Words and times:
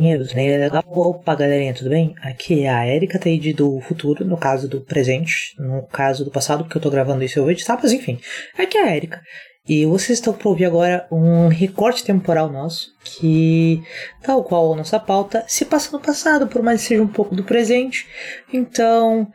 Pinheiros, 0.00 0.32
né? 0.32 0.66
Opa, 0.86 1.34
galerinha, 1.34 1.74
tudo 1.74 1.90
bem? 1.90 2.14
Aqui 2.22 2.62
é 2.62 2.70
a 2.70 2.88
Erika 2.88 3.18
Taide 3.18 3.52
do 3.52 3.80
futuro, 3.80 4.24
no 4.24 4.38
caso 4.38 4.66
do 4.66 4.80
presente, 4.80 5.54
no 5.58 5.82
caso 5.82 6.24
do 6.24 6.30
passado, 6.30 6.64
porque 6.64 6.78
eu 6.78 6.80
tô 6.80 6.90
gravando 6.90 7.22
isso 7.22 7.38
eu 7.38 7.42
vou 7.42 7.52
editar, 7.52 7.78
mas 7.82 7.92
enfim. 7.92 8.18
Aqui 8.58 8.78
é 8.78 8.82
a 8.82 8.96
Erika. 8.96 9.20
E 9.68 9.84
vocês 9.84 10.18
estão 10.18 10.32
para 10.32 10.48
ouvir 10.48 10.64
agora 10.64 11.06
um 11.12 11.48
recorte 11.48 12.02
temporal 12.02 12.50
nosso, 12.50 12.94
que, 13.04 13.82
tal 14.22 14.42
qual 14.42 14.72
a 14.72 14.76
nossa 14.76 14.98
pauta, 14.98 15.44
se 15.46 15.66
passa 15.66 15.92
no 15.92 16.00
passado, 16.00 16.46
por 16.46 16.62
mais 16.62 16.80
que 16.80 16.88
seja 16.88 17.02
um 17.02 17.06
pouco 17.06 17.34
do 17.34 17.44
presente. 17.44 18.06
Então, 18.50 19.28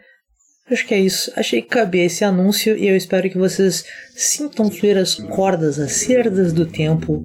acho 0.71 0.87
que 0.87 0.95
é 0.95 0.99
isso. 0.99 1.31
Achei 1.35 1.61
que 1.61 1.67
cabia 1.67 2.05
esse 2.05 2.25
anúncio 2.25 2.75
e 2.75 2.87
eu 2.87 2.97
espero 2.97 3.29
que 3.29 3.37
vocês 3.37 3.85
sintam 4.15 4.71
fluir 4.71 4.97
as 4.97 5.13
cordas, 5.13 5.77
as 5.77 5.91
cerdas 5.91 6.51
do 6.51 6.65
tempo 6.65 7.23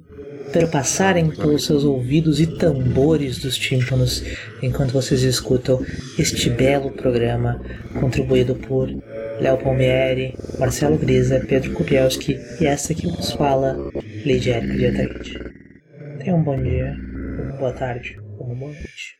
perpassarem 0.51 1.29
pelos 1.29 1.65
seus 1.65 1.83
ouvidos 1.83 2.39
e 2.39 2.47
tambores 2.47 3.39
dos 3.39 3.57
tímpanos 3.57 4.23
enquanto 4.61 4.91
vocês 4.91 5.21
escutam 5.23 5.83
este 6.17 6.49
belo 6.49 6.91
programa 6.91 7.61
contribuído 7.99 8.55
por 8.55 8.89
Léo 9.39 9.57
Palmieri, 9.57 10.35
Marcelo 10.59 10.97
Grisa, 10.97 11.43
Pedro 11.47 11.73
Kupielski 11.73 12.37
e 12.59 12.65
essa 12.65 12.93
que 12.93 13.07
nos 13.07 13.31
fala, 13.31 13.75
Lady 14.25 14.49
Erika 14.51 14.75
Diataide. 14.75 15.39
Tenha 16.19 16.35
um 16.35 16.43
bom 16.43 16.61
dia, 16.61 16.95
uma 17.39 17.57
boa 17.57 17.73
tarde, 17.73 18.19
uma 18.39 18.55
boa 18.55 18.71
noite. 18.71 19.17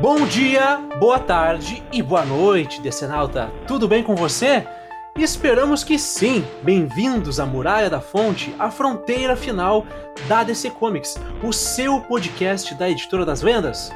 Bom 0.00 0.26
dia, 0.26 0.80
boa 0.98 1.20
tarde 1.20 1.80
e 1.92 2.02
boa 2.02 2.24
noite, 2.24 2.80
Decenalta. 2.80 3.52
Tudo 3.68 3.86
bem 3.86 4.02
com 4.02 4.16
você? 4.16 4.66
Esperamos 5.16 5.84
que 5.84 5.96
sim! 5.96 6.44
Bem-vindos 6.62 7.38
à 7.38 7.46
Muralha 7.46 7.88
da 7.88 8.00
Fonte, 8.00 8.52
a 8.58 8.68
fronteira 8.68 9.36
final 9.36 9.86
da 10.26 10.42
DC 10.42 10.70
Comics, 10.70 11.16
o 11.40 11.52
seu 11.52 12.00
podcast 12.00 12.74
da 12.74 12.90
editora 12.90 13.24
das 13.24 13.40
vendas. 13.40 13.92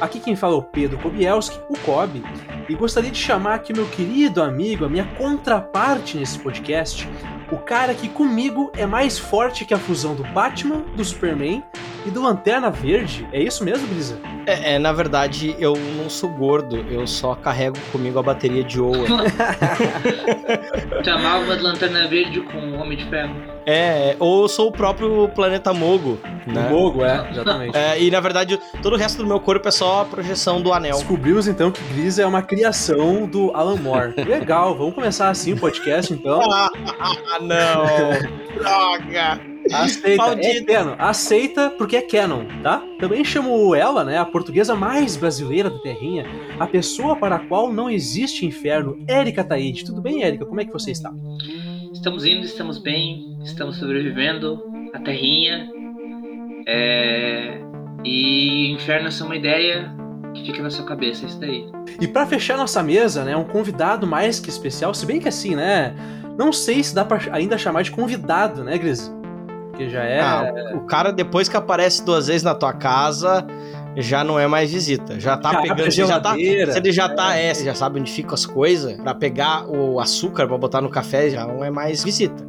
Aqui 0.00 0.18
quem 0.18 0.34
fala 0.34 0.54
é 0.54 0.58
o 0.58 0.62
Pedro 0.62 0.98
Kobielski, 0.98 1.60
o 1.68 1.78
Kobe, 1.80 2.24
e 2.68 2.74
gostaria 2.74 3.10
de 3.10 3.18
chamar 3.18 3.56
aqui 3.56 3.74
meu 3.74 3.86
querido 3.86 4.42
amigo, 4.42 4.86
a 4.86 4.88
minha 4.88 5.04
contraparte 5.18 6.16
nesse 6.16 6.38
podcast, 6.38 7.06
o 7.50 7.58
cara 7.58 7.92
que 7.92 8.08
comigo 8.08 8.72
é 8.74 8.86
mais 8.86 9.18
forte 9.18 9.66
que 9.66 9.74
a 9.74 9.78
fusão 9.78 10.14
do 10.14 10.24
Batman, 10.24 10.80
do 10.96 11.04
Superman 11.04 11.62
e 12.06 12.10
do 12.10 12.22
Lanterna 12.22 12.70
Verde. 12.70 13.26
É 13.32 13.42
isso 13.42 13.64
mesmo, 13.64 13.86
Brisa? 13.88 14.18
É, 14.46 14.74
é, 14.74 14.78
na 14.78 14.92
verdade, 14.92 15.54
eu 15.58 15.74
não 15.96 16.10
sou 16.10 16.28
gordo, 16.30 16.76
eu 16.90 17.06
só 17.06 17.34
carrego 17.34 17.78
comigo 17.92 18.18
a 18.18 18.22
bateria 18.22 18.64
de 18.64 18.80
Oa. 18.80 19.06
Chamava 21.04 21.56
de 21.56 21.62
Lanterna 21.62 22.08
Verde 22.08 22.40
com 22.40 22.58
o 22.58 22.80
Homem 22.80 22.98
de 22.98 23.04
Ferro. 23.06 23.34
É, 23.64 24.16
ou 24.18 24.42
eu 24.42 24.48
sou 24.48 24.68
o 24.68 24.72
próprio 24.72 25.28
planeta 25.28 25.72
Mogo, 25.72 26.18
né? 26.46 26.68
Mogo, 26.68 27.04
é, 27.04 27.30
exatamente. 27.30 27.76
É, 27.76 28.02
e 28.02 28.10
na 28.10 28.18
verdade, 28.18 28.58
todo 28.82 28.94
o 28.94 28.96
resto 28.96 29.18
do 29.22 29.28
meu 29.28 29.38
corpo 29.38 29.68
é 29.68 29.70
só 29.70 30.02
a 30.02 30.04
projeção 30.04 30.60
do 30.60 30.72
anel. 30.72 30.96
Descobrimos 30.96 31.46
então 31.46 31.70
que 31.70 31.82
Gris 31.94 32.18
é 32.18 32.26
uma 32.26 32.42
criação 32.42 33.26
do 33.26 33.52
Alan 33.54 33.76
Moore. 33.76 34.14
Legal, 34.26 34.76
vamos 34.76 34.94
começar 34.94 35.28
assim 35.28 35.52
o 35.52 35.56
podcast 35.56 36.12
então. 36.12 36.40
ah, 36.50 37.38
não! 37.40 37.84
Droga! 38.58 39.51
Aceita, 39.70 40.38
é 40.40 40.64
canon. 40.64 40.94
Aceita 40.98 41.70
porque 41.70 41.96
é 41.96 42.02
canon, 42.02 42.44
tá? 42.62 42.82
Também 42.98 43.24
chamo 43.24 43.74
ela, 43.74 44.04
né, 44.04 44.18
a 44.18 44.24
portuguesa 44.24 44.74
mais 44.74 45.16
brasileira 45.16 45.70
da 45.70 45.78
terrinha, 45.78 46.26
a 46.58 46.66
pessoa 46.66 47.16
para 47.16 47.36
a 47.36 47.38
qual 47.38 47.72
não 47.72 47.88
existe 47.88 48.44
inferno, 48.46 48.98
Érica 49.06 49.44
Taide. 49.44 49.84
Tudo 49.84 50.00
bem, 50.00 50.22
Érica? 50.22 50.44
Como 50.44 50.60
é 50.60 50.64
que 50.64 50.72
você 50.72 50.90
está? 50.90 51.12
Estamos 51.92 52.24
indo, 52.24 52.44
estamos 52.44 52.78
bem, 52.78 53.36
estamos 53.44 53.76
sobrevivendo, 53.76 54.62
a 54.92 54.98
terrinha. 54.98 55.70
É... 56.66 57.60
E 58.04 58.72
inferno 58.72 59.08
é 59.08 59.10
só 59.10 59.24
uma 59.24 59.36
ideia 59.36 59.94
que 60.34 60.46
fica 60.46 60.62
na 60.62 60.70
sua 60.70 60.84
cabeça, 60.84 61.24
é 61.24 61.28
isso 61.28 61.38
daí. 61.38 61.66
E 62.00 62.08
para 62.08 62.26
fechar 62.26 62.56
nossa 62.56 62.82
mesa, 62.82 63.24
né, 63.24 63.36
um 63.36 63.44
convidado 63.44 64.06
mais 64.06 64.40
que 64.40 64.48
especial, 64.48 64.92
se 64.94 65.06
bem 65.06 65.20
que 65.20 65.28
assim, 65.28 65.54
né, 65.54 65.94
não 66.38 66.52
sei 66.52 66.82
se 66.82 66.94
dá 66.94 67.04
para 67.04 67.32
ainda 67.32 67.58
chamar 67.58 67.82
de 67.82 67.90
convidado, 67.90 68.64
né, 68.64 68.78
Gris? 68.78 69.12
Porque 69.82 69.88
já 69.90 70.04
é. 70.04 70.20
Ah, 70.20 70.72
o 70.74 70.80
cara, 70.80 71.12
depois 71.12 71.48
que 71.48 71.56
aparece 71.56 72.04
duas 72.04 72.26
vezes 72.26 72.42
na 72.42 72.54
tua 72.54 72.72
casa, 72.72 73.44
já 73.96 74.22
não 74.22 74.38
é 74.38 74.46
mais 74.46 74.72
visita. 74.72 75.18
Já 75.18 75.36
tá 75.36 75.52
já 75.52 75.62
pegando. 75.62 75.90
Você 75.90 76.06
já 76.06 76.20
tá, 76.20 76.34
se 76.34 76.78
ele 76.78 76.92
já 76.92 77.08
tá, 77.08 77.36
é, 77.36 77.52
você 77.52 77.64
já 77.64 77.74
sabe 77.74 78.00
onde 78.00 78.10
ficam 78.10 78.34
as 78.34 78.46
coisas, 78.46 78.96
para 79.00 79.14
pegar 79.14 79.66
o 79.68 79.98
açúcar 79.98 80.46
para 80.46 80.58
botar 80.58 80.80
no 80.80 80.88
café, 80.88 81.30
já 81.30 81.46
não 81.46 81.64
é 81.64 81.70
mais 81.70 82.04
visita. 82.04 82.44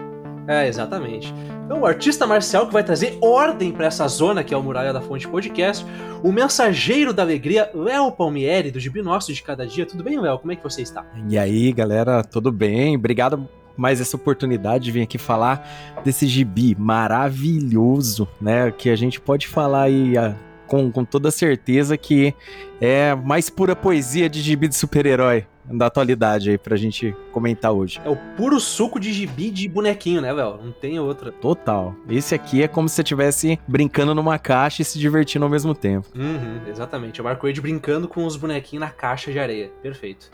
É, 0.48 0.68
exatamente. 0.68 1.34
Então, 1.66 1.80
o 1.80 1.86
artista 1.86 2.28
marcial 2.28 2.68
que 2.68 2.74
vai 2.74 2.84
trazer 2.84 3.18
ordem 3.22 3.72
para 3.72 3.86
essa 3.86 4.06
zona 4.10 4.44
que 4.44 4.54
é 4.54 4.58
o 4.58 4.62
Muralha 4.62 4.92
da 4.92 5.00
Fonte 5.00 5.26
Podcast, 5.26 5.86
o 6.22 6.34
mensageiro 6.34 7.14
da 7.14 7.24
alegria, 7.24 7.72
Léo 7.74 8.12
Palmieri, 8.12 8.70
do 8.70 8.80
Gibi 8.80 9.02
Nosso 9.02 9.34
de 9.34 9.42
Cada 9.42 9.66
Dia. 9.66 9.86
Tudo 9.86 10.04
bem, 10.04 10.20
Léo? 10.20 10.38
Como 10.38 10.52
é 10.52 10.58
que 10.58 10.64
você 10.64 10.82
está? 10.82 11.06
E 11.30 11.38
aí, 11.38 11.72
galera, 11.72 12.22
tudo 12.24 12.52
bem? 12.52 12.98
Obrigado 12.98 13.48
mais 13.76 14.00
essa 14.02 14.16
oportunidade 14.16 14.84
de 14.84 14.92
vir 14.92 15.02
aqui 15.02 15.18
falar 15.18 15.68
desse 16.04 16.28
gibi 16.28 16.76
maravilhoso, 16.78 18.28
né? 18.40 18.72
Que 18.72 18.90
a 18.90 18.96
gente 18.96 19.20
pode 19.20 19.48
falar 19.48 19.84
aí 19.84 20.18
a, 20.18 20.28
ah, 20.28 20.36
com, 20.68 20.92
com 20.92 21.06
toda 21.06 21.30
certeza 21.32 21.98
que 21.98 22.34
é 22.82 23.14
mais 23.16 23.50
pura 23.50 23.76
poesia 23.76 24.30
de 24.30 24.42
gibi 24.42 24.68
de 24.68 24.76
super-herói 24.76 25.46
da 25.66 25.86
atualidade 25.86 26.50
aí 26.50 26.58
pra 26.58 26.76
gente 26.76 27.16
comentar 27.32 27.72
hoje. 27.72 28.02
É 28.04 28.10
o 28.10 28.18
puro 28.36 28.60
suco 28.60 29.00
de 29.00 29.14
gibi 29.14 29.50
de 29.50 29.68
bonequinho, 29.68 30.22
né, 30.22 30.32
Léo? 30.32 30.60
Não 30.62 30.72
tem 30.72 31.00
outra. 31.00 31.32
Total. 31.32 31.96
Esse 32.10 32.36
aqui 32.36 32.64
é 32.64 32.68
como 32.68 32.90
se 32.90 32.96
você 32.96 33.02
estivesse 33.02 33.60
brincando 33.68 34.14
numa 34.14 34.38
caixa 34.38 34.82
e 34.82 34.86
se 34.86 35.00
divertindo 35.00 35.46
ao 35.46 35.52
mesmo 35.52 35.74
tempo. 35.74 36.08
Uhum, 36.16 36.62
exatamente. 36.68 37.20
É 37.20 37.22
o 37.22 37.26
Marco 37.26 37.48
Wade 37.48 37.62
brincando 37.62 38.08
com 38.08 38.26
os 38.26 38.36
bonequinhos 38.36 38.82
na 38.82 38.92
caixa 38.92 39.32
de 39.32 39.40
areia. 39.40 39.72
Perfeito. 39.82 40.30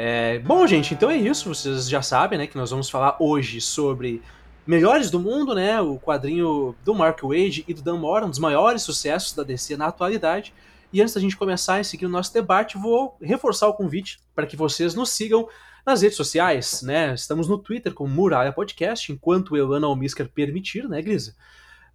É, 0.00 0.38
bom, 0.38 0.64
gente, 0.64 0.94
então 0.94 1.10
é 1.10 1.16
isso. 1.16 1.52
Vocês 1.52 1.88
já 1.88 2.00
sabem, 2.00 2.38
né, 2.38 2.46
que 2.46 2.56
nós 2.56 2.70
vamos 2.70 2.88
falar 2.88 3.16
hoje 3.18 3.60
sobre 3.60 4.22
Melhores 4.64 5.10
do 5.10 5.18
Mundo, 5.18 5.56
né, 5.56 5.80
o 5.80 5.98
quadrinho 5.98 6.72
do 6.84 6.94
Mark 6.94 7.20
Wade 7.20 7.64
e 7.66 7.74
do 7.74 7.82
Dan 7.82 7.96
Mora, 7.96 8.24
um 8.24 8.30
dos 8.30 8.38
maiores 8.38 8.82
sucessos 8.82 9.34
da 9.34 9.42
DC 9.42 9.76
na 9.76 9.86
atualidade. 9.86 10.54
E 10.92 11.02
antes 11.02 11.14
da 11.14 11.20
gente 11.20 11.36
começar 11.36 11.80
e 11.80 11.84
seguir 11.84 12.06
o 12.06 12.08
nosso 12.08 12.32
debate, 12.32 12.78
vou 12.78 13.16
reforçar 13.20 13.66
o 13.66 13.74
convite 13.74 14.20
para 14.36 14.46
que 14.46 14.54
vocês 14.54 14.94
nos 14.94 15.10
sigam 15.10 15.48
nas 15.84 16.00
redes 16.00 16.16
sociais, 16.16 16.80
né? 16.80 17.12
Estamos 17.12 17.48
no 17.48 17.58
Twitter 17.58 17.92
como 17.92 18.14
Muralha 18.14 18.52
Podcast, 18.52 19.10
enquanto 19.10 19.56
eu, 19.56 19.72
Ana 19.72 19.88
Almisker, 19.88 20.28
permitir, 20.28 20.88
né, 20.88 21.02
Grisa? 21.02 21.34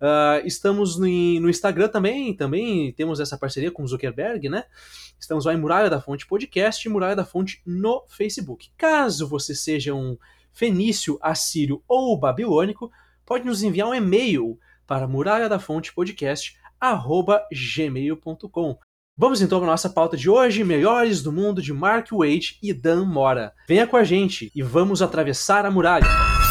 Uh, 0.03 0.46
estamos 0.46 0.97
no, 0.97 1.06
no, 1.06 1.50
Instagram 1.50 1.88
também, 1.88 2.36
também 2.36 2.91
temos 2.91 3.22
essa 3.22 3.38
parceria 3.38 3.72
com 3.72 3.84
o 3.84 3.88
Zuckerberg, 3.88 4.50
né? 4.50 4.66
Estamos 5.18 5.46
lá 5.46 5.53
em 5.53 5.58
Muralha 5.58 5.90
da 5.90 6.02
Fonte 6.02 6.28
Podcast 6.28 6.86
e 6.86 6.91
Muralha 6.91 7.16
da 7.16 7.24
Fonte 7.24 7.62
no 7.66 8.03
Facebook. 8.09 8.69
Caso 8.78 9.30
você 9.30 9.56
seja 9.56 9.94
um 9.94 10.18
fenício, 10.52 11.18
assírio 11.22 11.81
ou 11.88 12.19
babilônico, 12.19 12.91
pode 13.25 13.46
nos 13.46 13.64
enviar 13.64 13.88
um 13.88 13.96
e-mail 13.96 14.59
para 14.86 15.08
muralha 15.08 15.47
da 15.47 15.58
fonte 15.58 15.94
podcast 15.94 16.58
gmail.com. 17.50 18.78
Vamos 19.18 19.41
então 19.41 19.59
para 19.59 19.70
a 19.70 19.72
nossa 19.72 19.90
pauta 19.90 20.18
de 20.18 20.30
hoje, 20.30 20.66
melhores 20.66 21.24
do 21.24 21.31
mundo 21.31 21.62
de 21.62 21.72
Mark 21.72 22.09
Wade 22.12 22.58
e 22.62 22.74
Dan 22.74 23.06
Mora. 23.06 23.53
Venha 23.66 23.88
com 23.88 23.96
a 23.96 24.03
gente 24.03 24.52
e 24.53 24.62
vamos 24.62 25.02
atravessar 25.02 25.66
a 25.66 25.72
muralha. 25.72 26.42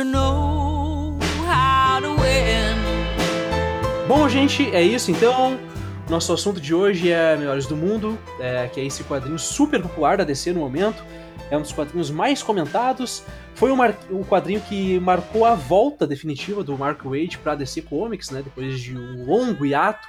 To 0.00 0.04
know 0.04 1.18
how 1.46 2.00
to 2.00 2.14
win. 2.22 2.76
Bom, 4.08 4.28
gente, 4.28 4.74
é 4.74 4.82
isso 4.82 5.10
então. 5.10 5.58
Nosso 6.08 6.32
assunto 6.32 6.60
de 6.60 6.74
hoje 6.74 7.10
é 7.10 7.36
Melhores 7.36 7.66
do 7.66 7.76
Mundo, 7.76 8.18
é, 8.40 8.66
que 8.68 8.80
é 8.80 8.84
esse 8.84 9.04
quadrinho 9.04 9.38
super 9.38 9.80
popular 9.82 10.16
da 10.16 10.24
DC 10.24 10.52
no 10.52 10.60
momento. 10.60 11.04
É 11.50 11.56
um 11.56 11.62
dos 11.62 11.72
quadrinhos 11.72 12.10
mais 12.10 12.42
comentados. 12.42 13.22
Foi 13.54 13.70
o, 13.70 13.76
o 14.10 14.24
quadrinho 14.24 14.60
que 14.62 14.98
marcou 15.00 15.44
a 15.44 15.54
volta 15.54 16.06
definitiva 16.06 16.64
do 16.64 16.76
Mark 16.78 17.04
Waid 17.04 17.38
para 17.38 17.54
DC 17.54 17.82
Comics, 17.82 18.30
né? 18.30 18.42
Depois 18.42 18.80
de 18.80 18.96
um 18.96 19.26
longo 19.26 19.66
hiato 19.66 20.08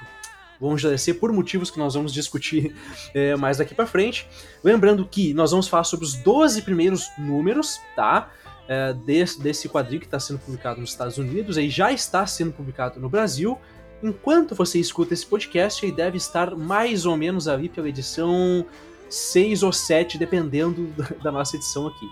longe 0.60 0.84
da 0.84 0.90
DC 0.90 1.14
por 1.14 1.32
motivos 1.32 1.70
que 1.70 1.78
nós 1.78 1.94
vamos 1.94 2.12
discutir 2.14 2.74
é, 3.12 3.36
mais 3.36 3.58
daqui 3.58 3.74
para 3.74 3.86
frente. 3.86 4.26
Lembrando 4.64 5.04
que 5.04 5.34
nós 5.34 5.50
vamos 5.50 5.68
falar 5.68 5.84
sobre 5.84 6.06
os 6.06 6.14
12 6.14 6.62
primeiros 6.62 7.10
números, 7.18 7.80
tá? 7.94 8.30
É, 8.72 8.94
desse, 8.94 9.38
desse 9.38 9.68
quadrinho 9.68 10.00
que 10.00 10.06
está 10.06 10.18
sendo 10.18 10.38
publicado 10.38 10.80
nos 10.80 10.90
Estados 10.90 11.18
Unidos 11.18 11.58
e 11.58 11.68
já 11.68 11.92
está 11.92 12.26
sendo 12.26 12.52
publicado 12.52 12.98
no 12.98 13.08
Brasil. 13.08 13.58
Enquanto 14.02 14.54
você 14.54 14.78
escuta 14.78 15.12
esse 15.12 15.26
podcast, 15.26 15.84
ele 15.84 15.94
deve 15.94 16.16
estar 16.16 16.56
mais 16.56 17.04
ou 17.04 17.16
menos 17.16 17.46
ali 17.46 17.68
pela 17.68 17.88
edição 17.88 18.64
6 19.10 19.62
ou 19.62 19.72
7, 19.72 20.16
dependendo 20.16 20.88
da 21.22 21.30
nossa 21.30 21.56
edição 21.56 21.86
aqui, 21.86 22.08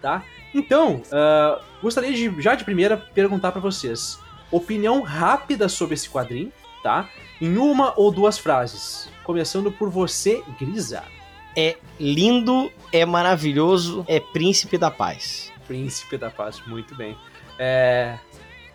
tá? 0.00 0.24
Então, 0.54 1.02
uh, 1.12 1.62
gostaria 1.82 2.12
de, 2.12 2.40
já 2.40 2.54
de 2.54 2.64
primeira, 2.64 2.96
perguntar 2.96 3.52
para 3.52 3.60
vocês, 3.60 4.18
opinião 4.50 5.02
rápida 5.02 5.68
sobre 5.68 5.94
esse 5.94 6.08
quadrinho, 6.08 6.50
tá? 6.82 7.06
Em 7.38 7.58
uma 7.58 7.92
ou 8.00 8.10
duas 8.10 8.38
frases. 8.38 9.10
Começando 9.24 9.70
por 9.70 9.90
você, 9.90 10.42
Grisa. 10.58 11.04
É 11.54 11.76
lindo, 12.00 12.72
é 12.92 13.04
maravilhoso, 13.04 14.04
é 14.08 14.18
príncipe 14.18 14.78
da 14.78 14.90
paz. 14.90 15.52
Príncipe 15.68 16.16
da 16.16 16.30
Paz, 16.30 16.60
muito 16.66 16.96
bem. 16.96 17.16
É... 17.58 18.18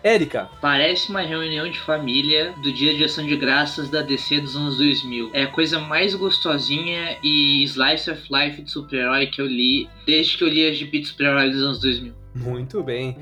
Érica. 0.02 0.50
Parece 0.60 1.08
uma 1.08 1.22
reunião 1.22 1.68
de 1.68 1.80
família 1.80 2.52
do 2.62 2.70
dia 2.70 2.94
de 2.94 3.04
ação 3.04 3.26
de 3.26 3.34
graças 3.36 3.88
da 3.88 4.02
DC 4.02 4.38
dos 4.42 4.54
anos 4.54 4.76
2000. 4.76 5.30
É 5.32 5.44
a 5.44 5.46
coisa 5.46 5.80
mais 5.80 6.14
gostosinha 6.14 7.16
e 7.22 7.64
slice 7.64 8.10
of 8.10 8.22
life 8.30 8.60
de 8.60 8.70
super-herói 8.70 9.28
que 9.28 9.40
eu 9.40 9.46
li 9.46 9.88
desde 10.06 10.36
que 10.36 10.44
eu 10.44 10.48
li 10.48 10.68
a 10.68 10.74
GP 10.74 11.00
de 11.00 11.06
super-herói 11.06 11.50
dos 11.50 11.62
anos 11.62 11.80
2000. 11.80 12.12
Muito 12.34 12.82
bem. 12.82 13.16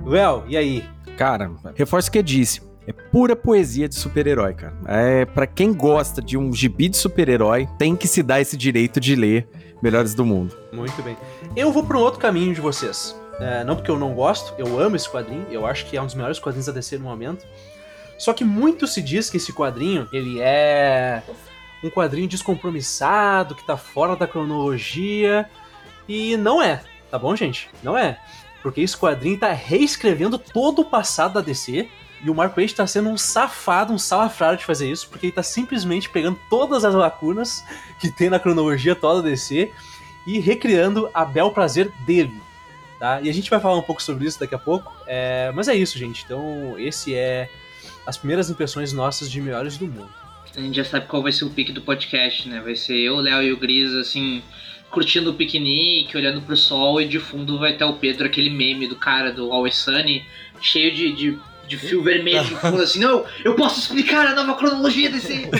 Well, 0.00 0.44
e 0.48 0.56
aí? 0.56 0.84
Cara, 1.16 1.50
reforço 1.74 2.08
o 2.08 2.12
que 2.12 2.18
eu 2.18 2.22
disse. 2.22 2.62
É 2.86 2.92
pura 2.92 3.34
poesia 3.34 3.88
de 3.88 3.96
super-herói, 3.96 4.54
cara. 4.54 4.74
É 4.86 5.24
para 5.24 5.48
quem 5.48 5.72
gosta 5.72 6.22
de 6.22 6.38
um 6.38 6.52
gibi 6.52 6.88
de 6.88 6.96
super-herói, 6.96 7.68
tem 7.76 7.96
que 7.96 8.06
se 8.06 8.22
dar 8.22 8.40
esse 8.40 8.56
direito 8.56 9.00
de 9.00 9.16
ler 9.16 9.48
Melhores 9.82 10.14
do 10.14 10.24
Mundo. 10.24 10.56
Muito 10.72 11.02
bem. 11.02 11.16
Eu 11.56 11.72
vou 11.72 11.84
para 11.84 11.96
um 11.96 12.00
outro 12.00 12.20
caminho 12.20 12.54
de 12.54 12.60
vocês. 12.60 13.18
É, 13.40 13.64
não 13.64 13.74
porque 13.74 13.90
eu 13.90 13.98
não 13.98 14.12
gosto, 14.12 14.52
eu 14.58 14.78
amo 14.78 14.96
esse 14.96 15.08
quadrinho, 15.08 15.46
eu 15.50 15.66
acho 15.66 15.86
que 15.86 15.96
é 15.96 16.02
um 16.02 16.04
dos 16.04 16.14
melhores 16.14 16.38
quadrinhos 16.38 16.66
da 16.66 16.72
DC 16.72 16.98
no 16.98 17.04
momento. 17.04 17.46
Só 18.18 18.34
que 18.34 18.44
muito 18.44 18.86
se 18.86 19.00
diz 19.00 19.30
que 19.30 19.38
esse 19.38 19.50
quadrinho, 19.50 20.06
ele 20.12 20.40
é 20.40 21.22
um 21.82 21.88
quadrinho 21.88 22.28
descompromissado, 22.28 23.54
que 23.54 23.66
tá 23.66 23.78
fora 23.78 24.14
da 24.14 24.26
cronologia, 24.26 25.48
e 26.06 26.36
não 26.36 26.60
é, 26.60 26.82
tá 27.10 27.18
bom, 27.18 27.34
gente? 27.34 27.70
Não 27.82 27.96
é. 27.96 28.20
Porque 28.62 28.82
esse 28.82 28.94
quadrinho 28.94 29.38
tá 29.38 29.50
reescrevendo 29.52 30.38
todo 30.38 30.82
o 30.82 30.84
passado 30.84 31.34
da 31.34 31.40
DC, 31.40 31.88
e 32.22 32.28
o 32.28 32.34
Mark 32.34 32.54
Waid 32.54 32.74
tá 32.74 32.86
sendo 32.86 33.08
um 33.08 33.16
safado, 33.16 33.92
um 33.92 33.98
salafrário 33.98 34.58
de 34.58 34.64
fazer 34.64 34.90
isso, 34.90 35.08
porque 35.08 35.26
ele 35.26 35.32
tá 35.32 35.42
simplesmente 35.42 36.08
pegando 36.08 36.38
todas 36.50 36.84
as 36.84 36.94
lacunas 36.94 37.64
que 37.98 38.10
tem 38.10 38.28
na 38.28 38.38
cronologia 38.38 38.94
toda 38.94 39.22
da 39.22 39.28
DC 39.28 39.72
e 40.26 40.38
recriando 40.38 41.08
a 41.14 41.24
bel 41.24 41.50
prazer 41.50 41.90
dele. 42.00 42.40
Tá? 42.98 43.20
E 43.22 43.30
a 43.30 43.32
gente 43.32 43.48
vai 43.48 43.58
falar 43.58 43.78
um 43.78 43.82
pouco 43.82 44.02
sobre 44.02 44.26
isso 44.26 44.38
daqui 44.38 44.54
a 44.54 44.58
pouco. 44.58 44.94
É... 45.06 45.50
Mas 45.54 45.68
é 45.68 45.74
isso, 45.74 45.98
gente. 45.98 46.22
Então, 46.24 46.78
esse 46.78 47.14
é 47.14 47.48
as 48.06 48.18
primeiras 48.18 48.50
impressões 48.50 48.92
nossas 48.92 49.30
de 49.30 49.40
melhores 49.40 49.78
do 49.78 49.86
mundo. 49.86 50.10
A 50.54 50.60
gente 50.60 50.76
já 50.76 50.84
sabe 50.84 51.06
qual 51.06 51.22
vai 51.22 51.32
ser 51.32 51.44
o 51.44 51.50
pique 51.50 51.72
do 51.72 51.80
podcast, 51.80 52.46
né? 52.48 52.60
Vai 52.60 52.76
ser 52.76 52.96
eu, 52.98 53.16
o 53.16 53.20
Léo 53.20 53.42
e 53.42 53.52
o 53.52 53.56
Gris, 53.56 53.94
assim, 53.94 54.42
curtindo 54.90 55.30
o 55.30 55.34
piquenique, 55.34 56.16
olhando 56.16 56.42
pro 56.42 56.56
sol, 56.56 57.00
e 57.00 57.06
de 57.06 57.18
fundo 57.18 57.58
vai 57.58 57.76
ter 57.76 57.84
o 57.84 57.94
Pedro, 57.94 58.26
aquele 58.26 58.50
meme 58.50 58.86
do 58.86 58.96
cara 58.96 59.32
do 59.32 59.50
Always 59.52 59.76
Sunny, 59.76 60.26
cheio 60.60 60.92
de, 60.92 61.12
de 61.12 61.38
de 61.70 61.78
fio 61.78 62.02
vermelho 62.02 62.44
de 62.44 62.56
fundo, 62.56 62.82
assim, 62.82 62.98
não, 62.98 63.24
eu 63.44 63.54
posso 63.54 63.78
explicar 63.78 64.26
a 64.26 64.34
nova 64.34 64.54
cronologia 64.54 65.08
desse. 65.08 65.48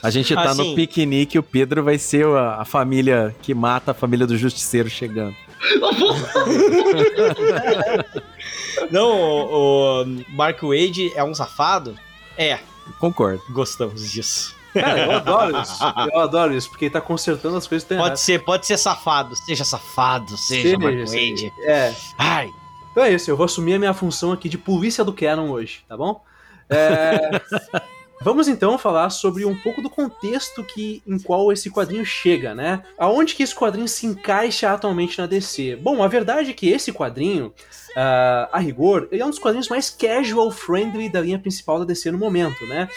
A 0.00 0.10
gente 0.10 0.32
tá 0.32 0.50
assim, 0.50 0.70
no 0.70 0.76
piquenique 0.76 1.36
e 1.36 1.40
o 1.40 1.42
Pedro 1.42 1.82
vai 1.82 1.98
ser 1.98 2.24
a, 2.24 2.60
a, 2.60 2.64
família 2.64 3.34
que 3.42 3.52
mata 3.52 3.90
a 3.90 3.94
família 3.94 4.28
do 4.28 4.38
justiceiro 4.38 4.88
chegando. 4.88 5.34
Não, 8.92 9.10
o, 9.10 10.02
o 10.02 10.06
Mark 10.28 10.62
Wade 10.62 11.12
é 11.16 11.24
um 11.24 11.34
safado? 11.34 11.98
É. 12.36 12.60
Concordo. 13.00 13.42
Gostamos 13.50 14.08
disso. 14.08 14.54
Cara, 14.72 15.04
eu 15.04 15.10
adoro 15.10 15.60
isso. 15.60 15.82
Eu 16.14 16.20
adoro 16.20 16.54
isso, 16.54 16.70
porque 16.70 16.84
ele 16.84 16.92
tá 16.92 17.00
consertando 17.00 17.56
as 17.56 17.66
coisas 17.66 17.82
que 17.82 17.88
tem 17.88 17.98
Pode 17.98 18.20
ser, 18.20 18.44
pode 18.44 18.68
ser 18.68 18.78
safado. 18.78 19.34
Seja 19.34 19.64
safado, 19.64 20.36
seja, 20.36 20.62
seja 20.62 20.78
Mark 20.78 21.08
Wade. 21.08 21.52
É. 21.58 21.92
Ai. 22.16 22.52
Então 22.90 23.04
é 23.04 23.12
isso, 23.12 23.30
eu 23.30 23.36
vou 23.36 23.44
assumir 23.44 23.74
a 23.74 23.78
minha 23.78 23.94
função 23.94 24.32
aqui 24.32 24.48
de 24.48 24.58
polícia 24.58 25.04
do 25.04 25.12
Canon 25.12 25.50
hoje, 25.50 25.84
tá 25.88 25.96
bom? 25.96 26.22
É... 26.68 27.40
Vamos 28.20 28.48
então 28.48 28.76
falar 28.76 29.10
sobre 29.10 29.44
um 29.44 29.56
pouco 29.56 29.80
do 29.80 29.88
contexto 29.88 30.64
que, 30.64 31.00
em 31.06 31.20
qual 31.20 31.52
esse 31.52 31.70
quadrinho 31.70 32.04
chega, 32.04 32.52
né? 32.52 32.82
Aonde 32.98 33.34
que 33.34 33.44
esse 33.44 33.54
quadrinho 33.54 33.86
se 33.86 34.06
encaixa 34.06 34.72
atualmente 34.72 35.16
na 35.20 35.26
DC? 35.26 35.76
Bom, 35.76 36.02
a 36.02 36.08
verdade 36.08 36.50
é 36.50 36.52
que 36.52 36.68
esse 36.68 36.92
quadrinho, 36.92 37.54
uh, 37.90 38.48
a 38.50 38.58
rigor, 38.58 39.06
ele 39.12 39.22
é 39.22 39.24
um 39.24 39.30
dos 39.30 39.38
quadrinhos 39.38 39.68
mais 39.68 39.88
casual 39.88 40.50
friendly 40.50 41.08
da 41.08 41.20
linha 41.20 41.38
principal 41.38 41.78
da 41.78 41.84
DC 41.84 42.10
no 42.10 42.18
momento, 42.18 42.66
né? 42.66 42.88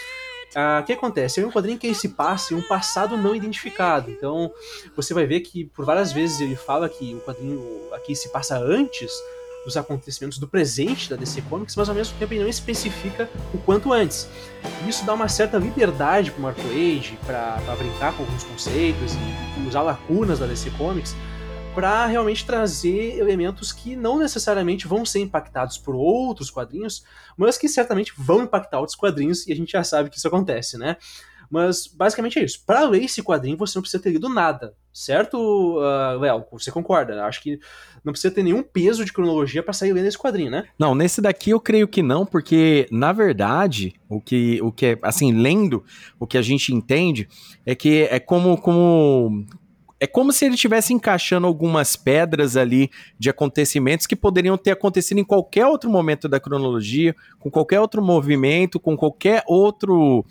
Uh, 0.56 0.82
o 0.82 0.84
que 0.84 0.92
acontece? 0.92 1.40
É 1.40 1.46
um 1.46 1.52
quadrinho 1.52 1.78
que 1.78 1.86
ele 1.86 1.94
se 1.94 2.08
passa 2.10 2.52
em 2.52 2.56
um 2.56 2.62
passado 2.62 3.16
não 3.16 3.34
identificado. 3.34 4.10
Então, 4.10 4.52
você 4.96 5.14
vai 5.14 5.24
ver 5.24 5.40
que 5.40 5.66
por 5.66 5.84
várias 5.84 6.12
vezes 6.12 6.40
ele 6.40 6.56
fala 6.56 6.88
que 6.88 7.14
o 7.14 7.20
quadrinho 7.20 7.64
aqui 7.92 8.16
se 8.16 8.28
passa 8.30 8.58
antes 8.58 9.12
dos 9.64 9.76
acontecimentos 9.76 10.38
do 10.38 10.48
presente 10.48 11.08
da 11.08 11.16
DC 11.16 11.42
Comics, 11.42 11.76
mas 11.76 11.88
ao 11.88 11.94
mesmo 11.94 12.18
tempo 12.18 12.32
ele 12.34 12.42
não 12.42 12.48
especifica 12.48 13.28
o 13.54 13.58
quanto 13.58 13.92
antes. 13.92 14.28
Isso 14.88 15.04
dá 15.04 15.14
uma 15.14 15.28
certa 15.28 15.58
liberdade 15.58 16.30
para 16.30 16.38
o 16.38 16.42
Mark 16.42 16.58
Wade 16.58 17.18
para 17.24 17.76
brincar 17.76 18.16
com 18.16 18.24
alguns 18.24 18.44
conceitos 18.44 19.12
e 19.14 19.68
usar 19.68 19.82
lacunas 19.82 20.38
da 20.38 20.46
DC 20.46 20.70
Comics 20.70 21.14
para 21.74 22.04
realmente 22.06 22.44
trazer 22.44 23.18
elementos 23.18 23.72
que 23.72 23.96
não 23.96 24.18
necessariamente 24.18 24.86
vão 24.86 25.06
ser 25.06 25.20
impactados 25.20 25.78
por 25.78 25.94
outros 25.94 26.50
quadrinhos, 26.50 27.04
mas 27.36 27.56
que 27.56 27.68
certamente 27.68 28.12
vão 28.16 28.42
impactar 28.42 28.78
outros 28.78 28.96
quadrinhos 28.96 29.46
e 29.46 29.52
a 29.52 29.56
gente 29.56 29.72
já 29.72 29.82
sabe 29.82 30.10
que 30.10 30.18
isso 30.18 30.28
acontece, 30.28 30.76
né? 30.76 30.96
Mas 31.50 31.86
basicamente 31.86 32.38
é 32.38 32.44
isso. 32.44 32.62
Para 32.66 32.86
ler 32.88 33.04
esse 33.04 33.22
quadrinho, 33.22 33.56
você 33.56 33.76
não 33.78 33.82
precisa 33.82 34.02
ter 34.02 34.10
lido 34.10 34.28
nada, 34.28 34.74
certo, 34.92 35.78
uh, 35.78 36.18
Léo? 36.18 36.44
Você 36.52 36.70
concorda? 36.70 37.24
Acho 37.24 37.42
que 37.42 37.58
não 38.04 38.12
precisa 38.12 38.34
ter 38.34 38.42
nenhum 38.42 38.62
peso 38.62 39.04
de 39.04 39.12
cronologia 39.12 39.62
para 39.62 39.72
sair 39.72 39.92
lendo 39.92 40.06
esse 40.06 40.18
quadrinho, 40.18 40.50
né? 40.50 40.64
Não, 40.78 40.94
nesse 40.94 41.20
daqui 41.20 41.50
eu 41.50 41.60
creio 41.60 41.88
que 41.88 42.02
não, 42.02 42.26
porque 42.26 42.86
na 42.90 43.12
verdade 43.12 43.94
o 44.08 44.20
que, 44.20 44.60
o 44.62 44.70
que 44.70 44.86
é 44.86 44.98
assim 45.02 45.32
lendo 45.32 45.84
o 46.18 46.26
que 46.26 46.36
a 46.36 46.42
gente 46.42 46.74
entende 46.74 47.28
é 47.64 47.74
que 47.74 48.02
é 48.10 48.18
como 48.18 48.56
como 48.58 49.46
é 50.02 50.06
como 50.08 50.32
se 50.32 50.44
ele 50.44 50.56
estivesse 50.56 50.92
encaixando 50.92 51.46
algumas 51.46 51.94
pedras 51.94 52.56
ali 52.56 52.90
de 53.16 53.30
acontecimentos 53.30 54.04
que 54.04 54.16
poderiam 54.16 54.58
ter 54.58 54.72
acontecido 54.72 55.18
em 55.18 55.24
qualquer 55.24 55.64
outro 55.64 55.88
momento 55.88 56.28
da 56.28 56.40
cronologia, 56.40 57.14
com 57.38 57.48
qualquer 57.48 57.78
outro 57.78 58.02
movimento, 58.02 58.80
com 58.80 58.96
qualquer 58.96 59.44
outro 59.46 60.24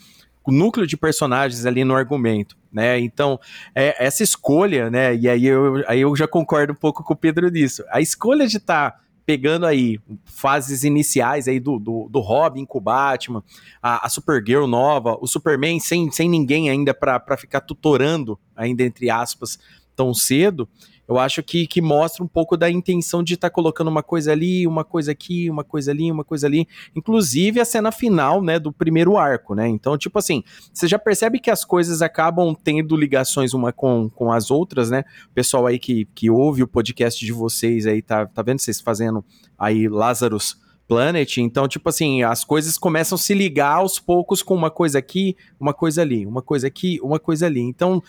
núcleo 0.52 0.88
de 0.88 0.98
personagens 0.98 1.66
ali 1.66 1.84
no 1.84 1.96
argumento, 1.96 2.58
né? 2.72 3.00
Então, 3.00 3.40
é, 3.74 4.04
essa 4.06 4.24
escolha, 4.24 4.90
né? 4.90 5.16
E 5.16 5.30
aí 5.30 5.46
eu, 5.46 5.84
aí 5.88 6.02
eu 6.02 6.16
já 6.16 6.28
concordo 6.28 6.74
um 6.74 6.76
pouco 6.76 7.04
com 7.04 7.14
o 7.14 7.18
Pedro 7.18 7.50
nisso. 7.50 7.84
A 7.90 8.02
escolha 8.02 8.48
de 8.48 8.58
estar 8.58 8.92
tá 8.92 9.00
pegando 9.26 9.66
aí 9.66 10.00
fases 10.26 10.84
iniciais 10.84 11.48
aí 11.48 11.60
do, 11.60 11.80
do, 11.80 12.10
do 12.10 12.20
Robin 12.20 12.66
com 12.66 12.80
o 12.80 12.82
Batman, 12.82 13.44
a, 13.82 14.06
a 14.06 14.10
Supergirl 14.10 14.66
nova, 14.66 15.18
o 15.22 15.28
Superman 15.28 15.80
sem, 15.80 16.12
sem 16.12 16.28
ninguém 16.28 16.70
ainda 16.70 16.94
para 16.94 17.38
ficar 17.38 17.62
tutorando, 17.62 18.38
ainda 18.56 18.84
entre 18.84 19.10
aspas, 19.10 19.60
tão 19.96 20.14
cedo, 20.14 20.68
eu 21.12 21.20
acho 21.20 21.44
que, 21.44 21.68
que 21.68 21.82
mostra 21.82 22.24
um 22.24 22.28
pouco 22.28 22.56
da 22.56 22.72
intenção 22.72 23.22
de 23.22 23.34
estar 23.34 23.50
tá 23.50 23.54
colocando 23.54 23.90
uma 23.90 24.02
coisa 24.02 24.32
ali, 24.32 24.66
uma 24.66 24.86
coisa 24.86 25.12
aqui, 25.12 25.50
uma 25.50 25.62
coisa 25.62 25.92
ali, 25.92 26.10
uma 26.10 26.24
coisa 26.24 26.48
ali. 26.48 26.66
Inclusive 26.96 27.60
a 27.60 27.66
cena 27.66 27.92
final, 27.92 28.42
né, 28.42 28.58
do 28.58 28.72
primeiro 28.72 29.18
arco, 29.18 29.54
né? 29.54 29.68
Então, 29.68 29.98
tipo 29.98 30.18
assim, 30.18 30.42
você 30.74 30.88
já 30.88 30.98
percebe 30.98 31.38
que 31.38 31.52
as 31.52 31.66
coisas 31.66 32.02
acabam 32.02 32.56
tendo 32.56 32.96
ligações 32.96 33.54
uma 33.54 33.74
com, 33.74 34.10
com 34.10 34.32
as 34.32 34.50
outras, 34.50 34.90
né? 34.90 35.04
O 35.30 35.34
pessoal 35.34 35.68
aí 35.68 35.78
que, 35.78 36.06
que 36.16 36.30
ouve 36.30 36.64
o 36.64 36.68
podcast 36.68 37.26
de 37.26 37.34
vocês 37.34 37.86
aí, 37.86 38.02
tá, 38.02 38.26
tá 38.26 38.42
vendo 38.42 38.60
vocês 38.60 38.80
fazendo 38.80 39.22
aí 39.60 39.90
Lazarus 39.90 40.56
Planet, 40.88 41.38
então, 41.38 41.68
tipo 41.68 41.88
assim, 41.88 42.24
as 42.24 42.44
coisas 42.44 42.78
começam 42.78 43.16
a 43.16 43.20
se 43.20 43.34
ligar 43.34 43.78
aos 43.78 44.00
poucos 44.00 44.42
com 44.42 44.54
uma 44.54 44.70
coisa 44.70 45.00
aqui, 45.00 45.36
uma 45.60 45.74
coisa 45.74 46.02
ali, 46.02 46.26
uma 46.26 46.42
coisa 46.42 46.68
aqui, 46.68 47.00
uma 47.02 47.20
coisa 47.20 47.46
ali. 47.46 47.62
Então, 47.62 48.02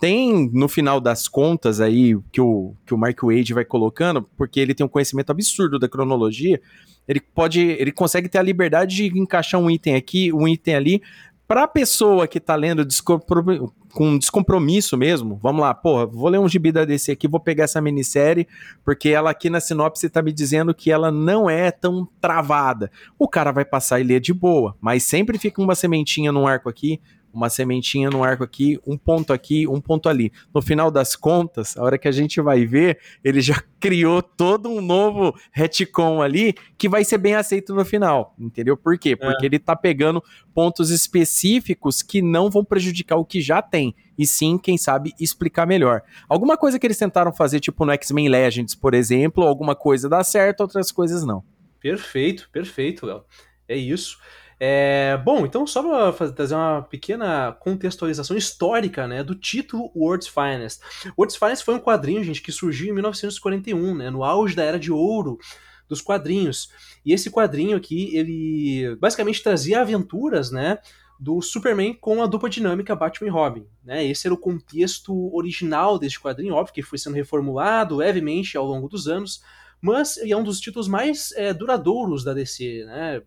tem 0.00 0.50
no 0.52 0.66
final 0.66 0.98
das 0.98 1.28
contas 1.28 1.80
aí 1.80 2.18
que 2.32 2.40
o, 2.40 2.74
que 2.86 2.94
o 2.94 2.98
Mark 2.98 3.22
Wade 3.22 3.52
vai 3.52 3.64
colocando, 3.64 4.22
porque 4.36 4.58
ele 4.58 4.74
tem 4.74 4.84
um 4.84 4.88
conhecimento 4.88 5.30
absurdo 5.30 5.78
da 5.78 5.88
cronologia, 5.88 6.60
ele 7.06 7.20
pode, 7.20 7.60
ele 7.60 7.92
consegue 7.92 8.28
ter 8.28 8.38
a 8.38 8.42
liberdade 8.42 8.96
de 8.96 9.18
encaixar 9.18 9.60
um 9.60 9.70
item 9.70 9.94
aqui, 9.94 10.32
um 10.32 10.48
item 10.48 10.74
ali, 10.74 11.02
para 11.46 11.64
a 11.64 11.68
pessoa 11.68 12.28
que 12.28 12.38
tá 12.38 12.54
lendo 12.54 12.86
com 13.92 14.16
descompromisso 14.16 14.96
mesmo, 14.96 15.38
vamos 15.42 15.62
lá, 15.62 15.74
porra, 15.74 16.06
vou 16.06 16.28
ler 16.28 16.38
um 16.38 16.48
gibi 16.48 16.70
da 16.70 16.84
DC 16.84 17.10
aqui, 17.10 17.26
vou 17.26 17.40
pegar 17.40 17.64
essa 17.64 17.80
minissérie, 17.80 18.46
porque 18.84 19.08
ela 19.08 19.30
aqui 19.30 19.50
na 19.50 19.60
sinopse 19.60 20.08
tá 20.08 20.22
me 20.22 20.32
dizendo 20.32 20.72
que 20.72 20.92
ela 20.92 21.10
não 21.10 21.50
é 21.50 21.72
tão 21.72 22.08
travada. 22.20 22.88
O 23.18 23.26
cara 23.26 23.50
vai 23.50 23.64
passar 23.64 23.98
e 23.98 24.04
ler 24.04 24.20
de 24.20 24.32
boa, 24.32 24.76
mas 24.80 25.02
sempre 25.02 25.38
fica 25.38 25.60
uma 25.60 25.74
sementinha 25.74 26.30
no 26.30 26.46
arco 26.46 26.68
aqui, 26.68 27.00
uma 27.32 27.48
sementinha 27.48 28.10
no 28.10 28.24
arco 28.24 28.44
aqui, 28.44 28.78
um 28.86 28.96
ponto 28.96 29.32
aqui, 29.32 29.66
um 29.66 29.80
ponto 29.80 30.08
ali. 30.08 30.32
No 30.54 30.60
final 30.60 30.90
das 30.90 31.14
contas, 31.14 31.76
a 31.76 31.82
hora 31.82 31.98
que 31.98 32.08
a 32.08 32.12
gente 32.12 32.40
vai 32.40 32.66
ver, 32.66 32.98
ele 33.22 33.40
já 33.40 33.62
criou 33.80 34.22
todo 34.22 34.68
um 34.68 34.80
novo 34.80 35.34
retcon 35.52 36.20
ali 36.20 36.54
que 36.76 36.88
vai 36.88 37.04
ser 37.04 37.18
bem 37.18 37.34
aceito 37.34 37.74
no 37.74 37.84
final, 37.84 38.34
entendeu? 38.38 38.76
Por 38.76 38.98
quê? 38.98 39.16
Porque 39.16 39.44
é. 39.44 39.46
ele 39.46 39.58
tá 39.58 39.74
pegando 39.74 40.22
pontos 40.54 40.90
específicos 40.90 42.02
que 42.02 42.20
não 42.20 42.50
vão 42.50 42.64
prejudicar 42.64 43.16
o 43.16 43.24
que 43.24 43.40
já 43.40 43.62
tem, 43.62 43.94
e 44.18 44.26
sim, 44.26 44.58
quem 44.58 44.76
sabe, 44.76 45.14
explicar 45.18 45.66
melhor. 45.66 46.02
Alguma 46.28 46.56
coisa 46.56 46.78
que 46.78 46.86
eles 46.86 46.98
tentaram 46.98 47.32
fazer, 47.32 47.60
tipo 47.60 47.84
no 47.86 47.92
X-Men 47.92 48.28
Legends, 48.28 48.74
por 48.74 48.92
exemplo, 48.92 49.44
alguma 49.44 49.74
coisa 49.74 50.08
dá 50.08 50.22
certo, 50.22 50.60
outras 50.60 50.92
coisas 50.92 51.24
não. 51.24 51.42
Perfeito, 51.80 52.50
perfeito, 52.52 53.06
Léo. 53.06 53.24
É 53.66 53.76
isso. 53.76 54.18
É, 54.62 55.16
bom, 55.24 55.46
então 55.46 55.66
só 55.66 56.12
para 56.12 56.32
trazer 56.32 56.54
uma 56.54 56.82
pequena 56.82 57.50
contextualização 57.60 58.36
histórica 58.36 59.08
né, 59.08 59.24
do 59.24 59.34
título 59.34 59.90
World's 59.96 60.28
Finest. 60.28 60.82
World's 61.16 61.38
Finest 61.38 61.64
foi 61.64 61.76
um 61.76 61.80
quadrinho, 61.80 62.22
gente, 62.22 62.42
que 62.42 62.52
surgiu 62.52 62.90
em 62.90 62.92
1941, 62.92 63.94
né, 63.94 64.10
no 64.10 64.22
auge 64.22 64.54
da 64.54 64.62
Era 64.62 64.78
de 64.78 64.92
Ouro 64.92 65.38
dos 65.88 66.02
quadrinhos. 66.02 66.68
E 67.06 67.14
esse 67.14 67.30
quadrinho 67.30 67.74
aqui, 67.74 68.14
ele 68.14 68.94
basicamente 68.96 69.42
trazia 69.42 69.80
aventuras, 69.80 70.50
né, 70.50 70.78
do 71.18 71.40
Superman 71.40 71.94
com 71.94 72.22
a 72.22 72.26
dupla 72.26 72.50
dinâmica 72.50 72.94
Batman 72.94 73.28
e 73.28 73.30
Robin. 73.30 73.66
Né? 73.82 74.06
Esse 74.06 74.26
era 74.26 74.34
o 74.34 74.38
contexto 74.38 75.34
original 75.34 75.98
deste 75.98 76.20
quadrinho, 76.20 76.54
óbvio 76.54 76.74
que 76.74 76.82
foi 76.82 76.98
sendo 76.98 77.14
reformulado 77.14 77.96
levemente 77.96 78.58
ao 78.58 78.66
longo 78.66 78.88
dos 78.88 79.06
anos, 79.06 79.42
mas 79.80 80.18
é 80.18 80.36
um 80.36 80.44
dos 80.44 80.60
títulos 80.60 80.86
mais 80.86 81.32
é, 81.32 81.52
duradouros 81.54 82.24
da 82.24 82.34
DC, 82.34 82.84
né? 82.86 83.22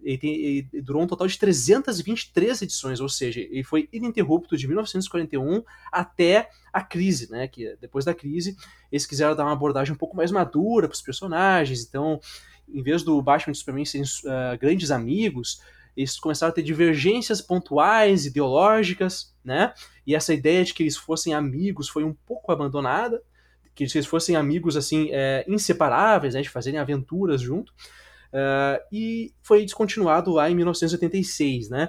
Ele, 0.00 0.18
tem, 0.18 0.34
ele, 0.34 0.82
durou 0.82 1.02
um 1.02 1.06
total 1.06 1.26
de 1.26 1.38
323 1.38 2.62
edições, 2.62 3.00
ou 3.00 3.08
seja, 3.08 3.40
ele 3.40 3.64
foi 3.64 3.88
ininterrupto 3.92 4.56
de 4.56 4.66
1941 4.66 5.62
até 5.90 6.50
a 6.72 6.82
crise, 6.82 7.30
né? 7.30 7.48
Que 7.48 7.76
depois 7.80 8.04
da 8.04 8.14
crise 8.14 8.56
eles 8.90 9.06
quiseram 9.06 9.34
dar 9.34 9.44
uma 9.44 9.52
abordagem 9.52 9.94
um 9.94 9.98
pouco 9.98 10.16
mais 10.16 10.30
madura 10.30 10.86
para 10.88 10.94
os 10.94 11.02
personagens, 11.02 11.84
então, 11.84 12.20
em 12.68 12.82
vez 12.82 13.02
do 13.02 13.20
Batman 13.20 13.52
e 13.52 13.56
Superman 13.56 13.84
serem 13.84 14.06
uh, 14.06 14.58
grandes 14.58 14.90
amigos, 14.90 15.60
eles 15.96 16.18
começaram 16.18 16.50
a 16.50 16.54
ter 16.54 16.62
divergências 16.62 17.40
pontuais, 17.40 18.26
ideológicas, 18.26 19.34
né? 19.42 19.72
E 20.06 20.14
essa 20.14 20.34
ideia 20.34 20.62
de 20.62 20.74
que 20.74 20.82
eles 20.82 20.96
fossem 20.96 21.32
amigos 21.32 21.88
foi 21.88 22.04
um 22.04 22.12
pouco 22.12 22.52
abandonada, 22.52 23.22
que 23.74 23.84
eles 23.84 24.06
fossem 24.06 24.36
amigos 24.36 24.76
assim 24.76 25.08
é, 25.10 25.44
inseparáveis, 25.48 26.34
né, 26.34 26.42
de 26.42 26.48
fazerem 26.48 26.78
aventuras 26.78 27.40
junto. 27.40 27.72
Uh, 28.32 28.82
e 28.92 29.32
foi 29.42 29.64
descontinuado 29.64 30.32
lá 30.32 30.50
em 30.50 30.54
1986, 30.54 31.68
né? 31.68 31.88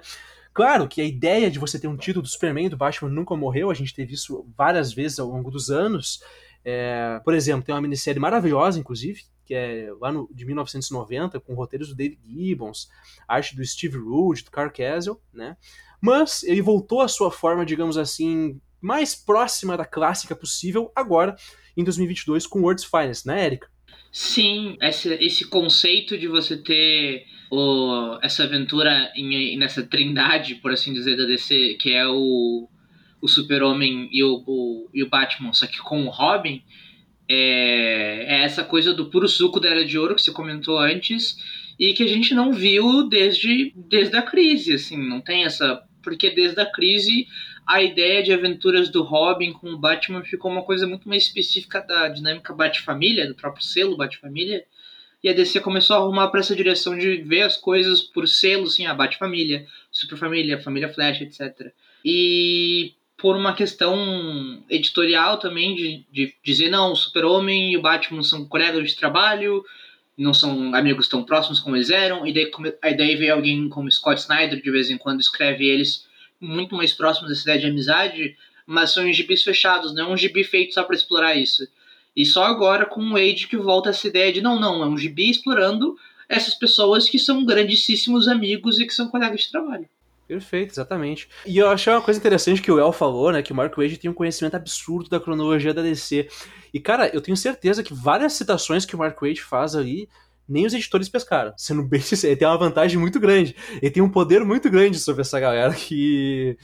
Claro 0.53 0.87
que 0.87 1.01
a 1.01 1.05
ideia 1.05 1.51
de 1.51 1.59
você 1.59 1.77
ter 1.77 1.87
um 1.87 1.95
título 1.95 2.23
do 2.23 2.27
Superman 2.27 2.67
do 2.67 2.77
Batman 2.77 3.11
nunca 3.11 3.35
morreu, 3.35 3.69
a 3.69 3.75
gente 3.75 3.93
teve 3.93 4.15
isso 4.15 4.43
várias 4.57 4.91
vezes 4.91 5.19
ao 5.19 5.27
longo 5.27 5.51
dos 5.51 5.69
anos. 5.69 6.23
É, 6.65 7.21
por 7.23 7.33
exemplo, 7.35 7.63
tem 7.63 7.75
uma 7.75 7.81
minissérie 7.81 8.19
maravilhosa, 8.19 8.79
inclusive, 8.79 9.21
que 9.45 9.53
é 9.53 9.89
lá 10.01 10.11
no, 10.11 10.27
de 10.33 10.45
1990, 10.45 11.39
com 11.39 11.53
roteiros 11.53 11.89
do 11.89 11.95
David 11.95 12.19
Gibbons, 12.25 12.89
arte 13.27 13.55
do 13.55 13.63
Steve 13.63 13.97
Rude, 13.97 14.43
do 14.43 14.51
Carl 14.51 14.71
Castle, 14.71 15.21
né? 15.31 15.55
Mas 16.01 16.43
ele 16.43 16.61
voltou 16.61 17.01
à 17.01 17.07
sua 17.07 17.31
forma, 17.31 17.65
digamos 17.65 17.97
assim, 17.97 18.59
mais 18.81 19.15
próxima 19.15 19.77
da 19.77 19.85
clássica 19.85 20.35
possível 20.35 20.91
agora, 20.95 21.35
em 21.75 21.83
2022, 21.83 22.47
com 22.47 22.61
World's 22.61 22.83
Finest, 22.83 23.25
né, 23.25 23.45
Erika? 23.45 23.69
Sim, 24.11 24.77
esse, 24.81 25.13
esse 25.15 25.45
conceito 25.47 26.17
de 26.17 26.27
você 26.27 26.57
ter 26.57 27.25
o, 27.51 28.17
essa 28.21 28.43
aventura 28.43 29.11
em, 29.15 29.57
nessa 29.57 29.83
trindade, 29.83 30.55
por 30.55 30.71
assim 30.71 30.93
dizer, 30.93 31.15
da 31.15 31.25
DC, 31.25 31.77
que 31.79 31.91
é 31.91 32.07
o, 32.07 32.67
o 33.21 33.27
Super-Homem 33.27 34.09
e 34.11 34.23
o, 34.23 34.43
o, 34.45 34.89
e 34.93 35.03
o 35.03 35.09
Batman, 35.09 35.53
só 35.53 35.67
que 35.67 35.79
com 35.79 36.05
o 36.05 36.09
Robin, 36.09 36.61
é, 37.29 38.25
é, 38.27 38.43
essa 38.43 38.63
coisa 38.63 38.93
do 38.93 39.09
puro 39.09 39.27
suco 39.27 39.59
da 39.59 39.69
Era 39.69 39.85
de 39.85 39.97
Ouro 39.97 40.15
que 40.15 40.21
você 40.21 40.31
comentou 40.31 40.79
antes 40.79 41.37
e 41.79 41.93
que 41.93 42.03
a 42.03 42.07
gente 42.07 42.33
não 42.33 42.53
viu 42.53 43.07
desde, 43.07 43.73
desde 43.75 44.15
a 44.15 44.21
crise, 44.21 44.73
assim, 44.73 44.97
não 44.97 45.21
tem 45.21 45.43
essa... 45.43 45.83
Porque 46.01 46.29
desde 46.29 46.59
a 46.61 46.65
crise 46.65 47.27
a 47.67 47.81
ideia 47.81 48.23
de 48.23 48.31
aventuras 48.31 48.89
do 48.89 49.03
Robin 49.03 49.51
com 49.51 49.69
o 49.71 49.77
Batman 49.77 50.23
ficou 50.23 50.49
uma 50.49 50.63
coisa 50.63 50.87
muito 50.87 51.07
mais 51.09 51.23
específica 51.23 51.81
da 51.81 52.07
dinâmica 52.07 52.53
Bat-Família, 52.53 53.27
do 53.27 53.35
próprio 53.35 53.63
selo 53.63 53.97
Bat-Família. 53.97 54.63
E 55.21 55.27
a 55.27 55.33
DC 55.33 55.59
começou 55.59 55.95
a 55.95 55.99
arrumar 55.99 56.29
para 56.29 56.39
essa 56.39 56.55
direção 56.55 56.97
de 56.97 57.17
ver 57.17 57.41
as 57.41 57.57
coisas 57.57 58.01
por 58.01 58.25
selo, 58.25 58.63
assim, 58.63 58.85
a 58.85 58.93
Bat-Família, 58.93 59.67
Super-Família, 59.91 60.61
Família 60.61 60.87
Flash, 60.87 61.21
etc. 61.21 61.73
E 62.05 62.93
por 63.17 63.35
uma 63.35 63.53
questão 63.53 64.63
editorial 64.69 65.37
também, 65.37 65.75
de, 65.75 66.05
de 66.09 66.33
dizer, 66.45 66.69
não, 66.69 66.93
o 66.93 66.95
Super-Homem 66.95 67.73
e 67.73 67.77
o 67.77 67.81
Batman 67.81 68.23
são 68.23 68.45
colegas 68.45 68.91
de 68.91 68.95
trabalho, 68.95 69.65
não 70.17 70.33
são 70.33 70.73
amigos 70.73 71.09
tão 71.09 71.23
próximos 71.23 71.59
como 71.59 71.75
eles 71.75 71.89
eram, 71.89 72.25
e 72.25 72.31
daí, 72.31 72.49
aí 72.81 72.95
daí 72.95 73.15
veio 73.17 73.33
alguém 73.33 73.67
como 73.67 73.91
Scott 73.91 74.21
Snyder, 74.21 74.61
de 74.61 74.71
vez 74.71 74.89
em 74.89 74.97
quando 74.97 75.19
escreve 75.19 75.67
eles 75.67 76.06
muito 76.39 76.75
mais 76.75 76.93
próximos 76.93 77.29
dessa 77.29 77.43
ideia 77.43 77.59
de 77.59 77.67
amizade, 77.67 78.37
mas 78.65 78.91
são 78.91 79.11
gibis 79.11 79.43
fechados, 79.43 79.93
não 79.93 80.09
é 80.09 80.13
um 80.13 80.17
gibi 80.17 80.43
feito 80.43 80.73
só 80.73 80.83
para 80.83 80.95
explorar 80.95 81.35
isso. 81.35 81.67
E 82.15 82.25
só 82.25 82.43
agora 82.45 82.85
com 82.85 83.01
o 83.01 83.15
Age 83.15 83.47
que 83.47 83.57
volta 83.57 83.89
essa 83.89 84.07
ideia 84.07 84.33
de 84.33 84.41
não, 84.41 84.59
não, 84.59 84.83
é 84.83 84.87
um 84.87 84.97
gibi 84.97 85.29
explorando 85.29 85.95
essas 86.27 86.53
pessoas 86.53 87.07
que 87.07 87.19
são 87.19 87.45
grandíssimos 87.45 88.27
amigos 88.27 88.79
e 88.79 88.85
que 88.85 88.93
são 88.93 89.07
colegas 89.07 89.41
de 89.41 89.51
trabalho. 89.51 89.87
Perfeito, 90.27 90.71
exatamente. 90.71 91.29
E 91.45 91.57
eu 91.57 91.69
achei 91.69 91.93
uma 91.93 92.01
coisa 92.01 92.19
interessante 92.19 92.61
que 92.61 92.71
o 92.71 92.77
El 92.77 92.91
falou, 92.91 93.31
né? 93.31 93.41
Que 93.41 93.53
o 93.53 93.55
Mark 93.55 93.77
Wade 93.77 93.97
tem 93.97 94.11
um 94.11 94.13
conhecimento 94.13 94.55
absurdo 94.55 95.09
da 95.09 95.21
cronologia 95.21 95.73
da 95.73 95.81
DC. 95.81 96.27
E, 96.73 96.79
cara, 96.81 97.09
eu 97.13 97.21
tenho 97.21 97.37
certeza 97.37 97.81
que 97.81 97.93
várias 97.93 98.33
citações 98.33 98.85
que 98.85 98.93
o 98.93 98.99
Mark 98.99 99.17
Wade 99.21 99.41
faz 99.41 99.73
ali 99.73 100.09
nem 100.47 100.65
os 100.65 100.73
editores 100.73 101.09
pescaram. 101.09 101.53
Sendo 101.57 101.83
bem 101.83 102.01
sincero, 102.01 102.31
ele 102.31 102.39
tem 102.39 102.47
uma 102.47 102.57
vantagem 102.57 102.99
muito 102.99 103.19
grande. 103.19 103.55
Ele 103.81 103.91
tem 103.91 104.03
um 104.03 104.09
poder 104.09 104.43
muito 104.43 104.69
grande 104.69 104.99
sobre 104.99 105.21
essa 105.21 105.39
galera 105.39 105.73
que, 105.73 106.57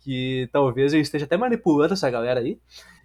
que 0.00 0.48
talvez 0.52 0.92
ele 0.92 1.02
esteja 1.02 1.24
até 1.24 1.36
manipulando 1.36 1.94
essa 1.94 2.08
galera 2.10 2.40
aí. 2.40 2.58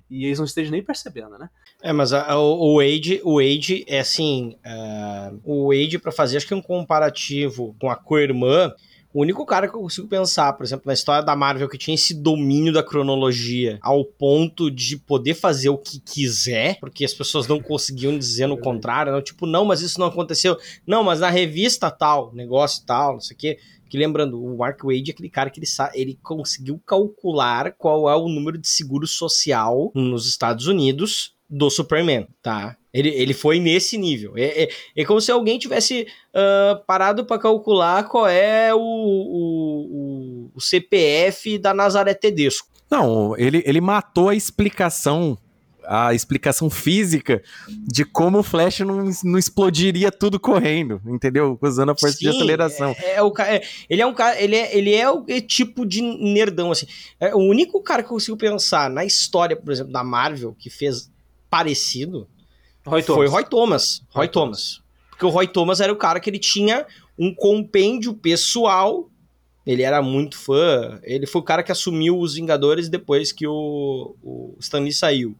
E 0.09 0.25
eles 0.25 0.39
não 0.39 0.45
estejam 0.45 0.73
nem 0.73 0.83
percebendo, 0.83 1.37
né? 1.37 1.49
É, 1.81 1.93
mas 1.93 2.11
a, 2.11 2.37
o, 2.37 2.75
o 2.75 2.79
Age, 2.81 3.21
o 3.23 3.39
Age 3.39 3.85
é 3.87 4.01
assim, 4.01 4.57
uh, 4.65 5.39
o 5.43 5.71
Age 5.71 5.97
para 5.97 6.11
fazer 6.11 6.35
acho 6.35 6.47
que 6.47 6.53
um 6.53 6.61
comparativo 6.61 7.73
com 7.79 7.89
a 7.89 7.95
co-irmã, 7.95 8.73
o 9.13 9.21
único 9.21 9.45
cara 9.45 9.67
que 9.67 9.75
eu 9.75 9.81
consigo 9.81 10.07
pensar, 10.07 10.53
por 10.53 10.65
exemplo, 10.65 10.83
na 10.87 10.93
história 10.93 11.23
da 11.23 11.35
Marvel 11.35 11.67
que 11.67 11.77
tinha 11.77 11.95
esse 11.95 12.13
domínio 12.13 12.71
da 12.71 12.83
cronologia 12.83 13.77
ao 13.81 14.05
ponto 14.05 14.71
de 14.71 14.97
poder 14.97 15.33
fazer 15.33 15.69
o 15.69 15.77
que 15.77 15.99
quiser, 15.99 16.79
porque 16.79 17.03
as 17.03 17.13
pessoas 17.13 17.47
não 17.47 17.61
conseguiam 17.61 18.17
dizer 18.17 18.47
no 18.47 18.57
contrário, 18.61 19.11
não, 19.11 19.21
tipo, 19.21 19.45
não, 19.45 19.65
mas 19.65 19.81
isso 19.81 19.99
não 19.99 20.07
aconteceu. 20.07 20.57
Não, 20.85 21.03
mas 21.03 21.19
na 21.19 21.29
revista 21.29 21.91
tal, 21.91 22.33
negócio 22.33 22.85
tal, 22.85 23.13
não 23.13 23.21
sei 23.21 23.35
o 23.35 23.39
quê. 23.39 23.57
Que 23.89 23.97
lembrando, 23.97 24.41
o 24.41 24.57
Mark 24.57 24.81
Wade 24.85 25.11
é 25.11 25.13
aquele 25.13 25.29
cara 25.29 25.49
que 25.49 25.59
ele, 25.59 25.67
ele 25.93 26.19
conseguiu 26.23 26.81
calcular 26.85 27.73
qual 27.73 28.09
é 28.09 28.15
o 28.15 28.29
número 28.29 28.57
de 28.57 28.69
seguro 28.69 29.05
social 29.05 29.91
nos 29.93 30.29
Estados 30.29 30.67
Unidos 30.67 31.35
do 31.49 31.69
Superman, 31.69 32.25
tá? 32.41 32.77
Ele, 32.93 33.09
ele 33.09 33.33
foi 33.33 33.59
nesse 33.59 33.97
nível. 33.97 34.33
É, 34.35 34.63
é, 34.63 34.69
é 34.97 35.05
como 35.05 35.21
se 35.21 35.31
alguém 35.31 35.57
tivesse 35.57 36.07
uh, 36.35 36.83
parado 36.85 37.25
para 37.25 37.39
calcular 37.39 38.03
qual 38.03 38.27
é 38.27 38.73
o, 38.73 38.79
o, 38.79 40.51
o, 40.53 40.61
CPF 40.61 41.57
da 41.57 41.73
Nazaré 41.73 42.13
Tedesco. 42.13 42.67
Não, 42.89 43.37
ele, 43.37 43.63
ele 43.65 43.79
matou 43.79 44.27
a 44.27 44.35
explicação 44.35 45.37
a 45.83 46.13
explicação 46.13 46.69
física 46.69 47.41
de 47.67 48.05
como 48.05 48.39
o 48.39 48.43
Flash 48.43 48.79
não, 48.81 49.09
não 49.23 49.37
explodiria 49.37 50.11
tudo 50.11 50.39
correndo, 50.39 51.01
entendeu? 51.07 51.57
Usando 51.61 51.91
a 51.91 51.97
força 51.97 52.17
Sim, 52.17 52.25
de 52.25 52.29
aceleração. 52.29 52.95
É, 52.99 53.15
é 53.15 53.23
o, 53.23 53.33
é, 53.39 53.61
ele 53.89 54.01
é 54.01 54.05
um 54.05 54.13
cara, 54.13 54.39
ele 54.41 54.55
é, 54.55 54.77
ele 54.77 54.93
é 54.93 55.09
o 55.09 55.25
tipo 55.41 55.85
de 55.85 56.01
nerdão, 56.01 56.71
assim. 56.71 56.85
É 57.19 57.33
o 57.33 57.39
único 57.39 57.81
cara 57.81 58.03
que 58.03 58.07
eu 58.07 58.13
consigo 58.13 58.37
pensar 58.37 58.89
na 58.89 59.03
história, 59.03 59.55
por 59.55 59.71
exemplo, 59.71 59.91
da 59.91 60.03
Marvel, 60.03 60.55
que 60.57 60.69
fez 60.69 61.11
parecido, 61.49 62.27
Roy 62.85 63.01
foi 63.03 63.27
Roy 63.27 63.43
Thomas. 63.45 64.03
Roy, 64.09 64.27
Thomas. 64.27 64.75
Thomas. 64.75 64.81
Porque 65.09 65.25
o 65.25 65.29
Roy 65.29 65.47
Thomas 65.47 65.79
era 65.79 65.93
o 65.93 65.95
cara 65.95 66.19
que 66.19 66.29
ele 66.29 66.39
tinha 66.39 66.85
um 67.17 67.33
compêndio 67.33 68.13
pessoal 68.13 69.11
ele 69.65 69.83
era 69.83 70.01
muito 70.01 70.37
fã. 70.37 70.99
Ele 71.03 71.27
foi 71.27 71.41
o 71.41 71.43
cara 71.43 71.63
que 71.63 71.71
assumiu 71.71 72.19
os 72.19 72.33
Vingadores 72.33 72.89
depois 72.89 73.31
que 73.31 73.45
o, 73.47 74.15
o 74.21 74.55
Stanley 74.59 74.91
saiu. 74.91 75.35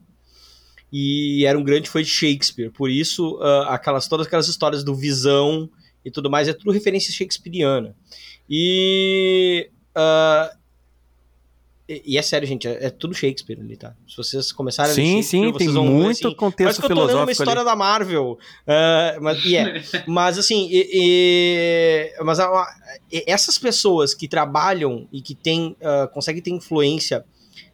E 0.91 1.45
era 1.45 1.57
um 1.57 1.63
grande 1.63 1.89
fã 1.89 2.01
de 2.01 2.09
Shakespeare. 2.09 2.69
Por 2.69 2.89
isso, 2.89 3.37
uh, 3.37 3.67
aquelas, 3.69 4.07
todas 4.07 4.27
aquelas 4.27 4.47
histórias 4.47 4.83
do 4.83 4.93
Visão 4.93 5.69
e 6.03 6.11
tudo 6.11 6.29
mais 6.29 6.47
é 6.47 6.53
tudo 6.53 6.71
referência 6.71 7.13
shakespeariana. 7.13 7.95
E 8.49 9.69
uh, 9.95 10.57
e, 12.05 12.17
é 12.17 12.21
sério, 12.21 12.47
gente, 12.47 12.67
é, 12.67 12.85
é, 12.85 12.89
tudo 12.89 13.13
Shakespeare 13.13 13.59
ali, 13.59 13.75
tá? 13.75 13.93
Se 14.07 14.15
vocês 14.15 14.51
começarem 14.51 14.93
sim, 14.93 15.01
a 15.01 15.03
ler 15.03 15.23
Sim, 15.23 15.51
sim, 15.51 15.53
tem 15.53 15.69
muito 15.69 16.27
assim, 16.27 16.35
contexto. 16.35 16.79
Mas 16.79 16.87
que 16.87 16.91
eu 16.91 16.95
tô 16.95 17.05
lendo 17.05 17.19
uma 17.19 17.31
história 17.31 17.61
ali. 17.61 17.65
da 17.65 17.75
Marvel. 17.75 18.37
Uh, 18.67 19.21
mas, 19.21 19.43
yeah. 19.43 19.81
mas 20.07 20.37
assim, 20.37 20.67
e, 20.71 20.89
e, 20.93 22.23
mas 22.23 22.39
a, 22.39 22.67
essas 23.25 23.57
pessoas 23.57 24.13
que 24.13 24.27
trabalham 24.27 25.07
e 25.11 25.21
que 25.21 25.35
tem, 25.35 25.75
uh, 25.81 26.07
conseguem 26.13 26.41
ter 26.41 26.51
influência 26.51 27.25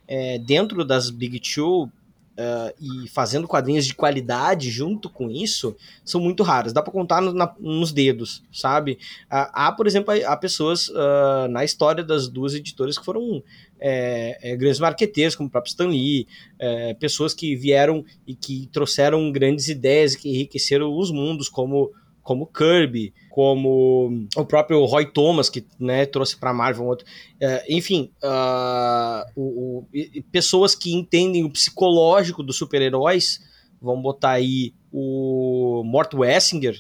é, 0.08 0.40
dentro 0.40 0.86
das 0.86 1.10
Big 1.10 1.40
Two 1.40 1.92
Uh, 2.38 2.70
e 2.80 3.08
fazendo 3.08 3.48
quadrinhos 3.48 3.84
de 3.84 3.96
qualidade 3.96 4.70
junto 4.70 5.10
com 5.10 5.28
isso 5.28 5.76
são 6.06 6.22
muito 6.22 6.44
raras. 6.44 6.72
Dá 6.72 6.84
para 6.84 6.94
contar 6.94 7.20
no, 7.20 7.34
na, 7.34 7.52
nos 7.60 7.92
dedos, 7.92 8.44
sabe? 8.54 8.92
Uh, 9.24 9.50
há, 9.52 9.72
por 9.72 9.88
exemplo, 9.88 10.14
há 10.24 10.38
pessoas 10.38 10.88
uh, 10.90 11.48
na 11.50 11.66
história 11.66 12.04
das 12.04 12.28
duas 12.28 12.54
editoras 12.54 12.96
que 12.96 13.04
foram 13.04 13.42
é, 13.80 14.52
é, 14.52 14.56
grandes 14.56 14.80
marqueteiros, 14.80 15.36
como 15.36 15.48
o 15.48 15.52
próprio 15.52 15.70
Stan 15.70 15.88
Lee, 15.88 16.28
é, 16.60 16.94
pessoas 16.96 17.34
que 17.34 17.56
vieram 17.56 18.04
e 18.26 18.36
que 18.36 18.70
trouxeram 18.72 19.32
grandes 19.32 19.68
ideias 19.68 20.16
que 20.16 20.30
enriqueceram 20.30 20.96
os 20.96 21.12
mundos, 21.12 21.50
como 21.50 21.92
como 22.28 22.46
Kirby, 22.46 23.14
como 23.30 24.28
o 24.36 24.46
próprio 24.46 24.84
Roy 24.84 25.06
Thomas, 25.06 25.50
que 25.50 25.66
né, 25.80 26.06
trouxe 26.06 26.36
para 26.36 26.54
Marvel 26.54 26.84
um 26.84 26.90
outro. 26.90 27.06
Uh, 27.36 27.64
enfim, 27.70 28.12
uh, 28.22 29.24
o, 29.34 29.78
o, 29.78 29.88
pessoas 30.30 30.76
que 30.76 30.94
entendem 30.94 31.46
o 31.46 31.50
psicológico 31.50 32.44
dos 32.44 32.58
super-heróis, 32.58 33.40
vão 33.82 34.02
botar 34.02 34.32
aí 34.32 34.74
o 34.92 35.84
Mort 35.86 36.14
Wessinger, 36.14 36.78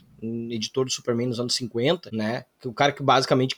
editor 0.50 0.84
do 0.84 0.92
Superman 0.92 1.28
nos 1.28 1.40
anos 1.40 1.56
50, 1.56 2.10
né? 2.12 2.44
Que 2.60 2.68
o 2.68 2.74
cara 2.74 2.92
que 2.92 3.02
basicamente, 3.02 3.56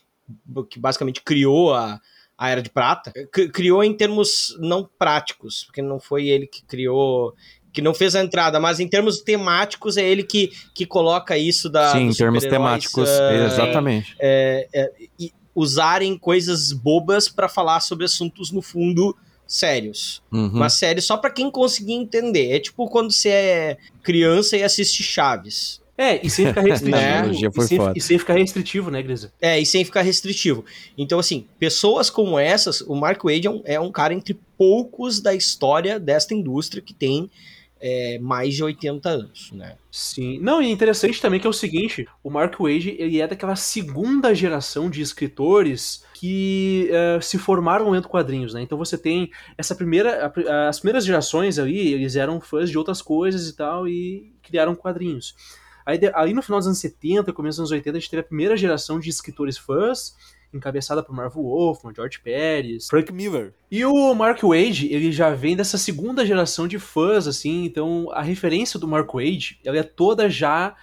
que 0.69 0.79
basicamente 0.79 1.21
criou 1.23 1.73
a, 1.73 1.99
a 2.39 2.49
Era 2.49 2.61
de 2.61 2.69
Prata, 2.69 3.11
criou 3.53 3.83
em 3.83 3.93
termos 3.93 4.55
não 4.61 4.89
práticos, 4.97 5.65
porque 5.65 5.81
não 5.81 5.99
foi 5.99 6.29
ele 6.29 6.47
que 6.47 6.63
criou 6.63 7.35
que 7.71 7.81
não 7.81 7.93
fez 7.93 8.15
a 8.15 8.23
entrada, 8.23 8.59
mas 8.59 8.79
em 8.79 8.87
termos 8.87 9.19
temáticos 9.19 9.97
é 9.97 10.03
ele 10.03 10.23
que, 10.23 10.51
que 10.73 10.85
coloca 10.85 11.37
isso 11.37 11.69
da. 11.69 11.91
Sim, 11.91 12.07
em 12.07 12.13
termos 12.13 12.43
temáticos, 12.43 13.07
uh, 13.09 13.45
exatamente. 13.45 14.15
É, 14.19 14.67
é, 14.73 14.91
é, 15.21 15.29
usarem 15.53 16.17
coisas 16.17 16.71
bobas 16.71 17.27
para 17.27 17.47
falar 17.47 17.81
sobre 17.81 18.05
assuntos 18.05 18.51
no 18.51 18.61
fundo 18.61 19.15
sérios. 19.45 20.23
Uhum. 20.31 20.51
Mas 20.53 20.79
só 21.01 21.17
para 21.17 21.29
quem 21.29 21.51
conseguir 21.51 21.93
entender. 21.93 22.55
É 22.55 22.59
tipo 22.59 22.87
quando 22.87 23.11
você 23.11 23.29
é 23.29 23.77
criança 24.01 24.55
e 24.55 24.63
assiste 24.63 25.03
Chaves. 25.03 25.81
É, 25.99 26.25
e 26.25 26.29
sem 26.29 26.47
ficar 26.47 26.61
restritivo. 26.63 26.97
né? 26.97 27.29
e, 27.29 27.61
sem, 27.61 27.79
e, 27.93 28.01
sem, 28.01 28.17
ficar 28.17 28.33
restritivo, 28.35 28.89
né, 28.89 29.03
Grisa? 29.03 29.33
É, 29.41 29.59
e 29.59 29.65
sem 29.65 29.83
ficar 29.83 30.01
restritivo. 30.01 30.63
Então, 30.97 31.19
assim, 31.19 31.45
pessoas 31.59 32.09
como 32.09 32.39
essas, 32.39 32.79
o 32.79 32.95
Mark 32.95 33.21
Wade 33.21 33.47
é 33.47 33.51
um, 33.51 33.61
é 33.65 33.79
um 33.81 33.91
cara 33.91 34.13
entre 34.13 34.39
poucos 34.57 35.19
da 35.19 35.35
história 35.35 35.99
desta 35.99 36.33
indústria 36.33 36.81
que 36.81 36.93
tem 36.93 37.29
é, 37.81 38.17
mais 38.17 38.55
de 38.55 38.63
80 38.63 39.09
anos, 39.09 39.51
né? 39.51 39.75
Sim. 39.91 40.39
Não, 40.39 40.61
e 40.61 40.67
é 40.67 40.69
interessante 40.69 41.21
também 41.21 41.37
que 41.37 41.45
é 41.45 41.49
o 41.49 41.53
seguinte, 41.53 42.07
o 42.23 42.29
Mark 42.29 42.57
Wade, 42.57 42.95
ele 42.97 43.19
é 43.19 43.27
daquela 43.27 43.57
segunda 43.57 44.33
geração 44.33 44.89
de 44.89 45.01
escritores 45.01 46.05
que 46.13 46.89
uh, 46.91 47.21
se 47.21 47.37
formaram 47.37 47.89
lendo 47.89 48.07
quadrinhos, 48.07 48.53
né? 48.53 48.61
Então 48.61 48.77
você 48.77 48.97
tem 48.97 49.29
essa 49.57 49.75
primeira, 49.75 50.31
a, 50.47 50.69
as 50.69 50.79
primeiras 50.79 51.03
gerações 51.03 51.59
ali, 51.59 51.93
eles 51.93 52.15
eram 52.15 52.39
fãs 52.39 52.69
de 52.69 52.77
outras 52.77 53.01
coisas 53.01 53.49
e 53.49 53.55
tal, 53.55 53.85
e 53.85 54.31
criaram 54.41 54.73
quadrinhos. 54.75 55.35
Aí, 55.89 55.99
aí 56.13 56.33
no 56.33 56.41
final 56.43 56.59
dos 56.59 56.67
anos 56.67 56.79
70, 56.79 57.33
começo 57.33 57.55
dos 57.55 57.71
anos 57.71 57.71
80, 57.71 57.97
a 57.97 57.99
gente 57.99 58.09
teve 58.11 58.21
a 58.21 58.23
primeira 58.23 58.55
geração 58.55 58.99
de 58.99 59.09
escritores 59.09 59.57
fãs, 59.57 60.15
encabeçada 60.53 61.01
por 61.01 61.15
Marvel 61.15 61.41
Wolfman, 61.41 61.93
George 61.95 62.19
Pérez, 62.19 62.87
Frank 62.87 63.11
Miller. 63.11 63.53
E 63.71 63.83
o 63.83 64.13
Mark 64.13 64.39
Wade, 64.43 64.87
ele 64.93 65.11
já 65.11 65.31
vem 65.31 65.55
dessa 65.55 65.79
segunda 65.79 66.23
geração 66.23 66.67
de 66.67 66.77
fãs, 66.77 67.25
assim, 67.25 67.65
então 67.65 68.07
a 68.11 68.21
referência 68.21 68.79
do 68.79 68.87
Mark 68.87 69.11
Wade, 69.11 69.59
ela 69.65 69.77
é 69.77 69.83
toda 69.83 70.29
já 70.29 70.75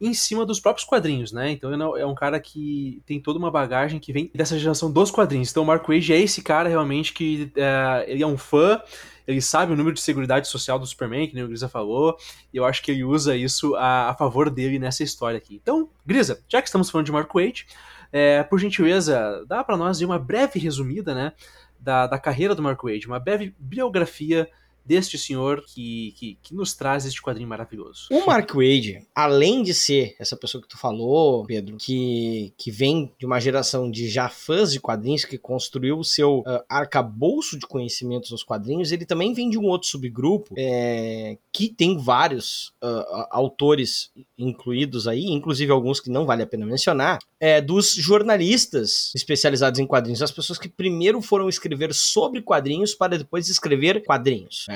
em 0.00 0.12
cima 0.12 0.44
dos 0.44 0.60
próprios 0.60 0.86
quadrinhos, 0.86 1.30
né? 1.30 1.50
Então 1.50 1.96
é 1.96 2.06
um 2.06 2.14
cara 2.14 2.40
que 2.40 3.02
tem 3.06 3.20
toda 3.20 3.38
uma 3.38 3.50
bagagem 3.50 4.00
que 4.00 4.12
vem 4.12 4.30
dessa 4.34 4.58
geração 4.58 4.90
dos 4.90 5.10
quadrinhos. 5.10 5.50
Então 5.50 5.62
o 5.62 5.66
Mark 5.66 5.86
Wade 5.86 6.12
é 6.12 6.20
esse 6.20 6.42
cara 6.42 6.68
realmente 6.68 7.12
que 7.12 7.50
é, 7.56 8.04
ele 8.08 8.22
é 8.22 8.26
um 8.26 8.36
fã, 8.36 8.80
ele 9.26 9.40
sabe 9.40 9.72
o 9.72 9.76
número 9.76 9.94
de 9.94 10.00
seguridade 10.00 10.48
social 10.48 10.78
do 10.78 10.86
Superman, 10.86 11.26
que 11.26 11.34
nem 11.34 11.44
o 11.44 11.48
Grisa 11.48 11.68
falou, 11.68 12.16
e 12.52 12.56
eu 12.56 12.64
acho 12.64 12.82
que 12.82 12.90
ele 12.90 13.04
usa 13.04 13.36
isso 13.36 13.74
a, 13.76 14.10
a 14.10 14.14
favor 14.14 14.50
dele 14.50 14.78
nessa 14.78 15.02
história 15.02 15.38
aqui. 15.38 15.58
Então, 15.62 15.88
Grisa, 16.04 16.42
já 16.48 16.60
que 16.60 16.68
estamos 16.68 16.90
falando 16.90 17.06
de 17.06 17.12
Mark 17.12 17.32
Wade, 17.34 17.66
é, 18.12 18.42
por 18.42 18.58
gentileza, 18.58 19.44
dá 19.46 19.64
para 19.64 19.76
nós 19.76 20.00
uma 20.00 20.18
breve 20.18 20.60
resumida 20.60 21.14
né, 21.14 21.32
da, 21.80 22.06
da 22.06 22.18
carreira 22.18 22.54
do 22.54 22.62
Mark 22.62 22.82
Wade, 22.82 23.06
uma 23.06 23.18
breve 23.18 23.54
biografia 23.58 24.48
deste 24.84 25.18
senhor 25.18 25.64
que, 25.66 26.14
que, 26.16 26.38
que, 26.42 26.54
nos 26.54 26.74
traz 26.74 27.06
este 27.06 27.22
quadrinho 27.22 27.48
maravilhoso. 27.48 28.08
O 28.10 28.26
Mark 28.26 28.54
Wade, 28.54 29.06
além 29.14 29.62
de 29.62 29.72
ser 29.72 30.14
essa 30.18 30.36
pessoa 30.36 30.62
que 30.62 30.68
tu 30.68 30.78
falou, 30.78 31.44
Pedro, 31.46 31.76
que, 31.78 32.52
que 32.56 32.70
vem 32.70 33.12
de 33.18 33.26
uma 33.26 33.40
geração 33.40 33.90
de 33.90 34.08
já 34.08 34.28
fãs 34.28 34.72
de 34.72 34.80
quadrinhos, 34.80 35.24
que 35.24 35.38
construiu 35.38 35.98
o 35.98 36.04
seu 36.04 36.40
uh, 36.40 36.62
arcabouço 36.68 37.58
de 37.58 37.66
conhecimentos 37.66 38.30
nos 38.30 38.42
quadrinhos, 38.42 38.92
ele 38.92 39.06
também 39.06 39.32
vem 39.32 39.48
de 39.48 39.58
um 39.58 39.64
outro 39.64 39.88
subgrupo 39.88 40.54
é, 40.56 41.38
que 41.52 41.68
tem 41.68 41.98
vários 41.98 42.72
uh, 42.82 43.26
autores 43.30 44.10
incluídos 44.36 45.08
aí, 45.08 45.26
inclusive 45.26 45.72
alguns 45.72 46.00
que 46.00 46.10
não 46.10 46.26
vale 46.26 46.42
a 46.42 46.46
pena 46.46 46.66
mencionar, 46.66 47.18
é, 47.40 47.60
dos 47.60 47.94
jornalistas 47.94 49.12
especializados 49.14 49.78
em 49.78 49.86
quadrinhos, 49.86 50.22
as 50.22 50.32
pessoas 50.32 50.58
que 50.58 50.68
primeiro 50.68 51.20
foram 51.20 51.48
escrever 51.48 51.92
sobre 51.94 52.42
quadrinhos 52.42 52.94
para 52.94 53.18
depois 53.18 53.48
escrever 53.48 54.02
quadrinhos. 54.04 54.66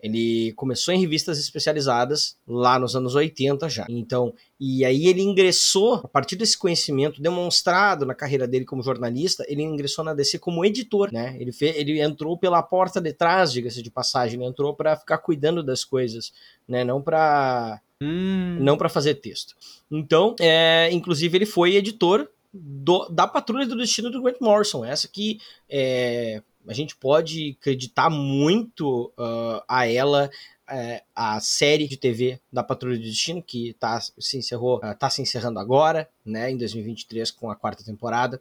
Ele 0.00 0.52
começou 0.54 0.92
em 0.92 1.00
revistas 1.00 1.38
especializadas 1.38 2.36
lá 2.46 2.78
nos 2.78 2.94
anos 2.94 3.14
80 3.14 3.68
já. 3.68 3.86
Então, 3.88 4.34
e 4.60 4.84
aí 4.84 5.06
ele 5.06 5.22
ingressou, 5.22 5.94
a 5.94 6.08
partir 6.08 6.36
desse 6.36 6.58
conhecimento 6.58 7.22
demonstrado 7.22 8.04
na 8.04 8.14
carreira 8.14 8.46
dele 8.46 8.64
como 8.64 8.82
jornalista, 8.82 9.44
ele 9.48 9.62
ingressou 9.62 10.04
na 10.04 10.14
DC 10.14 10.38
como 10.38 10.64
editor, 10.64 11.12
né? 11.12 11.36
Ele, 11.38 11.52
fez, 11.52 11.76
ele 11.76 12.00
entrou 12.00 12.36
pela 12.36 12.62
porta 12.62 13.00
de 13.00 13.12
trás, 13.12 13.52
diga-se 13.52 13.82
de 13.82 13.90
passagem, 13.90 14.40
ele 14.40 14.48
entrou 14.48 14.74
para 14.74 14.96
ficar 14.96 15.18
cuidando 15.18 15.62
das 15.62 15.84
coisas, 15.84 16.32
né? 16.66 16.84
Não 16.84 17.00
para 17.00 17.80
hum. 18.02 18.58
não 18.60 18.76
para 18.76 18.88
fazer 18.88 19.14
texto. 19.16 19.54
Então, 19.90 20.34
é, 20.40 20.88
inclusive 20.92 21.38
ele 21.38 21.46
foi 21.46 21.76
editor 21.76 22.28
do, 22.52 23.08
da 23.08 23.26
Patrulha 23.26 23.66
do 23.66 23.76
Destino 23.76 24.10
do 24.10 24.22
Grant 24.22 24.40
Morrison, 24.40 24.84
essa 24.84 25.06
que 25.06 25.38
é, 25.68 26.42
a 26.68 26.74
gente 26.74 26.94
pode 26.96 27.56
acreditar 27.58 28.10
muito 28.10 29.12
uh, 29.18 29.62
a 29.66 29.86
ela 29.88 30.30
é, 30.70 31.02
a 31.16 31.40
série 31.40 31.88
de 31.88 31.96
TV 31.96 32.38
da 32.52 32.62
Patrulha 32.62 32.98
do 32.98 33.02
Destino, 33.02 33.42
que 33.42 33.72
tá, 33.80 33.98
se 34.00 34.36
encerrou, 34.36 34.76
uh, 34.78 34.94
tá 34.98 35.08
se 35.08 35.22
encerrando 35.22 35.58
agora, 35.58 36.08
né, 36.24 36.50
em 36.50 36.58
2023 36.58 37.30
com 37.30 37.50
a 37.50 37.56
quarta 37.56 37.82
temporada. 37.82 38.40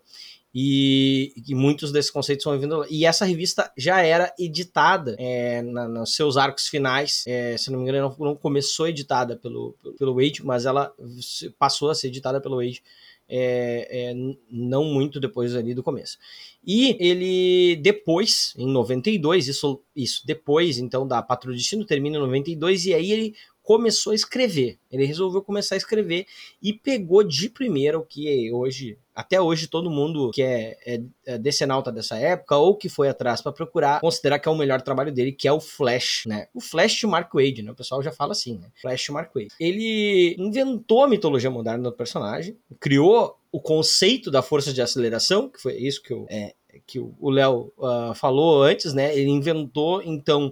E, 0.59 1.33
e 1.47 1.53
muitos 1.53 1.91
desses 1.91 2.09
conceitos 2.09 2.43
são 2.43 2.57
vindo. 2.59 2.85
E 2.89 3.05
essa 3.05 3.25
revista 3.25 3.71
já 3.77 4.01
era 4.01 4.33
editada 4.39 5.15
é, 5.19 5.61
na, 5.61 5.87
nos 5.87 6.15
seus 6.15 6.35
arcos 6.35 6.67
finais. 6.67 7.23
É, 7.27 7.55
se 7.57 7.69
não 7.69 7.79
me 7.79 7.87
engano, 7.87 8.15
não, 8.17 8.25
não 8.29 8.35
começou 8.35 8.87
editada 8.87 9.35
pelo, 9.35 9.75
pelo 9.99 10.15
Wade, 10.15 10.43
mas 10.43 10.65
ela 10.65 10.91
passou 11.59 11.91
a 11.91 11.95
ser 11.95 12.07
editada 12.07 12.41
pelo 12.41 12.57
Wade 12.57 12.81
é, 13.29 14.09
é, 14.09 14.13
não 14.49 14.85
muito 14.85 15.19
depois 15.19 15.55
ali 15.55 15.73
do 15.73 15.83
começo. 15.83 16.17
E 16.65 16.97
ele 16.99 17.75
depois, 17.77 18.53
em 18.57 18.67
92, 18.67 19.47
isso, 19.47 19.81
isso 19.95 20.25
depois 20.25 20.77
então 20.77 21.07
da 21.07 21.21
Patrulha 21.21 21.55
do 21.55 21.59
Destino, 21.59 21.85
termina 21.85 22.17
em 22.17 22.21
92, 22.21 22.85
e 22.87 22.93
aí 22.93 23.11
ele 23.11 23.35
começou 23.61 24.11
a 24.11 24.15
escrever. 24.15 24.79
Ele 24.89 25.05
resolveu 25.05 25.41
começar 25.41 25.75
a 25.75 25.77
escrever 25.77 26.25
e 26.61 26.71
pegou 26.71 27.21
de 27.21 27.49
primeira 27.49 27.99
o 27.99 28.05
que 28.05 28.51
hoje 28.51 28.97
até 29.17 29.41
hoje 29.41 29.65
todo 29.65 29.89
mundo 29.89 30.29
que 30.29 30.43
é, 30.43 30.77
é, 30.85 31.01
é 31.25 31.37
decenalta 31.39 31.91
dessa 31.91 32.15
época 32.19 32.55
ou 32.55 32.75
que 32.75 32.87
foi 32.87 33.09
atrás 33.09 33.41
para 33.41 33.51
procurar, 33.51 33.99
considerar 33.99 34.37
que 34.37 34.47
é 34.47 34.51
o 34.51 34.55
melhor 34.55 34.79
trabalho 34.79 35.11
dele, 35.11 35.31
que 35.31 35.47
é 35.47 35.51
o 35.51 35.59
Flash, 35.59 36.25
né? 36.27 36.47
O 36.53 36.61
Flash 36.61 37.01
Mark 37.03 37.33
Wade, 37.33 37.63
né? 37.63 37.71
O 37.71 37.75
pessoal 37.75 38.03
já 38.03 38.11
fala 38.11 38.33
assim, 38.33 38.59
né? 38.59 38.67
Flash 38.79 39.09
Mark 39.09 39.31
Wade. 39.33 39.47
Ele 39.59 40.35
inventou 40.37 41.03
a 41.03 41.07
mitologia 41.07 41.49
moderna 41.49 41.85
do 41.85 41.91
personagem, 41.91 42.55
criou 42.79 43.35
o 43.51 43.59
conceito 43.59 44.29
da 44.29 44.43
força 44.43 44.71
de 44.71 44.83
aceleração, 44.83 45.49
que 45.49 45.59
foi 45.59 45.75
isso 45.77 46.03
que 46.03 46.13
eu, 46.13 46.27
é, 46.29 46.53
que 46.85 46.99
o 46.99 47.29
Léo 47.31 47.73
uh, 47.75 48.13
falou 48.13 48.61
antes, 48.61 48.93
né? 48.93 49.17
Ele 49.17 49.31
inventou 49.31 49.99
então 50.03 50.51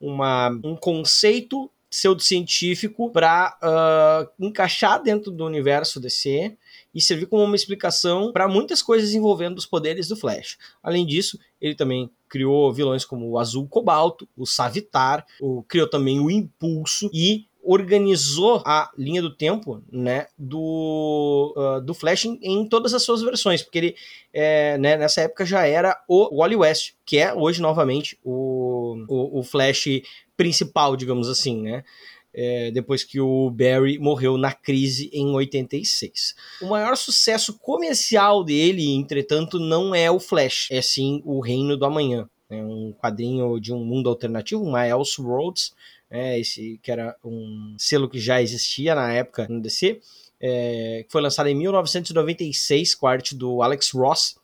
uma, 0.00 0.48
um 0.64 0.74
conceito 0.74 1.70
pseudocientífico 1.90 3.10
para 3.10 3.58
uh, 3.62 4.44
encaixar 4.44 5.02
dentro 5.02 5.30
do 5.30 5.44
universo 5.44 6.00
DC 6.00 6.56
e 6.96 7.00
servir 7.02 7.26
como 7.26 7.44
uma 7.44 7.54
explicação 7.54 8.32
para 8.32 8.48
muitas 8.48 8.80
coisas 8.80 9.12
envolvendo 9.12 9.58
os 9.58 9.66
poderes 9.66 10.08
do 10.08 10.16
Flash. 10.16 10.56
Além 10.82 11.04
disso, 11.04 11.38
ele 11.60 11.74
também 11.74 12.10
criou 12.26 12.72
vilões 12.72 13.04
como 13.04 13.28
o 13.28 13.38
Azul 13.38 13.68
Cobalto, 13.68 14.26
o 14.34 14.46
Savitar, 14.46 15.26
o, 15.38 15.62
criou 15.64 15.86
também 15.86 16.18
o 16.18 16.30
Impulso 16.30 17.10
e 17.12 17.44
organizou 17.62 18.62
a 18.64 18.90
linha 18.96 19.20
do 19.20 19.34
tempo 19.34 19.82
né, 19.92 20.28
do, 20.38 21.52
uh, 21.54 21.80
do 21.82 21.92
Flash 21.92 22.24
em, 22.24 22.38
em, 22.40 22.66
todas 22.66 22.94
as 22.94 23.02
suas 23.02 23.20
versões, 23.20 23.62
porque 23.62 23.78
ele 23.78 23.96
é, 24.32 24.78
né, 24.78 24.96
nessa 24.96 25.20
época 25.20 25.44
já 25.44 25.66
era 25.66 26.00
o 26.08 26.38
Wally 26.38 26.56
West, 26.56 26.94
que 27.04 27.18
é 27.18 27.34
hoje 27.34 27.60
novamente 27.60 28.18
o, 28.24 29.04
o, 29.06 29.40
o 29.40 29.42
Flash 29.42 30.00
principal, 30.34 30.96
digamos 30.96 31.28
assim, 31.28 31.60
né? 31.60 31.84
É, 32.38 32.70
depois 32.70 33.02
que 33.02 33.18
o 33.18 33.50
Barry 33.50 33.98
morreu 33.98 34.36
na 34.36 34.52
crise 34.52 35.08
em 35.10 35.26
86. 35.28 36.34
O 36.60 36.66
maior 36.66 36.94
sucesso 36.94 37.58
comercial 37.58 38.44
dele, 38.44 38.94
entretanto, 38.94 39.58
não 39.58 39.94
é 39.94 40.10
o 40.10 40.20
Flash, 40.20 40.68
é 40.70 40.82
sim 40.82 41.22
o 41.24 41.40
Reino 41.40 41.78
do 41.78 41.86
Amanhã. 41.86 42.28
É 42.50 42.62
um 42.62 42.92
quadrinho 42.92 43.58
de 43.58 43.72
um 43.72 43.82
mundo 43.82 44.10
alternativo, 44.10 44.62
uma 44.62 44.86
Elseworlds, 44.86 45.72
é, 46.10 46.38
esse 46.38 46.78
que 46.82 46.92
era 46.92 47.16
um 47.24 47.74
selo 47.78 48.08
que 48.08 48.20
já 48.20 48.40
existia 48.40 48.94
na 48.94 49.12
época 49.12 49.46
no 49.48 49.60
DC, 49.60 50.00
é, 50.40 51.04
que 51.06 51.10
foi 51.10 51.20
lançado 51.20 51.48
em 51.48 51.54
1996 51.54 52.94
com 52.94 53.06
a 53.06 53.12
arte 53.12 53.34
do 53.34 53.62
Alex 53.62 53.90
Ross 53.90 54.36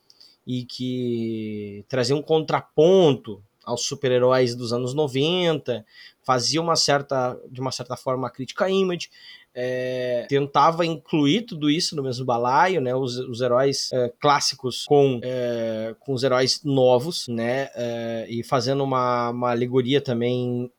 e 0.47 0.65
que 0.65 1.85
trazia 1.89 2.17
um 2.17 2.23
contraponto 2.23 3.43
aos 3.65 3.83
super-heróis 3.85 4.55
dos 4.55 4.73
anos 4.73 4.95
90, 4.95 5.85
fazia 6.23 6.61
uma 6.61 6.77
certa, 6.77 7.39
de 7.51 7.61
uma 7.61 7.73
certa 7.73 7.97
forma, 7.97 8.31
crítica 8.31 8.65
à 8.65 8.71
Image, 8.71 9.11
é, 9.55 10.27
tentava 10.29 10.85
incluir 10.87 11.43
tudo 11.43 11.71
isso 11.71 11.95
no 11.95 12.03
mesmo 12.03 12.25
balaio, 12.25 12.81
né? 12.81 12.95
Os, 12.95 13.19
os 13.19 13.41
heróis 13.41 13.91
é, 13.93 14.13
clássicos 14.21 14.85
com, 14.85 15.21
é, 15.23 15.95
com 16.01 16.13
os 16.15 16.23
heróis 16.23 16.61
novos, 16.65 17.29
né? 17.29 17.69
É, 17.75 18.27
e 18.29 18.43
fazendo 18.43 18.83
uma, 18.83 19.31
uma 19.31 19.51
alegoria 19.51 20.01
também 20.01 20.71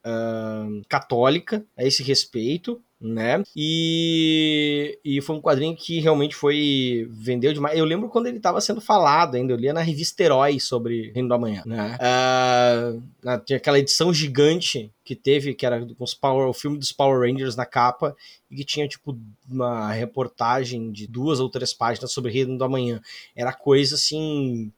católica 0.89 1.63
a 1.77 1.83
esse 1.83 2.03
respeito 2.03 2.81
né? 3.03 3.43
E, 3.53 4.97
e 5.03 5.21
foi 5.21 5.35
um 5.35 5.41
quadrinho 5.41 5.75
que 5.75 5.99
realmente 5.99 6.35
foi. 6.35 7.05
vendeu 7.11 7.51
demais. 7.51 7.77
Eu 7.77 7.83
lembro 7.83 8.07
quando 8.07 8.27
ele 8.27 8.37
estava 8.37 8.61
sendo 8.61 8.79
falado 8.79 9.35
ainda, 9.35 9.51
eu 9.51 9.57
lia 9.57 9.73
na 9.73 9.81
revista 9.81 10.23
Herói 10.23 10.59
sobre 10.59 11.11
Reino 11.13 11.27
do 11.27 11.33
Amanhã, 11.33 11.63
né? 11.65 11.97
Uh, 11.99 13.39
tinha 13.45 13.57
aquela 13.57 13.77
edição 13.77 14.13
gigante 14.13 14.89
que 15.03 15.15
teve, 15.15 15.53
que 15.53 15.65
era 15.65 15.85
com 15.85 16.03
os 16.03 16.13
Power, 16.13 16.47
o 16.47 16.53
filme 16.53 16.77
dos 16.77 16.91
Power 16.91 17.19
Rangers 17.19 17.55
na 17.55 17.65
capa, 17.65 18.15
e 18.49 18.57
que 18.57 18.63
tinha, 18.63 18.87
tipo, 18.87 19.17
uma 19.49 19.91
reportagem 19.91 20.91
de 20.91 21.07
duas 21.07 21.39
ou 21.39 21.49
três 21.49 21.73
páginas 21.73 22.11
sobre 22.11 22.31
Reino 22.31 22.57
do 22.57 22.63
Amanhã. 22.63 23.01
Era 23.35 23.53
coisa 23.53 23.95
assim 23.95 24.71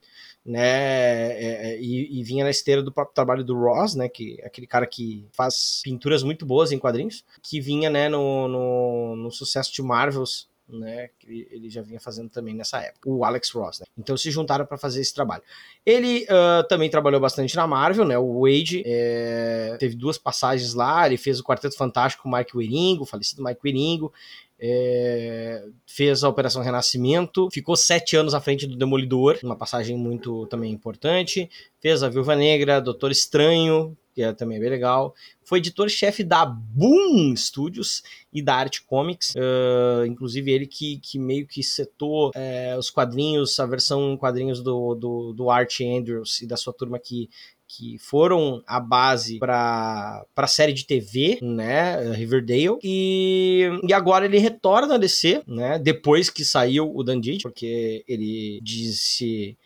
né? 0.45 0.61
É, 0.61 1.71
é, 1.71 1.81
e, 1.81 2.19
e, 2.19 2.23
vinha 2.23 2.43
na 2.43 2.51
esteira 2.51 2.83
do 2.83 2.91
próprio 2.91 3.15
trabalho 3.15 3.43
do 3.43 3.57
Ross, 3.57 3.95
né? 3.95 4.07
Que 4.07 4.39
é 4.39 4.45
aquele 4.45 4.67
cara 4.67 4.85
que 4.85 5.27
faz 5.33 5.81
pinturas 5.83 6.21
muito 6.21 6.45
boas 6.45 6.71
em 6.71 6.77
quadrinhos, 6.77 7.25
que 7.41 7.59
vinha, 7.59 7.89
né, 7.89 8.07
no, 8.07 8.47
no, 8.47 9.15
no 9.15 9.31
sucesso 9.31 9.73
de 9.73 9.81
Marvels. 9.81 10.47
Né, 10.67 11.10
que 11.19 11.47
ele 11.51 11.69
já 11.69 11.84
vinha 11.84 11.99
fazendo 11.99 12.28
também 12.28 12.56
nessa 12.56 12.80
época, 12.80 13.08
o 13.08 13.23
Alex 13.23 13.51
Ross. 13.51 13.82
Né? 13.82 13.86
Então 13.95 14.17
se 14.17 14.32
juntaram 14.32 14.65
para 14.65 14.80
fazer 14.80 14.99
esse 14.99 15.13
trabalho. 15.13 15.43
Ele 15.86 16.23
uh, 16.23 16.67
também 16.67 16.89
trabalhou 16.89 17.21
bastante 17.21 17.56
na 17.56 17.67
Marvel, 17.67 18.04
né? 18.04 18.17
O 18.17 18.41
Wade 18.41 18.82
é, 18.84 19.78
teve 19.80 19.95
duas 19.95 20.17
passagens 20.17 20.73
lá. 20.73 21.06
Ele 21.06 21.17
fez 21.17 21.39
o 21.39 21.43
Quarteto 21.43 21.78
Fantástico 21.78 22.23
com 22.23 22.30
o 22.30 22.36
Mike 22.36 22.58
Wieringo, 22.58 23.04
o 23.04 23.06
falecido 23.06 23.43
Mike 23.43 23.62
Wieringo 23.63 24.12
é, 24.60 25.65
fez 25.86 26.23
a 26.23 26.30
Operação 26.30 26.62
Renascimento, 26.62 27.49
ficou 27.51 27.75
sete 27.75 28.15
anos 28.15 28.34
à 28.34 28.39
frente 28.39 28.65
do 28.65 28.75
Demolidor, 28.75 29.38
uma 29.43 29.56
passagem 29.56 29.97
muito 29.97 30.45
também 30.47 30.71
importante. 30.71 31.49
Fez 31.80 32.04
a 32.04 32.10
Viúva 32.10 32.36
Negra, 32.36 32.82
Doutor 32.82 33.12
Estranho, 33.12 33.97
que 34.13 34.23
é 34.23 34.32
também 34.34 34.60
bem 34.60 34.69
legal. 34.69 35.13
Foi 35.45 35.60
editor-chefe 35.60 36.23
da 36.23 36.45
Boom 36.45 37.36
Studios 37.36 38.03
e 38.34 38.41
da 38.41 38.55
Art 38.55 38.79
Comics, 38.86 39.34
uh, 39.36 40.05
inclusive 40.05 40.51
ele 40.51 40.67
que, 40.67 40.97
que 40.97 41.17
meio 41.17 41.47
que 41.47 41.63
setou 41.63 42.31
os 42.77 42.89
quadrinhos, 42.89 43.60
a 43.60 43.65
versão 43.65 44.13
em 44.13 44.17
quadrinhos 44.17 44.62
do, 44.62 44.95
do, 44.95 45.34
do 45.34 45.49
Art 45.49 45.79
Andrews 45.81 46.41
e 46.41 46.47
da 46.47 46.58
sua 46.58 46.73
turma 46.73 46.99
que 46.99 47.29
que 47.67 47.97
foram 47.97 48.63
a 48.67 48.79
base 48.79 49.39
para 49.39 50.23
a 50.36 50.47
série 50.47 50.73
de 50.73 50.86
TV, 50.86 51.39
né, 51.41 52.12
Riverdale, 52.13 52.77
e, 52.84 53.69
e 53.88 53.93
agora 53.93 54.25
ele 54.25 54.38
retorna 54.38 54.95
a 54.95 54.97
DC, 54.97 55.43
né, 55.47 55.79
depois 55.79 56.29
que 56.29 56.45
saiu 56.45 56.91
o 56.95 57.03
Dandid, 57.03 57.41
porque 57.41 58.03
ele 58.08 58.60
disse 58.62 59.58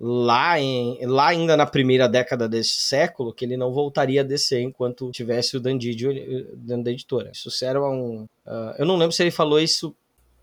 lá, 0.00 0.60
em, 0.60 1.04
lá 1.06 1.28
ainda 1.28 1.56
na 1.56 1.66
primeira 1.66 2.08
década 2.08 2.48
desse 2.48 2.80
século 2.80 3.32
que 3.32 3.44
ele 3.44 3.56
não 3.56 3.72
voltaria 3.72 4.20
a 4.20 4.24
descer 4.24 4.60
enquanto 4.60 5.10
tivesse 5.10 5.56
o 5.56 5.60
Dandid 5.60 6.04
dentro 6.56 6.84
da 6.84 6.90
editora. 6.92 7.32
Isso 7.32 7.64
era 7.64 7.82
um... 7.82 8.24
Uh, 8.46 8.74
eu 8.78 8.86
não 8.86 8.96
lembro 8.96 9.12
se 9.12 9.22
ele 9.22 9.30
falou 9.30 9.58
isso 9.58 9.94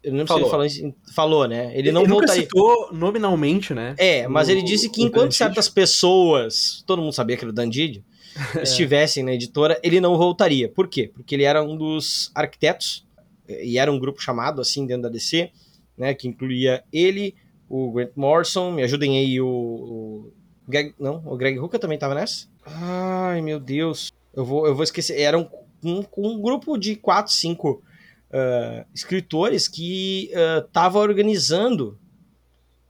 eu 0.05 0.13
não 0.13 0.27
falou. 0.27 0.59
sei 0.61 0.69
se 0.69 0.81
ele 0.83 0.91
falou, 0.91 1.39
falou, 1.39 1.47
né? 1.47 1.71
Ele, 1.71 1.89
ele 1.89 1.91
não 1.91 2.03
ele 2.03 2.11
voltaria. 2.11 2.43
citou 2.43 2.89
nominalmente, 2.93 3.73
né? 3.73 3.95
É, 3.97 4.27
mas 4.27 4.49
ele 4.49 4.61
disse 4.61 4.87
que 4.87 5.01
enquanto 5.01 5.33
certas 5.33 5.67
pessoas, 5.67 6.83
todo 6.85 7.01
mundo 7.01 7.11
sabia 7.13 7.35
que 7.35 7.43
era 7.43 7.49
o 7.49 7.53
Dandidio, 7.53 8.03
é. 8.55 8.61
estivessem 8.61 9.23
na 9.23 9.33
editora, 9.33 9.79
ele 9.81 9.99
não 9.99 10.15
voltaria. 10.15 10.69
Por 10.69 10.87
quê? 10.87 11.09
Porque 11.11 11.33
ele 11.33 11.43
era 11.43 11.63
um 11.63 11.75
dos 11.75 12.31
arquitetos, 12.35 13.03
e 13.49 13.79
era 13.79 13.91
um 13.91 13.97
grupo 13.97 14.21
chamado 14.21 14.61
assim 14.61 14.85
dentro 14.85 15.03
da 15.03 15.09
DC, 15.09 15.49
né? 15.97 16.13
Que 16.13 16.27
incluía 16.27 16.83
ele, 16.93 17.33
o 17.69 17.91
Grant 17.91 18.11
Morrison, 18.15 18.71
me 18.71 18.83
ajudem 18.83 19.17
aí, 19.17 19.41
o. 19.41 19.47
o 19.47 20.33
Greg, 20.67 20.93
não, 20.99 21.21
o 21.25 21.37
Greg 21.37 21.59
Hooker 21.59 21.79
também 21.79 21.95
estava 21.95 22.15
nessa? 22.15 22.47
Ai, 22.65 23.41
meu 23.41 23.59
Deus. 23.59 24.11
Eu 24.33 24.43
vou, 24.43 24.65
eu 24.65 24.75
vou 24.75 24.83
esquecer. 24.83 25.19
Era 25.19 25.37
um, 25.37 25.47
um, 25.83 26.03
um 26.17 26.41
grupo 26.41 26.77
de 26.77 26.95
quatro, 26.95 27.31
cinco 27.31 27.83
uh, 28.31 28.85
escritores 28.93 29.67
que 29.67 30.31
uh, 30.33 30.97
organizando 30.97 31.97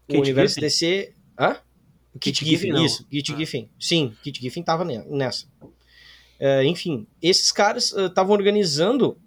Kate 0.08 0.18
o 0.18 0.22
universo 0.22 0.56
Giffen? 0.56 0.70
DC. 0.70 1.14
Hã? 1.38 1.58
Kit, 2.20 2.40
Kit 2.40 2.46
Giffen, 2.46 2.72
Giffen 2.72 2.86
isso, 2.86 3.06
Kit 3.08 3.34
ah. 3.34 3.38
Giffen. 3.38 3.70
Sim, 3.80 4.14
Kit 4.24 4.42
Giffen 4.42 4.62
estava 4.62 4.86
nessa. 4.86 5.46
Uh, 5.62 6.64
enfim, 6.66 7.06
esses 7.22 7.52
caras 7.52 7.92
estavam 7.92 8.34
organizando 8.34 9.18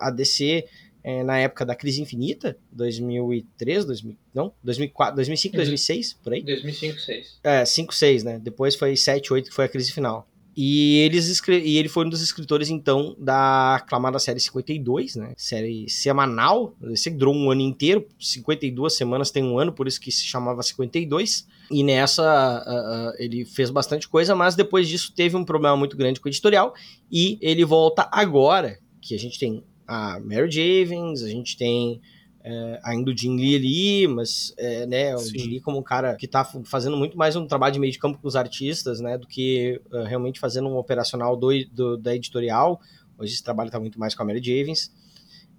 a 0.00 0.10
DC 0.10 0.66
eh, 1.06 1.22
na 1.22 1.38
época 1.38 1.64
da 1.64 1.76
Crise 1.76 2.02
Infinita, 2.02 2.58
2003, 2.72 3.84
2000, 3.84 4.16
não, 4.34 4.52
2004, 4.60 5.14
2005, 5.14 5.54
2006, 5.54 6.14
por 6.14 6.32
aí? 6.32 6.42
2005, 6.42 6.94
2006. 6.94 7.38
É, 7.44 7.64
5, 7.64 7.94
6, 7.94 8.24
né? 8.24 8.40
Depois 8.42 8.74
foi 8.74 8.96
7, 8.96 9.32
8 9.32 9.48
que 9.48 9.54
foi 9.54 9.66
a 9.66 9.68
crise 9.68 9.92
final. 9.92 10.28
E, 10.56 10.96
eles 10.98 11.40
e 11.48 11.76
ele 11.76 11.88
foi 11.88 12.06
um 12.06 12.08
dos 12.08 12.20
escritores, 12.20 12.70
então, 12.70 13.14
da 13.20 13.76
aclamada 13.76 14.18
série 14.18 14.40
52, 14.40 15.14
né? 15.14 15.32
Série 15.36 15.88
semanal. 15.88 16.74
Esse 16.90 17.08
durou 17.10 17.36
um 17.36 17.52
ano 17.52 17.60
inteiro, 17.60 18.08
52 18.18 18.92
semanas 18.92 19.30
tem 19.30 19.44
um 19.44 19.60
ano, 19.60 19.72
por 19.72 19.86
isso 19.86 20.00
que 20.00 20.10
se 20.10 20.24
chamava 20.24 20.60
52. 20.60 21.46
E 21.70 21.84
nessa 21.84 22.64
uh, 22.66 23.10
uh, 23.10 23.22
ele 23.22 23.44
fez 23.44 23.70
bastante 23.70 24.08
coisa, 24.08 24.34
mas 24.34 24.56
depois 24.56 24.88
disso 24.88 25.12
teve 25.14 25.36
um 25.36 25.44
problema 25.44 25.76
muito 25.76 25.96
grande 25.96 26.18
com 26.18 26.26
o 26.26 26.30
editorial. 26.30 26.74
E 27.12 27.38
ele 27.40 27.64
volta 27.64 28.08
agora, 28.10 28.80
que 29.00 29.14
a 29.14 29.18
gente 29.18 29.38
tem 29.38 29.62
a 29.86 30.18
Mary 30.20 30.50
Javens, 30.50 31.22
a 31.22 31.28
gente 31.28 31.56
tem 31.56 32.00
é, 32.48 32.80
ainda 32.84 33.10
o 33.10 33.16
Jim 33.16 33.36
Lee 33.36 33.56
ali, 33.56 34.06
mas 34.06 34.54
é, 34.56 34.86
né, 34.86 35.16
o 35.16 35.18
Sim. 35.18 35.36
Jim 35.36 35.48
Lee 35.48 35.60
como 35.60 35.78
um 35.78 35.82
cara 35.82 36.14
que 36.14 36.26
está 36.26 36.44
fazendo 36.44 36.96
muito 36.96 37.18
mais 37.18 37.34
um 37.34 37.44
trabalho 37.44 37.72
de 37.72 37.80
meio 37.80 37.92
de 37.92 37.98
campo 37.98 38.20
com 38.20 38.28
os 38.28 38.36
artistas, 38.36 39.00
né, 39.00 39.18
do 39.18 39.26
que 39.26 39.80
uh, 39.92 40.04
realmente 40.04 40.38
fazendo 40.38 40.68
um 40.68 40.76
operacional 40.76 41.36
do, 41.36 41.48
do, 41.72 41.96
da 41.96 42.14
editorial. 42.14 42.80
Hoje 43.18 43.34
esse 43.34 43.42
trabalho 43.42 43.66
está 43.66 43.80
muito 43.80 43.98
mais 43.98 44.14
com 44.14 44.22
a 44.22 44.26
Mary 44.26 44.40
Javins. 44.40 44.92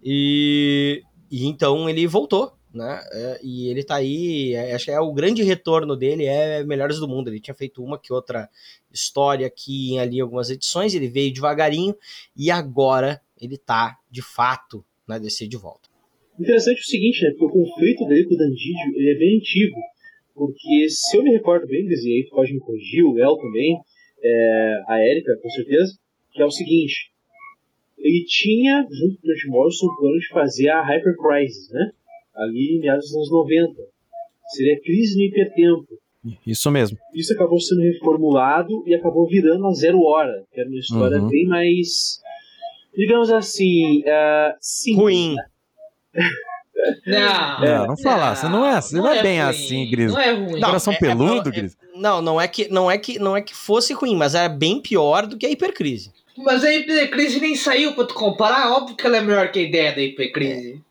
E, 0.01 1.03
e 1.29 1.45
então 1.45 1.89
ele 1.89 2.07
voltou, 2.07 2.53
né, 2.73 3.01
é, 3.11 3.39
e 3.43 3.67
ele 3.67 3.81
está 3.81 3.95
aí, 3.95 4.53
é, 4.53 4.73
acho 4.73 4.85
que 4.85 4.91
é 4.91 4.99
o 5.01 5.11
grande 5.11 5.43
retorno 5.43 5.93
dele 5.93 6.23
é 6.23 6.63
Melhores 6.63 6.99
do 6.99 7.07
Mundo. 7.07 7.27
Ele 7.27 7.41
tinha 7.41 7.53
feito 7.53 7.83
uma 7.83 7.99
que 7.99 8.13
outra 8.13 8.49
história 8.89 9.45
aqui 9.45 9.91
em 9.91 9.99
ali 9.99 10.21
algumas 10.21 10.49
edições, 10.49 10.95
ele 10.95 11.09
veio 11.09 11.33
devagarinho 11.33 11.93
e 12.33 12.49
agora 12.49 13.21
ele 13.41 13.56
está 13.56 13.97
de 14.10 14.21
fato 14.21 14.84
na 15.08 15.17
DC 15.17 15.47
de 15.47 15.58
volta. 15.58 15.89
Interessante 16.39 16.78
é 16.78 16.82
o 16.82 16.86
seguinte, 16.86 17.23
né? 17.23 17.32
Porque 17.32 17.45
o 17.45 17.63
conflito 17.63 18.06
dele 18.06 18.26
com 18.26 18.36
o 18.36 18.38
Dandidio 18.38 18.95
ele 18.95 19.12
é 19.12 19.17
bem 19.17 19.38
antigo. 19.38 19.76
Porque 20.36 20.88
se 20.89 21.17
eu 21.17 21.23
me 21.23 21.32
recordo 21.32 21.65
bem, 21.65 21.88
e 21.88 22.13
aí 22.13 22.26
tu 22.26 22.36
pode 22.36 22.54
me 22.54 22.60
corrigir, 22.60 23.04
o 23.04 23.17
El 23.17 23.38
também, 23.38 23.76
é, 24.23 24.84
a 24.88 25.00
Erika, 25.04 25.36
com 25.41 25.50
certeza, 25.50 25.97
que 26.32 26.41
é 26.41 26.45
o 26.45 26.52
seguinte. 26.52 27.12
Ele 27.97 28.23
tinha, 28.26 28.86
junto 28.91 29.19
com 29.19 29.28
o 29.28 29.28
Grant 29.28 29.45
Morrison, 29.47 29.88
o 29.88 29.97
plano 29.97 30.19
de 30.19 30.28
fazer 30.28 30.69
a 30.69 30.84
Hyper 30.84 31.15
Crisis, 31.17 31.71
né? 31.71 31.91
Ali 32.36 32.78
em 32.78 32.80
meados 32.80 33.06
dos 33.06 33.15
anos 33.15 33.32
90. 33.32 33.73
Seria 34.50 34.80
crise 34.80 35.17
no 35.17 35.23
hipertempo. 35.23 35.88
Isso 36.45 36.69
mesmo. 36.69 36.97
Isso 37.15 37.34
acabou 37.34 37.60
sendo 37.60 37.82
reformulado 37.82 38.84
e 38.86 38.93
acabou 38.93 39.28
virando 39.28 39.65
a 39.65 39.73
Zero 39.73 40.02
Hora, 40.02 40.45
que 40.52 40.60
era 40.60 40.69
uma 40.69 40.80
história 40.80 41.19
uhum. 41.19 41.30
bem 41.30 41.45
mais, 41.47 42.21
digamos 42.97 43.29
assim, 43.29 43.99
uh, 44.01 44.57
simples, 44.60 45.01
ruim. 45.01 45.36
Né? 45.36 46.25
Não, 47.05 47.63
é, 47.63 47.88
não 47.88 47.97
fala, 47.97 48.36
você 48.36 48.47
não 48.47 48.63
é, 48.63 48.79
você 48.79 48.95
não, 48.95 49.05
não 49.05 49.12
é, 49.12 49.17
é, 49.17 49.23
bem 49.23 49.41
ruim, 49.41 49.49
assim, 49.49 49.89
Gris. 49.89 50.12
Não 50.13 50.21
é 50.21 50.31
ruim. 50.31 50.62
Coração 50.62 50.93
é, 50.93 50.97
peludo, 50.97 51.49
é, 51.49 51.51
Gris. 51.51 51.77
Não, 51.95 52.21
não 52.21 52.39
é 52.39 52.47
que 52.47 52.69
não 52.69 52.89
é 52.89 52.97
que 52.99 53.17
não 53.17 53.36
é 53.36 53.41
que 53.41 53.53
fosse 53.53 53.93
ruim, 53.93 54.15
mas 54.15 54.36
era 54.36 54.47
bem 54.47 54.79
pior 54.79 55.25
do 55.25 55.38
que 55.38 55.47
a 55.47 55.49
hipercrise. 55.49 56.13
Mas 56.38 56.63
a 56.63 56.71
hipercrise 56.71 57.39
nem 57.39 57.55
saiu 57.55 57.93
para 57.93 58.05
tu 58.05 58.13
comparar, 58.13 58.71
óbvio 58.71 58.95
que 58.95 59.05
ela 59.05 59.17
é 59.17 59.21
melhor 59.21 59.51
que 59.51 59.57
a 59.57 59.63
ideia 59.63 59.95
da 59.95 60.01
hipercrise. 60.01 60.81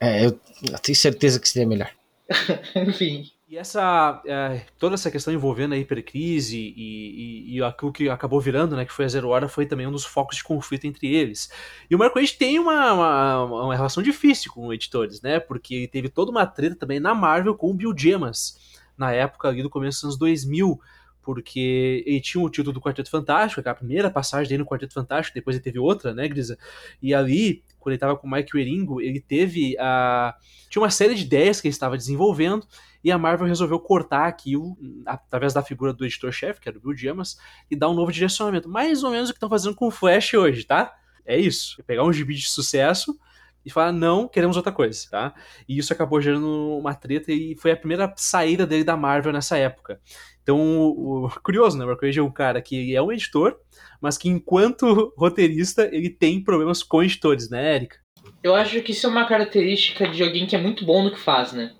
É, 0.00 0.26
eu, 0.26 0.38
eu 0.70 0.78
tenho 0.80 0.96
certeza 0.96 1.38
que 1.38 1.48
seria 1.48 1.68
melhor. 1.68 1.90
Enfim. 2.74 3.30
E 3.52 3.58
essa, 3.58 4.22
é, 4.24 4.64
toda 4.78 4.94
essa 4.94 5.10
questão 5.10 5.30
envolvendo 5.30 5.74
a 5.74 5.76
hipercrise 5.76 6.56
e, 6.56 6.72
e, 6.74 7.56
e, 7.58 7.62
aquilo 7.62 7.92
que 7.92 8.08
acabou 8.08 8.40
virando, 8.40 8.74
né, 8.74 8.86
que 8.86 8.92
foi 8.94 9.04
a 9.04 9.08
Zero 9.08 9.28
Hora, 9.28 9.46
foi 9.46 9.66
também 9.66 9.86
um 9.86 9.92
dos 9.92 10.06
focos 10.06 10.38
de 10.38 10.42
conflito 10.42 10.86
entre 10.86 11.14
eles. 11.14 11.52
E 11.90 11.94
o 11.94 11.98
Marco 11.98 12.18
Age 12.18 12.34
tem 12.34 12.58
uma, 12.58 12.94
uma, 12.94 13.44
uma, 13.44 13.76
relação 13.76 14.02
difícil 14.02 14.50
com 14.50 14.72
editores, 14.72 15.20
né, 15.20 15.38
porque 15.38 15.86
teve 15.92 16.08
toda 16.08 16.30
uma 16.30 16.46
treta 16.46 16.76
também 16.76 16.98
na 16.98 17.14
Marvel 17.14 17.54
com 17.54 17.70
o 17.70 17.74
Bill 17.74 17.92
Gemas, 17.94 18.58
na 18.96 19.12
época 19.12 19.48
ali 19.48 19.62
do 19.62 19.68
começo 19.68 19.98
dos 19.98 20.04
anos 20.04 20.18
2000, 20.18 20.80
porque 21.20 22.02
ele 22.06 22.22
tinha 22.22 22.42
o 22.42 22.48
título 22.48 22.72
do 22.72 22.80
Quarteto 22.80 23.10
Fantástico, 23.10 23.68
a 23.68 23.74
primeira 23.74 24.10
passagem 24.10 24.48
dele 24.48 24.62
no 24.62 24.66
Quarteto 24.66 24.94
Fantástico, 24.94 25.34
depois 25.34 25.56
ele 25.56 25.62
teve 25.62 25.78
outra, 25.78 26.14
né, 26.14 26.26
Grisa? 26.26 26.56
E 27.02 27.12
ali, 27.12 27.62
quando 27.82 27.92
ele 27.92 27.96
estava 27.96 28.16
com 28.16 28.26
o 28.26 28.30
Mike 28.30 28.56
Wieringo, 28.56 29.00
ele 29.00 29.20
teve 29.20 29.76
a... 29.78 30.34
tinha 30.70 30.82
uma 30.82 30.90
série 30.90 31.14
de 31.14 31.24
ideias 31.24 31.60
que 31.60 31.68
ele 31.68 31.74
estava 31.74 31.96
desenvolvendo, 31.96 32.66
e 33.04 33.10
a 33.10 33.18
Marvel 33.18 33.46
resolveu 33.46 33.80
cortar 33.80 34.26
aquilo 34.26 34.76
através 35.04 35.52
da 35.52 35.62
figura 35.62 35.92
do 35.92 36.04
editor-chefe, 36.04 36.60
que 36.60 36.68
era 36.68 36.78
o 36.78 36.80
Bill 36.80 36.94
Diamas, 36.94 37.36
e 37.70 37.74
dar 37.74 37.90
um 37.90 37.94
novo 37.94 38.12
direcionamento. 38.12 38.68
Mais 38.68 39.02
ou 39.02 39.10
menos 39.10 39.28
o 39.28 39.32
que 39.32 39.36
estão 39.36 39.48
fazendo 39.48 39.74
com 39.74 39.88
o 39.88 39.90
Flash 39.90 40.34
hoje, 40.34 40.64
tá? 40.64 40.94
É 41.26 41.36
isso. 41.36 41.80
É 41.80 41.82
pegar 41.82 42.04
um 42.04 42.12
gibi 42.12 42.34
de 42.34 42.48
sucesso 42.48 43.18
e 43.64 43.70
falar, 43.70 43.92
não, 43.92 44.28
queremos 44.28 44.56
outra 44.56 44.72
coisa, 44.72 45.08
tá? 45.10 45.34
E 45.68 45.78
isso 45.78 45.92
acabou 45.92 46.20
gerando 46.20 46.76
uma 46.78 46.94
treta 46.94 47.32
e 47.32 47.56
foi 47.56 47.72
a 47.72 47.76
primeira 47.76 48.12
saída 48.16 48.66
dele 48.66 48.84
da 48.84 48.96
Marvel 48.96 49.32
nessa 49.32 49.56
época. 49.56 50.00
Então, 50.42 50.58
o, 50.58 51.26
o 51.26 51.30
curioso, 51.42 51.78
né? 51.78 51.84
O 51.84 51.88
Mark 51.88 52.02
é 52.02 52.22
um 52.22 52.30
cara 52.30 52.60
que 52.60 52.94
é 52.94 53.02
um 53.02 53.12
editor, 53.12 53.56
mas 54.00 54.18
que 54.18 54.28
enquanto 54.28 55.12
roteirista, 55.16 55.88
ele 55.92 56.10
tem 56.10 56.42
problemas 56.42 56.82
com 56.82 57.02
editores, 57.02 57.48
né, 57.48 57.76
Erika? 57.76 57.96
Eu 58.42 58.54
acho 58.54 58.80
que 58.82 58.92
isso 58.92 59.06
é 59.06 59.10
uma 59.10 59.26
característica 59.26 60.08
de 60.08 60.22
alguém 60.22 60.46
que 60.46 60.56
é 60.56 60.60
muito 60.60 60.84
bom 60.84 61.02
no 61.02 61.12
que 61.12 61.18
faz, 61.18 61.52
né? 61.52 61.72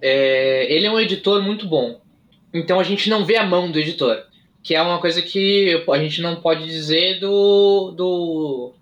É, 0.00 0.72
ele 0.72 0.86
é 0.86 0.90
um 0.90 1.00
editor 1.00 1.42
muito 1.42 1.66
bom. 1.66 2.00
Então 2.52 2.78
a 2.78 2.84
gente 2.84 3.10
não 3.10 3.24
vê 3.24 3.36
a 3.36 3.44
mão 3.44 3.70
do 3.70 3.78
editor. 3.78 4.22
Que 4.62 4.74
é 4.74 4.80
uma 4.80 4.98
coisa 4.98 5.20
que 5.20 5.84
a 5.90 5.98
gente 5.98 6.22
não 6.22 6.36
pode 6.36 6.64
dizer 6.64 7.20
do. 7.20 7.90
do 7.90 8.74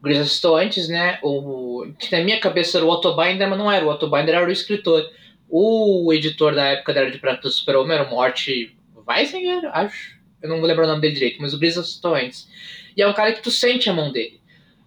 Grisa 0.00 0.24
citou 0.26 0.56
antes, 0.56 0.88
né? 0.88 1.18
O, 1.22 1.86
que 1.98 2.12
na 2.12 2.22
minha 2.22 2.38
cabeça 2.38 2.78
era 2.78 2.86
o 2.86 2.90
Otto 2.90 3.16
Binder, 3.16 3.48
mas 3.48 3.58
não 3.58 3.70
era. 3.70 3.84
O 3.84 3.88
Otto 3.88 4.08
Binder 4.08 4.34
era 4.34 4.46
o 4.46 4.52
escritor. 4.52 5.08
O 5.48 6.12
editor 6.12 6.54
da 6.54 6.64
época 6.66 6.92
da 6.92 7.00
Era 7.00 7.10
de 7.10 7.18
Prata 7.18 7.42
do 7.42 7.50
Super-Homem 7.50 7.96
era 7.96 8.08
o 8.08 8.10
Morte 8.10 8.76
Weisinger, 9.06 9.70
acho. 9.72 10.18
Eu 10.42 10.48
não 10.48 10.58
vou 10.58 10.66
lembrar 10.66 10.84
o 10.84 10.88
nome 10.88 11.00
dele 11.00 11.14
direito, 11.14 11.40
mas 11.40 11.54
o 11.54 11.58
Grisa 11.58 11.82
citou 11.82 12.14
antes. 12.14 12.48
E 12.96 13.02
é 13.02 13.08
um 13.08 13.14
cara 13.14 13.32
que 13.32 13.42
tu 13.42 13.50
sente 13.50 13.88
a 13.88 13.92
mão 13.92 14.12
dele. 14.12 14.40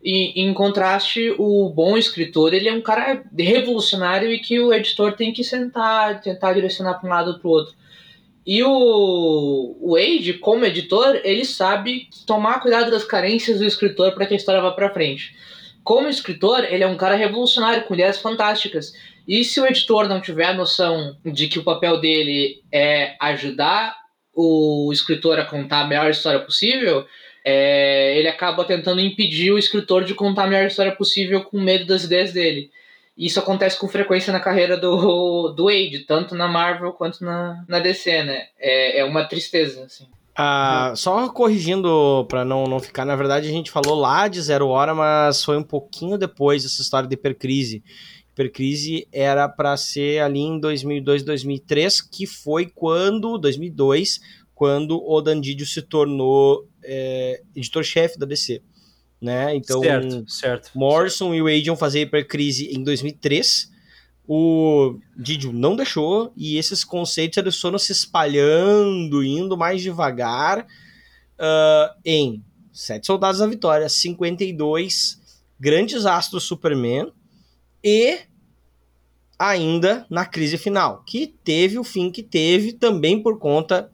E, 0.04 0.42
em 0.42 0.54
contraste, 0.54 1.36
o 1.38 1.70
bom 1.70 1.98
escritor, 1.98 2.54
ele 2.54 2.70
é 2.70 2.74
um 2.74 2.82
cara 2.82 3.24
revolucionário 3.38 4.32
e 4.32 4.40
que 4.40 4.60
o 4.60 4.74
editor 4.74 5.14
tem 5.14 5.34
que 5.34 5.44
sentar, 5.44 6.22
tentar 6.22 6.54
direcionar 6.54 6.96
para 6.96 7.08
um 7.08 7.12
lado 7.12 7.32
ou 7.32 7.40
para 7.40 7.48
o 7.48 7.52
outro. 7.52 7.76
E 8.46 8.64
o, 8.64 9.78
o 9.82 9.96
Wade, 9.96 10.36
como 10.36 10.66
editor, 10.66 11.20
ele 11.26 11.44
sabe 11.44 12.08
tomar 12.26 12.62
cuidado 12.62 12.90
das 12.90 13.04
carências 13.04 13.60
do 13.60 13.66
escritor 13.66 14.14
para 14.14 14.26
que 14.26 14.34
a 14.34 14.38
história 14.38 14.62
vá 14.62 14.72
para 14.72 14.94
frente. 14.94 15.36
Como 15.84 16.08
escritor, 16.08 16.64
ele 16.64 16.84
é 16.84 16.88
um 16.88 16.96
cara 16.96 17.16
revolucionário, 17.16 17.84
com 17.84 17.94
ideias 17.94 18.20
fantásticas. 18.20 18.94
E 19.28 19.44
se 19.44 19.60
o 19.60 19.66
editor 19.66 20.08
não 20.08 20.22
tiver 20.22 20.46
a 20.46 20.54
noção 20.54 21.18
de 21.26 21.48
que 21.48 21.60
o 21.60 21.64
papel 21.64 22.00
dele 22.00 22.64
é 22.72 23.16
ajudar 23.20 23.96
o 24.34 24.90
escritor 24.94 25.40
a 25.40 25.46
contar 25.46 25.82
a 25.82 25.88
melhor 25.88 26.10
história 26.10 26.40
possível, 26.40 27.06
é, 27.44 28.18
ele 28.18 28.28
acaba 28.28 28.64
tentando 28.64 29.02
impedir 29.02 29.52
o 29.52 29.58
escritor 29.58 30.04
de 30.04 30.14
contar 30.14 30.44
a 30.44 30.48
melhor 30.48 30.68
história 30.68 30.96
possível 30.96 31.44
com 31.44 31.60
medo 31.60 31.86
das 31.86 32.04
ideias 32.04 32.32
dele. 32.32 32.70
Isso 33.18 33.40
acontece 33.40 33.80
com 33.80 33.88
frequência 33.88 34.32
na 34.32 34.40
carreira 34.40 34.78
do, 34.78 35.50
do 35.50 35.66
Wade, 35.66 36.06
tanto 36.08 36.36
na 36.36 36.48
Marvel 36.48 36.94
quanto 36.94 37.24
na, 37.26 37.66
na 37.68 37.80
DC, 37.80 38.24
né? 38.24 38.46
É, 38.60 39.00
é 39.00 39.04
uma 39.04 39.26
tristeza, 39.26 39.86
assim. 39.86 40.06
Ah, 40.40 40.94
só 40.96 41.28
corrigindo 41.30 42.24
para 42.30 42.46
não, 42.46 42.66
não 42.66 42.80
ficar, 42.80 43.06
na 43.06 43.16
verdade 43.16 43.48
a 43.48 43.52
gente 43.52 43.72
falou 43.72 43.96
lá 43.96 44.28
de 44.28 44.40
Zero 44.40 44.68
Hora, 44.68 44.94
mas 44.94 45.44
foi 45.44 45.58
um 45.58 45.64
pouquinho 45.64 46.16
depois 46.16 46.62
dessa 46.62 46.80
história 46.80 47.10
de 47.10 47.16
hipercrise. 47.16 47.84
Hipercrise 48.38 49.08
era 49.12 49.50
para 49.50 49.76
ser 49.76 50.22
ali 50.22 50.40
em 50.40 50.60
2002, 50.60 51.24
2003, 51.24 52.02
que 52.02 52.28
foi 52.28 52.68
quando, 52.68 53.38
2002, 53.40 54.20
quando 54.54 55.04
o 55.04 55.20
Dandidio 55.22 55.66
se 55.66 55.82
tornou 55.82 56.70
é, 56.84 57.42
editor-chefe 57.56 58.20
da 58.20 58.28
DC. 58.28 58.62
Né? 59.20 59.56
Então, 59.56 59.82
certo, 59.82 60.30
certo, 60.30 60.72
Morrison 60.76 61.30
certo. 61.30 61.36
e 61.36 61.42
o 61.42 61.46
Wade 61.46 61.68
iam 61.68 61.76
fazer 61.76 62.02
Hipercrise 62.02 62.68
em 62.72 62.84
2003. 62.84 63.72
O 64.28 65.00
Didio 65.18 65.52
não 65.52 65.76
deixou 65.76 66.32
e 66.36 66.58
esses 66.58 66.84
conceitos 66.84 67.38
eles 67.38 67.60
foram 67.60 67.80
se 67.80 67.92
espalhando, 67.92 69.24
indo 69.24 69.58
mais 69.58 69.82
devagar 69.82 70.60
uh, 70.60 72.00
em 72.06 72.44
Sete 72.72 73.08
Soldados 73.08 73.40
da 73.40 73.48
Vitória, 73.48 73.90
52, 73.90 75.20
Grandes 75.60 76.06
Astros 76.06 76.44
Superman 76.44 77.12
e 77.84 78.27
ainda 79.38 80.06
na 80.10 80.26
crise 80.26 80.58
final, 80.58 81.04
que 81.06 81.28
teve 81.44 81.78
o 81.78 81.84
fim 81.84 82.12
que 82.12 82.24
teve 82.24 82.74
também 82.74 83.22
por 83.22 83.38
conta 83.38 83.92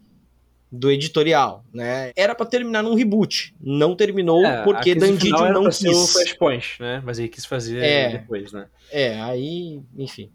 do 0.71 0.89
editorial, 0.89 1.63
né? 1.71 2.11
Era 2.15 2.33
para 2.33 2.47
terminar 2.47 2.81
num 2.81 2.95
reboot, 2.95 3.53
não 3.61 3.95
terminou 3.95 4.43
é, 4.43 4.63
porque 4.63 4.95
Dandidio 4.95 5.53
não 5.53 5.69
quis. 5.69 5.83
o 5.83 6.07
Flashpoint, 6.07 6.77
né? 6.79 7.01
Mas 7.05 7.19
aí 7.19 7.29
quis 7.29 7.45
fazer 7.45 7.77
é, 7.77 8.09
depois, 8.17 8.51
né? 8.51 8.67
É, 8.91 9.21
aí, 9.21 9.79
enfim. 9.95 10.31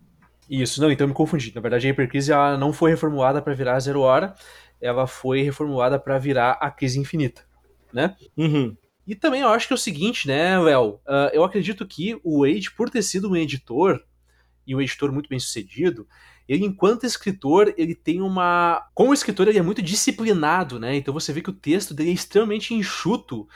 Isso, 0.49 0.81
não, 0.81 0.93
então 0.93 1.05
eu 1.05 1.09
me 1.09 1.15
confundi. 1.15 1.53
Na 1.53 1.61
verdade, 1.61 1.89
a 1.89 1.91
Hypercrise 1.91 2.31
ela 2.31 2.57
não 2.57 2.73
foi 2.73 2.91
reformulada 2.91 3.43
para 3.43 3.53
virar 3.53 3.81
Zero 3.81 4.01
Hora, 4.01 4.33
ela 4.81 5.09
foi 5.09 5.43
reformulada 5.43 5.99
para 5.99 6.19
virar 6.19 6.53
a 6.53 6.71
Crise 6.71 7.01
Infinita, 7.01 7.43
né? 7.93 8.15
Uhum. 8.37 8.77
E 9.09 9.17
também 9.17 9.41
eu 9.41 9.49
acho 9.49 9.67
que 9.67 9.73
é 9.73 9.77
o 9.77 9.79
seguinte, 9.79 10.29
né, 10.29 10.57
Léo? 10.59 11.01
Uh, 11.07 11.31
eu 11.33 11.43
acredito 11.43 11.85
que 11.85 12.19
o 12.23 12.43
Wade, 12.43 12.71
por 12.71 12.89
ter 12.91 13.03
sido 13.03 13.29
um 13.29 13.35
editor, 13.37 14.05
e 14.69 14.77
um 14.77 14.81
editor 14.81 15.11
muito 15.11 15.29
bem 15.29 15.41
sucedido, 15.41 16.07
ele, 16.49 16.65
enquanto 16.65 17.05
escritor, 17.05 17.75
ele 17.77 17.95
tem 17.95 18.23
uma. 18.23 18.87
Como 18.95 19.13
escritor, 19.13 19.49
ele 19.49 19.59
é 19.59 19.63
muito 19.63 19.83
disciplinado, 19.83 20.79
né? 20.79 20.97
Então 20.97 21.13
você 21.13 21.33
vê 21.33 21.43
que 21.43 21.51
o 21.51 21.55
texto 21.55 21.93
dele 21.93 22.11
é 22.11 22.15
extremamente 22.15 22.73
enxuto 22.73 23.47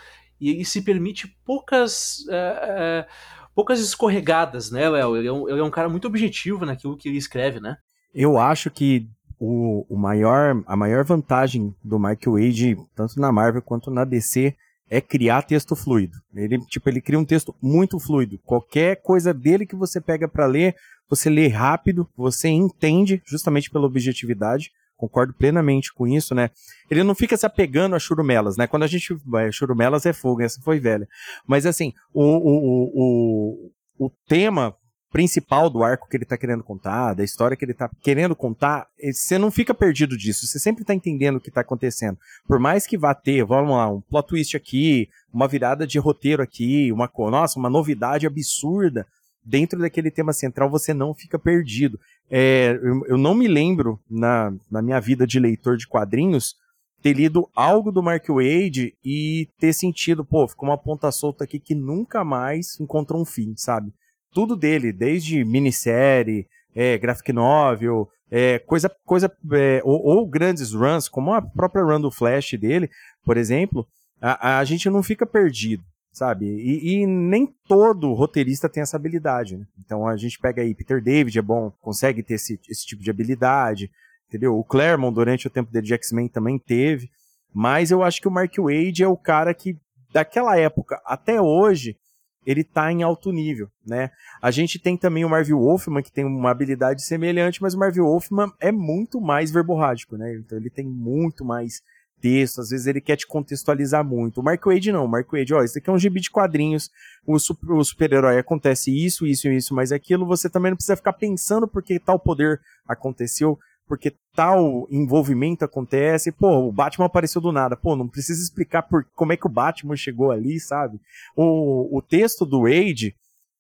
e 0.40 0.51
ele 0.51 0.64
se 0.64 0.83
permite 0.83 1.29
poucas. 1.44 2.27
É, 2.29 2.37
é, 2.37 3.07
poucas 3.55 3.81
escorregadas, 3.81 4.70
né, 4.70 4.88
Léo? 4.90 5.16
Ele, 5.16 5.29
é 5.29 5.33
um, 5.33 5.48
ele 5.48 5.61
é 5.61 5.64
um 5.64 5.70
cara 5.70 5.88
muito 5.88 6.07
objetivo 6.07 6.66
naquilo 6.66 6.96
que 6.96 7.09
ele 7.09 7.18
escreve, 7.18 7.61
né? 7.61 7.77
Eu 8.14 8.38
acho 8.38 8.70
que 8.70 9.09
o, 9.38 9.87
o 9.88 9.96
maior, 9.96 10.62
a 10.66 10.77
maior 10.77 11.03
vantagem 11.03 11.75
do 11.83 11.98
Michael 11.98 12.35
Wade, 12.35 12.77
tanto 12.94 13.18
na 13.18 13.33
Marvel 13.33 13.62
quanto 13.62 13.90
na 13.90 14.05
DC, 14.05 14.55
é 14.88 15.01
criar 15.01 15.42
texto 15.42 15.75
fluido. 15.75 16.16
Ele, 16.35 16.59
tipo, 16.66 16.88
ele 16.88 17.01
cria 17.01 17.18
um 17.18 17.25
texto 17.25 17.55
muito 17.62 17.99
fluido. 17.99 18.38
Qualquer 18.45 19.01
coisa 19.03 19.33
dele 19.33 19.66
que 19.66 19.77
você 19.77 20.01
pega 20.01 20.29
para 20.29 20.47
ler, 20.47 20.75
você 21.09 21.31
lê 21.31 21.49
rápido, 21.49 22.09
você 22.16 22.49
entende, 22.49 23.23
justamente 23.27 23.71
pela 23.71 23.87
objetividade. 23.87 24.71
Concordo 24.97 25.35
plenamente 25.35 25.92
com 25.92 26.07
isso, 26.07 26.35
né? 26.35 26.51
Ele 26.90 27.03
não 27.03 27.14
fica 27.14 27.37
se 27.37 27.45
apegando 27.45 27.97
a 27.97 27.99
churumelas, 27.99 28.57
né? 28.57 28.66
Quando 28.66 28.85
a 28.85 28.87
gente. 28.87 29.16
É, 29.37 29.51
churumelas 29.51 30.07
é 30.07 30.12
fogo, 30.12 30.42
essa 30.42 30.61
foi 30.61 30.79
velha. 30.79 31.09
Mas 31.47 31.66
assim, 31.66 31.92
o, 32.14 32.23
o, 32.23 32.53
o, 32.95 33.73
o, 33.99 34.07
o 34.07 34.11
tema 34.29 34.77
principal 35.12 35.68
do 35.68 35.85
arco 35.85 36.09
que 36.09 36.16
ele 36.16 36.25
tá 36.25 36.38
querendo 36.38 36.64
contar, 36.64 37.12
da 37.12 37.22
história 37.22 37.55
que 37.57 37.64
ele 37.64 37.75
tá 37.75 37.88
querendo 38.03 38.35
contar, 38.35 38.88
você 39.12 39.38
não 39.38 39.51
fica 39.51 39.75
perdido 39.75 40.16
disso, 40.16 40.46
você 40.46 40.59
sempre 40.59 40.85
tá 40.85 40.94
entendendo 40.94 41.37
o 41.37 41.40
que 41.40 41.51
tá 41.51 41.61
acontecendo. 41.61 42.18
Por 42.48 42.59
mais 42.59 42.87
que 42.87 42.96
vá 42.96 43.14
ter, 43.14 43.44
vamos 43.44 43.77
lá, 43.77 43.90
um 43.90 44.01
plot 44.01 44.27
twist 44.27 44.57
aqui, 44.57 45.11
uma 45.33 45.46
virada 45.46 45.87
de 45.87 45.98
roteiro 45.98 46.42
aqui, 46.42 46.90
uma, 46.90 47.11
nossa, 47.31 47.59
uma 47.59 47.68
novidade 47.68 48.27
absurda, 48.27 49.07
dentro 49.44 49.79
daquele 49.79 50.11
tema 50.11 50.33
central 50.33 50.70
você 50.70 50.94
não 50.94 51.14
fica 51.14 51.38
perdido. 51.38 52.01
É, 52.31 52.79
eu, 52.83 53.07
eu, 53.07 53.18
não 53.18 53.35
me 53.35 53.46
lembro, 53.46 54.01
na, 54.11 54.51
na 54.70 54.81
minha 54.81 54.98
vida 54.98 55.27
de 55.27 55.38
leitor 55.38 55.77
de 55.77 55.87
quadrinhos, 55.87 56.57
ter 57.03 57.12
lido 57.12 57.46
algo 57.55 57.92
do 57.92 58.03
Mark 58.03 58.27
Wade 58.29 58.94
e 59.05 59.46
ter 59.59 59.75
sentido, 59.75 60.25
pô, 60.25 60.48
ficou 60.48 60.68
uma 60.68 60.79
ponta 60.79 61.12
solta 61.12 61.44
aqui 61.44 61.59
que 61.59 61.75
nunca 61.75 62.25
mais 62.25 62.81
encontrou 62.81 63.20
um 63.20 63.27
fim, 63.27 63.53
sabe? 63.57 63.92
Tudo 64.33 64.57
dele, 64.57 64.92
desde 64.92 65.45
minissérie, 65.45 66.47
é, 66.75 66.97
graphic 66.99 67.33
novel, 67.33 68.09
é, 68.31 68.59
coisa, 68.61 68.90
coisa 69.05 69.31
é, 69.53 69.83
ou, 69.85 70.03
ou, 70.03 70.27
grandes 70.27 70.73
runs, 70.73 71.09
como 71.09 71.35
a 71.35 71.42
própria 71.42 71.85
run 71.85 72.01
do 72.01 72.11
Flash 72.11 72.55
dele, 72.55 72.90
por 73.25 73.37
exemplo, 73.37 73.87
a, 74.21 74.59
a 74.59 74.64
gente 74.64 74.88
não 74.88 75.03
fica 75.03 75.27
perdido, 75.27 75.85
sabe? 76.11 76.47
E, 76.47 76.95
e, 76.95 77.07
nem 77.07 77.47
todo 77.68 78.14
roteirista 78.14 78.68
tem 78.68 78.83
essa 78.83 78.97
habilidade. 78.97 79.59
Né? 79.59 79.66
Então 79.85 80.07
a 80.07 80.16
gente 80.16 80.38
pega 80.38 80.62
aí 80.62 80.75
Peter 80.75 81.03
David, 81.03 81.38
é 81.38 81.42
bom, 81.42 81.71
consegue 81.83 82.23
ter 82.23 82.35
esse, 82.35 82.59
esse 82.71 82.87
tipo 82.87 83.03
de 83.03 83.11
habilidade, 83.11 83.90
entendeu? 84.29 84.59
O 84.59 84.64
Claremont, 84.64 85.14
durante 85.14 85.47
o 85.47 85.51
tempo 85.51 85.71
dele 85.71 85.87
de 85.87 85.95
X-Men, 85.95 86.29
também 86.29 86.59
teve. 86.59 87.11
Mas 87.53 87.90
eu 87.90 88.03
acho 88.03 88.21
que 88.21 88.29
o 88.29 88.31
Mark 88.31 88.55
Wade 88.57 89.03
é 89.03 89.09
o 89.09 89.16
cara 89.16 89.53
que, 89.53 89.77
daquela 90.11 90.57
época 90.57 91.03
até 91.05 91.38
hoje, 91.38 91.99
ele 92.44 92.64
tá 92.64 92.90
em 92.90 93.02
alto 93.02 93.31
nível, 93.31 93.68
né? 93.87 94.11
A 94.40 94.50
gente 94.50 94.78
tem 94.78 94.96
também 94.96 95.24
o 95.24 95.28
Marvel 95.28 95.59
Wolfman, 95.59 96.02
que 96.02 96.12
tem 96.12 96.24
uma 96.24 96.50
habilidade 96.50 97.02
semelhante, 97.05 97.62
mas 97.62 97.74
o 97.74 97.78
Marvel 97.78 98.05
Wolfman 98.05 98.52
é 98.61 98.72
muito 98.72 99.20
mais 99.20 99.50
verborrágico, 99.50 100.16
né? 100.16 100.35
Então 100.35 100.59
ele 100.59 100.70
tem 100.70 100.87
muito 100.87 101.44
mais 101.44 101.83
texto, 102.22 102.61
às 102.61 102.70
vezes 102.70 102.87
ele 102.87 103.00
quer 103.00 103.16
te 103.16 103.26
contextualizar 103.26 104.05
muito. 104.05 104.40
O 104.40 104.44
Mark 104.44 104.64
Wade 104.64 104.92
não, 104.92 105.05
o 105.05 105.09
Mark 105.09 105.31
Wade, 105.31 105.52
ó, 105.52 105.62
isso 105.62 105.76
aqui 105.76 105.90
é 105.90 105.92
um 105.92 105.98
gibi 105.98 106.20
de 106.20 106.31
quadrinhos, 106.31 106.88
o, 107.26 107.38
super-herói 107.38 108.38
acontece 108.38 108.94
isso, 108.94 109.26
isso, 109.26 109.48
isso, 109.48 109.74
mas 109.74 109.90
aquilo, 109.90 110.24
você 110.24 110.48
também 110.48 110.70
não 110.70 110.76
precisa 110.76 110.96
ficar 110.96 111.12
pensando 111.14 111.66
porque 111.66 111.98
tal 111.98 112.18
poder 112.18 112.61
aconteceu, 112.87 113.59
porque 113.92 114.14
tal 114.35 114.88
envolvimento 114.90 115.66
acontece. 115.66 116.33
Pô, 116.33 116.66
o 116.66 116.72
Batman 116.72 117.05
apareceu 117.05 117.42
do 117.42 117.52
nada. 117.52 117.76
Pô, 117.76 117.94
não 117.94 118.09
precisa 118.09 118.42
explicar 118.42 118.81
por 118.81 119.05
como 119.14 119.35
é 119.35 119.37
que 119.37 119.46
o 119.46 119.50
Batman 119.50 119.94
chegou 119.96 120.31
ali, 120.31 120.59
sabe? 120.59 120.98
O, 121.37 121.98
o 121.98 122.00
texto 122.00 122.46
do 122.46 122.62
Wade, 122.62 123.14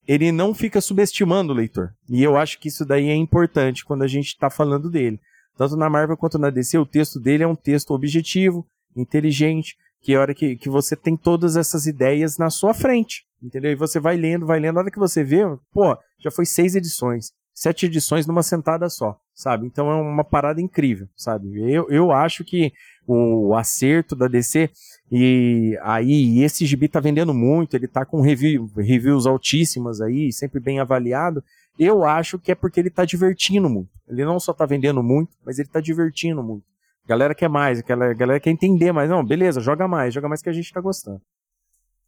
ele 0.08 0.32
não 0.32 0.54
fica 0.54 0.80
subestimando 0.80 1.52
o 1.52 1.54
leitor. 1.54 1.92
E 2.08 2.22
eu 2.22 2.34
acho 2.34 2.58
que 2.58 2.68
isso 2.68 2.86
daí 2.86 3.10
é 3.10 3.14
importante 3.14 3.84
quando 3.84 4.04
a 4.04 4.06
gente 4.06 4.28
está 4.28 4.48
falando 4.48 4.88
dele. 4.88 5.20
Tanto 5.54 5.76
na 5.76 5.90
Marvel 5.90 6.16
quanto 6.16 6.38
na 6.38 6.48
DC, 6.48 6.78
o 6.78 6.86
texto 6.86 7.20
dele 7.20 7.44
é 7.44 7.46
um 7.46 7.54
texto 7.54 7.90
objetivo, 7.90 8.66
inteligente, 8.96 9.76
que 10.00 10.14
é 10.14 10.16
a 10.16 10.20
hora 10.22 10.34
que, 10.34 10.56
que 10.56 10.70
você 10.70 10.96
tem 10.96 11.14
todas 11.14 11.56
essas 11.56 11.84
ideias 11.86 12.38
na 12.38 12.48
sua 12.48 12.72
frente, 12.72 13.26
entendeu? 13.42 13.70
E 13.70 13.76
você 13.76 14.00
vai 14.00 14.16
lendo, 14.16 14.46
vai 14.46 14.58
lendo, 14.58 14.78
a 14.78 14.80
hora 14.80 14.90
que 14.90 14.98
você 14.98 15.22
vê, 15.22 15.42
pô, 15.74 15.94
já 16.18 16.30
foi 16.30 16.46
seis 16.46 16.74
edições 16.74 17.34
sete 17.54 17.86
edições 17.86 18.26
numa 18.26 18.42
sentada 18.42 18.88
só, 18.88 19.18
sabe? 19.34 19.66
Então 19.66 19.90
é 19.90 19.94
uma 19.94 20.24
parada 20.24 20.60
incrível, 20.60 21.08
sabe? 21.16 21.58
Eu, 21.72 21.88
eu 21.90 22.12
acho 22.12 22.44
que 22.44 22.72
o 23.06 23.54
acerto 23.54 24.14
da 24.14 24.28
DC 24.28 24.70
e 25.10 25.78
aí 25.82 26.40
esse 26.42 26.64
gibi 26.64 26.88
tá 26.88 27.00
vendendo 27.00 27.34
muito, 27.34 27.74
ele 27.76 27.88
tá 27.88 28.04
com 28.04 28.20
review, 28.20 28.70
reviews 28.76 29.26
altíssimas 29.26 30.00
aí, 30.00 30.32
sempre 30.32 30.60
bem 30.60 30.80
avaliado. 30.80 31.42
Eu 31.78 32.04
acho 32.04 32.38
que 32.38 32.52
é 32.52 32.54
porque 32.54 32.80
ele 32.80 32.90
tá 32.90 33.04
divertindo 33.04 33.68
muito. 33.68 33.90
Ele 34.06 34.24
não 34.24 34.38
só 34.38 34.52
tá 34.52 34.66
vendendo 34.66 35.02
muito, 35.02 35.32
mas 35.44 35.58
ele 35.58 35.68
tá 35.68 35.80
divertindo 35.80 36.42
muito. 36.42 36.64
A 37.04 37.08
galera 37.08 37.34
quer 37.34 37.48
mais, 37.48 37.80
a 37.80 38.14
galera 38.14 38.38
quer 38.38 38.50
entender 38.50 38.92
mais. 38.92 39.10
Não, 39.10 39.24
beleza, 39.24 39.60
joga 39.60 39.88
mais, 39.88 40.14
joga 40.14 40.28
mais 40.28 40.42
que 40.42 40.48
a 40.48 40.52
gente 40.52 40.72
tá 40.72 40.80
gostando. 40.80 41.20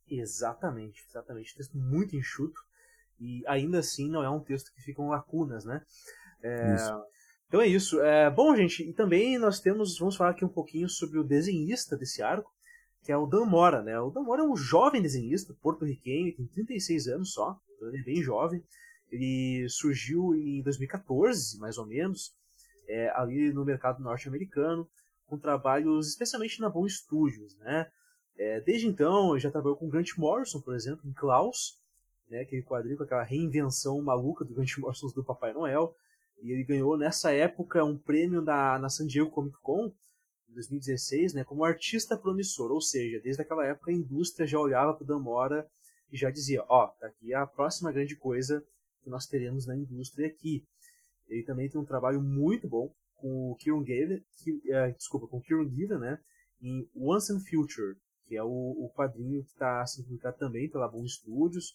Exatamente, 0.09 1.05
exatamente. 1.09 1.57
Texto 1.57 1.77
muito 1.77 2.15
enxuto 2.15 2.61
e 3.19 3.43
ainda 3.47 3.79
assim 3.79 4.09
não 4.09 4.23
é 4.23 4.31
um 4.31 4.41
texto 4.41 4.73
que 4.75 4.83
ficam 4.83 5.09
lacunas, 5.09 5.65
né? 5.65 5.83
É, 6.45 6.77
então 7.49 7.61
é 7.61 7.67
isso. 7.67 8.01
É, 8.03 8.31
bom, 8.31 8.55
gente, 8.55 8.83
e 8.83 8.93
também 8.93 9.39
nós 9.39 9.61
temos, 9.61 9.99
vamos 9.99 10.17
falar 10.17 10.31
aqui 10.31 10.45
um 10.45 10.49
pouquinho 10.49 10.89
sobre 10.89 11.19
o 11.19 11.25
desenhista 11.25 11.97
desse 11.97 12.23
arco, 12.23 12.53
que 13.03 13.11
é 13.11 13.17
o 13.17 13.27
Dan 13.27 13.47
Mora, 13.47 13.83
né? 13.83 13.99
O 13.99 14.11
Dan 14.11 14.23
Mora 14.23 14.43
é 14.43 14.45
um 14.45 14.57
jovem 14.57 15.01
desenhista 15.01 15.55
porto-riquenho, 15.63 16.35
tem 16.37 16.47
36 16.47 17.09
anos 17.09 17.33
só, 17.33 17.59
então 17.75 17.89
ele 17.89 17.99
é 17.99 18.03
bem 18.03 18.23
jovem. 18.23 18.63
Ele 19.11 19.67
surgiu 19.69 20.35
em 20.35 20.63
2014, 20.63 21.59
mais 21.59 21.79
ou 21.79 21.87
menos, 21.87 22.35
é, 22.89 23.11
ali 23.11 23.53
no 23.53 23.65
mercado 23.65 24.03
norte-americano, 24.03 24.89
com 25.27 25.39
trabalhos 25.39 26.09
especialmente 26.09 26.61
na 26.61 26.69
Bom 26.69 26.87
Studios, 26.89 27.57
né? 27.59 27.87
É, 28.37 28.61
desde 28.61 28.87
então, 28.87 29.33
ele 29.33 29.41
já 29.41 29.51
trabalhou 29.51 29.77
com 29.77 29.89
Grant 29.89 30.17
Morrison, 30.19 30.61
por 30.61 30.75
exemplo, 30.75 31.09
em 31.09 31.13
Klaus, 31.13 31.81
né, 32.29 32.41
aquele 32.41 32.63
quadrinho 32.63 32.97
com 32.97 33.05
aquela 33.05 33.23
reinvenção 33.23 34.01
maluca 34.03 34.45
do 34.45 34.55
Grant 34.55 34.77
Morrison 34.79 35.09
do 35.15 35.25
Papai 35.25 35.53
Noel. 35.53 35.95
E 36.43 36.53
ele 36.53 36.65
ganhou 36.65 36.97
nessa 36.97 37.33
época 37.33 37.85
um 37.85 37.97
prêmio 37.97 38.43
na, 38.43 38.79
na 38.79 38.89
San 38.89 39.07
Diego 39.07 39.31
Comic 39.31 39.57
Con, 39.63 39.93
em 40.49 40.55
2016, 40.55 41.35
né, 41.35 41.45
como 41.45 41.65
artista 41.65 42.17
promissor. 42.17 42.71
Ou 42.71 42.81
seja, 42.81 43.21
desde 43.21 43.43
aquela 43.43 43.67
época 43.67 43.91
a 43.91 43.95
indústria 43.95 44.47
já 44.47 44.59
olhava 44.59 44.95
para 44.95 45.05
o 45.05 45.07
Damora 45.07 45.69
e 46.13 46.17
já 46.17 46.31
dizia: 46.31 46.65
Ó, 46.69 46.85
oh, 46.85 46.89
tá 47.01 47.07
aqui 47.07 47.35
a 47.35 47.47
próxima 47.47 47.93
grande 47.93 48.17
coisa 48.17 48.65
que 49.03 49.11
nós 49.11 49.27
teremos 49.27 49.67
na 49.67 49.77
indústria 49.77 50.27
aqui. 50.27 50.65
Ele 51.29 51.43
também 51.45 51.69
tem 51.69 51.81
um 51.81 51.85
trabalho 51.85 52.21
muito 52.21 52.69
bom 52.69 52.95
com 53.17 53.53
o 53.53 53.57
Kieran 53.57 53.85
Given, 53.85 54.23
que, 54.39 54.71
é, 54.71 54.91
desculpa, 54.91 55.27
com 55.27 55.39
o 55.39 55.41
Kieran 55.41 55.69
Given, 55.69 55.99
né, 55.99 56.21
em 56.61 56.89
Once 56.95 57.33
and 57.33 57.41
Future, 57.41 57.97
que 58.27 58.37
é 58.37 58.43
o, 58.43 58.49
o 58.49 58.91
quadrinho 58.95 59.43
que 59.43 59.51
está 59.51 59.85
sendo 59.87 60.05
publicado 60.05 60.39
também 60.39 60.69
pela 60.69 60.89
Boom 60.89 61.07
Studios. 61.07 61.75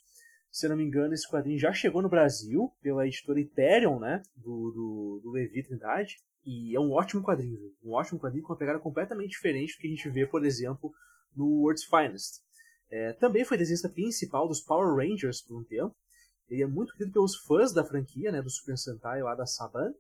Se 0.52 0.68
não 0.68 0.76
me 0.76 0.84
engano, 0.84 1.14
esse 1.14 1.30
quadrinho 1.30 1.60
já 1.60 1.72
chegou 1.72 2.02
no 2.02 2.10
Brasil 2.10 2.72
pela 2.82 3.06
editora 3.06 3.40
Ethereum, 3.40 4.00
né? 4.00 4.22
Do, 4.36 4.72
do, 4.72 5.22
do 5.24 5.32
Levi 5.32 5.64
Trindade. 5.64 6.18
E 6.46 6.76
é 6.76 6.80
um 6.80 6.92
ótimo 6.92 7.22
quadrinho? 7.22 7.60
Um 7.84 7.94
ótimo 7.94 8.20
quadrinho 8.20 8.44
com 8.44 8.54
uma 8.54 8.60
pegada 8.60 8.80
completamente 8.80 9.32
diferente 9.32 9.76
do 9.76 9.82
que 9.82 9.88
a 9.88 9.90
gente 9.90 10.10
vê, 10.10 10.26
por 10.26 10.44
exemplo, 10.46 10.92
no 11.36 11.46
World's 11.62 11.86
Finest. 11.86 12.42
É, 12.90 13.14
também 13.14 13.46
foi 13.46 13.58
desenhista 13.58 13.88
principal 13.88 14.48
dos 14.48 14.62
Power 14.62 14.96
Rangers 14.96 15.42
por 15.42 15.60
um 15.60 15.64
tempo. 15.64 15.96
Ele 16.50 16.64
é 16.64 16.68
muito 16.68 16.94
querido 16.94 17.14
pelos 17.14 17.36
fãs 17.36 17.72
da 17.72 17.84
franquia, 17.84 18.32
né? 18.32 18.42
Do 18.42 18.50
Super 18.50 18.78
Sentai 18.78 19.22
lá 19.22 19.36
da 19.36 19.46
Saban. 19.46 19.94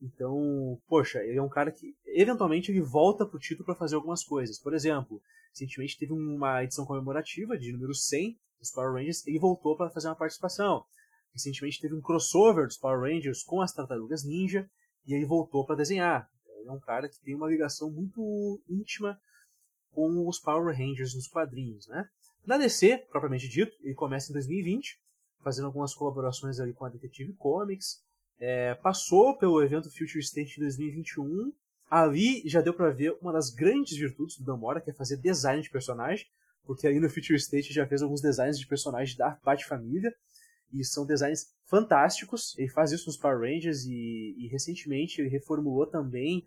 Então, 0.00 0.78
poxa, 0.86 1.18
ele 1.24 1.38
é 1.38 1.42
um 1.42 1.48
cara 1.48 1.72
que 1.72 1.96
eventualmente 2.06 2.70
ele 2.70 2.82
volta 2.82 3.26
pro 3.26 3.38
título 3.38 3.64
para 3.64 3.74
fazer 3.74 3.96
algumas 3.96 4.22
coisas. 4.22 4.58
Por 4.58 4.74
exemplo, 4.74 5.20
recentemente 5.50 5.98
teve 5.98 6.12
uma 6.12 6.62
edição 6.64 6.84
comemorativa 6.84 7.58
de 7.58 7.72
número 7.72 7.94
100 7.94 8.38
dos 8.58 8.70
Power 8.70 8.92
Rangers, 8.92 9.26
ele 9.26 9.38
voltou 9.38 9.76
para 9.76 9.90
fazer 9.90 10.08
uma 10.08 10.16
participação. 10.16 10.84
Recentemente 11.32 11.80
teve 11.80 11.94
um 11.94 12.00
crossover 12.00 12.66
dos 12.66 12.76
Power 12.76 13.00
Rangers 13.00 13.42
com 13.42 13.60
as 13.60 13.72
Tartarugas 13.72 14.24
Ninja 14.24 14.68
e 15.06 15.14
ele 15.14 15.26
voltou 15.26 15.64
para 15.64 15.76
desenhar. 15.76 16.28
Ele 16.58 16.68
é 16.68 16.72
um 16.72 16.80
cara 16.80 17.08
que 17.08 17.20
tem 17.20 17.34
uma 17.34 17.48
ligação 17.48 17.90
muito 17.90 18.60
íntima 18.68 19.18
com 19.90 20.26
os 20.28 20.38
Power 20.38 20.76
Rangers 20.76 21.14
nos 21.14 21.28
quadrinhos, 21.28 21.86
né? 21.88 22.08
Na 22.44 22.56
DC, 22.56 23.06
propriamente 23.10 23.48
dito, 23.48 23.76
ele 23.82 23.94
começa 23.94 24.30
em 24.30 24.32
2020, 24.32 24.98
fazendo 25.42 25.66
algumas 25.66 25.94
colaborações 25.94 26.58
ali 26.58 26.72
com 26.72 26.84
a 26.84 26.88
Detective 26.88 27.34
Comics. 27.34 28.02
É, 28.38 28.74
passou 28.76 29.36
pelo 29.36 29.62
evento 29.62 29.90
Future 29.90 30.20
State 30.20 30.54
de 30.54 30.60
2021. 30.60 31.52
Ali 31.90 32.42
já 32.46 32.60
deu 32.60 32.74
para 32.74 32.90
ver 32.90 33.16
uma 33.20 33.32
das 33.32 33.50
grandes 33.50 33.96
virtudes 33.96 34.38
do 34.38 34.44
Damora, 34.44 34.80
que 34.80 34.90
é 34.90 34.94
fazer 34.94 35.16
design 35.16 35.62
de 35.62 35.70
personagem 35.70 36.26
porque 36.68 36.86
aí 36.86 37.00
no 37.00 37.08
Future 37.08 37.34
State 37.36 37.72
já 37.72 37.86
fez 37.86 38.02
alguns 38.02 38.20
designs 38.20 38.58
de 38.58 38.66
personagens 38.66 39.16
da 39.16 39.38
Bat-família, 39.42 40.14
e 40.70 40.84
são 40.84 41.06
designs 41.06 41.46
fantásticos. 41.64 42.54
Ele 42.58 42.68
faz 42.68 42.92
isso 42.92 43.06
nos 43.06 43.16
Power 43.16 43.40
Rangers 43.40 43.86
e, 43.86 44.34
e, 44.36 44.48
recentemente 44.48 45.18
ele 45.18 45.30
reformulou 45.30 45.86
também 45.86 46.46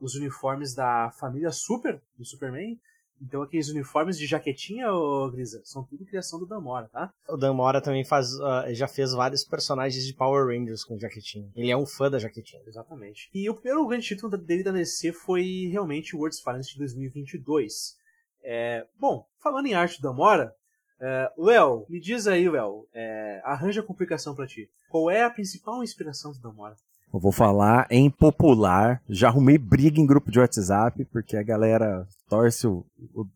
os 0.00 0.14
uniformes 0.14 0.74
da 0.74 1.10
família 1.20 1.50
Super, 1.50 2.00
do 2.16 2.24
Superman. 2.24 2.80
Então 3.20 3.42
aqueles 3.42 3.68
uniformes 3.68 4.18
de 4.18 4.26
jaquetinha, 4.26 4.92
ô 4.92 5.30
Grisa, 5.30 5.60
são 5.64 5.84
tudo 5.84 6.04
criação 6.04 6.38
do 6.38 6.46
Damora, 6.46 6.88
tá? 6.88 7.12
O 7.28 7.36
Damora 7.36 7.80
também 7.80 8.04
faz, 8.04 8.34
uh, 8.34 8.72
já 8.72 8.86
fez 8.86 9.12
vários 9.12 9.44
personagens 9.44 10.06
de 10.06 10.14
Power 10.14 10.46
Rangers 10.46 10.84
com 10.84 10.98
jaquetinha. 10.98 11.50
Ele 11.54 11.70
é 11.70 11.76
um 11.76 11.86
fã 11.86 12.10
da 12.10 12.18
jaquetinha. 12.18 12.62
Exatamente. 12.66 13.28
E 13.34 13.48
o 13.48 13.54
primeiro 13.54 13.86
grande 13.86 14.06
título 14.06 14.36
dele 14.36 14.62
da 14.62 14.72
DC 14.72 15.12
foi 15.12 15.68
realmente 15.70 16.14
o 16.14 16.20
World's 16.20 16.40
Finest 16.40 16.72
de 16.72 16.78
2022. 16.78 17.96
É, 18.42 18.86
bom, 18.98 19.26
falando 19.42 19.66
em 19.66 19.74
arte 19.74 20.00
da 20.00 20.12
Mora, 20.12 20.54
é, 21.00 21.32
Léo, 21.36 21.86
me 21.88 22.00
diz 22.00 22.26
aí, 22.26 22.48
Léo, 22.48 22.86
é, 22.92 23.40
arranja 23.44 23.82
complicação 23.82 24.34
para 24.34 24.46
ti. 24.46 24.70
Qual 24.88 25.10
é 25.10 25.22
a 25.22 25.30
principal 25.30 25.82
inspiração 25.82 26.32
do 26.32 26.40
Damora? 26.40 26.76
Eu 27.12 27.18
vou 27.18 27.32
falar 27.32 27.86
em 27.90 28.10
popular. 28.10 29.00
Já 29.08 29.28
arrumei 29.28 29.58
briga 29.58 30.00
em 30.00 30.06
grupo 30.06 30.30
de 30.30 30.38
WhatsApp, 30.38 31.04
porque 31.06 31.36
a 31.36 31.42
galera 31.42 32.06
torce 32.28 32.66
o, 32.66 32.84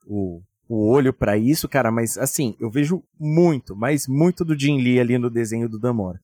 o, 0.06 0.42
o 0.68 0.88
olho 0.90 1.12
para 1.12 1.36
isso, 1.36 1.68
cara. 1.68 1.90
Mas 1.90 2.18
assim, 2.18 2.54
eu 2.60 2.70
vejo 2.70 3.02
muito, 3.18 3.74
mas 3.74 4.06
muito 4.06 4.44
do 4.44 4.58
Jim 4.58 4.80
Lee 4.80 5.00
ali 5.00 5.18
no 5.18 5.30
desenho 5.30 5.68
do 5.68 5.78
Damora. 5.78 6.20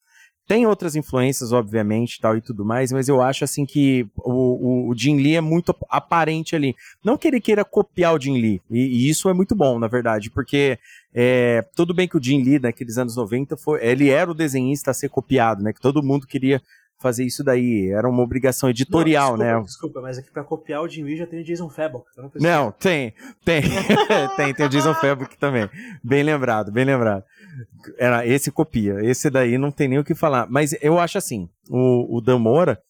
Tem 0.49 0.67
outras 0.67 0.97
influências, 0.97 1.53
obviamente, 1.53 2.19
tal 2.19 2.35
e 2.35 2.41
tudo 2.41 2.65
mais, 2.65 2.91
mas 2.91 3.07
eu 3.07 3.21
acho 3.21 3.45
assim 3.45 3.67
que 3.67 4.09
o, 4.17 4.33
o, 4.33 4.89
o 4.89 4.97
Jin 4.97 5.19
Lee 5.19 5.37
é 5.37 5.43
muito 5.43 5.77
aparente 5.91 6.57
ali. 6.57 6.75
Não 7.05 7.19
que 7.19 7.29
ele 7.29 7.39
queira 7.39 7.67
copiar 7.67 8.15
o 8.15 8.19
Jin 8.19 8.41
Lee, 8.41 8.63
e, 8.71 8.79
e 8.79 9.11
isso 9.11 9.29
é 9.29 9.35
muito 9.35 9.55
bom, 9.55 9.79
na 9.79 9.87
verdade, 9.89 10.31
porque 10.31 10.79
é, 11.13 11.63
tudo 11.77 11.93
bem 11.93 12.09
que 12.09 12.17
o 12.17 12.23
Jin 12.23 12.43
Lee, 12.43 12.59
naqueles 12.59 12.97
anos 12.97 13.15
90, 13.15 13.59
foi, 13.59 13.85
ele 13.85 14.09
era 14.09 14.31
o 14.31 14.35
desenhista 14.35 14.91
a 14.91 14.95
ser 14.95 15.11
copiado, 15.11 15.63
né? 15.63 15.71
Que 15.71 15.83
todo 15.83 16.03
mundo 16.03 16.27
queria 16.27 16.63
fazer 16.99 17.25
isso 17.25 17.43
daí. 17.43 17.91
Era 17.91 18.09
uma 18.09 18.23
obrigação 18.23 18.69
editorial, 18.69 19.37
não, 19.37 19.39
desculpa, 19.39 19.59
né? 19.59 19.65
Desculpa, 19.65 20.01
mas 20.01 20.19
aqui 20.19 20.31
pra 20.31 20.45
copiar 20.45 20.83
o 20.83 20.89
Jim 20.89 21.05
Lee 21.05 21.17
já 21.17 21.27
tem 21.27 21.41
o 21.41 21.45
Jason 21.45 21.69
Fabok. 21.69 22.07
Não, 22.17 22.31
não, 22.37 22.73
tem, 22.73 23.15
tem. 23.45 23.63
tem, 24.37 24.55
tem 24.55 24.67
o 24.67 24.69
Jason 24.69 24.95
Fabok 24.95 25.39
também. 25.39 25.69
Bem 26.03 26.23
lembrado, 26.23 26.73
bem 26.73 26.85
lembrado. 26.85 27.25
Era, 27.97 28.27
esse 28.27 28.51
copia. 28.51 28.97
Esse 29.03 29.31
daí 29.31 29.57
não 29.59 29.71
tem 29.71 29.89
nem 29.89 29.99
o 29.99 30.05
que 30.05 30.15
falar. 30.15 30.47
Mas 30.51 30.75
eu 30.81 30.99
acho 30.99 31.19
assim, 31.19 31.49
o, 31.69 32.19
o 32.19 32.21
Damora, 32.21 32.81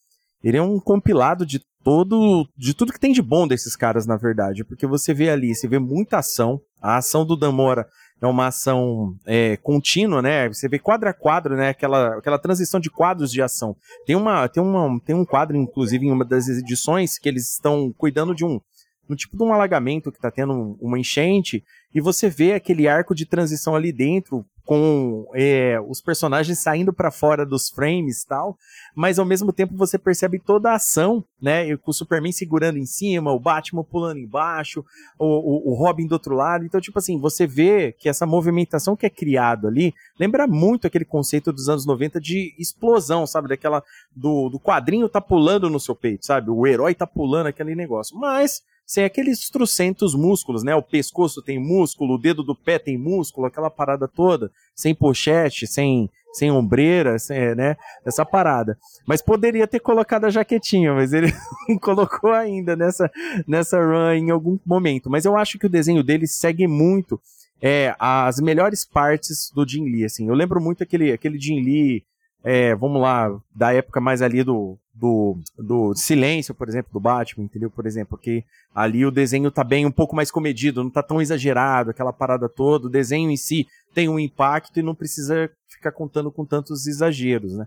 ele 0.42 0.56
é 0.56 0.62
um 0.62 0.80
compilado 0.80 1.44
de 1.46 1.60
todo, 1.82 2.48
de 2.56 2.74
tudo 2.74 2.92
que 2.92 3.00
tem 3.00 3.12
de 3.12 3.22
bom 3.22 3.46
desses 3.46 3.76
caras, 3.76 4.06
na 4.06 4.16
verdade. 4.16 4.64
Porque 4.64 4.86
você 4.86 5.14
vê 5.14 5.30
ali, 5.30 5.54
você 5.54 5.68
vê 5.68 5.78
muita 5.78 6.18
ação. 6.18 6.60
A 6.80 6.96
ação 6.96 7.26
do 7.26 7.36
Damora 7.36 7.86
é 8.20 8.26
uma 8.26 8.48
ação 8.48 9.14
é, 9.24 9.56
contínua, 9.58 10.20
né? 10.20 10.48
Você 10.48 10.68
vê 10.68 10.78
quadro 10.78 11.08
a 11.08 11.12
quadro, 11.12 11.56
né? 11.56 11.70
Aquela, 11.70 12.18
aquela 12.18 12.38
transição 12.38 12.80
de 12.80 12.90
quadros 12.90 13.30
de 13.30 13.40
ação. 13.40 13.76
Tem, 14.04 14.16
uma, 14.16 14.48
tem, 14.48 14.62
uma, 14.62 15.00
tem 15.04 15.14
um 15.14 15.24
quadro, 15.24 15.56
inclusive, 15.56 16.06
em 16.06 16.10
uma 16.10 16.24
das 16.24 16.48
edições, 16.48 17.18
que 17.18 17.28
eles 17.28 17.52
estão 17.52 17.92
cuidando 17.96 18.34
de 18.34 18.44
um, 18.44 18.60
no 19.08 19.16
tipo 19.16 19.36
de 19.36 19.42
um 19.42 19.52
alagamento 19.52 20.10
que 20.10 20.18
está 20.18 20.30
tendo 20.30 20.76
uma 20.80 20.98
enchente, 20.98 21.64
e 21.94 22.00
você 22.00 22.28
vê 22.28 22.52
aquele 22.52 22.88
arco 22.88 23.14
de 23.14 23.24
transição 23.24 23.74
ali 23.74 23.92
dentro, 23.92 24.44
com 24.68 25.26
é, 25.34 25.80
os 25.88 25.98
personagens 25.98 26.58
saindo 26.58 26.92
para 26.92 27.10
fora 27.10 27.46
dos 27.46 27.70
frames 27.70 28.22
tal, 28.22 28.54
mas 28.94 29.18
ao 29.18 29.24
mesmo 29.24 29.50
tempo 29.50 29.74
você 29.74 29.98
percebe 29.98 30.38
toda 30.38 30.70
a 30.70 30.74
ação, 30.74 31.24
né? 31.40 31.74
Com 31.78 31.90
o 31.90 31.94
Superman 31.94 32.32
segurando 32.32 32.76
em 32.76 32.84
cima, 32.84 33.32
o 33.32 33.40
Batman 33.40 33.82
pulando 33.82 34.20
embaixo, 34.20 34.84
o, 35.18 35.24
o, 35.24 35.72
o 35.72 35.74
Robin 35.74 36.06
do 36.06 36.12
outro 36.12 36.34
lado. 36.34 36.66
Então, 36.66 36.82
tipo 36.82 36.98
assim, 36.98 37.18
você 37.18 37.46
vê 37.46 37.92
que 37.98 38.10
essa 38.10 38.26
movimentação 38.26 38.94
que 38.94 39.06
é 39.06 39.10
criado 39.10 39.66
ali 39.66 39.94
lembra 40.20 40.46
muito 40.46 40.86
aquele 40.86 41.06
conceito 41.06 41.50
dos 41.50 41.70
anos 41.70 41.86
90 41.86 42.20
de 42.20 42.54
explosão, 42.58 43.26
sabe? 43.26 43.48
Daquela 43.48 43.82
do, 44.14 44.50
do 44.50 44.60
quadrinho 44.60 45.08
tá 45.08 45.18
pulando 45.18 45.70
no 45.70 45.80
seu 45.80 45.96
peito, 45.96 46.26
sabe? 46.26 46.50
O 46.50 46.66
herói 46.66 46.94
tá 46.94 47.06
pulando 47.06 47.46
aquele 47.46 47.74
negócio. 47.74 48.18
Mas 48.18 48.62
sem 48.88 49.04
aqueles 49.04 49.50
trocentos 49.50 50.14
músculos, 50.14 50.62
né? 50.62 50.74
O 50.74 50.82
pescoço 50.82 51.42
tem 51.42 51.58
músculo, 51.58 52.14
o 52.14 52.18
dedo 52.18 52.42
do 52.42 52.54
pé 52.54 52.78
tem 52.78 52.96
músculo, 52.96 53.46
aquela 53.46 53.68
parada 53.68 54.08
toda, 54.08 54.50
sem 54.74 54.94
pochete, 54.94 55.66
sem, 55.66 56.08
sem 56.32 56.50
ombreira, 56.50 57.18
sem, 57.18 57.54
né? 57.54 57.76
Essa 58.02 58.24
parada. 58.24 58.78
Mas 59.06 59.20
poderia 59.20 59.66
ter 59.66 59.78
colocado 59.80 60.24
a 60.24 60.30
jaquetinha, 60.30 60.94
mas 60.94 61.12
ele 61.12 61.30
não 61.68 61.78
colocou 61.78 62.32
ainda 62.32 62.74
nessa, 62.74 63.10
nessa 63.46 63.78
run 63.78 64.12
em 64.14 64.30
algum 64.30 64.58
momento. 64.64 65.10
Mas 65.10 65.26
eu 65.26 65.36
acho 65.36 65.58
que 65.58 65.66
o 65.66 65.70
desenho 65.70 66.02
dele 66.02 66.26
segue 66.26 66.66
muito 66.66 67.20
é, 67.60 67.94
as 67.98 68.40
melhores 68.40 68.86
partes 68.86 69.52
do 69.54 69.68
Jim 69.68 69.84
Lee, 69.84 70.06
assim. 70.06 70.28
Eu 70.28 70.34
lembro 70.34 70.62
muito 70.62 70.82
aquele, 70.82 71.12
aquele 71.12 71.38
Jim 71.38 71.62
Lee 71.62 72.04
é, 72.44 72.74
vamos 72.74 73.00
lá, 73.00 73.30
da 73.54 73.72
época 73.72 74.00
mais 74.00 74.22
ali 74.22 74.42
do, 74.44 74.78
do, 74.94 75.38
do 75.58 75.94
Silêncio, 75.94 76.54
por 76.54 76.68
exemplo, 76.68 76.92
do 76.92 77.00
Batman, 77.00 77.44
entendeu? 77.44 77.70
Por 77.70 77.86
exemplo, 77.86 78.16
que 78.16 78.44
ali 78.74 79.04
o 79.04 79.10
desenho 79.10 79.50
tá 79.50 79.64
bem 79.64 79.86
um 79.86 79.90
pouco 79.90 80.14
mais 80.14 80.30
comedido, 80.30 80.82
não 80.82 80.90
tá 80.90 81.02
tão 81.02 81.20
exagerado, 81.20 81.90
aquela 81.90 82.12
parada 82.12 82.48
toda, 82.48 82.86
o 82.86 82.90
desenho 82.90 83.30
em 83.30 83.36
si 83.36 83.66
tem 83.94 84.08
um 84.08 84.18
impacto 84.18 84.78
e 84.78 84.82
não 84.82 84.94
precisa 84.94 85.50
ficar 85.68 85.92
contando 85.92 86.30
com 86.30 86.44
tantos 86.44 86.86
exageros, 86.86 87.54
né? 87.54 87.66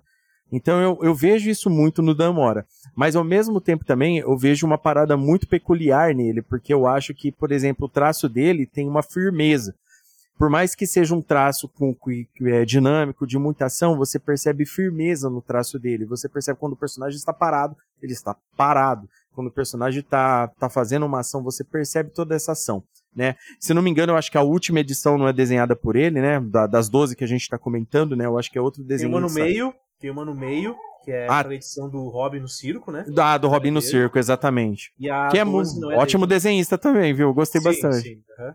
Então 0.51 0.81
eu, 0.81 0.99
eu 1.01 1.15
vejo 1.15 1.49
isso 1.49 1.69
muito 1.69 2.01
no 2.01 2.13
Damora. 2.13 2.65
Mas 2.93 3.15
ao 3.15 3.23
mesmo 3.23 3.61
tempo 3.61 3.85
também 3.85 4.17
eu 4.17 4.37
vejo 4.37 4.65
uma 4.65 4.77
parada 4.77 5.15
muito 5.15 5.47
peculiar 5.47 6.13
nele, 6.13 6.41
porque 6.41 6.73
eu 6.73 6.85
acho 6.85 7.13
que, 7.13 7.31
por 7.31 7.51
exemplo, 7.51 7.85
o 7.85 7.89
traço 7.89 8.27
dele 8.27 8.65
tem 8.65 8.87
uma 8.87 9.01
firmeza 9.01 9.73
por 10.41 10.49
mais 10.49 10.73
que 10.73 10.87
seja 10.87 11.13
um 11.13 11.21
traço 11.21 11.69
com, 11.69 11.93
que, 11.93 12.27
é 12.47 12.65
dinâmico, 12.65 13.27
de 13.27 13.37
muita 13.37 13.65
ação, 13.65 13.95
você 13.95 14.17
percebe 14.17 14.65
firmeza 14.65 15.29
no 15.29 15.39
traço 15.39 15.77
dele. 15.77 16.03
Você 16.05 16.27
percebe 16.27 16.57
quando 16.57 16.73
o 16.73 16.75
personagem 16.75 17.15
está 17.15 17.31
parado, 17.31 17.77
ele 18.01 18.11
está 18.11 18.35
parado. 18.57 19.07
Quando 19.35 19.49
o 19.49 19.51
personagem 19.51 19.99
está 19.99 20.47
tá 20.47 20.67
fazendo 20.67 21.05
uma 21.05 21.19
ação, 21.19 21.43
você 21.43 21.63
percebe 21.63 22.09
toda 22.09 22.33
essa 22.33 22.53
ação. 22.53 22.83
Né? 23.15 23.35
Se 23.59 23.71
não 23.71 23.83
me 23.83 23.91
engano, 23.91 24.13
eu 24.13 24.17
acho 24.17 24.31
que 24.31 24.37
a 24.37 24.41
última 24.41 24.79
edição 24.79 25.15
não 25.15 25.27
é 25.27 25.33
desenhada 25.33 25.75
por 25.75 25.95
ele, 25.95 26.19
né? 26.19 26.39
Da, 26.39 26.65
das 26.65 26.89
12 26.89 27.15
que 27.15 27.23
a 27.23 27.27
gente 27.27 27.41
está 27.41 27.59
comentando, 27.59 28.15
né? 28.15 28.25
Eu 28.25 28.35
acho 28.35 28.49
que 28.49 28.57
é 28.57 28.61
outro 28.61 28.83
desenho. 28.83 29.11
Tem 29.11 29.19
uma 29.19 29.27
no 29.27 29.31
meio, 29.31 29.75
tem 29.99 30.09
uma 30.09 30.25
no 30.25 30.33
meio, 30.33 30.75
que 31.05 31.11
é 31.11 31.27
ah, 31.29 31.47
a 31.47 31.53
edição 31.53 31.87
do 31.87 32.09
Robin 32.09 32.39
no 32.39 32.47
circo, 32.47 32.91
né? 32.91 33.05
Da, 33.09 33.37
do 33.37 33.47
Robin 33.47 33.69
no 33.69 33.81
circo, 33.81 34.17
exatamente. 34.17 34.91
que 35.29 35.37
é, 35.37 35.41
é 35.41 35.97
ótimo 35.99 36.25
desenhista 36.25 36.79
também, 36.79 37.13
viu? 37.13 37.31
Gostei 37.31 37.61
sim, 37.61 37.67
bastante. 37.67 38.01
Sim, 38.01 38.23
uhum. 38.39 38.53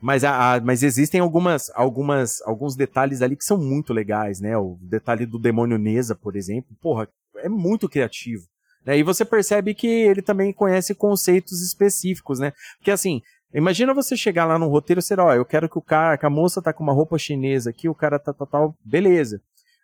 Mas, 0.00 0.24
a, 0.24 0.54
a, 0.54 0.60
mas 0.60 0.82
existem 0.82 1.20
algumas, 1.20 1.70
algumas, 1.74 2.40
alguns 2.42 2.76
detalhes 2.76 3.22
ali 3.22 3.36
que 3.36 3.44
são 3.44 3.58
muito 3.58 3.92
legais, 3.92 4.40
né? 4.40 4.56
O 4.56 4.78
detalhe 4.80 5.26
do 5.26 5.38
demônio 5.38 5.78
Neza, 5.78 6.14
por 6.14 6.36
exemplo, 6.36 6.76
porra, 6.80 7.08
é 7.36 7.48
muito 7.48 7.88
criativo. 7.88 8.46
Né? 8.84 8.98
E 8.98 9.02
você 9.02 9.24
percebe 9.24 9.74
que 9.74 9.86
ele 9.86 10.22
também 10.22 10.52
conhece 10.52 10.94
conceitos 10.94 11.60
específicos, 11.62 12.38
né? 12.38 12.52
Porque 12.78 12.90
assim, 12.90 13.20
imagina 13.52 13.92
você 13.92 14.16
chegar 14.16 14.44
lá 14.44 14.58
no 14.58 14.68
roteiro 14.68 15.00
e 15.00 15.02
ser, 15.02 15.20
ó, 15.20 15.34
eu 15.34 15.44
quero 15.44 15.68
que 15.68 15.78
o 15.78 15.82
cara, 15.82 16.16
que 16.16 16.26
a 16.26 16.30
moça 16.30 16.62
tá 16.62 16.72
com 16.72 16.82
uma 16.82 16.92
roupa 16.92 17.18
chinesa 17.18 17.70
aqui, 17.70 17.88
o 17.88 17.94
cara 17.94 18.18
tá 18.18 18.32
tal, 18.32 18.46
tá, 18.46 18.58
tal, 18.58 18.76
beleza. 18.84 19.40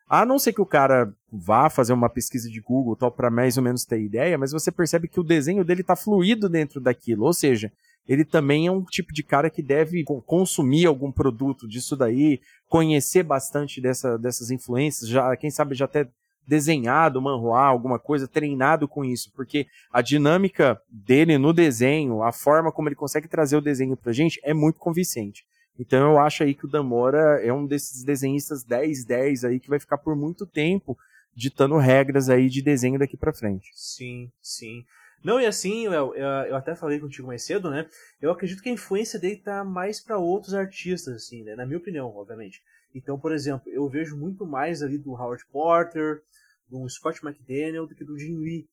A 0.09 0.25
não 0.27 0.39
ser 0.39 0.53
que 0.53 0.61
o 0.61 0.67
cara 0.67 1.13
vá 1.33 1.71
fazer 1.71 1.93
uma 1.93 2.11
pesquisa 2.11 2.49
de 2.49 2.61
Google 2.61 2.95
tal 2.95 3.11
para 3.11 3.31
mais 3.31 3.57
ou 3.57 3.63
menos 3.63 3.85
ter 3.85 4.01
ideia, 4.01 4.37
mas 4.37 4.53
você 4.53 4.71
percebe 4.71 5.09
que 5.09 5.19
o 5.19 5.25
desenho 5.25 5.65
dele 5.65 5.83
tá 5.83 5.97
fluido 5.97 6.49
dentro 6.49 6.81
daquilo, 6.81 7.25
ou 7.25 7.33
seja, 7.33 7.73
ele 8.07 8.25
também 8.25 8.67
é 8.67 8.71
um 8.71 8.85
tipo 8.85 9.13
de 9.13 9.23
cara 9.23 9.49
que 9.49 9.63
deve 9.63 10.05
consumir 10.27 10.87
algum 10.87 11.11
produto 11.11 11.67
disso 11.67 11.97
daí, 11.97 12.41
conhecer 12.69 13.23
bastante 13.23 13.81
dessa, 13.81 14.19
dessas 14.19 14.51
influências, 14.51 15.09
já 15.09 15.37
quem 15.37 15.51
sabe 15.51 15.75
já 15.75 15.87
até 15.87 16.09
desenhado 16.47 17.23
manhua, 17.23 17.61
alguma 17.61 17.99
coisa, 17.99 18.29
treinado 18.29 18.87
com 18.87 19.05
isso, 19.05 19.33
porque 19.35 19.67
a 19.91 20.03
dinâmica 20.03 20.81
dele 20.91 21.39
no 21.39 21.53
desenho, 21.53 22.23
a 22.23 22.33
forma 22.33 22.71
como 22.71 22.89
ele 22.89 22.95
consegue 22.95 23.29
trazer 23.29 23.57
o 23.57 23.63
desenho 23.63 23.97
pra 23.97 24.13
gente 24.13 24.41
é 24.45 24.53
muito 24.53 24.79
convincente. 24.79 25.45
Então 25.79 26.13
eu 26.13 26.19
acho 26.19 26.43
aí 26.43 26.55
que 26.55 26.67
o 26.67 26.71
Damora 26.71 27.41
é 27.43 27.53
um 27.53 27.67
desses 27.67 28.05
desenhistas 28.05 28.65
10-10 28.65 29.49
aí 29.49 29.59
que 29.59 29.69
vai 29.69 29.81
ficar 29.81 29.99
por 29.99 30.15
muito 30.15 30.47
tempo 30.47 30.97
ditando 31.35 31.77
regras 31.79 32.29
aí 32.29 32.49
de 32.49 32.63
desenho 32.63 32.99
daqui 32.99 33.17
para 33.17 33.33
frente. 33.33 33.71
Sim, 33.75 34.31
sim. 34.41 34.85
Não, 35.25 35.41
e 35.41 35.47
assim, 35.47 35.87
eu, 35.87 36.15
eu 36.15 36.55
até 36.55 36.77
falei 36.77 37.01
contigo 37.01 37.27
mais 37.27 37.43
cedo, 37.43 37.71
né? 37.71 37.89
Eu 38.21 38.31
acredito 38.31 38.63
que 38.63 38.69
a 38.69 38.73
influência 38.73 39.19
dele 39.19 39.39
tá 39.39 39.65
mais 39.65 39.99
para 39.99 40.19
outros 40.19 40.53
artistas, 40.53 41.17
assim, 41.17 41.43
né? 41.43 41.57
Na 41.57 41.65
minha 41.65 41.79
opinião, 41.79 42.15
obviamente. 42.15 42.63
Então, 42.95 43.19
por 43.19 43.33
exemplo, 43.33 43.73
eu 43.73 43.89
vejo 43.89 44.19
muito 44.19 44.45
mais 44.47 44.83
ali 44.83 44.99
do 44.99 45.13
Howard 45.13 45.43
Porter, 45.47 46.23
do 46.69 46.87
Scott 46.91 47.25
McDaniel 47.25 47.87
do 47.87 47.95
que 47.95 48.05
do 48.05 48.19
Jim 48.19 48.37
Lee, 48.37 48.69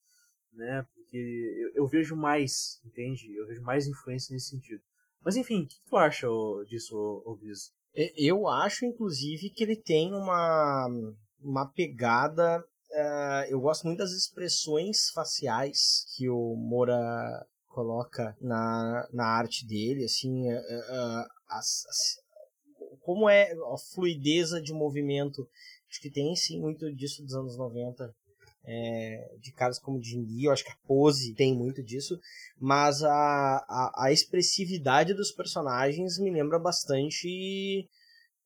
né? 0.52 0.86
Porque 0.94 1.18
eu, 1.18 1.84
eu 1.84 1.88
vejo 1.88 2.18
mais, 2.18 2.82
entende? 2.86 3.34
Eu 3.34 3.48
vejo 3.48 3.62
mais 3.62 3.88
influência 3.88 4.34
nesse 4.34 4.50
sentido. 4.50 4.82
Mas 5.24 5.38
enfim, 5.38 5.64
o 5.64 5.68
que 5.68 5.80
tu 5.86 5.96
acha 5.96 6.28
disso, 6.68 7.24
Obis? 7.26 7.72
Eu 8.18 8.48
acho, 8.50 8.86
inclusive, 8.86 9.50
que 9.52 9.64
ele 9.64 9.76
tem 9.78 10.14
uma, 10.14 10.88
uma 11.40 11.66
pegada 11.66 12.62
Uh, 12.94 13.46
eu 13.50 13.60
gosto 13.62 13.86
muito 13.86 14.00
das 14.00 14.12
expressões 14.12 15.10
faciais 15.14 16.06
que 16.16 16.30
o 16.30 16.56
Moura 16.56 17.46
coloca 17.70 18.36
na, 18.42 19.08
na 19.14 19.26
arte 19.26 19.66
dele, 19.66 20.04
assim, 20.04 20.52
uh, 20.52 20.58
uh, 20.58 21.26
as, 21.48 21.86
as, 21.88 22.20
como 23.00 23.30
é 23.30 23.54
a 23.54 23.78
fluideza 23.94 24.62
de 24.62 24.74
movimento. 24.74 25.48
Acho 25.90 26.02
que 26.02 26.12
tem 26.12 26.36
sim 26.36 26.60
muito 26.60 26.94
disso 26.94 27.24
dos 27.24 27.34
anos 27.34 27.58
90, 27.58 28.14
é, 28.64 29.36
de 29.40 29.52
caras 29.54 29.80
como 29.80 30.02
Jim 30.02 30.24
Lee, 30.24 30.46
eu 30.46 30.52
acho 30.52 30.64
que 30.64 30.72
a 30.72 30.78
pose 30.88 31.34
tem 31.34 31.56
muito 31.56 31.84
disso, 31.84 32.20
mas 32.60 33.02
a, 33.04 33.10
a, 33.10 34.06
a 34.06 34.12
expressividade 34.12 35.14
dos 35.14 35.32
personagens 35.32 36.20
me 36.20 36.30
lembra 36.30 36.60
bastante 36.60 37.90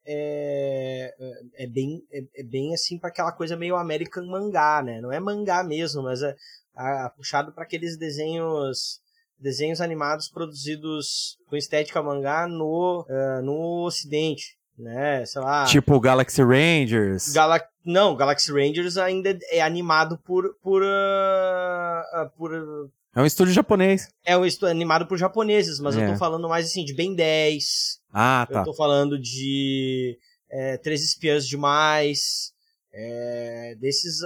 é, 0.06 1.14
é, 1.20 1.64
é 1.64 1.68
bem, 1.68 2.04
é, 2.12 2.24
é 2.42 2.44
bem 2.44 2.74
assim 2.74 2.98
para 2.98 3.10
aquela 3.10 3.32
coisa 3.32 3.56
meio 3.56 3.76
American 3.76 4.26
mangá, 4.26 4.82
né? 4.84 5.02
Não 5.02 5.12
é 5.12 5.20
mangá 5.20 5.64
mesmo, 5.64 6.04
mas 6.04 6.22
é, 6.22 6.36
é 6.78 7.10
puxado 7.16 7.52
para 7.52 7.64
aqueles 7.64 7.98
desenhos 7.98 9.02
desenhos 9.38 9.82
animados 9.82 10.30
produzidos 10.30 11.38
com 11.48 11.56
estética 11.56 12.02
mangá 12.02 12.48
no, 12.48 13.06
uh, 13.10 13.42
no 13.44 13.86
ocidente, 13.86 14.58
né? 14.78 15.26
Sei 15.26 15.42
lá. 15.42 15.66
Tipo 15.66 16.00
Galaxy 16.00 16.42
Rangers. 16.42 17.34
Gala 17.34 17.62
não, 17.86 18.16
Galaxy 18.16 18.52
Rangers 18.52 18.98
ainda 18.98 19.38
é 19.52 19.62
animado 19.62 20.18
por 20.20 20.56
por 20.62 20.82
uh, 20.82 22.30
por 22.38 22.52
é 23.16 23.22
um 23.22 23.26
estúdio 23.26 23.54
japonês. 23.54 24.10
É 24.26 24.38
um 24.38 24.46
estúdio 24.46 24.72
animado 24.72 25.08
por 25.08 25.18
japoneses, 25.18 25.80
mas 25.80 25.96
é. 25.96 26.04
eu 26.04 26.12
tô 26.12 26.18
falando 26.18 26.50
mais 26.50 26.66
assim 26.66 26.84
de 26.84 26.94
Ben 26.94 27.16
10. 27.16 28.02
Ah, 28.12 28.46
tá. 28.52 28.60
Eu 28.60 28.64
tô 28.66 28.74
falando 28.74 29.18
de 29.18 30.20
é, 30.50 30.78
Três 30.78 31.02
Espiãs 31.04 31.48
Demais. 31.48 32.54
é, 32.94 33.76
desses, 33.80 34.22
uh, 34.22 34.26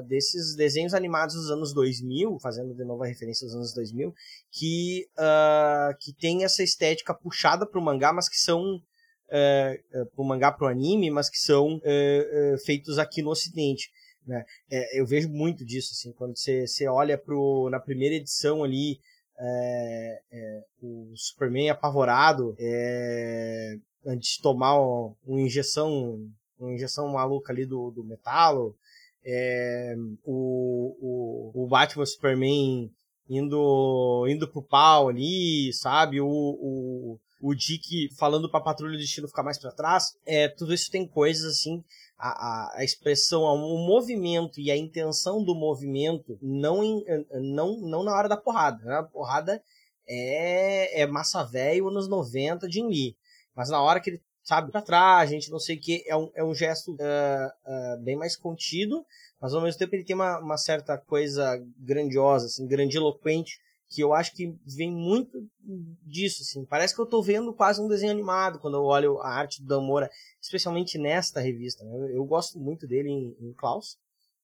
uh, 0.00 0.02
desses 0.08 0.56
desenhos 0.56 0.94
animados 0.94 1.34
dos 1.34 1.50
anos 1.50 1.72
2000, 1.72 2.38
fazendo 2.40 2.74
de 2.74 2.84
novo 2.84 3.04
a 3.04 3.06
referência 3.06 3.46
aos 3.46 3.54
anos 3.54 3.72
2000, 3.72 4.12
que, 4.50 5.06
uh, 5.18 5.96
que 6.00 6.12
tem 6.12 6.44
essa 6.44 6.62
estética 6.62 7.14
puxada 7.14 7.66
para 7.66 7.80
o 7.80 7.84
mangá, 7.84 8.12
mas 8.12 8.28
que 8.28 8.36
são 8.36 8.76
uh, 8.76 10.06
pro 10.14 10.24
mangá, 10.24 10.52
pro 10.52 10.66
anime, 10.66 11.10
mas 11.10 11.30
que 11.30 11.38
são 11.38 11.76
uh, 11.76 12.58
feitos 12.64 12.98
aqui 12.98 13.22
no 13.22 13.30
Ocidente. 13.30 13.90
Né? 14.26 14.44
É, 14.70 15.00
eu 15.00 15.06
vejo 15.06 15.28
muito 15.28 15.64
disso, 15.64 15.92
assim, 15.92 16.12
quando 16.12 16.36
você, 16.36 16.66
você 16.66 16.88
olha 16.88 17.18
pro, 17.18 17.68
na 17.70 17.78
primeira 17.78 18.14
edição 18.14 18.64
ali, 18.64 18.98
é, 19.38 20.20
é, 20.32 20.62
o 20.82 21.12
Superman 21.14 21.70
apavorado, 21.70 22.54
é, 22.58 23.76
antes 24.06 24.36
de 24.36 24.42
tomar 24.42 24.78
uma, 24.80 25.40
injeção 25.40 26.28
uma 26.58 26.72
injeção 26.72 27.08
maluca 27.08 27.52
ali 27.52 27.66
do, 27.66 27.90
do 27.90 28.04
metalo, 28.04 28.76
é, 29.24 29.94
o, 30.24 31.52
o, 31.54 31.64
o 31.64 31.66
Batman 31.66 32.06
Superman 32.06 32.90
indo 33.28 34.26
indo 34.28 34.48
pro 34.48 34.62
pau 34.62 35.08
ali, 35.08 35.72
sabe? 35.72 36.20
O, 36.20 36.28
o, 36.28 37.18
o 37.40 37.54
Dick 37.54 38.08
falando 38.16 38.50
pra 38.50 38.60
Patrulha 38.60 38.92
do 38.92 38.98
Destino 38.98 39.28
ficar 39.28 39.42
mais 39.42 39.58
para 39.58 39.72
trás. 39.72 40.16
É, 40.26 40.48
tudo 40.48 40.74
isso 40.74 40.90
tem 40.90 41.06
coisas 41.06 41.44
assim. 41.44 41.82
A, 42.16 42.78
a, 42.78 42.84
expressão, 42.84 43.42
o 43.42 43.86
movimento 43.86 44.60
e 44.60 44.70
a 44.70 44.76
intenção 44.76 45.44
do 45.44 45.54
movimento 45.54 46.38
não, 46.40 46.80
não, 47.32 47.80
não 47.80 48.04
na 48.04 48.14
hora 48.14 48.28
da 48.28 48.36
porrada. 48.36 48.82
Né? 48.84 48.96
A 48.96 49.02
porrada 49.02 49.62
é, 50.08 51.02
é 51.02 51.06
massa 51.06 51.42
velho 51.42 51.88
anos 51.88 52.08
90 52.08 52.68
de 52.68 52.82
Lee. 52.82 53.16
Mas 53.54 53.68
na 53.68 53.82
hora 53.82 54.00
que 54.00 54.10
ele 54.10 54.22
sabe, 54.44 54.70
pra 54.70 54.82
trás, 54.82 55.30
gente, 55.30 55.50
não 55.50 55.58
sei 55.58 55.76
o 55.76 55.80
que, 55.80 56.04
é 56.06 56.14
um, 56.14 56.30
é 56.34 56.44
um 56.44 56.54
gesto 56.54 56.92
uh, 56.92 56.96
uh, 56.96 58.02
bem 58.04 58.14
mais 58.14 58.36
contido, 58.36 59.04
mas 59.40 59.54
ao 59.54 59.62
mesmo 59.62 59.78
tempo 59.78 59.94
ele 59.94 60.04
tem 60.04 60.14
uma, 60.14 60.38
uma 60.38 60.58
certa 60.58 60.98
coisa 60.98 61.58
grandiosa, 61.78 62.46
assim, 62.46 62.66
grandiloquente, 62.66 63.58
que 63.88 64.00
eu 64.00 64.12
acho 64.12 64.34
que 64.34 64.56
vem 64.76 64.90
muito 64.90 65.46
disso, 66.02 66.42
assim. 66.42 66.64
Parece 66.64 66.94
que 66.94 67.00
eu 67.00 67.06
tô 67.06 67.22
vendo 67.22 67.54
quase 67.54 67.80
um 67.80 67.88
desenho 67.88 68.12
animado 68.12 68.58
quando 68.58 68.76
eu 68.76 68.82
olho 68.82 69.18
a 69.20 69.28
arte 69.28 69.62
do 69.62 69.68
Dan 69.68 69.82
Moura, 69.82 70.10
especialmente 70.40 70.98
nesta 70.98 71.40
revista. 71.40 71.84
Né? 71.84 72.10
Eu, 72.12 72.24
gosto 72.24 72.58
muito 72.58 72.86
dele 72.86 73.08
em, 73.08 73.36
em 73.40 73.52
Klaus, 73.54 73.96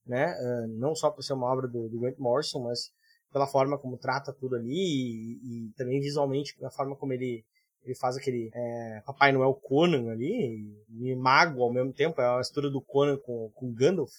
né? 0.07 0.34
Uh, 0.41 0.78
não 0.78 0.95
só 0.95 1.11
por 1.11 1.22
ser 1.22 1.32
uma 1.32 1.51
obra 1.53 1.66
do, 1.66 1.88
do 1.88 2.01
Grant 2.01 2.18
Morrison, 2.18 2.61
mas 2.61 2.91
pela 3.32 3.47
forma 3.47 3.78
como 3.78 3.99
trata 3.99 4.32
tudo 4.32 4.57
ali 4.57 4.72
e, 4.72 5.68
e 5.68 5.72
também 5.76 6.01
visualmente, 6.01 6.55
a 6.64 6.70
forma 6.70 6.97
como 6.97 7.12
ele 7.12 7.45
ele 7.82 7.95
faz 7.95 8.16
aquele 8.16 8.51
é, 8.55 9.03
Papai 9.07 9.32
Noel 9.32 9.55
Conan 9.55 10.11
ali, 10.11 10.70
e 10.91 11.14
mago 11.14 11.62
ao 11.62 11.72
mesmo 11.72 11.93
tempo, 11.93 12.20
é 12.20 12.26
a 12.26 12.41
história 12.41 12.70
do 12.70 12.80
Conan 12.80 13.16
com, 13.18 13.51
com 13.55 13.72
Gandalf. 13.72 14.12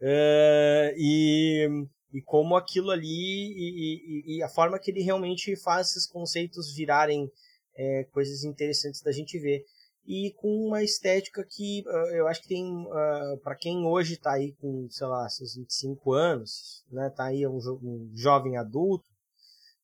Uh, 0.00 0.94
e, 0.96 1.68
e 2.12 2.22
como 2.22 2.56
aquilo 2.56 2.90
ali, 2.90 3.06
e, 3.06 4.32
e, 4.32 4.36
e, 4.36 4.42
a 4.42 4.48
forma 4.48 4.78
que 4.78 4.90
ele 4.90 5.02
realmente 5.02 5.54
faz 5.56 5.90
esses 5.90 6.06
conceitos 6.06 6.74
virarem 6.74 7.30
é, 7.76 8.04
coisas 8.12 8.44
interessantes 8.44 9.02
da 9.02 9.12
gente 9.12 9.38
ver. 9.38 9.64
E 10.06 10.32
com 10.38 10.48
uma 10.66 10.82
estética 10.82 11.44
que 11.44 11.84
uh, 11.86 12.14
eu 12.14 12.26
acho 12.26 12.40
que 12.40 12.48
tem, 12.48 12.64
uh, 12.64 13.38
para 13.42 13.54
quem 13.54 13.84
hoje 13.84 14.14
está 14.14 14.32
aí 14.32 14.54
com, 14.58 14.88
sei 14.90 15.06
lá, 15.06 15.28
seus 15.28 15.54
25 15.54 16.12
anos, 16.14 16.82
né, 16.90 17.10
tá 17.10 17.26
aí 17.26 17.46
um, 17.46 17.60
jo 17.60 17.78
um 17.82 18.10
jovem 18.14 18.56
adulto, 18.56 19.06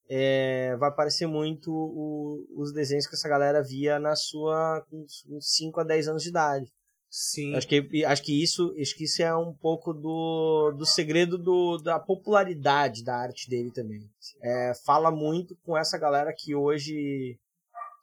é, 0.09 0.77
vai 0.77 0.91
parecer 0.95 1.27
muito 1.27 1.71
o, 1.71 2.47
os 2.57 2.73
desenhos 2.73 3.07
que 3.07 3.15
essa 3.15 3.29
galera 3.29 3.63
via 3.63 3.99
na 3.99 4.17
sua 4.17 4.83
com 4.91 5.07
5 5.41 5.81
a 5.81 5.85
10 5.85 6.09
anos 6.09 6.23
de 6.23 6.29
idade. 6.31 6.73
Sim. 7.17 7.55
Acho 7.55 7.69
que, 7.69 8.05
acho 8.05 8.23
que 8.25 8.43
isso 8.43 8.75
acho 8.77 8.97
que 8.97 9.05
isso 9.05 9.23
é 9.23 9.33
um 9.37 9.55
pouco 9.55 9.95
do, 9.95 10.73
do 10.73 10.85
segredo 10.85 11.39
do, 11.39 11.79
da 11.79 11.97
popularidade 11.97 13.05
da 13.05 13.17
arte 13.17 13.49
dele 13.49 13.71
também. 13.71 14.11
É, 14.43 14.73
fala 14.85 15.13
muito 15.13 15.55
com 15.65 15.79
essa 15.79 15.97
galera 15.97 16.35
que 16.37 16.57
hoje 16.57 17.39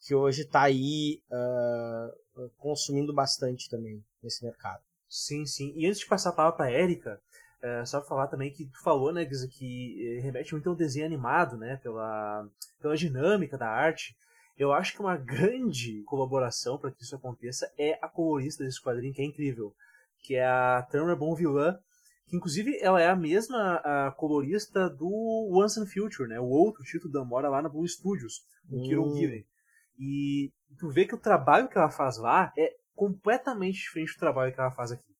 que 0.07 0.15
hoje 0.15 0.43
está 0.43 0.61
aí 0.61 1.21
uh, 1.29 2.49
consumindo 2.57 3.13
bastante 3.13 3.69
também 3.69 4.01
nesse 4.23 4.45
mercado. 4.45 4.81
Sim, 5.09 5.45
sim. 5.45 5.73
E 5.75 5.85
antes 5.85 5.99
de 5.99 6.05
passar 6.07 6.29
a 6.29 6.33
palavra 6.33 6.55
para 6.55 6.71
Érica, 6.71 7.21
é, 7.61 7.83
só 7.83 8.01
falar 8.01 8.27
também 8.27 8.49
que 8.49 8.63
tu 8.63 8.81
falou, 8.81 9.11
né, 9.11 9.25
que 9.25 10.17
eh, 10.17 10.21
remete 10.21 10.53
muito 10.53 10.69
ao 10.69 10.75
desenho 10.75 11.05
animado, 11.05 11.57
né, 11.57 11.75
pela, 11.83 12.47
pela 12.81 12.95
dinâmica 12.95 13.57
da 13.57 13.67
arte. 13.67 14.15
Eu 14.61 14.71
acho 14.71 14.93
que 14.93 14.99
uma 14.99 15.17
grande 15.17 16.03
colaboração 16.03 16.77
para 16.77 16.91
que 16.91 17.01
isso 17.01 17.15
aconteça 17.15 17.73
é 17.79 17.97
a 17.99 18.07
colorista 18.07 18.63
desse 18.63 18.79
quadrinho, 18.79 19.11
que 19.11 19.19
é 19.19 19.25
incrível, 19.25 19.73
que 20.19 20.35
é 20.35 20.45
a 20.45 20.83
Tamara 20.83 21.15
Bonvillain, 21.15 21.75
que 22.27 22.35
inclusive 22.35 22.77
ela 22.79 23.01
é 23.01 23.07
a 23.07 23.15
mesma 23.15 23.77
a 23.77 24.11
colorista 24.11 24.87
do 24.87 25.49
Once 25.51 25.79
and 25.79 25.87
Future, 25.87 26.29
né, 26.29 26.39
o 26.39 26.45
outro 26.45 26.83
título 26.83 27.11
da 27.11 27.25
Mora 27.25 27.49
lá 27.49 27.59
na 27.59 27.69
Blue 27.69 27.87
Studios, 27.87 28.45
o 28.69 28.77
hum. 28.77 28.83
Kieron 28.83 29.15
Gillen. 29.15 29.43
E 29.97 30.53
tu 30.77 30.89
vê 30.89 31.07
que 31.07 31.15
o 31.15 31.19
trabalho 31.19 31.67
que 31.67 31.75
ela 31.75 31.89
faz 31.89 32.19
lá 32.19 32.53
é 32.55 32.71
completamente 32.93 33.79
diferente 33.79 34.13
do 34.13 34.19
trabalho 34.19 34.53
que 34.53 34.59
ela 34.59 34.69
faz 34.69 34.91
aqui. 34.91 35.11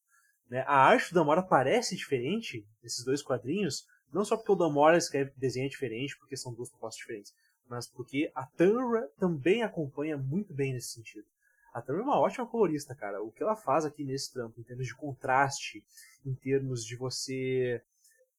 Né? 0.52 0.64
A 0.68 0.86
arte 0.86 1.12
do 1.12 1.16
Damora 1.16 1.42
parece 1.42 1.96
diferente 1.96 2.64
nesses 2.84 3.04
dois 3.04 3.24
quadrinhos, 3.24 3.88
não 4.14 4.24
só 4.24 4.38
porque 4.38 4.52
o 4.52 4.56
Damora 4.56 5.00
escreve 5.00 5.34
desenha 5.36 5.68
diferente, 5.68 6.16
porque 6.20 6.38
são 6.38 6.54
duas 6.54 6.70
propostas 6.70 7.00
diferentes, 7.00 7.34
mas 7.72 7.88
porque 7.88 8.30
a 8.36 8.46
Tamra 8.46 9.10
também 9.18 9.64
acompanha 9.64 10.18
muito 10.18 10.54
bem 10.54 10.74
nesse 10.74 10.90
sentido. 10.90 11.26
A 11.74 11.82
Tamra 11.82 12.02
é 12.02 12.04
uma 12.04 12.20
ótima 12.20 12.46
colorista, 12.46 12.94
cara. 12.94 13.24
O 13.24 13.32
que 13.32 13.42
ela 13.42 13.56
faz 13.56 13.86
aqui 13.86 14.04
nesse 14.04 14.34
trampo, 14.34 14.60
em 14.60 14.64
termos 14.64 14.86
de 14.86 14.94
contraste, 14.94 15.82
em 16.26 16.36
termos 16.36 16.84
de 16.86 16.98
você 16.98 17.82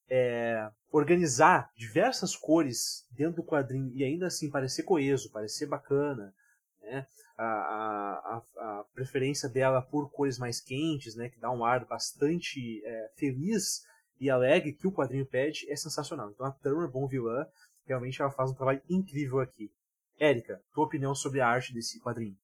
é, 0.06 0.70
organizar 0.90 1.72
diversas 1.74 2.36
cores 2.36 3.06
dentro 3.10 3.36
do 3.36 3.46
quadrinho 3.46 3.90
e 3.94 4.04
ainda 4.04 4.26
assim 4.26 4.50
parecer 4.50 4.82
coeso, 4.82 5.32
parecer 5.32 5.64
bacana, 5.64 6.34
né? 6.82 7.06
a, 7.38 7.44
a, 7.44 8.42
a, 8.58 8.84
preferência 8.92 9.48
dela 9.48 9.80
por 9.80 10.10
cores 10.10 10.38
mais 10.38 10.60
quentes, 10.60 11.16
né, 11.16 11.30
que 11.30 11.40
dá 11.40 11.50
um 11.50 11.64
ar 11.64 11.86
bastante 11.86 12.84
é, 12.84 13.10
feliz 13.16 13.80
e 14.20 14.28
alegre 14.28 14.74
que 14.74 14.86
o 14.86 14.92
quadrinho 14.92 15.24
pede, 15.24 15.68
é 15.70 15.74
sensacional. 15.74 16.30
Então 16.30 16.44
a 16.44 16.52
Turner 16.52 16.88
Bon 16.90 17.08
Vilã 17.08 17.46
realmente 17.86 18.20
ela 18.20 18.30
faz 18.30 18.50
um 18.50 18.54
trabalho 18.54 18.82
incrível 18.88 19.40
aqui. 19.40 19.70
Érica, 20.18 20.60
tua 20.72 20.84
opinião 20.84 21.14
sobre 21.14 21.40
a 21.40 21.48
arte 21.48 21.72
desse 21.72 22.00
quadrinho? 22.00 22.36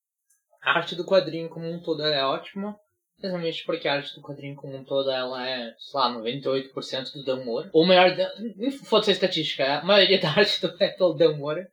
A 0.62 0.78
arte 0.78 0.94
do 0.94 1.04
quadrinho 1.04 1.48
como 1.48 1.68
um 1.68 1.80
todo 1.80 2.02
é 2.02 2.24
ótima, 2.24 2.78
Exatamente 3.20 3.64
porque 3.64 3.88
a 3.88 3.94
arte 3.94 4.14
do 4.14 4.22
quadrinho 4.22 4.54
como 4.54 4.76
um 4.76 4.84
todo 4.84 5.10
ela 5.10 5.46
é, 5.46 5.74
sei 5.76 6.00
lá, 6.00 6.14
98% 6.14 7.12
do 7.14 7.24
Dan 7.24 7.44
Moore. 7.44 7.68
Ou 7.72 7.84
melhor, 7.84 8.16
foda-se 8.84 9.10
a 9.10 9.12
estatística, 9.12 9.64
a 9.64 9.84
maioria 9.84 10.20
da 10.22 10.30
arte 10.30 10.60
do 10.60 10.72
é 10.78 10.88
pelo 10.90 11.14
Dan 11.14 11.36
Moore. 11.36 11.66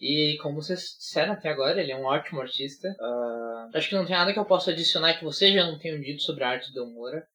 E 0.00 0.36
como 0.40 0.62
vocês 0.62 0.96
disseram 0.98 1.32
até 1.32 1.48
agora, 1.48 1.80
ele 1.80 1.90
é 1.90 1.96
um 1.96 2.04
ótimo 2.04 2.40
artista. 2.40 2.88
Uh, 3.00 3.76
acho 3.76 3.88
que 3.88 3.94
não 3.94 4.06
tem 4.06 4.14
nada 4.14 4.32
que 4.32 4.38
eu 4.38 4.44
possa 4.44 4.70
adicionar 4.70 5.14
que 5.14 5.24
vocês 5.24 5.52
já 5.52 5.64
não 5.64 5.78
tenham 5.78 6.00
dito 6.00 6.22
sobre 6.22 6.44
a 6.44 6.50
arte 6.50 6.72
do 6.72 6.86
Moura. 6.86 7.26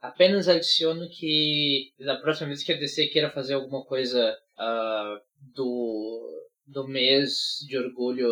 Apenas 0.00 0.46
adiciono 0.46 1.08
que 1.08 1.92
da 1.98 2.16
próxima 2.16 2.48
vez 2.48 2.62
que 2.62 2.72
a 2.72 2.76
DC 2.76 3.06
queira 3.08 3.30
fazer 3.30 3.54
alguma 3.54 3.82
coisa 3.84 4.36
uh, 4.58 5.20
do, 5.40 6.46
do 6.66 6.86
mês 6.86 7.58
de 7.66 7.76
orgulho 7.78 8.28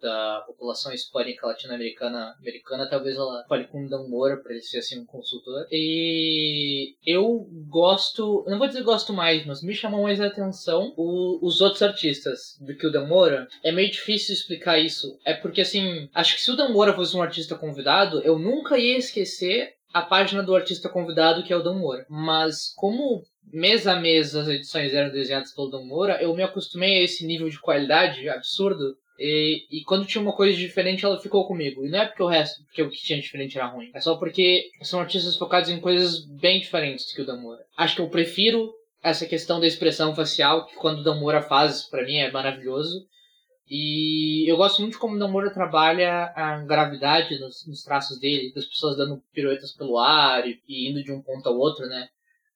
da 0.00 0.44
população 0.46 0.92
hispânica 0.92 1.46
latino-americana 1.46 2.34
americana, 2.38 2.88
talvez 2.88 3.16
ela 3.16 3.44
fale 3.48 3.64
com 3.64 3.84
o 3.84 3.88
Dan 3.88 4.06
Moura 4.08 4.36
para 4.36 4.52
ele 4.52 4.62
ser 4.62 4.78
assim 4.78 5.00
um 5.00 5.04
consultor. 5.04 5.66
E 5.70 6.94
eu 7.04 7.48
gosto, 7.68 8.44
não 8.46 8.58
vou 8.58 8.68
dizer 8.68 8.82
gosto 8.82 9.12
mais, 9.12 9.44
mas 9.44 9.62
me 9.62 9.74
chamou 9.74 10.02
mais 10.02 10.20
a 10.20 10.26
atenção 10.26 10.94
o, 10.96 11.44
os 11.44 11.60
outros 11.60 11.82
artistas 11.82 12.56
do 12.60 12.76
que 12.76 12.86
o 12.86 12.92
Dan 12.92 13.06
Moura. 13.06 13.48
É 13.64 13.72
meio 13.72 13.90
difícil 13.90 14.34
explicar 14.34 14.78
isso. 14.78 15.18
É 15.24 15.34
porque 15.34 15.62
assim, 15.62 16.08
acho 16.14 16.36
que 16.36 16.42
se 16.42 16.50
o 16.50 16.56
Dan 16.56 16.68
Moura 16.68 16.94
fosse 16.94 17.16
um 17.16 17.22
artista 17.22 17.56
convidado, 17.56 18.20
eu 18.20 18.38
nunca 18.38 18.78
ia 18.78 18.96
esquecer 18.96 19.74
a 19.92 20.02
página 20.02 20.42
do 20.42 20.54
artista 20.54 20.88
convidado, 20.88 21.42
que 21.42 21.52
é 21.52 21.56
o 21.56 21.62
Dan 21.62 21.74
Moura. 21.74 22.06
Mas 22.08 22.72
como 22.76 23.24
mês 23.52 23.86
a 23.86 24.00
mês 24.00 24.34
as 24.34 24.48
edições 24.48 24.94
eram 24.94 25.10
desenhadas 25.10 25.52
pelo 25.52 25.70
Dan 25.70 25.84
Moura, 25.84 26.22
eu 26.22 26.34
me 26.34 26.42
acostumei 26.42 26.98
a 26.98 27.02
esse 27.04 27.26
nível 27.26 27.48
de 27.48 27.60
qualidade 27.60 28.28
absurdo 28.28 28.96
e, 29.18 29.66
e, 29.70 29.82
quando 29.82 30.06
tinha 30.06 30.22
uma 30.22 30.32
coisa 30.32 30.56
diferente, 30.56 31.04
ela 31.04 31.20
ficou 31.20 31.46
comigo. 31.46 31.84
E 31.84 31.90
não 31.90 31.98
é 31.98 32.06
porque 32.06 32.22
o 32.22 32.28
resto, 32.28 32.62
porque 32.64 32.82
o 32.82 32.88
que 32.88 33.02
tinha 33.02 33.20
diferente 33.20 33.58
era 33.58 33.66
ruim. 33.66 33.90
É 33.92 34.00
só 34.00 34.16
porque 34.16 34.70
são 34.82 35.00
artistas 35.00 35.36
focados 35.36 35.68
em 35.68 35.80
coisas 35.80 36.24
bem 36.24 36.60
diferentes 36.60 37.12
que 37.12 37.22
o 37.22 37.26
Damura. 37.26 37.64
Acho 37.76 37.96
que 37.96 38.02
eu 38.02 38.08
prefiro 38.08 38.72
essa 39.02 39.26
questão 39.26 39.58
da 39.58 39.66
expressão 39.66 40.14
facial, 40.14 40.66
que 40.66 40.76
quando 40.76 41.00
o 41.00 41.02
Damura 41.02 41.42
faz, 41.42 41.82
para 41.82 42.04
mim, 42.04 42.18
é 42.18 42.30
maravilhoso. 42.30 43.06
E 43.68 44.50
eu 44.50 44.56
gosto 44.56 44.80
muito 44.80 44.98
como 44.98 45.16
o 45.16 45.18
Damura 45.18 45.52
trabalha 45.52 46.32
a 46.34 46.62
gravidade 46.64 47.38
nos, 47.40 47.66
nos, 47.66 47.82
traços 47.82 48.18
dele, 48.20 48.52
das 48.54 48.64
pessoas 48.64 48.96
dando 48.96 49.20
piruetas 49.32 49.72
pelo 49.72 49.98
ar 49.98 50.46
e, 50.48 50.58
e 50.66 50.88
indo 50.88 51.02
de 51.02 51.12
um 51.12 51.20
ponto 51.20 51.48
ao 51.48 51.58
outro, 51.58 51.86
né? 51.86 52.08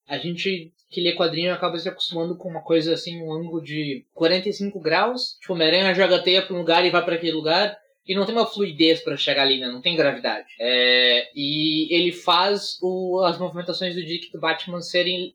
A 0.09 0.18
gente 0.18 0.72
que 0.90 1.00
lê 1.00 1.16
quadrinho 1.16 1.55
acaba 1.55 1.78
se 1.78 1.88
acostumando 1.88 2.36
com 2.36 2.48
uma 2.50 2.62
coisa 2.62 2.92
assim, 2.92 3.22
um 3.22 3.32
ângulo 3.32 3.62
de 3.62 4.05
45 4.12 4.78
graus. 4.78 5.38
Tipo, 5.40 5.55
Homem-Aranha 5.55 5.94
joga 5.94 6.16
a 6.16 6.22
teia 6.22 6.42
pra 6.42 6.55
um 6.55 6.59
lugar 6.59 6.84
e 6.84 6.90
vai 6.90 7.03
para 7.03 7.14
aquele 7.14 7.32
lugar. 7.32 7.76
e 8.07 8.14
não 8.14 8.26
tem 8.26 8.34
uma 8.34 8.46
fluidez 8.46 9.00
para 9.00 9.16
chegar 9.16 9.42
ali, 9.42 9.59
né? 9.59 9.68
Não 9.68 9.80
tem 9.80 9.96
gravidade. 9.96 10.48
É, 10.61 11.30
e 11.34 11.94
ele 11.94 12.12
faz 12.12 12.76
o, 12.82 13.20
as 13.24 13.38
movimentações 13.38 13.94
do 13.94 14.05
Dick 14.05 14.30
do 14.32 14.40
Batman 14.40 14.82
serem 14.82 15.34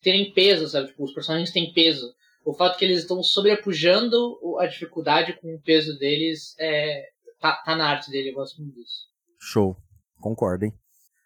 terem 0.00 0.32
peso, 0.32 0.68
sabe? 0.68 0.88
Tipo, 0.88 1.04
os 1.04 1.12
personagens 1.12 1.50
têm 1.50 1.72
peso. 1.72 2.14
O 2.44 2.52
fato 2.52 2.78
que 2.78 2.84
eles 2.84 3.00
estão 3.00 3.22
sobrepujando 3.22 4.38
a 4.60 4.66
dificuldade 4.66 5.32
com 5.40 5.54
o 5.54 5.60
peso 5.60 5.98
deles 5.98 6.54
é, 6.60 7.08
tá, 7.40 7.56
tá 7.64 7.74
na 7.74 7.88
arte 7.88 8.10
dele, 8.10 8.30
eu 8.30 8.34
gosto 8.34 8.60
muito 8.60 8.74
disso. 8.74 9.08
Show. 9.40 9.76
Concordo, 10.20 10.66
hein? 10.66 10.72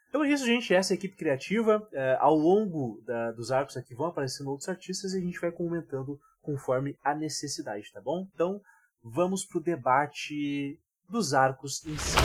Então 0.09 0.25
é 0.25 0.31
isso, 0.31 0.47
gente. 0.47 0.75
Essa 0.75 0.93
é 0.93 0.95
a 0.95 0.99
equipe 0.99 1.17
criativa. 1.17 1.87
É, 1.93 2.17
ao 2.21 2.35
longo 2.35 3.01
da, 3.05 3.31
dos 3.33 3.53
arcos 3.53 3.77
aqui 3.77 3.95
vão 3.95 4.07
aparecendo 4.07 4.49
outros 4.51 4.69
artistas 4.69 5.13
e 5.13 5.19
a 5.19 5.21
gente 5.21 5.41
vai 5.41 5.53
comentando 5.53 6.19
conforme 6.41 6.97
a 7.05 7.15
necessidade, 7.15 7.93
tá 7.93 8.01
bom? 8.01 8.27
Então 8.35 8.61
vamos 9.03 9.45
pro 9.45 9.61
debate 9.61 10.81
dos 11.09 11.35
arcos 11.35 11.85
em 11.87 11.97
si. 11.99 12.17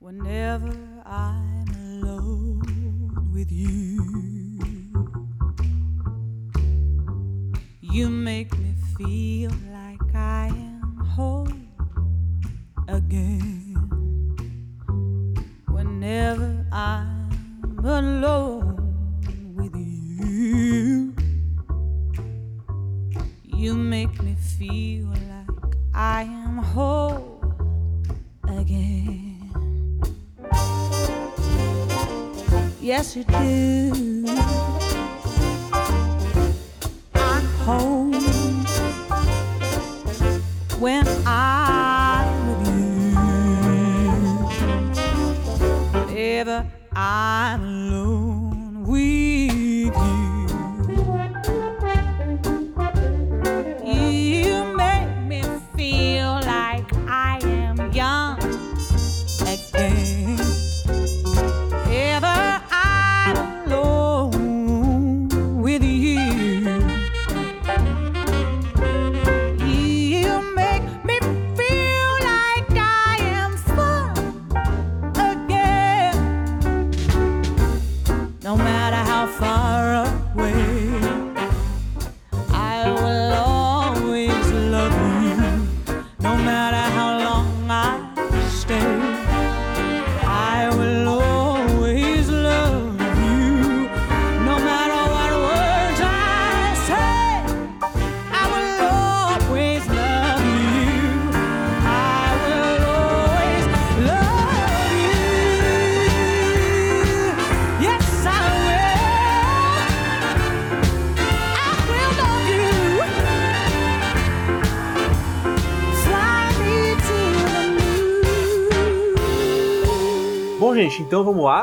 Whenever 0.00 0.72
I'm 1.04 1.66
alone 2.02 3.30
with 3.32 3.50
you, 3.50 4.02
you 7.82 8.08
make 8.08 8.56
me 8.56 8.74
feel 8.96 9.50
like 9.70 10.14
I 10.14 10.48
am 10.48 10.98
whole 11.14 11.48
again. 12.86 13.67
Whenever 16.08 16.64
I'm 16.72 17.28
alone 17.84 18.80
with 19.54 19.76
you. 19.76 21.14
You 23.44 23.74
make 23.74 24.22
me 24.22 24.34
feel 24.34 25.08
like 25.08 25.74
I 25.92 26.22
am 26.22 26.56
whole 26.56 27.44
again. 28.48 29.52
Yes, 32.80 33.14
you 33.14 33.24
do. 33.24 34.24
I'm 37.16 37.44
home 37.66 38.07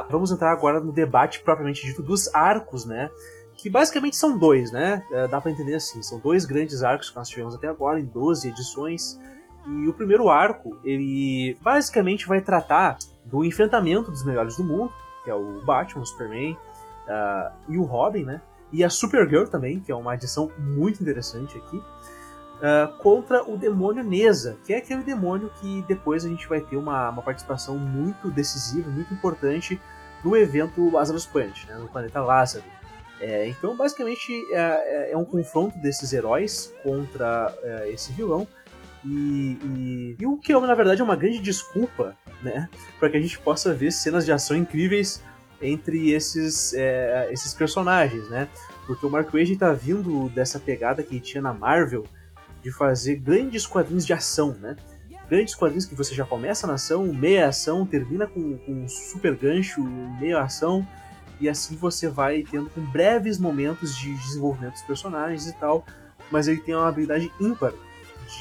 vamos 0.10 0.32
entrar 0.32 0.52
agora 0.52 0.80
no 0.80 0.92
debate 0.92 1.42
propriamente 1.42 1.86
dito 1.86 2.02
dos 2.02 2.34
arcos, 2.34 2.86
né? 2.86 3.10
Que 3.56 3.70
basicamente 3.70 4.16
são 4.16 4.38
dois, 4.38 4.72
né? 4.72 5.04
É, 5.12 5.28
dá 5.28 5.40
pra 5.40 5.52
entender 5.52 5.76
assim. 5.76 6.02
São 6.04 6.20
dois 6.20 6.46
grandes 6.46 6.84
arcos 6.84 7.10
que 7.10 7.16
nós 7.16 7.30
tivemos 7.30 7.56
até 7.56 7.68
agora, 7.68 8.00
em 8.00 8.06
12 8.06 8.50
edições. 8.50 9.20
E 9.68 9.88
o 9.88 9.94
primeiro 9.94 10.30
arco, 10.30 10.78
ele 10.84 11.58
basicamente 11.62 12.28
vai 12.28 12.42
tratar 12.42 12.98
do 13.26 13.44
enfrentamento 13.44 14.12
dos 14.12 14.24
melhores 14.24 14.58
do 14.58 14.64
mundo, 14.64 14.92
que 15.24 15.30
é 15.32 15.34
o 15.34 15.64
Batman, 15.66 16.04
o 16.04 16.06
Superman 16.06 16.56
ah, 17.08 17.52
e 17.68 17.78
o 17.78 17.84
Robin, 17.84 18.24
né? 18.24 18.42
E 18.72 18.84
a 18.84 18.90
Supergirl 18.90 19.46
também, 19.46 19.80
que 19.80 19.92
é 19.92 19.96
uma 19.96 20.14
adição 20.14 20.52
muito 20.58 21.02
interessante 21.02 21.58
aqui, 21.58 21.82
ah, 22.62 22.92
contra 23.00 23.44
o 23.44 23.58
demônio 23.58 24.04
Neza, 24.04 24.58
que 24.66 24.74
é 24.74 24.78
aquele 24.78 25.04
demônio 25.04 25.52
que 25.60 25.84
depois 25.88 26.26
a 26.26 26.30
gente 26.30 26.48
vai 26.48 26.62
ter 26.62 26.78
uma, 26.78 27.10
uma 27.10 27.22
participação 27.22 27.78
muito 27.78 28.30
decisiva, 28.32 28.90
muito 28.90 29.14
importante 29.14 29.80
no 30.24 30.36
evento 30.36 30.90
Lazarus 30.90 31.26
Punch, 31.26 31.68
né? 31.68 31.76
no 31.78 31.88
planeta 31.88 32.22
Lázaro. 32.22 32.64
É, 33.22 33.48
então, 33.48 33.78
basicamente, 33.78 34.32
é, 34.52 34.58
é- 34.58 35.12
é 35.12 35.18
um 35.18 35.24
confronto 35.24 35.78
desses 35.78 36.12
heróis 36.12 36.74
contra 36.84 37.54
é, 37.64 37.90
esse 37.92 38.12
vilão. 38.12 38.46
E, 39.06 39.58
e- 39.64 40.16
e 40.20 40.26
o 40.26 40.36
que, 40.38 40.52
na 40.52 40.74
verdade, 40.74 41.00
é 41.00 41.04
uma 41.04 41.16
grande 41.16 41.40
desculpa, 41.40 42.16
né? 42.42 42.68
Para 43.00 43.10
que 43.10 43.18
a 43.18 43.22
gente 43.22 43.38
possa 43.40 43.74
ver 43.74 43.92
cenas 43.92 44.26
de 44.26 44.32
ação 44.32 44.58
incríveis 44.58 45.22
entre 45.62 46.12
esses, 46.12 46.74
é, 46.74 47.30
esses 47.32 47.54
personagens, 47.54 48.28
né? 48.30 48.48
Porque 48.88 49.06
o 49.06 49.10
Mark 49.10 49.32
Wade 49.32 49.54
está 49.54 49.72
vindo 49.72 50.28
dessa 50.30 50.60
pegada 50.60 51.02
que 51.04 51.20
tinha 51.20 51.42
na 51.42 51.54
Marvel 51.54 52.04
de 52.66 52.72
fazer 52.72 53.18
grandes 53.18 53.68
quadrinhos 53.68 54.08
de 54.08 54.12
ação, 54.12 54.56
né? 54.60 54.76
Grandes 55.30 55.54
quadrinhos 55.54 55.86
que 55.86 55.94
você 55.94 56.16
já 56.16 56.26
começa 56.26 56.66
na 56.66 56.74
ação, 56.74 57.06
meia 57.14 57.48
ação, 57.48 57.86
termina 57.86 58.26
com, 58.26 58.58
com 58.58 58.72
um 58.72 58.90
super 58.90 59.36
gancho, 59.36 59.84
meia 60.20 60.42
ação, 60.42 60.86
e 61.40 61.48
assim 61.48 61.76
você 61.76 62.10
vai 62.10 62.42
tendo 62.42 62.68
com 62.72 62.82
breves 62.82 63.38
momentos 63.38 63.96
de 63.96 64.12
desenvolvimento 64.16 64.74
dos 64.74 64.82
personagens 64.82 65.46
e 65.48 65.54
tal, 65.54 65.86
mas 66.32 66.48
ele 66.48 66.60
tem 66.60 66.74
uma 66.74 66.88
habilidade 66.90 67.32
ímpar 67.40 67.72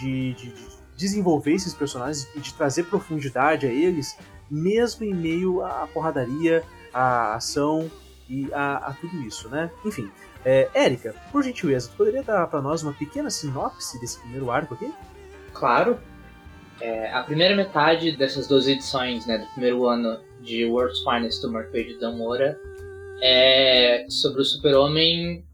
de, 0.00 0.32
de- 0.32 0.48
de 0.54 0.74
desenvolver 0.96 1.52
esses 1.52 1.74
personagens 1.74 2.26
e 2.34 2.40
de 2.40 2.54
trazer 2.54 2.84
profundidade 2.84 3.66
a 3.66 3.70
eles, 3.70 4.16
mesmo 4.50 5.04
em 5.04 5.12
meio 5.12 5.62
à 5.62 5.86
porradaria, 5.92 6.62
à 6.94 7.34
ação 7.34 7.90
e 8.28 8.48
a, 8.52 8.76
a 8.76 8.92
tudo 8.94 9.20
isso, 9.22 9.48
né? 9.48 9.70
Enfim, 9.84 10.10
é, 10.44 10.68
Érica, 10.74 11.14
por 11.32 11.42
gentileza, 11.42 11.88
tu 11.90 11.96
poderia 11.96 12.22
dar 12.22 12.46
para 12.46 12.60
nós 12.60 12.82
uma 12.82 12.92
pequena 12.92 13.30
sinopse 13.30 13.98
desse 14.00 14.18
primeiro 14.20 14.50
arco 14.50 14.74
aqui? 14.74 14.92
Claro. 15.52 15.98
É, 16.80 17.12
a 17.12 17.22
primeira 17.22 17.54
metade 17.54 18.16
dessas 18.16 18.48
duas 18.48 18.66
edições, 18.66 19.26
né, 19.26 19.38
do 19.38 19.46
primeiro 19.52 19.86
ano 19.86 20.18
de 20.40 20.64
World's 20.64 21.02
Finest 21.02 21.40
do 21.40 21.50
Mark 21.50 21.72
Wade 21.72 21.98
Damora 22.00 22.58
é 23.22 24.06
sobre 24.08 24.42
o 24.42 24.44
Super-Homem 24.44 25.44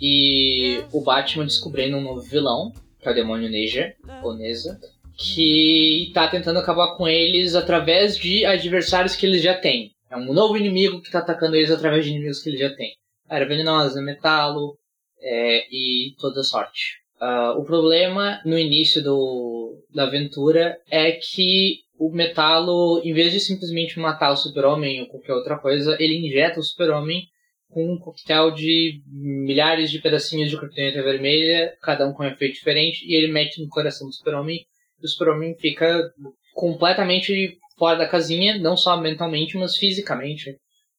e 0.00 0.82
o 0.90 1.02
Batman 1.02 1.44
descobrindo 1.44 1.96
um 1.96 2.00
novo 2.00 2.22
vilão, 2.22 2.72
que 2.98 3.06
é 3.06 3.12
o 3.12 3.14
demônio 3.14 3.50
Neja, 3.50 3.94
ou 4.22 4.34
Neza, 4.34 4.80
que 5.16 6.10
tá 6.14 6.26
tentando 6.28 6.58
acabar 6.58 6.96
com 6.96 7.06
eles 7.06 7.54
através 7.54 8.16
de 8.16 8.44
adversários 8.44 9.14
que 9.14 9.26
eles 9.26 9.42
já 9.42 9.54
têm. 9.54 9.92
É 10.10 10.16
um 10.16 10.32
novo 10.32 10.56
inimigo 10.56 11.00
que 11.00 11.10
tá 11.10 11.20
atacando 11.20 11.56
eles 11.56 11.70
através 11.70 12.04
de 12.04 12.10
inimigos 12.10 12.42
que 12.42 12.50
eles 12.50 12.60
já 12.60 12.74
têm. 12.74 12.94
Era 13.28 13.46
venenosa, 13.46 14.02
metalo 14.02 14.76
é, 15.20 15.66
e 15.70 16.14
toda 16.18 16.42
sorte. 16.42 17.00
Ah, 17.20 17.54
o 17.56 17.64
problema 17.64 18.40
no 18.44 18.58
início 18.58 19.02
do, 19.02 19.84
da 19.94 20.04
aventura 20.04 20.78
é 20.90 21.12
que 21.12 21.80
o 21.98 22.10
Metalo, 22.10 23.02
em 23.04 23.12
vez 23.12 23.30
de 23.30 23.38
simplesmente 23.38 24.00
matar 24.00 24.32
o 24.32 24.36
Super-Homem 24.36 25.02
ou 25.02 25.06
qualquer 25.06 25.34
outra 25.34 25.58
coisa, 25.58 25.96
ele 26.00 26.26
injeta 26.26 26.58
o 26.58 26.62
Super-Homem 26.62 27.26
com 27.68 27.92
um 27.92 27.98
coquetel 27.98 28.52
de 28.52 29.02
milhares 29.06 29.90
de 29.90 30.00
pedacinhos 30.00 30.50
de 30.50 30.56
kryptonita 30.56 31.02
vermelha, 31.02 31.76
cada 31.82 32.08
um 32.08 32.14
com 32.14 32.22
um 32.22 32.26
efeito 32.26 32.54
diferente, 32.54 33.04
e 33.06 33.14
ele 33.14 33.30
mete 33.30 33.62
no 33.62 33.68
coração 33.68 34.08
do 34.08 34.14
Super-Homem, 34.14 34.64
e 35.00 35.04
o 35.04 35.08
Super-Homem 35.08 35.54
fica 35.56 36.10
completamente 36.54 37.59
fora 37.80 37.96
da 37.96 38.06
casinha, 38.06 38.58
não 38.58 38.76
só 38.76 39.00
mentalmente, 39.00 39.56
mas 39.56 39.74
fisicamente. 39.74 40.54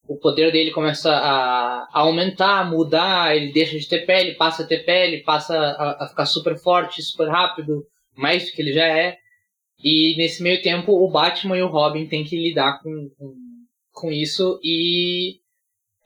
O 0.08 0.18
poder 0.18 0.52
dele 0.52 0.72
começa 0.72 1.12
a, 1.12 1.84
a 1.84 2.00
aumentar, 2.00 2.68
mudar, 2.68 3.36
ele 3.36 3.54
deixa 3.54 3.78
de 3.78 3.88
ter 3.88 4.04
pele, 4.04 4.34
passa 4.34 4.64
a 4.64 4.66
ter 4.66 4.84
pele, 4.84 5.22
passa 5.22 5.56
a, 5.56 6.06
a 6.06 6.08
ficar 6.10 6.26
super 6.26 6.58
forte, 6.58 7.04
super 7.04 7.30
rápido, 7.30 7.86
mais 8.18 8.48
do 8.48 8.52
que 8.52 8.64
ele 8.64 8.74
já 8.74 8.88
é. 8.88 9.16
E 9.84 10.16
nesse 10.18 10.42
meio 10.42 10.60
tempo, 10.64 10.92
o 10.92 11.10
Batman 11.10 11.56
e 11.56 11.62
o 11.62 11.68
Robin 11.68 12.08
têm 12.08 12.24
que 12.24 12.36
lidar 12.36 12.82
com, 12.82 13.10
com, 13.16 13.36
com 13.94 14.12
isso 14.12 14.60
e 14.64 15.40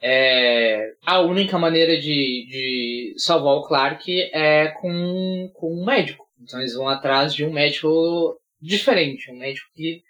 é, 0.02 0.92
a 1.06 1.20
única 1.20 1.58
maneira 1.58 1.98
de, 1.98 2.46
de 2.48 3.14
salvar 3.16 3.54
o 3.54 3.66
Clark 3.66 4.12
é 4.30 4.68
com, 4.68 5.50
com 5.54 5.72
um 5.72 5.86
médico. 5.86 6.26
Então 6.38 6.60
eles 6.60 6.74
vão 6.74 6.86
atrás 6.86 7.34
de 7.34 7.46
um 7.46 7.52
médico 7.52 8.38
diferente, 8.60 9.30
um 9.30 9.38
médico 9.38 9.68
que 9.74 10.02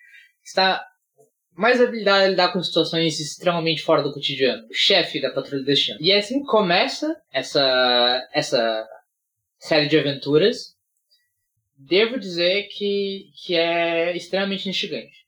está 0.46 0.86
mais 1.52 1.80
habilidade 1.80 2.24
a 2.24 2.28
lidar 2.28 2.52
com 2.52 2.62
situações 2.62 3.18
extremamente 3.18 3.82
fora 3.82 4.02
do 4.02 4.12
cotidiano, 4.12 4.66
o 4.68 4.74
chefe 4.74 5.20
da 5.20 5.32
Patrulha 5.32 5.60
do 5.60 5.66
Destino. 5.66 5.98
E 6.00 6.12
assim 6.12 6.44
começa 6.44 7.20
essa, 7.32 8.28
essa 8.32 8.86
série 9.58 9.88
de 9.88 9.98
aventuras. 9.98 10.76
Devo 11.76 12.18
dizer 12.18 12.68
que, 12.68 13.30
que 13.44 13.54
é 13.54 14.16
extremamente 14.16 14.68
instigante. 14.68 15.26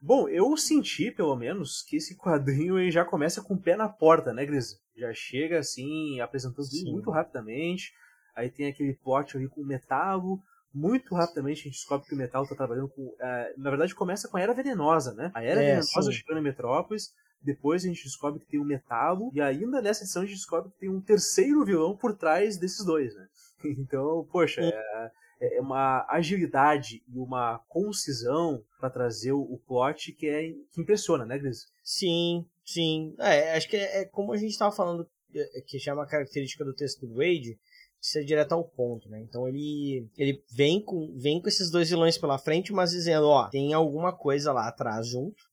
Bom, 0.00 0.28
eu 0.28 0.56
senti, 0.56 1.10
pelo 1.10 1.36
menos, 1.36 1.82
que 1.82 1.96
esse 1.96 2.16
quadrinho 2.16 2.90
já 2.90 3.04
começa 3.04 3.42
com 3.42 3.54
o 3.54 3.60
pé 3.60 3.76
na 3.76 3.88
porta, 3.88 4.32
né, 4.32 4.44
Gris? 4.44 4.76
Já 4.96 5.12
chega 5.14 5.58
assim, 5.58 6.20
apresentando 6.20 6.68
tudo 6.68 6.90
muito 6.90 7.10
rapidamente. 7.10 7.92
Aí 8.34 8.50
tem 8.50 8.66
aquele 8.66 8.94
plot 8.94 9.36
ali 9.36 9.48
com 9.48 9.60
o 9.60 9.66
metalo. 9.66 10.42
Muito 10.74 11.14
rapidamente 11.14 11.60
a 11.60 11.64
gente 11.64 11.74
descobre 11.74 12.06
que 12.06 12.14
o 12.14 12.18
metal 12.18 12.46
tá 12.46 12.54
trabalhando 12.54 12.88
com. 12.88 13.02
Uh, 13.02 13.58
na 13.58 13.70
verdade, 13.70 13.94
começa 13.94 14.28
com 14.28 14.36
a 14.36 14.40
Era 14.40 14.54
Venenosa, 14.54 15.12
né? 15.14 15.30
A 15.34 15.42
Era 15.42 15.62
é, 15.62 15.66
Venenosa 15.66 16.10
sim. 16.10 16.12
chegando 16.12 16.38
em 16.38 16.44
Metrópolis. 16.44 17.12
Depois 17.42 17.84
a 17.84 17.88
gente 17.88 18.04
descobre 18.04 18.40
que 18.40 18.46
tem 18.46 18.60
o 18.60 18.64
Metalo. 18.64 19.30
E 19.34 19.40
ainda 19.40 19.82
nessa 19.82 20.04
edição 20.04 20.22
a 20.22 20.24
gente 20.24 20.36
descobre 20.36 20.70
que 20.70 20.78
tem 20.78 20.88
um 20.88 21.00
terceiro 21.00 21.64
vilão 21.64 21.96
por 21.96 22.16
trás 22.16 22.56
desses 22.56 22.84
dois, 22.84 23.14
né? 23.14 23.26
Então, 23.78 24.26
poxa, 24.32 24.60
é, 24.60 25.58
é 25.58 25.60
uma 25.60 26.06
agilidade 26.08 27.02
e 27.08 27.18
uma 27.18 27.58
concisão 27.68 28.64
para 28.78 28.90
trazer 28.90 29.32
o, 29.32 29.60
plot 29.66 30.12
que 30.12 30.28
é 30.28 30.52
que 30.72 30.80
impressiona, 30.80 31.24
né, 31.26 31.38
Gris? 31.38 31.66
Sim, 31.82 32.46
sim. 32.64 33.14
É, 33.18 33.56
acho 33.56 33.68
que 33.68 33.76
é, 33.76 34.02
é 34.02 34.04
como 34.04 34.32
a 34.32 34.36
gente 34.36 34.50
estava 34.50 34.74
falando, 34.74 35.08
é, 35.34 35.60
que 35.66 35.78
chama 35.78 36.04
a 36.04 36.08
característica 36.08 36.64
do 36.64 36.74
texto 36.74 37.06
do 37.06 37.14
Wade, 37.14 37.58
ser 38.02 38.24
direto 38.24 38.52
ao 38.52 38.64
ponto, 38.64 39.08
né? 39.08 39.20
Então 39.20 39.46
ele 39.46 40.08
ele 40.18 40.42
vem 40.50 40.82
com 40.82 41.16
vem 41.16 41.40
com 41.40 41.48
esses 41.48 41.70
dois 41.70 41.88
vilões 41.88 42.18
pela 42.18 42.36
frente, 42.36 42.72
mas 42.72 42.90
dizendo, 42.90 43.28
ó, 43.28 43.48
tem 43.48 43.72
alguma 43.72 44.12
coisa 44.12 44.52
lá 44.52 44.66
atrás 44.66 45.06
junto 45.06 45.52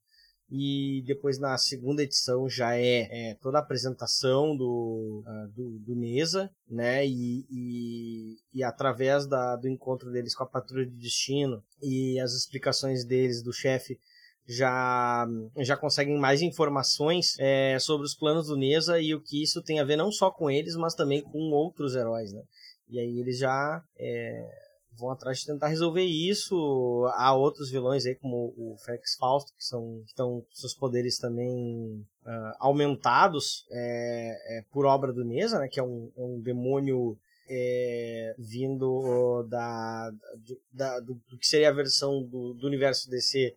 e 0.51 1.03
depois 1.05 1.37
na 1.37 1.55
segunda 1.57 2.01
edição 2.01 2.49
já 2.49 2.75
é, 2.75 3.29
é 3.29 3.35
toda 3.35 3.59
a 3.59 3.61
apresentação 3.61 4.57
do, 4.57 5.23
uh, 5.25 5.47
do, 5.53 5.77
do, 5.79 5.95
Mesa, 5.95 6.49
né, 6.67 7.05
e, 7.05 7.45
e, 7.51 8.37
e, 8.51 8.63
através 8.63 9.27
da, 9.27 9.55
do 9.55 9.69
encontro 9.69 10.11
deles 10.11 10.33
com 10.33 10.43
a 10.43 10.47
Patrulha 10.47 10.87
de 10.87 10.95
Destino 10.95 11.63
e 11.83 12.19
as 12.19 12.33
explicações 12.33 13.05
deles, 13.05 13.43
do 13.43 13.53
chefe, 13.53 13.99
já, 14.49 15.27
já 15.57 15.77
conseguem 15.77 16.17
mais 16.17 16.41
informações 16.41 17.35
é, 17.39 17.77
sobre 17.79 18.05
os 18.05 18.15
planos 18.15 18.47
do 18.47 18.57
Neza 18.57 18.99
e 18.99 19.13
o 19.13 19.21
que 19.21 19.43
isso 19.43 19.61
tem 19.61 19.79
a 19.79 19.83
ver 19.83 19.95
não 19.95 20.11
só 20.11 20.31
com 20.31 20.49
eles, 20.49 20.75
mas 20.75 20.95
também 20.95 21.21
com 21.21 21.51
outros 21.51 21.95
heróis, 21.95 22.33
né. 22.33 22.41
E 22.89 22.99
aí 22.99 23.19
eles 23.19 23.37
já... 23.37 23.83
É, 23.97 24.69
vão 24.99 25.11
atrás 25.11 25.39
de 25.39 25.45
tentar 25.45 25.67
resolver 25.67 26.03
isso. 26.03 27.09
Há 27.15 27.33
outros 27.33 27.71
vilões 27.71 28.05
aí, 28.05 28.15
como 28.15 28.53
o 28.57 28.75
Félix 28.83 29.15
Fausto, 29.15 29.53
que 29.55 29.63
são 29.63 30.01
que 30.03 30.09
estão 30.09 30.45
seus 30.51 30.73
poderes 30.73 31.17
também 31.17 32.05
uh, 32.25 32.53
aumentados 32.59 33.65
é, 33.71 34.57
é, 34.57 34.63
por 34.71 34.85
obra 34.85 35.13
do 35.13 35.23
Neza, 35.23 35.59
né? 35.59 35.67
Que 35.67 35.79
é 35.79 35.83
um, 35.83 36.11
é 36.15 36.21
um 36.21 36.39
demônio 36.41 37.17
é, 37.49 38.35
vindo 38.37 39.43
da, 39.49 40.11
da 40.71 40.99
do, 40.99 41.15
do, 41.29 41.37
que 41.37 41.47
seria 41.47 41.69
a 41.69 41.73
versão 41.73 42.21
do, 42.23 42.53
do 42.53 42.67
universo 42.67 43.09
DC 43.09 43.55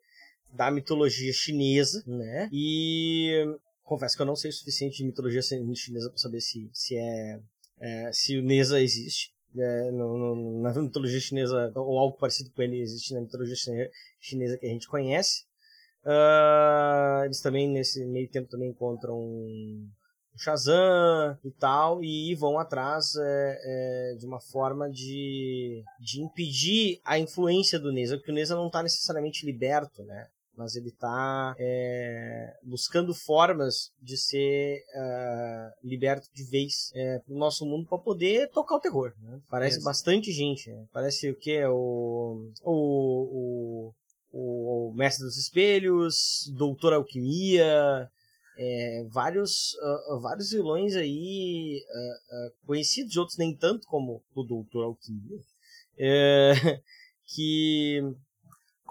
da 0.52 0.70
mitologia 0.70 1.32
chinesa, 1.32 2.02
né? 2.06 2.48
E 2.52 3.44
confesso 3.82 4.16
que 4.16 4.22
eu 4.22 4.26
não 4.26 4.36
sei 4.36 4.50
o 4.50 4.54
suficiente 4.54 4.98
de 4.98 5.04
mitologia 5.04 5.42
chinesa 5.42 6.08
para 6.08 6.18
saber 6.18 6.40
se, 6.40 6.70
se 6.72 6.96
é, 6.96 7.40
é 7.80 8.12
se 8.12 8.38
o 8.38 8.42
Neza 8.42 8.80
existe 8.80 9.32
é, 9.56 9.90
no, 9.90 10.16
no, 10.16 10.62
na 10.62 10.72
mitologia 10.72 11.20
chinesa, 11.20 11.72
ou 11.74 11.98
algo 11.98 12.16
parecido 12.16 12.50
com 12.50 12.62
ele 12.62 12.80
existe 12.80 13.12
na 13.12 13.20
mitologia 13.20 13.56
chinesa 14.20 14.56
que 14.58 14.66
a 14.66 14.70
gente 14.70 14.88
conhece. 14.88 15.44
Uh, 16.04 17.24
eles 17.24 17.40
também, 17.40 17.68
nesse 17.68 18.04
meio 18.06 18.28
tempo, 18.28 18.48
também 18.48 18.70
encontram 18.70 19.14
o 19.14 19.88
Shazam 20.38 21.38
e 21.44 21.50
tal, 21.50 22.02
e 22.02 22.34
vão 22.34 22.58
atrás 22.58 23.14
é, 23.16 23.60
é, 23.62 24.16
de 24.16 24.26
uma 24.26 24.40
forma 24.40 24.90
de, 24.90 25.84
de 26.00 26.22
impedir 26.22 27.00
a 27.04 27.18
influência 27.18 27.78
do 27.78 27.92
Neza, 27.92 28.16
porque 28.16 28.32
o 28.32 28.34
Neza 28.34 28.56
não 28.56 28.66
está 28.66 28.82
necessariamente 28.82 29.46
liberto, 29.46 30.02
né? 30.04 30.28
Mas 30.56 30.76
ele 30.76 30.88
está 30.88 31.54
é, 31.58 32.56
buscando 32.62 33.14
formas 33.14 33.90
de 34.00 34.16
ser 34.16 34.84
uh, 34.94 35.86
liberto 35.86 36.28
de 36.32 36.44
vez 36.44 36.90
é, 36.94 37.18
pro 37.20 37.34
nosso 37.34 37.64
mundo 37.64 37.86
para 37.88 37.98
poder 37.98 38.50
tocar 38.50 38.76
o 38.76 38.80
terror. 38.80 39.12
Né? 39.20 39.40
Parece 39.48 39.82
bastante 39.82 40.30
gente. 40.30 40.70
Né? 40.70 40.84
Parece 40.92 41.30
o 41.30 41.34
que? 41.34 41.64
O, 41.66 42.50
o, 42.62 43.92
o, 44.30 44.90
o 44.90 44.94
Mestre 44.94 45.24
dos 45.24 45.38
Espelhos, 45.38 46.52
Doutor 46.56 46.92
Alquimia, 46.92 48.10
é, 48.56 49.04
vários, 49.08 49.74
uh, 49.74 50.20
vários 50.20 50.50
vilões 50.50 50.94
aí 50.94 51.82
uh, 51.88 52.48
uh, 52.48 52.66
conhecidos, 52.66 53.16
outros 53.16 53.38
nem 53.38 53.56
tanto 53.56 53.86
como 53.86 54.22
o 54.34 54.42
Doutor 54.42 54.84
Alquimia, 54.84 55.40
é, 55.98 56.52
que 57.26 58.02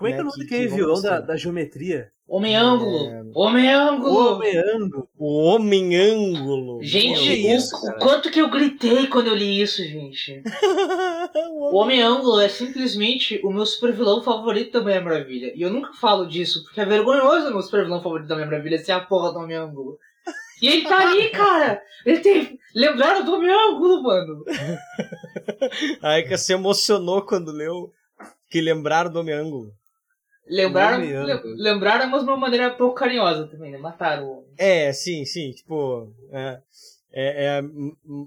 como 0.01 0.07
é 0.07 0.13
que 0.13 0.17
é 0.17 0.21
o 0.21 0.25
nome 0.25 0.39
daquele 0.39 0.67
vilão 0.67 0.99
da, 0.99 1.19
da 1.19 1.37
geometria? 1.37 2.11
Homem-ângulo! 2.27 3.07
É... 3.07 3.23
Homem-ângulo! 3.35 4.35
Homem-ângulo! 4.35 5.09
O 5.15 5.43
Homem-ângulo! 5.43 6.79
Gente, 6.81 7.29
o, 7.29 7.55
isso, 7.55 7.75
o 7.75 7.99
quanto 7.99 8.31
que 8.31 8.41
eu 8.41 8.49
gritei 8.49 9.05
quando 9.05 9.27
eu 9.27 9.35
li 9.35 9.61
isso, 9.61 9.83
gente! 9.83 10.41
o 11.53 11.75
Homem-ângulo 11.75 12.39
é 12.39 12.49
simplesmente 12.49 13.39
o 13.43 13.51
meu 13.51 13.63
super 13.63 13.93
vilão 13.93 14.23
favorito 14.23 14.71
da 14.71 14.81
Mulher 14.81 15.03
Maravilha. 15.03 15.53
E 15.55 15.61
eu 15.61 15.69
nunca 15.69 15.93
falo 15.93 16.25
disso, 16.25 16.63
porque 16.63 16.81
é 16.81 16.85
vergonhoso 16.85 17.49
o 17.49 17.51
meu 17.51 17.61
super 17.61 17.83
vilão 17.83 18.01
favorito 18.01 18.27
da 18.27 18.33
Mulher 18.33 18.49
Maravilha 18.49 18.79
ser 18.79 18.93
a 18.93 19.01
porra 19.01 19.31
do 19.31 19.37
Homem-ângulo. 19.37 19.99
E 20.63 20.67
ele 20.67 20.83
tá 20.83 20.97
ali, 20.97 21.29
cara! 21.31 21.79
Ele 22.03 22.21
tem. 22.21 22.57
Lembraram 22.73 23.23
do 23.23 23.35
Homem-ângulo, 23.35 24.01
mano! 24.01 24.43
Ai, 26.01 26.23
que 26.23 26.35
se 26.37 26.53
emocionou 26.53 27.21
quando 27.21 27.51
leu 27.51 27.91
que 28.49 28.59
lembraram 28.61 29.11
do 29.11 29.19
Homem-ângulo. 29.19 29.71
Lembraram, 30.47 31.01
lembraram, 31.55 32.09
mas 32.09 32.23
de 32.23 32.29
uma 32.29 32.37
maneira 32.37 32.71
pouco 32.71 32.95
carinhosa 32.95 33.47
também, 33.47 33.71
né? 33.71 33.77
Mataram 33.77 34.27
o 34.27 34.31
homem. 34.39 34.53
É, 34.57 34.91
sim, 34.91 35.23
sim. 35.23 35.51
Tipo, 35.51 36.11
é, 36.31 36.61
é, 37.13 37.45
é, 37.45 37.61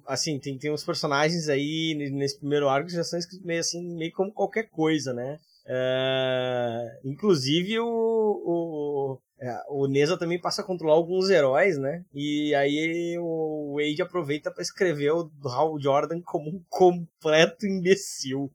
assim, 0.07 0.39
tem, 0.39 0.59
tem 0.59 0.73
uns 0.73 0.85
personagens 0.85 1.49
aí 1.49 1.95
nesse 2.13 2.39
primeiro 2.39 2.69
arco 2.69 2.89
que 2.89 2.95
já 2.95 3.05
são 3.05 3.19
escritos 3.19 3.45
meio 3.45 3.61
assim, 3.61 3.83
meio 3.97 4.13
como 4.13 4.33
qualquer 4.33 4.69
coisa, 4.71 5.13
né? 5.13 5.39
É, 5.67 7.01
inclusive 7.05 7.79
o, 7.81 7.87
o, 7.87 9.19
é, 9.41 9.61
o 9.69 9.87
Neza 9.87 10.19
também 10.19 10.39
passa 10.41 10.61
a 10.61 10.65
controlar 10.65 10.95
alguns 10.95 11.31
heróis, 11.31 11.79
né? 11.79 12.05
E 12.13 12.55
aí 12.55 13.17
o 13.19 13.77
Wade 13.77 14.03
aproveita 14.03 14.51
para 14.51 14.63
escrever 14.63 15.13
o 15.13 15.31
Hal 15.45 15.81
Jordan 15.81 16.21
como 16.23 16.51
um 16.51 16.63
completo 16.69 17.67
imbecil. 17.67 18.53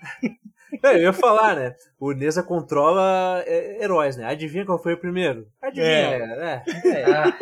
É, 0.82 0.96
eu 0.96 1.02
ia 1.02 1.12
falar, 1.12 1.56
né? 1.56 1.74
O 1.98 2.12
Neza 2.12 2.42
controla 2.42 3.42
é, 3.46 3.82
heróis, 3.82 4.16
né? 4.16 4.24
Adivinha 4.24 4.64
qual 4.64 4.82
foi 4.82 4.94
o 4.94 4.98
primeiro? 4.98 5.46
Adivinha, 5.60 5.86
é. 5.86 6.62
é, 6.84 6.88
é. 6.88 7.04
Ah. 7.12 7.38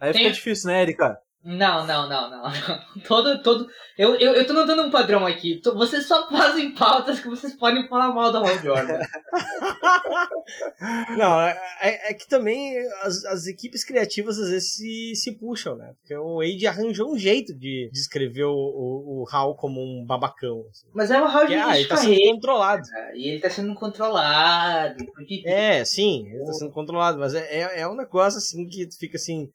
Aí 0.00 0.12
Tem... 0.12 0.22
fica 0.22 0.34
difícil, 0.34 0.70
né, 0.70 0.82
Erika? 0.82 1.18
Não, 1.44 1.86
não, 1.86 2.08
não, 2.08 2.30
não. 2.30 2.50
Todo, 3.06 3.40
todo. 3.42 3.68
Eu, 3.96 4.16
eu, 4.16 4.34
eu 4.34 4.46
tô 4.46 4.52
notando 4.52 4.82
um 4.82 4.90
padrão 4.90 5.24
aqui. 5.24 5.60
Vocês 5.64 6.06
só 6.06 6.28
fazem 6.28 6.74
pautas 6.74 7.20
que 7.20 7.28
vocês 7.28 7.54
podem 7.54 7.86
falar 7.88 8.12
mal 8.12 8.32
da 8.32 8.40
Hal 8.40 8.58
Jordan. 8.58 8.98
não, 11.16 11.40
é, 11.40 11.56
é, 11.80 12.10
é, 12.10 12.14
que 12.14 12.28
também 12.28 12.76
as, 13.02 13.24
as 13.24 13.46
equipes 13.46 13.84
criativas 13.84 14.38
às 14.38 14.50
vezes 14.50 14.74
se, 14.74 15.12
se 15.14 15.38
puxam, 15.38 15.76
né? 15.76 15.94
Porque 16.00 16.16
o 16.16 16.38
Wade 16.38 16.66
arranjou 16.66 17.12
um 17.12 17.18
jeito 17.18 17.54
de 17.54 17.88
descrever 17.92 18.44
o, 18.44 18.54
o, 18.54 19.22
o 19.22 19.24
Hal 19.30 19.54
como 19.54 19.80
um 19.80 20.04
babacão. 20.04 20.64
Assim. 20.70 20.86
Mas 20.92 21.10
é 21.10 21.20
o 21.20 21.26
Hal 21.26 21.46
de 21.46 21.54
ah, 21.54 21.78
ele 21.78 21.88
tá 21.88 21.96
sendo 21.96 22.18
controlado. 22.32 22.82
E 23.14 23.28
ele 23.28 23.40
tá 23.40 23.50
sendo 23.50 23.74
controlado. 23.74 25.06
Porque... 25.14 25.42
É, 25.46 25.84
sim, 25.84 26.28
ele 26.28 26.44
tá 26.44 26.52
sendo 26.52 26.72
controlado. 26.72 27.18
Mas 27.18 27.34
é, 27.34 27.62
é, 27.62 27.80
é 27.80 27.88
um 27.88 27.96
negócio 27.96 28.38
assim 28.38 28.66
que 28.66 28.88
fica 28.98 29.16
assim 29.16 29.48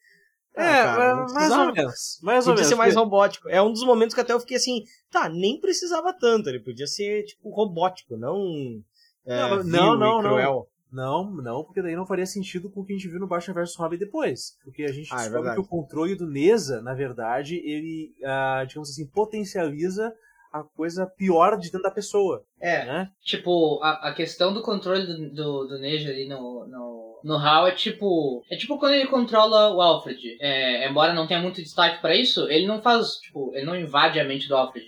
é, 0.55 0.83
cara, 0.83 1.25
mais 1.33 1.51
ou 1.51 1.73
menos. 1.73 2.19
Mais 2.21 2.45
podia 2.45 2.63
ou 2.63 2.69
ser 2.69 2.75
mais 2.75 2.95
robótico. 2.95 3.49
É 3.49 3.61
um 3.61 3.71
dos 3.71 3.83
momentos 3.83 4.13
que 4.13 4.21
até 4.21 4.33
eu 4.33 4.39
fiquei 4.39 4.57
assim, 4.57 4.83
tá, 5.11 5.27
nem 5.27 5.59
precisava 5.59 6.13
tanto. 6.13 6.49
Ele 6.49 6.59
podia 6.59 6.87
ser, 6.87 7.23
tipo, 7.23 7.49
robótico, 7.49 8.15
não. 8.17 8.81
É, 9.25 9.63
não, 9.63 9.97
não, 9.97 9.97
não, 9.97 10.21
não. 10.21 10.67
Não, 10.93 11.31
não, 11.31 11.63
porque 11.63 11.81
daí 11.81 11.95
não 11.95 12.05
faria 12.05 12.25
sentido 12.25 12.69
com 12.69 12.81
o 12.81 12.85
que 12.85 12.93
a 12.93 12.95
gente 12.95 13.09
viu 13.09 13.19
no 13.19 13.25
Batman 13.25 13.55
vs 13.55 13.75
Robin 13.75 13.97
depois. 13.97 14.55
Porque 14.63 14.83
a 14.83 14.91
gente 14.91 15.09
ah, 15.11 15.21
é 15.21 15.23
descobre 15.23 15.49
é 15.49 15.53
que 15.55 15.59
o 15.59 15.67
controle 15.67 16.13
do 16.13 16.27
Neza, 16.27 16.83
na 16.83 16.93
verdade, 16.93 17.55
ele, 17.55 18.13
ah, 18.23 18.63
digamos 18.67 18.91
assim, 18.91 19.07
potencializa 19.07 20.13
a 20.51 20.61
coisa 20.61 21.07
pior 21.07 21.57
de 21.57 21.71
dentro 21.71 21.81
da 21.81 21.89
pessoa. 21.89 22.45
É. 22.61 22.85
Né? 22.85 23.11
Tipo, 23.23 23.79
a, 23.81 24.09
a 24.09 24.13
questão 24.13 24.53
do 24.53 24.61
controle 24.61 25.07
do, 25.07 25.33
do, 25.33 25.67
do 25.67 25.79
Neji 25.79 26.07
ali 26.07 26.29
no, 26.29 26.67
no, 26.67 27.02
no 27.23 27.37
HAL 27.37 27.67
é 27.67 27.71
tipo. 27.71 28.43
É 28.51 28.55
tipo 28.55 28.77
quando 28.77 28.95
ele 28.95 29.07
controla 29.07 29.73
o 29.73 29.81
Alfred. 29.81 30.37
É, 30.39 30.87
embora 30.89 31.13
não 31.13 31.27
tenha 31.27 31.41
muito 31.41 31.61
destaque 31.61 32.01
para 32.01 32.15
isso, 32.15 32.49
ele 32.49 32.67
não 32.67 32.81
faz, 32.81 33.15
tipo, 33.15 33.51
ele 33.55 33.65
não 33.65 33.75
invade 33.75 34.19
a 34.19 34.23
mente 34.23 34.47
do 34.47 34.55
Alfred 34.55 34.85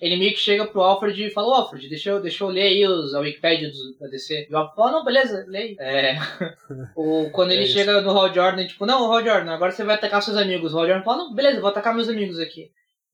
ele 0.00 0.16
meio 0.16 0.32
que 0.32 0.38
chega 0.38 0.66
pro 0.66 0.80
Alfred 0.80 1.24
e 1.24 1.30
fala, 1.30 1.56
Alfred, 1.56 1.88
deixa 1.88 2.10
eu, 2.10 2.20
deixa 2.20 2.44
eu 2.44 2.48
ler 2.48 2.62
aí 2.62 2.86
os, 2.86 3.14
a 3.14 3.20
Wikipedia 3.20 3.68
do, 3.68 3.98
da 3.98 4.06
DC. 4.06 4.46
E 4.48 4.54
o 4.54 4.56
Alfred 4.56 4.76
fala, 4.76 4.92
não, 4.92 5.04
beleza, 5.04 5.44
leia. 5.48 5.76
É. 5.80 6.18
o, 6.94 7.30
quando 7.30 7.50
ele 7.50 7.64
é 7.64 7.66
chega 7.66 8.00
no 8.00 8.10
Hal 8.10 8.32
Jordan, 8.32 8.66
tipo, 8.66 8.86
não, 8.86 9.12
Hal 9.12 9.24
Jordan, 9.24 9.50
agora 9.50 9.72
você 9.72 9.82
vai 9.82 9.96
atacar 9.96 10.22
seus 10.22 10.36
amigos. 10.36 10.72
O 10.72 10.78
Hal 10.78 10.86
Jordan 10.86 11.04
fala, 11.04 11.18
não, 11.24 11.34
beleza, 11.34 11.60
vou 11.60 11.70
atacar 11.70 11.94
meus 11.94 12.08
amigos 12.08 12.38
aqui. 12.38 12.70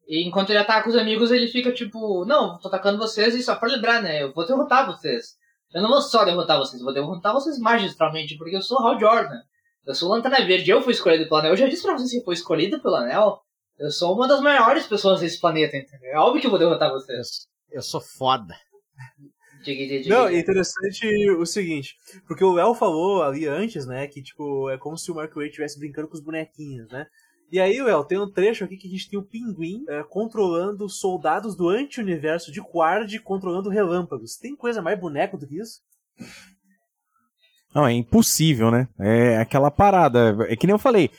E 0.07 0.29
enquanto 0.29 0.51
ele 0.51 0.59
ataca 0.59 0.87
os 0.87 0.97
amigos, 0.97 1.33
ele 1.33 1.49
fica 1.49 1.73
tipo, 1.73 2.27
não, 2.27 2.59
tô 2.59 2.69
atacando 2.69 2.99
vocês 2.99 3.35
e 3.35 3.43
só 3.43 3.57
pra 3.57 3.71
lembrar, 3.71 4.03
né, 4.03 4.23
eu 4.23 4.35
vou 4.35 4.47
derrotar 4.47 4.87
vocês. 4.87 5.37
Eu 5.75 5.83
não 5.83 5.91
vou 5.91 6.01
só 6.01 6.25
derrotar 6.25 6.57
vocês, 6.57 6.81
eu 6.81 6.85
vou 6.85 6.95
derrotar 6.95 7.33
vocês 7.33 7.59
magistralmente, 7.59 8.39
porque 8.39 8.57
eu 8.57 8.63
sou 8.63 8.79
Hal 8.79 8.99
Jordan. 8.99 9.41
Eu 9.85 9.95
sou 9.95 10.09
o 10.09 10.13
Lanterna 10.13 10.47
Verde, 10.47 10.71
eu 10.71 10.81
fui 10.81 10.93
escolhido 10.93 11.25
pelo 11.25 11.37
Anel. 11.41 11.53
Eu 11.53 11.57
já 11.57 11.69
disse 11.69 11.83
pra 11.83 11.93
vocês 11.93 12.11
que 12.13 12.25
foi 12.25 12.35
escolhido 12.35 12.81
pelo 12.81 12.95
Anel. 12.95 13.41
Eu 13.77 13.91
sou 13.91 14.15
uma 14.15 14.29
das 14.29 14.41
maiores 14.41 14.87
pessoas 14.87 15.21
desse 15.21 15.41
planeta, 15.41 15.77
entendeu? 15.77 16.13
É 16.13 16.19
óbvio 16.19 16.41
que 16.41 16.47
eu 16.47 16.51
vou 16.51 16.61
derrotar 16.61 16.91
vocês. 16.91 17.49
Eu 17.71 17.83
sou 17.83 18.01
foda. 18.01 18.55
Não, 20.09 20.29
é 20.29 20.39
interessante 20.39 21.31
o 21.31 21.47
seguinte, 21.47 21.97
porque 22.29 22.45
o 22.45 22.59
El 22.59 22.75
falou 22.75 23.23
ali 23.23 23.47
antes, 23.47 23.87
né, 23.87 24.07
que 24.07 24.23
tipo, 24.23 24.69
é 24.69 24.77
como 24.77 24.97
se 24.97 25.11
o 25.11 25.15
Mark 25.15 25.35
Waid 25.35 25.49
estivesse 25.49 25.79
brincando 25.79 26.07
com 26.07 26.15
os 26.15 26.23
bonequinhos, 26.23 26.89
né? 26.91 27.07
E 27.51 27.61
aí, 27.61 27.77
El, 27.77 28.05
tem 28.05 28.19
um 28.19 28.31
trecho 28.31 28.65
aqui 28.65 28.77
que 28.77 28.89
a 28.89 28.91
gente 28.91 29.09
tem 29.09 29.19
o 29.19 29.23
Pinguim 29.23 29.85
é, 29.89 30.03
controlando 30.03 30.89
soldados 30.89 31.57
do 31.57 31.69
anti-universo 31.69 32.51
de 32.51 32.61
Quard 32.61 33.19
controlando 33.21 33.69
relâmpagos. 33.69 34.37
Tem 34.37 34.57
coisa 34.57 34.83
mais 34.83 34.99
boneco 34.99 35.37
do 35.37 35.47
que 35.47 35.61
isso? 35.61 35.81
Não, 37.75 37.87
é 37.87 37.93
impossível, 37.93 38.71
né? 38.71 38.89
É 38.99 39.39
aquela 39.39 39.71
parada. 39.71 40.37
É 40.49 40.57
que 40.57 40.67
nem 40.67 40.75
eu 40.75 40.79
falei 40.79 41.11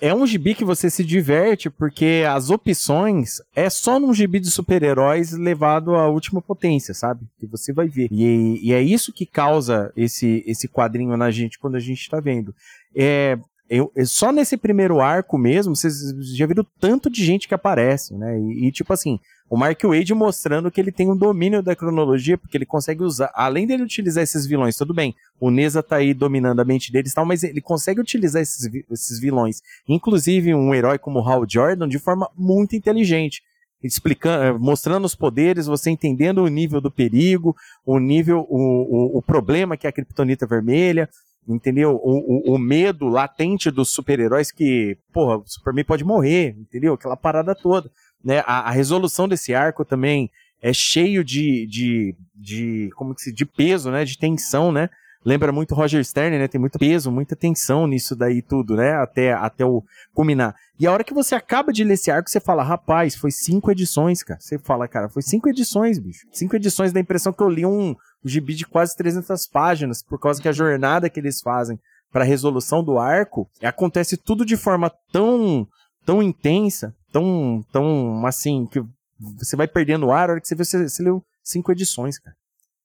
é 0.00 0.14
um 0.14 0.26
gibi 0.26 0.54
que 0.54 0.64
você 0.64 0.90
se 0.90 1.04
diverte 1.04 1.70
porque 1.70 2.24
as 2.28 2.50
opções 2.50 3.36
é 3.54 3.70
só 3.70 3.98
num 3.98 4.12
gibi 4.12 4.38
de 4.40 4.50
super-heróis 4.50 5.32
levado 5.32 5.94
à 5.94 6.08
última 6.08 6.42
potência, 6.42 6.92
sabe? 6.92 7.26
Que 7.38 7.46
você 7.46 7.72
vai 7.72 7.88
ver. 7.88 8.08
E, 8.10 8.60
e, 8.62 8.72
é 8.72 8.82
isso 8.82 9.12
que 9.12 9.24
causa 9.24 9.92
esse, 9.96 10.44
esse 10.46 10.68
quadrinho 10.68 11.16
na 11.16 11.30
gente 11.30 11.58
quando 11.58 11.76
a 11.76 11.80
gente 11.80 12.08
tá 12.10 12.20
vendo. 12.20 12.54
É, 12.94 13.38
eu, 13.68 13.90
só 14.04 14.30
nesse 14.30 14.56
primeiro 14.56 15.00
arco 15.00 15.38
mesmo, 15.38 15.74
vocês 15.74 15.94
já 16.36 16.46
viram 16.46 16.66
tanto 16.78 17.08
de 17.08 17.24
gente 17.24 17.48
que 17.48 17.54
aparece, 17.54 18.14
né? 18.14 18.38
E, 18.38 18.68
e, 18.68 18.72
tipo 18.72 18.92
assim, 18.92 19.18
o 19.48 19.56
Mark 19.56 19.82
Wade 19.82 20.12
mostrando 20.12 20.70
que 20.70 20.80
ele 20.80 20.92
tem 20.92 21.10
um 21.10 21.16
domínio 21.16 21.62
da 21.62 21.74
cronologia, 21.74 22.36
porque 22.36 22.56
ele 22.56 22.66
consegue 22.66 23.02
usar, 23.02 23.30
além 23.34 23.66
dele 23.66 23.82
utilizar 23.82 24.22
esses 24.22 24.46
vilões, 24.46 24.76
tudo 24.76 24.92
bem, 24.92 25.14
o 25.40 25.50
Neza 25.50 25.82
tá 25.82 25.96
aí 25.96 26.12
dominando 26.12 26.60
a 26.60 26.64
mente 26.64 26.92
deles 26.92 27.12
e 27.12 27.14
tal, 27.14 27.24
mas 27.24 27.42
ele 27.42 27.60
consegue 27.60 28.00
utilizar 28.00 28.42
esses, 28.42 28.68
esses 28.90 29.18
vilões, 29.18 29.62
inclusive 29.88 30.54
um 30.54 30.74
herói 30.74 30.98
como 30.98 31.20
Hal 31.20 31.44
Jordan, 31.48 31.88
de 31.88 31.98
forma 31.98 32.30
muito 32.36 32.76
inteligente 32.76 33.42
explicando, 33.82 34.58
mostrando 34.58 35.04
os 35.04 35.14
poderes, 35.14 35.66
você 35.66 35.90
entendendo 35.90 36.42
o 36.42 36.48
nível 36.48 36.80
do 36.80 36.90
perigo, 36.90 37.54
o 37.84 37.98
nível, 37.98 38.46
o, 38.48 39.16
o, 39.16 39.18
o 39.18 39.22
problema 39.22 39.76
que 39.76 39.86
é 39.86 39.90
a 39.90 39.92
criptonita 39.92 40.46
vermelha, 40.46 41.08
entendeu? 41.46 42.00
O, 42.02 42.52
o, 42.52 42.54
o 42.54 42.58
medo 42.58 43.06
latente 43.08 43.70
dos 43.70 43.90
super-heróis 43.90 44.50
que, 44.50 44.96
porra, 45.12 45.38
o 45.38 45.46
Superman 45.46 45.84
pode 45.84 46.04
morrer, 46.04 46.56
entendeu? 46.58 46.94
Aquela 46.94 47.16
parada 47.16 47.54
toda, 47.54 47.90
né? 48.22 48.42
A, 48.46 48.68
a 48.68 48.70
resolução 48.70 49.28
desse 49.28 49.54
arco 49.54 49.84
também 49.84 50.30
é 50.62 50.72
cheio 50.72 51.22
de, 51.22 51.66
de, 51.66 52.16
de 52.34 52.90
como 52.96 53.14
que 53.14 53.22
se, 53.22 53.32
de 53.32 53.44
peso, 53.44 53.90
né? 53.90 54.04
De 54.04 54.18
tensão, 54.18 54.72
né? 54.72 54.88
Lembra 55.24 55.50
muito 55.50 55.74
Roger 55.74 56.04
Stern, 56.04 56.38
né? 56.38 56.46
Tem 56.46 56.60
muito 56.60 56.78
peso, 56.78 57.10
muita 57.10 57.34
tensão 57.34 57.86
nisso 57.86 58.14
daí 58.14 58.42
tudo, 58.42 58.76
né? 58.76 58.92
Até, 58.92 59.32
até 59.32 59.64
o 59.64 59.82
culminar. 60.12 60.54
E 60.78 60.86
a 60.86 60.92
hora 60.92 61.02
que 61.02 61.14
você 61.14 61.34
acaba 61.34 61.72
de 61.72 61.82
ler 61.82 61.94
esse 61.94 62.10
arco, 62.10 62.28
você 62.28 62.40
fala, 62.40 62.62
rapaz, 62.62 63.14
foi 63.14 63.30
cinco 63.30 63.70
edições, 63.70 64.22
cara. 64.22 64.38
Você 64.38 64.58
fala, 64.58 64.86
cara, 64.86 65.08
foi 65.08 65.22
cinco 65.22 65.48
edições, 65.48 65.98
bicho. 65.98 66.26
Cinco 66.30 66.56
edições 66.56 66.92
da 66.92 67.00
impressão 67.00 67.32
que 67.32 67.42
eu 67.42 67.48
li 67.48 67.64
um, 67.64 67.96
um 68.24 68.28
gibi 68.28 68.54
de 68.54 68.66
quase 68.66 68.96
300 68.96 69.46
páginas, 69.46 70.02
por 70.02 70.18
causa 70.18 70.40
que 70.40 70.48
a 70.48 70.52
jornada 70.52 71.10
que 71.10 71.20
eles 71.20 71.40
fazem 71.40 71.78
para 72.10 72.24
a 72.24 72.26
resolução 72.26 72.82
do 72.82 72.98
arco 72.98 73.48
acontece 73.62 74.16
tudo 74.16 74.46
de 74.46 74.56
forma 74.56 74.90
tão 75.12 75.66
tão 76.06 76.22
intensa, 76.22 76.94
tão 77.12 77.64
tão 77.72 78.24
assim 78.26 78.66
que 78.66 78.82
você 79.18 79.56
vai 79.56 79.66
perdendo 79.66 80.06
o 80.06 80.12
ar 80.12 80.28
a 80.28 80.32
hora 80.32 80.40
que 80.40 80.48
você 80.48 80.54
vê 80.54 80.64
você, 80.64 80.88
você 80.88 81.02
leu 81.02 81.24
cinco 81.42 81.72
edições, 81.72 82.18
cara. 82.18 82.36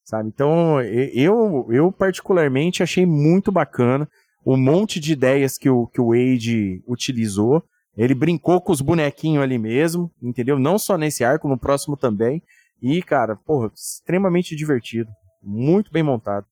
Sabe? 0.03 0.29
Então, 0.29 0.81
eu 0.81 1.67
eu 1.69 1.91
particularmente 1.91 2.81
achei 2.81 3.05
muito 3.05 3.51
bacana 3.51 4.09
o 4.43 4.57
monte 4.57 4.99
de 4.99 5.13
ideias 5.13 5.57
que 5.57 5.69
o 5.69 5.85
que 5.87 6.01
o 6.01 6.07
Wade 6.07 6.83
utilizou. 6.87 7.63
Ele 7.95 8.15
brincou 8.15 8.61
com 8.61 8.71
os 8.71 8.81
bonequinhos 8.81 9.43
ali 9.43 9.59
mesmo, 9.59 10.09
entendeu? 10.21 10.57
Não 10.57 10.79
só 10.79 10.97
nesse 10.97 11.23
arco, 11.23 11.47
no 11.47 11.57
próximo 11.57 11.97
também. 11.97 12.41
E, 12.81 13.01
cara, 13.03 13.35
porra, 13.35 13.69
extremamente 13.75 14.55
divertido. 14.55 15.11
Muito 15.41 15.91
bem 15.91 16.03
montado. 16.03 16.45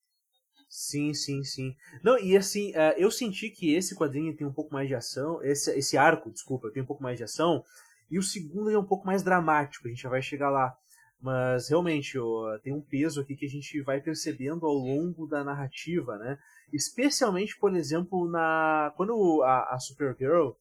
Sim, 0.70 1.14
sim, 1.14 1.44
sim. 1.44 1.76
Não, 2.04 2.20
e 2.20 2.36
assim, 2.36 2.72
uh, 2.72 2.94
eu 2.98 3.10
senti 3.10 3.50
que 3.50 3.74
esse 3.74 3.96
quadrinho 3.96 4.36
tem 4.36 4.46
um 4.46 4.54
pouco 4.54 4.74
mais 4.74 4.88
de 4.88 4.96
ação, 4.96 5.42
esse, 5.44 5.72
esse 5.72 5.98
arco, 5.98 6.30
desculpa, 6.30 6.70
tem 6.72 6.84
um 6.84 6.86
pouco 6.86 7.02
mais 7.02 7.18
de 7.18 7.24
ação, 7.24 7.64
e 8.12 8.20
o 8.20 8.24
segundo 8.24 8.70
é 8.70 8.78
um 8.78 8.86
pouco 8.86 9.06
mais 9.06 9.24
dramático, 9.24 9.88
a 9.88 9.90
gente 9.90 10.02
já 10.02 10.10
vai 10.10 10.22
chegar 10.22 10.50
lá. 10.50 10.78
Mas 11.20 11.70
realmente, 11.70 12.14
tem 12.62 12.74
um 12.74 12.82
peso 12.82 13.20
aqui 13.22 13.36
que 13.36 13.46
a 13.46 13.50
gente 13.50 13.82
vai 13.82 14.00
percebendo 14.00 14.68
ao 14.68 14.74
longo 14.74 15.26
da 15.26 15.44
narrativa, 15.44 16.16
né? 16.18 16.38
Especialmente, 16.72 17.58
por 17.58 17.76
exemplo, 17.76 18.30
na 18.30 18.94
quando 18.96 19.42
a, 19.42 19.74
a 19.74 19.80
Supergirl 19.80 20.52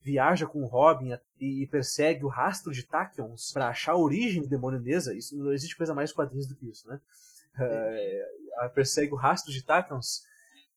viaja 0.00 0.46
com 0.46 0.62
o 0.62 0.66
Robin 0.66 1.18
e 1.40 1.66
persegue 1.66 2.24
o 2.24 2.28
rastro 2.28 2.70
de 2.70 2.84
Tachyons 2.84 3.50
para 3.52 3.68
achar 3.68 3.92
a 3.92 3.98
origem 3.98 4.42
do 4.42 4.48
demônio 4.48 4.78
Neza, 4.78 5.14
isso 5.14 5.36
não 5.36 5.52
existe 5.52 5.76
coisa 5.76 5.94
mais 5.94 6.12
quadrinhos 6.12 6.46
do 6.46 6.54
que 6.54 6.68
isso, 6.68 6.86
né? 6.86 7.00
Uh, 7.58 8.70
persegue 8.74 9.12
o 9.12 9.16
rastro 9.16 9.52
de 9.52 9.62
Tacons 9.62 10.22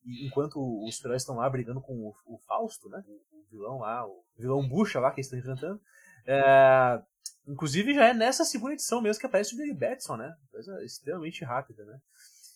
enquanto 0.06 0.58
os 0.86 0.96
super 0.96 1.16
estão 1.16 1.36
lá 1.36 1.50
brigando 1.50 1.82
com 1.82 1.94
o, 1.94 2.16
o 2.26 2.40
Fausto, 2.48 2.90
né? 2.90 3.04
O, 3.08 3.38
vilão 3.50 3.80
lá, 3.80 4.06
o 4.06 4.24
vilão 4.38 4.68
Bucha 4.68 5.00
lá 5.00 5.12
que 5.12 5.20
eles 5.22 5.28
estão 5.28 5.40
enfrentando. 5.40 5.82
É, 6.26 7.02
inclusive 7.48 7.94
já 7.94 8.08
é 8.08 8.14
nessa 8.14 8.44
segunda 8.44 8.74
edição 8.74 9.02
mesmo 9.02 9.20
que 9.20 9.26
aparece 9.26 9.54
o 9.54 9.58
Billy 9.58 9.74
Batson, 9.74 10.18
né? 10.18 10.36
Coisa 10.52 10.84
extremamente 10.84 11.44
rápida, 11.44 11.86
né? 11.86 12.00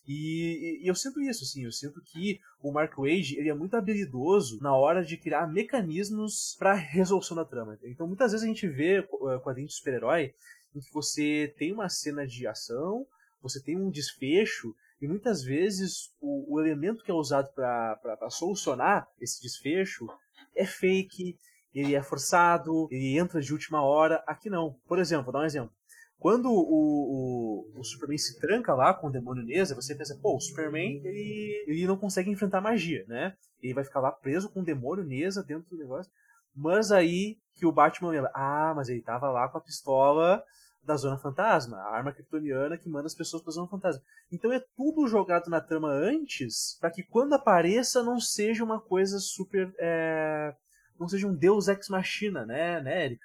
E, 0.07 0.81
e, 0.83 0.87
eu 0.87 0.95
sinto 0.95 1.21
isso, 1.21 1.43
assim, 1.43 1.63
eu 1.63 1.71
sinto 1.71 2.01
que 2.01 2.39
o 2.59 2.71
Mark 2.71 2.97
Wade 2.97 3.37
ele 3.37 3.49
é 3.49 3.53
muito 3.53 3.75
habilidoso 3.75 4.59
na 4.59 4.75
hora 4.75 5.05
de 5.05 5.15
criar 5.15 5.47
mecanismos 5.47 6.55
para 6.57 6.73
resolução 6.73 7.37
da 7.37 7.45
trama. 7.45 7.77
Então 7.83 8.07
muitas 8.07 8.31
vezes 8.31 8.43
a 8.43 8.47
gente 8.47 8.67
vê 8.67 8.97
eh, 8.99 9.39
quadrinhos 9.43 9.71
de 9.71 9.77
super-herói 9.77 10.33
em 10.75 10.79
que 10.79 10.91
você 10.91 11.53
tem 11.57 11.71
uma 11.71 11.87
cena 11.87 12.25
de 12.25 12.47
ação, 12.47 13.05
você 13.41 13.61
tem 13.61 13.77
um 13.77 13.89
desfecho 13.89 14.73
e 15.01 15.07
muitas 15.07 15.43
vezes 15.43 16.13
o, 16.19 16.55
o 16.55 16.61
elemento 16.61 17.03
que 17.03 17.11
é 17.11 17.13
usado 17.13 17.51
para 17.53 18.29
solucionar 18.29 19.07
esse 19.19 19.41
desfecho 19.41 20.07
é 20.55 20.65
fake, 20.65 21.37
ele 21.73 21.95
é 21.95 22.03
forçado, 22.03 22.87
ele 22.91 23.17
entra 23.17 23.41
de 23.41 23.51
última 23.51 23.81
hora. 23.81 24.23
Aqui 24.27 24.49
não. 24.49 24.75
Por 24.87 24.99
exemplo, 24.99 25.25
vou 25.25 25.33
dar 25.33 25.39
um 25.39 25.45
exemplo. 25.45 25.71
Quando 26.19 26.51
o, 26.51 27.71
o, 27.73 27.79
o 27.79 27.83
Superman 27.83 28.17
se 28.17 28.39
tranca 28.39 28.75
lá 28.75 28.93
com 28.93 29.07
o 29.07 29.11
demônio 29.11 29.43
Neza, 29.43 29.73
você 29.73 29.95
pensa, 29.95 30.15
pô, 30.21 30.35
o 30.35 30.39
Superman 30.39 31.01
ele, 31.03 31.65
ele 31.67 31.87
não 31.87 31.97
consegue 31.97 32.29
enfrentar 32.29 32.61
magia, 32.61 33.03
né? 33.07 33.35
Ele 33.59 33.73
vai 33.73 33.83
ficar 33.83 34.01
lá 34.01 34.11
preso 34.11 34.51
com 34.51 34.61
o 34.61 34.63
demônio 34.63 35.03
Neza 35.03 35.43
dentro 35.43 35.67
do 35.71 35.77
negócio. 35.77 36.11
Mas 36.55 36.91
aí 36.91 37.39
que 37.55 37.65
o 37.65 37.71
Batman 37.71 38.11
lembra, 38.11 38.31
ah, 38.35 38.73
mas 38.75 38.87
ele 38.87 39.01
tava 39.01 39.31
lá 39.31 39.49
com 39.49 39.57
a 39.57 39.61
pistola 39.61 40.43
da 40.83 40.95
Zona 40.95 41.17
Fantasma, 41.17 41.77
a 41.77 41.95
arma 41.95 42.11
kryptoniana 42.11 42.77
que 42.77 42.89
manda 42.89 43.07
as 43.07 43.15
pessoas 43.15 43.43
pra 43.43 43.51
Zona 43.51 43.67
Fantasma. 43.67 44.01
Então 44.31 44.51
é 44.51 44.63
tudo 44.75 45.07
jogado 45.07 45.49
na 45.49 45.61
trama 45.61 45.89
antes, 45.89 46.77
para 46.79 46.91
que 46.91 47.03
quando 47.03 47.33
apareça 47.33 48.03
não 48.03 48.19
seja 48.19 48.63
uma 48.63 48.79
coisa 48.79 49.19
super. 49.19 49.73
É... 49.77 50.53
não 50.99 51.07
seja 51.07 51.27
um 51.27 51.35
Deus 51.35 51.67
ex 51.67 51.87
machina, 51.89 52.45
né, 52.45 52.81
né, 52.81 53.05
Eric? 53.05 53.21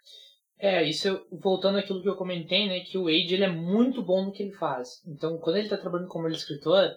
É, 0.59 0.83
isso 0.89 1.27
voltando 1.31 1.79
àquilo 1.79 2.01
que 2.01 2.09
eu 2.09 2.17
comentei, 2.17 2.67
né, 2.67 2.81
que 2.81 2.97
o 2.97 3.05
Wade 3.05 3.35
ele 3.35 3.45
é 3.45 3.53
muito 3.53 4.03
bom 4.03 4.25
no 4.25 4.33
que 4.33 4.43
ele 4.43 4.53
faz. 4.53 5.03
Então, 5.07 5.37
quando 5.39 5.57
ele 5.57 5.69
tá 5.69 5.77
trabalhando 5.77 6.09
como 6.09 6.29
escritor, 6.29 6.91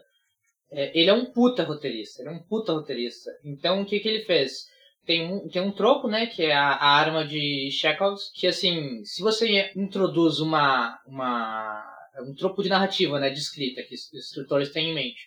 é, 0.72 0.98
ele 0.98 1.10
é 1.10 1.14
um 1.14 1.26
puta 1.26 1.64
roteirista, 1.64 2.22
ele 2.22 2.30
é 2.30 2.32
um 2.32 2.44
puta 2.44 2.72
roteirista. 2.72 3.30
Então, 3.44 3.82
o 3.82 3.86
que 3.86 4.00
que 4.00 4.08
ele 4.08 4.24
fez? 4.24 4.68
Tem 5.10 5.26
um, 5.26 5.50
tem 5.50 5.60
um 5.60 5.72
troco, 5.72 6.08
né, 6.08 6.28
que 6.28 6.44
é 6.44 6.54
a, 6.54 6.68
a 6.68 6.88
arma 6.88 7.26
de 7.26 7.72
Chekhovs, 7.72 8.32
que 8.32 8.46
assim, 8.46 9.04
se 9.04 9.24
você 9.24 9.72
introduz 9.76 10.40
uma, 10.40 11.00
uma 11.04 11.84
um 12.22 12.36
tropo 12.36 12.62
de 12.62 12.70
narrativa, 12.70 13.20
né, 13.20 13.32
de 13.32 13.40
escrita 13.40 13.82
que 13.82 13.96
os 13.96 14.14
escritores 14.14 14.70
têm 14.72 14.92
em 14.92 14.94
mente. 14.94 15.18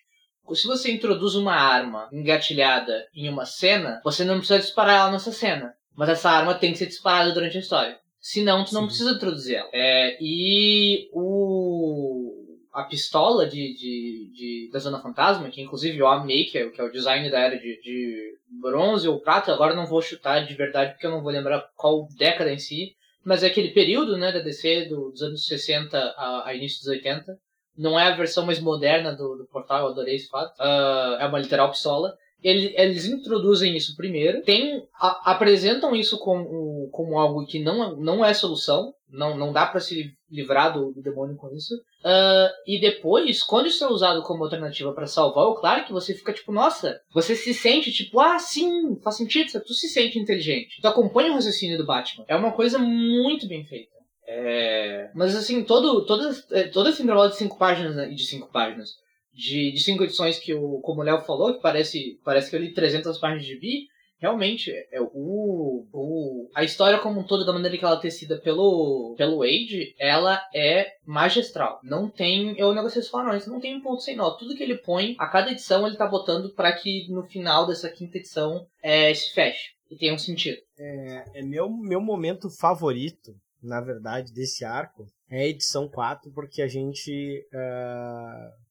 Se 0.54 0.68
você 0.68 0.92
introduz 0.92 1.34
uma 1.34 1.56
arma 1.56 2.08
engatilhada 2.12 3.08
em 3.12 3.28
uma 3.28 3.44
cena, 3.44 4.00
você 4.04 4.24
não 4.24 4.38
precisa 4.38 4.60
disparar 4.60 5.00
ela 5.00 5.10
nessa 5.10 5.32
cena, 5.32 5.74
mas 5.96 6.10
essa 6.10 6.30
arma 6.30 6.54
tem 6.54 6.70
que 6.70 6.78
ser 6.78 6.86
disparada 6.86 7.32
durante 7.32 7.56
a 7.56 7.60
história. 7.60 7.98
Senão, 8.20 8.64
tu 8.64 8.72
não 8.74 8.82
Sim. 8.82 8.86
precisa 8.86 9.10
introduzir 9.16 9.56
ela. 9.56 9.70
É, 9.72 10.16
e 10.20 11.08
o 11.12 12.41
a 12.72 12.84
pistola 12.84 13.46
de, 13.46 13.74
de, 13.74 14.30
de, 14.32 14.70
da 14.72 14.78
Zona 14.78 15.00
Fantasma, 15.00 15.50
que 15.50 15.60
inclusive 15.60 15.98
eu 15.98 16.06
amei, 16.06 16.44
que 16.44 16.56
é, 16.56 16.70
que 16.70 16.80
é 16.80 16.84
o 16.84 16.90
design 16.90 17.30
da 17.30 17.38
era 17.38 17.58
de, 17.58 17.80
de 17.82 18.32
bronze 18.60 19.06
ou 19.06 19.20
prata, 19.20 19.52
agora 19.52 19.74
não 19.74 19.86
vou 19.86 20.00
chutar 20.00 20.46
de 20.46 20.54
verdade 20.54 20.92
porque 20.92 21.06
eu 21.06 21.10
não 21.10 21.22
vou 21.22 21.30
lembrar 21.30 21.68
qual 21.76 22.08
década 22.16 22.52
em 22.52 22.58
si, 22.58 22.94
mas 23.24 23.42
é 23.42 23.46
aquele 23.46 23.70
período 23.70 24.16
né, 24.16 24.32
da 24.32 24.40
DC 24.40 24.86
do, 24.86 25.10
dos 25.10 25.22
anos 25.22 25.46
60 25.46 25.96
a, 25.98 26.48
a 26.48 26.54
início 26.54 26.80
dos 26.80 26.88
80. 26.88 27.36
Não 27.76 27.98
é 27.98 28.04
a 28.04 28.16
versão 28.16 28.44
mais 28.44 28.60
moderna 28.60 29.14
do, 29.14 29.36
do 29.36 29.46
portal, 29.46 29.86
eu 29.86 29.92
adorei 29.92 30.16
esse 30.16 30.28
fato. 30.28 30.52
Uh, 30.60 31.16
é 31.20 31.26
uma 31.26 31.38
literal 31.38 31.70
pistola. 31.70 32.14
Eles, 32.42 32.72
eles 32.76 33.06
introduzem 33.06 33.76
isso 33.76 33.96
primeiro, 33.96 34.42
tem, 34.42 34.82
a, 35.00 35.30
apresentam 35.30 35.94
isso 35.94 36.18
como, 36.18 36.88
como 36.90 37.16
algo 37.16 37.46
que 37.46 37.60
não, 37.60 37.96
não 37.96 38.24
é 38.24 38.34
solução, 38.34 38.92
não, 39.08 39.38
não 39.38 39.52
dá 39.52 39.64
para 39.64 39.78
se 39.78 40.12
livrar 40.28 40.72
do, 40.72 40.92
do, 40.92 41.00
demônio 41.00 41.36
com 41.36 41.54
isso. 41.54 41.74
Uh, 42.04 42.50
e 42.66 42.80
depois, 42.80 43.44
quando 43.44 43.68
isso 43.68 43.84
é 43.84 43.88
usado 43.88 44.22
como 44.22 44.42
alternativa 44.42 44.92
para 44.92 45.06
salvar 45.06 45.44
o 45.46 45.54
Clark, 45.54 45.92
você 45.92 46.12
fica 46.14 46.32
tipo, 46.32 46.50
nossa, 46.50 47.00
você 47.14 47.36
se 47.36 47.54
sente 47.54 47.92
tipo, 47.92 48.18
ah, 48.18 48.38
sim, 48.40 48.98
faz 49.02 49.16
sentido, 49.16 49.62
tu 49.64 49.72
se 49.72 49.88
sente 49.88 50.18
inteligente. 50.18 50.80
Tu 50.80 50.88
acompanha 50.88 51.30
o 51.30 51.34
raciocínio 51.34 51.78
do 51.78 51.86
Batman. 51.86 52.24
É 52.26 52.34
uma 52.34 52.52
coisa 52.52 52.78
muito 52.78 53.46
bem 53.46 53.64
feita. 53.64 53.92
É... 54.26 55.10
Mas 55.14 55.36
assim, 55.36 55.62
todo, 55.62 56.04
é, 56.50 56.64
todo 56.64 56.88
esse 56.88 57.02
intervalo 57.02 57.30
de 57.30 57.36
cinco 57.36 57.56
páginas, 57.56 57.94
né, 57.94 58.08
de 58.08 58.24
cinco 58.24 58.50
páginas, 58.50 58.90
de, 59.32 59.72
de 59.72 59.80
cinco 59.80 60.04
edições 60.04 60.38
que, 60.38 60.52
o, 60.52 60.80
como 60.80 61.00
o 61.00 61.04
Léo 61.04 61.22
falou, 61.22 61.54
que 61.54 61.62
parece, 61.62 62.20
parece 62.24 62.50
que 62.50 62.56
eu 62.56 62.60
li 62.60 62.72
300 62.72 63.16
páginas 63.18 63.46
de 63.46 63.58
bi, 63.58 63.86
realmente, 64.22 64.70
é 64.92 65.00
o, 65.00 65.84
o, 65.92 66.48
a 66.54 66.62
história 66.62 67.00
como 67.00 67.20
um 67.20 67.24
todo, 67.24 67.44
da 67.44 67.52
maneira 67.52 67.76
que 67.76 67.84
ela 67.84 67.96
é 67.96 68.00
tecida 68.00 68.38
pelo, 68.38 69.16
pelo 69.18 69.38
Wade, 69.38 69.96
ela 69.98 70.40
é 70.54 70.94
magistral. 71.04 71.80
Não 71.82 72.08
tem, 72.08 72.56
eu 72.56 72.72
negociei 72.72 73.02
isso 73.02 73.10
falaram, 73.10 73.36
não 73.48 73.60
tem 73.60 73.76
um 73.76 73.82
ponto 73.82 74.00
sem 74.00 74.14
nó. 74.14 74.30
Tudo 74.30 74.54
que 74.54 74.62
ele 74.62 74.78
põe, 74.78 75.16
a 75.18 75.26
cada 75.26 75.50
edição 75.50 75.84
ele 75.84 75.96
tá 75.96 76.06
botando 76.06 76.54
para 76.54 76.72
que 76.72 77.08
no 77.10 77.24
final 77.24 77.66
dessa 77.66 77.90
quinta 77.90 78.16
edição 78.16 78.64
é, 78.80 79.12
se 79.12 79.34
feche 79.34 79.72
e 79.90 79.96
tenha 79.96 80.14
um 80.14 80.18
sentido. 80.18 80.58
É, 80.78 81.40
é 81.40 81.42
meu, 81.42 81.68
meu 81.68 82.00
momento 82.00 82.48
favorito, 82.48 83.34
na 83.60 83.80
verdade, 83.80 84.32
desse 84.32 84.64
arco, 84.64 85.04
é 85.28 85.42
a 85.42 85.48
edição 85.48 85.88
4, 85.88 86.30
porque 86.32 86.62
a 86.62 86.68
gente... 86.68 87.44
Uh 87.52 88.61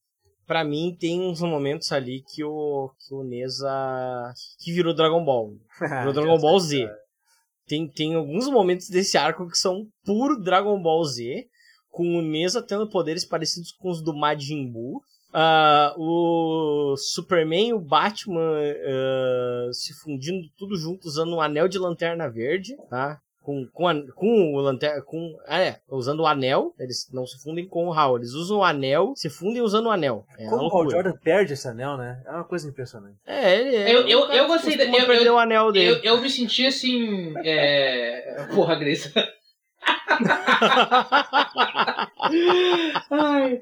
para 0.51 0.65
mim 0.65 0.93
tem 0.99 1.21
uns 1.21 1.39
momentos 1.39 1.93
ali 1.93 2.21
que 2.27 2.43
o, 2.43 2.91
que 2.99 3.15
o 3.15 3.23
Neza. 3.23 4.33
que 4.59 4.73
virou 4.73 4.93
Dragon 4.93 5.23
Ball. 5.23 5.53
Virou 5.79 6.11
Dragon 6.11 6.37
Ball 6.37 6.59
Z. 6.59 6.89
Tem, 7.65 7.87
tem 7.87 8.15
alguns 8.15 8.49
momentos 8.49 8.89
desse 8.89 9.17
arco 9.17 9.47
que 9.47 9.57
são 9.57 9.87
puro 10.03 10.37
Dragon 10.41 10.77
Ball 10.81 11.05
Z, 11.05 11.47
com 11.89 12.17
o 12.17 12.21
Neza 12.21 12.61
tendo 12.61 12.89
poderes 12.89 13.23
parecidos 13.23 13.71
com 13.71 13.91
os 13.91 14.03
do 14.03 14.13
Majin 14.13 14.69
Buu. 14.69 14.97
Uh, 15.33 15.95
o 15.97 16.97
Superman 16.97 17.69
e 17.69 17.73
o 17.73 17.79
Batman 17.79 18.41
uh, 18.41 19.73
se 19.73 19.93
fundindo 20.01 20.49
tudo 20.57 20.75
junto 20.75 21.07
usando 21.07 21.33
um 21.33 21.39
anel 21.39 21.69
de 21.69 21.79
lanterna 21.79 22.29
verde, 22.29 22.75
tá? 22.89 23.21
Com, 23.41 23.67
com, 23.67 23.87
a, 23.87 23.95
com 24.13 24.53
o 24.53 24.59
lanterna. 24.59 25.01
Com, 25.01 25.37
ah, 25.47 25.59
é, 25.59 25.79
usando 25.89 26.21
o 26.21 26.27
anel, 26.27 26.73
eles 26.79 27.09
não 27.11 27.25
se 27.25 27.41
fundem 27.41 27.67
com 27.67 27.87
o 27.87 27.93
Hal, 27.93 28.17
eles 28.17 28.33
usam 28.33 28.59
o 28.59 28.63
anel, 28.63 29.13
se 29.15 29.29
fundem 29.29 29.61
usando 29.61 29.87
o 29.87 29.91
anel. 29.91 30.25
É 30.37 30.47
Como 30.47 30.73
o 30.73 30.89
Jordan 30.89 31.13
perde 31.23 31.53
esse 31.53 31.67
anel, 31.67 31.97
né? 31.97 32.21
É 32.25 32.31
uma 32.31 32.43
coisa 32.43 32.67
impressionante. 32.67 33.17
É, 33.25 33.59
ele 33.59 33.75
é. 33.75 33.93
Eu, 33.93 34.07
eu, 34.07 34.31
eu 34.31 34.47
gostei 34.47 34.77
da. 34.77 34.85
Eu, 34.85 35.11
eu, 35.11 35.33
o 35.33 35.39
anel 35.39 35.71
dele. 35.71 35.99
Eu, 36.03 36.15
eu 36.15 36.21
me 36.21 36.29
senti 36.29 36.65
assim. 36.65 37.33
É... 37.43 38.47
Porra, 38.53 38.75
Grace. 38.75 39.11
Ai. 43.09 43.61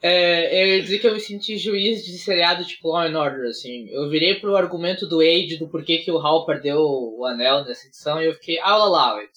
É, 0.00 0.62
eu 0.62 0.76
ia 0.76 0.82
dizer 0.82 0.98
que 1.00 1.08
eu 1.08 1.14
me 1.14 1.20
senti 1.20 1.58
juiz 1.58 2.04
de 2.04 2.18
seriado 2.18 2.64
tipo 2.64 2.88
Law 2.88 3.02
and 3.02 3.18
Order, 3.18 3.48
assim. 3.48 3.88
Eu 3.90 4.08
virei 4.08 4.36
pro 4.36 4.56
argumento 4.56 5.06
do 5.06 5.20
Age 5.20 5.58
do 5.58 5.68
porquê 5.68 5.98
que 5.98 6.10
o 6.10 6.18
Hal 6.18 6.46
perdeu 6.46 6.78
o 6.80 7.24
anel 7.26 7.64
nessa 7.64 7.86
edição 7.86 8.22
e 8.22 8.26
eu 8.26 8.34
fiquei, 8.34 8.56
I'll 8.56 8.82
allow 8.82 9.16
it. 9.18 9.32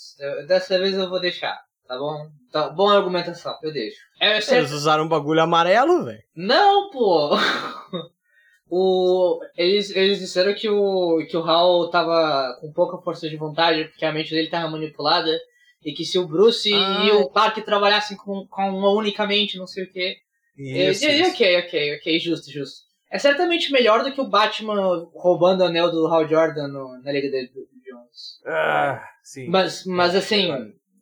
dessa 0.48 0.78
vez 0.78 0.96
eu 0.96 1.10
vou 1.10 1.20
deixar, 1.20 1.60
tá 1.88 1.98
bom? 1.98 2.30
Tá, 2.52 2.70
boa 2.70 2.96
argumentação, 2.96 3.58
eu 3.64 3.74
deixo. 3.74 3.98
É, 4.20 4.40
certo... 4.40 4.60
Eles 4.60 4.72
usaram 4.72 5.06
um 5.06 5.10
bagulho 5.10 5.42
amarelo, 5.42 6.06
velho? 6.06 6.22
Não, 6.36 6.92
pô! 6.92 7.32
o, 8.70 9.40
eles, 9.58 9.90
eles 9.96 10.20
disseram 10.20 10.54
que 10.54 10.70
o, 10.70 11.26
que 11.28 11.36
o 11.36 11.44
Hal 11.44 11.90
tava 11.90 12.56
com 12.62 12.72
pouca 12.72 13.00
força 13.00 13.28
de 13.28 13.36
vontade 13.36 13.86
porque 13.86 14.06
a 14.06 14.12
mente 14.12 14.30
dele 14.30 14.48
tava 14.50 14.70
manipulada 14.70 15.36
e 15.84 15.92
que 15.92 16.06
se 16.06 16.20
o 16.20 16.28
Bruce 16.28 16.72
ah. 16.72 17.04
e 17.04 17.12
o 17.14 17.28
Clark 17.30 17.60
trabalhassem 17.64 18.16
com, 18.16 18.46
com 18.46 18.70
uma 18.70 18.92
unicamente, 18.92 19.58
não 19.58 19.66
sei 19.66 19.86
o 19.86 19.92
que 19.92 20.18
isso, 20.58 21.06
isso. 21.06 21.32
Ok, 21.32 21.60
ok, 21.60 21.96
ok, 21.96 22.20
justo, 22.20 22.52
justo. 22.52 22.92
É 23.12 23.20
certamente 23.20 23.72
melhor 23.72 24.04
do 24.04 24.14
que 24.14 24.22
o 24.22 24.30
Batman 24.30 25.10
roubando 25.14 25.62
o 25.62 25.66
anel 25.66 25.92
do 25.92 26.08
Hal 26.08 26.28
Jordan 26.28 26.68
no, 26.70 27.02
na 27.02 27.12
Liga 27.12 27.30
de 27.30 27.48
Jones. 27.48 28.42
Ah, 28.46 29.04
sim. 29.24 29.48
Mas, 29.50 29.86
mas 29.86 30.16
assim, 30.16 30.50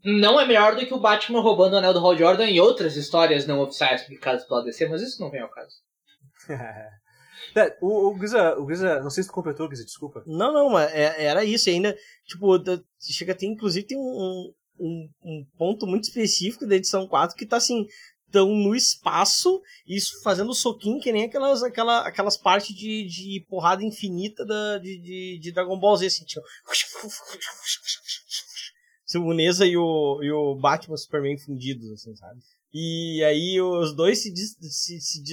não 0.03 0.39
é 0.39 0.47
melhor 0.47 0.75
do 0.75 0.85
que 0.85 0.93
o 0.93 0.99
Batman 0.99 1.41
roubando 1.41 1.73
o 1.73 1.77
anel 1.77 1.93
do 1.93 1.99
Hal 1.99 2.17
Jordan 2.17 2.47
em 2.47 2.59
outras 2.59 2.95
histórias 2.95 3.45
não 3.45 3.59
oficiais 3.59 4.01
publicadas 4.01 4.43
pela 4.45 4.63
DC, 4.63 4.87
mas 4.87 5.01
isso 5.01 5.21
não 5.21 5.29
vem 5.29 5.41
ao 5.41 5.49
caso. 5.49 5.75
É, 7.55 7.75
o, 7.81 8.11
o 8.11 8.19
Giza, 8.19 8.59
o 8.59 8.69
Giza, 8.69 8.99
não 8.99 9.09
sei 9.09 9.23
se 9.23 9.29
tu 9.29 9.33
completou, 9.33 9.67
Giza, 9.69 9.83
desculpa. 9.83 10.21
Não, 10.27 10.53
não, 10.53 10.69
mas 10.69 10.91
é, 10.93 11.25
era 11.25 11.43
isso 11.43 11.67
ainda. 11.69 11.97
Tipo, 12.25 12.47
chega 12.99 13.31
a 13.31 13.35
ter, 13.35 13.47
inclusive, 13.47 13.87
tem 13.87 13.97
um, 13.97 14.53
um, 14.79 15.09
um 15.23 15.45
ponto 15.57 15.87
muito 15.87 16.03
específico 16.03 16.67
da 16.67 16.75
edição 16.75 17.07
4 17.07 17.35
que 17.35 17.45
tá 17.45 17.57
assim, 17.57 17.87
estão 18.29 18.55
no 18.55 18.75
espaço, 18.75 19.61
isso 19.87 20.21
fazendo 20.21 20.53
soquinho 20.53 21.01
que 21.01 21.11
nem 21.11 21.25
aquelas, 21.25 21.63
aquela, 21.63 22.07
aquelas 22.07 22.37
partes 22.37 22.75
de, 22.75 23.05
de 23.05 23.45
porrada 23.49 23.83
infinita 23.83 24.45
da, 24.45 24.77
de, 24.77 24.97
de, 24.99 25.39
de 25.39 25.51
Dragon 25.51 25.77
Ball 25.77 25.97
Z, 25.97 26.05
assim, 26.05 26.23
tipo... 26.23 26.45
O 29.15 29.33
Neza 29.33 29.65
e 29.65 29.75
o, 29.75 30.19
e 30.21 30.31
o 30.31 30.55
Batman 30.55 30.95
Superman 30.95 31.37
fundidos, 31.39 31.91
assim, 31.91 32.15
sabe? 32.15 32.39
E 32.71 33.23
aí 33.23 33.59
os 33.59 33.95
dois 33.95 34.21
se, 34.21 34.31
se, 34.35 35.01
se, 35.01 35.01
se 35.01 35.23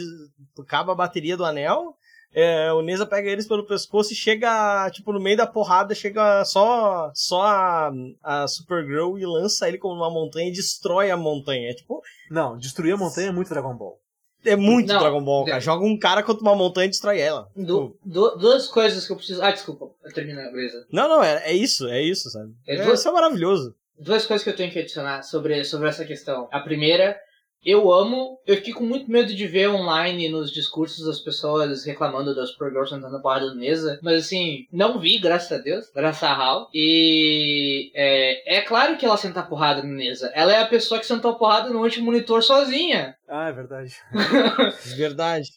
acaba 0.59 0.93
a 0.93 0.97
bateria 0.97 1.37
do 1.37 1.45
anel, 1.45 1.95
é, 2.33 2.73
o 2.73 2.83
Neza 2.83 3.07
pega 3.07 3.31
eles 3.31 3.47
pelo 3.47 3.67
pescoço 3.67 4.13
e 4.13 4.17
chega, 4.17 4.91
tipo, 4.91 5.13
no 5.13 5.21
meio 5.21 5.37
da 5.37 5.47
porrada, 5.47 5.95
chega 5.95 6.45
só, 6.45 7.11
só 7.15 7.43
a, 7.43 7.93
a 8.23 8.47
Supergirl 8.47 9.19
e 9.19 9.25
lança 9.25 9.69
ele 9.69 9.79
como 9.79 9.95
uma 9.95 10.11
montanha 10.11 10.49
e 10.49 10.53
destrói 10.53 11.11
a 11.11 11.17
montanha. 11.17 11.71
É 11.71 11.75
tipo. 11.75 12.03
Não, 12.31 12.57
destruir 12.57 12.93
a 12.93 12.97
montanha 12.97 13.29
é 13.29 13.33
muito 13.33 13.49
Dragon 13.49 13.75
Ball. 13.75 13.99
É 14.45 14.55
muito 14.55 14.93
não, 14.93 15.01
Dragon 15.01 15.25
Ball, 15.25 15.45
cara. 15.45 15.61
Joga 15.61 15.85
um 15.85 15.99
cara 15.99 16.23
contra 16.23 16.43
uma 16.43 16.55
montanha 16.55 16.87
e 16.87 16.91
destrói 16.91 17.19
ela. 17.19 17.49
Du, 17.57 17.63
tipo, 17.63 17.99
du, 18.05 18.37
duas 18.37 18.69
coisas 18.69 19.07
que 19.07 19.13
eu 19.13 19.17
preciso. 19.17 19.43
Ah, 19.43 19.51
desculpa, 19.51 19.91
eu 20.05 20.13
terminei, 20.13 20.45
beleza. 20.51 20.87
Não, 20.93 21.09
não, 21.09 21.23
é, 21.23 21.51
é 21.51 21.53
isso, 21.53 21.89
é 21.89 22.01
isso, 22.01 22.31
sabe? 22.31 22.53
É, 22.67 22.85
duas... 22.85 23.01
Isso 23.01 23.09
é 23.09 23.13
maravilhoso. 23.13 23.75
Duas 23.99 24.27
coisas 24.27 24.45
que 24.45 24.51
eu 24.51 24.57
tenho 24.57 24.71
que 24.71 24.79
adicionar 24.79 25.23
sobre, 25.23 25.65
sobre 25.65 25.89
essa 25.89 26.05
questão. 26.05 26.49
A 26.53 26.61
primeira 26.61 27.19
eu 27.67 27.93
amo, 27.93 28.39
eu 28.47 28.55
fiquei 28.55 28.73
com 28.73 28.85
muito 28.85 29.11
medo 29.11 29.35
de 29.35 29.45
ver 29.49 29.69
online 29.69 30.29
nos 30.29 30.53
discursos 30.53 31.09
as 31.09 31.19
pessoas 31.19 31.85
reclamando 31.85 32.33
das 32.33 32.51
Supergirls 32.51 32.91
sentando 32.91 33.21
porrada 33.21 33.47
na 33.47 33.57
mesa, 33.57 33.99
mas 34.05 34.25
assim, 34.25 34.69
não 34.73 35.01
vi, 35.01 35.19
graças 35.19 35.51
a 35.51 35.61
Deus, 35.61 35.91
graças 35.93 36.23
a 36.23 36.33
Hal. 36.33 36.71
E 36.73 37.91
é, 37.93 38.59
é 38.59 38.61
claro 38.61 38.97
que 38.97 39.05
ela 39.05 39.17
senta 39.17 39.43
porrada 39.43 39.83
na 39.83 39.93
mesa. 39.93 40.31
Ela 40.33 40.53
é 40.53 40.63
a 40.63 40.67
pessoa 40.67 41.01
que 41.01 41.07
sentou 41.07 41.35
porrada 41.35 41.69
no 41.69 41.83
anti-monitor 41.83 42.41
sozinha. 42.41 43.17
Ah, 43.29 43.49
é 43.49 43.53
verdade. 43.53 43.97
verdade. 44.97 45.49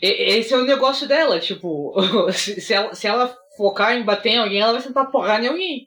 Esse 0.00 0.52
é 0.52 0.56
o 0.56 0.64
negócio 0.64 1.06
dela, 1.06 1.38
tipo, 1.38 1.94
se, 2.32 2.74
ela, 2.74 2.92
se 2.92 3.06
ela 3.06 3.32
focar 3.56 3.96
em 3.96 4.02
bater 4.02 4.30
em 4.30 4.38
alguém, 4.38 4.60
ela 4.60 4.72
vai 4.72 4.82
sentar 4.82 5.12
porrada 5.12 5.44
em 5.44 5.48
alguém. 5.48 5.86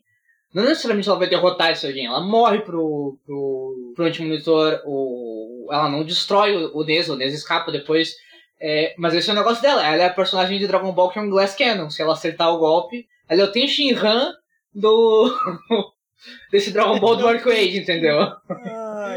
Não 0.54 0.64
necessariamente 0.64 1.10
ela 1.10 1.20
vai 1.20 1.28
derrotar 1.28 1.72
esse 1.72 1.86
alguém, 1.86 2.06
ela 2.06 2.22
morre 2.22 2.60
pro, 2.60 3.20
pro, 3.26 3.94
pro 3.94 4.06
anti-monitor, 4.06 4.82
o, 4.86 5.35
ela 5.72 5.90
não 5.90 6.04
destrói 6.04 6.56
o, 6.56 6.78
o 6.78 6.84
Nez, 6.84 7.10
o 7.10 7.16
Nez 7.16 7.34
escapa 7.34 7.72
depois. 7.72 8.16
É, 8.60 8.96
mas 8.98 9.14
esse 9.14 9.30
é 9.30 9.34
o 9.34 9.36
negócio 9.36 9.62
dela, 9.62 9.86
ela 9.86 10.04
é 10.04 10.06
a 10.06 10.14
personagem 10.14 10.58
de 10.58 10.68
Dragon 10.68 10.92
Ball 10.92 11.10
que 11.10 11.20
é 11.20 11.22
um 11.22 11.30
Glass 11.30 11.56
Cannon. 11.56 11.90
Se 11.90 12.02
ela 12.02 12.14
acertar 12.14 12.54
o 12.54 12.58
golpe, 12.58 13.08
ela 13.28 13.42
é 13.42 13.44
o 13.44 13.52
Ten 13.52 13.68
Shinhan 13.68 14.34
do. 14.74 15.32
desse 16.52 16.72
Dragon 16.72 17.00
Ball 17.00 17.16
do 17.16 17.28
Arcade, 17.28 17.78
entendeu? 17.78 18.20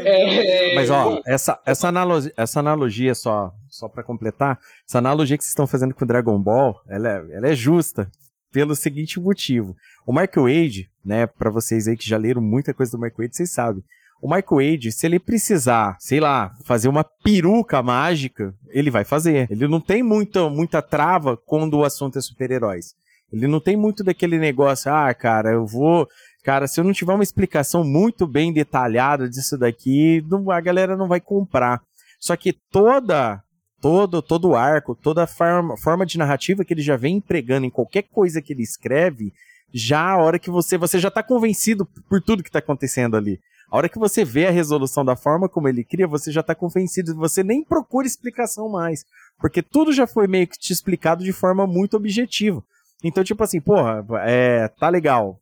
é, 0.03 0.75
mas 0.75 0.89
ó, 0.89 1.21
essa, 1.25 1.59
essa, 1.65 1.87
analogia, 1.87 2.33
essa 2.37 2.59
analogia 2.59 3.15
só, 3.15 3.51
só 3.67 3.87
para 3.87 4.03
completar, 4.03 4.59
essa 4.87 4.97
analogia 4.99 5.37
que 5.37 5.43
vocês 5.43 5.51
estão 5.51 5.67
fazendo 5.67 5.93
com 5.93 6.03
o 6.03 6.07
Dragon 6.07 6.39
Ball, 6.41 6.79
ela 6.87 7.09
é, 7.09 7.37
ela 7.37 7.47
é 7.47 7.55
justa 7.55 8.09
pelo 8.51 8.75
seguinte 8.75 9.19
motivo. 9.19 9.75
O 10.05 10.11
Michael 10.11 10.47
Wade, 10.47 10.89
né, 11.03 11.27
para 11.27 11.49
vocês 11.49 11.87
aí 11.87 11.95
que 11.95 12.07
já 12.07 12.17
leram 12.17 12.41
muita 12.41 12.73
coisa 12.73 12.91
do 12.91 12.97
Michael 12.97 13.17
Wade, 13.17 13.35
vocês 13.35 13.51
sabem. 13.51 13.83
O 14.21 14.27
Michael 14.27 14.71
Wade, 14.71 14.91
se 14.91 15.05
ele 15.05 15.17
precisar, 15.17 15.95
sei 15.99 16.19
lá, 16.19 16.51
fazer 16.65 16.89
uma 16.89 17.03
peruca 17.03 17.81
mágica, 17.81 18.53
ele 18.69 18.91
vai 18.91 19.05
fazer. 19.05 19.47
Ele 19.49 19.67
não 19.67 19.79
tem 19.79 20.03
muita, 20.03 20.49
muita 20.49 20.81
trava 20.81 21.37
quando 21.37 21.77
o 21.77 21.85
assunto 21.85 22.19
é 22.19 22.21
super-heróis. 22.21 22.95
Ele 23.31 23.47
não 23.47 23.59
tem 23.59 23.77
muito 23.77 24.03
daquele 24.03 24.37
negócio, 24.37 24.91
ah, 24.91 25.13
cara, 25.13 25.51
eu 25.51 25.65
vou. 25.65 26.07
Cara, 26.43 26.67
se 26.67 26.79
eu 26.79 26.83
não 26.83 26.91
tiver 26.91 27.13
uma 27.13 27.23
explicação 27.23 27.83
muito 27.83 28.27
bem 28.27 28.51
detalhada 28.51 29.29
disso 29.29 29.57
daqui, 29.57 30.23
não, 30.27 30.49
a 30.51 30.59
galera 30.59 30.97
não 30.97 31.07
vai 31.07 31.21
comprar. 31.21 31.81
Só 32.19 32.35
que 32.35 32.51
toda 32.51 33.41
todo 33.81 34.21
todo 34.21 34.49
o 34.49 34.55
arco, 34.55 34.93
toda 34.93 35.23
a 35.23 35.27
forma, 35.27 35.77
forma 35.77 36.05
de 36.05 36.17
narrativa 36.17 36.65
que 36.65 36.73
ele 36.73 36.81
já 36.81 36.97
vem 36.97 37.17
empregando 37.17 37.65
em 37.65 37.69
qualquer 37.69 38.03
coisa 38.03 38.41
que 38.41 38.51
ele 38.51 38.63
escreve, 38.63 39.31
já 39.73 40.01
a 40.01 40.17
hora 40.17 40.39
que 40.39 40.49
você 40.49 40.77
você 40.77 40.99
já 40.99 41.09
tá 41.09 41.23
convencido 41.23 41.85
por 42.09 42.21
tudo 42.21 42.43
que 42.43 42.51
tá 42.51 42.59
acontecendo 42.59 43.15
ali. 43.15 43.39
A 43.71 43.77
hora 43.77 43.89
que 43.89 43.99
você 43.99 44.25
vê 44.25 44.47
a 44.47 44.51
resolução 44.51 45.05
da 45.05 45.15
forma 45.15 45.47
como 45.47 45.67
ele 45.67 45.83
cria, 45.83 46.07
você 46.07 46.31
já 46.31 46.41
tá 46.41 46.55
convencido, 46.55 47.15
você 47.15 47.43
nem 47.43 47.63
procura 47.63 48.07
explicação 48.07 48.67
mais, 48.67 49.05
porque 49.39 49.61
tudo 49.61 49.93
já 49.93 50.07
foi 50.07 50.27
meio 50.27 50.47
que 50.47 50.57
te 50.57 50.73
explicado 50.73 51.23
de 51.23 51.31
forma 51.31 51.67
muito 51.67 51.95
objetiva. 51.95 52.63
Então, 53.03 53.23
tipo 53.23 53.43
assim, 53.43 53.61
porra, 53.61 54.05
é, 54.25 54.67
tá 54.67 54.89
legal. 54.89 55.39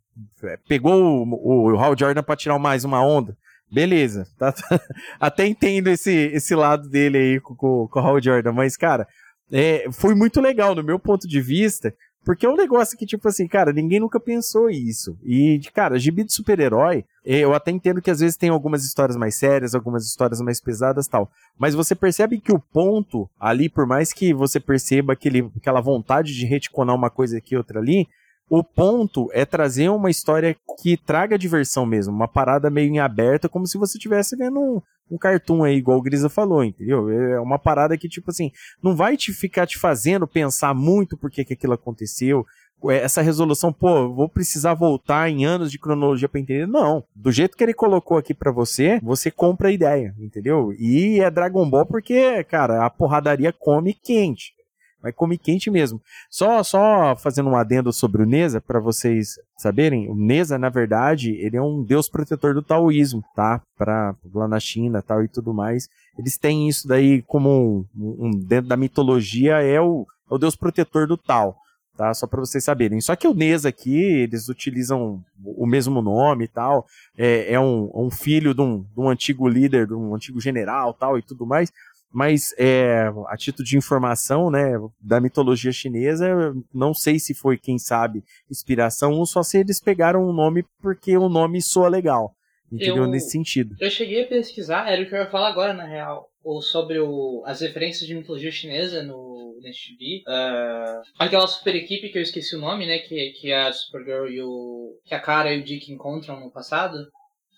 Pegou 0.68 1.26
o, 1.26 1.72
o 1.72 1.80
Hal 1.80 1.98
Jordan 1.98 2.24
pra 2.24 2.36
tirar 2.36 2.60
mais 2.60 2.84
uma 2.84 3.04
onda. 3.04 3.36
Beleza, 3.72 4.28
tá, 4.38 4.52
tá, 4.52 4.80
até 5.20 5.46
entendo 5.46 5.88
esse, 5.88 6.12
esse 6.12 6.56
lado 6.56 6.90
dele 6.90 7.18
aí 7.18 7.40
com, 7.40 7.56
com, 7.56 7.88
com 7.88 8.00
o 8.00 8.04
Hal 8.04 8.22
Jordan, 8.22 8.54
mas, 8.54 8.78
cara, 8.78 9.08
é, 9.52 9.88
foi 9.92 10.16
muito 10.16 10.40
legal 10.42 10.74
no 10.76 10.84
meu 10.84 11.00
ponto 11.00 11.28
de 11.28 11.42
vista, 11.42 11.94
porque 12.28 12.46
é 12.46 12.50
um 12.50 12.58
negócio 12.58 12.98
que, 12.98 13.06
tipo 13.06 13.26
assim, 13.26 13.48
cara, 13.48 13.72
ninguém 13.72 14.02
nunca 14.02 14.20
pensou 14.20 14.70
isso. 14.70 15.18
E, 15.24 15.62
cara, 15.74 15.98
gibi 15.98 16.26
de 16.26 16.34
super-herói, 16.34 17.06
eu 17.24 17.54
até 17.54 17.72
entendo 17.72 18.02
que 18.02 18.12
às 18.12 18.20
vezes 18.20 18.36
tem 18.36 18.50
algumas 18.50 18.84
histórias 18.84 19.16
mais 19.16 19.36
sérias, 19.36 19.74
algumas 19.74 20.06
histórias 20.06 20.42
mais 20.42 20.60
pesadas 20.60 21.08
tal. 21.08 21.32
Mas 21.58 21.74
você 21.74 21.96
percebe 21.96 22.42
que 22.42 22.52
o 22.52 22.60
ponto 22.60 23.30
ali, 23.40 23.70
por 23.70 23.88
mais 23.88 24.12
que 24.12 24.34
você 24.34 24.60
perceba 24.60 25.14
aquele, 25.14 25.50
aquela 25.56 25.80
vontade 25.80 26.36
de 26.36 26.46
reticonar 26.46 26.94
uma 26.94 27.10
coisa 27.10 27.38
aqui 27.38 27.56
e 27.56 27.58
outra 27.58 27.80
ali, 27.80 28.10
o 28.50 28.62
ponto 28.62 29.30
é 29.32 29.46
trazer 29.46 29.88
uma 29.88 30.10
história 30.10 30.54
que 30.82 30.98
traga 30.98 31.38
diversão 31.38 31.86
mesmo, 31.86 32.14
uma 32.14 32.28
parada 32.28 32.70
meio 32.70 32.90
em 32.90 33.00
aberta, 33.00 33.48
como 33.48 33.66
se 33.66 33.78
você 33.78 33.98
estivesse 33.98 34.36
vendo 34.36 34.60
um, 34.60 34.82
um 35.10 35.18
cartoon 35.18 35.64
aí, 35.64 35.76
igual 35.76 35.98
o 35.98 36.02
Grisa 36.02 36.30
falou, 36.30 36.64
entendeu? 36.64 37.10
É 37.10 37.40
uma 37.40 37.58
parada 37.58 37.98
que, 37.98 38.10
tipo 38.10 38.30
assim, 38.32 38.52
não 38.82 38.96
vai 38.96 39.16
te 39.16 39.34
ficar 39.34 39.66
te 39.66 39.78
fazendo 39.78 40.28
pensar 40.28 40.74
muito 40.74 41.18
por 41.18 41.32
que, 41.32 41.46
que 41.46 41.54
aquilo 41.54 41.74
aconteceu. 41.74 42.46
É, 42.90 42.98
essa 42.98 43.22
resolução, 43.22 43.74
pô, 43.74 44.14
vou 44.14 44.30
precisar 44.30 44.74
voltar 44.74 45.30
em 45.30 45.46
anos 45.46 45.72
de 45.72 45.80
cronologia 45.80 46.30
para 46.30 46.40
entender. 46.40 46.68
Não. 46.68 47.04
Do 47.16 47.32
jeito 47.32 47.58
que 47.58 47.64
ele 47.64 47.74
colocou 47.74 48.18
aqui 48.18 48.34
para 48.34 48.52
você, 48.52 49.00
você 49.02 49.32
compra 49.32 49.70
a 49.70 49.72
ideia, 49.72 50.14
entendeu? 50.20 50.74
E 50.78 51.20
é 51.20 51.32
Dragon 51.32 51.68
Ball 51.68 51.86
porque, 51.86 52.44
cara, 52.44 52.86
a 52.86 52.90
porradaria 52.90 53.52
come 53.52 53.94
quente 53.94 54.57
vai 55.02 55.12
comer 55.12 55.38
quente 55.38 55.70
mesmo. 55.70 56.02
Só 56.30 56.64
só 56.64 57.16
fazendo 57.16 57.50
um 57.50 57.56
adendo 57.56 57.94
sobre 57.94 58.24
o 58.24 58.26
Neza, 58.26 58.60
para 58.60 58.80
vocês 58.80 59.40
saberem, 59.58 60.10
o 60.10 60.16
Neza, 60.16 60.58
na 60.58 60.70
verdade, 60.70 61.32
ele 61.32 61.58
é 61.58 61.62
um 61.62 61.84
deus 61.84 62.10
protetor 62.10 62.54
do 62.54 62.64
taoísmo, 62.64 63.24
tá? 63.36 63.62
Pra, 63.78 64.16
lá 64.34 64.48
na 64.48 64.60
China 64.60 65.02
tal 65.02 65.24
e 65.24 65.28
tudo 65.28 65.54
mais. 65.54 65.88
Eles 66.18 66.38
têm 66.38 66.68
isso 66.68 66.88
daí 66.88 67.22
como 67.24 67.86
um, 67.96 68.28
um 68.28 68.32
dentro 68.32 68.68
da 68.68 68.78
mitologia, 68.78 69.62
é 69.62 69.80
o, 69.80 70.06
é 70.30 70.34
o 70.34 70.38
deus 70.38 70.56
protetor 70.56 71.08
do 71.08 71.18
Tao. 71.18 71.56
Tá, 71.96 72.14
só 72.14 72.28
para 72.28 72.40
vocês 72.40 72.64
saberem. 72.64 73.02
Só 73.02 73.16
que 73.16 73.28
o 73.28 73.34
Neza 73.34 73.70
aqui, 73.70 74.00
eles 74.00 74.50
utilizam 74.50 75.20
o 75.44 75.66
mesmo 75.66 76.00
nome 76.00 76.44
e 76.44 76.48
tal. 76.48 76.86
É, 77.18 77.54
é 77.54 77.60
um, 77.60 77.90
um, 77.92 78.12
filho 78.12 78.54
de 78.54 78.62
um, 78.62 78.84
de 78.84 79.00
um 79.00 79.10
antigo 79.10 79.48
líder, 79.48 79.88
de 79.88 79.96
um 79.96 80.14
antigo 80.14 80.40
general 80.40 80.94
tal 80.94 81.18
e 81.18 81.24
tudo 81.24 81.44
mais 81.44 81.72
mas 82.12 82.54
é, 82.58 83.12
a 83.28 83.38
título 83.38 83.66
de 83.66 83.78
informação, 83.78 84.50
né, 84.50 84.74
da 85.00 85.20
mitologia 85.20 85.72
chinesa, 85.72 86.28
não 86.74 86.94
sei 86.94 87.20
se 87.20 87.34
foi, 87.34 87.58
quem 87.58 87.78
sabe, 87.78 88.24
inspiração 88.50 89.14
ou 89.14 89.26
só 89.26 89.44
se 89.44 89.60
eles 89.60 89.82
pegaram 89.82 90.24
o 90.24 90.34
nome 90.34 90.66
porque 90.82 91.18
o 91.18 91.30
nome 91.30 91.62
soa 91.62 91.90
legal. 91.90 92.34
Entendeu? 92.72 93.04
Eu, 93.04 93.08
Nesse 93.08 93.32
sentido. 93.32 93.76
Eu 93.80 93.90
cheguei 93.90 94.24
a 94.24 94.28
pesquisar, 94.28 94.92
era 94.92 95.02
o 95.02 95.08
que 95.08 95.16
eu 95.16 95.20
ia 95.20 95.30
falar 95.30 95.50
agora, 95.50 95.74
na 95.74 95.86
real. 95.86 96.30
Ou 96.44 96.62
sobre 96.62 97.00
o, 97.00 97.42
as 97.46 97.62
referências 97.62 98.06
de 98.06 98.14
mitologia 98.14 98.52
chinesa 98.52 99.04
no 99.04 99.58
NetB. 99.62 100.24
Uh, 100.28 100.30
ah, 100.30 101.02
aquela 101.20 101.48
super 101.48 101.76
equipe 101.76 102.10
que 102.10 102.18
eu 102.18 102.22
esqueci 102.22 102.56
o 102.56 102.60
nome, 102.60 102.86
né? 102.86 103.00
Que, 103.00 103.32
que 103.40 103.54
a 103.54 103.72
Supergirl 103.72 104.28
e 104.28 104.42
o. 104.42 105.00
que 105.06 105.16
a 105.16 105.20
Kara 105.20 105.54
e 105.54 105.62
o 105.62 105.64
Dick 105.64 105.92
encontram 105.92 106.40
no 106.40 106.52
passado 106.52 106.98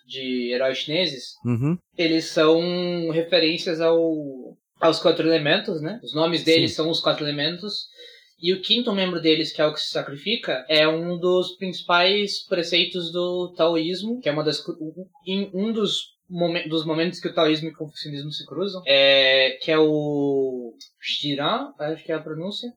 de 0.10 0.52
heróis 0.52 0.80
chineses, 0.80 1.36
uhum. 1.46 1.78
eles 1.96 2.26
são 2.26 3.10
referências 3.12 3.80
ao, 3.80 4.58
aos 4.82 5.00
quatro 5.00 5.28
elementos, 5.28 5.82
né? 5.82 6.00
Os 6.04 6.14
nomes 6.14 6.44
deles 6.44 6.72
Sim. 6.72 6.78
são 6.78 6.90
os 6.90 7.00
quatro 7.00 7.24
elementos. 7.24 7.88
E 8.42 8.54
o 8.54 8.62
quinto 8.62 8.94
membro 8.94 9.22
deles, 9.22 9.52
que 9.52 9.62
é 9.62 9.66
o 9.66 9.74
que 9.74 9.82
se 9.82 9.90
sacrifica, 9.90 10.66
é 10.70 10.88
um 10.88 11.18
dos 11.18 11.58
principais 11.58 12.40
preceitos 12.48 13.12
do 13.12 13.54
taoísmo, 13.56 14.20
que 14.22 14.30
é 14.30 14.32
uma 14.32 14.44
das, 14.44 14.64
um 15.54 15.74
dos, 15.74 16.16
momen 16.28 16.68
dos 16.70 16.86
momentos 16.86 17.20
que 17.20 17.28
o 17.28 17.34
taoísmo 17.34 17.68
e 17.68 17.72
o 17.72 17.76
confucionismo 17.76 18.32
se 18.32 18.46
cruzam, 18.46 18.82
é, 18.88 19.58
que 19.62 19.70
é 19.70 19.78
o 19.78 20.74
Jiran, 21.02 21.74
acho 21.78 22.04
que 22.04 22.12
é 22.14 22.16
a 22.16 22.22
pronúncia. 22.22 22.72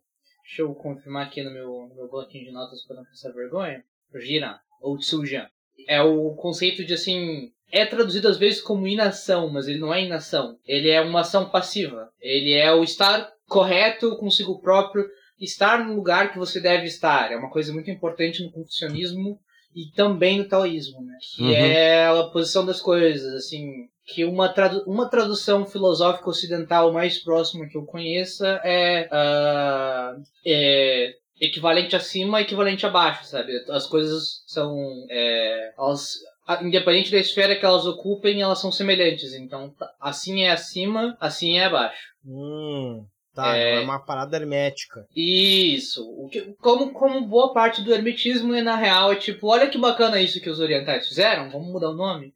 Deixa 0.45 0.63
eu 0.63 0.75
confirmar 0.75 1.29
aqui 1.29 1.43
no 1.43 1.53
meu, 1.53 1.69
no 1.89 1.95
meu 1.95 2.09
bloquinho 2.11 2.45
de 2.45 2.53
notas 2.53 2.85
para 2.85 2.97
não 2.97 3.05
passar 3.05 3.33
vergonha. 3.33 3.85
Jiran, 4.21 4.59
ou 4.83 4.99
Tsujan 4.99 5.47
é 5.89 6.03
o 6.03 6.35
conceito 6.35 6.85
de 6.85 6.95
assim. 6.95 7.51
É 7.71 7.87
traduzido 7.87 8.29
às 8.29 8.37
vezes 8.37 8.61
como 8.61 8.87
inação, 8.87 9.51
mas 9.51 9.67
ele 9.67 9.79
não 9.79 9.95
é 9.95 10.05
inação. 10.05 10.59
Ele 10.67 10.91
é 10.91 11.01
uma 11.01 11.21
ação 11.21 11.49
passiva. 11.49 12.11
Ele 12.21 12.53
é 12.53 12.71
o 12.73 12.85
estar 12.85 13.33
correto 13.49 14.17
consigo 14.19 14.61
próprio, 14.61 15.07
estar 15.41 15.83
no 15.85 15.95
lugar 15.95 16.33
que 16.33 16.39
você 16.39 16.61
deve 16.61 16.85
estar. 16.85 17.33
É 17.33 17.37
uma 17.37 17.51
coisa 17.51 17.73
muito 17.73 17.91
importante 17.91 18.43
no 18.43 18.53
confucionismo 18.53 19.39
e 19.75 19.91
também 19.95 20.39
no 20.39 20.49
taoísmo, 20.49 21.03
né? 21.03 21.17
Que 21.35 21.43
uhum. 21.43 21.53
é 21.53 22.07
a 22.07 22.25
posição 22.25 22.65
das 22.67 22.81
coisas, 22.81 23.35
assim, 23.35 23.89
que 24.05 24.25
uma, 24.25 24.49
tradu 24.49 24.83
uma 24.87 25.09
tradução 25.09 25.65
filosófica 25.65 26.29
ocidental 26.29 26.93
mais 26.93 27.19
próxima 27.19 27.67
que 27.67 27.77
eu 27.77 27.85
conheça 27.85 28.61
é, 28.65 29.09
uh, 29.11 30.23
é 30.45 31.15
equivalente 31.43 31.97
acima 31.97 32.41
equivalente 32.41 32.87
abaixo, 32.87 33.27
sabe? 33.27 33.53
As 33.69 33.87
coisas 33.87 34.43
são. 34.47 34.77
É, 35.11 35.75
elas, 35.77 36.15
independente 36.63 37.11
da 37.11 37.19
esfera 37.19 37.57
que 37.57 37.67
elas 37.67 37.85
ocupem, 37.85 38.41
elas 38.41 38.61
são 38.61 38.71
semelhantes. 38.71 39.35
Então, 39.35 39.71
tá, 39.71 39.93
assim 40.01 40.45
é 40.45 40.53
acima, 40.53 41.17
assim 41.21 41.59
é 41.59 41.65
abaixo. 41.65 42.13
Hum. 42.25 43.05
Tá, 43.35 43.57
é, 43.57 43.77
é 43.77 43.81
uma 43.81 43.99
parada 43.99 44.37
hermética. 44.37 45.07
Isso. 45.17 46.07
O 46.19 46.29
que, 46.29 46.55
como, 46.61 46.93
como 46.93 47.27
boa 47.27 47.53
parte 47.53 47.83
do 47.83 47.93
hermetismo, 47.93 48.53
né, 48.53 48.61
na 48.61 48.77
real, 48.77 49.11
é 49.11 49.17
tipo, 49.17 49.49
olha 49.49 49.71
que 49.71 49.79
bacana 49.79 50.21
isso 50.21 50.41
que 50.41 50.51
os 50.51 50.61
orientais 50.61 51.09
fizeram, 51.09 51.51
vamos 51.51 51.73
mudar 51.73 51.91
o 51.91 51.97
nome. 51.97 52.35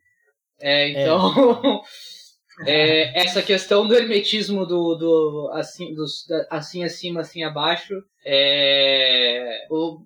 É, 0.58 0.88
então. 0.88 1.82
É. 1.84 2.06
É, 2.64 3.20
essa 3.20 3.42
questão 3.42 3.86
do 3.86 3.94
hermetismo 3.94 4.64
do, 4.64 4.94
do 4.94 5.50
assim, 5.52 5.94
assim 6.48 6.84
acima, 6.84 7.20
assim 7.20 7.42
abaixo, 7.44 8.02
é, 8.24 9.66
o, 9.70 10.00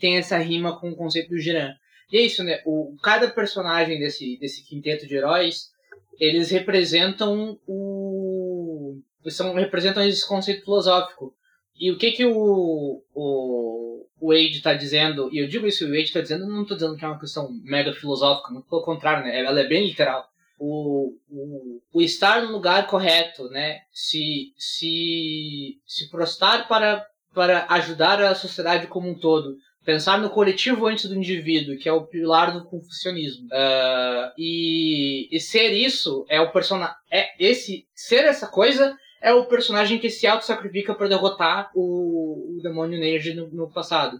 tem 0.00 0.16
essa 0.16 0.36
rima 0.38 0.78
com 0.78 0.90
o 0.90 0.96
conceito 0.96 1.30
do 1.30 1.38
Jiran. 1.38 1.72
E 2.10 2.16
é 2.16 2.22
isso, 2.22 2.42
né? 2.42 2.60
O, 2.64 2.96
cada 3.02 3.28
personagem 3.30 3.98
desse, 3.98 4.36
desse 4.38 4.64
quinteto 4.64 5.06
de 5.06 5.14
heróis, 5.14 5.70
eles 6.18 6.50
representam 6.50 7.58
o. 7.66 9.00
São, 9.28 9.54
representam 9.54 10.04
esse 10.04 10.26
conceito 10.26 10.64
filosófico. 10.64 11.32
E 11.76 11.90
o 11.90 11.98
que 11.98 12.12
que 12.12 12.24
o, 12.24 13.02
o, 13.14 14.06
o 14.20 14.28
Wade 14.28 14.56
está 14.56 14.74
dizendo, 14.74 15.28
e 15.32 15.38
eu 15.38 15.48
digo 15.48 15.66
isso, 15.66 15.84
o 15.84 15.88
Wade 15.88 16.02
está 16.02 16.20
dizendo, 16.20 16.46
não 16.46 16.62
estou 16.62 16.76
dizendo 16.76 16.96
que 16.96 17.04
é 17.04 17.08
uma 17.08 17.18
questão 17.18 17.48
mega 17.64 17.92
filosófica, 17.92 18.52
muito 18.52 18.68
pelo 18.68 18.82
contrário, 18.82 19.24
né? 19.24 19.44
Ela 19.44 19.60
é 19.60 19.66
bem 19.66 19.86
literal 19.86 20.28
o, 20.64 21.12
o, 21.30 21.80
o, 21.92 22.02
estar 22.02 22.42
no 22.42 22.52
lugar 22.52 22.86
correto, 22.86 23.48
né? 23.50 23.80
Se, 23.92 24.52
se, 24.56 25.78
se 25.86 26.10
prostar 26.10 26.66
para, 26.66 27.04
para 27.34 27.66
ajudar 27.70 28.22
a 28.22 28.34
sociedade 28.34 28.86
como 28.86 29.08
um 29.10 29.18
todo. 29.18 29.56
Pensar 29.84 30.18
no 30.18 30.30
coletivo 30.30 30.86
antes 30.86 31.06
do 31.06 31.14
indivíduo, 31.14 31.76
que 31.76 31.88
é 31.88 31.92
o 31.92 32.06
pilar 32.06 32.52
do 32.52 32.64
confucionismo. 32.64 33.46
Uh, 33.46 34.32
e, 34.38 35.28
e 35.30 35.38
ser 35.38 35.72
isso 35.72 36.24
é 36.30 36.40
o 36.40 36.50
personagem. 36.50 36.96
É 37.10 37.26
esse, 37.38 37.86
ser 37.94 38.24
essa 38.24 38.46
coisa 38.46 38.96
é 39.20 39.32
o 39.32 39.46
personagem 39.46 39.98
que 39.98 40.08
se 40.08 40.26
auto-sacrifica 40.26 40.94
para 40.94 41.08
derrotar 41.08 41.70
o, 41.74 42.56
o 42.58 42.62
demônio 42.62 42.98
Neji 42.98 43.34
no, 43.34 43.48
no 43.50 43.70
passado. 43.70 44.18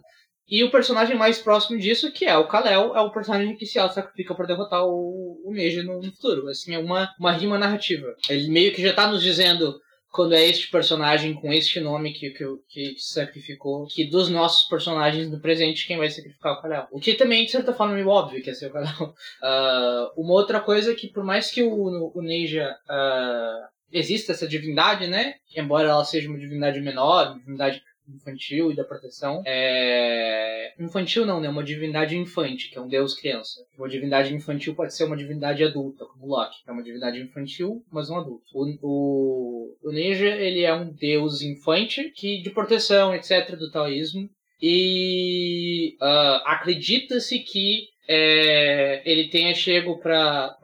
E 0.49 0.63
o 0.63 0.71
personagem 0.71 1.17
mais 1.17 1.39
próximo 1.39 1.79
disso, 1.79 2.13
que 2.13 2.27
é 2.27 2.37
o 2.37 2.47
Kal-El, 2.47 2.95
é 2.95 3.01
o 3.01 3.11
personagem 3.11 3.57
que 3.57 3.65
se 3.65 3.75
sacrifica 3.75 4.35
para 4.35 4.47
derrotar 4.47 4.85
o, 4.85 5.41
o 5.45 5.53
Neji 5.53 5.83
no, 5.83 6.03
futuro. 6.03 6.49
Assim, 6.49 6.75
é 6.75 6.79
uma, 6.79 7.11
uma 7.19 7.33
rima 7.33 7.59
narrativa. 7.59 8.15
Ele 8.29 8.51
meio 8.51 8.73
que 8.73 8.83
já 8.83 8.93
tá 8.93 9.07
nos 9.07 9.23
dizendo 9.23 9.81
quando 10.15 10.33
é 10.33 10.47
este 10.47 10.71
personagem 10.71 11.35
com 11.35 11.53
este 11.53 11.81
nome 11.81 12.13
que, 12.13 12.31
que, 12.31 12.45
que 12.69 12.95
se 12.97 13.15
sacrificou, 13.15 13.85
que 13.89 14.09
dos 14.09 14.29
nossos 14.29 14.69
personagens 14.69 15.29
no 15.29 15.41
presente, 15.41 15.89
quem 15.89 15.97
vai 15.97 16.09
sacrificar 16.09 16.53
é 16.53 16.57
o 16.57 16.63
Kal-El. 16.63 16.89
O 16.93 17.01
que 17.01 17.15
também, 17.15 17.45
de 17.45 17.51
certa 17.51 17.73
forma, 17.73 17.95
é 17.95 17.97
meio 17.97 18.09
óbvio 18.09 18.41
que 18.41 18.51
é 18.51 18.55
ser 18.55 18.67
o 18.67 18.73
Kal-El. 18.73 19.09
Uh, 19.09 20.13
uma 20.23 20.35
outra 20.35 20.61
coisa 20.61 20.93
é 20.93 20.95
que, 20.95 21.09
por 21.09 21.25
mais 21.25 21.51
que 21.51 21.65
o, 21.65 22.13
o 22.15 22.23
Neja 22.23 22.71
uh, 22.89 23.67
exista 23.91 24.31
essa 24.31 24.47
divindade, 24.47 25.09
né? 25.09 25.35
Embora 25.57 25.89
ela 25.89 26.05
seja 26.05 26.29
uma 26.29 26.39
divindade 26.39 26.81
menor, 26.81 27.33
uma 27.33 27.39
divindade 27.41 27.83
infantil 28.09 28.71
e 28.71 28.77
da 28.77 28.85
proteção. 28.85 29.43
É... 29.47 30.75
Infantil 30.79 31.25
não, 31.25 31.41
né? 31.41 31.49
Uma 31.49 31.65
divindade 31.65 32.17
infante, 32.17 32.71
que 32.71 32.79
é 32.79 32.81
um 32.81 32.89
deus 32.89 33.15
criança. 33.15 33.65
Uma 33.79 33.89
divindade 33.89 34.35
infantil 34.35 34.75
pode 34.75 34.95
ser 34.95 35.05
uma 35.05 35.17
divindade 35.17 35.65
adulta, 35.65 36.05
como 36.05 36.27
Loki, 36.27 36.57
é 36.67 36.73
uma 36.73 36.83
divindade 36.83 37.21
infantil, 37.21 37.85
mas 37.91 38.11
um 38.11 38.17
adulto. 38.17 38.45
O, 38.53 38.79
o, 38.83 39.77
o 39.83 39.93
Neja, 39.93 40.29
ele 40.29 40.63
é 40.63 40.75
um 40.75 40.91
deus 40.93 41.43
infante 41.43 42.11
que 42.15 42.43
de 42.43 42.51
proteção, 42.51 43.15
etc, 43.15 43.57
do 43.57 43.71
taoísmo. 43.71 44.29
E 44.61 45.97
uh, 46.01 46.41
acredita-se 46.47 47.39
que 47.41 47.89
é, 48.09 49.03
ele 49.05 49.29
tenha 49.29 49.55
chego 49.55 49.99
para 49.99 50.57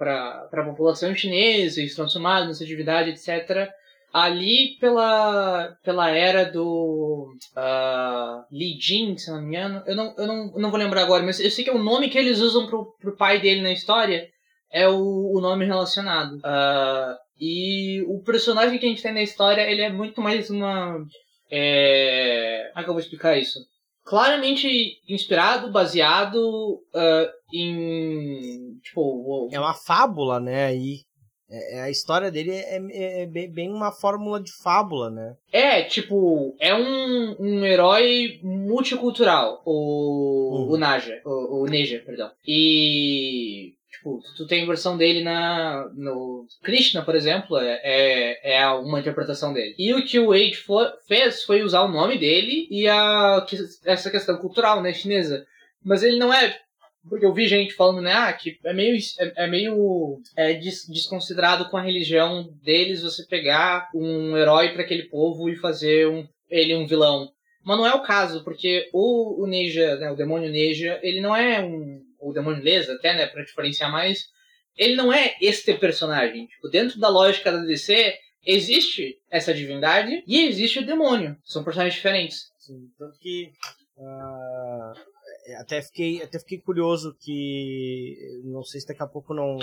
a 0.51 0.65
população 0.65 1.15
chinesa 1.15 1.83
e 1.83 1.89
se 1.89 1.97
transformado 1.97 2.47
nessa 2.47 2.65
divindade, 2.65 3.11
etc 3.11 3.71
ali 4.13 4.77
pela, 4.81 5.77
pela 5.85 6.11
era 6.11 6.45
do 6.45 7.33
uh, 7.57 8.45
Li 8.51 8.79
Jin, 8.81 9.17
se 9.17 9.31
não 9.31 9.41
me 9.41 9.49
engano. 9.49 9.83
Eu 9.87 9.97
não, 9.97 10.15
eu, 10.17 10.27
não, 10.27 10.53
eu 10.55 10.61
não 10.61 10.71
vou 10.71 10.79
lembrar 10.79 11.03
agora, 11.03 11.23
mas 11.23 11.41
eu 11.41 11.51
sei 11.51 11.65
que 11.65 11.71
é 11.71 11.75
o 11.75 11.83
nome 11.83 12.09
que 12.09 12.19
eles 12.19 12.41
usam 12.41 12.67
pro, 12.67 12.95
pro 13.01 13.17
pai 13.17 13.41
dele 13.41 13.63
na 13.63 13.73
história 13.73 14.29
é 14.73 14.89
o, 14.89 15.33
o 15.37 15.41
nome 15.41 15.65
relacionado. 15.65 16.37
Uh, 16.37 17.17
e 17.39 18.03
o 18.07 18.23
personagem 18.23 18.79
que 18.79 18.87
a 18.87 18.89
gente 18.89 19.03
tem 19.03 19.13
na 19.13 19.23
história, 19.23 19.63
ele 19.63 19.83
é 19.83 19.91
muito 19.91 20.21
mais 20.21 20.51
uma... 20.51 21.05
É... 21.51 22.71
Como 22.73 22.81
é 22.81 22.85
que 22.85 22.91
eu 22.91 22.95
vou 22.95 23.01
explicar 23.01 23.37
isso? 23.37 23.59
Claramente 24.05 24.69
inspirado, 25.09 25.73
baseado 25.73 26.81
uh, 26.95 27.31
em... 27.53 28.79
Tipo... 28.83 29.49
É 29.51 29.59
uma 29.59 29.75
fábula, 29.75 30.39
né, 30.39 30.67
aí. 30.67 31.01
É, 31.51 31.79
é, 31.79 31.81
a 31.83 31.91
história 31.91 32.31
dele 32.31 32.53
é, 32.53 32.77
é, 32.77 33.23
é, 33.23 33.27
bem 33.27 33.71
uma 33.71 33.91
fórmula 33.91 34.41
de 34.41 34.53
fábula, 34.63 35.11
né? 35.11 35.35
É, 35.53 35.83
tipo, 35.83 36.55
é 36.61 36.73
um, 36.75 37.37
um 37.41 37.65
herói 37.65 38.39
multicultural, 38.43 39.61
o, 39.65 40.67
uhum. 40.67 40.73
o 40.75 40.77
Naja, 40.79 41.21
o, 41.25 41.63
o 41.63 41.67
Neja, 41.67 42.01
perdão. 42.07 42.31
E, 42.47 43.75
tipo, 43.91 44.21
tu 44.37 44.47
tem 44.47 44.65
versão 44.65 44.97
dele 44.97 45.25
na, 45.25 45.91
no 45.95 46.47
Krishna, 46.63 47.03
por 47.03 47.17
exemplo, 47.17 47.59
é, 47.59 47.81
é, 47.83 48.59
é 48.61 48.69
uma 48.69 49.01
interpretação 49.01 49.53
dele. 49.53 49.75
E 49.77 49.93
o 49.93 50.05
que 50.05 50.21
o 50.21 50.29
Wade 50.29 50.57
fez 51.09 51.43
foi 51.43 51.63
usar 51.63 51.83
o 51.83 51.93
nome 51.93 52.17
dele 52.17 52.69
e 52.71 52.87
a, 52.87 53.45
essa 53.85 54.11
questão 54.11 54.37
cultural, 54.39 54.81
né, 54.81 54.93
chinesa. 54.93 55.45
Mas 55.85 56.03
ele 56.03 56.19
não 56.19 56.33
é 56.33 56.57
porque 57.11 57.27
eu 57.27 57.35
vi 57.35 57.49
gente 57.49 57.75
falando, 57.75 58.01
né, 58.01 58.13
ah, 58.13 58.33
que 58.33 58.59
é 58.65 58.73
meio, 58.73 58.97
é, 59.19 59.45
é 59.45 59.47
meio 59.49 60.23
é, 60.37 60.55
des, 60.55 60.87
desconsiderado 60.89 61.69
com 61.69 61.77
a 61.77 61.83
religião 61.83 62.49
deles 62.63 63.03
você 63.03 63.27
pegar 63.27 63.91
um 63.93 64.37
herói 64.37 64.73
para 64.73 64.83
aquele 64.83 65.09
povo 65.09 65.51
e 65.51 65.57
fazer 65.57 66.07
um, 66.07 66.27
ele 66.49 66.75
um 66.75 66.87
vilão. 66.87 67.29
Mas 67.65 67.77
não 67.77 67.87
é 67.87 67.93
o 67.93 68.03
caso, 68.03 68.45
porque 68.45 68.89
o, 68.93 69.43
o 69.43 69.47
Neja, 69.47 69.97
né, 69.97 70.11
o 70.11 70.17
demônio 70.17 70.51
Neja, 70.51 71.01
ele 71.03 71.21
não 71.21 71.37
é 71.37 71.61
um. 71.61 72.01
O 72.19 72.33
demônio 72.33 72.63
Lesa, 72.63 72.95
até, 72.95 73.15
né, 73.15 73.27
pra 73.27 73.43
diferenciar 73.43 73.91
mais, 73.91 74.27
ele 74.77 74.95
não 74.95 75.13
é 75.13 75.37
este 75.41 75.75
personagem. 75.75 76.47
Tipo, 76.47 76.69
dentro 76.69 77.01
da 77.01 77.09
lógica 77.09 77.51
da 77.51 77.65
DC, 77.65 78.15
existe 78.47 79.19
essa 79.31 79.53
divindade 79.53 80.23
e 80.27 80.47
existe 80.47 80.79
o 80.79 80.87
demônio. 80.87 81.37
São 81.45 81.65
personagens 81.65 81.95
diferentes. 81.95 82.51
Sim, 82.59 82.89
tanto 82.99 83.19
que. 83.19 83.51
Uh, 83.97 85.10
até 85.55 85.83
fiquei, 85.83 86.23
até 86.23 86.39
fiquei 86.39 86.59
curioso 86.59 87.17
que 87.19 88.41
não 88.45 88.63
sei 88.63 88.81
se 88.81 88.87
daqui 88.87 89.03
a 89.03 89.07
pouco 89.07 89.35
não 89.35 89.59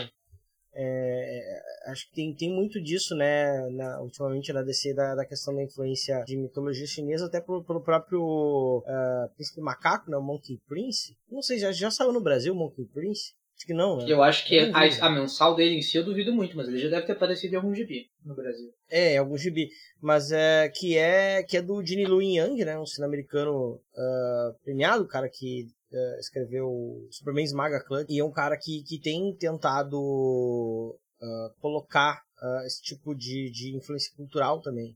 é, 0.80 1.60
acho 1.88 2.08
que 2.08 2.16
tem, 2.16 2.36
tem 2.36 2.54
muito 2.54 2.80
disso, 2.80 3.16
né, 3.16 3.68
na, 3.72 4.00
ultimamente 4.00 4.54
na 4.54 4.62
DC, 4.62 4.94
da, 4.94 5.16
da 5.16 5.26
questão 5.26 5.56
da 5.56 5.64
influência 5.64 6.24
de 6.24 6.38
mitologia 6.38 6.86
chinesa, 6.86 7.26
até 7.26 7.42
pelo, 7.42 7.64
pelo 7.64 7.82
próprio 7.82 8.84
uh, 8.86 9.34
Príncipe 9.34 9.60
Macaco, 9.60 10.12
né, 10.12 10.18
o 10.18 10.22
Monkey 10.22 10.62
Prince. 10.68 11.18
Não 11.32 11.42
sei, 11.42 11.58
já, 11.58 11.72
já 11.72 11.90
saiu 11.90 12.14
no 12.14 12.22
Brasil 12.22 12.54
o 12.54 12.56
Monkey 12.56 12.86
Prince? 12.94 13.34
Acho 13.56 13.66
que 13.66 13.74
não, 13.74 13.98
né? 13.98 14.06
Eu 14.08 14.22
acho 14.22 14.46
que 14.46 14.60
a, 14.60 15.08
a, 15.08 15.10
mensal 15.10 15.56
dele 15.56 15.74
em 15.74 15.82
si 15.82 15.98
eu 15.98 16.06
duvido 16.06 16.32
muito, 16.32 16.56
mas 16.56 16.68
ele 16.68 16.78
já 16.78 16.90
deve 16.90 17.08
ter 17.08 17.14
aparecido 17.14 17.56
em 17.56 17.58
algum 17.58 17.74
gibi 17.74 18.06
no 18.24 18.36
Brasil. 18.36 18.72
É, 18.88 19.16
em 19.16 19.18
algum 19.18 19.36
gibi. 19.36 19.70
Mas 20.00 20.32
é 20.32 20.70
que 20.70 20.96
é 20.96 21.42
que 21.42 21.58
é 21.58 21.62
do 21.64 21.84
Jin 21.84 22.06
Lu 22.06 22.22
Yang, 22.22 22.66
né? 22.66 22.78
Um 22.78 22.86
sino-americano 22.86 23.82
uh, 23.96 24.54
premiado, 24.64 25.08
cara 25.08 25.28
que 25.28 25.70
uh, 25.92 26.20
escreveu 26.20 27.08
Superman 27.12 27.44
Esmaga 27.44 27.84
Clã, 27.84 28.06
e 28.10 28.20
é 28.20 28.24
um 28.24 28.32
cara 28.32 28.58
que, 28.58 28.84
que 28.84 29.00
tem 29.00 29.36
tentado 29.36 30.00
uh, 30.00 31.60
colocar 31.60 32.22
uh, 32.42 32.66
esse 32.66 32.82
tipo 32.82 33.16
de, 33.16 33.52
de 33.52 33.76
influência 33.76 34.14
cultural 34.16 34.62
também. 34.62 34.96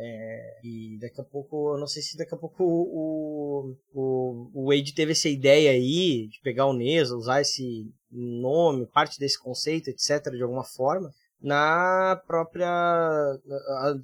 É, 0.00 0.60
e 0.62 0.96
daqui 1.00 1.20
a 1.20 1.24
pouco, 1.24 1.74
eu 1.74 1.80
não 1.80 1.88
sei 1.88 2.00
se 2.00 2.16
daqui 2.16 2.32
a 2.32 2.38
pouco 2.38 2.62
o, 2.62 3.74
o, 3.92 4.50
o 4.54 4.66
Wade 4.68 4.94
teve 4.94 5.10
essa 5.10 5.28
ideia 5.28 5.72
aí 5.72 6.28
de 6.28 6.40
pegar 6.40 6.66
o 6.66 6.72
Nesa, 6.72 7.16
usar 7.16 7.40
esse 7.40 7.92
nome, 8.08 8.86
parte 8.86 9.18
desse 9.18 9.36
conceito, 9.42 9.90
etc., 9.90 10.30
de 10.30 10.42
alguma 10.42 10.62
forma 10.62 11.12
na 11.40 12.20
própria, 12.26 12.68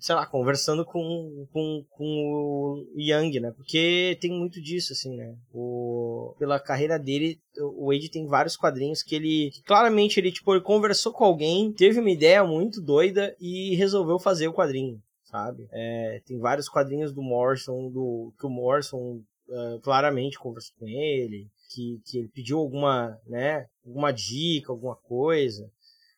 sei 0.00 0.14
lá, 0.14 0.24
conversando 0.26 0.84
com, 0.84 1.46
com, 1.52 1.84
com 1.90 2.04
o 2.04 2.86
Young, 2.96 3.40
né? 3.40 3.52
Porque 3.56 4.16
tem 4.20 4.30
muito 4.30 4.60
disso, 4.62 4.92
assim, 4.92 5.16
né? 5.16 5.36
O, 5.52 6.34
pela 6.38 6.60
carreira 6.60 6.98
dele, 6.98 7.40
o 7.58 7.88
Wade 7.88 8.10
tem 8.10 8.26
vários 8.26 8.56
quadrinhos 8.56 9.02
que 9.02 9.16
ele, 9.16 9.50
que 9.50 9.62
claramente 9.62 10.18
ele, 10.20 10.30
tipo, 10.30 10.54
ele 10.54 10.62
conversou 10.62 11.12
com 11.12 11.24
alguém, 11.24 11.72
teve 11.72 11.98
uma 11.98 12.10
ideia 12.10 12.44
muito 12.44 12.80
doida 12.80 13.34
e 13.40 13.74
resolveu 13.74 14.18
fazer 14.18 14.46
o 14.46 14.54
quadrinho, 14.54 15.02
sabe? 15.24 15.66
É, 15.72 16.22
tem 16.24 16.38
vários 16.38 16.68
quadrinhos 16.68 17.12
do 17.12 17.22
Morrison, 17.22 17.90
do, 17.90 18.32
que 18.38 18.46
o 18.46 18.50
Morrison 18.50 19.20
uh, 19.48 19.80
claramente 19.82 20.38
conversou 20.38 20.76
com 20.78 20.86
ele, 20.86 21.48
que, 21.74 22.00
que 22.04 22.18
ele 22.18 22.28
pediu 22.28 22.58
alguma, 22.58 23.18
né, 23.26 23.66
alguma 23.84 24.12
dica, 24.12 24.70
alguma 24.70 24.94
coisa. 24.94 25.68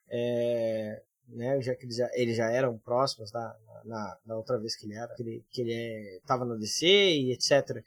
É, 0.09 1.03
né, 1.29 1.61
já 1.61 1.75
que 1.75 1.85
eles 1.85 1.97
já, 1.97 2.09
eles 2.15 2.37
já 2.37 2.51
eram 2.51 2.79
próximos 2.79 3.31
da, 3.31 3.57
na, 3.85 4.19
na 4.25 4.37
outra 4.37 4.59
vez 4.59 4.77
que 4.77 4.87
ele 4.87 4.95
era, 4.95 5.13
que 5.15 5.23
ele, 5.23 5.45
que 5.51 5.61
ele 5.61 5.73
é, 5.73 6.21
na 6.29 6.55
DC 6.55 6.87
e 6.87 7.33
etc. 7.33 7.83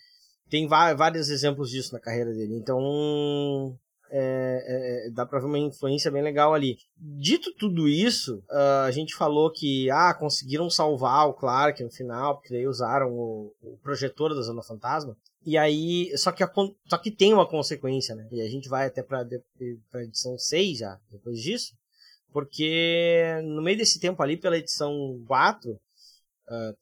Tem 0.49 0.67
vários 0.67 1.29
exemplos 1.29 1.69
disso 1.69 1.93
na 1.93 1.99
carreira 1.99 2.33
dele, 2.33 2.55
então 2.55 3.77
é, 4.11 5.05
é, 5.07 5.09
dá 5.11 5.25
pra 5.25 5.39
ver 5.39 5.45
uma 5.45 5.59
influência 5.59 6.09
bem 6.09 6.23
legal 6.23 6.53
ali. 6.53 6.77
Dito 6.97 7.53
tudo 7.53 7.87
isso, 7.87 8.43
uh, 8.49 8.85
a 8.85 8.91
gente 8.91 9.15
falou 9.15 9.51
que 9.51 9.89
ah, 9.91 10.13
conseguiram 10.13 10.69
salvar 10.69 11.27
o 11.27 11.33
Clark 11.33 11.83
no 11.83 11.91
final, 11.91 12.35
porque 12.35 12.53
daí 12.53 12.67
usaram 12.67 13.11
o, 13.11 13.53
o 13.61 13.77
projetor 13.77 14.33
da 14.33 14.41
Zona 14.41 14.63
Fantasma. 14.63 15.15
E 15.45 15.57
aí, 15.57 16.11
só 16.17 16.31
que, 16.31 16.43
a, 16.43 16.51
só 16.87 16.97
que 16.97 17.11
tem 17.11 17.33
uma 17.33 17.47
consequência, 17.47 18.13
né? 18.15 18.27
E 18.31 18.41
a 18.41 18.49
gente 18.49 18.67
vai 18.67 18.87
até 18.87 19.01
pra, 19.01 19.25
pra 19.89 20.03
edição 20.03 20.37
6 20.37 20.79
já, 20.79 20.99
depois 21.11 21.39
disso. 21.39 21.73
Porque 22.31 23.41
no 23.43 23.61
meio 23.61 23.77
desse 23.77 23.99
tempo 23.99 24.21
ali, 24.21 24.37
pela 24.37 24.57
edição 24.57 25.21
4, 25.27 25.71
uh, 25.71 25.77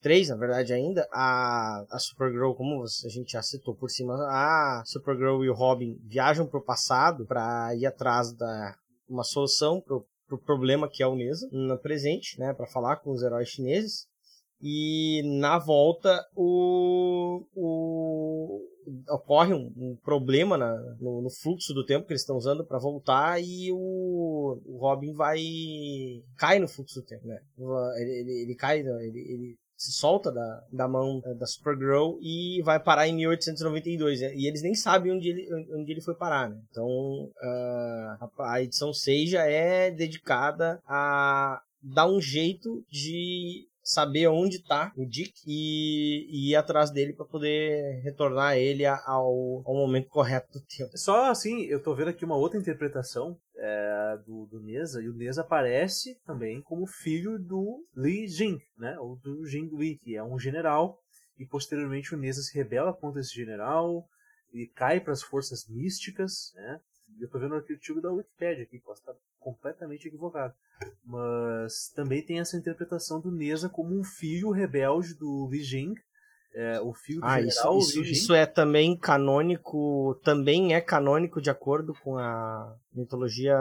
3 0.01 0.29
na 0.29 0.35
verdade 0.35 0.73
ainda, 0.73 1.07
a, 1.11 1.85
a 1.89 1.99
Supergirl, 1.99 2.53
como 2.53 2.83
a 2.83 3.09
gente 3.09 3.31
já 3.31 3.41
citou 3.41 3.75
por 3.75 3.89
cima, 3.89 4.13
a 4.29 4.83
Supergirl 4.85 5.43
e 5.43 5.49
o 5.49 5.53
Robin 5.53 5.99
viajam 6.03 6.45
pro 6.45 6.63
passado 6.63 7.25
para 7.25 7.75
ir 7.75 7.85
atrás 7.85 8.31
da 8.33 8.75
uma 9.07 9.23
solução 9.23 9.79
pro, 9.79 10.05
pro 10.27 10.37
problema 10.37 10.89
que 10.89 11.01
é 11.01 11.07
o 11.07 11.15
Nesa 11.15 11.47
no 11.51 11.77
presente, 11.77 12.37
né, 12.39 12.53
para 12.53 12.67
falar 12.67 12.97
com 12.97 13.11
os 13.11 13.23
heróis 13.23 13.47
chineses. 13.47 14.05
E 14.59 15.21
na 15.39 15.59
volta 15.59 16.27
o, 16.35 17.45
o 17.55 18.76
ocorre 19.09 19.53
um, 19.53 19.71
um 19.75 19.97
problema 20.03 20.57
na, 20.57 20.75
no, 20.99 21.21
no, 21.21 21.29
fluxo 21.29 21.73
do 21.73 21.85
tempo 21.85 22.05
que 22.05 22.13
eles 22.13 22.21
estão 22.21 22.37
usando 22.37 22.65
para 22.65 22.79
voltar 22.79 23.41
e 23.41 23.71
o, 23.71 24.61
o, 24.65 24.77
Robin 24.79 25.13
vai 25.13 25.39
cai 26.37 26.59
no 26.59 26.67
fluxo 26.67 27.01
do 27.01 27.05
tempo, 27.05 27.27
né? 27.27 27.39
Ele, 27.97 28.11
ele, 28.11 28.41
ele 28.43 28.55
cai, 28.55 28.79
ele, 28.79 29.19
ele 29.19 29.55
se 29.77 29.91
solta 29.91 30.31
da, 30.31 30.63
da 30.71 30.87
mão 30.87 31.21
da 31.37 31.45
Supergirl 31.45 32.17
e 32.19 32.61
vai 32.63 32.79
parar 32.79 33.07
em 33.07 33.15
1892. 33.15 34.21
Né? 34.21 34.35
E 34.35 34.47
eles 34.47 34.63
nem 34.63 34.73
sabem 34.73 35.11
onde 35.11 35.29
ele, 35.29 35.47
onde 35.75 35.91
ele 35.91 36.01
foi 36.01 36.15
parar, 36.15 36.49
né? 36.49 36.59
Então, 36.71 36.87
uh, 36.87 38.25
a, 38.39 38.53
a 38.53 38.63
edição 38.63 38.91
6 38.91 39.29
já 39.29 39.45
é 39.45 39.91
dedicada 39.91 40.81
a 40.87 41.61
dar 41.81 42.07
um 42.07 42.19
jeito 42.19 42.83
de 42.89 43.67
saber 43.87 44.27
onde 44.27 44.57
está 44.57 44.91
o 44.97 45.05
Dick 45.05 45.31
e, 45.47 46.27
e, 46.29 46.51
ir 46.51 46.55
atrás 46.57 46.91
dele 46.91 47.13
para 47.13 47.25
poder 47.25 48.01
retornar 48.03 48.57
ele 48.57 48.85
ao, 48.85 49.63
ao 49.65 49.73
momento 49.73 50.09
correto 50.09 50.59
do 50.59 50.65
tempo. 50.65 50.97
Só 50.97 51.31
assim, 51.31 51.61
eu 51.61 51.81
tô 51.81 51.95
vendo 51.95 52.09
aqui 52.09 52.25
uma 52.25 52.35
outra 52.35 52.59
interpretação 52.59 53.39
é, 53.55 54.19
do, 54.25 54.45
do 54.47 54.59
Neza, 54.59 55.01
e 55.01 55.07
o 55.07 55.13
Neza 55.13 55.39
aparece 55.39 56.19
também 56.25 56.61
como 56.61 56.85
filho 56.85 57.39
do 57.39 57.81
Li 57.95 58.27
Jing, 58.27 58.59
né? 58.77 58.99
Ou 58.99 59.15
do 59.15 59.45
Jing 59.45 59.69
Li, 59.73 59.97
que 59.99 60.17
é 60.17 60.23
um 60.23 60.37
general, 60.37 60.99
e 61.39 61.45
posteriormente 61.45 62.13
o 62.13 62.17
Neza 62.17 62.41
se 62.41 62.53
rebela 62.57 62.93
contra 62.93 63.21
esse 63.21 63.33
general 63.33 64.05
e 64.51 64.67
cai 64.67 64.99
para 64.99 65.13
as 65.13 65.23
forças 65.23 65.65
místicas, 65.69 66.51
né? 66.55 66.81
Eu 67.21 67.29
tô 67.29 67.39
vendo 67.39 67.53
o 67.53 67.55
artigo 67.55 68.01
da 68.01 68.11
Wikipedia 68.11 68.65
aqui, 68.65 68.79
posso 68.79 68.99
estar 68.99 69.15
completamente 69.47 70.07
equivocado. 70.07 70.53
Mas 71.05 71.89
também 71.95 72.21
tem 72.21 72.39
essa 72.39 72.57
interpretação 72.57 73.21
do 73.21 73.31
Neza 73.31 73.69
como 73.69 73.97
um 73.97 74.03
filho 74.03 74.51
rebelde 74.51 75.13
do 75.13 75.47
Li 75.49 75.63
Jing, 75.63 75.95
é, 76.53 76.81
o 76.81 76.93
fio 76.93 77.19
ah, 77.23 77.39
general, 77.39 77.77
isso, 77.77 78.01
isso, 78.01 78.11
isso, 78.11 78.33
é 78.33 78.45
também 78.45 78.97
canônico, 78.97 80.19
também 80.23 80.73
é 80.73 80.81
canônico 80.81 81.41
de 81.41 81.49
acordo 81.49 81.93
com 82.03 82.17
a 82.17 82.75
mitologia 82.93 83.55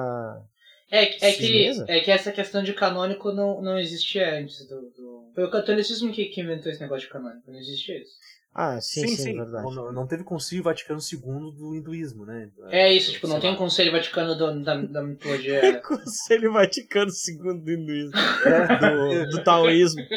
é, 0.90 1.04
é, 1.04 1.32
que, 1.32 1.84
é 1.88 2.00
que 2.00 2.10
essa 2.10 2.32
questão 2.32 2.62
de 2.62 2.72
canônico 2.72 3.32
não, 3.32 3.60
não 3.60 3.78
existia 3.78 4.38
antes 4.38 4.66
do, 4.66 4.80
do... 4.90 5.32
Foi 5.34 5.44
o 5.44 5.50
catolicismo 5.50 6.12
que, 6.12 6.26
que 6.26 6.40
inventou 6.40 6.70
esse 6.70 6.80
negócio 6.80 7.06
de 7.06 7.12
canônico, 7.12 7.50
não 7.50 7.58
existia 7.58 8.00
isso. 8.00 8.14
Ah, 8.58 8.80
sim, 8.80 9.02
sim, 9.02 9.08
sim, 9.08 9.22
sim. 9.22 9.36
verdade. 9.36 9.74
Não, 9.74 9.92
não, 9.92 10.06
teve 10.06 10.24
concílio 10.24 10.64
Vaticano 10.64 10.98
II 10.98 11.20
do 11.54 11.74
hinduísmo, 11.74 12.24
né? 12.24 12.50
É 12.70 12.90
isso, 12.90 13.12
tipo, 13.12 13.28
não 13.28 13.38
tem 13.38 13.50
um 13.50 13.56
conselho 13.56 13.92
Vaticano 13.92 14.34
do, 14.34 14.64
da, 14.64 14.80
da 14.80 15.02
mitologia. 15.02 15.78
conselho 15.86 16.50
Vaticano 16.50 17.10
II 17.10 17.60
do 17.60 17.70
hinduísmo. 17.70 18.18
É, 18.46 18.78
do, 18.80 19.28
do 19.28 19.44
taoísmo. 19.44 20.02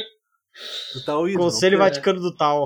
Do 0.94 1.06
taoísmo. 1.06 1.42
Conselho 1.42 1.78
Vaticano 1.78 2.20
do 2.20 2.36
Tao. 2.36 2.66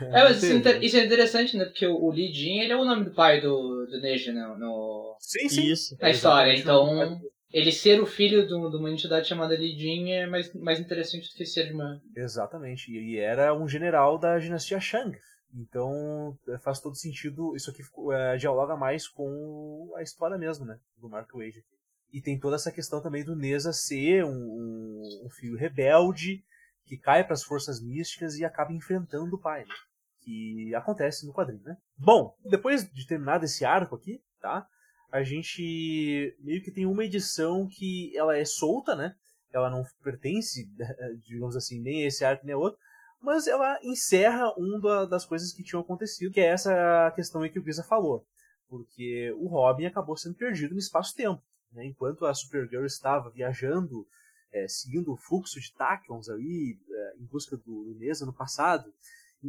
É, 0.00 0.22
mas 0.22 0.40
isso, 0.40 0.68
é 0.68 0.78
isso, 0.78 0.96
é 0.96 1.04
interessante, 1.04 1.56
né? 1.56 1.64
Porque 1.64 1.84
o, 1.84 2.04
o 2.04 2.12
Li 2.12 2.32
Jin, 2.32 2.60
ele 2.60 2.72
é 2.72 2.76
o 2.76 2.84
nome 2.84 3.04
do 3.04 3.10
pai 3.10 3.40
do, 3.40 3.86
do 3.86 4.00
Neji, 4.00 4.30
né? 4.30 4.46
No, 4.58 5.16
sim, 5.18 5.48
sim. 5.48 5.72
Isso. 5.72 5.96
Na 6.00 6.10
história, 6.10 6.54
então 6.54 7.20
ele 7.52 7.70
ser 7.70 8.00
o 8.00 8.06
filho 8.06 8.46
de 8.46 8.54
uma 8.54 8.90
entidade 8.90 9.28
chamada 9.28 9.54
Li 9.54 10.10
é 10.10 10.26
mais, 10.26 10.52
mais 10.54 10.80
interessante 10.80 11.28
do 11.28 11.36
que 11.36 11.44
ser 11.44 11.72
uma. 11.72 12.00
Exatamente. 12.16 12.90
E 12.90 13.18
era 13.18 13.54
um 13.54 13.68
general 13.68 14.18
da 14.18 14.38
dinastia 14.38 14.80
Shang. 14.80 15.16
Então 15.54 16.38
é, 16.48 16.58
faz 16.58 16.80
todo 16.80 16.96
sentido. 16.96 17.54
Isso 17.54 17.70
aqui 17.70 17.82
é, 18.12 18.36
dialoga 18.36 18.74
mais 18.76 19.06
com 19.06 19.92
a 19.96 20.02
história 20.02 20.38
mesmo, 20.38 20.64
né? 20.64 20.78
Do 20.96 21.08
Mark 21.08 21.30
Wade. 21.34 21.62
E 22.10 22.20
tem 22.20 22.38
toda 22.38 22.56
essa 22.56 22.72
questão 22.72 23.02
também 23.02 23.24
do 23.24 23.36
Neza 23.36 23.72
ser 23.72 24.24
um, 24.24 24.30
um, 24.30 25.26
um 25.26 25.30
filho 25.30 25.56
rebelde 25.56 26.42
que 26.84 26.96
cai 26.96 27.24
para 27.24 27.34
as 27.34 27.42
forças 27.42 27.82
místicas 27.82 28.36
e 28.36 28.44
acaba 28.44 28.72
enfrentando 28.72 29.36
o 29.36 29.40
pai. 29.40 29.64
Né? 29.64 29.74
Que 30.20 30.74
acontece 30.74 31.26
no 31.26 31.32
quadrinho, 31.32 31.62
né? 31.64 31.76
Bom, 31.96 32.36
depois 32.44 32.90
de 32.90 33.06
terminar 33.06 33.42
esse 33.42 33.64
arco 33.64 33.94
aqui, 33.94 34.22
tá? 34.40 34.66
A 35.12 35.22
gente 35.22 36.34
meio 36.40 36.62
que 36.62 36.70
tem 36.70 36.86
uma 36.86 37.04
edição 37.04 37.68
que 37.68 38.16
ela 38.16 38.34
é 38.34 38.46
solta, 38.46 38.96
né? 38.96 39.14
Ela 39.52 39.68
não 39.68 39.84
pertence, 40.02 40.66
digamos 41.28 41.54
assim, 41.54 41.78
nem 41.78 42.02
a 42.02 42.06
esse 42.06 42.24
arco 42.24 42.46
nem 42.46 42.54
a 42.54 42.58
outro, 42.58 42.80
mas 43.20 43.46
ela 43.46 43.78
encerra 43.82 44.52
uma 44.56 45.06
das 45.06 45.26
coisas 45.26 45.52
que 45.52 45.62
tinham 45.62 45.82
acontecido, 45.82 46.32
que 46.32 46.40
é 46.40 46.46
essa 46.46 47.12
questão 47.14 47.42
aí 47.42 47.50
que 47.50 47.58
o 47.58 47.62
Grisa 47.62 47.84
falou. 47.84 48.26
Porque 48.68 49.30
o 49.36 49.48
Robin 49.48 49.84
acabou 49.84 50.16
sendo 50.16 50.34
perdido 50.34 50.72
no 50.72 50.80
espaço-tempo. 50.80 51.42
Né? 51.70 51.84
Enquanto 51.84 52.24
a 52.24 52.32
Supergirl 52.32 52.86
estava 52.86 53.28
viajando, 53.28 54.06
é, 54.50 54.66
seguindo 54.66 55.12
o 55.12 55.16
fluxo 55.16 55.60
de 55.60 55.72
Tachyons 55.74 56.30
ali, 56.30 56.80
é, 56.90 57.16
em 57.18 57.26
busca 57.26 57.54
do 57.54 57.90
Inês 57.90 58.22
no 58.22 58.32
passado, 58.32 58.90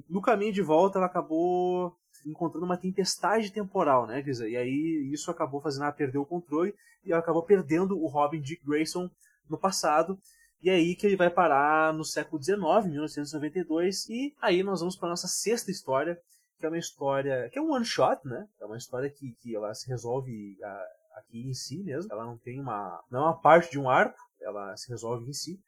no 0.10 0.22
caminho 0.22 0.52
de 0.52 0.62
volta 0.62 1.00
ela 1.00 1.08
acabou 1.08 1.98
encontrando 2.26 2.66
uma 2.66 2.78
tempestade 2.78 3.52
temporal, 3.52 4.06
né, 4.08 4.22
Grisa? 4.22 4.48
E 4.48 4.56
aí 4.56 5.10
isso 5.12 5.30
acabou 5.30 5.62
fazendo 5.62 5.84
ela 5.84 5.92
perder 5.92 6.18
o 6.18 6.26
controle 6.26 6.74
e 7.04 7.14
acabou 7.14 7.44
perdendo 7.44 7.98
o 7.98 8.08
Robin 8.08 8.42
Dick 8.42 8.66
Grayson 8.66 9.10
no 9.50 9.58
passado. 9.58 10.18
E 10.62 10.70
é 10.70 10.76
aí 10.76 10.96
que 10.96 11.06
ele 11.06 11.18
vai 11.18 11.30
parar 11.30 11.94
no 11.94 12.06
século 12.06 12.42
XIX, 12.42 12.58
1992, 12.86 14.08
e 14.10 14.34
aí 14.42 14.64
nós 14.64 14.80
vamos 14.80 14.96
para 14.96 15.10
nossa 15.10 15.28
sexta 15.28 15.70
história, 15.70 16.18
que 16.58 16.66
é 16.66 16.70
uma 16.70 16.78
história 16.78 17.50
que 17.52 17.60
é 17.60 17.62
um 17.62 17.74
one 17.74 17.84
shot, 17.84 18.26
né? 18.26 18.48
É 18.62 18.66
uma 18.66 18.78
história 18.78 19.10
que, 19.10 19.34
que 19.42 19.54
ela 19.54 19.74
se 19.74 19.90
resolve 19.90 20.58
a, 20.64 20.86
aqui 21.16 21.46
em 21.46 21.54
si 21.54 21.84
mesmo. 21.84 22.10
Ela 22.12 22.26
não 22.26 22.38
tem 22.38 22.62
uma 22.62 23.04
não 23.12 23.20
é 23.20 23.24
uma 23.24 23.42
parte 23.42 23.72
de 23.72 23.80
um 23.80 23.90
arco, 23.90 24.18
ela 24.42 24.76
se 24.78 24.90
resolve 24.90 25.30
em 25.30 25.34
si. 25.34 25.60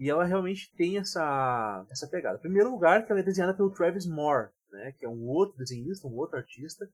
E 0.00 0.08
ela 0.08 0.24
realmente 0.24 0.72
tem 0.76 0.96
essa, 0.96 1.86
essa 1.90 2.08
pegada. 2.08 2.38
Em 2.38 2.40
primeiro 2.40 2.70
lugar, 2.70 3.04
que 3.04 3.12
ela 3.12 3.20
é 3.20 3.24
desenhada 3.24 3.54
pelo 3.54 3.70
Travis 3.70 4.06
Moore, 4.06 4.48
né, 4.72 4.92
que 4.92 5.04
é 5.04 5.08
um 5.08 5.26
outro 5.28 5.56
desenhista, 5.58 6.06
um 6.06 6.16
outro 6.16 6.36
artista. 6.36 6.88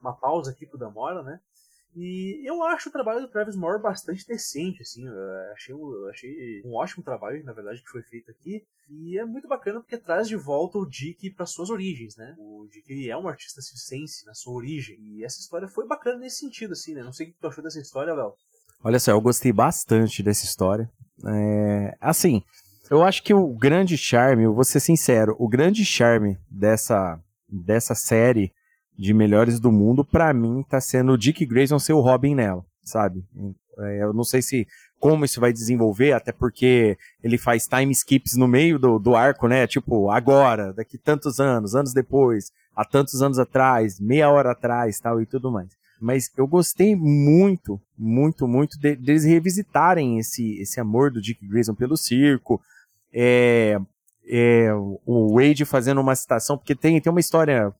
Uma 0.00 0.12
pausa 0.12 0.50
aqui 0.50 0.66
pro 0.66 0.78
Damora, 0.78 1.22
né? 1.22 1.40
E 1.94 2.42
eu 2.48 2.62
acho 2.64 2.88
o 2.88 2.92
trabalho 2.92 3.20
do 3.20 3.28
Travis 3.28 3.54
Moore 3.54 3.82
bastante 3.82 4.26
decente, 4.26 4.80
assim. 4.80 5.06
Eu 5.06 5.52
achei, 5.52 5.74
eu 5.74 6.08
achei 6.08 6.62
um 6.64 6.74
ótimo 6.74 7.04
trabalho, 7.04 7.44
na 7.44 7.52
verdade, 7.52 7.82
que 7.82 7.90
foi 7.90 8.02
feito 8.02 8.30
aqui. 8.30 8.64
E 8.88 9.18
é 9.18 9.24
muito 9.24 9.46
bacana 9.46 9.80
porque 9.80 9.98
traz 9.98 10.26
de 10.26 10.36
volta 10.36 10.78
o 10.78 10.88
Dick 10.88 11.30
para 11.30 11.44
suas 11.44 11.68
origens, 11.68 12.16
né? 12.16 12.34
O 12.38 12.66
Dick 12.70 13.10
é 13.10 13.16
um 13.16 13.28
artista 13.28 13.60
circense 13.60 14.24
na 14.24 14.34
sua 14.34 14.54
origem. 14.54 14.98
E 15.00 15.24
essa 15.24 15.38
história 15.38 15.68
foi 15.68 15.86
bacana 15.86 16.18
nesse 16.18 16.38
sentido, 16.38 16.72
assim, 16.72 16.94
né? 16.94 17.02
Não 17.02 17.12
sei 17.12 17.26
o 17.28 17.32
que 17.32 17.38
tu 17.38 17.46
achou 17.46 17.62
dessa 17.62 17.78
história, 17.78 18.14
Léo. 18.14 18.34
Olha 18.82 18.98
só, 18.98 19.10
eu 19.10 19.20
gostei 19.20 19.52
bastante 19.52 20.22
dessa 20.22 20.44
história. 20.44 20.90
É, 21.26 21.96
assim, 22.00 22.42
eu 22.92 23.02
acho 23.02 23.22
que 23.22 23.32
o 23.32 23.48
grande 23.54 23.96
charme, 23.96 24.42
eu 24.42 24.52
vou 24.52 24.64
ser 24.64 24.78
sincero, 24.78 25.34
o 25.38 25.48
grande 25.48 25.82
charme 25.82 26.36
dessa, 26.50 27.18
dessa 27.48 27.94
série 27.94 28.52
de 28.98 29.14
melhores 29.14 29.58
do 29.58 29.72
mundo, 29.72 30.04
para 30.04 30.30
mim, 30.34 30.62
tá 30.68 30.78
sendo 30.78 31.12
o 31.12 31.16
Dick 31.16 31.46
Grayson 31.46 31.78
ser 31.78 31.94
o 31.94 32.00
Robin 32.00 32.34
nela, 32.34 32.62
sabe? 32.84 33.24
É, 33.78 34.02
eu 34.02 34.12
não 34.12 34.22
sei 34.24 34.42
se 34.42 34.66
como 35.00 35.24
isso 35.24 35.40
vai 35.40 35.54
desenvolver, 35.54 36.12
até 36.12 36.32
porque 36.32 36.98
ele 37.24 37.38
faz 37.38 37.66
time 37.66 37.90
skips 37.92 38.36
no 38.36 38.46
meio 38.46 38.78
do, 38.78 38.98
do 38.98 39.16
arco, 39.16 39.48
né? 39.48 39.66
Tipo, 39.66 40.10
agora, 40.10 40.74
daqui 40.74 40.98
tantos 40.98 41.40
anos, 41.40 41.74
anos 41.74 41.94
depois, 41.94 42.52
há 42.76 42.84
tantos 42.84 43.22
anos 43.22 43.38
atrás, 43.38 43.98
meia 43.98 44.30
hora 44.30 44.52
atrás, 44.52 45.00
tal 45.00 45.18
e 45.18 45.24
tudo 45.24 45.50
mais. 45.50 45.70
Mas 45.98 46.30
eu 46.36 46.46
gostei 46.46 46.94
muito, 46.94 47.80
muito, 47.96 48.46
muito 48.46 48.78
de, 48.78 48.94
deles 48.96 49.24
revisitarem 49.24 50.18
esse, 50.18 50.60
esse 50.60 50.78
amor 50.78 51.10
do 51.10 51.22
Dick 51.22 51.46
Grayson 51.48 51.74
pelo 51.74 51.96
circo, 51.96 52.60
é, 53.12 53.78
é, 54.26 54.72
o 54.74 55.34
Wade 55.34 55.64
fazendo 55.64 56.00
uma 56.00 56.14
citação, 56.14 56.56
porque 56.56 56.74
tem, 56.74 57.00
tem 57.00 57.10
uma 57.10 57.20
história, 57.20 57.72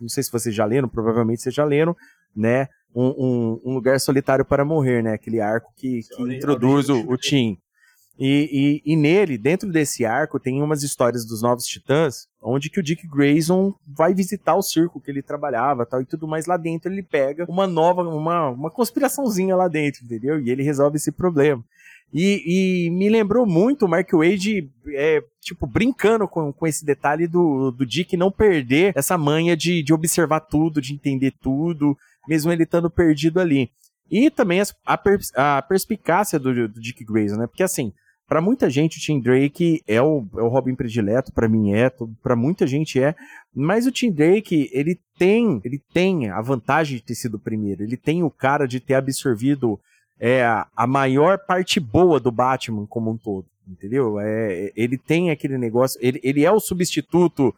não 0.00 0.08
sei 0.08 0.22
se 0.22 0.30
vocês 0.30 0.54
já 0.54 0.64
leram, 0.64 0.88
provavelmente 0.88 1.42
vocês 1.42 1.54
já 1.54 1.64
leram, 1.64 1.96
né? 2.34 2.68
Um, 2.94 3.08
um, 3.08 3.60
um 3.64 3.74
lugar 3.74 4.00
solitário 4.00 4.44
para 4.44 4.64
morrer, 4.64 5.02
né? 5.02 5.14
Aquele 5.14 5.40
arco 5.40 5.72
que, 5.76 6.00
que 6.02 6.22
introduz 6.22 6.88
o, 6.88 7.00
o 7.10 7.16
Tim. 7.16 7.58
E, 8.18 8.82
e, 8.86 8.92
e, 8.92 8.96
nele, 8.96 9.36
dentro 9.36 9.70
desse 9.70 10.06
arco, 10.06 10.40
tem 10.40 10.62
umas 10.62 10.82
histórias 10.82 11.26
dos 11.26 11.42
Novos 11.42 11.66
Titãs, 11.66 12.26
onde 12.40 12.70
que 12.70 12.80
o 12.80 12.82
Dick 12.82 13.06
Grayson 13.06 13.74
vai 13.86 14.14
visitar 14.14 14.54
o 14.54 14.62
circo 14.62 15.00
que 15.00 15.10
ele 15.10 15.20
trabalhava 15.20 15.84
tal, 15.84 16.00
e 16.00 16.06
tudo 16.06 16.26
mais 16.26 16.46
lá 16.46 16.56
dentro 16.56 16.90
ele 16.90 17.02
pega 17.02 17.44
uma 17.46 17.66
nova, 17.66 18.02
uma, 18.02 18.48
uma 18.48 18.70
conspiraçãozinha 18.70 19.54
lá 19.54 19.68
dentro, 19.68 20.02
entendeu? 20.02 20.40
E 20.40 20.48
ele 20.48 20.62
resolve 20.62 20.96
esse 20.96 21.12
problema. 21.12 21.62
E, 22.12 22.86
e, 22.86 22.90
me 22.90 23.08
lembrou 23.08 23.44
muito 23.44 23.84
o 23.84 23.88
Mark 23.88 24.10
Wade, 24.12 24.70
é, 24.94 25.22
tipo, 25.40 25.66
brincando 25.66 26.26
com, 26.26 26.52
com 26.52 26.66
esse 26.66 26.84
detalhe 26.84 27.26
do, 27.26 27.70
do 27.70 27.84
Dick 27.84 28.16
não 28.16 28.30
perder 28.30 28.92
essa 28.96 29.18
manha 29.18 29.56
de, 29.56 29.82
de 29.82 29.92
observar 29.92 30.40
tudo, 30.40 30.80
de 30.80 30.94
entender 30.94 31.32
tudo, 31.40 31.96
mesmo 32.28 32.52
ele 32.52 32.62
estando 32.62 32.88
perdido 32.88 33.40
ali. 33.40 33.70
E 34.10 34.30
também 34.30 34.60
a, 34.60 34.64
a 35.34 35.62
perspicácia 35.62 36.38
do, 36.38 36.68
do, 36.68 36.80
Dick 36.80 37.04
Grayson, 37.04 37.36
né? 37.36 37.46
Porque 37.46 37.62
assim, 37.62 37.92
para 38.26 38.40
muita 38.40 38.70
gente 38.70 38.98
o 38.98 39.00
Tim 39.00 39.20
Drake 39.20 39.82
é 39.86 40.00
o, 40.00 40.24
é 40.36 40.42
o 40.42 40.48
Robin 40.48 40.74
predileto, 40.74 41.32
para 41.32 41.48
mim 41.48 41.72
é, 41.72 41.90
para 42.22 42.36
muita 42.36 42.66
gente 42.66 43.00
é, 43.00 43.14
mas 43.54 43.86
o 43.86 43.92
Tim 43.92 44.12
Drake, 44.12 44.70
ele 44.72 45.00
tem, 45.18 45.60
ele 45.64 45.82
tem 45.92 46.30
a 46.30 46.40
vantagem 46.40 46.98
de 46.98 47.04
ter 47.04 47.14
sido 47.14 47.34
o 47.34 47.40
primeiro, 47.40 47.82
ele 47.82 47.96
tem 47.96 48.22
o 48.22 48.30
cara 48.30 48.66
de 48.66 48.80
ter 48.80 48.94
absorvido 48.94 49.78
é 50.18 50.44
a 50.74 50.86
maior 50.86 51.38
parte 51.38 51.78
boa 51.78 52.18
do 52.18 52.30
Batman 52.30 52.86
como 52.86 53.10
um 53.10 53.16
todo, 53.16 53.46
entendeu? 53.66 54.18
É, 54.18 54.72
ele 54.74 54.96
tem 54.96 55.30
aquele 55.30 55.58
negócio, 55.58 55.98
ele, 56.02 56.20
ele 56.22 56.44
é 56.44 56.50
o 56.50 56.60
substituto, 56.60 57.54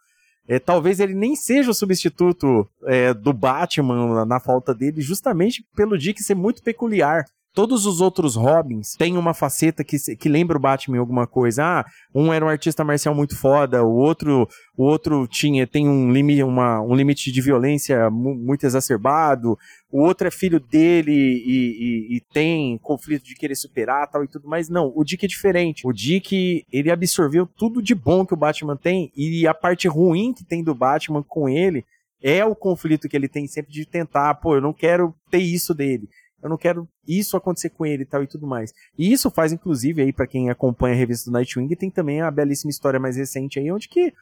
é, 0.47 0.59
talvez 0.59 0.98
ele 1.01 1.14
nem 1.14 1.36
seja 1.36 1.70
o 1.70 1.74
substituto 1.74 2.68
é, 2.85 3.14
do 3.14 3.32
Batman 3.32 4.14
na, 4.14 4.24
na 4.24 4.40
falta 4.40 4.74
dele, 4.74 5.01
justamente 5.01 5.64
pelo 5.76 5.97
Dick 5.97 6.22
ser 6.22 6.35
muito 6.35 6.62
peculiar. 6.62 7.24
Todos 7.54 7.86
os 7.86 8.00
outros 8.00 8.36
Robins 8.36 8.92
têm 8.96 9.16
uma 9.16 9.34
faceta 9.34 9.82
que, 9.82 9.96
que 10.16 10.28
lembra 10.28 10.56
o 10.56 10.60
Batman 10.60 10.96
em 10.96 11.00
alguma 11.00 11.26
coisa. 11.26 11.64
Ah, 11.64 11.84
um 12.14 12.32
era 12.32 12.44
um 12.44 12.48
artista 12.48 12.84
marcial 12.84 13.14
muito 13.14 13.36
foda, 13.36 13.82
o 13.82 13.94
outro, 13.96 14.48
o 14.76 14.84
outro 14.84 15.26
tinha 15.26 15.66
tem 15.66 15.88
um, 15.88 16.12
limite, 16.12 16.42
uma, 16.42 16.80
um 16.80 16.94
limite 16.94 17.32
de 17.32 17.40
violência 17.40 18.10
muito 18.10 18.64
exacerbado, 18.64 19.58
o 19.90 20.02
outro 20.02 20.28
é 20.28 20.30
filho 20.30 20.60
dele 20.60 21.12
e, 21.12 22.12
e, 22.12 22.16
e, 22.16 22.20
tem 22.32 22.78
conflito 22.78 23.24
de 23.24 23.34
querer 23.34 23.56
superar 23.56 24.06
tal 24.06 24.22
e 24.22 24.28
tudo 24.28 24.46
mais. 24.46 24.68
Não, 24.68 24.92
o 24.94 25.02
Dick 25.02 25.24
é 25.24 25.28
diferente. 25.28 25.86
O 25.86 25.92
Dick, 25.92 26.64
ele 26.70 26.90
absorveu 26.90 27.46
tudo 27.46 27.82
de 27.82 27.94
bom 27.94 28.24
que 28.24 28.34
o 28.34 28.36
Batman 28.36 28.76
tem 28.76 29.10
e 29.16 29.46
a 29.46 29.54
parte 29.54 29.88
ruim 29.88 30.32
que 30.32 30.44
tem 30.44 30.62
do 30.62 30.74
Batman 30.74 31.22
com 31.22 31.48
ele 31.48 31.84
é 32.22 32.44
o 32.44 32.54
conflito 32.54 33.08
que 33.08 33.16
ele 33.16 33.28
tem 33.28 33.46
sempre 33.46 33.72
de 33.72 33.86
tentar, 33.86 34.34
pô, 34.34 34.56
eu 34.56 34.60
não 34.60 34.72
quero 34.72 35.14
ter 35.30 35.38
isso 35.38 35.74
dele 35.74 36.08
eu 36.43 36.48
não 36.48 36.56
quero 36.56 36.89
isso 37.06 37.36
acontecer 37.36 37.70
com 37.70 37.85
ele 37.85 38.02
e 38.02 38.06
tal 38.06 38.23
e 38.23 38.27
tudo 38.27 38.47
mais. 38.47 38.73
E 38.97 39.12
isso 39.12 39.31
faz, 39.31 39.52
inclusive, 39.52 40.02
aí 40.02 40.12
para 40.12 40.27
quem 40.27 40.51
acompanha 40.51 40.94
a 40.94 40.98
revista 40.98 41.31
do 41.31 41.35
Nightwing, 41.35 41.74
tem 41.74 41.90
também 41.90 42.20
a 42.20 42.31
belíssima 42.31 42.70
história 42.70 43.01
mais 43.01 43.16
recente 43.16 43.59
aí, 43.59 43.70
onde 43.73 43.89
que 43.89 44.12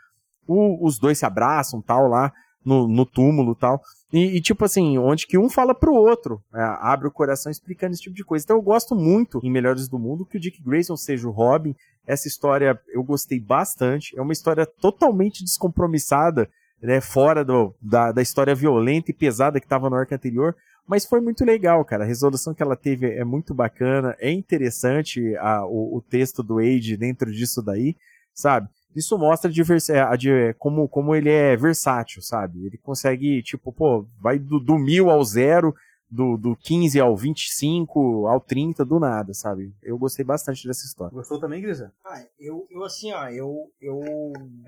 o, 0.46 0.84
os 0.86 0.98
dois 0.98 1.18
se 1.18 1.26
abraçam, 1.26 1.82
tal, 1.82 2.08
lá 2.08 2.32
no, 2.66 2.88
no 2.88 3.06
túmulo 3.06 3.54
tal. 3.54 3.80
E, 4.12 4.36
e, 4.36 4.40
tipo 4.40 4.64
assim, 4.64 4.98
onde 4.98 5.26
que 5.26 5.38
um 5.38 5.48
fala 5.48 5.72
pro 5.72 5.94
outro, 5.94 6.42
é, 6.52 6.60
abre 6.80 7.06
o 7.06 7.12
coração 7.12 7.50
explicando 7.50 7.92
esse 7.92 8.02
tipo 8.02 8.16
de 8.16 8.24
coisa. 8.24 8.44
Então 8.44 8.56
eu 8.56 8.62
gosto 8.62 8.94
muito, 8.96 9.40
em 9.42 9.50
Melhores 9.50 9.88
do 9.88 9.98
Mundo, 9.98 10.26
que 10.26 10.36
o 10.36 10.40
Dick 10.40 10.60
Grayson 10.62 10.96
seja 10.96 11.28
o 11.28 11.30
Robin. 11.30 11.76
Essa 12.04 12.26
história 12.26 12.80
eu 12.88 13.04
gostei 13.04 13.38
bastante. 13.38 14.18
É 14.18 14.22
uma 14.22 14.32
história 14.32 14.66
totalmente 14.66 15.44
descompromissada, 15.44 16.50
né? 16.82 17.00
Fora 17.00 17.44
do, 17.44 17.74
da, 17.80 18.10
da 18.10 18.22
história 18.22 18.54
violenta 18.54 19.10
e 19.10 19.14
pesada 19.14 19.60
que 19.60 19.66
estava 19.66 19.88
no 19.88 19.96
arco 19.96 20.14
anterior. 20.14 20.54
Mas 20.86 21.04
foi 21.04 21.20
muito 21.20 21.44
legal, 21.44 21.84
cara. 21.84 22.04
A 22.04 22.06
resolução 22.06 22.54
que 22.54 22.62
ela 22.62 22.76
teve 22.76 23.10
é 23.10 23.24
muito 23.24 23.52
bacana. 23.52 24.16
É 24.20 24.30
interessante 24.30 25.36
a, 25.36 25.66
o, 25.66 25.96
o 25.96 26.02
texto 26.02 26.42
do 26.42 26.58
Age 26.58 26.96
dentro 26.96 27.32
disso 27.32 27.60
daí, 27.60 27.96
sabe? 28.32 28.68
Isso 28.94 29.18
mostra 29.18 29.50
a, 29.50 30.14
a, 30.14 30.54
como, 30.54 30.88
como 30.88 31.14
ele 31.14 31.28
é 31.28 31.56
versátil, 31.56 32.22
sabe? 32.22 32.64
Ele 32.64 32.78
consegue, 32.78 33.42
tipo, 33.42 33.72
pô, 33.72 34.06
vai 34.20 34.38
do, 34.38 34.58
do 34.58 34.78
mil 34.78 35.10
ao 35.10 35.22
zero 35.24 35.74
do, 36.16 36.36
do 36.38 36.56
15 36.56 36.98
ao 36.98 37.14
25, 37.14 38.26
ao 38.26 38.40
30, 38.40 38.84
do 38.84 38.98
nada, 38.98 39.34
sabe? 39.34 39.74
Eu 39.82 39.98
gostei 39.98 40.24
bastante 40.24 40.66
dessa 40.66 40.86
história. 40.86 41.12
Gostou 41.12 41.38
também, 41.38 41.60
Grisa? 41.60 41.92
Ah, 42.04 42.24
eu, 42.40 42.66
eu 42.70 42.82
assim, 42.82 43.12
ó, 43.12 43.28
eu, 43.28 43.70
eu 43.80 44.00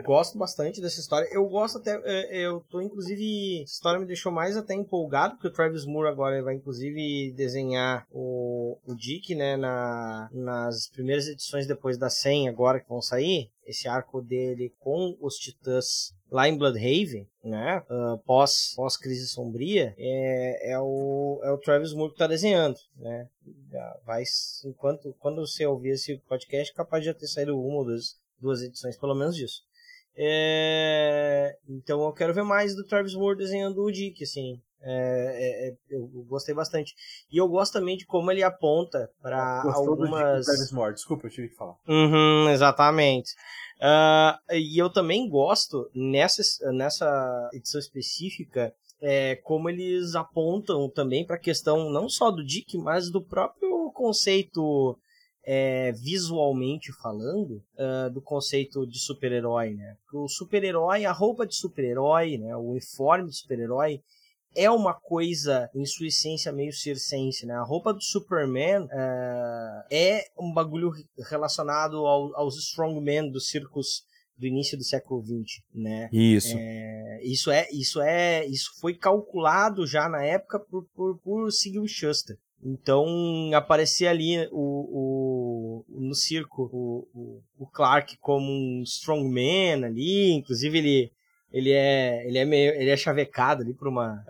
gosto 0.05 0.37
bastante 0.37 0.81
dessa 0.81 1.01
história. 1.01 1.27
Eu 1.33 1.49
gosto 1.49 1.79
até, 1.79 2.01
é, 2.05 2.47
eu 2.47 2.61
tô 2.69 2.83
inclusive, 2.83 3.63
essa 3.63 3.73
história 3.73 3.99
me 3.99 4.07
deixou 4.07 4.31
mais 4.31 4.57
até 4.57 4.75
empolgado, 4.75 5.35
porque 5.35 5.49
o 5.49 5.53
Travis 5.53 5.87
Moore 5.87 6.09
agora 6.09 6.43
vai 6.43 6.55
inclusive 6.55 7.33
desenhar 7.35 8.07
o, 8.11 8.77
o 8.87 8.95
Dick, 8.95 9.35
né, 9.35 9.57
na, 9.57 10.29
nas 10.33 10.89
primeiras 10.89 11.27
edições 11.27 11.67
depois 11.67 11.97
da 11.97 12.11
100 12.11 12.49
agora 12.49 12.81
que 12.81 12.89
vão 12.89 13.01
sair 13.01 13.51
esse 13.69 13.87
arco 13.87 14.23
dele 14.23 14.75
com 14.81 15.15
os 15.21 15.37
Titãs 15.37 16.15
lá 16.31 16.49
em 16.49 16.57
Bloodhaven, 16.57 17.29
né, 17.45 17.83
uh, 17.91 18.19
pós, 18.25 18.73
pós 18.75 18.97
crise 18.97 19.29
sombria, 19.29 19.95
é, 19.99 20.73
é, 20.73 20.79
o, 20.79 21.41
é 21.45 21.51
o 21.53 21.59
Travis 21.59 21.93
Moore 21.93 22.13
que 22.13 22.19
tá 22.19 22.27
desenhando, 22.27 22.79
né, 22.97 23.29
vai, 24.05 24.25
enquanto, 24.65 25.15
quando 25.19 25.47
você 25.47 25.67
ouvir 25.67 25.91
esse 25.91 26.17
podcast, 26.29 26.73
capaz 26.73 27.03
de 27.03 27.11
já 27.11 27.15
ter 27.15 27.27
saído 27.27 27.59
uma 27.61 27.79
ou 27.79 27.85
duas, 27.85 28.19
duas 28.41 28.63
edições, 28.63 28.99
pelo 28.99 29.15
menos 29.15 29.37
disso. 29.37 29.63
É, 30.17 31.57
então 31.69 32.05
eu 32.05 32.13
quero 32.13 32.35
ver 32.35 32.43
mais 32.43 32.75
do 32.75 32.85
Travis 32.85 33.15
Moore 33.15 33.39
desenhando 33.39 33.83
o 33.83 33.93
Dick, 33.93 34.25
assim, 34.25 34.61
é, 34.81 34.91
é, 34.91 35.69
é, 35.69 35.77
eu 35.91 36.07
gostei 36.29 36.55
bastante. 36.55 36.95
E 37.31 37.37
eu 37.37 37.49
gosto 37.49 37.73
também 37.73 37.97
de 37.97 38.07
como 38.07 38.31
ele 38.31 38.43
aponta 38.43 39.11
para 39.21 39.63
algumas. 39.75 40.47
Do 40.47 40.93
Desculpa, 40.93 41.27
eu 41.27 41.31
tive 41.31 41.49
que 41.49 41.57
falar. 41.57 41.77
Uhum, 41.87 42.49
exatamente. 42.51 43.33
Uh, 43.79 44.55
e 44.55 44.79
eu 44.79 44.91
também 44.91 45.29
gosto 45.29 45.91
nessa, 45.95 46.43
nessa 46.73 47.51
edição 47.53 47.79
específica. 47.81 48.73
É, 49.01 49.37
como 49.37 49.71
eles 49.71 50.17
apontam 50.17 50.91
também 50.91 51.25
para 51.25 51.37
a 51.37 51.41
questão 51.41 51.89
não 51.89 52.09
só 52.09 52.33
do 52.33 52.45
Dick, 52.45 52.77
mas 52.77 53.09
do 53.09 53.23
próprio 53.23 53.93
conceito 53.93 54.99
é, 55.51 55.93
visualmente 55.93 56.93
falando, 56.93 57.63
uh, 57.79 58.11
do 58.13 58.21
conceito 58.21 58.87
de 58.87 58.99
super-herói, 58.99 59.73
né? 59.73 59.97
O 60.13 60.29
super-herói, 60.29 61.07
a 61.07 61.13
roupa 61.13 61.47
de 61.47 61.55
super-herói, 61.55 62.37
né? 62.37 62.55
O 62.55 62.73
uniforme 62.73 63.31
de 63.31 63.37
super-herói, 63.37 64.03
é 64.55 64.71
uma 64.71 64.95
coisa 64.95 65.71
em 65.75 65.85
sua 65.85 66.07
essência 66.07 66.53
meio 66.53 66.73
circense, 66.73 67.47
né? 67.47 67.55
A 67.55 67.63
roupa 67.63 67.93
do 67.93 68.03
Superman 68.03 68.85
uh, 68.85 69.85
é 69.91 70.25
um 70.39 70.53
bagulho 70.53 70.91
relacionado 71.29 71.99
ao, 71.99 72.35
aos 72.37 72.57
strongmen 72.57 73.31
dos 73.31 73.49
circos 73.49 74.03
do 74.37 74.47
início 74.47 74.79
do 74.79 74.85
século 74.85 75.23
XX, 75.23 75.63
né? 75.75 76.09
Isso. 76.13 76.55
É, 76.57 77.21
isso 77.25 77.51
é, 77.51 77.69
isso 77.73 78.01
é, 78.01 78.47
isso 78.47 78.71
foi 78.81 78.95
calculado 78.95 79.87
já 79.87 80.09
na 80.09 80.25
época 80.25 80.61
por, 80.61 80.87
por, 80.95 81.19
por 81.19 81.53
Sigil 81.53 81.87
Schuster. 81.87 82.37
Então 82.63 83.07
aparecia 83.55 84.11
ali 84.11 84.49
o, 84.51 85.85
o 85.85 85.85
no 85.89 86.15
circo 86.15 86.69
o, 86.73 87.09
o, 87.15 87.43
o 87.59 87.67
Clark 87.67 88.17
como 88.19 88.51
um 88.51 88.83
strongman 88.83 89.85
ali, 89.85 90.33
inclusive 90.33 90.79
ele 90.79 91.13
ele 91.53 91.73
é 91.73 92.27
ele 92.27 92.39
é 92.39 92.45
meio 92.45 92.75
ele 92.75 92.91
é 92.91 92.97
chavecado 92.97 93.63
ali 93.63 93.73
pra 93.73 93.89
uma 93.89 94.25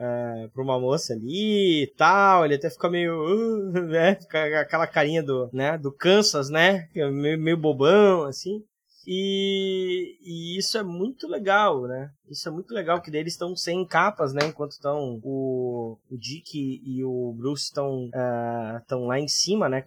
pra 0.52 0.62
uma 0.62 0.78
moça 0.78 1.14
ali 1.14 1.82
e 1.82 1.86
tal 1.96 2.44
ele 2.44 2.54
até 2.54 2.70
fica 2.70 2.88
meio 2.88 3.12
uh, 3.14 3.72
né 3.88 4.14
fica 4.14 4.60
aquela 4.60 4.86
carinha 4.86 5.22
do 5.22 5.50
né 5.52 5.76
do 5.76 5.92
Kansas 5.92 6.48
né 6.48 6.88
é 6.94 7.10
meio, 7.10 7.38
meio 7.38 7.56
bobão 7.56 8.24
assim 8.24 8.62
e, 9.10 10.18
e, 10.20 10.58
isso 10.58 10.76
é 10.76 10.82
muito 10.82 11.26
legal, 11.26 11.86
né? 11.86 12.10
Isso 12.28 12.46
é 12.46 12.52
muito 12.52 12.74
legal, 12.74 13.00
que 13.00 13.08
eles 13.08 13.32
estão 13.32 13.56
sem 13.56 13.82
capas, 13.86 14.34
né? 14.34 14.44
Enquanto 14.46 14.72
estão 14.72 15.18
o, 15.24 15.96
o 16.10 16.18
Dick 16.18 16.82
e 16.84 17.02
o 17.02 17.32
Bruce 17.32 17.64
estão 17.64 18.10
uh, 18.10 19.06
lá 19.06 19.18
em 19.18 19.26
cima, 19.26 19.66
né? 19.66 19.82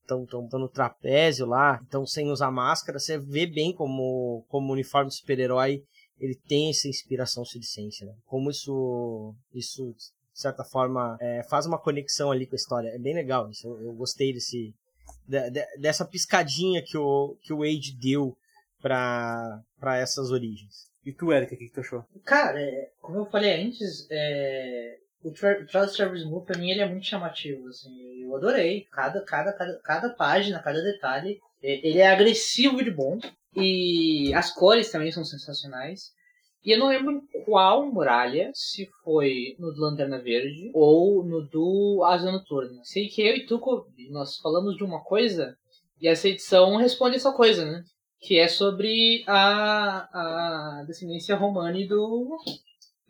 Estão 0.00 0.26
no 0.54 0.70
trapézio 0.70 1.44
lá, 1.44 1.78
estão 1.82 2.06
sem 2.06 2.30
usar 2.30 2.50
máscara. 2.50 2.98
Você 2.98 3.18
vê 3.18 3.44
bem 3.44 3.74
como, 3.74 4.42
como 4.48 4.72
uniforme 4.72 5.10
de 5.10 5.16
super-herói 5.16 5.84
ele 6.18 6.34
tem 6.34 6.70
essa 6.70 6.88
inspiração 6.88 7.44
circense, 7.44 8.04
né? 8.04 8.14
Como 8.26 8.50
isso, 8.50 9.34
isso 9.52 9.94
de 10.34 10.40
certa 10.40 10.64
forma, 10.64 11.16
é, 11.20 11.42
faz 11.44 11.64
uma 11.64 11.78
conexão 11.78 12.30
ali 12.30 12.46
com 12.46 12.54
a 12.54 12.56
história. 12.56 12.88
É 12.88 12.98
bem 12.98 13.14
legal 13.14 13.48
isso. 13.50 13.66
Eu, 13.68 13.82
eu 13.82 13.92
gostei 13.92 14.32
desse, 14.32 14.74
de, 15.26 15.50
de, 15.50 15.64
dessa 15.78 16.04
piscadinha 16.04 16.82
que 16.82 16.98
o, 16.98 17.36
que 17.40 17.52
o 17.52 17.62
Age 17.62 17.96
deu 17.96 18.36
para 18.80 19.62
essas 19.96 20.30
origens. 20.30 20.90
E 21.04 21.12
tu, 21.12 21.32
Erika, 21.32 21.54
o 21.54 21.58
que, 21.58 21.66
que 21.66 21.72
tu 21.72 21.80
achou? 21.80 22.04
Cara, 22.24 22.60
é, 22.60 22.90
como 23.00 23.18
eu 23.18 23.26
falei 23.26 23.62
antes, 23.62 24.06
é, 24.10 24.98
o, 25.22 25.30
Tra 25.30 25.64
Travis 25.66 25.94
Travis 25.94 26.24
Moore, 26.24 26.46
pra 26.46 26.58
mim, 26.58 26.70
ele 26.70 26.80
é 26.80 26.88
muito 26.88 27.06
chamativo. 27.06 27.68
Assim, 27.68 28.22
eu 28.22 28.34
adorei. 28.34 28.86
Cada, 28.90 29.20
cada, 29.22 29.52
cada, 29.52 29.78
cada 29.80 30.10
página, 30.10 30.62
cada 30.62 30.82
detalhe. 30.82 31.40
É, 31.62 31.86
ele 31.86 31.98
é 31.98 32.08
agressivo 32.08 32.82
de 32.82 32.90
bom. 32.90 33.18
E 33.56 34.32
as 34.34 34.52
cores 34.52 34.90
também 34.90 35.12
são 35.12 35.24
sensacionais. 35.24 36.12
E 36.64 36.72
eu 36.72 36.78
não 36.78 36.88
lembro 36.88 37.22
qual 37.44 37.92
muralha, 37.92 38.50
se 38.54 38.88
foi 39.02 39.54
no 39.58 39.70
do 39.72 39.80
Lanterna 39.80 40.18
Verde 40.18 40.70
ou 40.72 41.22
no 41.22 41.42
do 41.42 42.02
Asa 42.04 42.32
Noturna. 42.32 42.80
Sei 42.82 43.08
que 43.08 43.20
eu 43.20 43.36
e 43.36 43.44
Tuco, 43.44 43.86
nós 44.10 44.38
falamos 44.38 44.76
de 44.76 44.82
uma 44.82 45.02
coisa 45.02 45.56
e 46.00 46.08
essa 46.08 46.28
edição 46.28 46.76
responde 46.76 47.16
essa 47.16 47.32
coisa, 47.32 47.64
né? 47.64 47.84
Que 48.20 48.38
é 48.38 48.48
sobre 48.48 49.22
a, 49.26 50.80
a 50.80 50.84
descendência 50.86 51.36
romana 51.36 51.78
do, 51.86 52.38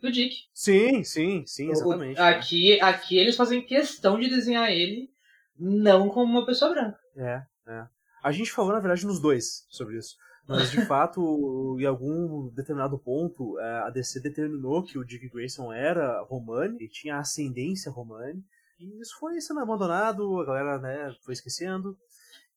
do 0.01 0.11
Dick. 0.11 0.35
Sim, 0.53 1.03
sim, 1.03 1.43
sim, 1.45 1.71
exatamente. 1.71 2.19
O, 2.19 2.23
aqui, 2.23 2.79
aqui 2.81 3.17
eles 3.17 3.35
fazem 3.35 3.65
questão 3.65 4.19
de 4.19 4.29
desenhar 4.29 4.69
ele 4.69 5.09
não 5.57 6.09
como 6.09 6.31
uma 6.31 6.45
pessoa 6.45 6.71
branca. 6.71 6.99
É, 7.15 7.41
é. 7.67 7.87
A 8.23 8.31
gente 8.31 8.51
falou, 8.51 8.73
na 8.73 8.79
verdade, 8.79 9.05
nos 9.05 9.19
dois 9.19 9.65
sobre 9.69 9.97
isso. 9.97 10.15
Mas, 10.47 10.69
de 10.69 10.85
fato, 10.85 11.75
em 11.79 11.85
algum 11.85 12.49
determinado 12.49 12.99
ponto, 12.99 13.59
é, 13.59 13.79
a 13.81 13.89
DC 13.89 14.19
determinou 14.19 14.83
que 14.83 14.97
o 14.97 15.03
Dick 15.03 15.27
Grayson 15.29 15.73
era 15.73 16.21
romano 16.21 16.79
e 16.79 16.87
tinha 16.87 17.17
ascendência 17.17 17.91
romana. 17.91 18.39
E 18.79 19.01
isso 19.01 19.17
foi 19.19 19.39
sendo 19.41 19.61
abandonado, 19.61 20.39
a 20.39 20.45
galera 20.45 20.77
né, 20.77 21.15
foi 21.23 21.33
esquecendo. 21.33 21.97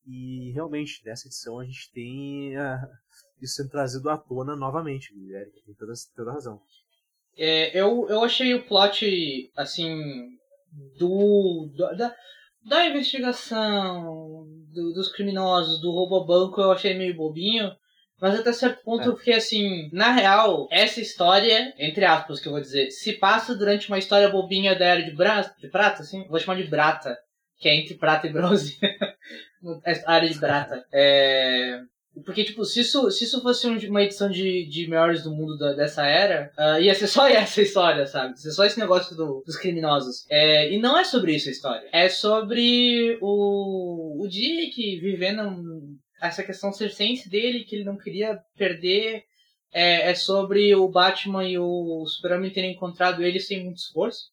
E 0.07 0.51
realmente, 0.53 1.03
nessa 1.05 1.29
edição, 1.29 1.59
a 1.59 1.65
gente 1.65 1.91
tem 1.93 2.57
uh, 2.59 2.89
isso 3.41 3.55
sendo 3.55 3.71
trazido 3.71 4.11
à 4.11 4.19
tona 4.19 4.55
novamente, 4.55 5.15
Eric. 5.31 5.63
Tem 5.65 5.75
toda, 5.75 5.93
toda 6.15 6.33
razão. 6.33 6.61
É, 7.37 7.79
eu, 7.79 8.07
eu 8.09 8.23
achei 8.23 8.55
o 8.55 8.67
plot, 8.67 9.51
assim, 9.57 10.29
do, 10.99 11.71
da, 11.77 12.15
da 12.69 12.87
investigação 12.87 14.47
do, 14.73 14.93
dos 14.93 15.11
criminosos, 15.11 15.81
do 15.81 15.91
roubo 15.91 16.25
banco, 16.25 16.61
eu 16.61 16.71
achei 16.71 16.95
meio 16.95 17.17
bobinho. 17.17 17.73
Mas 18.21 18.39
até 18.39 18.53
certo 18.53 18.83
ponto 18.83 19.05
é. 19.05 19.07
eu 19.07 19.17
fiquei 19.17 19.35
assim, 19.35 19.89
na 19.93 20.11
real, 20.11 20.67
essa 20.73 21.01
história, 21.01 21.73
entre 21.79 22.05
aspas 22.05 22.41
que 22.41 22.49
eu 22.49 22.53
vou 22.53 22.61
dizer, 22.61 22.91
se 22.91 23.13
passa 23.13 23.55
durante 23.55 23.89
uma 23.89 23.99
história 23.99 24.29
bobinha 24.29 24.77
da 24.77 24.87
era 24.87 25.03
de, 25.03 25.15
bra 25.15 25.43
de 25.43 25.69
prata, 25.69 26.03
assim, 26.03 26.27
vou 26.27 26.39
chamar 26.41 26.61
de 26.61 26.69
brata, 26.69 27.17
que 27.59 27.69
é 27.69 27.77
entre 27.77 27.95
prata 27.95 28.27
e 28.27 28.33
bronze. 28.33 28.77
a 30.05 30.13
área 30.13 30.29
de 30.29 30.39
brata. 30.39 30.85
É... 30.93 31.81
Porque, 32.25 32.45
tipo, 32.45 32.65
se 32.65 32.81
isso, 32.81 33.11
se 33.11 33.25
isso 33.25 33.41
fosse 33.43 33.67
uma 33.67 34.03
edição 34.03 34.31
de, 34.31 34.67
de 34.67 34.89
melhores 34.89 35.23
do 35.23 35.35
mundo 35.35 35.57
da, 35.57 35.73
dessa 35.73 36.07
era, 36.07 36.53
uh, 36.59 36.81
ia 36.81 36.95
ser 36.95 37.07
só 37.07 37.27
essa 37.29 37.61
história, 37.63 38.07
sabe? 38.07 38.31
Ia 38.31 38.37
ser 38.37 38.51
só 38.53 38.65
esse 38.65 38.79
negócio 38.79 39.17
do, 39.17 39.43
dos 39.45 39.57
criminosos. 39.57 40.27
É, 40.31 40.73
e 40.73 40.79
não 40.79 40.99
é 40.99 41.05
sobre 41.05 41.35
isso 41.35 41.49
a 41.49 41.53
história. 41.53 41.89
É 41.93 42.09
sobre 42.09 43.19
o, 43.21 44.23
o 44.23 44.29
Dick 44.29 45.01
vivendo 45.01 45.99
essa 46.21 46.43
questão 46.43 46.73
circense 46.73 47.29
dele, 47.29 47.65
que 47.65 47.77
ele 47.77 47.85
não 47.85 47.97
queria 47.97 48.39
perder. 48.57 49.25
É, 49.73 50.11
é 50.11 50.15
sobre 50.15 50.75
o 50.75 50.89
Batman 50.89 51.45
e 51.45 51.59
o 51.59 52.07
Superman 52.07 52.51
terem 52.51 52.73
encontrado 52.73 53.23
ele 53.23 53.39
sem 53.39 53.65
muito 53.65 53.79
esforço. 53.79 54.31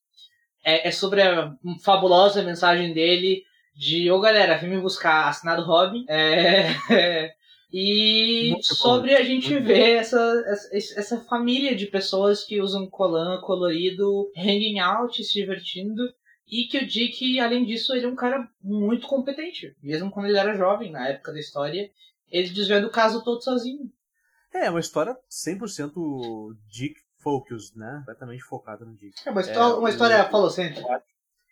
É, 0.63 0.87
é 0.87 0.91
sobre 0.91 1.21
a 1.21 1.53
fabulosa 1.83 2.41
mensagem 2.41 2.93
dele 2.93 3.43
de, 3.75 4.09
ô 4.09 4.15
oh, 4.15 4.21
galera, 4.21 4.57
vem 4.57 4.69
me 4.69 4.79
buscar, 4.79 5.27
assinado 5.27 5.63
Robin. 5.63 6.05
É, 6.07 7.33
E 7.77 8.51
Muito 8.51 8.73
sobre 8.73 9.11
bom. 9.11 9.17
a 9.17 9.21
gente 9.21 9.51
Muito 9.51 9.67
ver 9.67 9.97
essa, 9.97 10.17
essa, 10.47 10.97
essa, 10.97 11.19
família 11.25 11.75
de 11.75 11.87
pessoas 11.87 12.41
que 12.41 12.61
usam 12.61 12.89
colã 12.89 13.41
colorido, 13.41 14.31
hanging 14.33 14.79
out, 14.79 15.21
se 15.21 15.33
divertindo. 15.33 16.01
E 16.47 16.69
que 16.69 16.77
o 16.77 16.87
Dick, 16.87 17.37
além 17.37 17.65
disso, 17.65 17.93
ele 17.93 18.05
é 18.05 18.07
um 18.07 18.15
cara 18.15 18.49
muito 18.61 19.05
competente. 19.07 19.75
Mesmo 19.83 20.09
quando 20.09 20.27
ele 20.27 20.37
era 20.37 20.55
jovem, 20.55 20.89
na 20.89 21.09
época 21.09 21.33
da 21.33 21.39
história, 21.39 21.91
ele 22.31 22.49
desvenda 22.49 22.87
o 22.87 22.91
caso 22.91 23.21
todo 23.25 23.43
sozinho. 23.43 23.91
É, 24.53 24.69
uma 24.69 24.79
história 24.79 25.13
100% 25.29 26.55
Dick 26.69 26.95
Focus, 27.17 27.75
né? 27.75 27.97
Completamente 27.97 28.43
focada 28.43 28.85
no 28.85 28.95
Dick. 28.95 29.15
É 29.25 29.31
uma, 29.31 29.41
história, 29.41 29.75
é, 29.75 29.77
uma 29.77 29.89
história 29.89 30.23
falocêntrica. 30.29 31.03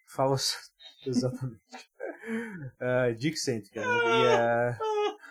Falocêntrica, 0.08 0.72
exatamente. 1.06 1.62
uh, 2.80 3.14
Dick 3.20 3.36
cêntrica, 3.36 3.82
né? 3.82 3.88
E, 3.88 4.72
uh, 4.72 5.18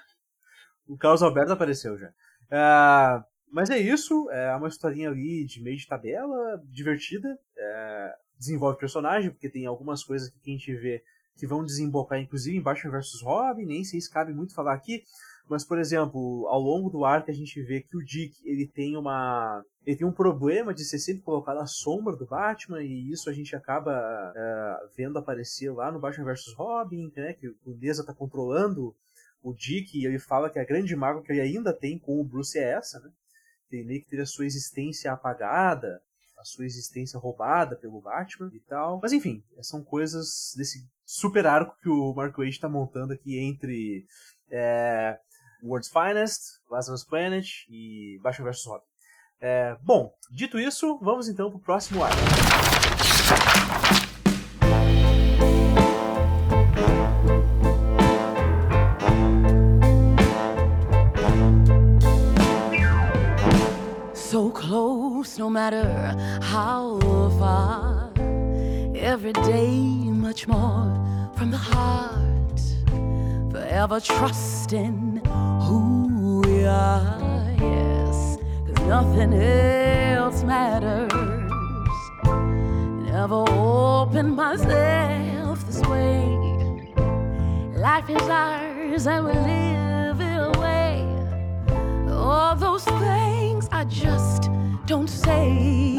o 0.87 0.97
Carlos 0.97 1.23
Alberto 1.23 1.53
apareceu 1.53 1.97
já. 1.97 2.09
Uh, 2.09 3.25
mas 3.53 3.69
é 3.69 3.79
isso, 3.79 4.31
é 4.31 4.57
uma 4.57 4.69
historinha 4.69 5.11
ali 5.11 5.45
de 5.45 5.63
meio 5.63 5.77
de 5.77 5.87
tabela, 5.87 6.63
divertida, 6.65 7.39
é, 7.55 8.15
desenvolve 8.39 8.79
personagem, 8.79 9.31
porque 9.31 9.51
tem 9.51 9.67
algumas 9.67 10.03
coisas 10.03 10.31
que 10.31 10.51
a 10.51 10.53
gente 10.55 10.75
vê 10.75 11.03
que 11.37 11.47
vão 11.47 11.63
desembocar, 11.63 12.19
inclusive, 12.19 12.57
em 12.57 12.63
Batman 12.63 12.93
vs 12.93 13.21
Robin, 13.23 13.67
nem 13.67 13.85
sei 13.85 14.01
se 14.01 14.11
cabe 14.11 14.33
muito 14.33 14.55
falar 14.55 14.73
aqui, 14.73 15.03
mas, 15.49 15.67
por 15.67 15.79
exemplo, 15.79 16.47
ao 16.49 16.59
longo 16.59 16.89
do 16.89 17.05
arco 17.05 17.31
a 17.31 17.35
gente 17.35 17.63
vê 17.63 17.83
que 17.83 17.95
o 17.95 18.03
Dick, 18.03 18.37
ele 18.43 18.67
tem 18.67 18.97
uma... 18.97 19.63
Ele 19.85 19.97
tem 19.97 20.07
um 20.07 20.13
problema 20.13 20.73
de 20.73 20.85
ser 20.85 20.99
sempre 20.99 21.23
colocado 21.23 21.59
à 21.59 21.67
sombra 21.67 22.17
do 22.17 22.25
Batman, 22.25 22.83
e 22.83 23.11
isso 23.11 23.29
a 23.29 23.35
gente 23.35 23.55
acaba 23.55 23.93
uh, 23.93 24.89
vendo 24.97 25.19
aparecer 25.19 25.71
lá 25.71 25.93
no 25.93 26.01
Batman 26.01 26.25
vs 26.25 26.55
Robin, 26.57 27.13
né, 27.15 27.35
que 27.35 27.49
o 27.49 27.75
Neza 27.79 28.07
tá 28.07 28.15
controlando 28.15 28.95
o 29.43 29.53
Dick, 29.53 29.99
e 29.99 30.07
ele 30.07 30.19
fala 30.19 30.49
que 30.49 30.59
a 30.59 30.65
grande 30.65 30.95
mágoa 30.95 31.23
que 31.23 31.33
ele 31.33 31.41
ainda 31.41 31.73
tem 31.73 31.99
com 31.99 32.21
o 32.21 32.25
Bruce 32.25 32.59
é 32.59 32.73
essa, 32.73 33.01
né? 33.01 33.11
Ele 33.71 33.85
meio 33.85 34.03
que 34.03 34.11
ter 34.11 34.21
a 34.21 34.27
sua 34.27 34.47
existência 34.47 35.11
apagada, 35.13 36.01
a 36.39 36.45
sua 36.45 36.67
existência 36.67 37.19
roubada 37.19 37.77
pelo 37.77 38.01
Batman 38.01 38.51
e 38.53 38.61
tal. 38.61 39.01
Mas 39.01 39.13
enfim, 39.13 39.43
são 39.63 39.83
coisas 39.83 40.53
desse 40.57 40.87
super 41.05 41.47
arco 41.47 41.77
que 41.81 41.89
o 41.89 42.13
Mark 42.15 42.37
Waid 42.37 42.51
está 42.51 42.69
montando 42.69 43.13
aqui 43.13 43.39
entre 43.39 44.07
é, 44.51 45.19
World's 45.63 45.91
Finest, 45.91 46.61
Lazarus 46.71 47.05
Planet 47.05 47.47
e 47.69 48.19
Batman 48.23 48.51
vs 48.51 48.67
Robin. 48.67 48.85
É, 49.41 49.77
bom, 49.83 50.13
dito 50.31 50.59
isso, 50.59 50.99
vamos 51.01 51.29
então 51.29 51.49
para 51.51 51.59
o 51.59 51.63
próximo 51.63 52.05
arco. 52.05 52.21
No 65.43 65.51
matter 65.51 65.89
how 66.41 67.01
far. 67.37 68.13
Every 68.95 69.33
day, 69.33 69.77
much 70.27 70.47
more 70.47 70.89
from 71.37 71.51
the 71.51 71.63
heart. 71.73 72.61
Forever 73.51 73.99
trusting 73.99 75.21
who 75.67 76.43
we 76.45 76.65
are, 76.65 77.19
yes. 77.59 78.39
Cause 78.67 78.87
nothing 78.87 79.33
else 79.35 80.45
matters. 80.45 81.13
Never 83.11 83.41
opened 83.49 84.37
myself 84.37 85.67
this 85.67 85.83
way. 85.93 86.23
Life 87.89 88.09
is 88.09 88.29
ours 88.29 89.07
and 89.09 89.25
we 89.27 89.33
live 89.33 90.21
it 90.21 90.39
away. 90.51 90.93
All 92.09 92.55
those 92.55 92.85
things 92.85 93.32
I 93.83 93.85
just 93.87 94.49
don't 94.87 95.11
say. 95.11 95.99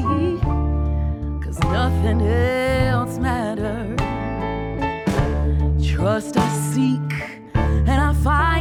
Cause 1.43 1.60
nothing 1.64 2.22
else 2.22 3.18
matters. 3.18 3.99
Trust 5.85 6.38
I 6.38 6.47
seek 6.72 7.11
and 7.53 7.89
I 7.89 8.14
find 8.23 8.53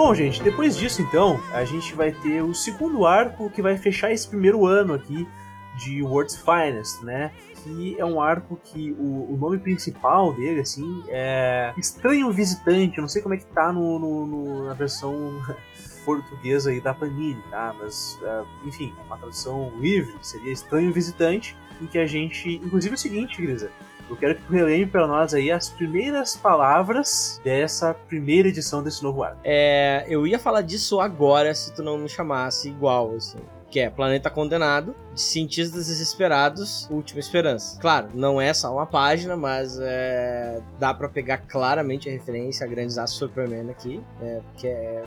Bom, 0.00 0.14
gente, 0.14 0.42
depois 0.42 0.78
disso 0.78 1.02
então, 1.02 1.38
a 1.52 1.62
gente 1.62 1.92
vai 1.94 2.10
ter 2.10 2.40
o 2.42 2.54
segundo 2.54 3.04
arco 3.04 3.50
que 3.50 3.60
vai 3.60 3.76
fechar 3.76 4.10
esse 4.10 4.26
primeiro 4.26 4.64
ano 4.64 4.94
aqui 4.94 5.28
de 5.76 6.02
World's 6.02 6.36
Finest, 6.36 7.04
né? 7.04 7.30
Que 7.62 8.00
é 8.00 8.04
um 8.06 8.18
arco 8.18 8.58
que 8.64 8.92
o, 8.92 9.34
o 9.34 9.36
nome 9.38 9.58
principal 9.58 10.32
dele, 10.32 10.60
assim, 10.62 11.04
é 11.08 11.74
Estranho 11.76 12.32
Visitante. 12.32 12.96
Eu 12.96 13.02
não 13.02 13.10
sei 13.10 13.20
como 13.20 13.34
é 13.34 13.36
que 13.36 13.44
tá 13.44 13.70
no, 13.74 13.98
no- 13.98 14.26
no- 14.26 14.64
na 14.68 14.72
versão 14.72 15.38
portuguesa 16.02 16.70
aí 16.70 16.80
da 16.80 16.94
Panini, 16.94 17.42
tá? 17.50 17.76
Mas, 17.78 18.18
é, 18.22 18.42
enfim, 18.64 18.94
uma 19.06 19.18
tradução 19.18 19.70
livre 19.78 20.14
seria 20.22 20.50
Estranho 20.50 20.90
Visitante, 20.94 21.54
em 21.78 21.86
que 21.86 21.98
a 21.98 22.06
gente. 22.06 22.54
Inclusive 22.64 22.94
é 22.94 22.96
o 22.96 22.98
seguinte, 22.98 23.42
Grisa. 23.42 23.70
Eu 24.10 24.16
quero 24.16 24.34
que 24.34 24.42
tu 24.42 24.52
relembre 24.52 24.86
para 24.90 25.06
nós 25.06 25.32
aí 25.32 25.52
as 25.52 25.70
primeiras 25.70 26.36
palavras 26.36 27.40
dessa 27.44 27.94
primeira 27.94 28.48
edição 28.48 28.82
desse 28.82 29.02
novo 29.04 29.22
arco. 29.22 29.38
É, 29.44 30.04
eu 30.08 30.26
ia 30.26 30.36
falar 30.38 30.62
disso 30.62 31.00
agora 31.00 31.54
se 31.54 31.72
tu 31.72 31.80
não 31.82 31.96
me 31.96 32.08
chamasse 32.08 32.68
igual, 32.68 33.14
assim. 33.14 33.38
Que 33.70 33.78
é 33.78 33.88
Planeta 33.88 34.28
Condenado, 34.28 34.96
de 35.14 35.20
Cientistas 35.20 35.86
Desesperados, 35.86 36.88
Última 36.90 37.20
Esperança. 37.20 37.78
Claro, 37.80 38.08
não 38.12 38.40
é 38.40 38.52
só 38.52 38.72
uma 38.74 38.84
página, 38.84 39.36
mas 39.36 39.78
é, 39.80 40.60
dá 40.80 40.92
pra 40.92 41.08
pegar 41.08 41.38
claramente 41.38 42.08
a 42.08 42.12
referência 42.12 42.66
a 42.66 42.68
Grandes 42.68 42.98
Aços 42.98 43.16
Superman 43.16 43.70
aqui, 43.70 44.02
é, 44.20 44.40
que 44.56 44.66
é- 44.66 45.04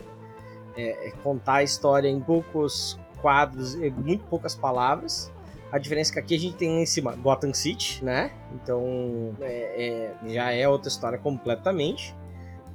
é 0.77 1.11
contar 1.21 1.55
a 1.55 1.63
história 1.63 2.07
em 2.07 2.21
poucos 2.21 2.97
quadros, 3.21 3.75
em 3.75 3.89
muito 3.91 4.23
poucas 4.25 4.55
palavras. 4.55 5.29
A 5.73 5.79
diferença 5.79 6.11
é 6.11 6.13
que 6.13 6.19
aqui 6.19 6.35
a 6.35 6.39
gente 6.39 6.55
tem 6.55 6.83
em 6.83 6.85
cima 6.85 7.15
Gotham 7.15 7.51
City, 7.51 8.05
né? 8.05 8.29
Então 8.53 9.35
é- 9.41 10.13
é- 10.23 10.29
já 10.31 10.51
é 10.51 10.69
outra 10.69 10.87
história 10.87 11.17
completamente. 11.17 12.15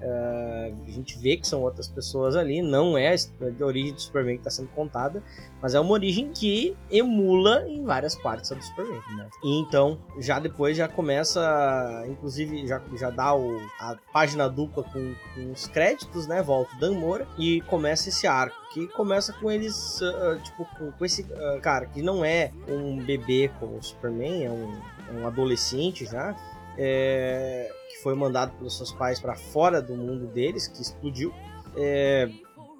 Ah, 0.02 0.70
a 0.86 0.90
gente 0.90 1.18
vê 1.18 1.36
que 1.36 1.46
são 1.46 1.62
outras 1.62 1.88
pessoas 1.88 2.36
ali, 2.36 2.62
não 2.62 2.96
é 2.96 3.14
a 3.14 3.64
origem 3.64 3.92
do 3.92 4.00
Superman 4.00 4.36
que 4.36 4.40
está 4.40 4.50
sendo 4.50 4.68
contada, 4.68 5.22
mas 5.60 5.74
é 5.74 5.80
uma 5.80 5.92
origem 5.92 6.30
que 6.32 6.76
emula 6.90 7.68
em 7.68 7.84
várias 7.84 8.14
partes 8.14 8.52
a 8.52 8.54
do 8.54 8.62
Superman. 8.62 9.00
Né? 9.16 9.28
E 9.42 9.58
então, 9.60 9.98
já 10.18 10.38
depois 10.38 10.76
já 10.76 10.88
começa, 10.88 12.04
inclusive 12.08 12.66
já, 12.66 12.80
já 12.96 13.10
dá 13.10 13.34
o, 13.34 13.58
a 13.80 13.96
página 14.12 14.48
dupla 14.48 14.84
com, 14.84 15.14
com 15.34 15.52
os 15.52 15.66
créditos, 15.66 16.26
né? 16.26 16.42
Volta 16.42 16.74
Dan 16.76 16.94
Moura 16.94 17.26
e 17.36 17.60
começa 17.62 18.08
esse 18.08 18.26
arco. 18.26 18.56
Que 18.72 18.86
começa 18.88 19.32
com 19.32 19.50
eles, 19.50 20.00
ah, 20.02 20.38
tipo, 20.42 20.64
com, 20.76 20.92
com 20.92 21.04
esse 21.04 21.26
ah, 21.32 21.58
cara 21.60 21.86
que 21.86 22.02
não 22.02 22.24
é 22.24 22.52
um 22.68 22.98
bebê 22.98 23.50
como 23.58 23.78
o 23.78 23.82
Superman, 23.82 24.44
é 24.44 24.50
um, 24.50 25.20
um 25.20 25.26
adolescente 25.26 26.04
já, 26.04 26.36
é, 26.78 27.70
que 27.90 28.02
foi 28.02 28.14
mandado 28.14 28.52
pelos 28.56 28.76
seus 28.76 28.92
pais 28.92 29.18
para 29.18 29.34
fora 29.34 29.82
do 29.82 29.94
mundo 29.96 30.26
deles, 30.28 30.68
que 30.68 30.80
explodiu. 30.80 31.34
É, 31.76 32.30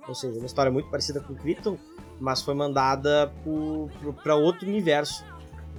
ou 0.07 0.15
seja, 0.15 0.39
uma 0.39 0.47
história 0.47 0.70
muito 0.70 0.89
parecida 0.89 1.20
com 1.20 1.35
Krypton, 1.35 1.77
mas 2.20 2.41
foi 2.41 2.55
mandada 2.55 3.33
para 4.23 4.37
outro 4.37 4.66
universo, 4.66 5.25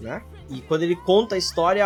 né? 0.01 0.21
E 0.49 0.61
quando 0.61 0.83
ele 0.83 0.95
conta 0.95 1.35
a 1.35 1.37
história, 1.37 1.83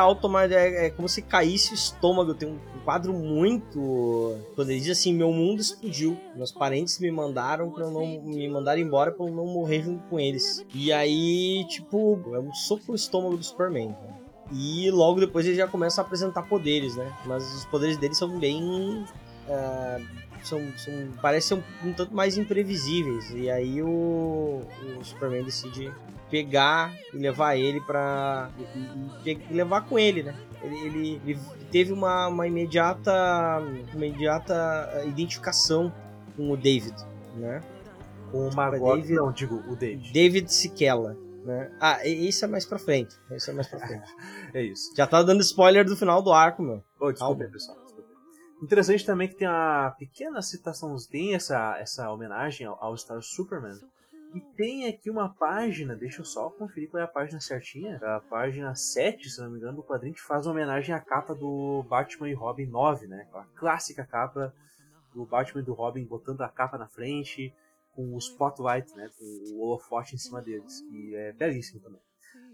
é, 0.50 0.86
é 0.86 0.90
como 0.90 1.08
se 1.10 1.22
caísse 1.22 1.74
o 1.74 1.76
estômago. 1.76 2.34
Tem 2.34 2.48
um 2.48 2.60
quadro 2.86 3.14
muito. 3.14 4.38
Quando 4.56 4.70
ele 4.70 4.80
diz 4.80 4.98
assim: 4.98 5.14
Meu 5.14 5.32
mundo 5.32 5.60
explodiu. 5.60 6.18
Meus 6.36 6.52
parentes 6.52 7.00
me 7.00 7.12
mandaram 7.12 7.70
para 7.72 7.90
não 7.90 8.22
me 8.24 8.48
mandar 8.48 8.78
embora 8.78 9.12
para 9.12 9.26
eu 9.26 9.34
não 9.34 9.46
morrer 9.46 9.82
junto 9.82 10.04
com 10.08 10.20
eles. 10.20 10.66
E 10.74 10.94
aí, 10.94 11.66
tipo, 11.68 12.22
é 12.34 12.40
um 12.40 12.54
soco 12.54 12.84
no 12.90 12.96
estômago 12.96 13.36
do 13.36 13.44
Superman. 13.44 13.90
né? 13.90 14.23
E 14.52 14.92
logo 14.92 15.20
depois 15.20 15.46
ele 15.46 15.56
já 15.56 15.68
começa 15.68 16.02
a 16.02 16.04
apresentar 16.04 16.44
poderes, 16.44 16.96
né? 16.96 17.12
Mas 17.26 17.44
os 17.56 17.66
poderes 17.66 17.98
dele 17.98 18.14
são 18.14 18.38
bem. 18.38 19.06
Uh, 19.48 20.24
são, 20.44 20.60
são, 20.78 20.94
parecem 21.22 21.58
um, 21.58 21.90
um, 21.90 21.94
tanto 21.94 22.14
mais 22.14 22.38
imprevisíveis. 22.38 23.32
E 23.32 23.50
aí 23.50 23.82
o, 23.82 24.62
o 25.00 25.04
Superman 25.04 25.44
decide 25.44 25.92
pegar 26.30 26.94
e 27.14 27.18
levar 27.18 27.56
ele 27.56 27.80
pra. 27.82 28.50
E, 29.26 29.32
e, 29.32 29.40
e 29.50 29.54
levar 29.54 29.82
com 29.82 29.98
ele, 29.98 30.24
né? 30.24 30.36
Ele, 30.62 30.78
ele, 30.86 31.22
ele, 31.26 31.40
teve 31.72 31.94
uma, 31.94 32.28
uma 32.28 32.48
imediata. 32.48 33.62
Uma 33.94 34.06
imediata 34.06 35.04
identificação 35.06 35.94
com 36.36 36.52
o 36.52 36.58
David, 36.58 36.96
né? 37.36 37.62
Com 38.32 38.50
o 38.50 38.56
Margot, 38.56 38.96
David, 38.96 39.14
não, 39.14 39.32
digo, 39.32 39.62
o 39.68 39.76
David. 39.76 40.12
David 40.12 40.52
Siquela. 40.52 41.16
Né? 41.44 41.72
Ah, 41.80 42.06
isso 42.06 42.46
é 42.46 42.48
mais 42.48 42.66
pra 42.66 42.80
frente. 42.80 43.16
Isso 43.32 43.52
é 43.52 43.54
mais 43.54 43.68
pra 43.68 43.80
frente. 43.80 44.10
é 44.54 44.62
isso. 44.62 44.96
Já 44.96 45.06
tá 45.06 45.22
dando 45.22 45.42
spoiler 45.42 45.86
do 45.86 45.96
final 45.96 46.22
do 46.22 46.32
arco, 46.32 46.62
meu. 46.62 46.84
Oh, 47.00 47.12
desculpa, 47.12 47.46
pessoal. 47.46 47.84
Interessante 48.62 49.06
também 49.06 49.28
que 49.28 49.36
tem 49.36 49.48
a 49.48 49.94
pequena 50.00 50.42
citação, 50.42 50.96
tem 51.12 51.36
essa, 51.36 51.78
essa 51.80 52.10
homenagem 52.10 52.66
ao, 52.66 52.82
ao 52.82 52.98
Star 52.98 53.22
Superman. 53.22 53.78
E 54.34 54.40
tem 54.56 54.88
aqui 54.88 55.12
uma 55.12 55.30
página, 55.30 55.96
deixa 55.96 56.22
eu 56.22 56.26
só 56.26 56.50
conferir 56.50 56.90
qual 56.90 57.02
é 57.02 57.04
a 57.04 57.08
página 57.08 57.40
certinha. 57.40 57.98
A 58.02 58.20
página 58.22 58.74
7, 58.74 59.30
se 59.30 59.40
não 59.42 59.52
me 59.52 59.58
engano, 59.58 59.76
do 59.76 59.84
quadrinho 59.84 60.16
que 60.16 60.22
faz 60.22 60.48
homenagem 60.48 60.96
à 60.96 61.00
capa 61.00 61.36
do 61.36 61.84
Batman 61.88 62.30
e 62.30 62.34
Robin 62.34 62.66
9, 62.66 63.06
né? 63.06 63.28
A 63.34 63.44
clássica 63.56 64.04
capa 64.06 64.54
do 65.14 65.26
Batman 65.26 65.62
e 65.62 65.66
do 65.66 65.74
Robin 65.74 66.04
botando 66.06 66.42
a 66.42 66.50
capa 66.50 66.78
na 66.78 66.88
frente, 66.88 67.54
com 67.96 68.14
o 68.14 68.18
spotlight, 68.18 68.94
né? 68.96 69.10
Com 69.18 69.26
o 69.54 69.62
holofote 69.62 70.16
em 70.16 70.18
cima 70.18 70.42
deles. 70.42 70.82
E 70.92 71.16
é 71.16 71.32
belíssimo 71.32 71.80
também. 71.82 72.02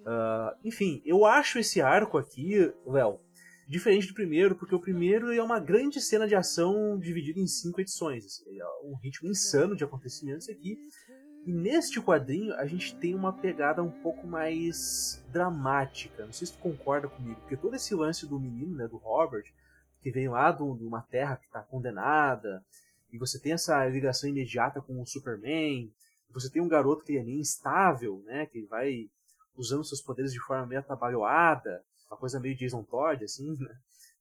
Uh, 0.02 0.56
enfim, 0.64 1.02
eu 1.06 1.26
acho 1.26 1.60
esse 1.60 1.82
arco 1.82 2.18
aqui, 2.18 2.74
Léo, 2.86 3.20
diferente 3.68 4.07
do 4.07 4.14
primeiro, 4.14 4.56
porque 4.56 4.74
o 4.74 4.80
primeiro 4.80 5.32
é 5.32 5.44
uma 5.44 5.60
grande 5.60 6.02
cena 6.02 6.28
de 6.28 6.36
ação 6.36 6.98
dividida 6.98 7.40
em 7.40 7.48
cinco 7.48 7.82
edições. 7.82 8.26
Assim, 8.26 8.60
é 8.60 8.66
um 8.84 8.95
ritmo 8.95 9.30
insano 9.30 9.76
de 9.76 9.84
acontecimentos 9.84 10.49
aqui. 10.49 10.78
E 11.45 11.53
neste 11.53 12.02
quadrinho 12.02 12.53
a 12.56 12.66
gente 12.66 12.95
tem 12.95 13.16
uma 13.16 13.32
pegada 13.32 13.82
um 13.82 13.91
pouco 13.91 14.28
mais 14.28 15.24
dramática. 15.32 16.26
Não 16.26 16.34
sei 16.34 16.48
se 16.48 16.53
tu 16.53 16.60
concorda 16.60 17.07
comigo, 17.07 17.40
porque 17.41 17.57
todo 17.57 17.76
esse 17.76 17.94
lance 17.95 18.28
do 18.28 18.40
menino, 18.40 18.76
né, 18.76 18.88
do 18.88 18.98
Robert, 18.98 19.45
que 20.02 20.11
vem 20.11 20.28
lá 20.28 20.52
de 20.52 20.64
uma 20.64 21.02
terra 21.02 21.38
que 21.38 21.45
está 21.45 21.61
condenada, 21.61 22.64
e 23.11 23.18
você 23.18 23.40
tem 23.40 23.53
essa 23.53 23.86
ligação 23.88 24.30
imediata 24.30 24.81
com 24.81 25.02
o 25.02 25.06
Superman, 25.06 25.91
você 26.31 26.49
tem 26.49 26.61
um 26.61 26.68
garoto 26.68 27.03
que 27.03 27.18
é 27.18 27.23
meio 27.23 27.40
instável, 27.40 28.22
né, 28.26 28.45
que 28.45 28.65
vai 28.65 29.10
usando 29.56 29.84
seus 29.84 30.02
poderes 30.02 30.31
de 30.31 30.40
forma 30.40 30.65
meio 30.65 30.80
atabalhoada, 30.80 31.81
uma 32.10 32.18
coisa 32.18 32.40
meio 32.40 32.56
Jason 32.56 32.84
Todd, 32.84 33.23
assim, 33.23 33.56
né? 33.60 33.76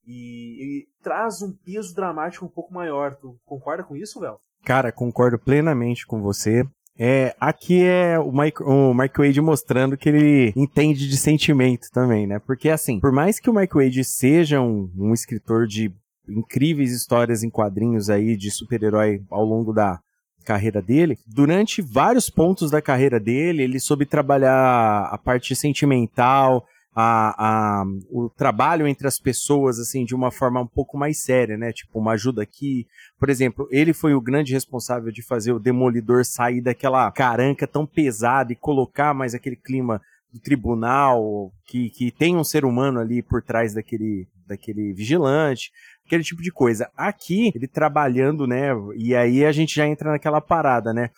E, 0.05 0.63
e 0.63 0.87
traz 1.03 1.41
um 1.41 1.51
peso 1.51 1.93
dramático 1.93 2.45
um 2.45 2.49
pouco 2.49 2.73
maior. 2.73 3.15
Tu 3.15 3.37
concorda 3.45 3.83
com 3.83 3.95
isso, 3.95 4.19
Vel? 4.19 4.39
Cara, 4.63 4.91
concordo 4.91 5.37
plenamente 5.37 6.05
com 6.05 6.21
você. 6.21 6.63
É, 6.97 7.35
aqui 7.39 7.83
é 7.83 8.19
o 8.19 8.31
Mike, 8.31 8.61
o 8.61 8.93
Mike 8.93 9.17
Wade 9.17 9.39
mostrando 9.39 9.97
que 9.97 10.09
ele 10.09 10.53
entende 10.55 11.07
de 11.07 11.17
sentimento 11.17 11.87
também, 11.91 12.27
né? 12.27 12.39
Porque, 12.39 12.69
assim, 12.69 12.99
por 12.99 13.11
mais 13.11 13.39
que 13.39 13.49
o 13.49 13.53
Mike 13.53 13.75
Wade 13.75 14.03
seja 14.03 14.59
um, 14.59 14.91
um 14.97 15.13
escritor 15.13 15.65
de 15.65 15.93
incríveis 16.29 16.91
histórias 16.91 17.43
em 17.43 17.49
quadrinhos 17.49 18.09
aí 18.09 18.35
de 18.35 18.51
super-herói 18.51 19.21
ao 19.29 19.43
longo 19.43 19.73
da 19.73 19.99
carreira 20.45 20.81
dele, 20.81 21.17
durante 21.27 21.81
vários 21.81 22.29
pontos 22.29 22.71
da 22.71 22.81
carreira 22.81 23.19
dele, 23.19 23.63
ele 23.63 23.79
soube 23.79 24.05
trabalhar 24.05 25.07
a 25.11 25.17
parte 25.17 25.55
sentimental, 25.55 26.65
a, 26.95 27.81
a, 27.81 27.85
o 28.09 28.29
trabalho 28.29 28.87
entre 28.87 29.07
as 29.07 29.19
pessoas, 29.19 29.79
assim, 29.79 30.03
de 30.03 30.15
uma 30.15 30.31
forma 30.31 30.59
um 30.59 30.67
pouco 30.67 30.97
mais 30.97 31.21
séria, 31.23 31.57
né? 31.57 31.71
Tipo, 31.71 31.99
uma 31.99 32.13
ajuda 32.13 32.41
aqui. 32.41 32.87
Por 33.17 33.29
exemplo, 33.29 33.67
ele 33.71 33.93
foi 33.93 34.13
o 34.13 34.21
grande 34.21 34.53
responsável 34.53 35.11
de 35.11 35.21
fazer 35.21 35.51
o 35.51 35.59
Demolidor 35.59 36.25
sair 36.25 36.61
daquela 36.61 37.11
caranca 37.11 37.67
tão 37.67 37.85
pesada 37.85 38.51
e 38.51 38.55
colocar 38.55 39.13
mais 39.13 39.33
aquele 39.35 39.55
clima 39.55 40.01
do 40.33 40.39
tribunal, 40.39 41.51
que, 41.65 41.89
que 41.89 42.11
tem 42.11 42.35
um 42.35 42.43
ser 42.43 42.65
humano 42.65 42.99
ali 42.99 43.21
por 43.21 43.41
trás 43.41 43.73
daquele, 43.73 44.27
daquele 44.49 44.93
vigilante, 44.93 45.71
aquele 46.05 46.23
tipo 46.23 46.41
de 46.41 46.51
coisa. 46.51 46.89
Aqui, 46.97 47.51
ele 47.55 47.67
trabalhando, 47.67 48.45
né? 48.45 48.71
E 48.97 49.15
aí 49.15 49.45
a 49.45 49.51
gente 49.51 49.75
já 49.75 49.87
entra 49.87 50.11
naquela 50.11 50.41
parada, 50.41 50.93
né? 50.93 51.09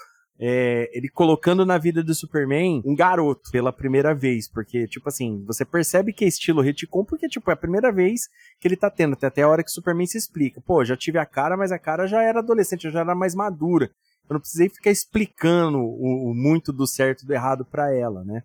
é, 0.44 0.90
ele 0.92 1.08
colocando 1.08 1.64
na 1.64 1.78
vida 1.78 2.02
do 2.02 2.16
Superman 2.16 2.82
um 2.84 2.96
garoto 2.96 3.52
pela 3.52 3.72
primeira 3.72 4.16
vez, 4.16 4.50
porque, 4.50 4.88
tipo 4.88 5.08
assim, 5.08 5.44
você 5.46 5.64
percebe 5.64 6.12
que 6.12 6.26
é 6.26 6.28
estilo 6.28 6.64
retcon, 6.64 7.06
porque, 7.06 7.28
tipo, 7.28 7.52
é 7.52 7.54
a 7.54 7.58
primeira 7.58 7.92
vez 7.92 8.22
que 8.60 8.68
ele 8.68 8.76
tá 8.76 8.90
tendo, 8.90 9.16
até, 9.22 9.44
a 9.44 9.48
hora 9.48 9.64
que 9.64 9.70
o 9.70 9.74
Superman 9.74 10.08
se 10.08 10.18
explica. 10.18 10.60
Pô, 10.60 10.84
já 10.84 10.98
tive 10.98 11.20
a 11.20 11.28
cara, 11.28 11.56
mas 11.56 11.72
a 11.72 11.78
cara 11.78 12.08
já 12.08 12.24
era 12.24 12.40
adolescente, 12.40 12.90
já 12.90 13.02
era 13.02 13.14
mais 13.14 13.36
madura. 13.36 13.92
Eu 14.28 14.34
não 14.34 14.40
precisei 14.40 14.68
ficar 14.68 14.90
explicando 14.90 15.78
o, 15.78 16.32
o 16.32 16.34
muito 16.34 16.74
do 16.74 16.88
certo 16.88 17.22
e 17.22 17.28
do 17.28 17.34
errado 17.34 17.64
para 17.64 17.94
ela, 17.96 18.24
né? 18.24 18.42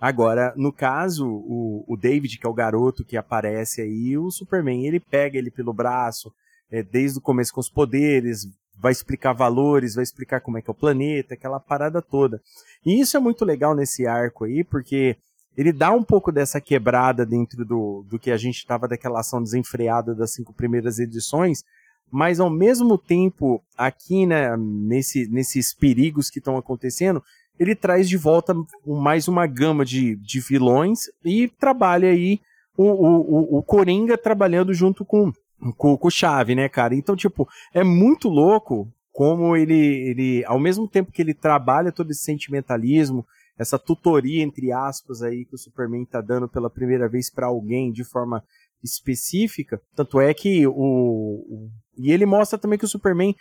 Agora, 0.00 0.52
no 0.56 0.72
caso, 0.72 1.26
o, 1.26 1.84
o 1.86 1.96
David, 1.96 2.38
que 2.38 2.46
é 2.46 2.50
o 2.50 2.54
garoto 2.54 3.04
que 3.04 3.16
aparece 3.16 3.80
aí, 3.80 4.18
o 4.18 4.30
Superman, 4.30 4.86
ele 4.86 5.00
pega 5.00 5.38
ele 5.38 5.50
pelo 5.50 5.72
braço, 5.72 6.32
é, 6.70 6.82
desde 6.82 7.18
o 7.18 7.22
começo 7.22 7.52
com 7.52 7.60
os 7.60 7.70
poderes, 7.70 8.46
vai 8.78 8.92
explicar 8.92 9.32
valores, 9.32 9.94
vai 9.94 10.02
explicar 10.02 10.40
como 10.40 10.58
é 10.58 10.62
que 10.62 10.68
é 10.68 10.72
o 10.72 10.74
planeta, 10.74 11.34
aquela 11.34 11.60
parada 11.60 12.02
toda. 12.02 12.40
E 12.84 13.00
isso 13.00 13.16
é 13.16 13.20
muito 13.20 13.44
legal 13.44 13.74
nesse 13.74 14.06
arco 14.06 14.44
aí, 14.44 14.64
porque 14.64 15.16
ele 15.56 15.72
dá 15.72 15.92
um 15.92 16.02
pouco 16.02 16.32
dessa 16.32 16.60
quebrada 16.60 17.24
dentro 17.24 17.64
do, 17.64 18.04
do 18.08 18.18
que 18.18 18.30
a 18.30 18.36
gente 18.36 18.56
estava 18.56 18.88
daquela 18.88 19.20
ação 19.20 19.42
desenfreada 19.42 20.14
das 20.14 20.32
cinco 20.32 20.52
primeiras 20.52 20.98
edições, 20.98 21.64
mas 22.10 22.40
ao 22.40 22.50
mesmo 22.50 22.98
tempo, 22.98 23.62
aqui 23.76 24.26
né, 24.26 24.56
nesse, 24.56 25.28
nesses 25.28 25.72
perigos 25.72 26.28
que 26.28 26.38
estão 26.38 26.56
acontecendo, 26.56 27.22
ele 27.58 27.74
traz 27.74 28.08
de 28.08 28.16
volta 28.16 28.54
mais 28.86 29.28
uma 29.28 29.46
gama 29.46 29.84
de, 29.84 30.16
de 30.16 30.40
vilões 30.40 31.02
e 31.24 31.48
trabalha 31.48 32.08
aí 32.08 32.40
o, 32.76 32.84
o, 32.84 33.56
o, 33.56 33.58
o 33.58 33.62
Coringa 33.62 34.18
trabalhando 34.18 34.74
junto 34.74 35.04
com 35.04 35.32
com, 35.78 35.96
com 35.96 36.10
chave, 36.10 36.54
né, 36.54 36.68
cara? 36.68 36.94
Então, 36.94 37.16
tipo, 37.16 37.48
é 37.72 37.82
muito 37.82 38.28
louco 38.28 38.92
como 39.12 39.56
ele, 39.56 39.74
ele, 39.74 40.44
ao 40.44 40.58
mesmo 40.58 40.88
tempo 40.88 41.12
que 41.12 41.22
ele 41.22 41.32
trabalha 41.32 41.92
todo 41.92 42.10
esse 42.10 42.24
sentimentalismo, 42.24 43.24
essa 43.56 43.78
tutoria, 43.78 44.42
entre 44.42 44.72
aspas, 44.72 45.22
aí 45.22 45.44
que 45.44 45.54
o 45.54 45.58
Superman 45.58 46.04
tá 46.04 46.20
dando 46.20 46.48
pela 46.48 46.68
primeira 46.68 47.08
vez 47.08 47.30
para 47.30 47.46
alguém 47.46 47.92
de 47.92 48.02
forma 48.02 48.42
específica, 48.82 49.80
tanto 49.94 50.20
é 50.20 50.34
que 50.34 50.66
o, 50.66 50.72
o, 50.74 51.70
E 51.96 52.12
ele 52.12 52.26
mostra 52.26 52.58
também 52.58 52.78
que 52.78 52.84
o 52.84 52.88
Superman 52.88 53.34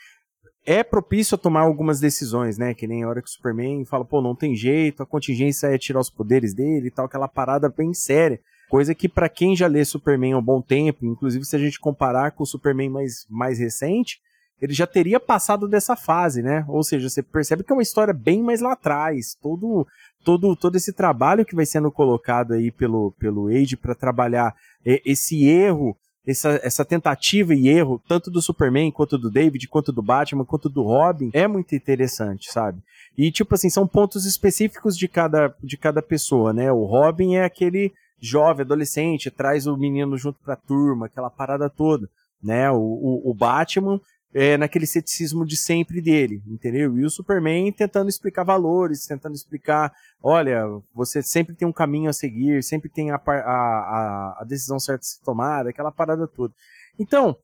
é 0.65 0.83
propício 0.83 1.35
a 1.35 1.37
tomar 1.37 1.61
algumas 1.61 1.99
decisões, 1.99 2.57
né? 2.57 2.73
Que 2.73 2.87
nem 2.87 3.03
a 3.03 3.09
hora 3.09 3.21
que 3.21 3.27
o 3.27 3.31
Superman 3.31 3.83
fala, 3.85 4.05
pô, 4.05 4.21
não 4.21 4.35
tem 4.35 4.55
jeito, 4.55 5.03
a 5.03 5.05
contingência 5.05 5.67
é 5.67 5.77
tirar 5.77 5.99
os 5.99 6.09
poderes 6.09 6.53
dele 6.53 6.87
e 6.87 6.91
tal, 6.91 7.05
aquela 7.05 7.27
parada 7.27 7.69
bem 7.69 7.93
séria. 7.93 8.39
Coisa 8.69 8.95
que 8.95 9.09
para 9.09 9.29
quem 9.29 9.55
já 9.55 9.67
lê 9.67 9.83
Superman 9.83 10.33
há 10.33 10.37
um 10.37 10.43
bom 10.43 10.61
tempo, 10.61 11.05
inclusive 11.05 11.45
se 11.45 11.55
a 11.55 11.59
gente 11.59 11.79
comparar 11.79 12.31
com 12.31 12.43
o 12.43 12.47
Superman 12.47 12.89
mais, 12.89 13.25
mais 13.29 13.59
recente, 13.59 14.19
ele 14.61 14.73
já 14.73 14.87
teria 14.87 15.19
passado 15.19 15.67
dessa 15.67 15.95
fase, 15.95 16.41
né? 16.41 16.63
Ou 16.69 16.81
seja, 16.81 17.09
você 17.09 17.21
percebe 17.21 17.63
que 17.63 17.71
é 17.71 17.75
uma 17.75 17.83
história 17.83 18.13
bem 18.13 18.41
mais 18.41 18.61
lá 18.61 18.71
atrás. 18.71 19.35
Todo, 19.41 19.85
todo, 20.23 20.55
todo 20.55 20.77
esse 20.77 20.93
trabalho 20.93 21.45
que 21.45 21.55
vai 21.55 21.65
sendo 21.65 21.91
colocado 21.91 22.53
aí 22.53 22.71
pelo, 22.71 23.11
pelo 23.19 23.47
Age 23.47 23.75
para 23.75 23.93
trabalhar 23.93 24.55
esse 24.85 25.45
erro, 25.45 25.97
essa, 26.25 26.59
essa 26.63 26.85
tentativa 26.85 27.53
e 27.53 27.67
erro, 27.67 28.01
tanto 28.07 28.31
do 28.31 28.41
Superman, 28.41 28.91
quanto 28.91 29.17
do 29.17 29.29
David, 29.29 29.67
quanto 29.67 29.91
do 29.91 30.01
Batman, 30.01 30.45
quanto 30.45 30.69
do 30.69 30.81
Robin, 30.81 31.29
é 31.33 31.47
muito 31.47 31.75
interessante, 31.75 32.51
sabe? 32.51 32.79
E, 33.17 33.31
tipo 33.31 33.53
assim, 33.53 33.69
são 33.69 33.87
pontos 33.87 34.25
específicos 34.25 34.97
de 34.97 35.07
cada, 35.07 35.53
de 35.61 35.77
cada 35.77 36.01
pessoa, 36.01 36.53
né? 36.53 36.71
O 36.71 36.85
Robin 36.85 37.35
é 37.35 37.43
aquele 37.43 37.93
jovem, 38.19 38.63
adolescente, 38.63 39.29
traz 39.29 39.67
o 39.67 39.77
menino 39.77 40.17
junto 40.17 40.39
pra 40.43 40.55
turma, 40.55 41.07
aquela 41.07 41.29
parada 41.29 41.69
toda, 41.69 42.09
né? 42.41 42.71
O, 42.71 42.77
o, 42.77 43.31
o 43.31 43.33
Batman 43.33 43.99
é 44.33 44.57
naquele 44.57 44.87
ceticismo 44.87 45.45
de 45.45 45.55
sempre 45.55 46.01
dele, 46.01 46.41
entendeu? 46.47 46.97
E 46.97 47.05
o 47.05 47.09
Superman 47.09 47.71
tentando 47.71 48.09
explicar 48.09 48.43
valores, 48.43 49.05
tentando 49.05 49.35
explicar, 49.35 49.93
olha, 50.21 50.63
você 50.93 51.21
sempre 51.21 51.55
tem 51.55 51.67
um 51.67 51.73
caminho 51.73 52.09
a 52.09 52.13
seguir, 52.13 52.63
sempre 52.63 52.89
tem 52.89 53.11
a, 53.11 53.15
a, 53.15 54.37
a 54.39 54.45
decisão 54.47 54.79
certa 54.79 55.01
a 55.01 55.05
ser 55.05 55.21
tomada, 55.23 55.69
aquela 55.69 55.91
parada 55.91 56.27
toda. 56.27 56.53
Então, 56.97 57.37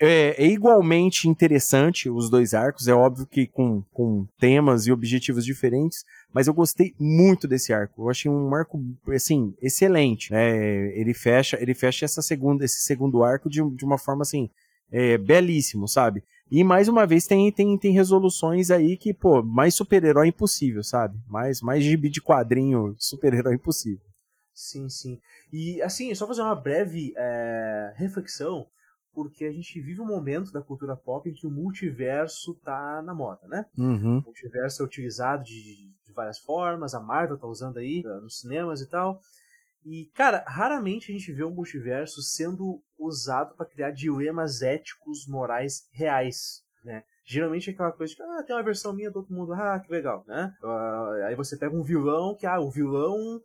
é, 0.00 0.34
é, 0.36 0.46
igualmente 0.48 1.28
interessante 1.28 2.10
os 2.10 2.28
dois 2.28 2.54
arcos, 2.54 2.88
é 2.88 2.92
óbvio 2.92 3.24
que 3.24 3.46
com, 3.46 3.82
com 3.92 4.26
temas 4.40 4.86
e 4.86 4.92
objetivos 4.92 5.44
diferentes, 5.44 6.04
mas 6.34 6.48
eu 6.48 6.54
gostei 6.54 6.92
muito 6.98 7.46
desse 7.46 7.72
arco. 7.72 8.02
Eu 8.02 8.10
achei 8.10 8.28
um 8.28 8.52
arco, 8.52 8.82
assim, 9.14 9.54
excelente. 9.62 10.34
É, 10.34 10.98
ele 10.98 11.14
fecha, 11.14 11.56
ele 11.60 11.74
fecha 11.74 12.04
essa 12.04 12.20
segunda, 12.20 12.64
esse 12.64 12.80
segundo 12.80 13.22
arco 13.22 13.48
de, 13.48 13.62
de 13.76 13.84
uma 13.84 13.96
forma, 13.96 14.22
assim, 14.22 14.50
é, 14.92 15.16
belíssimo, 15.16 15.88
sabe? 15.88 16.22
E 16.50 16.62
mais 16.62 16.86
uma 16.86 17.06
vez 17.06 17.26
tem, 17.26 17.50
tem, 17.50 17.78
tem 17.78 17.92
resoluções 17.92 18.70
aí 18.70 18.98
que, 18.98 19.14
pô, 19.14 19.42
mais 19.42 19.74
super-herói 19.74 20.28
impossível, 20.28 20.84
sabe? 20.84 21.18
Mais, 21.26 21.62
mais 21.62 21.82
gibi 21.82 22.10
de 22.10 22.20
quadrinho 22.20 22.94
super-herói 22.98 23.54
impossível. 23.54 24.04
Sim, 24.54 24.86
sim. 24.90 25.18
E 25.50 25.80
assim, 25.80 26.14
só 26.14 26.26
fazer 26.26 26.42
uma 26.42 26.54
breve 26.54 27.14
é, 27.16 27.94
reflexão, 27.96 28.66
porque 29.14 29.46
a 29.46 29.50
gente 29.52 29.80
vive 29.80 30.02
um 30.02 30.06
momento 30.06 30.52
da 30.52 30.60
cultura 30.60 30.94
pop 30.94 31.28
em 31.28 31.32
que 31.32 31.46
o 31.46 31.50
multiverso 31.50 32.54
tá 32.62 33.00
na 33.02 33.14
moda, 33.14 33.48
né? 33.48 33.64
Uhum. 33.78 34.18
O 34.18 34.22
multiverso 34.22 34.82
é 34.82 34.86
utilizado 34.86 35.44
de, 35.44 35.90
de 36.04 36.12
várias 36.14 36.38
formas, 36.38 36.94
a 36.94 37.00
Marvel 37.00 37.38
tá 37.38 37.46
usando 37.46 37.78
aí 37.78 38.02
uh, 38.04 38.20
nos 38.20 38.40
cinemas 38.40 38.82
e 38.82 38.88
tal. 38.90 39.20
E, 39.84 40.06
cara, 40.14 40.44
raramente 40.46 41.10
a 41.10 41.14
gente 41.14 41.32
vê 41.32 41.42
o 41.42 41.48
um 41.48 41.54
multiverso 41.54 42.22
sendo 42.22 42.82
usado 42.98 43.54
para 43.56 43.66
criar 43.66 43.90
dilemas 43.90 44.62
éticos, 44.62 45.26
morais 45.26 45.88
reais, 45.92 46.62
né? 46.84 47.02
Geralmente 47.24 47.70
é 47.70 47.72
aquela 47.72 47.92
coisa 47.92 48.14
de, 48.14 48.22
ah, 48.22 48.42
tem 48.42 48.54
uma 48.54 48.62
versão 48.62 48.92
minha 48.92 49.10
do 49.10 49.20
outro 49.20 49.34
mundo, 49.34 49.52
ah, 49.52 49.78
que 49.80 49.90
legal, 49.90 50.24
né? 50.26 50.52
Uh, 50.62 51.24
aí 51.26 51.34
você 51.34 51.56
pega 51.56 51.74
um 51.74 51.82
vilão 51.82 52.36
que, 52.36 52.46
ah, 52.46 52.60
o 52.60 52.70
vilão 52.70 53.40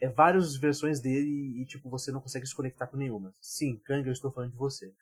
é 0.00 0.08
várias 0.08 0.56
versões 0.56 1.00
dele 1.00 1.60
e, 1.60 1.64
tipo, 1.66 1.88
você 1.88 2.12
não 2.12 2.20
consegue 2.20 2.46
se 2.46 2.54
conectar 2.54 2.86
com 2.86 2.96
nenhuma. 2.96 3.32
Sim, 3.40 3.80
Kang, 3.84 4.06
eu 4.06 4.12
estou 4.12 4.30
falando 4.30 4.52
de 4.52 4.56
você. 4.56 4.92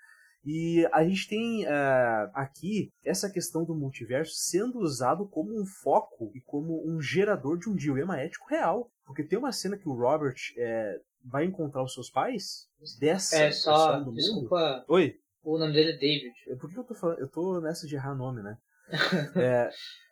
E 0.45 0.87
a 0.93 1.03
gente 1.05 1.27
tem 1.27 1.65
uh, 1.65 2.31
aqui 2.35 2.93
essa 3.03 3.31
questão 3.31 3.65
do 3.65 3.75
multiverso 3.75 4.35
sendo 4.35 4.79
usado 4.79 5.27
como 5.29 5.59
um 5.59 5.65
foco 5.65 6.31
e 6.35 6.41
como 6.41 6.87
um 6.87 7.01
gerador 7.01 7.59
de 7.59 7.69
um 7.69 7.75
dilema 7.75 8.21
ético 8.21 8.49
real. 8.49 8.91
Porque 9.07 9.25
tem 9.25 9.39
uma 9.39 9.53
cena 9.53 9.79
que 9.79 9.89
o 9.89 9.95
Robert 9.95 10.37
é, 10.57 11.01
vai 11.25 11.45
encontrar 11.45 11.83
os 11.83 11.95
seus 11.95 12.11
pais 12.11 12.69
dessa 12.99 13.37
É 13.37 13.51
só, 13.51 14.01
do 14.01 14.13
desculpa. 14.13 14.57
Mundo. 14.57 14.85
Oi. 14.89 15.17
O 15.43 15.59
nome 15.59 15.73
dele 15.73 15.93
é 15.93 15.97
David. 15.97 16.35
Por 16.59 16.71
que 16.71 16.79
eu 16.79 16.85
tô 16.85 16.95
falando? 16.95 17.19
Eu 17.19 17.29
tô 17.29 17.61
nessa 17.61 17.87
de 17.87 17.95
errar 17.95 18.15
nome, 18.15 18.43
né? 18.43 18.57
é, 19.37 19.71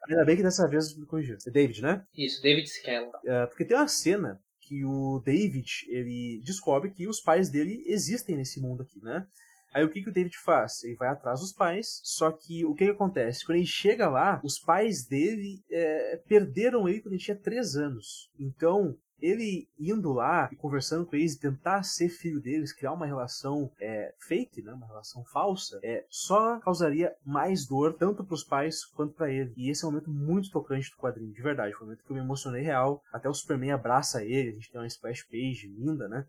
ainda 0.09 0.25
bem 0.25 0.37
que 0.37 0.43
dessa 0.43 0.69
vez 0.69 0.97
me 0.97 1.07
corrigiu. 1.07 1.37
É 1.47 1.51
David, 1.51 1.83
né? 1.83 2.05
Isso, 2.15 2.43
David 2.43 2.69
Scala. 2.69 3.11
É, 3.25 3.47
porque 3.47 3.65
tem 3.65 3.77
uma 3.77 3.89
cena 3.89 4.41
que 4.61 4.85
o 4.85 5.21
David 5.25 5.87
ele 5.89 6.41
descobre 6.45 6.91
que 6.91 7.07
os 7.07 7.21
pais 7.21 7.51
dele 7.51 7.83
existem 7.87 8.37
nesse 8.37 8.61
mundo 8.61 8.83
aqui, 8.83 9.01
né? 9.03 9.27
Aí 9.73 9.85
o 9.85 9.89
que, 9.89 10.03
que 10.03 10.11
o 10.11 10.13
David 10.13 10.37
faz? 10.39 10.85
Ele 10.85 10.97
vai 10.97 11.09
atrás 11.09 11.41
dos 11.41 11.53
pais, 11.53 12.01
só 12.05 12.31
que 12.31 12.65
o 12.65 12.75
que, 12.75 12.85
que 12.85 12.91
acontece? 12.91 13.45
Quando 13.45 13.57
ele 13.57 13.67
chega 13.67 14.09
lá, 14.09 14.41
os 14.45 14.59
pais 14.59 15.07
dele 15.07 15.63
é, 15.71 16.21
perderam 16.29 16.89
ele 16.89 17.01
quando 17.01 17.15
ele 17.15 17.23
tinha 17.23 17.37
3 17.37 17.77
anos. 17.77 18.31
Então, 18.39 18.97
ele 19.23 19.69
indo 19.79 20.13
lá 20.13 20.49
e 20.53 20.57
conversando 20.57 21.07
com 21.07 21.15
eles, 21.15 21.37
tentar 21.37 21.85
ser 21.85 22.09
filho 22.09 22.41
deles, 22.41 22.73
criar 22.73 22.93
uma 22.93 23.07
relação 23.07 23.71
é, 23.81 24.13
fake, 24.19 24.61
né, 24.63 24.73
uma 24.73 24.87
relação 24.87 25.25
falsa, 25.25 25.79
é, 25.83 26.05
só 26.11 26.59
causaria 26.59 27.15
mais 27.25 27.65
dor 27.65 27.95
tanto 27.95 28.25
para 28.25 28.35
os 28.35 28.43
pais 28.43 28.85
quanto 28.85 29.15
para 29.15 29.31
ele. 29.31 29.55
E 29.57 29.71
esse 29.71 29.85
é 29.85 29.89
um 29.89 29.93
momento 29.93 30.11
muito 30.11 30.51
tocante 30.51 30.91
do 30.91 30.97
quadrinho, 30.97 31.33
de 31.33 31.41
verdade. 31.41 31.73
Foi 31.73 31.83
um 31.83 31.87
momento 31.87 32.05
que 32.05 32.11
eu 32.11 32.17
me 32.17 32.23
emocionei 32.23 32.63
real. 32.63 33.01
Até 33.13 33.29
o 33.29 33.35
Superman 33.35 33.71
abraça 33.71 34.25
ele, 34.25 34.51
a 34.51 34.53
gente 34.53 34.71
tem 34.71 34.81
uma 34.81 34.87
splash 34.89 35.23
page 35.23 35.69
linda, 35.69 36.09
né? 36.09 36.27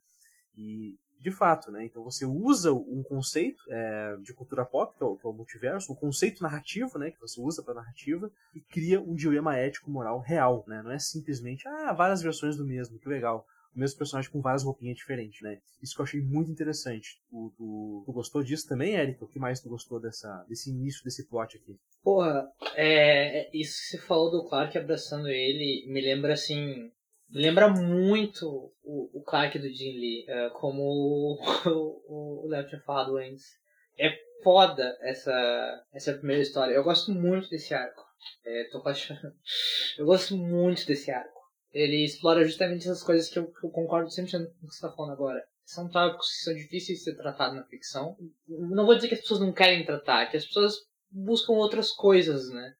E 0.55 0.95
de 1.23 1.31
fato, 1.31 1.71
né? 1.71 1.85
Então 1.85 2.03
você 2.03 2.25
usa 2.25 2.73
um 2.73 3.01
conceito 3.01 3.63
é, 3.69 4.17
de 4.21 4.33
cultura 4.33 4.65
pop, 4.65 4.93
que 4.97 5.01
é, 5.01 5.07
o, 5.07 5.15
que 5.15 5.25
é, 5.25 5.29
o, 5.29 5.33
multiverso, 5.33 5.93
o 5.93 5.95
conceito 5.95 6.43
narrativo, 6.43 6.99
né? 6.99 7.11
Que 7.11 7.19
você 7.19 7.39
usa 7.39 7.63
para 7.63 7.75
narrativa 7.75 8.29
e 8.53 8.59
cria 8.59 8.99
um 8.99 9.15
dilema 9.15 9.55
ético 9.55 9.89
moral 9.89 10.19
real, 10.19 10.65
né? 10.67 10.81
Não 10.83 10.91
é 10.91 10.99
simplesmente 10.99 11.65
ah 11.65 11.93
várias 11.93 12.21
versões 12.21 12.57
do 12.57 12.65
mesmo, 12.65 12.99
que 12.99 13.07
legal. 13.07 13.47
O 13.73 13.79
mesmo 13.79 13.97
personagem 13.97 14.29
com 14.29 14.41
várias 14.41 14.63
roupinhas 14.63 14.97
diferentes, 14.97 15.41
né? 15.41 15.59
Isso 15.81 15.95
que 15.95 16.01
eu 16.01 16.03
achei 16.03 16.21
muito 16.21 16.51
interessante. 16.51 17.21
Tu, 17.29 17.53
tu, 17.57 18.03
tu 18.05 18.11
gostou 18.11 18.43
disso 18.43 18.67
também, 18.67 18.95
Érica? 18.95 19.23
O 19.23 19.27
que 19.27 19.39
mais 19.39 19.61
tu 19.61 19.69
gostou 19.69 20.01
dessa, 20.01 20.45
desse 20.49 20.69
início 20.69 21.03
desse 21.05 21.25
plot 21.27 21.55
aqui? 21.55 21.79
Porra, 22.03 22.45
é, 22.75 23.49
isso 23.57 23.79
que 23.79 23.97
você 23.97 23.97
falou 23.99 24.29
do 24.29 24.47
Clark 24.49 24.77
abraçando 24.77 25.29
ele 25.29 25.85
me 25.87 26.01
lembra 26.01 26.33
assim 26.33 26.91
lembra 27.33 27.67
muito 27.67 28.71
o, 28.83 29.19
o 29.19 29.23
Clark 29.23 29.57
do 29.57 29.69
Jim 29.69 29.99
Lee, 29.99 30.25
uh, 30.29 30.51
como 30.51 31.37
o 31.65 32.47
Léo 32.47 32.67
tinha 32.67 32.81
falado 32.81 33.17
antes. 33.17 33.57
É 33.97 34.09
foda 34.43 34.97
essa, 35.01 35.85
essa 35.93 36.13
primeira 36.13 36.41
história. 36.41 36.73
Eu 36.73 36.83
gosto 36.83 37.11
muito 37.11 37.49
desse 37.49 37.73
arco. 37.73 38.03
É, 38.45 38.69
tô 38.71 38.77
apaixonado. 38.79 39.33
Eu 39.97 40.05
gosto 40.05 40.37
muito 40.37 40.85
desse 40.85 41.11
arco. 41.11 41.41
Ele 41.71 42.05
explora 42.05 42.45
justamente 42.45 42.83
essas 42.83 43.01
coisas 43.01 43.29
que 43.29 43.39
eu, 43.39 43.47
que 43.51 43.65
eu 43.65 43.71
concordo 43.71 44.09
sempre 44.11 44.31
com 44.31 44.37
o 44.37 44.47
que 44.47 44.67
você 44.67 44.75
está 44.75 44.91
falando 44.91 45.13
agora. 45.13 45.43
São 45.65 45.89
tópicos 45.89 46.29
que 46.29 46.43
são 46.43 46.53
difíceis 46.53 46.99
de 46.99 47.03
ser 47.03 47.15
tratados 47.15 47.55
na 47.55 47.65
ficção. 47.65 48.15
Não 48.47 48.85
vou 48.85 48.93
dizer 48.93 49.07
que 49.07 49.15
as 49.15 49.21
pessoas 49.21 49.39
não 49.39 49.51
querem 49.51 49.83
tratar, 49.83 50.29
que 50.29 50.37
as 50.37 50.45
pessoas 50.45 50.75
buscam 51.09 51.53
outras 51.53 51.91
coisas, 51.91 52.47
né? 52.49 52.75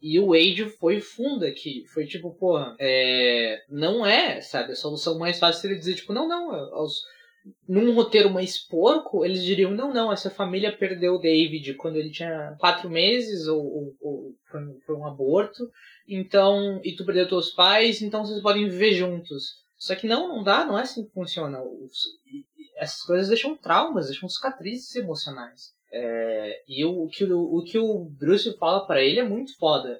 E 0.00 0.20
o 0.20 0.28
Wade 0.28 0.68
foi 0.78 1.00
funda 1.00 1.46
aqui. 1.46 1.84
Foi 1.92 2.06
tipo, 2.06 2.34
porra, 2.34 2.76
é, 2.78 3.62
não 3.68 4.04
é, 4.04 4.40
sabe? 4.40 4.72
A 4.72 4.76
solução 4.76 5.18
mais 5.18 5.38
fácil 5.38 5.62
seria 5.62 5.78
dizer, 5.78 5.94
tipo, 5.94 6.12
não, 6.12 6.28
não. 6.28 6.52
Aos, 6.74 7.00
num 7.68 7.94
roteiro 7.94 8.30
mais 8.30 8.58
porco, 8.58 9.24
eles 9.24 9.42
diriam, 9.42 9.70
não, 9.70 9.92
não, 9.92 10.12
essa 10.12 10.30
família 10.30 10.76
perdeu 10.76 11.14
o 11.14 11.18
David 11.18 11.74
quando 11.74 11.96
ele 11.96 12.10
tinha 12.10 12.56
quatro 12.58 12.90
meses, 12.90 13.46
ou, 13.46 13.64
ou, 13.64 13.96
ou 14.00 14.34
foi, 14.84 14.96
um 14.96 15.06
aborto, 15.06 15.70
então, 16.08 16.80
e 16.84 16.94
tu 16.94 17.04
perdeu 17.04 17.28
teus 17.28 17.50
pais, 17.50 18.02
então 18.02 18.24
vocês 18.24 18.42
podem 18.42 18.68
viver 18.68 18.94
juntos. 18.94 19.64
Só 19.76 19.94
que 19.94 20.06
não, 20.06 20.28
não 20.28 20.42
dá, 20.42 20.64
não 20.64 20.78
é 20.78 20.82
assim 20.82 21.04
que 21.04 21.12
funciona. 21.12 21.58
Essas 22.76 23.02
coisas 23.02 23.28
deixam 23.28 23.56
traumas, 23.56 24.06
deixam 24.06 24.28
cicatrizes 24.28 24.94
emocionais. 24.96 25.75
É, 25.92 26.62
e 26.68 26.84
o, 26.84 27.06
que 27.08 27.24
o, 27.24 27.40
o 27.40 27.64
que 27.64 27.78
o 27.78 28.04
Bruce 28.18 28.56
fala 28.58 28.86
para 28.86 29.02
ele 29.02 29.20
é 29.20 29.24
muito 29.24 29.56
foda. 29.56 29.98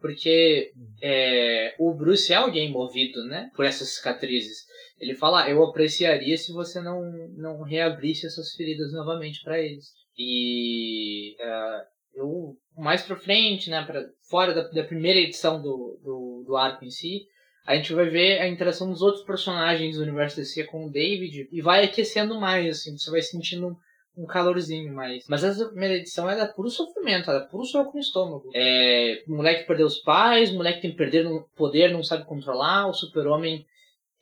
Porque 0.00 0.72
é, 1.02 1.74
o 1.78 1.92
Bruce 1.92 2.32
é 2.32 2.36
alguém 2.36 2.70
movido, 2.70 3.24
né? 3.24 3.50
Por 3.56 3.64
essas 3.64 3.96
cicatrizes. 3.96 4.58
Ele 5.00 5.14
fala, 5.14 5.44
ah, 5.44 5.50
eu 5.50 5.62
apreciaria 5.62 6.36
se 6.36 6.52
você 6.52 6.80
não, 6.80 7.00
não 7.36 7.62
reabrisse 7.62 8.26
essas 8.26 8.52
feridas 8.54 8.92
novamente 8.92 9.42
para 9.42 9.60
eles. 9.60 9.86
E 10.16 11.36
uh, 11.40 11.82
eu, 12.14 12.56
mais 12.76 13.02
pra 13.02 13.16
frente, 13.16 13.70
né? 13.70 13.84
Pra, 13.84 14.04
fora 14.28 14.54
da, 14.54 14.68
da 14.68 14.84
primeira 14.84 15.18
edição 15.18 15.60
do, 15.60 16.00
do, 16.02 16.44
do 16.46 16.56
arco 16.56 16.84
em 16.84 16.90
si, 16.90 17.26
a 17.66 17.76
gente 17.76 17.92
vai 17.92 18.08
ver 18.08 18.40
a 18.40 18.48
interação 18.48 18.90
dos 18.90 19.02
outros 19.02 19.24
personagens 19.24 19.96
do 19.96 20.02
universo 20.02 20.36
DC 20.36 20.64
com 20.64 20.86
o 20.86 20.90
David 20.90 21.48
e 21.52 21.60
vai 21.60 21.84
aquecendo 21.84 22.40
mais, 22.40 22.78
assim, 22.78 22.96
você 22.96 23.10
vai 23.10 23.20
sentindo 23.20 23.76
um 24.18 24.26
calorzinho, 24.26 24.92
mas. 24.92 25.24
Mas 25.28 25.44
essa 25.44 25.66
primeira 25.66 25.94
edição 25.94 26.28
era 26.28 26.46
puro 26.46 26.68
sofrimento, 26.68 27.30
era 27.30 27.46
puro 27.46 27.64
soco 27.64 27.94
no 27.94 28.00
estômago. 28.00 28.50
É, 28.52 29.22
o 29.28 29.36
moleque 29.36 29.66
perdeu 29.66 29.86
os 29.86 29.98
pais, 29.98 30.50
o 30.50 30.56
moleque 30.56 30.82
tem 30.82 30.90
que 30.90 30.96
perder 30.96 31.24
poder, 31.56 31.92
não 31.92 32.02
sabe 32.02 32.26
controlar, 32.26 32.88
o 32.88 32.92
super-homem. 32.92 33.64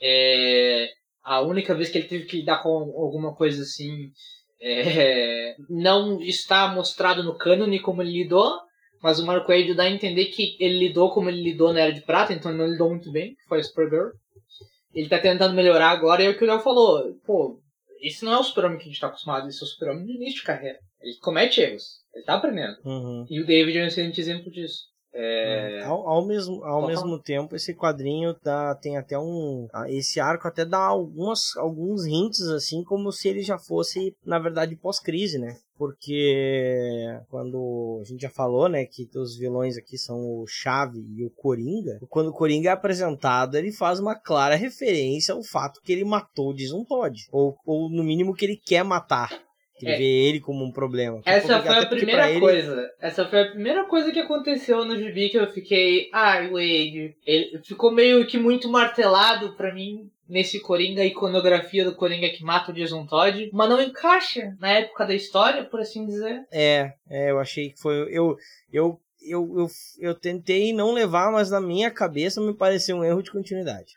É, 0.01 0.91
a 1.25 1.41
única 1.41 1.75
vez 1.75 1.89
que 1.89 1.97
ele 1.99 2.09
teve 2.09 2.27
que 2.27 2.37
lidar 2.39 2.63
com 2.63 2.69
alguma 2.69 3.35
coisa 3.35 3.63
assim. 3.63 4.11
É, 4.61 5.55
não 5.69 6.21
está 6.23 6.69
mostrado 6.69 7.23
no 7.23 7.37
cânone 7.37 7.79
como 7.79 8.03
ele 8.03 8.23
lidou, 8.23 8.59
mas 9.03 9.19
o 9.19 9.27
Marco 9.27 9.49
Wade 9.49 9.75
dá 9.75 9.85
a 9.85 9.91
entender 9.91 10.27
que 10.27 10.57
ele 10.59 10.79
lidou 10.79 11.11
como 11.13 11.29
ele 11.29 11.43
lidou 11.43 11.73
na 11.73 11.81
Era 11.81 11.93
de 11.93 12.01
Prata, 12.01 12.33
então 12.33 12.51
ele 12.51 12.59
não 12.59 12.67
lidou 12.67 12.89
muito 12.89 13.11
bem, 13.13 13.37
foi 13.49 13.61
a 13.61 13.63
Supergirl. 13.63 14.11
Ele 14.95 15.09
tá 15.11 15.19
tentando 15.19 15.55
melhorar 15.55 15.91
agora, 15.91 16.23
e 16.23 16.27
é 16.27 16.31
o 16.31 16.39
que 16.39 16.43
o 16.43 16.47
Léo 16.47 16.61
falou. 16.61 17.15
Pô, 17.27 17.61
esse 18.01 18.25
não 18.25 18.33
é 18.33 18.39
o 18.39 18.43
super-homem 18.43 18.79
que 18.79 18.85
a 18.85 18.89
gente 18.89 19.01
tá 19.01 19.09
acostumado, 19.09 19.49
esse 19.49 19.63
é 19.63 19.65
o 19.65 19.69
super-homem 19.69 20.05
no 20.05 20.13
início 20.13 20.41
de 20.41 20.45
carreira. 20.45 20.79
Ele 21.01 21.17
comete 21.21 21.61
erros, 21.61 22.01
ele 22.15 22.25
tá 22.25 22.35
aprendendo. 22.35 22.77
Uhum. 22.85 23.27
E 23.29 23.41
o 23.41 23.47
David 23.47 23.79
é 23.79 23.85
um 23.85 23.87
excelente 23.87 24.21
exemplo 24.21 24.51
disso. 24.51 24.85
É... 25.19 25.83
Ao, 25.85 26.07
ao, 26.07 26.27
mesmo, 26.27 26.63
ao 26.63 26.87
mesmo 26.87 27.19
tempo, 27.19 27.57
esse 27.57 27.75
quadrinho 27.75 28.37
dá, 28.45 28.75
tem 28.75 28.99
até 28.99 29.19
um. 29.19 29.67
Esse 29.89 30.21
arco 30.21 30.47
até 30.47 30.63
dá 30.63 30.79
algumas, 30.79 31.57
alguns 31.57 32.05
hints, 32.05 32.43
assim, 32.43 32.85
como 32.85 33.11
se 33.11 33.27
ele 33.27 33.41
já 33.41 33.59
fosse, 33.59 34.15
na 34.25 34.39
verdade, 34.39 34.77
pós-crise, 34.77 35.39
né? 35.39 35.57
Porque 35.79 37.19
quando 37.31 37.99
a 38.01 38.05
gente 38.05 38.23
já 38.23 38.31
falou, 38.31 38.69
né, 38.69 38.85
que 38.85 39.09
os 39.15 39.37
vilões 39.37 39.77
aqui 39.77 39.99
são 39.99 40.17
o 40.19 40.47
Chave 40.47 41.05
e 41.17 41.25
o 41.25 41.31
Coringa, 41.31 41.99
quando 42.09 42.29
o 42.29 42.33
Coringa 42.33 42.71
é 42.71 42.73
apresentado, 42.73 43.57
ele 43.57 43.73
faz 43.73 44.01
uma 44.01 44.15
clara 44.15 44.55
referência 44.55 45.35
ao 45.35 45.43
fato 45.43 45.81
que 45.83 45.93
ele 45.93 46.05
matou 46.05 46.51
o 46.51 46.55
Jason 46.55 46.85
Todd. 46.85 47.27
Ou, 47.31 47.57
ou 47.65 47.91
no 47.91 48.03
mínimo 48.03 48.35
que 48.35 48.45
ele 48.45 48.57
quer 48.57 48.85
matar. 48.85 49.46
Que 49.79 49.89
é. 49.89 49.97
vê 49.97 50.05
ele 50.05 50.41
como 50.41 50.65
um 50.65 50.73
problema. 50.73 51.21
Essa 51.25 51.61
foi 51.61 51.79
a 51.79 51.87
primeira 51.87 52.31
ele... 52.31 52.41
coisa. 52.41 52.91
Essa 52.99 53.27
foi 53.27 53.43
a 53.43 53.51
primeira 53.51 53.85
coisa 53.85 54.11
que 54.11 54.21
aconteceu 54.21 54.85
no 54.85 54.97
gibi 54.97 55.29
que 55.29 55.39
eu 55.39 55.47
fiquei. 55.53 56.09
Ai, 56.13 56.49
Wade. 56.49 57.15
Ele 57.27 57.61
ficou 57.63 57.93
meio 57.93 58.27
que 58.27 58.39
muito 58.39 58.71
martelado 58.71 59.55
pra 59.55 59.75
mim 59.75 60.11
nesse 60.29 60.61
Coringa, 60.61 61.03
a 61.03 61.07
iconografia 61.07 61.85
do 61.85 61.95
Coringa 61.95 62.29
que 62.31 62.43
mata 62.43 62.73
o 62.73 62.75
Jason 62.75 63.07
Todd, 63.07 63.51
mas 63.53 63.69
não 63.69 63.81
encaixa 63.81 64.57
na 64.59 64.71
época 64.71 65.07
da 65.07 65.15
história, 65.15 65.65
por 65.65 65.81
assim 65.81 66.07
dizer. 66.07 66.43
É, 66.51 66.93
é 67.09 67.31
eu 67.31 67.39
achei 67.39 67.71
que 67.71 67.81
foi. 67.81 67.95
Eu, 67.95 68.37
eu, 68.73 69.01
eu, 69.23 69.59
eu, 69.59 69.67
eu 70.01 70.15
tentei 70.15 70.73
não 70.73 70.93
levar, 70.93 71.31
mas 71.31 71.51
na 71.51 71.61
minha 71.61 71.91
cabeça 71.91 72.41
me 72.41 72.55
pareceu 72.55 72.97
um 72.97 73.05
erro 73.05 73.23
de 73.23 73.31
continuidade. 73.31 73.93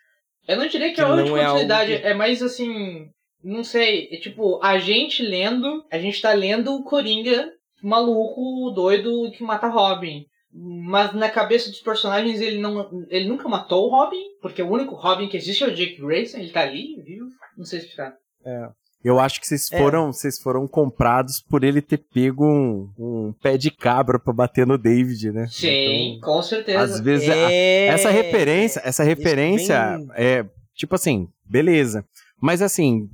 Eu 0.47 0.57
não 0.57 0.67
diria 0.67 0.89
que, 0.89 0.95
que 0.95 1.01
é 1.01 1.05
um 1.05 1.17
erro 1.17 1.23
de 1.23 1.31
continuidade, 1.31 1.93
é, 1.93 1.99
que... 1.99 2.07
é 2.07 2.13
mais 2.13 2.41
assim 2.41 3.09
não 3.43 3.63
sei, 3.63 4.09
é 4.11 4.17
tipo, 4.17 4.59
a 4.63 4.77
gente 4.77 5.23
lendo, 5.23 5.85
a 5.91 5.97
gente 5.97 6.21
tá 6.21 6.33
lendo 6.33 6.73
o 6.73 6.83
Coringa 6.83 7.51
maluco, 7.81 8.71
doido, 8.71 9.31
que 9.31 9.43
mata 9.43 9.67
Robin. 9.67 10.25
Mas 10.51 11.13
na 11.13 11.29
cabeça 11.29 11.69
dos 11.69 11.79
personagens 11.79 12.41
ele 12.41 12.57
não 12.57 13.05
ele 13.09 13.27
nunca 13.27 13.47
matou 13.47 13.85
o 13.85 13.91
Robin, 13.91 14.23
porque 14.41 14.61
o 14.61 14.69
único 14.69 14.95
Robin 14.95 15.29
que 15.29 15.37
existe 15.37 15.63
é 15.63 15.67
o 15.67 15.75
Jake 15.75 16.01
Grayson, 16.01 16.39
ele 16.39 16.51
tá 16.51 16.61
ali, 16.61 17.01
viu? 17.03 17.27
Não 17.55 17.63
sei 17.63 17.79
explicar. 17.79 18.13
É. 18.43 18.69
Eu 19.03 19.19
acho 19.19 19.39
que 19.39 19.47
vocês 19.47 19.71
é. 19.71 19.77
foram, 19.77 20.09
é. 20.09 20.11
vocês 20.11 20.39
foram 20.41 20.67
comprados 20.67 21.39
por 21.39 21.63
ele 21.63 21.81
ter 21.81 21.99
pego 22.13 22.45
um, 22.45 22.91
um 22.97 23.33
pé 23.41 23.57
de 23.57 23.71
cabra 23.71 24.19
para 24.19 24.33
bater 24.33 24.65
no 24.67 24.77
David, 24.77 25.31
né? 25.31 25.47
Sim, 25.49 26.15
então, 26.17 26.33
com 26.33 26.41
certeza. 26.41 26.81
Às 26.81 26.99
vezes 26.99 27.29
é... 27.29 27.89
a, 27.89 27.93
essa 27.93 28.09
referência, 28.09 28.81
essa 28.83 29.03
referência 29.03 29.97
bem... 29.97 30.07
é 30.15 30.45
tipo 30.75 30.95
assim, 30.95 31.27
beleza. 31.45 32.03
Mas 32.41 32.61
assim, 32.61 33.07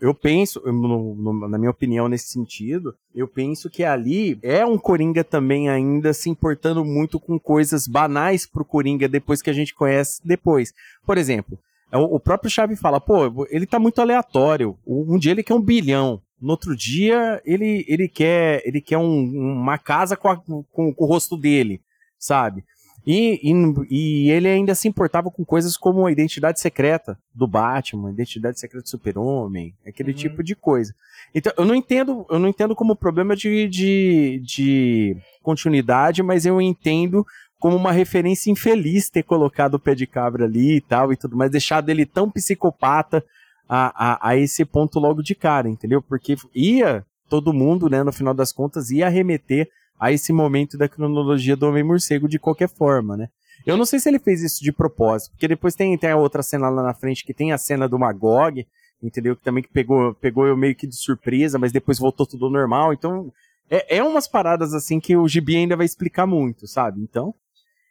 eu 0.00 0.14
penso, 0.14 0.60
no, 0.66 1.14
no, 1.14 1.48
na 1.48 1.58
minha 1.58 1.70
opinião, 1.70 2.08
nesse 2.08 2.28
sentido, 2.28 2.94
eu 3.14 3.26
penso 3.26 3.70
que 3.70 3.82
ali 3.82 4.38
é 4.42 4.64
um 4.64 4.76
Coringa 4.76 5.24
também 5.24 5.68
ainda 5.68 6.12
se 6.12 6.28
importando 6.28 6.84
muito 6.84 7.18
com 7.18 7.38
coisas 7.38 7.86
banais 7.86 8.46
pro 8.46 8.64
Coringa 8.64 9.08
depois 9.08 9.40
que 9.40 9.50
a 9.50 9.54
gente 9.54 9.74
conhece 9.74 10.20
depois. 10.24 10.74
Por 11.06 11.16
exemplo, 11.16 11.58
é 11.90 11.96
o 11.96 12.20
próprio 12.20 12.50
Chave 12.50 12.76
fala, 12.76 13.00
pô, 13.00 13.46
ele 13.48 13.66
tá 13.66 13.78
muito 13.78 14.00
aleatório. 14.00 14.76
Um 14.86 15.18
dia 15.18 15.32
ele 15.32 15.42
quer 15.42 15.54
um 15.54 15.62
bilhão. 15.62 16.20
No 16.40 16.50
outro 16.50 16.76
dia, 16.76 17.40
ele, 17.44 17.84
ele 17.88 18.08
quer 18.08 18.60
ele 18.66 18.80
quer 18.80 18.98
um, 18.98 19.52
uma 19.62 19.78
casa 19.78 20.16
com, 20.16 20.28
a, 20.28 20.36
com, 20.36 20.62
com, 20.62 20.94
o 20.98 21.06
rosto 21.06 21.36
dele, 21.36 21.80
sabe? 22.18 22.64
E, 23.06 23.38
e, 23.42 23.52
e, 23.90 24.30
ele 24.30 24.48
ainda 24.48 24.74
se 24.74 24.88
importava 24.88 25.30
com 25.30 25.44
coisas 25.44 25.76
como 25.76 26.06
a 26.06 26.12
identidade 26.12 26.58
secreta 26.58 27.18
do 27.34 27.46
Batman, 27.46 28.08
a 28.08 28.12
identidade 28.12 28.58
secreta 28.58 28.82
do 28.82 28.88
Super-Homem, 28.88 29.74
aquele 29.86 30.12
uhum. 30.12 30.16
tipo 30.16 30.42
de 30.42 30.56
coisa. 30.56 30.94
Então, 31.34 31.52
eu 31.58 31.64
não 31.64 31.74
entendo, 31.74 32.24
eu 32.30 32.38
não 32.38 32.48
entendo 32.48 32.74
como 32.74 32.96
problema 32.96 33.36
de, 33.36 33.68
de, 33.68 34.40
de 34.42 35.16
continuidade, 35.42 36.22
mas 36.22 36.46
eu 36.46 36.60
entendo 36.60 37.26
como 37.58 37.76
uma 37.76 37.92
referência 37.92 38.50
infeliz 38.50 39.10
ter 39.10 39.22
colocado 39.22 39.74
o 39.74 39.78
pé 39.78 39.94
de 39.94 40.06
cabra 40.06 40.44
ali 40.44 40.76
e 40.76 40.80
tal 40.80 41.12
e 41.12 41.16
tudo 41.16 41.36
mais, 41.36 41.50
deixado 41.50 41.88
ele 41.88 42.06
tão 42.06 42.30
psicopata 42.30 43.24
a, 43.68 44.28
a, 44.28 44.28
a 44.30 44.36
esse 44.36 44.64
ponto 44.64 44.98
logo 44.98 45.22
de 45.22 45.34
cara, 45.34 45.68
entendeu? 45.68 46.02
Porque 46.02 46.36
ia 46.54 47.04
todo 47.28 47.52
mundo, 47.52 47.88
né, 47.88 48.02
no 48.02 48.12
final 48.12 48.34
das 48.34 48.52
contas, 48.52 48.90
ia 48.90 49.08
remeter 49.08 49.68
a 50.04 50.12
esse 50.12 50.34
momento 50.34 50.76
da 50.76 50.86
cronologia 50.86 51.56
do 51.56 51.66
Homem-Morcego 51.66 52.28
de 52.28 52.38
qualquer 52.38 52.68
forma, 52.68 53.16
né? 53.16 53.28
Eu 53.64 53.74
não 53.74 53.86
sei 53.86 53.98
se 53.98 54.06
ele 54.06 54.18
fez 54.18 54.42
isso 54.42 54.62
de 54.62 54.70
propósito, 54.70 55.30
porque 55.30 55.48
depois 55.48 55.74
tem, 55.74 55.96
tem 55.96 56.10
a 56.10 56.16
outra 56.18 56.42
cena 56.42 56.68
lá 56.68 56.82
na 56.82 56.92
frente 56.92 57.24
que 57.24 57.32
tem 57.32 57.52
a 57.52 57.56
cena 57.56 57.88
do 57.88 57.98
Magog, 57.98 58.66
entendeu? 59.02 59.34
Que 59.34 59.42
também 59.42 59.62
que 59.62 59.70
pegou, 59.70 60.12
pegou 60.12 60.46
eu 60.46 60.58
meio 60.58 60.76
que 60.76 60.86
de 60.86 60.94
surpresa, 60.94 61.58
mas 61.58 61.72
depois 61.72 61.98
voltou 61.98 62.26
tudo 62.26 62.50
normal. 62.50 62.92
Então, 62.92 63.32
é, 63.70 63.96
é 63.96 64.02
umas 64.02 64.28
paradas 64.28 64.74
assim 64.74 65.00
que 65.00 65.16
o 65.16 65.26
Gibi 65.26 65.56
ainda 65.56 65.74
vai 65.74 65.86
explicar 65.86 66.26
muito, 66.26 66.66
sabe? 66.66 67.00
Então. 67.00 67.34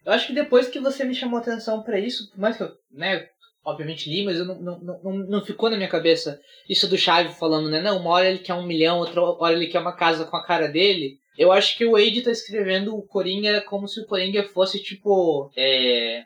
Eu 0.05 0.11
acho 0.11 0.27
que 0.27 0.33
depois 0.33 0.67
que 0.67 0.79
você 0.79 1.03
me 1.03 1.15
chamou 1.15 1.39
atenção 1.39 1.81
para 1.81 1.99
isso, 1.99 2.29
por 2.29 2.39
mais 2.39 2.55
que 2.55 2.61
eu, 2.61 2.69
né, 2.91 3.25
obviamente 3.65 4.07
li, 4.07 4.23
mas 4.23 4.37
eu 4.37 4.45
não, 4.45 4.61
não, 4.61 4.79
não, 5.03 5.13
não 5.13 5.43
ficou 5.43 5.67
na 5.67 5.77
minha 5.77 5.89
cabeça 5.89 6.39
isso 6.69 6.87
do 6.87 6.95
Chave 6.95 7.33
falando, 7.33 7.71
né? 7.71 7.81
Não, 7.81 7.97
uma 7.97 8.11
hora 8.11 8.29
ele 8.29 8.37
quer 8.37 8.53
um 8.53 8.67
milhão, 8.67 8.99
outra 8.99 9.19
hora 9.19 9.55
ele 9.55 9.65
quer 9.65 9.79
uma 9.79 9.95
casa 9.95 10.25
com 10.25 10.37
a 10.37 10.45
cara 10.45 10.67
dele. 10.67 11.22
Eu 11.37 11.51
acho 11.51 11.77
que 11.77 11.85
o 11.85 11.91
Wade 11.91 12.21
tá 12.21 12.31
escrevendo 12.31 12.95
o 12.95 13.01
Coringa 13.01 13.61
como 13.61 13.87
se 13.87 13.99
o 13.99 14.05
Coringa 14.05 14.43
fosse 14.43 14.81
tipo. 14.81 15.51
É, 15.55 16.25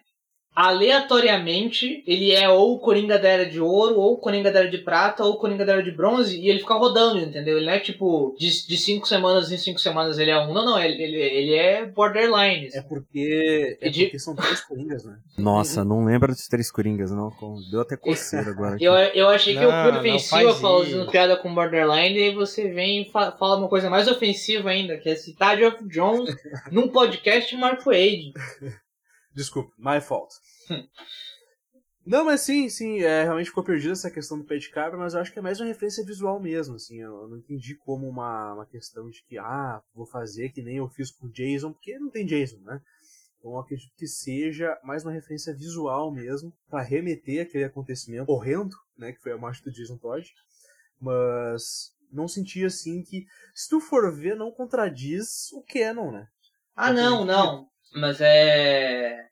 aleatoriamente, 0.58 2.04
ele 2.08 2.32
é 2.32 2.50
ou 2.50 2.74
o 2.74 2.80
Coringa 2.80 3.20
da 3.20 3.30
Era 3.30 3.46
de 3.46 3.62
Ouro, 3.62 4.00
ou 4.00 4.14
o 4.14 4.18
Coringa 4.18 4.52
da 4.52 4.62
Era 4.62 4.72
de 4.72 4.80
Prata, 4.80 5.24
ou 5.24 5.34
o 5.34 5.38
Coringa 5.38 5.64
da 5.64 5.74
Era 5.74 5.84
de 5.84 5.92
Bronze, 5.92 6.36
e 6.36 6.50
ele 6.50 6.62
fica 6.62 6.74
rodando, 6.74 7.20
entendeu? 7.20 7.58
Ele 7.58 7.68
não 7.68 7.74
é 7.74 7.80
tipo, 7.80 8.36
de, 8.40 8.66
de 8.66 8.76
cinco 8.76 9.08
semanas 9.08 9.52
em 9.52 9.58
cinco 9.58 9.80
semanas 9.80 10.18
ele 10.18 10.32
é 10.32 10.40
um. 10.40 10.52
Não, 10.52 10.66
não, 10.66 10.80
ele, 10.80 11.00
ele, 11.00 11.18
ele 11.18 11.54
é 11.54 11.86
borderline. 11.86 12.70
É 12.74 12.82
porque. 12.82 13.78
É 13.80 13.88
de... 13.88 14.06
porque 14.06 14.18
são 14.18 14.36
três 14.36 14.60
Coringas, 14.62 15.06
né? 15.06 15.18
Nossa, 15.38 15.86
não 15.86 16.04
lembra 16.04 16.34
dos 16.34 16.48
três 16.48 16.72
Coringas, 16.72 17.12
não. 17.12 17.32
Deu 17.70 17.82
até 17.82 17.96
coceira 17.96 18.50
agora. 18.50 18.78
eu, 18.82 18.94
eu 18.94 19.30
achei 19.30 19.54
que 19.54 19.64
não, 19.64 19.70
eu 19.70 19.92
fui 19.92 20.00
ofensivo 20.00 20.56
falando 20.56 21.12
piada 21.12 21.38
com 21.38 21.54
borderline, 21.54 22.18
e 22.18 22.24
aí 22.24 22.34
você 22.34 22.68
vem 22.70 23.04
e 23.04 23.12
fa 23.12 23.32
fala 23.32 23.58
uma 23.58 23.70
coisa 23.70 23.92
mais 23.92 24.08
ofensiva 24.08 24.72
ainda, 24.72 24.98
que 24.98 25.08
é 25.08 25.16
citar 25.16 25.56
Geoff 25.56 25.88
Jones 25.88 26.36
num 26.72 26.88
podcast 26.88 27.56
de 27.56 27.62
Mark 27.62 27.86
Wade. 27.86 28.34
Desculpa, 29.38 29.72
my 29.78 30.02
fault. 30.02 30.34
Não, 32.04 32.26
mas 32.26 32.42
sim, 32.42 32.68
sim, 32.70 33.02
é, 33.02 33.22
realmente 33.22 33.50
ficou 33.50 33.64
perdido 33.64 33.92
essa 33.92 34.10
questão 34.10 34.40
do 34.40 34.46
pé 34.46 34.58
de 34.58 34.70
cabra, 34.70 34.98
mas 34.98 35.14
eu 35.14 35.20
acho 35.20 35.32
que 35.32 35.38
é 35.38 35.42
mais 35.44 35.60
uma 35.60 35.68
referência 35.68 36.04
visual 36.04 36.40
mesmo, 36.40 36.76
assim, 36.76 37.02
eu 37.02 37.28
não 37.28 37.38
entendi 37.38 37.76
como 37.76 38.08
uma, 38.08 38.54
uma 38.54 38.66
questão 38.66 39.08
de 39.12 39.22
que, 39.26 39.38
ah, 39.38 39.80
vou 39.94 40.08
fazer 40.08 40.50
que 40.50 40.64
nem 40.64 40.78
eu 40.78 40.88
fiz 40.88 41.12
com 41.12 41.30
Jason, 41.30 41.72
porque 41.72 42.00
não 42.00 42.10
tem 42.10 42.26
Jason, 42.26 42.58
né? 42.62 42.82
Então 43.38 43.52
eu 43.52 43.60
acredito 43.60 43.94
que 43.96 44.08
seja 44.08 44.76
mais 44.84 45.04
uma 45.04 45.12
referência 45.12 45.54
visual 45.54 46.12
mesmo, 46.12 46.52
para 46.68 46.82
remeter 46.82 47.46
aquele 47.46 47.66
acontecimento 47.66 48.32
horrendo, 48.32 48.76
né, 48.98 49.12
que 49.12 49.22
foi 49.22 49.34
a 49.34 49.38
morte 49.38 49.64
do 49.64 49.72
Jason 49.72 49.98
Todd, 49.98 50.28
mas 51.00 51.94
não 52.12 52.28
senti 52.28 52.66
assim 52.66 53.04
que, 53.04 53.28
se 53.54 53.70
tu 53.70 53.80
for 53.80 54.12
ver, 54.12 54.36
não 54.36 54.52
contradiz 54.52 55.52
o 55.52 55.62
Canon, 55.62 56.12
né? 56.12 56.28
Ah, 56.76 56.92
não, 56.92 57.26
não, 57.26 57.70
mas 57.94 58.20
é 58.22 59.28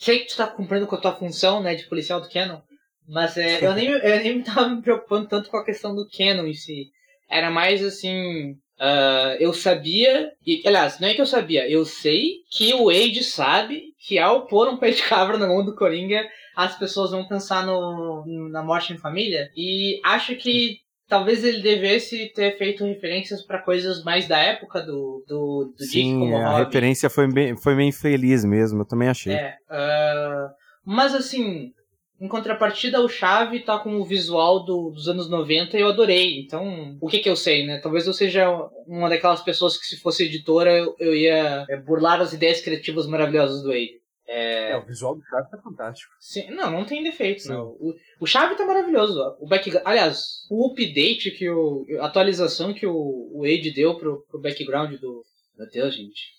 sei 0.00 0.20
que 0.20 0.28
tu 0.28 0.36
tá 0.36 0.46
cumprindo 0.46 0.86
com 0.86 0.96
a 0.96 1.00
tua 1.00 1.14
função, 1.14 1.62
né, 1.62 1.74
de 1.74 1.84
policial 1.84 2.20
do 2.20 2.28
Canon, 2.28 2.60
mas 3.06 3.36
é, 3.36 3.64
eu, 3.64 3.74
nem, 3.74 3.88
eu 3.88 4.20
nem 4.20 4.42
tava 4.42 4.68
me 4.68 4.82
preocupando 4.82 5.28
tanto 5.28 5.50
com 5.50 5.58
a 5.58 5.64
questão 5.64 5.94
do 5.94 6.08
Canon 6.08 6.46
em 6.46 6.54
si. 6.54 6.86
Era 7.28 7.50
mais 7.50 7.84
assim, 7.84 8.52
uh, 8.52 9.36
eu 9.38 9.52
sabia, 9.52 10.32
e, 10.46 10.62
aliás, 10.64 10.98
não 10.98 11.08
é 11.08 11.14
que 11.14 11.20
eu 11.20 11.26
sabia, 11.26 11.68
eu 11.68 11.84
sei 11.84 12.36
que 12.50 12.72
o 12.72 12.86
Wade 12.86 13.22
sabe 13.22 13.82
que 13.98 14.18
ao 14.18 14.46
pôr 14.46 14.68
um 14.68 14.78
pé 14.78 14.90
de 14.90 15.02
cabra 15.02 15.36
na 15.36 15.46
mão 15.46 15.64
do 15.64 15.76
Coringa, 15.76 16.26
as 16.56 16.76
pessoas 16.78 17.10
vão 17.10 17.28
pensar 17.28 17.66
no, 17.66 18.24
na 18.50 18.62
morte 18.62 18.92
em 18.92 18.98
família, 18.98 19.50
e 19.54 20.00
acho 20.04 20.34
que 20.36 20.78
talvez 21.10 21.44
ele 21.44 21.60
devesse 21.60 22.32
ter 22.32 22.56
feito 22.56 22.84
referências 22.84 23.42
para 23.42 23.58
coisas 23.58 24.04
mais 24.04 24.28
da 24.28 24.38
época 24.38 24.80
do, 24.80 25.24
do, 25.26 25.74
do 25.76 25.84
Sim, 25.84 26.20
Dick 26.20 26.34
a 26.34 26.58
referência 26.58 27.10
foi 27.10 27.26
bem, 27.26 27.56
foi 27.56 27.74
bem 27.74 27.90
feliz 27.90 28.44
mesmo, 28.44 28.82
eu 28.82 28.86
também 28.86 29.08
achei. 29.08 29.34
É, 29.34 29.56
uh, 29.68 30.48
mas 30.86 31.12
assim, 31.12 31.72
em 32.20 32.28
contrapartida, 32.28 33.00
o 33.00 33.08
Chave 33.08 33.60
tá 33.60 33.78
com 33.78 33.96
o 33.96 34.04
visual 34.04 34.64
do, 34.64 34.90
dos 34.90 35.08
anos 35.08 35.28
90 35.28 35.76
e 35.76 35.80
eu 35.80 35.88
adorei. 35.88 36.38
Então, 36.38 36.96
o 37.00 37.08
que 37.08 37.18
que 37.18 37.28
eu 37.28 37.36
sei, 37.36 37.66
né? 37.66 37.78
Talvez 37.78 38.06
eu 38.06 38.12
seja 38.12 38.48
uma 38.86 39.08
daquelas 39.08 39.42
pessoas 39.42 39.76
que 39.76 39.86
se 39.86 39.96
fosse 40.00 40.24
editora 40.24 40.70
eu, 40.70 40.94
eu 41.00 41.14
ia 41.14 41.66
burlar 41.84 42.20
as 42.20 42.32
ideias 42.32 42.60
criativas 42.60 43.06
maravilhosas 43.06 43.62
do 43.62 43.68
Wade. 43.68 43.99
É... 44.30 44.70
é, 44.70 44.76
o 44.76 44.86
visual 44.86 45.16
do 45.16 45.24
Chave 45.24 45.50
tá 45.50 45.58
fantástico. 45.58 46.12
Sim, 46.20 46.50
não, 46.50 46.70
não 46.70 46.84
tem 46.84 47.02
defeito, 47.02 47.48
não. 47.48 47.70
O, 47.70 47.94
o 48.20 48.26
Chave 48.26 48.54
tá 48.54 48.64
maravilhoso. 48.64 49.20
O 49.40 49.48
background, 49.48 49.84
aliás, 49.84 50.46
o 50.48 50.70
update 50.70 51.32
que 51.32 51.50
o. 51.50 51.84
a 51.98 52.06
atualização 52.06 52.72
que 52.72 52.86
o, 52.86 53.30
o 53.32 53.44
Age 53.44 53.72
deu 53.72 53.96
pro, 53.96 54.24
pro 54.30 54.40
background 54.40 54.92
do. 55.00 55.24
Meu 55.58 55.68
Deus, 55.68 55.96
gente. 55.96 56.38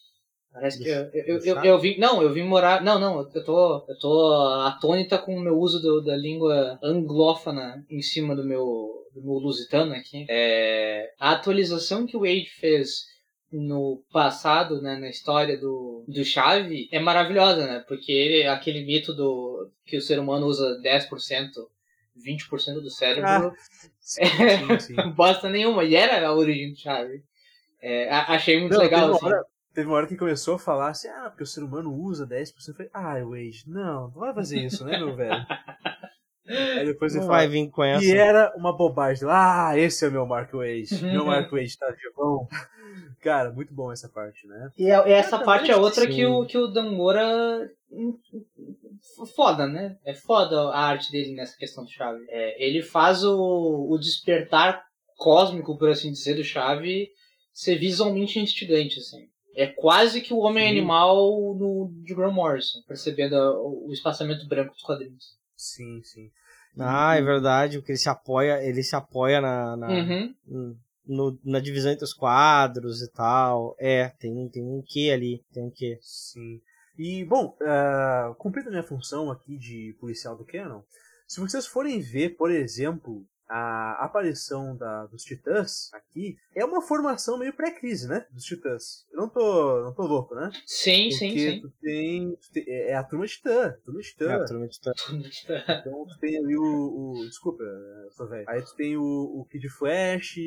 Parece 0.53 0.81
que 0.81 0.89
eu, 0.89 1.09
eu, 1.13 1.39
eu, 1.43 1.63
eu, 1.63 1.79
vim. 1.79 1.97
Não, 1.97 2.21
eu 2.21 2.31
vim 2.31 2.43
morar. 2.43 2.81
Não, 2.81 2.97
não, 2.97 3.19
eu 3.19 3.43
tô. 3.43 3.85
Eu 3.87 3.99
tô 3.99 4.33
atônita 4.65 5.17
com 5.17 5.35
o 5.35 5.41
meu 5.41 5.57
uso 5.57 5.81
do, 5.81 6.01
da 6.01 6.15
língua 6.15 6.79
anglófona 6.81 7.85
em 7.89 8.01
cima 8.01 8.33
do 8.33 8.43
meu, 8.45 9.05
do 9.13 9.21
meu 9.21 9.33
lusitano 9.33 9.93
aqui. 9.93 10.25
É, 10.29 11.11
a 11.19 11.31
atualização 11.31 12.05
que 12.05 12.15
o 12.15 12.23
Age 12.23 12.49
fez 12.57 13.10
no 13.51 14.01
passado, 14.11 14.81
né, 14.81 14.95
na 14.95 15.09
história 15.09 15.57
do, 15.57 16.05
do 16.07 16.23
Chave, 16.23 16.87
é 16.91 16.99
maravilhosa, 16.99 17.67
né? 17.67 17.83
Porque 17.87 18.11
ele, 18.11 18.47
aquele 18.47 18.85
mito 18.85 19.13
do 19.13 19.69
que 19.85 19.97
o 19.97 20.01
ser 20.01 20.19
humano 20.19 20.45
usa 20.45 20.79
10%, 20.81 21.09
20% 22.17 22.73
do 22.75 22.89
cérebro, 22.89 23.27
ah, 23.27 23.51
sim, 23.99 24.21
é, 24.21 24.57
sim, 24.79 24.95
sim. 24.95 25.09
bosta 25.11 25.49
nenhuma. 25.49 25.83
E 25.83 25.95
era 25.95 26.25
a 26.25 26.33
origem 26.33 26.71
do 26.71 26.79
Chave. 26.79 27.23
É, 27.81 28.09
achei 28.09 28.59
muito 28.59 28.73
Não, 28.73 28.79
legal, 28.79 29.01
teve 29.01 29.15
assim. 29.15 29.25
Hora, 29.25 29.45
teve 29.73 29.87
uma 29.87 29.95
hora 29.97 30.07
que 30.07 30.15
começou 30.15 30.55
a 30.55 30.59
falar 30.59 30.89
assim, 30.89 31.09
ah, 31.09 31.29
porque 31.29 31.43
o 31.43 31.47
ser 31.47 31.63
humano 31.63 31.93
usa 31.93 32.25
10%. 32.25 32.53
Eu 32.67 32.73
falei, 32.73 32.91
ah, 32.93 33.19
Wade, 33.25 33.63
não, 33.67 34.03
não 34.03 34.11
vai 34.11 34.33
fazer 34.33 34.59
isso, 34.59 34.85
né, 34.85 34.97
meu 34.97 35.15
velho? 35.15 35.35
Aí 36.47 36.85
depois 36.85 37.15
ele 37.15 37.25
vai 37.25 37.47
vir 37.47 37.69
com 37.69 37.83
essa. 37.83 38.03
E 38.03 38.11
era 38.11 38.53
uma 38.55 38.75
bobagem. 38.75 39.27
Ah, 39.29 39.73
esse 39.77 40.03
é 40.05 40.07
o 40.07 40.11
meu 40.11 40.25
Mark 40.25 40.51
Wade. 40.51 40.87
meu 41.03 41.25
Mark 41.25 41.51
Wade 41.51 41.77
tá 41.77 41.91
vivão. 41.91 42.47
Cara, 43.21 43.51
muito 43.51 43.73
bom 43.73 43.91
essa 43.91 44.09
parte, 44.09 44.47
né? 44.47 44.71
E 44.77 44.89
é, 44.89 45.11
essa 45.11 45.37
ah, 45.37 45.43
parte 45.43 45.69
é 45.69 45.75
outra 45.75 46.07
que 46.07 46.25
o, 46.25 46.45
que 46.45 46.57
o 46.57 46.67
Dan 46.67 46.91
Moura. 46.91 47.69
Foda, 49.35 49.67
né? 49.67 49.97
É 50.05 50.13
foda 50.13 50.69
a 50.69 50.85
arte 50.85 51.11
dele 51.11 51.35
nessa 51.35 51.55
questão 51.57 51.83
do 51.83 51.89
Chave. 51.89 52.23
É, 52.29 52.63
ele 52.63 52.81
faz 52.81 53.23
o, 53.23 53.87
o 53.89 53.97
despertar 53.97 54.83
cósmico, 55.17 55.77
por 55.77 55.89
assim 55.89 56.11
dizer, 56.11 56.35
do 56.35 56.43
Chave 56.43 57.09
ser 57.53 57.77
visualmente 57.77 58.39
instigante, 58.39 58.99
assim. 58.99 59.27
É 59.55 59.67
quase 59.67 60.21
que 60.21 60.33
o 60.33 60.39
homem 60.39 60.63
sim. 60.63 60.71
animal 60.71 61.15
no, 61.55 61.91
de 62.03 62.15
Graham 62.15 62.31
Morrison, 62.31 62.81
percebendo 62.87 63.35
o 63.35 63.91
espaçamento 63.91 64.47
branco 64.47 64.73
dos 64.73 64.81
quadrinhos. 64.81 65.40
Sim, 65.61 66.01
sim. 66.03 66.31
Ah, 66.79 67.15
é 67.15 67.21
verdade, 67.21 67.77
porque 67.77 67.91
ele 67.91 67.99
se 67.99 68.09
apoia, 68.09 68.63
ele 68.63 68.81
se 68.81 68.95
apoia 68.95 69.41
na, 69.41 69.75
na 69.75 69.87
uhum 69.89 70.35
no, 71.05 71.37
na 71.43 71.59
divisão 71.59 71.91
entre 71.91 72.05
os 72.05 72.13
quadros 72.13 73.01
e 73.01 73.11
tal. 73.11 73.75
É, 73.79 74.07
tem, 74.09 74.47
tem 74.49 74.63
um 74.63 74.81
que 74.81 75.11
ali, 75.11 75.43
tem 75.51 75.63
um 75.63 75.69
que. 75.69 75.97
Sim. 76.01 76.61
E, 76.97 77.23
bom, 77.25 77.57
uh, 77.61 78.35
cumprindo 78.35 78.69
a 78.69 78.71
minha 78.71 78.83
função 78.83 79.31
aqui 79.31 79.57
de 79.57 79.95
policial 79.99 80.37
do 80.37 80.45
Canon, 80.45 80.81
se 81.27 81.39
vocês 81.39 81.65
forem 81.65 81.99
ver, 81.99 82.35
por 82.35 82.51
exemplo, 82.51 83.25
a 83.53 84.05
aparição 84.05 84.77
da, 84.77 85.05
dos 85.07 85.23
Titãs 85.23 85.93
aqui 85.93 86.37
é 86.55 86.63
uma 86.63 86.81
formação 86.81 87.37
meio 87.37 87.51
pré-crise, 87.51 88.07
né? 88.07 88.25
Dos 88.31 88.45
Titãs. 88.45 89.05
Eu 89.11 89.19
não 89.19 89.27
tô, 89.27 89.83
não 89.83 89.93
tô 89.93 90.03
louco, 90.03 90.33
né? 90.33 90.49
Sim, 90.65 91.09
Porque 91.09 91.17
sim, 91.17 91.37
sim. 91.37 91.61
Tu 91.61 91.69
tem, 91.81 92.35
tu 92.37 92.51
tem, 92.53 92.63
é, 92.65 92.91
é 92.91 92.95
a 92.95 93.03
turma 93.03 93.27
Titã. 93.27 93.75
Turma 93.83 93.99
Titã. 93.99 94.31
É 94.31 94.33
a 94.35 94.45
turma 94.45 94.67
Titã. 94.69 94.93
Então 95.81 96.05
tu 96.07 96.17
tem 96.19 96.37
ali 96.37 96.55
o. 96.55 96.63
o 96.63 97.25
desculpa, 97.27 97.61
eu 97.61 98.11
sou 98.11 98.27
velho. 98.29 98.49
Aí 98.49 98.61
tu 98.61 98.73
tem 98.75 98.95
o, 98.95 99.03
o 99.03 99.45
Kid 99.51 99.67
Flash, 99.67 100.37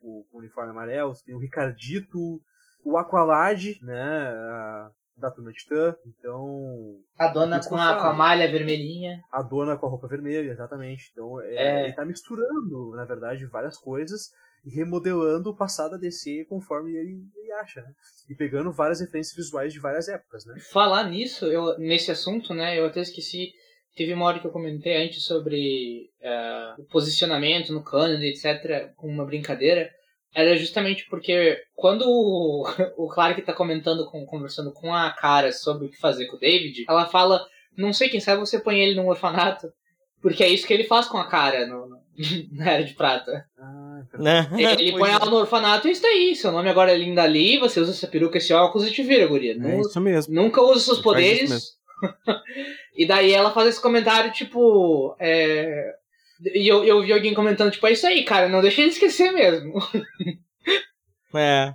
o, 0.00 0.24
o, 0.32 0.38
uniforme 0.38 0.70
amarelo, 0.70 1.12
tu 1.12 1.24
tem 1.24 1.34
o 1.34 1.38
Ricardito, 1.38 2.40
o 2.82 2.96
Aqualad, 2.96 3.78
né? 3.82 4.90
Da 5.16 5.30
turma 5.30 5.52
Titã, 5.52 5.94
então. 6.06 6.98
A 7.18 7.28
dona 7.28 7.60
com 7.60 7.76
a, 7.76 7.96
com 7.96 8.06
a, 8.06 8.12
malha 8.12 8.50
vermelhinha. 8.50 9.20
A 9.32 9.42
dona 9.42 9.76
com 9.76 9.86
a 9.86 9.90
roupa 9.90 10.06
vermelha, 10.06 10.50
exatamente. 10.50 11.10
Então 11.12 11.40
é, 11.40 11.54
é. 11.54 11.84
ele 11.84 11.92
tá 11.94 12.04
misturando, 12.04 12.92
na 12.94 13.04
verdade, 13.04 13.46
várias 13.46 13.78
coisas 13.78 14.30
e 14.64 14.70
remodelando 14.74 15.50
o 15.50 15.56
passado 15.56 15.92
da 15.92 15.96
DC 15.96 16.44
conforme 16.48 16.90
ele, 16.90 17.24
ele, 17.36 17.52
acha, 17.52 17.80
né? 17.80 17.92
E 18.28 18.34
pegando 18.34 18.72
várias 18.72 19.00
referências 19.00 19.36
visuais 19.36 19.72
de 19.72 19.78
várias 19.78 20.08
épocas, 20.08 20.44
né? 20.44 20.54
Falar 20.72 21.08
nisso, 21.08 21.46
eu, 21.46 21.78
nesse 21.78 22.10
assunto, 22.10 22.52
né, 22.52 22.78
eu 22.78 22.86
até 22.86 23.00
esqueci. 23.00 23.52
Teve 23.94 24.12
uma 24.12 24.26
hora 24.26 24.38
que 24.38 24.46
eu 24.46 24.52
comentei 24.52 25.02
antes 25.02 25.24
sobre 25.24 26.10
uh, 26.20 26.82
o 26.82 26.84
posicionamento 26.84 27.72
no 27.72 27.82
canon, 27.82 28.20
etc., 28.20 28.92
com 28.94 29.08
uma 29.08 29.24
brincadeira 29.24 29.90
era 30.36 30.54
justamente 30.54 31.06
porque 31.08 31.58
quando 31.74 32.02
o, 32.06 32.68
o 32.98 33.08
Clark 33.08 33.40
tá 33.40 33.54
comentando, 33.54 34.04
com, 34.10 34.26
conversando 34.26 34.70
com 34.70 34.94
a 34.94 35.10
cara 35.10 35.50
sobre 35.50 35.86
o 35.86 35.88
que 35.88 35.96
fazer 35.96 36.26
com 36.26 36.36
o 36.36 36.38
David, 36.38 36.84
ela 36.86 37.06
fala, 37.06 37.42
não 37.74 37.90
sei, 37.90 38.10
quem 38.10 38.20
sabe 38.20 38.40
você 38.40 38.60
põe 38.60 38.78
ele 38.78 38.94
num 38.94 39.08
orfanato. 39.08 39.72
Porque 40.20 40.44
é 40.44 40.48
isso 40.48 40.66
que 40.66 40.74
ele 40.74 40.84
faz 40.84 41.06
com 41.06 41.16
a 41.16 41.26
cara 41.26 41.66
no, 41.66 41.88
no 41.88 42.00
na 42.52 42.72
Era 42.72 42.84
de 42.84 42.92
Prata. 42.92 43.46
Ah, 43.58 44.02
né? 44.18 44.48
ele 44.78 44.98
põe 44.98 45.10
ela 45.10 45.26
no 45.26 45.36
orfanato 45.36 45.88
e 45.88 45.92
isso 45.92 46.02
daí. 46.02 46.36
Seu 46.36 46.52
nome 46.52 46.68
agora 46.68 46.92
é 46.92 46.98
Linda 46.98 47.24
Lee, 47.24 47.58
você 47.58 47.80
usa 47.80 47.92
essa 47.92 48.06
peruca, 48.06 48.36
esse 48.36 48.52
óculos 48.52 48.86
e 48.86 48.92
te 48.92 49.02
vira, 49.02 49.26
guria. 49.26 49.56
É 49.58 49.80
isso 49.80 50.00
mesmo. 50.00 50.34
Nunca 50.34 50.60
usa 50.60 50.80
seus 50.80 51.00
poderes. 51.00 51.76
e 52.94 53.06
daí 53.06 53.32
ela 53.32 53.52
faz 53.52 53.68
esse 53.68 53.80
comentário, 53.80 54.32
tipo, 54.32 55.16
é, 55.18 55.94
e 56.40 56.66
eu, 56.68 56.84
eu 56.84 57.02
vi 57.02 57.12
alguém 57.12 57.34
comentando, 57.34 57.70
tipo, 57.70 57.86
é 57.86 57.92
isso 57.92 58.06
aí, 58.06 58.24
cara, 58.24 58.48
não 58.48 58.60
deixa 58.60 58.80
ele 58.80 58.90
esquecer 58.90 59.30
mesmo. 59.32 59.74
é. 61.34 61.74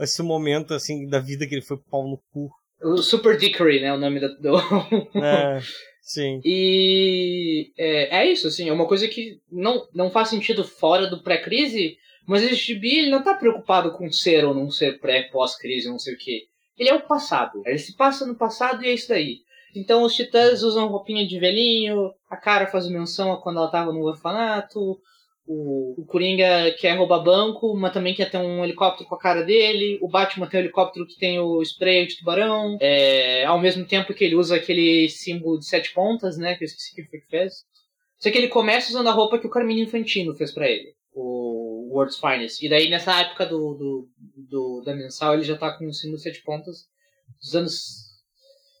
Esse 0.00 0.22
momento, 0.22 0.74
assim, 0.74 1.06
da 1.08 1.20
vida 1.20 1.46
que 1.46 1.54
ele 1.54 1.62
foi 1.62 1.78
pau 1.90 2.08
no 2.08 2.18
cu. 2.32 2.50
O 2.82 2.98
Super 2.98 3.36
Dickory, 3.36 3.80
né? 3.80 3.92
O 3.92 3.98
nome 3.98 4.20
do. 4.20 4.58
é, 5.22 5.60
sim. 6.02 6.40
E 6.44 7.72
é, 7.78 8.22
é 8.22 8.32
isso, 8.32 8.48
assim, 8.48 8.68
é 8.68 8.72
uma 8.72 8.88
coisa 8.88 9.06
que 9.06 9.40
não, 9.50 9.86
não 9.94 10.10
faz 10.10 10.28
sentido 10.28 10.64
fora 10.64 11.06
do 11.06 11.22
pré-crise, 11.22 11.96
mas 12.26 12.42
esse 12.42 12.56
gibi 12.56 12.98
ele 12.98 13.10
não 13.10 13.22
tá 13.22 13.34
preocupado 13.34 13.92
com 13.92 14.10
ser 14.10 14.44
ou 14.44 14.52
não 14.52 14.70
ser 14.70 14.98
pré, 14.98 15.28
pós-crise, 15.30 15.88
não 15.88 15.98
sei 15.98 16.14
o 16.14 16.18
quê. 16.18 16.42
Ele 16.76 16.88
é 16.88 16.94
o 16.94 17.06
passado. 17.06 17.62
Ele 17.64 17.78
se 17.78 17.96
passa 17.96 18.26
no 18.26 18.34
passado 18.34 18.84
e 18.84 18.88
é 18.88 18.94
isso 18.94 19.08
daí. 19.08 19.43
Então 19.74 20.02
os 20.02 20.14
titãs 20.14 20.62
usam 20.62 20.88
roupinha 20.88 21.26
de 21.26 21.38
velhinho, 21.38 22.12
a 22.30 22.36
cara 22.36 22.66
faz 22.66 22.88
menção 22.88 23.32
a 23.32 23.40
quando 23.40 23.58
ela 23.58 23.70
tava 23.70 23.92
no 23.92 24.04
orfanato, 24.04 24.98
o, 25.46 26.00
o 26.00 26.06
Coringa 26.06 26.72
quer 26.78 26.96
roubar 26.96 27.22
banco, 27.22 27.76
mas 27.76 27.92
também 27.92 28.14
quer 28.14 28.30
ter 28.30 28.38
um 28.38 28.64
helicóptero 28.64 29.08
com 29.08 29.14
a 29.14 29.18
cara 29.18 29.42
dele. 29.42 29.98
O 30.00 30.08
Batman 30.08 30.46
tem 30.46 30.60
um 30.60 30.62
helicóptero 30.62 31.06
que 31.06 31.18
tem 31.18 31.38
o 31.38 31.60
spray 31.62 32.06
de 32.06 32.16
tubarão. 32.18 32.78
É, 32.80 33.44
ao 33.44 33.60
mesmo 33.60 33.84
tempo 33.84 34.14
que 34.14 34.24
ele 34.24 34.36
usa 34.36 34.56
aquele 34.56 35.08
símbolo 35.10 35.58
de 35.58 35.66
sete 35.66 35.92
pontas, 35.92 36.38
né? 36.38 36.54
Que 36.54 36.64
eu 36.64 36.66
esqueci 36.66 36.94
que 36.94 37.04
foi 37.04 37.20
que 37.20 37.28
fez. 37.28 37.64
Só 38.18 38.30
que 38.30 38.38
ele 38.38 38.48
começa 38.48 38.88
usando 38.88 39.08
a 39.08 39.12
roupa 39.12 39.38
que 39.38 39.46
o 39.46 39.50
Carmine 39.50 39.82
Infantino 39.82 40.34
fez 40.34 40.50
para 40.50 40.68
ele. 40.68 40.94
O 41.12 41.90
World's 41.92 42.18
Finest. 42.18 42.64
E 42.64 42.68
daí 42.68 42.88
nessa 42.88 43.20
época 43.20 43.44
do, 43.44 43.74
do, 43.74 44.08
do, 44.48 44.82
da 44.82 44.94
mensal 44.94 45.34
ele 45.34 45.44
já 45.44 45.58
tá 45.58 45.76
com 45.76 45.86
o 45.86 45.92
símbolo 45.92 46.16
de 46.16 46.22
sete 46.22 46.42
pontas 46.42 46.86
dos 47.38 47.54
anos 47.54 48.03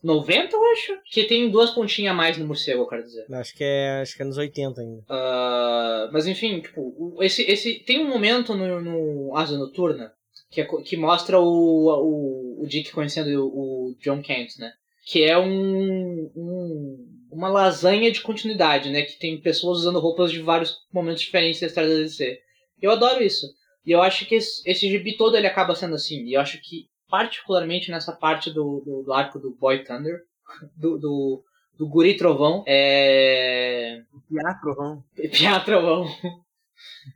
90, 0.04 0.54
eu 0.54 0.72
acho. 0.72 0.98
Que 1.06 1.24
tem 1.24 1.50
duas 1.50 1.70
pontinhas 1.70 2.12
a 2.12 2.14
mais 2.14 2.36
no 2.36 2.46
morcego, 2.46 2.82
eu 2.82 2.86
quero 2.86 3.02
dizer. 3.02 3.24
Acho 3.32 3.54
que 3.54 3.64
é, 3.64 4.00
acho 4.02 4.14
que 4.14 4.22
é 4.22 4.24
nos 4.26 4.36
80 4.36 4.80
ainda. 4.80 5.00
Uh, 5.02 6.12
mas 6.12 6.26
enfim, 6.26 6.60
tipo, 6.60 7.16
esse, 7.22 7.42
esse, 7.50 7.80
tem 7.80 8.04
um 8.04 8.08
momento 8.08 8.54
no, 8.54 8.80
no 8.80 9.36
Asa 9.36 9.56
Noturna 9.56 10.12
que, 10.50 10.60
é, 10.60 10.66
que 10.84 10.96
mostra 10.96 11.40
o, 11.40 11.88
o, 11.88 12.62
o 12.62 12.66
Dick 12.66 12.92
conhecendo 12.92 13.28
o, 13.44 13.90
o 13.90 13.96
John 14.00 14.22
Kent, 14.22 14.58
né? 14.58 14.72
Que 15.06 15.24
é 15.24 15.38
um, 15.38 16.30
um, 16.36 17.28
uma 17.32 17.48
lasanha 17.48 18.12
de 18.12 18.20
continuidade, 18.20 18.90
né? 18.90 19.02
Que 19.02 19.18
tem 19.18 19.40
pessoas 19.40 19.78
usando 19.78 19.98
roupas 19.98 20.30
de 20.30 20.40
vários 20.40 20.76
momentos 20.92 21.22
diferentes 21.22 21.60
da 21.60 21.66
história 21.66 21.90
da 21.90 21.96
DC. 21.96 22.38
Eu 22.80 22.90
adoro 22.90 23.22
isso. 23.22 23.46
E 23.84 23.90
eu 23.90 24.00
acho 24.02 24.26
que 24.26 24.36
esse, 24.36 24.62
esse 24.68 24.88
gibi 24.88 25.16
todo 25.16 25.36
ele 25.36 25.46
acaba 25.46 25.74
sendo 25.74 25.94
assim. 25.94 26.24
E 26.24 26.34
eu 26.34 26.40
acho 26.40 26.58
que 26.60 26.88
particularmente 27.14 27.92
nessa 27.92 28.12
parte 28.12 28.50
do, 28.50 28.82
do, 28.84 29.04
do 29.04 29.12
arco 29.12 29.38
do 29.38 29.54
Boy 29.54 29.84
Thunder, 29.84 30.18
do, 30.76 30.98
do, 30.98 31.44
do 31.78 31.88
Guri 31.88 32.16
Trovão. 32.16 32.64
É. 32.66 34.02
Piá 34.28 34.54
Trovão. 34.60 35.04
Piá 35.14 35.60
Trovão. 35.60 36.06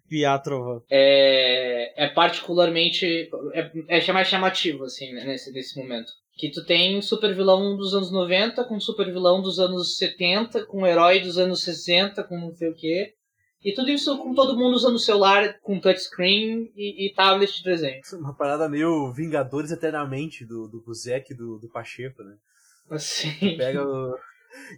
Piá 0.08 0.38
Trovão. 0.38 0.84
É, 0.88 2.04
é 2.04 2.08
particularmente. 2.10 3.28
É, 3.52 3.98
é 3.98 4.12
mais 4.12 4.28
chamativo, 4.28 4.84
assim, 4.84 5.12
né, 5.12 5.24
nesse, 5.24 5.50
nesse 5.52 5.76
momento. 5.76 6.12
Que 6.36 6.48
tu 6.48 6.64
tem 6.64 7.02
super 7.02 7.34
vilão 7.34 7.76
dos 7.76 7.92
anos 7.92 8.12
90, 8.12 8.62
com 8.66 8.78
super 8.78 9.06
vilão 9.06 9.42
dos 9.42 9.58
anos 9.58 9.96
70, 9.96 10.64
com 10.66 10.86
herói 10.86 11.18
dos 11.18 11.38
anos 11.38 11.64
60, 11.64 12.22
com 12.22 12.38
não 12.38 12.54
sei 12.54 12.68
o 12.68 12.74
quê. 12.76 13.14
E 13.64 13.74
tudo 13.74 13.90
isso 13.90 14.16
com 14.18 14.34
todo 14.34 14.56
mundo 14.56 14.74
usando 14.74 14.98
celular 14.98 15.58
com 15.60 15.80
touchscreen 15.80 16.70
e, 16.76 17.06
e 17.06 17.14
tablet 17.14 17.56
de 17.56 17.64
desenho. 17.64 18.00
Uma 18.12 18.34
parada 18.34 18.68
meio 18.68 19.12
Vingadores 19.12 19.72
Eternamente 19.72 20.44
do, 20.44 20.68
do 20.68 20.80
Buzek 20.80 21.32
e 21.32 21.36
do, 21.36 21.58
do 21.58 21.68
Pacheco, 21.68 22.22
né? 22.22 22.36
Assim. 22.90 23.32
Tu 23.38 23.56
pega 23.56 23.84
o. 23.84 24.16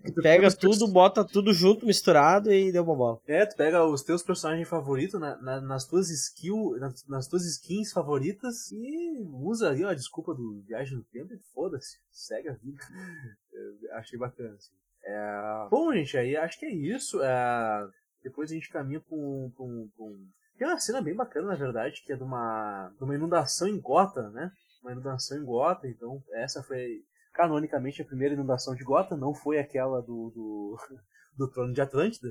Tu 0.05 0.21
pega 0.21 0.51
tudo, 0.51 0.89
bota 0.89 1.25
tudo 1.25 1.53
junto, 1.53 1.87
misturado 1.87 2.53
e 2.53 2.73
deu 2.73 2.85
bobó. 2.85 3.21
É, 3.27 3.47
tu 3.47 3.57
pega 3.57 3.85
os 3.85 4.03
teus 4.03 4.23
personagens 4.23 4.69
favoritos 4.69 5.19
na, 5.19 5.37
na, 5.41 5.61
nas 5.61 5.87
tuas 5.87 6.11
skills, 6.11 6.79
nas, 6.81 7.07
nas, 7.07 7.29
tuas 7.29 7.45
skins 7.47 7.93
favoritas 7.93 8.71
e 8.73 9.25
usa 9.33 9.71
ali, 9.71 9.85
ó, 9.85 9.89
a 9.89 9.95
desculpa 9.95 10.35
do 10.35 10.61
viagem 10.67 10.99
no 10.99 11.05
tempo 11.05 11.33
e 11.33 11.39
foda-se, 11.55 11.99
segue 12.11 12.49
a 12.49 12.55
vida. 12.55 12.79
Eu 13.53 13.95
achei 13.95 14.19
bacana, 14.19 14.55
assim. 14.55 14.73
É... 15.05 15.69
Bom, 15.71 15.93
gente, 15.93 16.17
aí 16.19 16.37
acho 16.37 16.59
que 16.59 16.67
é 16.67 16.75
isso. 16.75 17.23
É... 17.23 17.89
Depois 18.23 18.51
a 18.51 18.55
gente 18.55 18.71
caminha 18.71 19.01
pra 19.01 19.17
um, 19.17 19.53
pra 19.55 19.65
um, 19.65 19.91
pra 19.97 20.05
um... 20.05 20.29
Tem 20.59 20.69
uma 20.69 20.79
cena 20.79 21.01
bem 21.01 21.15
bacana, 21.15 21.49
na 21.49 21.55
verdade, 21.55 22.03
que 22.05 22.13
é 22.13 22.17
de 22.17 22.23
uma, 22.23 22.93
de 22.97 23.05
uma 23.05 23.15
inundação 23.15 23.67
em 23.67 23.81
Gota, 23.81 24.29
né? 24.31 24.53
Uma 24.83 24.93
inundação 24.93 25.39
em 25.39 25.45
Gota, 25.45 25.89
então 25.89 26.23
essa 26.33 26.63
foi 26.63 27.03
canonicamente 27.33 28.03
a 28.03 28.05
primeira 28.05 28.35
inundação 28.35 28.75
de 28.75 28.85
Gota, 28.85 29.17
não 29.17 29.35
foi 29.35 29.59
aquela 29.59 30.01
do, 30.01 30.31
do, 30.35 30.79
do 31.37 31.51
Trono 31.51 31.73
de 31.73 31.81
Atlântida. 31.81 32.29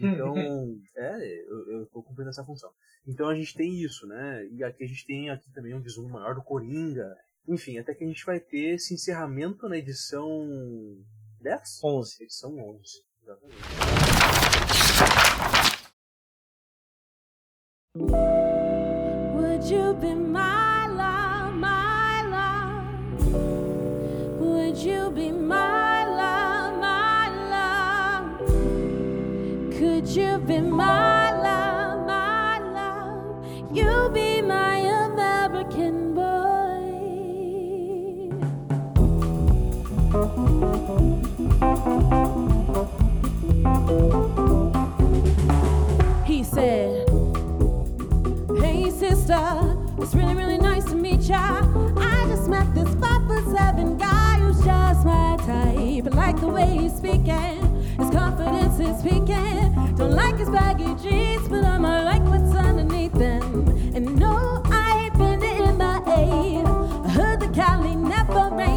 Então, 0.00 0.34
é, 0.96 1.44
eu, 1.48 1.70
eu 1.70 1.86
tô 1.86 2.02
cumprindo 2.02 2.30
essa 2.30 2.44
função. 2.44 2.70
Então 3.06 3.28
a 3.28 3.34
gente 3.34 3.54
tem 3.54 3.80
isso, 3.82 4.06
né? 4.06 4.46
E 4.52 4.62
aqui 4.62 4.84
a 4.84 4.86
gente 4.86 5.06
tem 5.06 5.30
aqui 5.30 5.50
também 5.52 5.74
um 5.74 5.80
vislumbre 5.80 6.12
maior 6.12 6.34
do 6.34 6.42
Coringa. 6.42 7.16
Enfim, 7.48 7.78
até 7.78 7.94
que 7.94 8.04
a 8.04 8.06
gente 8.06 8.24
vai 8.24 8.38
ter 8.38 8.74
esse 8.74 8.94
encerramento 8.94 9.68
na 9.68 9.76
edição 9.76 10.48
10? 11.40 11.80
11. 11.82 12.22
Edição 12.22 12.56
11, 12.56 13.04
exatamente. 13.22 13.62
Would 19.34 19.64
you 19.64 19.94
be 20.00 20.14
my 20.14 20.86
love, 20.88 21.54
my 21.54 22.22
love? 22.36 23.26
Would 24.40 24.76
you 24.78 25.10
be 25.10 25.30
my 25.30 26.04
love, 26.04 26.80
my 26.80 27.28
love? 27.54 28.38
Could 29.78 30.08
you 30.08 30.38
be 30.38 30.60
my 30.60 31.11
It's 50.02 50.16
really, 50.16 50.34
really 50.34 50.58
nice 50.58 50.84
to 50.86 50.96
meet 50.96 51.20
ya. 51.20 51.62
I 51.96 52.26
just 52.28 52.48
met 52.48 52.74
this 52.74 52.92
five 52.96 53.24
foot 53.28 53.44
seven 53.56 53.96
guy 53.96 54.40
who's 54.40 54.58
just 54.64 55.06
my 55.06 55.36
type. 55.46 56.12
I 56.12 56.16
like 56.16 56.40
the 56.40 56.48
way 56.48 56.76
he's 56.76 56.92
speaking, 56.96 57.62
his 58.00 58.10
confidence 58.10 58.80
is 58.80 59.00
peaking. 59.00 59.94
Don't 59.94 60.10
like 60.10 60.38
his 60.38 60.50
baggy 60.50 60.92
jeans, 61.00 61.46
but 61.48 61.64
I'm 61.64 61.84
I 61.84 62.02
like 62.02 62.22
what's 62.24 62.52
underneath 62.52 63.12
them. 63.12 63.68
And 63.94 64.16
no, 64.16 64.60
I 64.64 65.04
ain't 65.04 65.18
been 65.18 65.68
in 65.68 65.76
my 65.76 65.98
age. 66.18 66.66
I 66.66 67.08
heard 67.10 67.38
the 67.38 67.48
Cali 67.54 67.94
never 67.94 68.50
rain. 68.56 68.71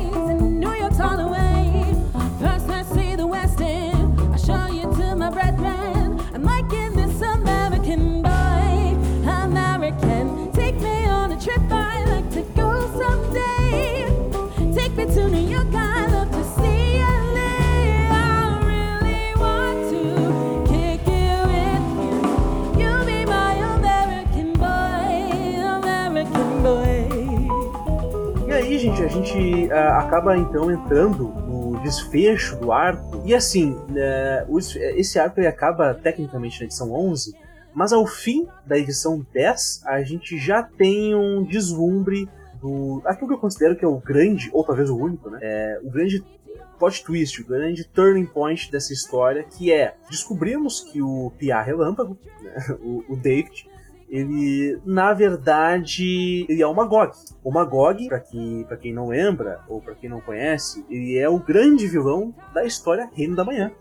gente, 28.85 29.03
a 29.03 29.07
gente 29.07 29.67
uh, 29.67 29.99
acaba 29.99 30.37
então 30.37 30.71
entrando 30.71 31.27
no 31.27 31.79
desfecho 31.81 32.55
do 32.57 32.71
arco. 32.71 33.21
E 33.25 33.33
assim, 33.33 33.71
uh, 33.71 34.59
esse 34.95 35.19
arco 35.19 35.39
ele 35.39 35.47
acaba 35.47 35.93
tecnicamente 35.93 36.59
na 36.59 36.65
edição 36.65 36.91
11, 36.91 37.35
mas 37.73 37.91
ao 37.91 38.05
fim 38.05 38.47
da 38.65 38.77
edição 38.77 39.25
10, 39.33 39.81
a 39.85 40.01
gente 40.03 40.37
já 40.37 40.61
tem 40.61 41.15
um 41.15 41.43
deslumbre 41.43 42.29
do. 42.65 43.01
aquilo 43.05 43.27
que 43.27 43.33
eu 43.35 43.39
considero 43.39 43.75
que 43.75 43.85
é 43.85 43.87
o 43.87 43.97
grande, 43.99 44.49
ou 44.51 44.63
talvez 44.63 44.89
o 44.89 44.97
único, 44.97 45.29
né? 45.29 45.39
É, 45.41 45.79
o 45.83 45.89
grande 45.89 46.23
plot 46.79 47.03
twist, 47.03 47.41
o 47.41 47.45
grande 47.45 47.85
turning 47.85 48.25
point 48.25 48.71
dessa 48.71 48.91
história, 48.91 49.43
que 49.43 49.71
é 49.71 49.95
descobrimos 50.09 50.81
que 50.81 51.01
o 51.01 51.31
Pia 51.37 51.61
Relâmpago, 51.61 52.17
né, 52.41 52.55
o, 52.81 53.03
o 53.13 53.15
David, 53.15 53.67
ele 54.09 54.79
na 54.85 55.13
verdade 55.13 56.45
ele 56.49 56.61
é 56.61 56.67
o 56.67 56.73
Magog. 56.73 57.13
O 57.43 57.51
Magog, 57.51 58.07
para 58.07 58.19
quem, 58.19 58.65
quem 58.81 58.93
não 58.93 59.07
lembra 59.07 59.61
ou 59.67 59.79
para 59.81 59.95
quem 59.95 60.09
não 60.09 60.21
conhece, 60.21 60.85
ele 60.89 61.17
é 61.17 61.29
o 61.29 61.39
grande 61.39 61.87
vilão 61.87 62.33
da 62.53 62.65
história 62.65 63.09
Reino 63.13 63.35
da 63.35 63.45
Manhã. 63.45 63.71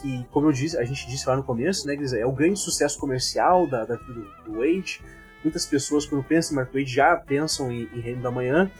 Que, 0.00 0.24
como 0.30 0.46
eu 0.46 0.52
disse, 0.52 0.78
a 0.78 0.84
gente 0.84 1.06
disse 1.08 1.28
lá 1.28 1.36
no 1.36 1.42
começo, 1.42 1.86
né, 1.86 1.98
é 2.16 2.24
o 2.24 2.32
grande 2.32 2.58
sucesso 2.58 2.98
comercial 2.98 3.66
da, 3.66 3.84
da 3.84 3.96
do, 3.96 4.14
do 4.44 4.52
Wade. 4.60 5.02
Muitas 5.42 5.64
pessoas, 5.66 6.06
quando 6.06 6.22
pensam 6.22 6.52
em 6.52 6.56
Mark 6.56 6.72
Wade, 6.72 6.92
já 6.92 7.16
pensam 7.16 7.70
em, 7.70 7.88
em 7.94 8.00
Reino 8.00 8.22
da 8.22 8.30
Manhã. 8.30 8.70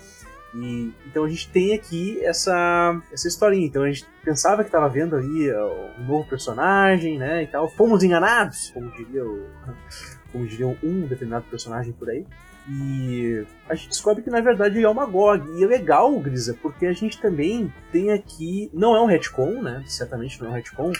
E, 0.54 0.92
então 1.06 1.24
a 1.24 1.28
gente 1.28 1.48
tem 1.48 1.74
aqui 1.74 2.22
essa, 2.24 3.00
essa 3.12 3.28
historinha. 3.28 3.66
Então 3.66 3.82
a 3.82 3.90
gente 3.90 4.06
pensava 4.24 4.62
que 4.62 4.68
estava 4.68 4.88
vendo 4.88 5.16
ali 5.16 5.52
um 5.52 6.04
novo 6.06 6.28
personagem, 6.28 7.18
né, 7.18 7.42
e 7.42 7.46
tal. 7.46 7.68
Fomos 7.68 8.02
enganados, 8.02 8.70
como 8.70 8.90
diria 8.90 9.24
o, 9.24 9.46
como 10.32 10.46
diriam 10.46 10.76
um 10.82 11.06
determinado 11.06 11.44
personagem 11.50 11.92
por 11.92 12.10
aí. 12.10 12.26
E 12.68 13.44
a 13.68 13.74
gente 13.74 13.88
descobre 13.88 14.22
que 14.22 14.30
na 14.30 14.40
verdade 14.40 14.78
ele 14.78 14.84
é 14.84 14.88
o 14.88 14.94
Magog. 14.94 15.44
E 15.58 15.64
é 15.64 15.66
legal, 15.66 16.18
Grisa, 16.20 16.56
porque 16.60 16.86
a 16.86 16.92
gente 16.92 17.20
também 17.20 17.72
tem 17.90 18.12
aqui. 18.12 18.70
Não 18.72 18.94
é 18.94 19.00
um 19.00 19.06
retcon, 19.06 19.62
né? 19.62 19.82
Certamente 19.86 20.40
não 20.40 20.48
é 20.48 20.50
um 20.50 20.54
retcon. 20.54 20.92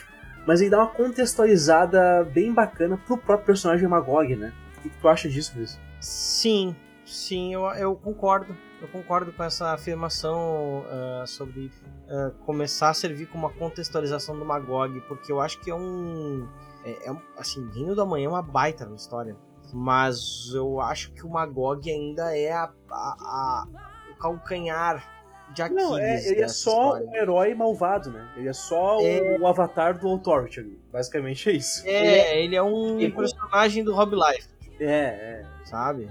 Mas 0.47 0.61
ele 0.61 0.71
dá 0.71 0.79
uma 0.79 0.89
contextualizada 0.89 2.25
bem 2.25 2.53
bacana 2.53 2.99
pro 3.07 3.17
próprio 3.17 3.47
personagem 3.47 3.87
Magog, 3.87 4.35
né? 4.35 4.53
O 4.85 4.89
que 4.89 4.97
tu 5.01 5.09
acha 5.09 5.29
disso, 5.29 5.55
Grisa? 5.55 5.79
Sim, 6.01 6.75
sim, 7.05 7.55
eu, 7.55 7.67
eu 7.73 7.95
concordo. 7.95 8.57
Eu 8.81 8.89
concordo 8.89 9.31
com 9.33 9.45
essa 9.45 9.73
afirmação 9.73 10.87
uh, 10.87 11.27
sobre 11.27 11.67
uh, 11.67 12.31
começar 12.47 12.89
a 12.89 12.95
servir 12.95 13.27
como 13.27 13.47
uma 13.47 13.53
contextualização 13.53 14.39
do 14.39 14.45
Magog, 14.45 14.99
porque 15.03 15.31
eu 15.31 15.39
acho 15.39 15.61
que 15.61 15.71
é 15.71 15.75
um 15.75 16.49
é, 16.85 17.11
é, 17.11 17.17
assim, 17.37 17.69
Reino 17.75 17.95
da 17.95 18.05
Manhã 18.05 18.27
é 18.27 18.29
uma 18.29 18.43
baita 18.43 18.87
na 18.87 18.97
história. 18.97 19.37
Mas 19.73 20.51
eu 20.55 20.81
acho 20.81 21.13
que 21.13 21.25
o 21.25 21.29
Magog 21.29 21.89
ainda 21.89 22.37
é 22.37 22.51
a, 22.51 22.73
a, 22.91 22.91
a 22.91 23.67
o 24.11 24.17
calcanhar 24.17 25.21
de 25.53 25.63
Aquiles. 25.63 25.83
Não, 25.83 25.99
é, 25.99 26.27
ele 26.27 26.43
é 26.43 26.49
só 26.49 26.97
história. 26.97 27.07
um 27.07 27.15
herói 27.15 27.55
malvado, 27.55 28.11
né? 28.11 28.33
Ele 28.37 28.49
é 28.49 28.53
só 28.53 29.01
é... 29.01 29.37
O, 29.39 29.43
o, 29.43 29.47
avatar 29.47 29.99
do 29.99 30.09
Authority. 30.09 30.79
Basicamente 30.91 31.51
é 31.51 31.53
isso. 31.53 31.87
É, 31.87 31.91
ele 31.91 32.09
é, 32.09 32.45
ele 32.45 32.57
é 32.57 32.63
um 32.63 32.99
ele... 32.99 33.13
personagem 33.13 33.85
do 33.85 33.95
Rob 33.95 34.15
Life. 34.15 34.49
É, 34.81 35.43
é. 35.43 35.47
Sabe? 35.65 36.09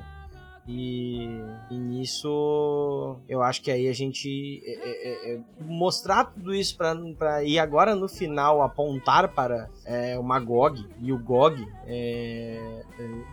E, 0.72 1.26
e, 1.72 1.74
nisso 1.74 3.18
eu 3.28 3.42
acho 3.42 3.60
que 3.60 3.72
aí 3.72 3.88
a 3.88 3.94
gente 3.94 4.62
é, 4.64 4.72
é, 4.72 5.32
é, 5.32 5.34
é 5.34 5.40
mostrar 5.62 6.26
tudo 6.26 6.54
isso 6.54 6.78
para 6.78 7.44
ir 7.44 7.58
agora 7.58 7.96
no 7.96 8.08
final 8.08 8.62
apontar 8.62 9.30
para 9.30 9.68
é, 9.84 10.18
o 10.20 10.22
Magog 10.22 10.88
e 11.02 11.12
o 11.12 11.18
Gog 11.18 11.68
é, 11.88 12.84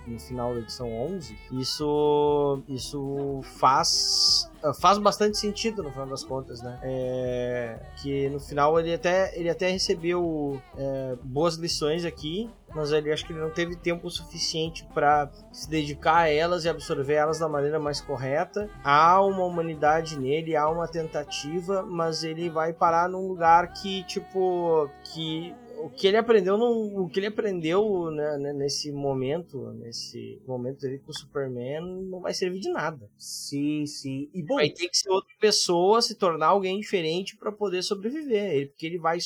no 0.07 0.19
final 0.19 0.55
da 0.55 0.61
edição 0.61 0.93
11, 0.93 1.37
isso, 1.53 2.63
isso 2.69 3.41
faz 3.59 4.51
faz 4.81 4.99
bastante 4.99 5.39
sentido 5.39 5.83
no 5.83 5.91
final 5.91 6.07
das 6.07 6.25
contas, 6.25 6.61
né? 6.63 6.79
É, 6.83 7.79
que 8.03 8.29
no 8.31 8.41
final 8.41 8.79
ele 8.79 8.95
até, 8.95 9.39
ele 9.39 9.49
até 9.49 9.71
recebeu 9.71 10.61
é, 10.77 11.17
boas 11.23 11.57
lições 11.57 12.05
aqui, 12.05 12.51
mas 12.75 12.91
ele 12.93 13.13
acho 13.13 13.25
que 13.25 13.33
ele 13.33 13.41
não 13.41 13.51
teve 13.51 13.77
tempo 13.77 14.11
suficiente 14.11 14.87
para 14.93 15.31
se 15.53 15.69
dedicar 15.69 16.17
a 16.17 16.29
elas 16.29 16.65
e 16.65 16.69
absorver 16.69 17.15
elas 17.15 17.39
da 17.39 17.49
maneira 17.49 17.79
mais 17.79 18.01
correta. 18.01 18.69
Há 18.83 19.21
uma 19.23 19.45
humanidade 19.45 20.19
nele, 20.19 20.57
há 20.57 20.69
uma 20.69 20.89
tentativa, 20.89 21.83
mas 21.83 22.25
ele 22.25 22.51
vai 22.51 22.73
parar 22.73 23.09
num 23.09 23.29
lugar 23.29 23.73
que 23.73 24.03
tipo 24.05 24.91
que 25.05 25.55
o 25.79 25.91
que 25.91 26.07
ele 26.07 26.17
aprendeu 26.17 26.57
não, 26.57 27.05
o 27.05 27.09
que 27.09 27.21
ele 27.21 27.27
aprendeu 27.27 28.11
né, 28.11 28.39
né, 28.39 28.53
nesse 28.53 28.91
momento, 28.91 29.73
nesse 29.75 30.41
momento 30.47 30.81
dele 30.81 30.99
com 30.99 31.11
o 31.11 31.15
Superman, 31.15 31.81
não 31.81 32.21
vai 32.21 32.35
servir 32.35 32.61
de 32.61 32.71
nada. 32.71 33.09
Sim, 33.17 33.87
sim. 33.87 34.29
E 34.33 34.43
bom, 34.43 34.57
vai 34.57 34.71
ter 34.71 34.89
que 34.89 34.97
ser 34.97 35.11
outra 35.11 35.35
pessoa, 35.41 36.03
se 36.03 36.15
tornar 36.15 36.49
alguém 36.49 36.81
diferente 36.81 37.37
para 37.37 37.53
poder 37.53 37.83
sobreviver. 37.83 38.53
Ele, 38.53 38.67
porque 38.67 38.87
ele 38.87 38.99
vai 38.99 39.19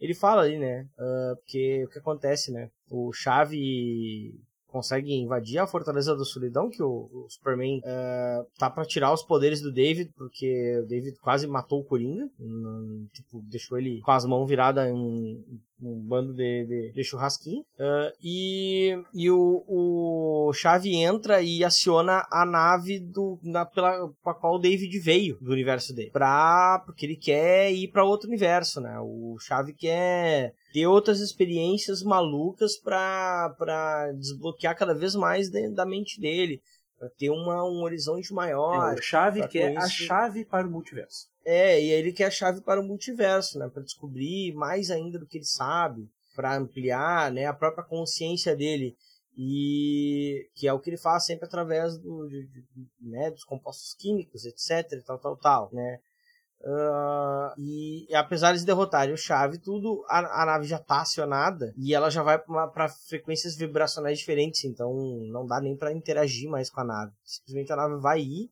ele 0.00 0.14
fala 0.14 0.42
ali, 0.42 0.58
né? 0.58 0.86
Uh, 0.98 1.36
porque 1.36 1.84
o 1.84 1.88
que 1.88 1.98
acontece, 1.98 2.52
né? 2.52 2.70
O 2.88 3.12
Chave 3.12 4.38
consegue 4.68 5.12
invadir 5.12 5.58
a 5.58 5.66
Fortaleza 5.66 6.14
da 6.14 6.24
Solidão, 6.24 6.70
que 6.70 6.82
o, 6.82 7.08
o 7.12 7.26
Superman 7.28 7.78
uh, 7.78 8.46
tá 8.58 8.70
para 8.70 8.84
tirar 8.84 9.12
os 9.12 9.22
poderes 9.22 9.60
do 9.60 9.72
David, 9.72 10.12
porque 10.16 10.78
o 10.82 10.86
David 10.86 11.18
quase 11.20 11.46
matou 11.46 11.80
o 11.80 11.84
Coringa, 11.84 12.30
um, 12.38 13.08
tipo, 13.12 13.42
deixou 13.42 13.78
ele 13.78 14.00
com 14.02 14.10
as 14.10 14.24
mãos 14.24 14.46
viradas 14.46 14.88
em, 14.88 15.42
um 15.80 16.00
bando 16.00 16.34
de, 16.34 16.64
de, 16.64 16.92
de 16.92 17.04
churrasquinho. 17.04 17.60
Uh, 17.78 18.12
e 18.22 18.98
e 19.12 19.30
o, 19.30 19.64
o 19.66 20.52
Chave 20.52 20.94
entra 20.96 21.40
e 21.40 21.64
aciona 21.64 22.26
a 22.30 22.44
nave 22.44 22.98
do, 22.98 23.38
na, 23.42 23.64
pela, 23.64 24.10
a 24.24 24.34
qual 24.34 24.56
o 24.56 24.58
David 24.58 24.98
veio 24.98 25.38
do 25.40 25.52
universo 25.52 25.94
dele. 25.94 26.10
Pra, 26.10 26.82
porque 26.84 27.06
ele 27.06 27.16
quer 27.16 27.72
ir 27.72 27.88
para 27.88 28.04
outro 28.04 28.28
universo, 28.28 28.80
né? 28.80 28.98
O 29.00 29.36
Chave 29.40 29.72
quer 29.72 30.54
ter 30.72 30.86
outras 30.86 31.20
experiências 31.20 32.02
malucas 32.02 32.76
para 32.76 34.12
desbloquear 34.16 34.76
cada 34.76 34.94
vez 34.94 35.14
mais 35.14 35.50
dentro 35.50 35.74
da 35.74 35.86
mente 35.86 36.20
dele. 36.20 36.60
Pra 36.98 37.08
ter 37.10 37.30
uma, 37.30 37.64
um 37.64 37.82
horizonte 37.84 38.32
maior. 38.34 38.92
É, 38.92 38.98
o 38.98 39.02
Chave 39.02 39.46
quer 39.46 39.76
a 39.76 39.88
chave 39.88 40.44
para 40.44 40.66
o 40.66 40.70
multiverso. 40.70 41.28
É, 41.50 41.82
e 41.82 41.90
ele 41.90 42.12
quer 42.12 42.26
a 42.26 42.30
chave 42.30 42.60
para 42.60 42.78
o 42.78 42.84
multiverso, 42.84 43.58
né? 43.58 43.70
Para 43.72 43.82
descobrir 43.82 44.52
mais 44.52 44.90
ainda 44.90 45.18
do 45.18 45.26
que 45.26 45.38
ele 45.38 45.46
sabe, 45.46 46.06
para 46.36 46.54
ampliar, 46.54 47.32
né, 47.32 47.46
a 47.46 47.54
própria 47.54 47.82
consciência 47.82 48.54
dele 48.54 48.94
e 49.34 50.46
que 50.54 50.68
é 50.68 50.72
o 50.74 50.78
que 50.78 50.90
ele 50.90 50.98
faz 50.98 51.24
sempre 51.24 51.46
através 51.46 51.96
do, 51.96 52.28
de, 52.28 52.46
de, 52.48 52.86
né, 53.00 53.30
dos 53.30 53.44
compostos 53.44 53.94
químicos, 53.94 54.44
etc, 54.44 55.02
tal, 55.06 55.18
tal, 55.18 55.36
tal, 55.38 55.70
né? 55.72 55.98
Uh, 56.60 57.54
e, 57.56 58.06
e, 58.10 58.14
apesar 58.14 58.52
de 58.52 58.66
derrotarem 58.66 59.14
o 59.14 59.16
Chave, 59.16 59.58
tudo 59.58 60.04
a, 60.06 60.42
a 60.42 60.44
nave 60.44 60.66
já 60.66 60.76
está 60.76 61.00
acionada 61.00 61.72
e 61.78 61.94
ela 61.94 62.10
já 62.10 62.22
vai 62.22 62.38
para 62.38 62.90
frequências 62.90 63.56
vibracionais 63.56 64.18
diferentes, 64.18 64.64
então 64.64 64.92
não 65.32 65.46
dá 65.46 65.62
nem 65.62 65.74
para 65.74 65.94
interagir 65.94 66.50
mais 66.50 66.68
com 66.68 66.82
a 66.82 66.84
nave. 66.84 67.12
Simplesmente 67.24 67.72
a 67.72 67.76
nave 67.76 67.96
vai 68.02 68.20
ir 68.20 68.50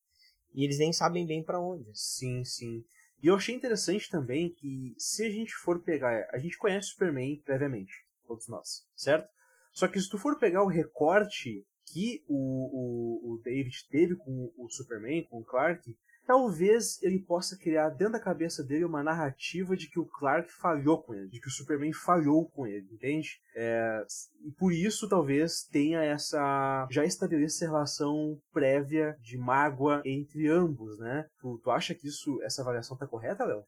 e 0.57 0.65
eles 0.65 0.78
nem 0.78 0.93
sabem 0.93 1.27
bem 1.27 1.45
para 1.45 1.61
onde. 1.61 1.91
Sim, 1.93 2.43
sim. 2.43 2.83
E 3.23 3.27
eu 3.27 3.35
achei 3.35 3.55
interessante 3.55 4.11
também 4.11 4.51
que 4.51 4.95
se 4.99 5.24
a 5.24 5.31
gente 5.31 5.55
for 5.55 5.83
pegar. 5.83 6.27
A 6.33 6.39
gente 6.39 6.57
conhece 6.57 6.89
Superman 6.89 7.41
previamente, 7.45 7.93
todos 8.27 8.49
nós, 8.49 8.87
certo? 8.97 9.28
Só 9.73 9.87
que 9.87 10.01
se 10.01 10.09
tu 10.09 10.16
for 10.16 10.39
pegar 10.39 10.62
o 10.65 10.69
recorte 10.69 11.66
que 11.85 12.24
o, 12.27 13.28
o, 13.28 13.35
o 13.35 13.43
David 13.43 13.87
teve 13.91 14.16
com 14.16 14.53
o 14.57 14.69
Superman, 14.70 15.24
com 15.24 15.41
o 15.41 15.45
Clark, 15.45 15.95
talvez 16.27 17.01
ele 17.03 17.20
possa 17.20 17.57
criar 17.57 17.90
dentro 17.90 18.15
da 18.15 18.20
cabeça 18.20 18.62
dele 18.62 18.85
uma 18.85 19.03
narrativa 19.03 19.77
de 19.77 19.89
que 19.89 19.98
o 19.98 20.05
Clark 20.05 20.53
falhou 20.53 21.03
com 21.03 21.15
ele, 21.15 21.28
de 21.28 21.40
que 21.40 21.47
o 21.47 21.51
Superman 21.51 21.93
falhou 21.93 22.51
com 22.51 22.66
ele, 22.66 22.86
entende? 22.93 23.40
É, 23.55 24.05
e 24.44 24.51
por 24.51 24.73
isso 24.73 25.09
talvez 25.09 25.62
tenha 25.62 26.03
essa. 26.03 26.86
já 26.90 27.05
estabeleça 27.05 27.65
relação 27.65 28.39
prévia 28.53 29.16
de 29.20 29.39
mágoa 29.39 30.03
entre 30.05 30.48
ambos, 30.48 30.98
né? 30.98 31.27
Tu, 31.40 31.61
tu 31.62 31.70
acha 31.70 31.94
que 31.94 32.09
isso, 32.09 32.43
essa 32.43 32.62
avaliação 32.62 32.97
tá 32.97 33.07
correta, 33.07 33.44
Léo? 33.44 33.65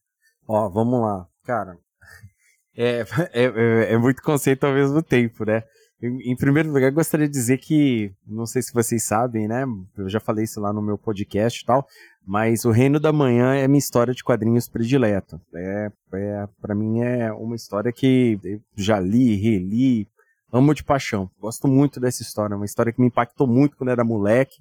Ó, 0.47 0.68
vamos 0.68 1.01
lá, 1.01 1.26
cara. 1.44 1.78
É, 2.80 3.01
é, 3.32 3.44
é, 3.44 3.93
é 3.94 3.98
muito 3.98 4.22
conceito 4.22 4.64
ao 4.64 4.72
mesmo 4.72 5.02
tempo, 5.02 5.44
né? 5.44 5.64
Em, 6.01 6.30
em, 6.30 6.36
primeiro 6.36 6.70
lugar, 6.70 6.93
gostaria 6.93 7.26
de 7.26 7.32
dizer 7.32 7.59
que, 7.59 8.14
não 8.24 8.47
sei 8.47 8.62
se 8.62 8.72
vocês 8.72 9.05
sabem, 9.05 9.48
né? 9.48 9.64
Eu 9.97 10.09
já 10.09 10.20
falei 10.20 10.44
isso 10.44 10.60
lá 10.60 10.72
no 10.72 10.80
meu 10.80 10.97
podcast 10.97 11.60
e 11.60 11.66
tal, 11.66 11.85
mas 12.28 12.66
O 12.66 12.70
Reino 12.70 13.00
da 13.00 13.10
Manhã 13.10 13.55
é 13.55 13.66
minha 13.66 13.78
história 13.78 14.12
de 14.12 14.22
quadrinhos 14.22 14.68
predileta. 14.68 15.40
É, 15.55 15.90
é, 16.12 16.48
para 16.60 16.74
mim 16.74 17.00
é 17.00 17.32
uma 17.32 17.56
história 17.56 17.90
que 17.90 18.38
eu 18.44 18.60
já 18.76 19.00
li, 19.00 19.34
reli, 19.34 20.06
amo 20.52 20.74
de 20.74 20.84
paixão. 20.84 21.30
Gosto 21.40 21.66
muito 21.66 21.98
dessa 21.98 22.20
história, 22.22 22.55
uma 22.55 22.66
história 22.66 22.92
que 22.92 23.00
me 23.00 23.06
impactou 23.06 23.46
muito 23.46 23.78
quando 23.78 23.88
era 23.88 24.05
moleque, 24.05 24.59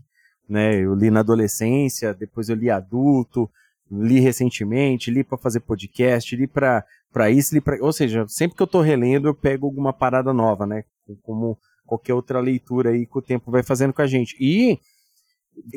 né? 0.48 0.80
Eu 0.80 0.96
li 0.96 1.12
na 1.12 1.20
adolescência, 1.20 2.14
depois 2.14 2.48
eu 2.48 2.56
li 2.56 2.70
adulto, 2.70 3.50
li 3.92 4.22
recentemente, 4.22 5.12
li 5.12 5.22
para 5.22 5.38
fazer 5.38 5.60
podcast, 5.60 6.34
li 6.38 6.48
para 6.48 6.86
para 7.12 7.30
isso, 7.30 7.54
li 7.54 7.62
ou 7.82 7.92
seja, 7.92 8.26
sempre 8.30 8.56
que 8.56 8.64
eu 8.64 8.68
tô 8.68 8.80
relendo 8.80 9.28
eu 9.28 9.36
pego 9.36 9.66
alguma 9.66 9.92
parada 9.92 10.32
nova, 10.32 10.66
né? 10.66 10.86
Como 11.22 11.58
qualquer 11.86 12.14
outra 12.14 12.40
leitura 12.40 12.92
aí 12.92 13.06
que 13.06 13.18
o 13.18 13.22
tempo 13.22 13.52
vai 13.52 13.62
fazendo 13.62 13.92
com 13.92 14.02
a 14.02 14.08
gente. 14.08 14.38
E 14.40 14.80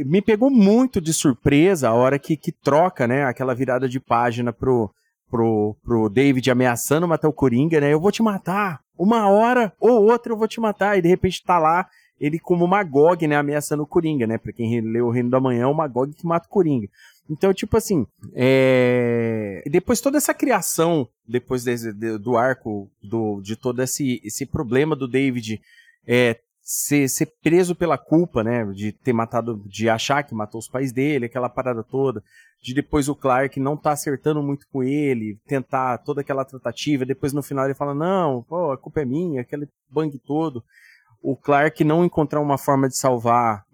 me 0.04 0.20
pegou 0.20 0.50
muito 0.50 1.00
de 1.00 1.12
surpresa 1.12 1.88
a 1.88 1.94
hora 1.94 2.18
que, 2.18 2.36
que 2.36 2.52
troca, 2.52 3.06
né, 3.06 3.24
aquela 3.24 3.54
virada 3.54 3.88
de 3.88 3.98
página 3.98 4.52
pro, 4.52 4.90
pro, 5.30 5.76
pro 5.82 6.08
David 6.08 6.50
ameaçando 6.50 7.08
matar 7.08 7.28
o 7.28 7.32
Coringa, 7.32 7.80
né, 7.80 7.92
eu 7.92 8.00
vou 8.00 8.12
te 8.12 8.22
matar, 8.22 8.80
uma 8.98 9.28
hora 9.28 9.72
ou 9.80 10.04
outra 10.04 10.32
eu 10.32 10.36
vou 10.36 10.48
te 10.48 10.60
matar, 10.60 10.98
e 10.98 11.02
de 11.02 11.08
repente 11.08 11.42
tá 11.42 11.58
lá 11.58 11.88
ele 12.20 12.38
como 12.38 12.66
Magog, 12.66 13.26
né, 13.26 13.36
ameaçando 13.36 13.82
o 13.82 13.86
Coringa, 13.86 14.26
né, 14.26 14.36
pra 14.36 14.52
quem 14.52 14.80
leu 14.80 15.06
o 15.06 15.10
Reino 15.10 15.30
da 15.30 15.40
Manhã, 15.40 15.62
é 15.62 15.66
o 15.66 15.74
Magog 15.74 16.12
que 16.12 16.26
mata 16.26 16.46
o 16.46 16.50
Coringa. 16.50 16.86
Então, 17.30 17.54
tipo 17.54 17.76
assim, 17.76 18.06
é... 18.34 19.62
depois 19.70 20.00
toda 20.00 20.18
essa 20.18 20.34
criação, 20.34 21.08
depois 21.26 21.62
desse, 21.62 21.92
do 21.92 22.36
arco, 22.36 22.90
do, 23.02 23.40
de 23.40 23.56
todo 23.56 23.80
esse, 23.80 24.20
esse 24.24 24.44
problema 24.44 24.96
do 24.96 25.06
David 25.06 25.60
é, 26.06 26.38
ser, 26.72 27.08
ser 27.08 27.26
preso 27.42 27.74
pela 27.74 27.98
culpa, 27.98 28.44
né, 28.44 28.64
de 28.66 28.92
ter 28.92 29.12
matado, 29.12 29.60
de 29.66 29.88
achar 29.88 30.22
que 30.22 30.32
matou 30.32 30.60
os 30.60 30.68
pais 30.68 30.92
dele, 30.92 31.26
aquela 31.26 31.48
parada 31.48 31.82
toda, 31.82 32.22
de 32.62 32.72
depois 32.72 33.08
o 33.08 33.14
Clark 33.16 33.58
não 33.58 33.76
tá 33.76 33.90
acertando 33.90 34.40
muito 34.40 34.68
com 34.72 34.80
ele, 34.80 35.36
tentar 35.48 35.98
toda 35.98 36.20
aquela 36.20 36.44
tratativa, 36.44 37.04
depois 37.04 37.32
no 37.32 37.42
final 37.42 37.64
ele 37.64 37.74
fala, 37.74 37.92
não, 37.92 38.44
pô, 38.44 38.70
a 38.70 38.78
culpa 38.78 39.00
é 39.00 39.04
minha, 39.04 39.40
aquele 39.40 39.68
bang 39.90 40.16
todo. 40.20 40.62
O 41.20 41.36
Clark 41.36 41.82
não 41.82 42.04
encontrar 42.04 42.40
uma 42.40 42.56
forma 42.56 42.88
de 42.88 42.96
salvar, 42.96 43.64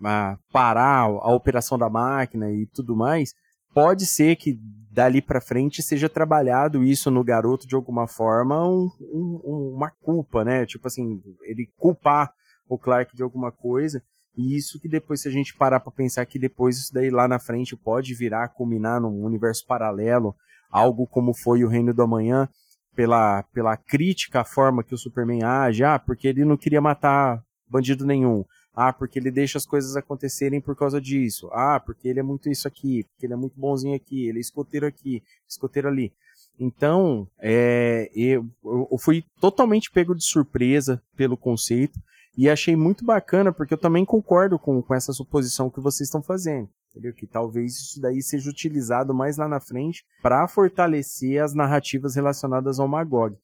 parar 0.50 1.02
a 1.02 1.34
operação 1.34 1.76
da 1.76 1.90
máquina 1.90 2.50
e 2.50 2.64
tudo 2.64 2.96
mais, 2.96 3.34
pode 3.74 4.06
ser 4.06 4.36
que 4.36 4.58
dali 4.90 5.20
para 5.20 5.38
frente 5.38 5.82
seja 5.82 6.08
trabalhado 6.08 6.82
isso 6.82 7.10
no 7.10 7.22
garoto 7.22 7.68
de 7.68 7.74
alguma 7.74 8.06
forma, 8.06 8.66
um, 8.66 8.88
um, 9.02 9.72
uma 9.74 9.90
culpa, 9.90 10.42
né? 10.42 10.64
Tipo 10.64 10.86
assim, 10.86 11.20
ele 11.42 11.68
culpar 11.76 12.32
o 12.68 12.78
Clark 12.78 13.14
de 13.14 13.22
alguma 13.22 13.50
coisa. 13.50 14.02
E 14.36 14.54
isso 14.54 14.78
que 14.78 14.88
depois, 14.88 15.22
se 15.22 15.28
a 15.28 15.30
gente 15.30 15.56
parar 15.56 15.80
para 15.80 15.90
pensar 15.90 16.26
que 16.26 16.38
depois 16.38 16.76
isso 16.76 16.92
daí 16.92 17.08
lá 17.08 17.26
na 17.26 17.38
frente 17.38 17.74
pode 17.74 18.14
virar, 18.14 18.48
culminar 18.48 19.00
num 19.00 19.24
universo 19.24 19.64
paralelo, 19.66 20.34
algo 20.70 21.06
como 21.06 21.32
foi 21.32 21.64
o 21.64 21.68
Reino 21.68 21.94
do 21.94 22.02
Amanhã, 22.02 22.48
pela, 22.94 23.42
pela 23.44 23.76
crítica 23.76 24.40
à 24.40 24.44
forma 24.44 24.84
que 24.84 24.94
o 24.94 24.98
Superman 24.98 25.42
age, 25.42 25.84
ah, 25.84 25.98
porque 25.98 26.28
ele 26.28 26.44
não 26.44 26.56
queria 26.56 26.80
matar 26.80 27.42
bandido 27.68 28.06
nenhum, 28.06 28.44
ah, 28.74 28.92
porque 28.92 29.18
ele 29.18 29.30
deixa 29.30 29.56
as 29.56 29.66
coisas 29.66 29.96
acontecerem 29.96 30.60
por 30.60 30.76
causa 30.76 31.00
disso. 31.00 31.48
Ah, 31.52 31.80
porque 31.80 32.06
ele 32.06 32.20
é 32.20 32.22
muito 32.22 32.50
isso 32.50 32.68
aqui, 32.68 33.04
porque 33.04 33.26
ele 33.26 33.32
é 33.32 33.36
muito 33.36 33.58
bonzinho 33.58 33.96
aqui, 33.96 34.26
ele 34.28 34.38
é 34.38 34.40
escoteiro 34.40 34.86
aqui, 34.86 35.22
escoteiro 35.48 35.88
ali. 35.88 36.12
Então, 36.58 37.28
é, 37.38 38.10
eu, 38.14 38.46
eu 38.64 38.98
fui 38.98 39.24
totalmente 39.40 39.90
pego 39.90 40.14
de 40.14 40.24
surpresa 40.24 41.02
pelo 41.16 41.36
conceito 41.36 41.98
e 42.36 42.50
achei 42.50 42.76
muito 42.76 43.04
bacana 43.04 43.52
porque 43.52 43.74
eu 43.74 43.78
também 43.78 44.04
concordo 44.04 44.58
com, 44.58 44.82
com 44.82 44.94
essa 44.94 45.12
suposição 45.12 45.70
que 45.70 45.80
vocês 45.80 46.08
estão 46.08 46.22
fazendo. 46.22 46.68
Entendeu? 46.90 47.12
Que 47.12 47.26
talvez 47.26 47.74
isso 47.76 48.00
daí 48.00 48.22
seja 48.22 48.48
utilizado 48.48 49.12
mais 49.12 49.36
lá 49.36 49.46
na 49.46 49.60
frente 49.60 50.04
para 50.22 50.48
fortalecer 50.48 51.42
as 51.42 51.52
narrativas 51.54 52.14
relacionadas 52.14 52.80
ao 52.80 52.88
Magog. 52.88 53.36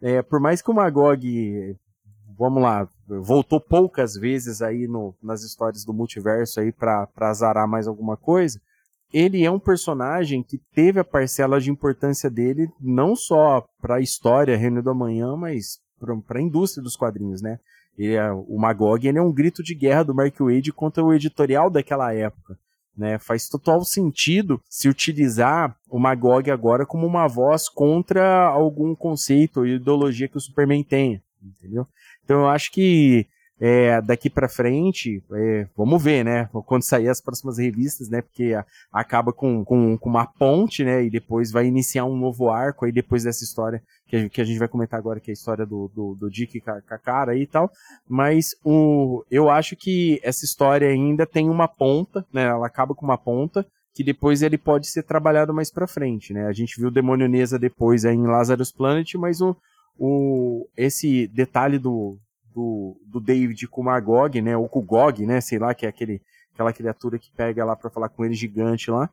É, 0.00 0.22
por 0.22 0.40
mais 0.40 0.62
que 0.62 0.70
o 0.70 0.74
Magog 0.74 1.76
vamos 2.40 2.62
lá, 2.62 2.88
voltou 3.06 3.60
poucas 3.60 4.14
vezes 4.14 4.62
aí 4.62 4.88
no, 4.88 5.14
nas 5.22 5.42
histórias 5.42 5.84
do 5.84 5.92
multiverso 5.92 6.58
aí 6.58 6.72
para 6.72 7.06
azarar 7.18 7.68
mais 7.68 7.86
alguma 7.86 8.16
coisa. 8.16 8.58
Ele 9.12 9.44
é 9.44 9.50
um 9.50 9.58
personagem 9.58 10.42
que 10.42 10.56
teve 10.72 10.98
a 10.98 11.04
parcela 11.04 11.60
de 11.60 11.70
importância 11.70 12.30
dele 12.30 12.70
não 12.80 13.14
só 13.14 13.68
para 13.78 13.96
a 13.96 14.00
história 14.00 14.56
Reino 14.56 14.82
do 14.82 14.88
Amanhã, 14.88 15.36
mas 15.36 15.80
para 16.26 16.38
a 16.38 16.42
indústria 16.42 16.82
dos 16.82 16.96
quadrinhos, 16.96 17.42
né? 17.42 17.58
É, 18.00 18.32
o 18.32 18.58
Magog 18.58 19.06
é 19.06 19.22
um 19.22 19.32
grito 19.32 19.62
de 19.62 19.74
guerra 19.74 20.04
do 20.04 20.14
Mark 20.14 20.34
Wade 20.40 20.72
contra 20.72 21.04
o 21.04 21.12
editorial 21.12 21.68
daquela 21.68 22.14
época. 22.14 22.58
Né, 22.96 23.18
faz 23.18 23.48
total 23.48 23.82
sentido 23.82 24.60
se 24.68 24.88
utilizar 24.88 25.74
o 25.88 25.98
Magog 25.98 26.50
agora 26.50 26.84
como 26.84 27.06
uma 27.06 27.26
voz 27.26 27.66
contra 27.66 28.44
algum 28.44 28.94
conceito 28.94 29.60
ou 29.60 29.66
ideologia 29.66 30.28
que 30.28 30.36
o 30.36 30.40
Superman 30.40 30.82
tenha, 30.82 31.22
entendeu? 31.42 31.86
Então 32.22 32.40
eu 32.40 32.48
acho 32.48 32.70
que 32.70 33.26
é, 33.60 34.00
daqui 34.00 34.30
para 34.30 34.48
frente, 34.48 35.22
é, 35.32 35.66
vamos 35.76 36.02
ver, 36.02 36.24
né? 36.24 36.48
Quando 36.64 36.82
sair 36.82 37.08
as 37.10 37.20
próximas 37.20 37.58
revistas, 37.58 38.08
né? 38.08 38.22
Porque 38.22 38.54
a, 38.54 38.64
acaba 38.90 39.34
com, 39.34 39.62
com, 39.62 39.98
com, 39.98 40.08
uma 40.08 40.24
ponte, 40.24 40.82
né? 40.82 41.04
E 41.04 41.10
depois 41.10 41.52
vai 41.52 41.66
iniciar 41.66 42.06
um 42.06 42.16
novo 42.16 42.48
arco 42.48 42.86
aí 42.86 42.92
depois 42.92 43.24
dessa 43.24 43.44
história 43.44 43.82
que 44.08 44.16
a, 44.16 44.28
que 44.30 44.40
a 44.40 44.44
gente 44.44 44.58
vai 44.58 44.66
comentar 44.66 44.98
agora, 44.98 45.20
que 45.20 45.30
é 45.30 45.32
a 45.32 45.34
história 45.34 45.66
do, 45.66 45.90
do, 45.94 46.14
do 46.14 46.30
Dick 46.30 46.58
com 46.58 46.70
a, 46.70 46.98
cara 46.98 47.36
e 47.36 47.46
tal. 47.46 47.70
Mas 48.08 48.56
o, 48.64 49.22
eu 49.30 49.50
acho 49.50 49.76
que 49.76 50.18
essa 50.22 50.42
história 50.42 50.88
ainda 50.88 51.26
tem 51.26 51.50
uma 51.50 51.68
ponta, 51.68 52.24
né? 52.32 52.44
Ela 52.44 52.66
acaba 52.66 52.94
com 52.94 53.04
uma 53.04 53.18
ponta 53.18 53.66
que 53.94 54.02
depois 54.02 54.40
ele 54.40 54.56
pode 54.56 54.86
ser 54.86 55.02
trabalhado 55.02 55.52
mais 55.52 55.70
para 55.70 55.86
frente, 55.86 56.32
né? 56.32 56.46
A 56.46 56.52
gente 56.52 56.78
viu 56.78 56.88
o 56.88 56.92
Demônio 56.92 57.28
depois 57.60 58.06
aí 58.06 58.16
em 58.16 58.26
Lazarus 58.26 58.72
Planet, 58.72 59.14
mas 59.16 59.42
o, 59.42 59.54
o, 59.98 60.66
esse 60.78 61.26
detalhe 61.26 61.78
do, 61.78 62.16
do, 62.54 63.00
do 63.06 63.20
David 63.20 63.66
com 63.68 63.80
o 63.80 63.84
Magog, 63.84 64.40
né, 64.40 64.56
ou 64.56 64.68
com 64.68 64.80
o 64.80 64.84
Gog, 64.84 65.24
né, 65.26 65.40
sei 65.40 65.58
lá, 65.58 65.74
que 65.74 65.86
é 65.86 65.88
aquele, 65.88 66.20
aquela 66.52 66.72
criatura 66.72 67.18
que 67.18 67.30
pega 67.32 67.64
lá 67.64 67.76
para 67.76 67.90
falar 67.90 68.08
com 68.08 68.24
ele 68.24 68.34
gigante 68.34 68.90
lá. 68.90 69.08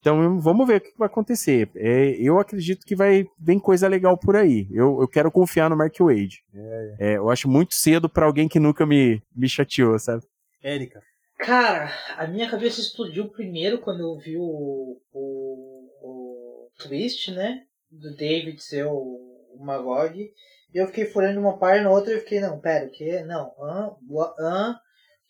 Então 0.00 0.40
vamos 0.40 0.66
ver 0.66 0.78
o 0.78 0.80
que 0.80 0.98
vai 0.98 1.06
acontecer. 1.06 1.70
É, 1.76 2.10
eu 2.18 2.40
acredito 2.40 2.84
que 2.84 2.96
vai 2.96 3.24
vem 3.38 3.60
coisa 3.60 3.86
legal 3.86 4.18
por 4.18 4.34
aí. 4.34 4.66
Eu, 4.72 5.00
eu 5.00 5.06
quero 5.06 5.30
confiar 5.30 5.70
no 5.70 5.76
Mark 5.76 5.94
Wade. 6.00 6.42
É, 6.52 6.96
é, 6.98 7.16
eu 7.18 7.30
acho 7.30 7.48
muito 7.48 7.74
cedo 7.74 8.08
para 8.08 8.26
alguém 8.26 8.48
que 8.48 8.58
nunca 8.58 8.84
me, 8.84 9.22
me 9.34 9.48
chateou, 9.48 9.96
sabe? 10.00 10.24
Érica. 10.60 11.00
Cara, 11.38 11.92
a 12.16 12.26
minha 12.26 12.50
cabeça 12.50 12.80
explodiu 12.80 13.28
primeiro 13.28 13.78
quando 13.78 14.00
eu 14.00 14.18
vi 14.18 14.36
o, 14.36 15.00
o, 15.12 15.88
o 16.02 16.68
twist, 16.78 17.30
né? 17.30 17.62
Do 17.88 18.16
David 18.16 18.60
ser 18.60 18.86
o 18.86 19.32
o 19.54 19.64
Magog. 19.64 20.30
E 20.74 20.78
eu 20.78 20.86
fiquei 20.86 21.06
furando 21.06 21.38
uma 21.38 21.58
página 21.58 21.84
na 21.84 21.94
outra 21.94 22.14
e 22.14 22.20
fiquei, 22.20 22.40
não, 22.40 22.58
pera, 22.60 22.86
o 22.86 22.90
que? 22.90 23.22
Não, 23.24 23.52
hã? 23.60 23.90
hã? 24.38 24.76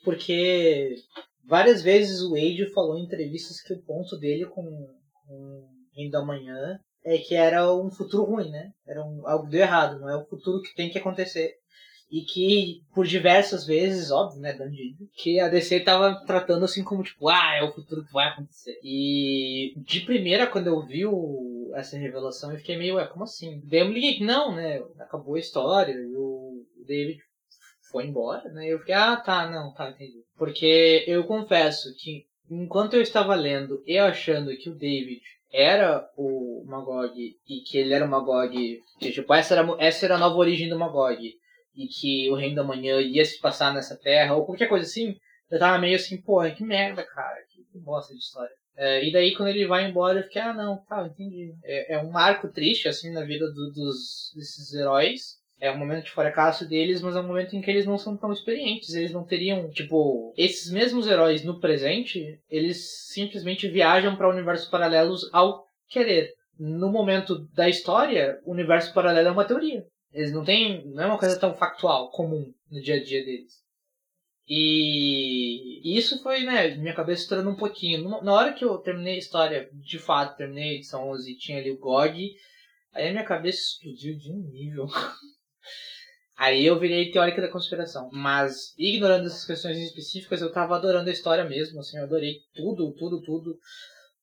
Porque 0.05 0.94
várias 1.44 1.82
vezes 1.82 2.20
o 2.23 2.31
Wade 2.31 2.73
falou 2.73 2.97
em 2.97 3.05
entrevistas 3.05 3.60
que 3.60 3.73
o 3.73 3.82
ponto 3.82 4.16
dele 4.19 4.47
com, 4.47 4.62
o 5.28 5.69
Reino 5.94 6.10
da 6.10 6.24
Manhã 6.24 6.78
é 7.05 7.19
que 7.19 7.35
era 7.35 7.73
um 7.74 7.90
futuro 7.90 8.24
ruim, 8.24 8.51
né? 8.51 8.70
Era 8.86 9.05
um, 9.05 9.27
algo 9.27 9.48
deu 9.48 9.60
errado, 9.60 10.01
não 10.01 10.09
é 10.09 10.16
o 10.16 10.27
futuro 10.27 10.62
que 10.62 10.74
tem 10.74 10.90
que 10.90 10.98
acontecer. 10.98 11.55
E 12.10 12.20
que, 12.23 12.82
por 12.94 13.06
diversas 13.06 13.66
vezes, 13.66 14.10
óbvio, 14.10 14.40
né, 14.40 14.52
Dandido, 14.52 15.09
que 15.16 15.40
a 15.40 15.48
DC 15.48 15.81
tava 15.81 16.23
tratando 16.27 16.64
assim 16.64 16.85
como, 16.85 17.02
tipo, 17.02 17.28
ah, 17.28 17.55
é 17.56 17.62
o 17.62 17.73
futuro 17.73 18.05
que 18.05 18.12
vai 18.12 18.28
acontecer. 18.28 18.78
E 18.85 19.73
de 19.78 20.01
primeira, 20.01 20.47
quando 20.47 20.66
eu 20.66 20.86
vi 20.86 21.06
o, 21.06 21.12
essa 21.74 21.96
revelação, 21.96 22.50
eu 22.50 22.58
fiquei 22.58 22.76
meio, 22.76 22.96
ué, 22.96 23.06
como 23.06 23.24
assim? 23.24 23.60
Daí 23.64 23.80
eu 23.80 23.86
me 23.86 23.94
liguei 23.94 24.14
que 24.14 24.24
não, 24.24 24.54
né, 24.54 24.82
acabou 24.98 25.34
a 25.34 25.40
história, 25.40 25.92
e 25.92 26.16
o 26.16 26.64
David 26.86 27.18
foi 27.90 28.06
embora, 28.06 28.48
né, 28.50 28.66
eu 28.66 28.78
fiquei, 28.78 28.94
ah, 28.94 29.16
tá, 29.16 29.50
não, 29.50 29.72
tá, 29.74 29.90
entendi. 29.90 30.22
Porque 30.36 31.04
eu 31.06 31.24
confesso 31.24 31.94
que, 31.98 32.26
enquanto 32.50 32.94
eu 32.94 33.02
estava 33.02 33.34
lendo 33.34 33.82
e 33.86 33.98
achando 33.98 34.56
que 34.56 34.70
o 34.70 34.74
David 34.74 35.20
era 35.52 36.08
o 36.16 36.64
Magog 36.66 37.12
e 37.16 37.60
que 37.60 37.78
ele 37.78 37.92
era 37.92 38.04
o 38.04 38.08
Magog, 38.08 38.54
que, 38.98 39.12
tipo, 39.12 39.34
essa 39.34 39.54
era, 39.54 39.76
essa 39.78 40.06
era 40.06 40.14
a 40.16 40.18
nova 40.18 40.36
origem 40.36 40.68
do 40.68 40.78
Magog, 40.78 41.22
e 41.74 41.86
que 41.86 42.30
o 42.30 42.34
Reino 42.34 42.56
da 42.56 42.64
Manhã 42.64 43.00
ia 43.00 43.24
se 43.24 43.38
passar 43.40 43.72
nessa 43.72 43.96
terra, 43.96 44.34
ou 44.34 44.44
qualquer 44.44 44.68
coisa 44.68 44.86
assim, 44.86 45.16
eu 45.50 45.58
tava 45.58 45.78
meio 45.78 45.96
assim, 45.96 46.20
porra, 46.20 46.50
que 46.50 46.64
merda, 46.64 47.04
cara, 47.04 47.36
que, 47.50 47.62
que 47.64 47.78
bosta 47.78 48.12
de 48.14 48.20
história. 48.20 48.54
É, 48.76 49.06
e 49.06 49.12
daí 49.12 49.34
quando 49.34 49.48
ele 49.48 49.66
vai 49.66 49.88
embora 49.88 50.20
eu 50.20 50.24
fiquei, 50.24 50.40
ah 50.40 50.54
não, 50.54 50.78
tá, 50.84 51.06
entendi. 51.06 51.54
É, 51.62 51.94
é 51.94 51.98
um 51.98 52.10
marco 52.10 52.48
triste, 52.48 52.88
assim, 52.88 53.12
na 53.12 53.24
vida 53.24 53.46
do, 53.52 53.70
dos, 53.70 54.32
desses 54.34 54.72
heróis. 54.72 55.40
É 55.60 55.70
um 55.70 55.78
momento 55.78 56.06
de 56.06 56.10
fracasso 56.10 56.68
deles, 56.68 57.00
mas 57.00 57.14
é 57.14 57.20
um 57.20 57.26
momento 57.26 57.54
em 57.54 57.60
que 57.60 57.70
eles 57.70 57.86
não 57.86 57.96
são 57.96 58.16
tão 58.16 58.32
experientes. 58.32 58.94
Eles 58.94 59.12
não 59.12 59.24
teriam, 59.24 59.70
tipo, 59.70 60.34
esses 60.36 60.72
mesmos 60.72 61.06
heróis 61.06 61.44
no 61.44 61.60
presente, 61.60 62.40
eles 62.50 63.08
simplesmente 63.12 63.68
viajam 63.68 64.16
para 64.16 64.28
universos 64.28 64.68
paralelos 64.68 65.30
ao 65.32 65.64
querer. 65.88 66.32
No 66.58 66.90
momento 66.90 67.46
da 67.54 67.68
história, 67.68 68.40
o 68.44 68.50
universo 68.50 68.92
paralelo 68.92 69.28
é 69.28 69.30
uma 69.30 69.44
teoria. 69.44 69.84
Eles 70.12 70.32
não 70.32 70.44
têm. 70.44 70.84
Não 70.86 71.04
é 71.04 71.06
uma 71.06 71.18
coisa 71.18 71.38
tão 71.38 71.54
factual, 71.54 72.10
comum 72.10 72.52
no 72.70 72.80
dia 72.80 72.96
a 72.96 73.02
dia 73.02 73.24
deles. 73.24 73.61
E 74.54 75.80
isso 75.96 76.22
foi, 76.22 76.42
né, 76.42 76.76
minha 76.76 76.94
cabeça 76.94 77.22
estourando 77.22 77.48
um 77.48 77.56
pouquinho. 77.56 78.06
Na 78.22 78.34
hora 78.34 78.52
que 78.52 78.62
eu 78.62 78.76
terminei 78.76 79.14
a 79.14 79.18
história, 79.18 79.70
de 79.72 79.98
fato, 79.98 80.36
terminei 80.36 80.72
a 80.72 80.74
edição 80.74 81.08
11 81.08 81.32
e 81.32 81.38
tinha 81.38 81.58
ali 81.58 81.70
o 81.70 81.78
GOG, 81.78 82.34
aí 82.92 83.08
a 83.08 83.12
minha 83.12 83.24
cabeça 83.24 83.58
explodiu 83.58 84.18
de 84.18 84.30
um 84.30 84.50
nível. 84.50 84.86
aí 86.36 86.66
eu 86.66 86.78
virei 86.78 87.10
teórica 87.10 87.40
da 87.40 87.48
conspiração. 87.48 88.10
Mas, 88.12 88.74
ignorando 88.76 89.24
essas 89.24 89.46
questões 89.46 89.78
específicas, 89.78 90.42
eu 90.42 90.52
tava 90.52 90.76
adorando 90.76 91.08
a 91.08 91.14
história 91.14 91.44
mesmo, 91.44 91.80
assim, 91.80 91.96
eu 91.96 92.04
adorei 92.04 92.40
tudo, 92.54 92.92
tudo, 92.92 93.22
tudo. 93.22 93.58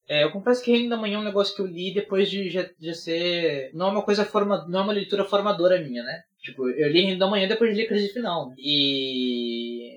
É, 0.07 0.23
eu 0.23 0.31
confesso 0.31 0.63
que 0.63 0.71
Reino 0.71 0.91
da 0.91 0.97
Manhã 0.97 1.17
é 1.17 1.21
um 1.21 1.23
negócio 1.23 1.55
que 1.55 1.61
eu 1.63 1.65
li 1.65 1.91
depois 1.91 2.29
de 2.29 2.51
já, 2.51 2.69
já 2.79 2.93
ser. 2.93 3.71
Não 3.73 3.87
é 3.87 3.91
uma 3.91 4.03
coisa 4.03 4.23
forma, 4.23 4.63
não 4.69 4.79
é 4.79 4.83
uma 4.83 4.93
leitura 4.93 5.25
formadora 5.25 5.81
minha, 5.81 6.03
né? 6.03 6.21
Tipo, 6.39 6.69
eu 6.69 6.87
li 6.87 7.01
Reino 7.01 7.19
da 7.19 7.27
Manhã 7.27 7.47
depois 7.47 7.71
de 7.71 7.81
ler 7.81 7.87
Crise 7.87 8.13
Final. 8.13 8.53
E. 8.57 9.88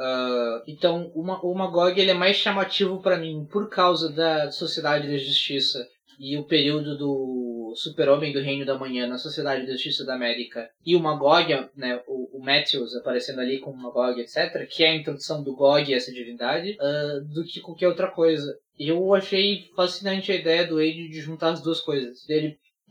Uh, 0.00 0.62
então, 0.66 1.12
o 1.14 1.54
Magog 1.54 2.00
ele 2.00 2.10
é 2.10 2.14
mais 2.14 2.36
chamativo 2.36 3.02
para 3.02 3.18
mim 3.18 3.46
por 3.52 3.68
causa 3.68 4.10
da 4.10 4.50
Sociedade 4.50 5.06
da 5.06 5.18
Justiça 5.18 5.86
e 6.18 6.38
o 6.38 6.44
período 6.44 6.96
do 6.96 7.74
Super-Homem 7.76 8.32
do 8.32 8.40
Reino 8.40 8.64
da 8.64 8.78
Manhã 8.78 9.06
na 9.06 9.18
Sociedade 9.18 9.66
da 9.66 9.72
Justiça 9.72 10.04
da 10.06 10.14
América 10.14 10.70
e 10.84 10.96
o 10.96 11.00
Magog, 11.00 11.68
né, 11.76 12.00
o, 12.06 12.38
o 12.38 12.42
Matthews 12.42 12.96
aparecendo 12.96 13.40
ali 13.40 13.58
com 13.58 13.70
o 13.70 13.76
Magog, 13.76 14.18
etc., 14.18 14.66
que 14.66 14.84
é 14.84 14.90
a 14.90 14.94
introdução 14.94 15.42
do 15.42 15.54
Gog, 15.54 15.92
essa 15.92 16.10
divindade, 16.10 16.78
uh, 16.80 17.22
do 17.34 17.44
que 17.44 17.60
qualquer 17.60 17.88
outra 17.88 18.10
coisa. 18.10 18.54
Eu 18.78 19.14
achei 19.14 19.68
fascinante 19.76 20.32
a 20.32 20.36
ideia 20.36 20.66
do 20.66 20.76
Wade 20.76 21.08
de 21.08 21.20
juntar 21.20 21.50
as 21.50 21.62
duas 21.62 21.80
coisas. 21.80 22.24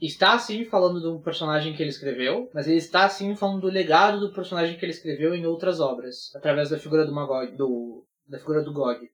Está 0.01 0.38
sim 0.39 0.65
falando 0.65 0.99
do 0.99 1.19
personagem 1.21 1.76
que 1.76 1.84
ele 1.84 1.89
escreveu, 1.89 2.49
mas 2.53 2.67
ele 2.67 2.77
está 2.77 3.09
sim 3.09 3.35
falando 3.35 3.61
do 3.61 3.67
legado 3.67 4.19
do 4.19 4.34
personagem 4.34 4.77
que 4.77 4.85
ele 4.85 4.91
escreveu 4.91 5.34
em 5.35 5.45
outras 5.45 5.80
obras, 5.80 6.34
através 6.35 6.69
da 6.69 6.80
figura 6.80 7.05
do 7.05 7.13
Magog, 7.13 7.55
do, 7.55 8.05
da 8.27 8.39
figura 8.39 8.63
do 8.63 8.73
Gog 8.73 9.09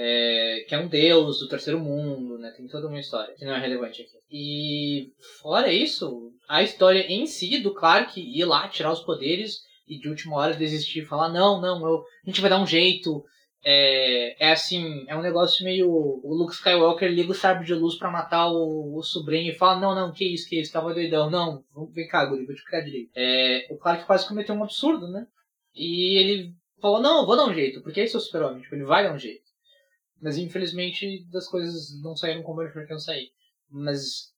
é, 0.00 0.64
que 0.68 0.74
é 0.76 0.78
um 0.78 0.86
deus 0.86 1.40
do 1.40 1.48
terceiro 1.48 1.80
mundo, 1.80 2.38
né? 2.38 2.52
Tem 2.56 2.68
toda 2.68 2.86
uma 2.86 3.00
história 3.00 3.34
que 3.34 3.44
não 3.44 3.54
é 3.54 3.60
relevante 3.60 4.02
aqui. 4.02 4.16
E 4.30 5.12
fora 5.40 5.72
isso, 5.72 6.32
a 6.48 6.62
história 6.62 7.00
em 7.00 7.26
si 7.26 7.58
do 7.58 7.74
Clark 7.74 8.20
ir 8.20 8.44
lá 8.44 8.68
tirar 8.68 8.92
os 8.92 9.00
poderes 9.00 9.56
e 9.88 9.98
de 9.98 10.08
última 10.08 10.36
hora 10.36 10.54
desistir 10.54 11.04
falar 11.06 11.30
não, 11.30 11.60
não, 11.60 11.84
eu, 11.84 12.04
a 12.24 12.30
gente 12.30 12.40
vai 12.40 12.48
dar 12.48 12.60
um 12.60 12.66
jeito. 12.66 13.24
É, 13.64 14.46
é 14.46 14.52
assim, 14.52 15.04
é 15.08 15.16
um 15.16 15.22
negócio 15.22 15.64
meio. 15.64 15.90
O 15.90 16.34
Luke 16.34 16.54
Skywalker 16.54 17.10
liga 17.10 17.32
o 17.32 17.34
sabre 17.34 17.66
de 17.66 17.74
luz 17.74 17.96
para 17.96 18.10
matar 18.10 18.48
o, 18.48 18.96
o, 18.96 19.02
sobrinho 19.02 19.50
e 19.50 19.54
fala: 19.54 19.80
Não, 19.80 19.94
não, 19.94 20.12
que 20.12 20.24
isso, 20.24 20.48
que 20.48 20.60
isso, 20.60 20.72
tava 20.72 20.94
doidão. 20.94 21.28
Não, 21.28 21.64
vem 21.92 22.06
cá, 22.06 22.24
Guri, 22.24 22.46
vou 22.46 22.54
te 22.54 22.62
ficar 22.62 22.80
direito. 22.80 23.10
É, 23.14 23.66
o 23.70 23.76
Clark 23.76 24.04
quase 24.06 24.26
cometeu 24.28 24.54
um 24.54 24.62
absurdo, 24.62 25.08
né? 25.08 25.26
E 25.74 26.18
ele 26.18 26.54
falou: 26.80 27.00
Não, 27.00 27.26
vou 27.26 27.36
dar 27.36 27.46
um 27.46 27.54
jeito, 27.54 27.82
porque 27.82 28.00
esse 28.00 28.14
é 28.14 28.18
o 28.18 28.20
super-homem, 28.20 28.62
tipo, 28.62 28.74
ele 28.74 28.84
vai 28.84 29.02
dar 29.04 29.14
um 29.14 29.18
jeito. 29.18 29.46
Mas 30.20 30.38
infelizmente 30.38 31.26
as 31.34 31.48
coisas 31.48 32.00
não 32.02 32.16
saíram 32.16 32.42
como 32.42 32.60
que 32.60 32.78
iam 32.78 32.98
sair. 32.98 33.30
Mas 33.70 34.32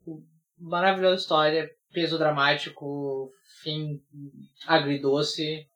maravilhosa 0.58 1.22
história, 1.22 1.70
peso 1.92 2.18
dramático, 2.18 3.30
fim 3.62 4.00
agridoce, 4.66 5.66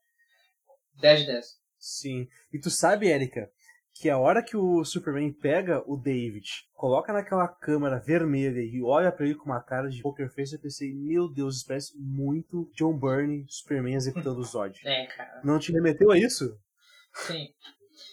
10 1.00 1.20
de 1.20 1.26
10. 1.26 1.63
Sim. 1.85 2.27
E 2.51 2.59
tu 2.59 2.70
sabe, 2.70 3.09
Erika, 3.09 3.51
que 3.93 4.09
a 4.09 4.16
hora 4.16 4.43
que 4.43 4.56
o 4.56 4.82
Superman 4.86 5.31
pega 5.31 5.85
o 5.86 5.98
David, 5.98 6.48
coloca 6.73 7.12
naquela 7.12 7.47
câmera 7.47 8.01
vermelha 8.01 8.61
e 8.61 8.82
olha 8.82 9.12
para 9.12 9.27
ele 9.27 9.35
com 9.35 9.44
uma 9.44 9.62
cara 9.62 9.90
de 9.90 10.01
poker 10.01 10.35
face, 10.35 10.55
eu 10.55 10.61
pensei, 10.61 10.94
meu 10.94 11.28
Deus, 11.28 11.56
isso 11.56 11.66
parece 11.66 11.93
muito 11.98 12.70
John 12.74 12.98
Byrne, 12.98 13.44
Superman 13.51 13.97
executando 13.97 14.40
o 14.40 14.44
Zod. 14.44 14.81
É, 14.82 15.05
cara. 15.09 15.43
Não 15.44 15.59
te 15.59 15.73
remeteu 15.73 16.11
a 16.11 16.19
isso? 16.19 16.59
Sim. 17.12 17.48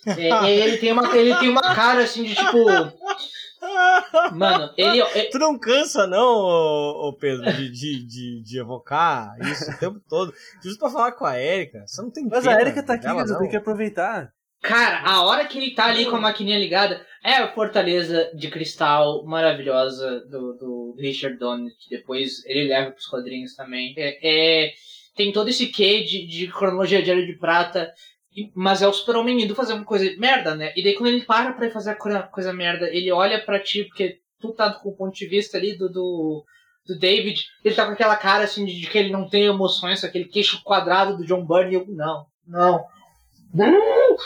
É, 0.05 0.51
ele, 0.51 0.77
tem 0.77 0.91
uma, 0.91 1.15
ele 1.15 1.33
tem 1.39 1.49
uma 1.49 1.73
cara 1.73 2.03
assim 2.03 2.23
de 2.23 2.35
tipo. 2.35 2.57
Mano, 4.33 4.73
ele. 4.77 5.03
Tu 5.29 5.39
não 5.39 5.57
cansa, 5.57 6.07
não, 6.07 6.25
ô, 6.25 7.15
Pedro, 7.19 7.51
de, 7.53 7.71
de, 7.71 8.05
de, 8.05 8.43
de, 8.43 8.59
evocar 8.59 9.35
isso 9.41 9.71
o 9.71 9.77
tempo 9.77 10.01
todo. 10.07 10.33
Justo 10.63 10.79
pra 10.79 10.89
falar 10.89 11.11
com 11.13 11.25
a 11.25 11.39
Erika. 11.39 11.83
Você 11.85 12.01
não 12.01 12.11
tem 12.11 12.27
Mas 12.27 12.47
a 12.47 12.59
Erika 12.59 12.83
tá 12.83 12.93
aqui, 12.93 13.07
eu 13.07 13.37
tenho 13.37 13.49
que 13.49 13.57
aproveitar. 13.57 14.31
Cara, 14.61 15.01
a 15.03 15.23
hora 15.23 15.45
que 15.45 15.57
ele 15.57 15.73
tá 15.73 15.85
ali 15.85 16.05
com 16.05 16.15
a 16.15 16.21
maquininha 16.21 16.59
ligada 16.59 17.03
é 17.23 17.33
a 17.33 17.51
fortaleza 17.51 18.31
de 18.35 18.49
cristal 18.49 19.25
maravilhosa 19.25 20.19
do, 20.29 20.53
do 20.53 20.95
Richard 20.99 21.37
Donner, 21.39 21.71
que 21.79 21.89
depois 21.89 22.45
ele 22.45 22.67
leva 22.67 22.91
pros 22.91 23.07
quadrinhos 23.07 23.55
também. 23.55 23.95
É, 23.97 24.19
é 24.67 24.71
tem 25.15 25.31
todo 25.31 25.49
esse 25.49 25.67
quê 25.67 26.03
de, 26.03 26.25
de 26.27 26.47
cronologia 26.47 27.01
de 27.01 27.11
Era 27.11 27.25
de 27.25 27.37
Prata 27.37 27.91
mas 28.55 28.81
é 28.81 28.87
o 28.87 28.93
super-homem 28.93 29.43
indo 29.43 29.55
fazer 29.55 29.73
uma 29.73 29.83
coisa 29.83 30.09
merda, 30.17 30.55
né? 30.55 30.71
E 30.75 30.83
daí 30.83 30.95
quando 30.95 31.09
ele 31.09 31.25
para 31.25 31.53
pra 31.53 31.69
fazer 31.69 31.91
a 31.91 31.95
coisa, 31.95 32.53
merda, 32.53 32.87
ele 32.89 33.11
olha 33.11 33.43
para 33.43 33.59
ti, 33.59 33.83
porque 33.85 34.19
tu 34.39 34.53
tá 34.53 34.73
com 34.73 34.89
o 34.89 34.95
ponto 34.95 35.13
de 35.13 35.27
vista 35.27 35.57
ali 35.57 35.77
do, 35.77 35.89
do, 35.89 36.45
do, 36.87 36.97
David, 36.97 37.43
ele 37.63 37.75
tá 37.75 37.85
com 37.85 37.91
aquela 37.91 38.15
cara 38.15 38.45
assim 38.45 38.65
de, 38.65 38.79
de 38.79 38.89
que 38.89 38.97
ele 38.97 39.11
não 39.11 39.29
tem 39.29 39.45
emoções, 39.45 40.03
aquele 40.03 40.25
queixo 40.25 40.63
quadrado 40.63 41.17
do 41.17 41.25
John 41.25 41.45
Byrne, 41.45 41.71
e 41.71 41.75
eu, 41.75 41.85
não, 41.87 42.25
não, 42.47 42.85
não! 43.53 44.17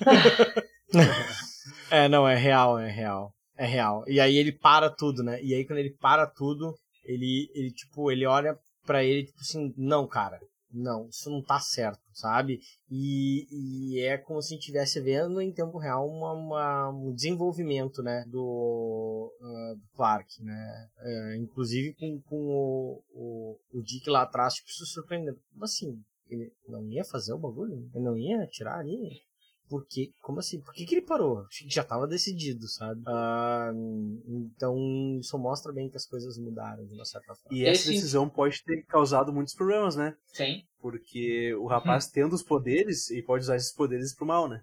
é, 1.90 2.08
não, 2.08 2.28
é 2.28 2.36
real, 2.36 2.78
é 2.78 2.90
real. 2.90 3.32
É 3.56 3.66
real. 3.66 4.04
E 4.08 4.18
aí 4.20 4.36
ele 4.36 4.52
para 4.52 4.90
tudo, 4.90 5.22
né? 5.22 5.40
E 5.42 5.54
aí 5.54 5.64
quando 5.64 5.78
ele 5.78 5.94
para 6.00 6.26
tudo, 6.26 6.74
ele, 7.04 7.48
ele 7.54 7.70
tipo, 7.72 8.10
ele 8.10 8.26
olha 8.26 8.56
para 8.84 9.04
ele, 9.04 9.26
tipo 9.26 9.40
assim, 9.40 9.72
não, 9.76 10.06
cara, 10.06 10.38
não, 10.74 11.08
isso 11.08 11.30
não 11.30 11.42
tá 11.42 11.60
certo, 11.60 12.00
sabe? 12.12 12.60
E, 12.90 13.46
e 13.50 14.00
é 14.00 14.18
como 14.18 14.42
se 14.42 14.48
a 14.48 14.54
gente 14.54 14.62
estivesse 14.62 15.00
vendo 15.00 15.40
em 15.40 15.52
tempo 15.52 15.78
real 15.78 16.08
uma, 16.08 16.32
uma, 16.32 16.90
um 16.90 17.14
desenvolvimento, 17.14 18.02
né, 18.02 18.24
do, 18.26 19.32
uh, 19.40 19.76
do 19.76 19.88
Clark, 19.94 20.42
né? 20.42 20.88
Uh, 20.98 21.42
inclusive 21.42 21.94
com, 21.94 22.20
com 22.22 22.36
o, 22.36 23.02
o, 23.12 23.58
o 23.72 23.82
Dick 23.82 24.08
lá 24.10 24.22
atrás, 24.22 24.54
tipo, 24.54 24.70
se 24.70 24.84
surpreendendo. 24.86 25.38
Como 25.52 25.64
assim? 25.64 26.02
Ele 26.28 26.52
não 26.68 26.84
ia 26.88 27.04
fazer 27.04 27.32
o 27.32 27.38
bagulho? 27.38 27.88
Ele 27.94 28.04
não 28.04 28.16
ia 28.16 28.42
atirar 28.42 28.78
ali? 28.80 29.22
Por 29.68 29.86
quê? 29.86 30.10
Como 30.20 30.40
assim? 30.40 30.60
Por 30.60 30.74
que, 30.74 30.84
que 30.84 30.94
ele 30.94 31.06
parou? 31.06 31.46
Já 31.68 31.82
estava 31.82 32.06
decidido, 32.06 32.68
sabe? 32.68 33.00
Uh, 33.00 34.22
então, 34.54 35.18
isso 35.18 35.38
mostra 35.38 35.72
bem 35.72 35.88
que 35.88 35.96
as 35.96 36.06
coisas 36.06 36.38
mudaram 36.38 36.84
de 36.86 36.92
uma 36.92 37.04
certa 37.04 37.34
forma. 37.34 37.58
E 37.58 37.64
essa 37.64 37.90
decisão 37.90 38.28
pode 38.28 38.62
ter 38.62 38.84
causado 38.84 39.32
muitos 39.32 39.54
problemas, 39.54 39.96
né? 39.96 40.14
Sim. 40.26 40.62
Porque 40.80 41.54
o 41.54 41.66
rapaz, 41.66 42.06
hum. 42.06 42.10
tendo 42.12 42.34
os 42.34 42.42
poderes, 42.42 43.10
ele 43.10 43.22
pode 43.22 43.44
usar 43.44 43.56
esses 43.56 43.74
poderes 43.74 44.14
pro 44.14 44.26
mal, 44.26 44.48
né? 44.48 44.62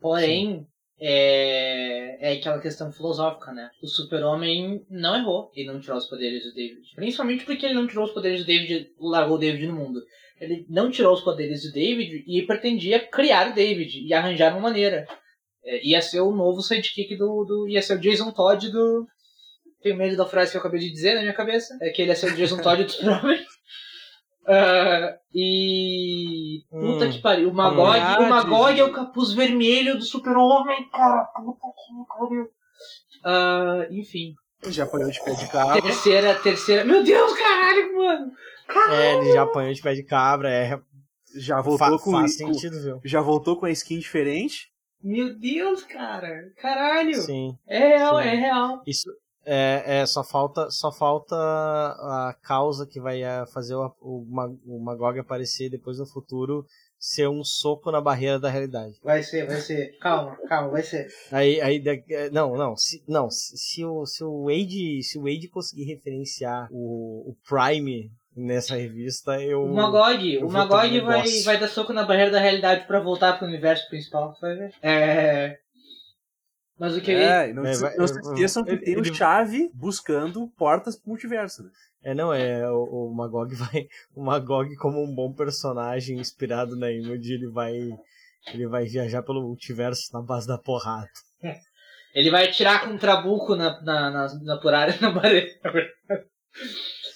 Porém, 0.00 0.66
é, 0.98 2.30
é 2.30 2.38
aquela 2.38 2.60
questão 2.60 2.92
filosófica, 2.92 3.52
né? 3.52 3.68
O 3.82 3.88
super-homem 3.88 4.86
não 4.88 5.16
errou 5.16 5.50
em 5.56 5.66
não 5.66 5.80
tirar 5.80 5.96
os 5.96 6.06
poderes 6.06 6.44
do 6.44 6.54
David. 6.54 6.94
Principalmente 6.94 7.44
porque 7.44 7.66
ele 7.66 7.74
não 7.74 7.86
tirou 7.86 8.04
os 8.04 8.12
poderes 8.12 8.40
do 8.42 8.46
David, 8.46 8.92
largou 8.98 9.36
o 9.36 9.40
David 9.40 9.66
no 9.66 9.74
mundo 9.74 10.00
ele 10.40 10.66
não 10.68 10.90
tirou 10.90 11.12
os 11.12 11.20
poderes 11.20 11.62
do 11.62 11.72
David 11.72 12.24
e 12.26 12.42
pretendia 12.46 12.98
criar 12.98 13.50
o 13.50 13.54
David 13.54 14.00
e 14.06 14.14
arranjar 14.14 14.52
uma 14.52 14.62
maneira. 14.62 15.06
É, 15.62 15.86
ia 15.86 16.00
ser 16.00 16.20
o 16.20 16.32
novo 16.32 16.62
sidekick 16.62 17.14
do, 17.16 17.44
do. 17.44 17.68
ia 17.68 17.82
ser 17.82 17.96
o 17.96 18.00
Jason 18.00 18.32
Todd 18.32 18.70
do. 18.70 19.06
Tenho 19.82 19.96
medo 19.96 20.16
da 20.16 20.26
frase 20.26 20.50
que 20.50 20.56
eu 20.56 20.60
acabei 20.60 20.80
de 20.80 20.90
dizer 20.90 21.14
na 21.14 21.20
minha 21.20 21.34
cabeça. 21.34 21.76
É 21.82 21.90
que 21.90 22.00
ele 22.00 22.10
ia 22.10 22.16
ser 22.16 22.32
o 22.32 22.36
Jason 22.36 22.56
Todd 22.62 22.82
do 22.82 22.90
Super-Homem. 22.90 23.40
Uh, 24.42 25.14
e. 25.34 26.64
Puta 26.70 27.04
hum, 27.04 27.10
que 27.10 27.18
pariu. 27.20 27.50
O 27.50 27.54
Magog, 27.54 27.98
hum, 27.98 28.24
o 28.24 28.28
Magog 28.28 28.80
é 28.80 28.82
o 28.82 28.90
capuz 28.90 29.32
vermelho 29.32 29.96
do 29.96 30.02
Super-Homem, 30.02 30.88
cara. 30.90 31.24
Puta 31.24 31.68
que 31.68 32.18
pariu. 32.18 32.44
Uh, 33.22 33.94
enfim. 33.94 34.34
Já 34.66 34.84
apanhou 34.84 35.10
de 35.10 35.22
pé 35.22 35.34
de 35.34 35.48
cabra. 35.48 35.80
Terceira, 35.80 36.34
terceira. 36.34 36.84
Meu 36.84 37.04
Deus, 37.04 37.32
caralho, 37.34 37.96
mano! 37.96 38.32
É, 38.90 39.16
ele 39.16 39.32
já 39.32 39.42
apanhou 39.42 39.72
de 39.72 39.82
pé 39.82 39.94
de 39.94 40.02
cabra, 40.02 40.50
é. 40.50 40.80
Já 41.36 41.60
voltou 41.60 41.98
Fa 41.98 42.04
com 42.04 42.10
faz 42.10 42.36
sentido, 42.36 42.82
viu? 42.82 43.00
Já 43.04 43.20
voltou 43.20 43.56
com 43.56 43.66
a 43.66 43.70
skin 43.70 43.98
diferente. 43.98 44.68
Meu 45.02 45.38
Deus, 45.38 45.84
cara. 45.84 46.50
Caralho. 46.56 47.14
Sim. 47.14 47.56
É 47.66 47.96
real, 47.96 48.20
sim. 48.20 48.28
é 48.28 48.34
real. 48.34 48.82
Isso 48.86 49.10
é, 49.44 50.00
é, 50.00 50.06
só 50.06 50.22
falta 50.22 50.70
só 50.70 50.92
falta 50.92 51.34
a 51.34 52.36
causa 52.42 52.86
que 52.86 53.00
vai 53.00 53.22
é, 53.22 53.46
fazer 53.46 53.74
o, 53.74 53.92
o, 54.00 54.26
o 54.66 54.80
Magog 54.80 55.18
aparecer 55.18 55.70
depois 55.70 55.98
no 55.98 56.06
futuro 56.06 56.66
ser 56.98 57.28
um 57.28 57.42
soco 57.42 57.90
na 57.90 58.00
barreira 58.00 58.38
da 58.38 58.50
realidade. 58.50 58.98
Vai 59.02 59.22
ser, 59.22 59.46
vai 59.46 59.58
ser. 59.60 59.96
Calma, 59.98 60.36
calma, 60.46 60.68
vai 60.68 60.82
ser. 60.82 61.08
Aí, 61.32 61.58
aí 61.60 61.82
não, 62.30 62.54
não, 62.54 62.76
se, 62.76 63.02
não, 63.08 63.30
se, 63.30 63.56
se 63.56 63.84
o 63.84 64.04
se 64.04 64.22
o 64.22 64.44
Wade, 64.44 65.02
se 65.02 65.18
o 65.18 65.22
Wade 65.22 65.48
conseguir 65.48 65.84
referenciar 65.84 66.68
o, 66.70 67.30
o 67.30 67.36
Prime 67.48 68.12
nessa 68.36 68.76
revista, 68.76 69.40
eu. 69.42 69.64
O 69.64 69.74
Magog, 69.74 70.34
eu 70.34 70.46
o 70.46 70.52
Magog 70.52 71.00
vai, 71.00 71.24
vai 71.44 71.58
dar 71.58 71.68
soco 71.68 71.92
na 71.92 72.04
barreira 72.04 72.30
da 72.30 72.40
realidade 72.40 72.86
para 72.86 73.00
voltar 73.00 73.38
pro 73.38 73.46
universo 73.46 73.88
principal, 73.88 74.36
vai 74.40 74.56
ver. 74.56 74.74
É. 74.82 75.58
Mas 76.78 76.96
o 76.96 77.00
que 77.02 77.12
é, 77.12 77.52
não, 77.52 77.66
é, 77.66 77.74
se, 77.74 77.98
não 77.98 78.06
se 78.06 78.18
esqueçam 78.18 78.64
que 78.64 78.70
ele, 78.70 78.82
tem 78.82 78.96
o 78.96 79.00
ele... 79.00 79.14
chave 79.14 79.70
buscando 79.74 80.48
portas 80.56 80.98
pro 80.98 81.10
multiverso, 81.10 81.62
né? 81.62 81.70
É, 82.02 82.14
não, 82.14 82.32
é, 82.32 82.66
o, 82.70 83.10
o, 83.10 83.14
Magog 83.14 83.52
vai, 83.54 83.86
o 84.14 84.24
Magog 84.24 84.74
como 84.76 85.04
um 85.04 85.14
bom 85.14 85.30
personagem 85.34 86.18
inspirado 86.18 86.76
na 86.76 86.90
Image, 86.90 87.34
ele 87.34 87.48
vai, 87.48 87.74
ele 88.54 88.66
vai 88.66 88.86
viajar 88.86 89.22
pelo 89.22 89.42
multiverso 89.42 90.10
na 90.14 90.22
base 90.22 90.46
da 90.46 90.56
porrada. 90.56 91.10
Ele 92.14 92.30
vai 92.30 92.48
atirar 92.48 92.82
com 92.82 92.94
um 92.94 92.98
trabuco 92.98 93.54
na, 93.54 93.80
na, 93.82 94.10
na, 94.10 94.26
na 94.42 94.56
purária, 94.58 94.96
na 95.00 95.12
parede. 95.12 95.60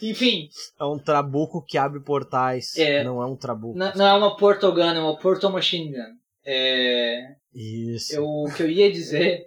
Enfim. 0.03 0.49
É 0.79 0.85
um 0.85 0.99
trabuco 0.99 1.65
que 1.65 1.79
abre 1.79 2.01
portais. 2.01 2.77
É, 2.77 3.05
não 3.05 3.23
é 3.23 3.27
um 3.27 3.37
trabuco. 3.37 3.79
Não, 3.79 3.93
não 3.95 4.07
é 4.07 4.13
uma 4.15 4.37
portal 4.37 4.73
gun, 4.73 4.83
é 4.83 5.01
uma 5.01 5.17
portal 5.17 5.53
machine 5.53 5.93
gun. 5.93 6.17
É, 6.45 7.37
Isso. 7.55 8.15
Eu, 8.15 8.27
o 8.27 8.53
que 8.55 8.63
eu 8.63 8.71
ia 8.71 8.93
dizer 8.93 9.47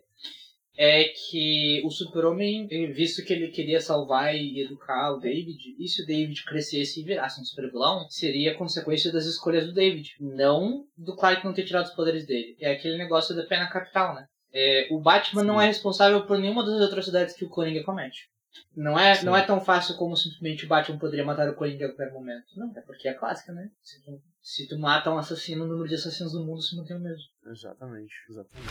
é 0.78 1.06
que 1.06 1.82
o 1.84 1.90
super-homem, 1.90 2.68
visto 2.94 3.24
que 3.26 3.34
ele 3.34 3.48
queria 3.48 3.82
salvar 3.82 4.36
e 4.36 4.62
educar 4.62 5.12
o 5.12 5.20
David, 5.20 5.76
e 5.80 5.88
se 5.88 6.04
o 6.04 6.06
David 6.06 6.44
crescesse 6.46 7.02
e 7.02 7.04
virasse 7.04 7.42
um 7.42 7.44
super-vilão, 7.44 8.08
seria 8.10 8.56
consequência 8.56 9.12
das 9.12 9.26
escolhas 9.26 9.66
do 9.66 9.74
David, 9.74 10.12
não 10.20 10.86
do 10.96 11.16
Clark 11.16 11.44
não 11.44 11.54
ter 11.54 11.66
tirado 11.66 11.86
os 11.86 11.96
poderes 11.96 12.28
dele. 12.28 12.56
É 12.62 12.72
aquele 12.72 12.98
negócio 12.98 13.36
da 13.36 13.44
pena 13.44 13.68
capital, 13.68 14.14
né? 14.14 14.28
É, 14.54 14.88
o 14.92 15.00
Batman 15.00 15.42
Sim. 15.42 15.48
não 15.48 15.60
é 15.60 15.66
responsável 15.66 16.26
por 16.26 16.38
nenhuma 16.38 16.64
das 16.64 16.82
atrocidades 16.82 17.36
que 17.36 17.46
o 17.46 17.50
Coringa 17.50 17.84
comete. 17.84 18.30
Não 18.76 18.98
é, 18.98 19.24
não 19.24 19.36
é 19.36 19.42
tão 19.42 19.60
fácil 19.60 19.96
como 19.96 20.16
simplesmente 20.16 20.66
o 20.66 20.68
Batman 20.68 20.98
poderia 20.98 21.26
matar 21.26 21.50
o 21.50 21.56
Coringa 21.56 21.86
a 21.86 21.90
qualquer 21.90 22.14
momento. 22.14 22.46
Não, 22.56 22.72
é 22.76 22.82
porque 22.82 23.08
é 23.08 23.14
clássica, 23.14 23.52
né? 23.52 23.70
Se 23.84 24.04
tu, 24.04 24.22
se 24.42 24.68
tu 24.68 24.78
mata 24.78 25.10
um 25.12 25.18
assassino, 25.18 25.66
o 25.66 25.68
número 25.68 25.88
de 25.88 25.96
assassinos 25.96 26.34
do 26.34 26.46
mundo 26.46 26.62
se 26.62 26.76
mantém 26.76 26.96
o 26.96 27.00
mesmo. 27.00 27.24
Exatamente, 27.50 28.14
exatamente. 28.30 28.68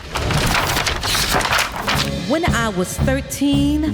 When 2.29 2.45
I 2.45 2.69
was 2.77 2.97
13, 2.99 3.85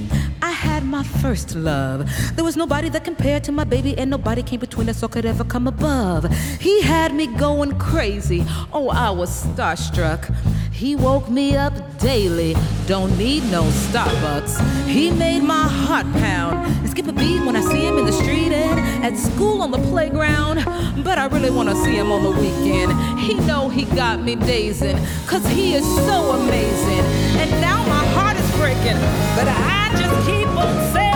I 0.41 0.51
had 0.51 0.83
my 0.83 1.03
first 1.21 1.55
love. 1.55 2.05
There 2.35 2.43
was 2.43 2.55
nobody 2.55 2.89
that 2.89 3.03
compared 3.03 3.43
to 3.45 3.51
my 3.51 3.63
baby, 3.63 3.95
and 3.97 4.09
nobody 4.09 4.43
came 4.43 4.59
between 4.59 4.89
us 4.89 5.03
or 5.03 5.09
could 5.09 5.25
ever 5.25 5.43
come 5.43 5.67
above. 5.67 6.25
He 6.59 6.81
had 6.81 7.13
me 7.13 7.27
going 7.27 7.77
crazy. 7.77 8.43
Oh, 8.71 8.89
I 8.89 9.09
was 9.09 9.29
starstruck. 9.45 10.29
He 10.73 10.95
woke 10.95 11.29
me 11.29 11.55
up 11.55 11.73
daily. 11.99 12.55
Don't 12.87 13.15
need 13.15 13.43
no 13.51 13.63
Starbucks. 13.63 14.59
He 14.87 15.11
made 15.11 15.43
my 15.43 15.67
heart 15.67 16.11
pound 16.13 16.65
and 16.65 16.89
skip 16.89 17.07
a 17.07 17.13
beat 17.13 17.45
when 17.45 17.55
I 17.55 17.61
see 17.61 17.85
him 17.85 17.99
in 17.99 18.05
the 18.05 18.11
street 18.11 18.51
and 18.51 19.05
at 19.05 19.15
school 19.17 19.61
on 19.61 19.69
the 19.69 19.77
playground. 19.77 20.65
But 21.03 21.19
I 21.19 21.27
really 21.27 21.51
wanna 21.51 21.75
see 21.75 21.95
him 21.95 22.11
on 22.11 22.23
the 22.23 22.31
weekend. 22.31 22.91
He 23.19 23.35
know 23.35 23.69
he 23.69 23.85
got 23.95 24.21
me 24.21 24.35
dazing, 24.35 24.97
cause 25.27 25.45
he 25.47 25.75
is 25.75 25.85
so 26.07 26.31
amazing. 26.31 27.05
And 27.39 27.51
now 27.61 27.77
my 27.87 28.05
heart 28.15 28.35
is 28.35 28.51
breaking, 28.57 28.99
but 29.37 29.47
I 29.47 29.89
just 29.95 30.27
keep 30.27 30.47
on 30.47 30.93
saying. 30.93 31.12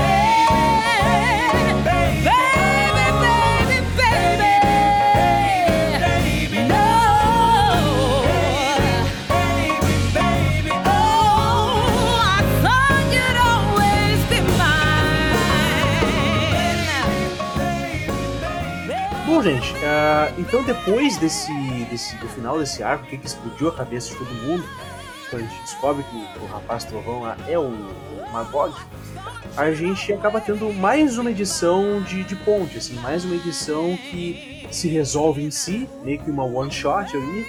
Gente, 19.47 19.71
uh, 19.75 20.33
então 20.37 20.61
depois 20.63 21.15
desse, 21.17 21.53
desse, 21.89 22.15
do 22.17 22.27
final 22.27 22.59
desse 22.59 22.83
arco, 22.83 23.05
que, 23.05 23.17
que 23.17 23.27
explodiu 23.27 23.69
a 23.69 23.71
cabeça 23.71 24.09
de 24.09 24.17
todo 24.17 24.27
mundo, 24.27 24.63
quando 25.29 25.43
a 25.43 25.45
gente 25.45 25.61
descobre 25.61 26.03
que 26.03 26.39
o 26.41 26.45
rapaz 26.47 26.83
trovão 26.83 27.21
lá 27.21 27.37
é 27.47 27.57
o, 27.57 27.63
o 27.63 28.29
Magog, 28.31 28.75
a 29.55 29.71
gente 29.71 30.11
acaba 30.11 30.41
tendo 30.41 30.73
mais 30.73 31.17
uma 31.17 31.31
edição 31.31 32.01
de, 32.01 32.25
de 32.25 32.35
ponte, 32.35 32.77
assim, 32.77 32.95
mais 32.95 33.23
uma 33.23 33.35
edição 33.35 33.95
que 33.95 34.67
se 34.69 34.89
resolve 34.89 35.41
em 35.41 35.51
si, 35.51 35.87
meio 36.03 36.19
que 36.19 36.29
uma 36.29 36.43
one 36.43 36.71
shot 36.71 37.15
ali, 37.15 37.45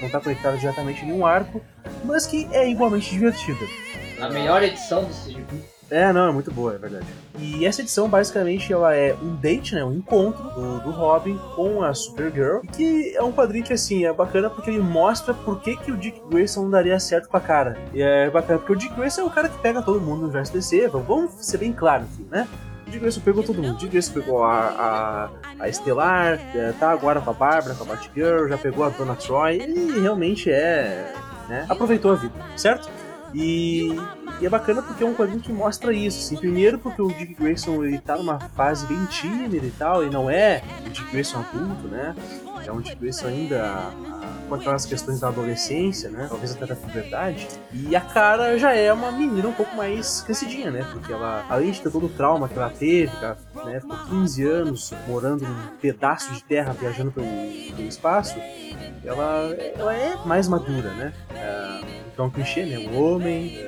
não 0.00 0.06
está 0.06 0.20
conectada 0.20 0.56
diretamente 0.56 1.02
em 1.02 1.08
nenhum 1.08 1.26
arco, 1.26 1.60
mas 2.02 2.26
que 2.26 2.48
é 2.52 2.68
igualmente 2.68 3.10
divertida. 3.10 3.66
A 4.18 4.30
melhor 4.30 4.62
edição 4.62 5.04
desse 5.04 5.32
gibi 5.32 5.71
é, 5.92 6.12
não, 6.12 6.28
é 6.28 6.32
muito 6.32 6.50
boa, 6.50 6.74
é 6.74 6.78
verdade. 6.78 7.06
E 7.38 7.66
essa 7.66 7.82
edição, 7.82 8.08
basicamente, 8.08 8.72
ela 8.72 8.94
é 8.94 9.14
um 9.22 9.36
date, 9.36 9.74
né? 9.74 9.84
Um 9.84 9.92
encontro 9.92 10.42
do, 10.42 10.80
do 10.80 10.90
Robin 10.90 11.38
com 11.54 11.82
a 11.82 11.92
Supergirl. 11.92 12.60
Que 12.72 13.14
é 13.14 13.22
um 13.22 13.30
quadrinho 13.30 13.64
que, 13.64 13.74
assim, 13.74 14.06
é 14.06 14.12
bacana 14.12 14.48
porque 14.48 14.70
ele 14.70 14.80
mostra 14.80 15.34
por 15.34 15.60
que, 15.60 15.76
que 15.76 15.92
o 15.92 15.96
Dick 15.96 16.20
Grayson 16.30 16.70
daria 16.70 16.98
certo 16.98 17.28
com 17.28 17.36
a 17.36 17.40
cara. 17.40 17.76
E 17.92 18.00
é 18.00 18.30
bacana 18.30 18.58
porque 18.58 18.72
o 18.72 18.76
Dick 18.76 18.94
Grayson 18.94 19.20
é 19.20 19.24
o 19.24 19.30
cara 19.30 19.50
que 19.50 19.58
pega 19.58 19.82
todo 19.82 20.00
mundo 20.00 20.20
no 20.20 20.24
universo 20.24 20.52
DC. 20.52 20.88
Vamos 20.88 21.32
ser 21.44 21.58
bem 21.58 21.72
claro 21.72 22.04
aqui, 22.04 22.26
né? 22.30 22.48
Dick 22.86 22.98
Grayson 22.98 23.20
pegou 23.20 23.42
todo 23.42 23.62
mundo. 23.62 23.76
Dick 23.76 23.90
Grayson 23.90 24.14
pegou 24.14 24.42
a, 24.44 24.58
a, 24.58 25.30
a 25.60 25.68
Estelar, 25.68 26.40
é, 26.54 26.72
tá 26.78 26.90
agora 26.90 27.20
com 27.20 27.30
a 27.30 27.34
Bárbara, 27.34 27.74
com 27.74 27.84
a 27.84 27.86
Batgirl, 27.86 28.48
já 28.48 28.56
pegou 28.56 28.84
a 28.84 28.88
Donna 28.88 29.14
Troy. 29.14 29.60
Ele 29.60 30.00
realmente 30.00 30.50
é. 30.50 31.12
Né? 31.48 31.66
Aproveitou 31.68 32.12
a 32.12 32.14
vida, 32.14 32.34
certo? 32.56 32.88
E, 33.34 33.88
e, 34.40 34.46
é 34.46 34.48
bacana 34.48 34.82
porque 34.82 35.02
é 35.02 35.06
um 35.06 35.14
quadrinho 35.14 35.40
que 35.40 35.52
mostra 35.52 35.92
isso. 35.92 36.18
Assim. 36.18 36.36
Primeiro 36.36 36.78
porque 36.78 37.00
o 37.00 37.08
Dick 37.08 37.34
Grayson 37.34 37.84
ele 37.84 37.98
tá 37.98 38.16
numa 38.16 38.38
fase 38.38 38.86
bem 38.86 39.04
tímida 39.06 39.66
e 39.66 39.70
tal, 39.70 40.04
e 40.04 40.10
não 40.10 40.30
é 40.30 40.62
o 40.86 40.90
Dick 40.90 41.10
Grayson 41.10 41.38
adulto, 41.38 41.88
né? 41.88 42.14
É 42.66 42.70
um 42.70 42.80
Dick 42.80 42.96
Grayson 42.96 43.26
ainda 43.26 43.90
com 44.48 44.56
aquelas 44.56 44.84
questões 44.84 45.20
da 45.20 45.28
adolescência, 45.28 46.10
né? 46.10 46.26
Talvez 46.28 46.52
até 46.52 46.66
da 46.66 46.76
puberdade. 46.76 47.48
E 47.72 47.96
a 47.96 48.00
cara 48.00 48.58
já 48.58 48.74
é 48.74 48.92
uma 48.92 49.10
menina 49.10 49.48
um 49.48 49.52
pouco 49.52 49.74
mais 49.74 50.20
crescidinha, 50.20 50.70
né? 50.70 50.86
Porque 50.92 51.12
ela, 51.12 51.44
além 51.48 51.70
de 51.70 51.80
ter 51.80 51.90
todo 51.90 52.06
o 52.06 52.08
trauma 52.08 52.48
que 52.48 52.58
ela 52.58 52.70
teve, 52.70 53.16
que 53.16 53.24
ela 53.24 53.38
né, 53.64 53.80
ficou 53.80 53.96
15 54.10 54.44
anos 54.44 54.92
morando 55.08 55.46
num 55.46 55.66
pedaço 55.80 56.32
de 56.32 56.44
terra, 56.44 56.72
viajando 56.72 57.10
pelo, 57.10 57.26
pelo 57.74 57.88
espaço, 57.88 58.34
ela, 59.04 59.54
ela 59.74 59.94
é 59.94 60.16
mais 60.26 60.46
madura, 60.48 60.90
né? 60.94 61.12
É, 61.34 62.01
é 62.20 62.22
um 62.22 62.30
clichê, 62.30 62.64
né? 62.64 62.78
O 62.78 63.02
homem, 63.02 63.58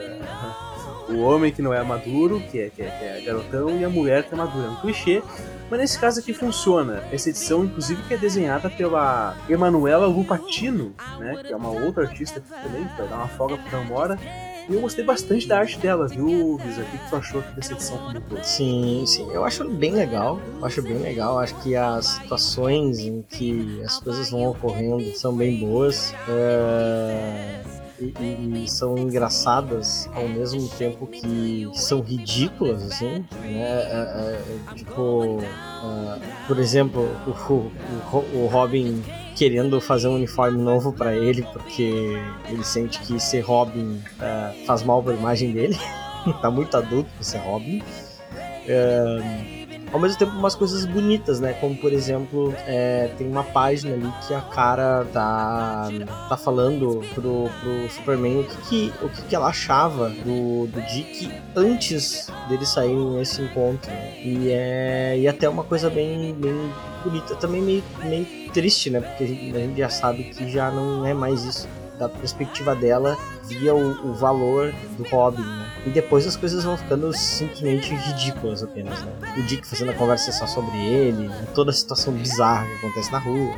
o 1.09 1.21
homem 1.21 1.53
que 1.53 1.63
não 1.63 1.73
é 1.73 1.83
maduro, 1.83 2.41
que 2.51 2.59
é, 2.59 2.71
que, 2.71 2.83
é, 2.83 2.87
que 2.87 3.05
é 3.05 3.23
garotão, 3.25 3.79
e 3.79 3.85
a 3.85 3.89
mulher 3.89 4.25
que 4.25 4.35
é 4.35 4.37
madura. 4.37 4.67
É 4.67 4.71
um 4.71 4.77
clichê, 4.77 5.23
mas 5.71 5.81
nesse 5.81 5.99
caso 5.99 6.21
aqui 6.21 6.33
funciona. 6.33 7.03
Essa 7.13 7.31
edição, 7.31 7.65
inclusive, 7.65 8.03
que 8.03 8.15
é 8.15 8.17
desenhada 8.17 8.71
pela 8.71 9.37
Emanuela 9.49 10.07
Lupatino, 10.07 10.95
né? 11.19 11.43
Que 11.43 11.53
é 11.53 11.57
uma 11.57 11.71
outra 11.71 12.05
artista 12.05 12.39
aqui 12.39 12.49
também, 12.63 12.85
que 12.85 12.97
vai 12.97 13.09
dar 13.09 13.17
uma 13.17 13.29
folga 13.29 13.57
pro 13.57 13.79
Namora. 13.79 14.19
E 14.69 14.75
eu 14.75 14.81
gostei 14.81 15.05
bastante 15.05 15.47
da 15.47 15.59
arte 15.59 15.79
dela, 15.79 16.09
viu, 16.09 16.57
Visa? 16.57 16.81
O 16.81 16.85
que 16.87 17.11
tu 17.11 17.17
achou 17.17 17.41
aqui 17.41 17.55
dessa 17.55 17.73
edição 17.75 17.99
como 17.99 18.21
todo? 18.23 18.43
Sim, 18.43 19.05
sim. 19.07 19.31
Eu 19.31 19.45
acho 19.45 19.69
bem 19.69 19.93
legal. 19.93 20.41
Eu 20.59 20.65
acho 20.65 20.81
bem 20.81 20.97
legal. 20.99 21.39
Acho 21.39 21.55
que 21.57 21.77
as 21.77 22.07
situações 22.07 22.99
em 22.99 23.23
que 23.29 23.83
as 23.85 24.01
coisas 24.01 24.31
vão 24.31 24.47
ocorrendo 24.47 25.15
são 25.17 25.37
bem 25.37 25.61
boas. 25.61 26.15
É 26.29 27.61
e, 28.19 28.65
e, 28.65 28.69
são 28.69 28.97
engraçadas 28.99 30.09
ao 30.15 30.29
mesmo 30.29 30.69
tempo 30.69 31.07
que 31.07 31.69
são 31.75 32.01
ridículas, 32.01 32.83
assim, 32.83 33.07
né? 33.09 33.27
É, 33.43 33.61
é, 33.61 34.71
é 34.71 34.75
tipo, 34.75 35.37
uh, 35.37 36.21
por 36.47 36.59
exemplo, 36.59 37.09
o, 37.27 37.53
o, 37.53 38.43
o 38.43 38.47
Robin 38.47 39.03
querendo 39.37 39.81
fazer 39.81 40.09
um 40.09 40.15
uniforme 40.15 40.63
novo 40.63 40.93
para 40.93 41.17
ele 41.17 41.43
porque 41.53 42.19
ele 42.49 42.65
sente 42.65 43.01
que 43.01 43.19
ser 43.19 43.41
Robin 43.41 44.01
uh, 44.19 44.67
faz 44.67 44.83
mal 44.83 45.03
para 45.03 45.13
a 45.13 45.17
imagem 45.17 45.53
dele. 45.53 45.77
tá 46.41 46.51
muito 46.51 46.77
adulto 46.77 47.11
pra 47.15 47.25
ser 47.25 47.39
Robin. 47.39 47.83
Ao 49.95 50.01
mesmo 50.01 50.19
tempo 50.19 50.33
umas 50.33 50.57
coisas 50.57 50.85
bonitas, 50.85 51.39
né? 51.39 51.53
Como 51.55 51.77
por 51.77 51.93
exemplo, 51.93 52.53
é, 52.67 53.13
tem 53.17 53.29
uma 53.29 53.45
página 53.45 53.95
ali 53.95 54.13
que 54.27 54.35
a 54.35 54.41
cara 54.41 55.07
tá, 55.13 55.89
tá 56.29 56.37
falando 56.37 57.01
pro, 57.15 57.49
pro 57.61 57.89
Superman 57.91 58.41
o 58.41 58.45
que, 58.45 58.57
que, 58.91 58.93
o 59.05 59.09
que, 59.09 59.23
que 59.23 59.37
ela 59.37 59.47
achava 59.47 60.11
do, 60.11 60.67
do 60.67 60.83
Dick 60.83 61.33
antes 61.55 62.29
dele 62.49 62.67
sair 62.67 62.93
nesse 62.93 63.41
encontro. 63.41 63.93
E 64.21 64.51
é 64.51 65.17
e 65.17 65.29
até 65.29 65.49
uma 65.49 65.63
coisa 65.63 65.89
bem, 65.89 66.35
bem 66.35 66.73
bonita, 67.05 67.37
também 67.37 67.63
meio, 67.63 67.85
meio 68.03 68.27
triste, 68.53 68.91
né? 68.91 69.01
Porque 69.01 69.23
a 69.23 69.27
gente, 69.29 69.57
a 69.57 69.61
gente 69.61 69.79
já 69.79 69.89
sabe 69.89 70.25
que 70.25 70.51
já 70.51 70.73
não 70.73 71.07
é 71.07 71.15
mais 71.15 71.45
isso 71.45 71.69
da 71.99 72.09
perspectiva 72.09 72.75
dela 72.75 73.17
via 73.45 73.75
o, 73.75 74.11
o, 74.11 74.15
valor 74.15 74.73
do 74.97 75.05
Robin, 75.05 75.43
né? 75.43 75.73
E 75.87 75.91
depois 75.91 76.27
as 76.27 76.37
coisas 76.37 76.65
vão 76.65 76.77
ficando 76.77 77.13
simplesmente 77.13 77.95
ridículas 77.95 78.63
apenas, 78.63 79.03
né? 79.03 79.13
O 79.39 79.43
Dick 79.43 79.67
fazendo 79.67 79.91
a 79.91 79.95
conversa 79.95 80.33
só 80.33 80.47
sobre 80.47 80.77
ele, 80.85 81.29
né? 81.29 81.49
toda 81.55 81.71
a 81.71 81.75
situação 81.75 82.13
bizarra 82.15 82.67
que 82.67 82.87
acontece 82.87 83.13
na 83.13 83.19
rua, 83.19 83.55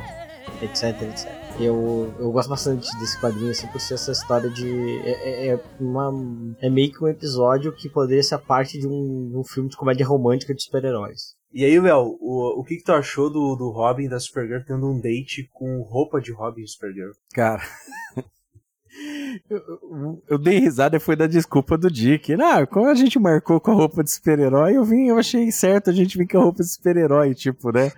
etc, 0.61 1.01
etc. 1.03 1.31
Eu, 1.59 2.13
eu 2.19 2.31
gosto 2.31 2.49
bastante 2.49 2.87
desse 2.99 3.19
quadrinho, 3.19 3.49
assim, 3.49 3.65
por 3.67 3.81
ser 3.81 3.95
essa 3.95 4.11
história 4.11 4.49
de. 4.49 4.99
É, 4.99 5.11
é, 5.11 5.47
é 5.53 5.59
uma, 5.79 6.11
é 6.61 6.69
meio 6.69 6.91
que 6.91 7.03
um 7.03 7.07
episódio 7.07 7.71
que 7.71 7.89
poderia 7.89 8.21
ser 8.21 8.35
a 8.35 8.39
parte 8.39 8.79
de 8.79 8.87
um, 8.87 9.31
um 9.33 9.43
filme 9.43 9.69
de 9.69 9.75
comédia 9.75 10.05
romântica 10.05 10.53
de 10.53 10.63
super-heróis. 10.63 11.35
E 11.51 11.63
aí, 11.63 11.79
Léo, 11.79 12.17
o, 12.19 12.59
o 12.59 12.63
que, 12.63 12.75
que 12.75 12.83
tu 12.83 12.91
achou 12.91 13.31
do, 13.31 13.55
do 13.55 13.71
Robin 13.71 14.03
e 14.03 14.09
da 14.09 14.19
Supergirl 14.19 14.61
tendo 14.67 14.87
um 14.87 14.99
date 14.99 15.49
com 15.53 15.81
roupa 15.81 16.19
de 16.19 16.31
Robin 16.31 16.61
e 16.61 16.67
Supergirl? 16.67 17.11
Cara. 17.33 17.63
Eu, 19.49 20.21
eu, 20.27 20.37
dei 20.37 20.59
risada 20.59 20.97
e 20.97 20.99
foi 20.99 21.15
da 21.15 21.27
desculpa 21.27 21.77
do 21.77 21.89
Dick. 21.91 22.33
Ah, 22.41 22.65
como 22.65 22.87
a 22.87 22.95
gente 22.95 23.19
marcou 23.19 23.59
com 23.59 23.71
a 23.71 23.75
roupa 23.75 24.03
de 24.03 24.11
super-herói, 24.11 24.75
eu 24.75 24.83
vim, 24.83 25.07
eu 25.07 25.17
achei 25.17 25.51
certo 25.51 25.89
a 25.89 25.93
gente 25.93 26.17
vir 26.17 26.27
com 26.27 26.39
a 26.39 26.43
roupa 26.43 26.63
de 26.63 26.69
super-herói, 26.69 27.33
tipo, 27.35 27.71
né? 27.71 27.91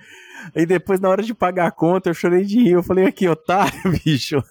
E 0.56 0.66
depois, 0.66 1.00
na 1.00 1.10
hora 1.10 1.24
de 1.24 1.34
pagar 1.34 1.68
a 1.68 1.72
conta, 1.72 2.10
eu 2.10 2.14
chorei 2.14 2.44
de 2.44 2.60
rir. 2.60 2.72
Eu 2.72 2.84
falei, 2.84 3.06
aqui, 3.06 3.28
otário, 3.28 3.80
bicho. 4.04 4.44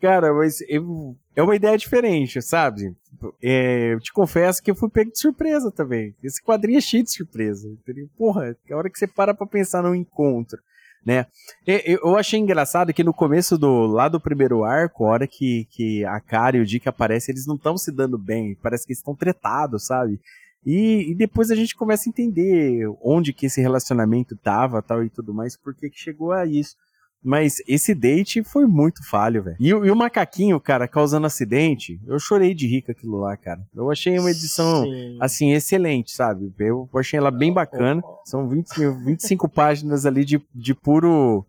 Cara, 0.00 0.32
mas 0.32 0.60
eu, 0.68 1.16
é 1.34 1.42
uma 1.42 1.56
ideia 1.56 1.76
diferente, 1.76 2.40
sabe? 2.40 2.94
É, 3.42 3.92
eu 3.92 4.00
te 4.00 4.12
confesso 4.12 4.62
que 4.62 4.70
eu 4.70 4.74
fui 4.74 4.88
pego 4.88 5.12
de 5.12 5.18
surpresa 5.18 5.70
também. 5.70 6.14
Esse 6.22 6.42
quadrinho 6.42 6.78
é 6.78 6.80
cheio 6.80 7.02
de 7.02 7.10
surpresa. 7.10 7.68
Porra, 8.16 8.56
a 8.70 8.76
hora 8.76 8.90
que 8.90 8.98
você 8.98 9.06
para 9.06 9.34
pra 9.34 9.46
pensar 9.46 9.82
num 9.82 9.94
encontro 9.94 10.58
né? 11.06 11.26
Eu 11.64 12.16
achei 12.16 12.40
engraçado 12.40 12.92
que 12.92 13.04
no 13.04 13.14
começo 13.14 13.56
do 13.56 13.86
lá 13.86 14.08
do 14.08 14.20
primeiro 14.20 14.64
arco, 14.64 15.04
a 15.04 15.10
hora 15.10 15.26
que, 15.28 15.68
que 15.70 16.04
a 16.04 16.18
Kara 16.18 16.56
e 16.56 16.60
o 16.60 16.66
Dick 16.66 16.88
aparecem, 16.88 17.32
eles 17.32 17.46
não 17.46 17.54
estão 17.54 17.78
se 17.78 17.92
dando 17.92 18.18
bem, 18.18 18.58
parece 18.60 18.84
que 18.84 18.92
estão 18.92 19.14
tretados, 19.14 19.86
sabe? 19.86 20.20
E, 20.64 21.12
e, 21.12 21.14
depois 21.14 21.52
a 21.52 21.54
gente 21.54 21.76
começa 21.76 22.08
a 22.08 22.10
entender 22.10 22.88
onde 23.00 23.32
que 23.32 23.46
esse 23.46 23.60
relacionamento 23.60 24.36
tava, 24.36 24.82
tal 24.82 25.04
e 25.04 25.08
tudo 25.08 25.32
mais, 25.32 25.56
por 25.56 25.72
que 25.72 25.88
chegou 25.94 26.32
a 26.32 26.44
isso. 26.44 26.74
Mas 27.22 27.56
esse 27.66 27.94
date 27.94 28.44
foi 28.44 28.66
muito 28.66 29.04
falho, 29.08 29.42
velho. 29.42 29.56
E, 29.58 29.68
e, 29.68 29.90
o 29.90 29.96
macaquinho, 29.96 30.60
cara, 30.60 30.86
causando 30.86 31.26
acidente, 31.26 32.00
eu 32.06 32.18
chorei 32.18 32.54
de 32.54 32.66
rico 32.66 32.92
aquilo 32.92 33.16
lá, 33.16 33.36
cara. 33.36 33.60
Eu 33.74 33.90
achei 33.90 34.18
uma 34.18 34.30
edição, 34.30 34.84
Sim. 34.84 35.18
assim, 35.20 35.52
excelente, 35.52 36.12
sabe? 36.12 36.52
Eu 36.58 36.88
achei 36.94 37.18
ela 37.18 37.30
bem 37.30 37.52
bacana. 37.52 38.00
São 38.24 38.48
20, 38.48 38.68
25 39.04 39.48
páginas 39.48 40.06
ali 40.06 40.24
de, 40.24 40.40
de 40.54 40.74
puro. 40.74 41.44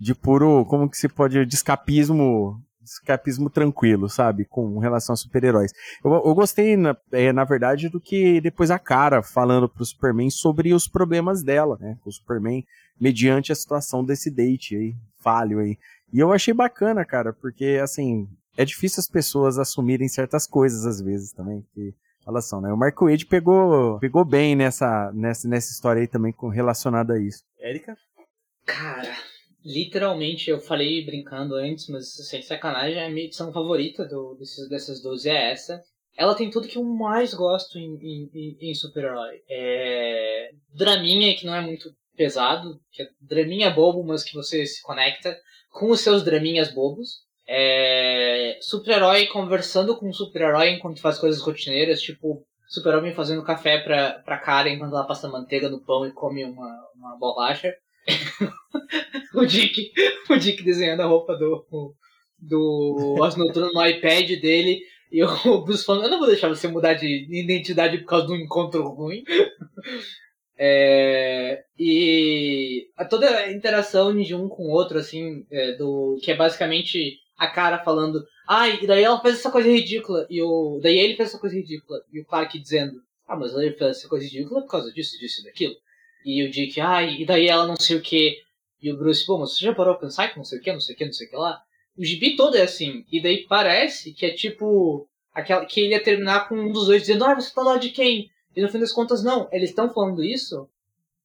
De 0.00 0.14
puro. 0.14 0.64
Como 0.64 0.88
que 0.88 0.96
se 0.96 1.08
pode. 1.08 1.44
De 1.44 1.54
escapismo 1.54 2.62
escapismo 2.92 3.50
tranquilo, 3.50 4.08
sabe? 4.08 4.44
Com 4.44 4.78
relação 4.78 5.12
a 5.12 5.16
super-heróis. 5.16 5.72
Eu, 6.04 6.12
eu, 6.12 6.34
gostei, 6.34 6.76
na, 6.76 6.96
é, 7.12 7.32
na 7.32 7.44
verdade, 7.44 7.88
do 7.88 8.00
que 8.00 8.40
depois 8.40 8.70
a 8.70 8.78
cara 8.78 9.22
falando 9.22 9.68
pro 9.68 9.84
Superman 9.84 10.30
sobre 10.30 10.72
os 10.72 10.88
problemas 10.88 11.42
dela, 11.42 11.76
né? 11.80 11.98
O 12.04 12.10
Superman, 12.10 12.64
mediante 13.00 13.52
a 13.52 13.54
situação 13.54 14.04
desse 14.04 14.30
date 14.30 14.76
aí, 14.76 14.94
falho 15.18 15.60
aí. 15.60 15.78
E 16.12 16.18
eu 16.18 16.32
achei 16.32 16.54
bacana, 16.54 17.04
cara, 17.04 17.32
porque, 17.32 17.78
assim, 17.82 18.28
é 18.56 18.64
difícil 18.64 19.00
as 19.00 19.08
pessoas 19.08 19.58
assumirem 19.58 20.08
certas 20.08 20.46
coisas 20.46 20.84
às 20.86 21.00
vezes 21.00 21.32
também, 21.32 21.64
que 21.74 21.94
elas 22.26 22.46
são, 22.46 22.60
né? 22.60 22.72
O 22.72 22.76
Marco 22.76 23.06
Wade 23.06 23.24
pegou, 23.24 23.98
pegou 23.98 24.24
bem 24.24 24.54
nessa, 24.56 25.12
nessa, 25.12 25.48
nessa 25.48 25.72
história 25.72 26.00
aí 26.00 26.08
também 26.08 26.32
com, 26.32 26.48
relacionada 26.48 27.14
a 27.14 27.18
isso. 27.18 27.42
Érica? 27.58 27.96
Cara, 28.66 29.16
literalmente, 29.64 30.50
eu 30.50 30.60
falei 30.60 31.04
brincando 31.06 31.54
antes, 31.54 31.88
mas 31.88 32.14
sem 32.28 32.42
sacanagem, 32.42 33.02
a 33.02 33.08
minha 33.08 33.26
edição 33.26 33.52
favorita 33.52 34.04
do, 34.04 34.34
desses, 34.34 34.68
dessas 34.68 35.02
12 35.02 35.28
é 35.28 35.52
essa. 35.52 35.82
Ela 36.16 36.34
tem 36.34 36.50
tudo 36.50 36.68
que 36.68 36.76
eu 36.76 36.84
mais 36.84 37.32
gosto 37.32 37.78
em, 37.78 37.94
em, 38.02 38.58
em 38.60 38.74
super-herói. 38.74 39.40
É... 39.48 40.50
Draminha, 40.74 41.36
que 41.36 41.46
não 41.46 41.54
é 41.54 41.60
muito 41.60 41.90
pesado, 42.18 42.80
que 42.90 43.02
é 43.02 43.08
draminha 43.20 43.70
bobo, 43.70 44.04
mas 44.04 44.24
que 44.24 44.34
você 44.34 44.66
se 44.66 44.82
conecta 44.82 45.38
com 45.70 45.90
os 45.90 46.00
seus 46.00 46.24
draminhas 46.24 46.74
bobos. 46.74 47.20
É... 47.48 48.58
Super-herói 48.60 49.26
conversando 49.28 49.96
com 49.96 50.12
super-herói 50.12 50.70
enquanto 50.70 51.00
faz 51.00 51.18
coisas 51.18 51.40
rotineiras, 51.40 52.02
tipo 52.02 52.44
super-homem 52.66 53.14
fazendo 53.14 53.42
café 53.42 53.78
pra, 53.78 54.18
pra 54.24 54.38
Karen 54.38 54.74
enquanto 54.74 54.92
ela 54.92 55.06
passa 55.06 55.28
manteiga 55.28 55.70
no 55.70 55.80
pão 55.80 56.04
e 56.04 56.12
come 56.12 56.44
uma, 56.44 56.68
uma 56.94 57.16
bolacha. 57.16 57.72
o 59.34 59.46
Dick, 59.46 59.92
o 60.28 60.36
Dick 60.36 60.62
desenhando 60.62 61.00
a 61.00 61.06
roupa 61.06 61.34
do 61.36 61.94
do 62.40 63.20
As 63.24 63.36
Noturno 63.36 63.72
no 63.72 63.86
iPad 63.86 64.28
dele 64.40 64.80
e 65.10 65.22
o 65.24 65.64
Bruce 65.64 65.84
falando, 65.84 66.04
eu 66.04 66.10
não 66.10 66.18
vou 66.18 66.28
deixar 66.28 66.48
você 66.48 66.68
mudar 66.68 66.94
de 66.94 67.26
identidade 67.30 67.98
por 67.98 68.06
causa 68.06 68.26
de 68.26 68.32
um 68.32 68.36
encontro 68.36 68.86
ruim. 68.88 69.24
É, 70.60 71.62
e 71.78 72.88
toda 73.08 73.28
a 73.28 73.52
interação 73.52 74.14
de 74.20 74.34
um 74.34 74.48
com 74.48 74.64
o 74.64 74.70
outro, 74.72 74.98
assim, 74.98 75.46
é, 75.50 75.72
do 75.76 76.18
que 76.20 76.32
é 76.32 76.36
basicamente 76.36 77.18
a 77.38 77.46
cara 77.46 77.78
falando, 77.78 78.24
ai, 78.48 78.80
e 78.82 78.86
daí 78.86 79.04
ela 79.04 79.20
fez 79.20 79.36
essa 79.36 79.52
coisa 79.52 79.70
ridícula, 79.70 80.26
e 80.28 80.42
o. 80.42 80.80
Daí 80.82 80.98
ele 80.98 81.14
fez 81.14 81.28
essa 81.28 81.38
coisa 81.38 81.54
ridícula, 81.54 82.00
e 82.12 82.20
o 82.20 82.24
Clark 82.24 82.58
dizendo, 82.58 83.00
ah, 83.28 83.36
mas 83.36 83.54
ele 83.54 83.76
fez 83.76 83.98
essa 83.98 84.08
coisa 84.08 84.24
ridícula 84.24 84.62
por 84.62 84.70
causa 84.70 84.92
disso, 84.92 85.16
disso 85.18 85.42
e 85.42 85.44
daquilo. 85.44 85.76
E 86.24 86.42
o 86.42 86.50
Dick, 86.50 86.80
ai, 86.80 87.20
e 87.20 87.24
daí 87.24 87.46
ela 87.46 87.66
não 87.66 87.76
sei 87.76 87.96
o 87.96 88.02
que. 88.02 88.36
E 88.82 88.92
o 88.92 88.96
Bruce, 88.96 89.24
pô, 89.24 89.38
mas 89.38 89.56
você 89.56 89.64
já 89.64 89.74
parou 89.74 89.94
a 89.94 89.98
pensar 89.98 90.28
que 90.28 90.36
não 90.36 90.44
sei 90.44 90.58
o 90.58 90.62
que, 90.62 90.72
não 90.72 90.80
sei 90.80 90.94
o 90.94 90.98
que, 90.98 91.04
não 91.04 91.12
sei 91.12 91.26
o 91.26 91.30
que 91.30 91.36
lá? 91.36 91.62
O 91.96 92.04
gibi 92.04 92.36
todo 92.36 92.56
é 92.56 92.62
assim. 92.62 93.04
E 93.10 93.22
daí 93.22 93.46
parece 93.48 94.12
que 94.12 94.26
é 94.26 94.30
tipo. 94.30 95.08
Aquela, 95.32 95.64
que 95.64 95.80
ele 95.80 95.90
ia 95.90 96.02
terminar 96.02 96.48
com 96.48 96.56
um 96.56 96.72
dos 96.72 96.86
dois 96.86 97.02
dizendo, 97.02 97.24
ah, 97.24 97.34
você 97.34 97.54
tá 97.54 97.62
lá 97.62 97.76
de 97.76 97.90
quem? 97.90 98.28
E 98.58 98.60
no 98.60 98.68
fim 98.68 98.80
das 98.80 98.90
contas, 98.90 99.22
não. 99.22 99.48
Eles 99.52 99.70
estão 99.70 99.88
falando 99.94 100.20
isso 100.20 100.68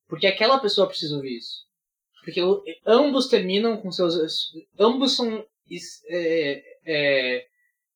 porque 0.07 0.27
aquela 0.27 0.59
pessoa 0.59 0.85
precisa 0.85 1.15
ouvir 1.15 1.37
isso. 1.37 1.65
Porque 2.23 2.39
ambos 2.85 3.27
terminam 3.27 3.75
com 3.75 3.91
seus. 3.91 4.53
Ambos 4.77 5.15
são 5.15 5.43
é, 6.09 6.63
é, 6.85 7.45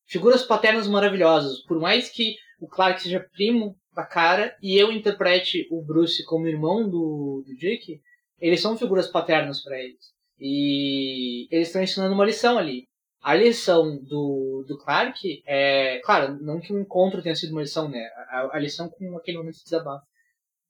figuras 0.08 0.42
paternas 0.42 0.88
maravilhosas. 0.88 1.60
Por 1.60 1.80
mais 1.80 2.10
que 2.10 2.36
o 2.60 2.68
Clark 2.68 3.00
seja 3.00 3.30
primo 3.32 3.78
da 3.94 4.04
cara 4.04 4.58
e 4.60 4.76
eu 4.76 4.92
interprete 4.92 5.68
o 5.70 5.84
Bruce 5.84 6.26
como 6.26 6.48
irmão 6.48 6.90
do, 6.90 7.44
do 7.46 7.56
Dick, 7.56 8.02
eles 8.40 8.60
são 8.60 8.76
figuras 8.76 9.08
paternas 9.08 9.64
para 9.64 9.80
eles. 9.80 10.16
E 10.40 11.48
eles 11.52 11.68
estão 11.68 11.84
ensinando 11.84 12.16
uma 12.16 12.26
lição 12.26 12.58
ali. 12.58 12.87
A 13.28 13.36
lição 13.36 13.98
do, 13.98 14.64
do 14.66 14.78
Clark 14.78 15.44
é. 15.46 16.00
Claro, 16.00 16.42
não 16.42 16.62
que 16.62 16.72
o 16.72 16.80
encontro 16.80 17.22
tenha 17.22 17.36
sido 17.36 17.52
uma 17.52 17.60
lição, 17.60 17.90
né? 17.90 18.06
A, 18.30 18.56
a 18.56 18.58
lição 18.58 18.88
com 18.88 19.18
aquele 19.18 19.38
momento 19.38 19.58
de 19.58 19.66
desabafo. 19.66 20.06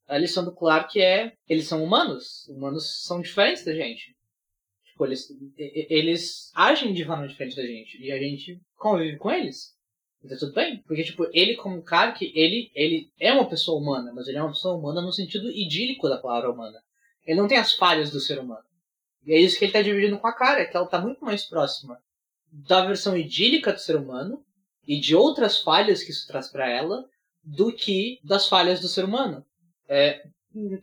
A 0.08 0.18
lição 0.18 0.44
do 0.44 0.52
Clark 0.52 1.00
é. 1.00 1.34
Eles 1.48 1.68
são 1.68 1.84
humanos. 1.84 2.48
Humanos 2.48 3.04
são 3.04 3.22
diferentes 3.22 3.64
da 3.64 3.76
gente. 3.76 4.16
Tipo, 4.88 5.06
eles, 5.06 5.28
eles 5.56 6.52
agem 6.56 6.96
de 6.96 7.06
forma 7.06 7.28
diferente 7.28 7.56
da 7.56 7.62
gente. 7.62 8.02
E 8.02 8.12
a 8.12 8.18
gente 8.18 8.60
convive 8.76 9.18
com 9.18 9.30
eles. 9.30 9.76
Então 10.24 10.36
tudo 10.40 10.54
bem. 10.54 10.82
Porque, 10.88 11.04
tipo, 11.04 11.30
ele 11.34 11.58
como 11.58 11.84
Clark, 11.84 12.26
ele, 12.34 12.72
ele 12.74 13.12
é 13.20 13.32
uma 13.34 13.48
pessoa 13.48 13.80
humana, 13.80 14.12
mas 14.16 14.28
ele 14.28 14.40
é 14.40 14.42
uma 14.42 14.54
pessoa 14.54 14.76
humana 14.76 15.00
no 15.00 15.14
sentido 15.14 15.48
idílico 15.52 16.10
da 16.10 16.18
palavra 16.18 16.50
humana. 16.50 16.80
Ele 17.24 17.40
não 17.40 17.48
tem 17.48 17.60
as 17.60 17.74
falhas 17.74 18.10
do 18.10 18.20
ser 18.20 18.40
humano. 18.40 18.66
E 19.28 19.32
é 19.32 19.40
isso 19.40 19.60
que 19.60 19.66
ele 19.66 19.70
está 19.70 19.84
dividindo 19.84 20.18
com 20.18 20.26
a 20.26 20.34
cara, 20.34 20.66
que 20.66 20.76
ela 20.76 20.88
está 20.88 21.00
muito 21.00 21.24
mais 21.24 21.46
próxima 21.46 22.02
da 22.52 22.86
versão 22.86 23.18
idílica 23.18 23.74
do 23.74 23.80
ser 23.80 23.96
humano 23.96 24.44
e 24.88 25.00
de 25.00 25.16
outras 25.16 25.62
falhas 25.62 26.04
que 26.04 26.12
isso 26.12 26.28
traz 26.28 26.48
para 26.48 26.70
ela 26.70 27.06
do 27.44 27.72
que 27.72 28.20
das 28.24 28.48
falhas 28.48 28.80
do 28.80 28.88
ser 28.88 29.06
humano. 29.06 29.46
É, 29.88 30.22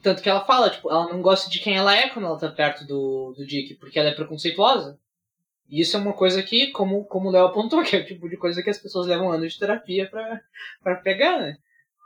tanto 0.03 0.23
que 0.23 0.29
ela 0.29 0.45
fala, 0.45 0.71
tipo, 0.71 0.91
ela 0.91 1.13
não 1.13 1.21
gosta 1.21 1.51
de 1.51 1.59
quem 1.59 1.77
ela 1.77 1.95
é 1.95 2.09
quando 2.09 2.27
ela 2.27 2.39
tá 2.39 2.51
perto 2.51 2.87
do, 2.87 3.35
do 3.37 3.47
Dick, 3.47 3.75
porque 3.75 3.99
ela 3.99 4.11
é 4.11 4.15
preconceituosa. 4.15 4.99
E 5.69 5.81
isso 5.81 5.97
é 5.97 6.01
uma 6.01 6.13
coisa 6.13 6.43
que, 6.43 6.69
como, 6.69 7.05
como 7.07 7.29
o 7.29 7.33
Léo 7.33 7.47
apontou, 7.47 7.83
que 7.85 7.97
é 7.97 8.01
o 8.01 8.07
tipo 8.07 8.29
de 8.29 8.37
coisa 8.37 8.63
que 8.63 8.71
as 8.71 8.79
pessoas 8.79 9.07
levam 9.07 9.33
anos 9.33 9.53
de 9.55 9.59
terapia 9.59 10.09
pra, 10.09 10.97
pegar, 10.97 11.39
né? 11.39 11.57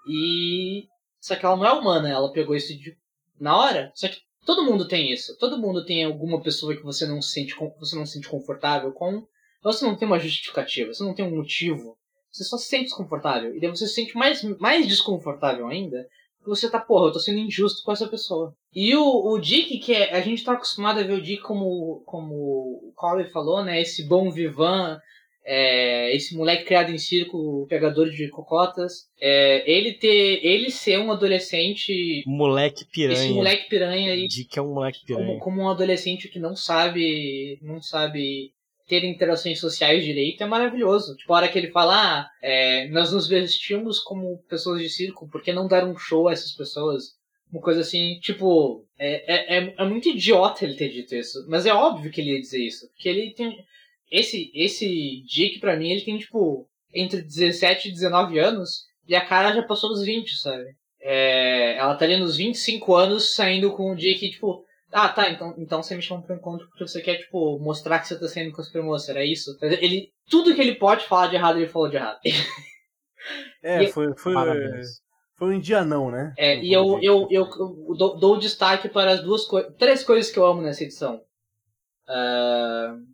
E. 0.08 0.86
Só 1.20 1.34
que 1.34 1.44
ela 1.44 1.56
não 1.56 1.66
é 1.66 1.72
humana, 1.72 2.08
ela 2.08 2.32
pegou 2.32 2.54
isso 2.54 2.72
de, 2.78 2.96
na 3.40 3.56
hora. 3.56 3.90
Só 3.94 4.08
que 4.08 4.22
Todo 4.48 4.64
mundo 4.64 4.88
tem 4.88 5.12
isso. 5.12 5.36
Todo 5.36 5.58
mundo 5.58 5.84
tem 5.84 6.02
alguma 6.04 6.40
pessoa 6.40 6.74
que 6.74 6.82
você 6.82 7.06
não 7.06 7.20
se 7.20 7.34
sente, 7.34 7.54
você 7.78 7.94
não 7.94 8.06
se 8.06 8.14
sente 8.14 8.30
confortável 8.30 8.90
com. 8.92 9.26
Você 9.62 9.84
não 9.84 9.96
tem 9.96 10.06
uma 10.06 10.18
justificativa, 10.18 10.92
você 10.92 11.02
não 11.02 11.14
tem 11.14 11.24
um 11.24 11.36
motivo. 11.36 11.96
Você 12.30 12.44
só 12.44 12.56
se 12.56 12.66
sente 12.66 12.84
desconfortável. 12.84 13.54
E 13.54 13.60
daí 13.60 13.70
você 13.70 13.86
se 13.86 13.94
sente 13.94 14.16
mais, 14.16 14.42
mais 14.58 14.86
desconfortável 14.86 15.66
ainda. 15.66 16.06
Porque 16.38 16.50
você 16.50 16.70
tá, 16.70 16.78
porra, 16.78 17.06
eu 17.06 17.12
tô 17.12 17.18
sendo 17.18 17.38
injusto 17.38 17.82
com 17.82 17.92
essa 17.92 18.06
pessoa. 18.06 18.54
E 18.72 18.94
o, 18.94 19.32
o 19.32 19.38
Dick, 19.38 19.78
que 19.78 19.92
é, 19.92 20.14
a 20.14 20.20
gente 20.20 20.44
tá 20.44 20.52
acostumado 20.52 21.00
a 21.00 21.02
ver 21.02 21.14
o 21.14 21.22
Dick 21.22 21.42
como, 21.42 22.02
como 22.06 22.34
o 22.34 22.92
Corey 22.94 23.30
falou, 23.30 23.64
né? 23.64 23.80
Esse 23.80 24.06
bom 24.06 24.30
vivan, 24.30 25.00
é, 25.50 26.14
esse 26.14 26.36
moleque 26.36 26.64
criado 26.64 26.92
em 26.92 26.98
circo, 26.98 27.66
pegador 27.70 28.10
de 28.10 28.28
cocotas, 28.28 29.08
é, 29.18 29.64
ele 29.70 29.94
ter, 29.94 30.44
ele 30.44 30.70
ser 30.70 30.98
um 30.98 31.10
adolescente, 31.10 32.22
moleque 32.26 32.84
piranha, 32.84 33.18
esse 33.18 33.32
moleque 33.32 33.68
piranha 33.68 34.12
aí, 34.12 34.26
de 34.28 34.44
que 34.44 34.58
é 34.58 34.62
um 34.62 34.74
moleque 34.74 35.00
piranha, 35.06 35.26
como, 35.26 35.38
como, 35.40 35.62
um 35.62 35.70
adolescente 35.70 36.28
que 36.28 36.38
não 36.38 36.54
sabe, 36.54 37.58
não 37.62 37.80
sabe 37.80 38.52
ter 38.88 39.04
interações 39.04 39.60
sociais 39.60 40.02
direito 40.02 40.42
é 40.42 40.46
maravilhoso. 40.46 41.14
Tipo, 41.16 41.32
a 41.32 41.36
hora 41.36 41.48
que 41.48 41.58
ele 41.58 41.70
fala, 41.70 41.94
ah, 41.94 42.30
é, 42.42 42.88
nós 42.88 43.12
nos 43.12 43.28
vestimos 43.28 44.00
como 44.00 44.42
pessoas 44.48 44.80
de 44.80 44.88
circo, 44.88 45.28
por 45.28 45.42
que 45.42 45.52
não 45.52 45.68
dar 45.68 45.84
um 45.84 45.96
show 45.96 46.26
a 46.26 46.32
essas 46.32 46.52
pessoas? 46.52 47.18
Uma 47.52 47.62
coisa 47.62 47.80
assim, 47.80 48.18
tipo, 48.20 48.84
é, 48.98 49.56
é, 49.56 49.58
é, 49.58 49.74
é 49.78 49.84
muito 49.84 50.08
idiota 50.08 50.64
ele 50.64 50.74
ter 50.74 50.90
dito 50.90 51.14
isso, 51.14 51.46
mas 51.48 51.64
é 51.64 51.72
óbvio 51.72 52.10
que 52.10 52.20
ele 52.20 52.32
ia 52.32 52.40
dizer 52.40 52.62
isso, 52.62 52.88
porque 52.88 53.08
ele 53.08 53.32
tem 53.32 53.56
esse, 54.10 54.50
esse 54.54 55.22
Dick, 55.26 55.58
pra 55.60 55.76
mim, 55.76 55.90
ele 55.90 56.04
tem, 56.04 56.18
tipo, 56.18 56.66
entre 56.94 57.22
17 57.22 57.88
e 57.88 57.92
19 57.92 58.38
anos, 58.38 58.86
e 59.06 59.14
a 59.14 59.24
cara 59.24 59.54
já 59.54 59.62
passou 59.62 59.90
dos 59.90 60.04
20, 60.04 60.36
sabe? 60.36 60.64
É, 61.00 61.76
ela 61.76 61.94
tá 61.94 62.04
ali 62.04 62.16
nos 62.16 62.36
25 62.36 62.94
anos 62.94 63.34
saindo 63.34 63.72
com 63.72 63.92
o 63.92 63.96
Dick, 63.96 64.30
tipo, 64.30 64.64
ah, 64.92 65.08
tá, 65.08 65.30
então, 65.30 65.54
então 65.58 65.82
você 65.82 65.94
me 65.94 66.02
chama 66.02 66.22
pra 66.22 66.34
um 66.34 66.38
encontro 66.38 66.66
porque 66.68 66.86
você 66.86 67.00
quer, 67.02 67.18
tipo, 67.18 67.58
mostrar 67.58 67.98
que 67.98 68.08
você 68.08 68.18
tá 68.18 68.26
saindo 68.26 68.52
com 68.52 68.62
a 68.62 68.64
supermoça, 68.64 69.10
era 69.10 69.24
isso? 69.24 69.56
Ele, 69.62 70.10
tudo 70.28 70.54
que 70.54 70.60
ele 70.60 70.76
pode 70.76 71.04
falar 71.06 71.26
de 71.26 71.36
errado, 71.36 71.58
ele 71.58 71.68
falou 71.68 71.88
de 71.88 71.96
errado. 71.96 72.18
é, 73.62 73.84
e, 73.84 73.92
foi, 73.92 74.06
foi, 74.16 74.34
foi 75.36 75.48
um 75.48 75.52
indianão, 75.52 76.10
né? 76.10 76.32
É, 76.38 76.58
e 76.58 76.72
eu, 76.72 76.98
eu, 77.02 77.28
eu, 77.30 77.46
eu 77.46 77.94
dou, 77.96 78.18
dou 78.18 78.38
destaque 78.38 78.88
para 78.88 79.12
as 79.12 79.22
duas 79.22 79.44
coisas, 79.44 79.74
três 79.76 80.02
coisas 80.02 80.32
que 80.32 80.38
eu 80.38 80.46
amo 80.46 80.62
nessa 80.62 80.84
edição. 80.84 81.22
Uh, 82.08 83.04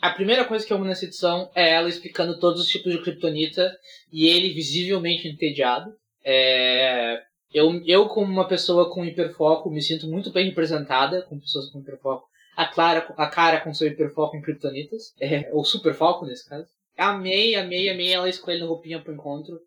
a 0.00 0.10
primeira 0.10 0.44
coisa 0.46 0.66
que 0.66 0.72
eu 0.72 0.76
amo 0.78 0.86
nessa 0.86 1.04
edição 1.04 1.50
é 1.54 1.74
ela 1.74 1.88
explicando 1.88 2.40
todos 2.40 2.60
os 2.62 2.68
tipos 2.68 2.90
de 2.90 3.02
kryptonita 3.02 3.70
e 4.10 4.26
ele 4.26 4.54
visivelmente 4.54 5.28
entediado. 5.28 5.94
É... 6.24 7.22
Eu, 7.52 7.82
eu, 7.84 8.08
como 8.08 8.32
uma 8.32 8.48
pessoa 8.48 8.90
com 8.90 9.04
hiperfoco, 9.04 9.70
me 9.70 9.82
sinto 9.82 10.06
muito 10.08 10.30
bem 10.30 10.46
representada 10.46 11.22
com 11.22 11.38
pessoas 11.38 11.70
com 11.70 11.80
hiperfoco. 11.80 12.26
a, 12.56 12.66
Clara, 12.66 13.06
a 13.16 13.26
cara 13.26 13.60
com 13.60 13.74
seu 13.74 13.88
hiperfoco 13.88 14.36
em 14.36 14.42
Kryptonitas, 14.42 15.14
é, 15.20 15.50
ou 15.52 15.64
super 15.64 15.94
foco 15.94 16.26
nesse 16.26 16.48
caso. 16.48 16.66
Amei, 16.96 17.54
amei, 17.54 17.88
amei 17.88 18.12
ela 18.12 18.28
escolhendo 18.28 18.66
roupinha 18.66 19.00
pro 19.00 19.14
encontro. 19.14 19.60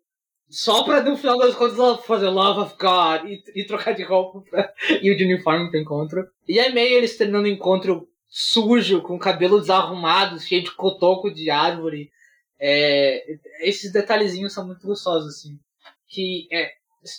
Só 0.48 0.84
pra 0.84 1.02
no 1.02 1.16
final 1.16 1.38
das 1.38 1.54
contas 1.54 1.78
ela 1.78 1.98
fazer 1.98 2.28
Love 2.28 2.60
of 2.60 2.76
God 2.78 3.28
e, 3.28 3.60
e 3.60 3.66
trocar 3.66 3.94
de 3.94 4.04
roupa 4.04 4.42
pra, 4.48 4.72
e 5.02 5.10
o 5.10 5.16
de 5.16 5.24
uniforme 5.24 5.70
pro 5.70 5.80
encontro. 5.80 6.24
E 6.48 6.60
amei 6.60 6.94
eles 6.94 7.16
terminando 7.16 7.46
o 7.46 7.48
encontro 7.48 8.08
sujo, 8.28 9.02
com 9.02 9.18
cabelo 9.18 9.60
desarrumado, 9.60 10.38
cheio 10.38 10.62
de 10.62 10.70
cotoco 10.72 11.32
de 11.32 11.50
árvore. 11.50 12.10
É, 12.60 13.24
esses 13.60 13.92
detalhezinhos 13.92 14.52
são 14.52 14.66
muito 14.66 14.86
gostosos, 14.86 15.34
assim. 15.34 15.58
Que 16.08 16.46
é, 16.52 16.70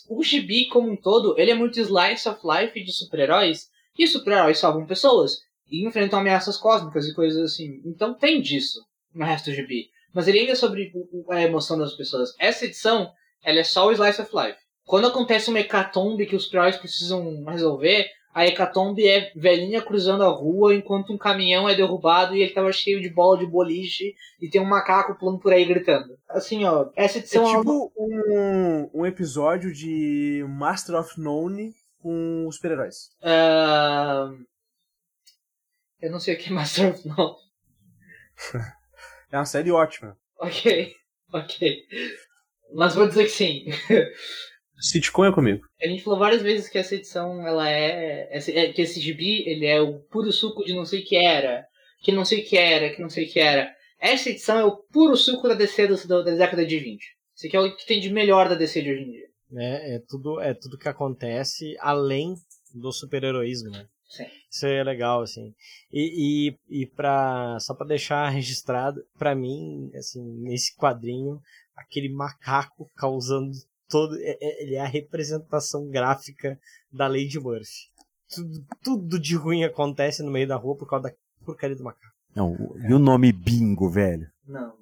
o 0.09 0.23
gibi 0.23 0.67
como 0.67 0.91
um 0.91 0.95
todo, 0.95 1.37
ele 1.37 1.51
é 1.51 1.55
muito 1.55 1.79
slice 1.79 2.27
of 2.27 2.39
life 2.43 2.83
de 2.83 2.91
super-heróis. 2.91 3.67
E 3.97 4.07
super-heróis 4.07 4.59
salvam 4.59 4.85
pessoas. 4.85 5.37
E 5.69 5.85
enfrentam 5.85 6.19
ameaças 6.19 6.57
cósmicas 6.57 7.07
e 7.07 7.13
coisas 7.13 7.51
assim. 7.51 7.81
Então 7.85 8.13
tem 8.13 8.41
disso 8.41 8.79
no 9.13 9.25
resto 9.25 9.49
do 9.49 9.55
gibi. 9.55 9.89
Mas 10.13 10.27
ele 10.27 10.39
ainda 10.39 10.53
é 10.53 10.55
sobre 10.55 10.91
a 11.29 11.41
emoção 11.41 11.77
das 11.77 11.93
pessoas. 11.93 12.33
Essa 12.39 12.65
edição, 12.65 13.11
ela 13.43 13.59
é 13.59 13.63
só 13.63 13.87
o 13.87 13.91
slice 13.91 14.21
of 14.21 14.31
life. 14.33 14.57
Quando 14.85 15.07
acontece 15.07 15.49
uma 15.49 15.59
hecatombe 15.59 16.25
que 16.25 16.35
os 16.35 16.45
super-heróis 16.45 16.77
precisam 16.77 17.43
resolver, 17.45 18.09
a 18.37 18.45
hecatombe 18.45 19.07
é 19.07 19.31
velhinha 19.35 19.81
cruzando 19.81 20.23
a 20.23 20.27
rua 20.27 20.75
enquanto 20.75 21.11
um 21.11 21.17
caminhão 21.17 21.67
é 21.67 21.73
derrubado 21.73 22.35
e 22.35 22.43
ele 22.43 22.53
tava 22.53 22.71
cheio 22.71 23.01
de 23.01 23.09
bola 23.09 23.39
de 23.39 23.47
boliche 23.47 24.13
e 24.39 24.47
tem 24.47 24.61
um 24.61 24.65
macaco 24.65 25.17
pulando 25.17 25.39
por 25.39 25.51
aí 25.51 25.65
gritando. 25.65 26.15
Assim, 26.29 26.63
ó, 26.63 26.87
essa 26.95 27.17
edição 27.17 27.49
é 27.49 27.57
tipo 27.57 27.91
um, 27.97 28.89
um 28.93 29.05
episódio 29.07 29.73
de 29.73 30.45
Master 30.47 30.99
of 30.99 31.19
None 31.19 31.73
com 31.99 32.45
os 32.47 32.57
super-heróis. 32.57 33.09
Uh... 33.23 34.45
Eu 35.99 36.11
não 36.11 36.19
sei 36.19 36.35
o 36.35 36.37
que 36.37 36.49
é 36.49 36.53
Master 36.53 36.91
of 36.91 37.07
None. 37.07 37.35
é 39.31 39.37
uma 39.37 39.45
série 39.45 39.71
ótima. 39.71 40.15
Ok, 40.37 40.93
ok. 41.33 41.75
Mas 42.71 42.93
vou 42.93 43.07
dizer 43.07 43.23
que 43.23 43.29
sim. 43.31 43.65
Sitcom 44.79 45.25
é 45.25 45.33
comigo. 45.33 45.65
A 45.81 45.87
gente 45.87 46.03
falou 46.03 46.19
várias 46.19 46.41
vezes 46.41 46.69
que 46.69 46.77
essa 46.77 46.95
edição, 46.95 47.45
ela 47.45 47.69
é, 47.69 48.29
é, 48.31 48.71
que 48.71 48.81
esse 48.81 48.99
gibi, 48.99 49.47
ele 49.47 49.65
é 49.65 49.81
o 49.81 49.99
puro 49.99 50.31
suco 50.31 50.63
de 50.63 50.73
não 50.73 50.85
sei 50.85 51.01
o 51.01 51.05
que 51.05 51.15
era, 51.15 51.65
que 52.01 52.11
não 52.11 52.23
sei 52.23 52.41
o 52.41 52.45
que 52.45 52.57
era, 52.57 52.89
que 52.93 53.01
não 53.01 53.09
sei 53.09 53.25
o 53.25 53.29
que 53.29 53.39
era. 53.39 53.73
Essa 53.99 54.29
edição 54.29 54.57
é 54.57 54.63
o 54.63 54.77
puro 54.77 55.15
suco 55.15 55.47
da 55.47 55.55
DC 55.55 55.87
da, 55.87 56.21
da 56.21 56.35
década 56.35 56.65
de 56.65 56.77
20. 56.77 57.03
Isso 57.35 57.47
aqui 57.47 57.57
é 57.57 57.59
o 57.59 57.75
que 57.75 57.85
tem 57.85 57.99
de 57.99 58.11
melhor 58.11 58.47
da 58.49 58.55
DC 58.55 58.81
de 58.81 58.91
hoje 58.91 59.01
em 59.01 59.11
dia. 59.11 59.27
É, 59.55 59.95
é 59.95 59.99
tudo, 60.07 60.39
é 60.41 60.53
tudo 60.53 60.77
que 60.77 60.89
acontece 60.89 61.75
além 61.79 62.35
do 62.73 62.91
super-heroísmo, 62.91 63.71
né? 63.71 63.87
Sim. 64.09 64.25
Isso 64.49 64.65
é 64.65 64.83
legal, 64.83 65.21
assim. 65.21 65.53
E, 65.91 66.55
e, 66.69 66.81
e 66.81 66.85
pra, 66.85 67.57
só 67.59 67.73
para 67.73 67.87
deixar 67.87 68.29
registrado, 68.29 69.03
para 69.17 69.35
mim, 69.35 69.91
assim, 69.95 70.23
nesse 70.41 70.75
quadrinho, 70.75 71.41
aquele 71.75 72.09
macaco 72.09 72.89
causando 72.95 73.51
todo, 73.89 74.17
é, 74.19 74.37
é, 74.41 74.63
ele 74.63 74.75
é 74.75 74.81
a 74.81 74.87
representação 74.87 75.87
gráfica 75.89 76.59
da 76.91 77.07
Lady 77.07 77.39
Murphy. 77.39 77.89
Tudo, 78.29 78.65
tudo 78.83 79.19
de 79.19 79.35
ruim 79.35 79.63
acontece 79.63 80.21
no 80.21 80.31
meio 80.31 80.47
da 80.47 80.55
rua 80.55 80.75
por 80.75 80.87
causa 80.87 81.09
da 81.09 81.15
porcaria 81.45 81.75
do 81.75 81.83
macaco. 81.83 82.13
Não, 82.35 82.55
e 82.87 82.93
o 82.93 82.99
nome 82.99 83.31
Bingo, 83.31 83.89
velho? 83.89 84.29
Não. 84.45 84.75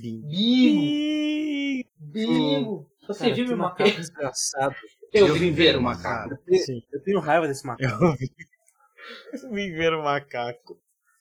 Bingo. 0.00 0.28
Bingo! 0.28 1.88
Bingo! 1.98 2.90
Você 3.06 3.20
Cara, 3.20 3.34
viu 3.34 3.46
meu 3.46 3.56
macaco 3.56 3.90
desgraçado? 3.90 4.74
Eu, 5.12 5.28
eu 5.28 5.34
vim 5.34 5.52
ver 5.52 5.76
o 5.76 5.82
macaco. 5.82 6.30
Eu 6.30 6.38
tenho, 6.38 6.82
eu 6.92 7.02
tenho 7.02 7.20
raiva 7.20 7.48
desse 7.48 7.66
macaco. 7.66 8.04
Eu 8.04 8.16
vim, 8.16 8.28
eu 9.32 9.50
vim 9.50 9.72
ver 9.72 9.94
o 9.94 10.02
macaco. 10.02 10.78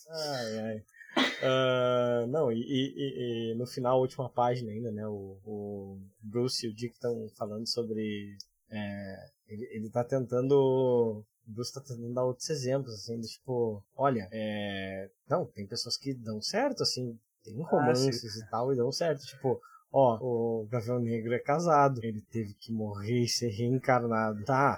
Ai, 0.10 0.60
ai. 0.60 0.84
Uh, 1.18 2.28
não, 2.28 2.52
e, 2.52 2.60
e, 2.60 3.52
e, 3.52 3.56
no 3.56 3.66
final, 3.66 3.98
a 3.98 4.02
última 4.02 4.30
página 4.30 4.72
ainda, 4.72 4.92
né? 4.92 5.08
O, 5.08 5.38
o 5.46 6.00
Bruce 6.22 6.66
e 6.66 6.70
o 6.70 6.74
Dick 6.74 6.94
estão 6.94 7.28
falando 7.38 7.68
sobre. 7.68 8.38
É, 8.70 9.30
ele, 9.48 9.68
ele 9.72 9.90
tá 9.90 10.04
tentando. 10.04 10.54
O 10.54 11.26
Bruce 11.46 11.74
tá 11.74 11.82
tentando 11.82 12.14
dar 12.14 12.26
outros 12.26 12.50
exemplos, 12.50 12.94
assim, 12.94 13.20
de 13.20 13.28
tipo, 13.28 13.84
olha, 13.96 14.28
é, 14.32 15.10
não, 15.30 15.46
tem 15.46 15.66
pessoas 15.66 15.98
que 15.98 16.14
dão 16.14 16.42
certo, 16.42 16.84
assim, 16.84 17.18
tem 17.44 17.62
ah, 17.62 17.68
romances 17.68 18.36
ah, 18.36 18.46
e 18.46 18.50
tal, 18.50 18.74
e 18.74 18.76
dão 18.76 18.92
certo. 18.92 19.26
Tipo, 19.26 19.62
Ó, 19.92 20.18
o 20.22 20.68
Gavião 20.68 21.00
Negro 21.00 21.34
é 21.34 21.40
casado, 21.40 22.02
ele 22.04 22.22
teve 22.22 22.54
que 22.54 22.72
morrer 22.72 23.22
e 23.22 23.28
ser 23.28 23.50
reencarnado. 23.50 24.44
Tá, 24.44 24.78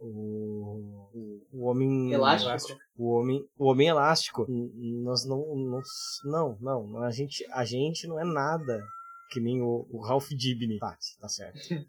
uh, 0.00 0.04
o, 0.04 1.10
o, 1.12 1.46
o 1.52 1.64
Homem 1.64 2.12
Elástico. 2.12 2.78
O 2.96 3.10
Homem, 3.10 3.44
o 3.58 3.66
homem 3.66 3.88
Elástico, 3.88 4.46
nós 4.48 5.26
não, 5.26 5.54
não. 5.56 5.82
Não, 6.24 6.58
não, 6.60 7.02
a 7.02 7.10
gente, 7.10 7.44
a 7.50 7.64
gente 7.64 8.06
não 8.06 8.20
é 8.20 8.24
nada 8.24 8.82
que 9.30 9.40
nem 9.40 9.60
o, 9.60 9.86
o 9.90 10.00
Ralph 10.00 10.30
Dibny. 10.30 10.78
Tá, 10.78 10.96
tá 11.20 11.28
certo. 11.28 11.58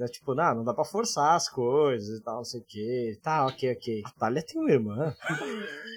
É 0.00 0.06
tipo, 0.06 0.34
não, 0.34 0.54
não 0.54 0.64
dá 0.64 0.72
pra 0.72 0.86
forçar 0.86 1.34
as 1.34 1.50
coisas 1.50 2.18
e 2.18 2.22
tal, 2.22 2.36
não 2.36 2.44
sei 2.44 2.60
o 2.60 2.64
que. 2.64 3.20
Tá, 3.22 3.44
ok, 3.44 3.72
ok. 3.72 4.02
A 4.06 4.10
Thalia 4.12 4.42
tem 4.42 4.58
uma 4.58 4.70
irmã. 4.70 5.14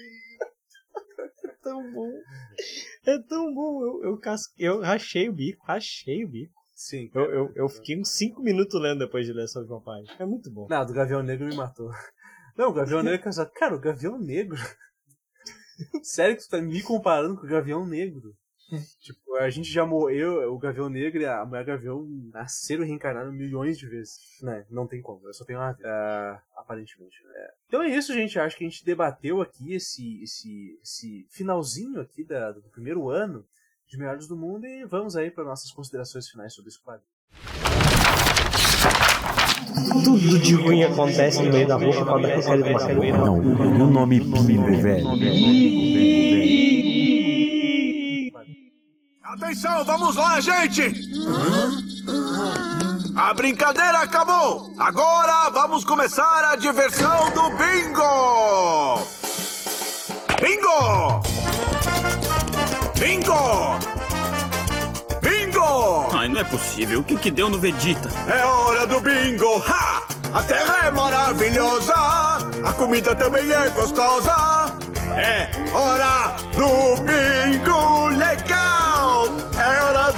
tão 1.66 1.92
bom. 1.92 2.12
É 3.06 3.18
tão 3.20 3.54
bom. 3.54 3.82
Eu, 3.82 4.02
eu, 4.02 4.20
eu 4.58 4.80
rachei 4.80 5.28
o 5.28 5.32
bico, 5.32 5.64
rachei 5.64 6.24
o 6.24 6.28
bico. 6.28 6.52
Sim. 6.74 7.10
Eu, 7.14 7.24
eu, 7.30 7.52
eu 7.54 7.68
fiquei 7.68 7.98
uns 7.98 8.10
5 8.10 8.42
minutos 8.42 8.78
lendo 8.80 8.98
depois 8.98 9.24
de 9.24 9.32
ler 9.32 9.44
essa 9.44 9.60
última 9.60 9.80
página. 9.80 10.14
É 10.18 10.26
muito 10.26 10.50
bom. 10.50 10.66
Não, 10.68 10.84
do 10.84 10.92
Gavião 10.92 11.22
Negro 11.22 11.46
me 11.46 11.56
matou. 11.56 11.90
Não, 12.58 12.70
o 12.70 12.72
Gavião 12.72 13.02
Negro 13.02 13.20
é 13.20 13.22
casado. 13.22 13.50
Cara, 13.52 13.74
o 13.74 13.80
Gavião 13.80 14.18
Negro. 14.18 14.58
Sério 16.02 16.36
que 16.36 16.42
tu 16.42 16.50
tá 16.50 16.60
me 16.60 16.82
comparando 16.82 17.36
com 17.38 17.46
o 17.46 17.48
Gavião 17.48 17.86
Negro? 17.86 18.34
Tipo, 19.00 19.36
a 19.36 19.48
gente 19.48 19.70
já 19.70 19.86
morreu, 19.86 20.52
o 20.52 20.58
Gavião 20.58 20.88
Negro 20.88 21.20
e 21.20 21.26
a 21.26 21.44
Mulher 21.44 21.64
Gavião 21.64 22.06
nasceram 22.32 22.84
e 22.84 22.86
reencarnaram 22.86 23.32
milhões 23.32 23.78
de 23.78 23.86
vezes. 23.86 24.40
Né? 24.42 24.66
Não 24.70 24.86
tem 24.86 25.00
como, 25.00 25.26
eu 25.28 25.34
só 25.34 25.44
tenho 25.44 25.58
uma. 25.58 25.72
Uh, 25.72 26.40
aparentemente. 26.56 27.22
Né? 27.24 27.48
Então 27.68 27.82
é 27.82 27.88
isso, 27.88 28.12
gente. 28.12 28.38
Acho 28.38 28.56
que 28.56 28.64
a 28.64 28.68
gente 28.68 28.84
debateu 28.84 29.40
aqui 29.40 29.74
esse, 29.74 30.22
esse, 30.22 30.78
esse 30.82 31.26
finalzinho 31.30 32.00
aqui 32.00 32.24
da, 32.24 32.52
do 32.52 32.62
primeiro 32.70 33.08
ano 33.08 33.46
de 33.88 33.96
Melhores 33.96 34.26
do 34.26 34.36
Mundo 34.36 34.66
e 34.66 34.84
vamos 34.84 35.16
aí 35.16 35.30
para 35.30 35.44
nossas 35.44 35.70
considerações 35.70 36.28
finais 36.28 36.52
sobre 36.52 36.70
esse 36.70 36.80
quadro. 36.80 37.04
Tudo 39.92 40.38
de 40.38 40.54
ruim 40.54 40.82
acontece 40.84 41.42
no 41.42 41.52
meio 41.52 41.68
da 41.68 41.76
rua 41.76 41.92
por 41.92 42.06
causa 42.06 42.28
da 42.28 42.34
porcaria 42.34 42.94
do 42.94 43.18
Não, 43.18 43.38
o 43.38 43.90
nome 43.90 44.20
Bingo, 44.20 44.80
velho. 44.80 45.06
Atenção, 49.36 49.84
vamos 49.84 50.16
lá, 50.16 50.40
gente! 50.40 50.94
A 53.14 53.34
brincadeira 53.34 53.98
acabou! 53.98 54.72
Agora 54.78 55.50
vamos 55.50 55.84
começar 55.84 56.52
a 56.52 56.56
diversão 56.56 57.30
do 57.32 57.50
bingo! 57.50 58.98
Bingo! 60.40 61.22
Bingo! 62.98 63.78
Bingo! 65.20 66.16
Ai, 66.16 66.28
não 66.28 66.40
é 66.40 66.44
possível. 66.44 67.00
O 67.00 67.04
que 67.04 67.16
que 67.16 67.30
deu 67.30 67.50
no 67.50 67.58
Vegeta? 67.58 68.08
É 68.26 68.42
hora 68.42 68.86
do 68.86 69.00
bingo! 69.00 69.62
Ha! 69.68 70.02
A 70.32 70.42
terra 70.44 70.86
é 70.86 70.90
maravilhosa! 70.90 71.94
A 71.94 72.72
comida 72.72 73.14
também 73.14 73.52
é 73.52 73.68
gostosa! 73.68 74.34
É 75.14 75.50
hora 75.74 76.36
do 76.54 77.02
bingo 77.02 77.95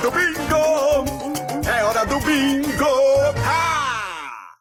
do 0.03 0.11
bingo! 0.11 1.69
É 1.69 1.85
hora 1.85 2.05
do 2.07 2.19
bingo! 2.21 2.85
Ha! 3.45 4.57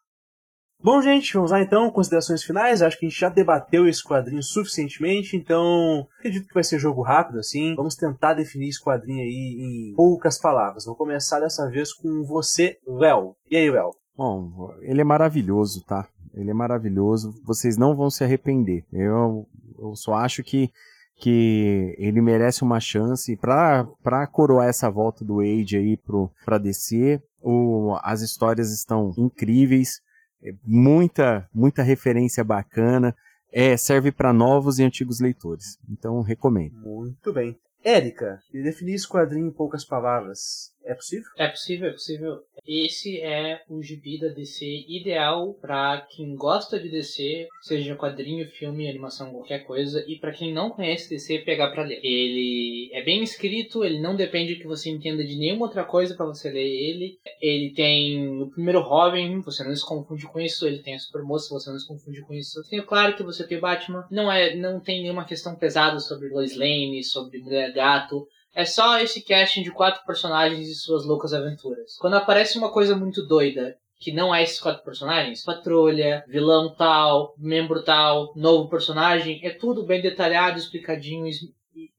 Bom, 0.82 1.00
gente, 1.02 1.34
vamos 1.34 1.50
lá 1.50 1.60
então, 1.60 1.90
considerações 1.90 2.42
finais. 2.42 2.82
Acho 2.82 2.98
que 2.98 3.06
a 3.06 3.08
gente 3.08 3.20
já 3.20 3.28
debateu 3.28 3.88
esse 3.88 4.02
quadrinho 4.02 4.42
suficientemente, 4.42 5.36
então 5.36 6.06
acredito 6.18 6.48
que 6.48 6.54
vai 6.54 6.64
ser 6.64 6.78
jogo 6.78 7.02
rápido 7.02 7.38
assim. 7.38 7.74
Vamos 7.74 7.94
tentar 7.94 8.34
definir 8.34 8.68
esse 8.68 8.82
quadrinho 8.82 9.20
aí 9.20 9.90
em 9.90 9.94
poucas 9.94 10.38
palavras. 10.40 10.84
Vou 10.84 10.96
começar 10.96 11.40
dessa 11.40 11.68
vez 11.70 11.92
com 11.92 12.24
você, 12.24 12.78
Léo. 12.86 13.34
E 13.50 13.56
aí, 13.56 13.70
Léo? 13.70 13.90
Bom, 14.16 14.74
ele 14.80 15.00
é 15.00 15.04
maravilhoso, 15.04 15.84
tá? 15.84 16.08
Ele 16.34 16.50
é 16.50 16.54
maravilhoso. 16.54 17.32
Vocês 17.44 17.76
não 17.76 17.96
vão 17.96 18.10
se 18.10 18.24
arrepender. 18.24 18.84
Eu 18.92 19.46
eu 19.78 19.94
só 19.94 20.14
acho 20.14 20.42
que, 20.42 20.70
que 21.18 21.94
ele 21.98 22.20
merece 22.20 22.62
uma 22.62 22.78
chance 22.80 23.36
para 23.36 24.26
coroar 24.30 24.68
essa 24.68 24.88
volta 24.88 25.24
do 25.24 25.40
Age 25.40 25.76
aí 25.76 25.96
pro, 25.96 26.30
pra 26.44 26.58
DC. 26.58 27.20
O, 27.42 27.96
as 28.02 28.22
histórias 28.22 28.72
estão 28.72 29.12
incríveis, 29.18 30.00
é 30.42 30.52
muita, 30.64 31.48
muita 31.52 31.82
referência 31.82 32.44
bacana. 32.44 33.14
É, 33.50 33.76
serve 33.76 34.12
para 34.12 34.32
novos 34.32 34.78
e 34.78 34.84
antigos 34.84 35.20
leitores. 35.20 35.78
Então, 35.88 36.20
recomendo. 36.20 36.78
Muito 36.78 37.32
bem. 37.32 37.56
Érica, 37.82 38.38
definir 38.52 38.94
esse 38.94 39.08
quadrinho 39.08 39.46
em 39.46 39.52
poucas 39.52 39.84
palavras. 39.84 40.72
É 40.84 40.94
possível? 40.94 41.28
É 41.36 41.48
possível, 41.48 41.88
é 41.88 41.92
possível. 41.92 42.38
Esse 42.66 43.20
é 43.20 43.62
o 43.68 43.82
gibi 43.82 44.18
da 44.18 44.28
DC 44.28 44.64
ideal 44.88 45.54
para 45.54 46.06
quem 46.10 46.34
gosta 46.34 46.78
de 46.78 46.88
DC, 46.88 47.46
seja 47.62 47.96
quadrinho, 47.96 48.48
filme, 48.50 48.88
animação, 48.88 49.30
qualquer 49.30 49.60
coisa, 49.64 50.04
e 50.06 50.18
para 50.18 50.32
quem 50.32 50.52
não 50.52 50.70
conhece 50.70 51.08
DC, 51.08 51.40
pegar 51.40 51.70
para 51.70 51.84
ler. 51.84 52.00
Ele 52.02 52.90
é 52.92 53.02
bem 53.02 53.22
escrito, 53.22 53.84
ele 53.84 54.00
não 54.00 54.16
depende 54.16 54.56
que 54.56 54.66
você 54.66 54.90
entenda 54.90 55.24
de 55.24 55.36
nenhuma 55.36 55.66
outra 55.66 55.84
coisa 55.84 56.14
para 56.14 56.26
você 56.26 56.50
ler 56.50 56.66
ele. 56.66 57.18
Ele 57.40 57.72
tem 57.74 58.40
o 58.40 58.50
primeiro 58.50 58.80
Robin, 58.80 59.40
você 59.40 59.64
não 59.64 59.74
se 59.74 59.86
confunde 59.86 60.26
com 60.26 60.40
isso, 60.40 60.66
ele 60.66 60.78
tem 60.78 60.94
a 60.94 60.98
Supermoça, 60.98 61.54
você 61.54 61.70
não 61.70 61.78
se 61.78 61.86
confunde 61.86 62.22
com 62.22 62.32
isso. 62.32 62.62
Tem 62.68 62.80
claro 62.82 63.16
que 63.16 63.22
você 63.22 63.46
tem 63.46 63.58
o 63.58 63.62
Batman, 63.62 64.06
não 64.10 64.30
é, 64.30 64.54
não 64.54 64.80
tem 64.80 65.02
nenhuma 65.02 65.26
questão 65.26 65.54
pesada 65.54 66.00
sobre 66.00 66.28
Lois 66.28 66.56
Lane, 66.56 67.04
sobre 67.04 67.38
Mulher 67.38 67.72
Gato 67.72 68.26
é 68.58 68.64
só 68.64 68.98
esse 68.98 69.22
casting 69.22 69.62
de 69.62 69.70
quatro 69.70 70.04
personagens 70.04 70.68
e 70.68 70.74
suas 70.74 71.04
loucas 71.04 71.32
aventuras. 71.32 71.96
Quando 71.96 72.14
aparece 72.14 72.58
uma 72.58 72.72
coisa 72.72 72.96
muito 72.96 73.24
doida, 73.24 73.76
que 74.00 74.10
não 74.10 74.34
é 74.34 74.42
esses 74.42 74.58
quatro 74.58 74.82
personagens, 74.82 75.44
patrulha, 75.44 76.24
vilão 76.26 76.74
tal, 76.74 77.36
membro 77.38 77.84
tal, 77.84 78.32
novo 78.34 78.68
personagem, 78.68 79.38
é 79.44 79.50
tudo 79.50 79.86
bem 79.86 80.02
detalhado, 80.02 80.58
explicadinho, 80.58 81.30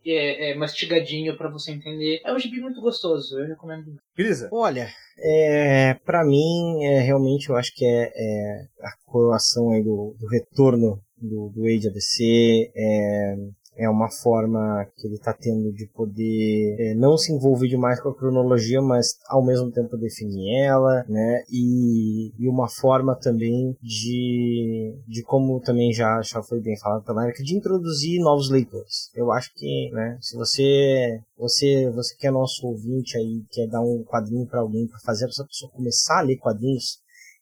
é, 0.05 0.51
é, 0.51 0.55
mastigadinho 0.55 1.37
para 1.37 1.49
você 1.49 1.71
entender. 1.71 2.19
É 2.25 2.33
um 2.33 2.39
gibi 2.39 2.59
muito 2.59 2.81
gostoso, 2.81 3.39
eu 3.39 3.47
recomendo. 3.47 3.95
Grisa? 4.13 4.49
Olha, 4.51 4.89
é, 5.17 5.93
para 6.05 6.25
mim, 6.25 6.83
é, 6.83 6.99
realmente 6.99 7.47
eu 7.47 7.55
acho 7.55 7.73
que 7.73 7.85
é, 7.85 8.11
é 8.13 8.67
a 8.81 8.91
coroação 9.05 9.71
aí 9.71 9.81
do, 9.81 10.13
do 10.19 10.27
retorno 10.27 11.01
do, 11.21 11.49
do 11.55 11.65
Age 11.65 11.87
ADC, 11.87 12.71
é, 12.75 13.35
é 13.79 13.89
uma 13.89 14.11
forma 14.11 14.85
que 14.97 15.07
ele 15.07 15.15
está 15.15 15.33
tendo 15.33 15.71
de 15.71 15.87
poder 15.87 16.75
é, 16.77 16.93
não 16.95 17.17
se 17.17 17.31
envolver 17.31 17.67
demais 17.67 18.01
com 18.01 18.09
a 18.09 18.15
cronologia, 18.15 18.81
mas 18.81 19.17
ao 19.29 19.43
mesmo 19.43 19.71
tempo 19.71 19.97
definir 19.97 20.65
ela, 20.65 21.05
né? 21.07 21.43
E, 21.49 22.33
e 22.37 22.47
uma 22.47 22.67
forma 22.67 23.15
também 23.15 23.75
de, 23.81 24.93
de 25.07 25.23
como 25.23 25.61
também 25.61 25.93
já, 25.93 26.21
já 26.21 26.43
foi 26.43 26.59
bem 26.59 26.77
falado 26.77 27.05
pela 27.05 27.23
Erika, 27.23 27.41
de 27.41 27.55
introduzir 27.55 28.19
novos 28.19 28.49
leitores. 28.49 29.09
Eu 29.15 29.31
acho 29.31 29.53
que, 29.55 29.89
né, 29.93 30.17
se 30.21 30.35
você 30.35 31.21
você 31.37 31.89
você 31.91 32.15
que 32.17 32.27
é 32.27 32.31
nosso 32.31 32.67
ouvinte 32.67 33.17
aí, 33.17 33.43
quer 33.49 33.67
dar 33.67 33.81
um 33.81 34.03
quadrinho 34.03 34.45
para 34.45 34.59
alguém 34.59 34.87
para 34.87 34.99
fazer 34.99 35.25
essa 35.25 35.45
pessoa 35.45 35.71
começar 35.71 36.19
a 36.19 36.23
ler 36.23 36.37
quadrinhos, 36.37 36.99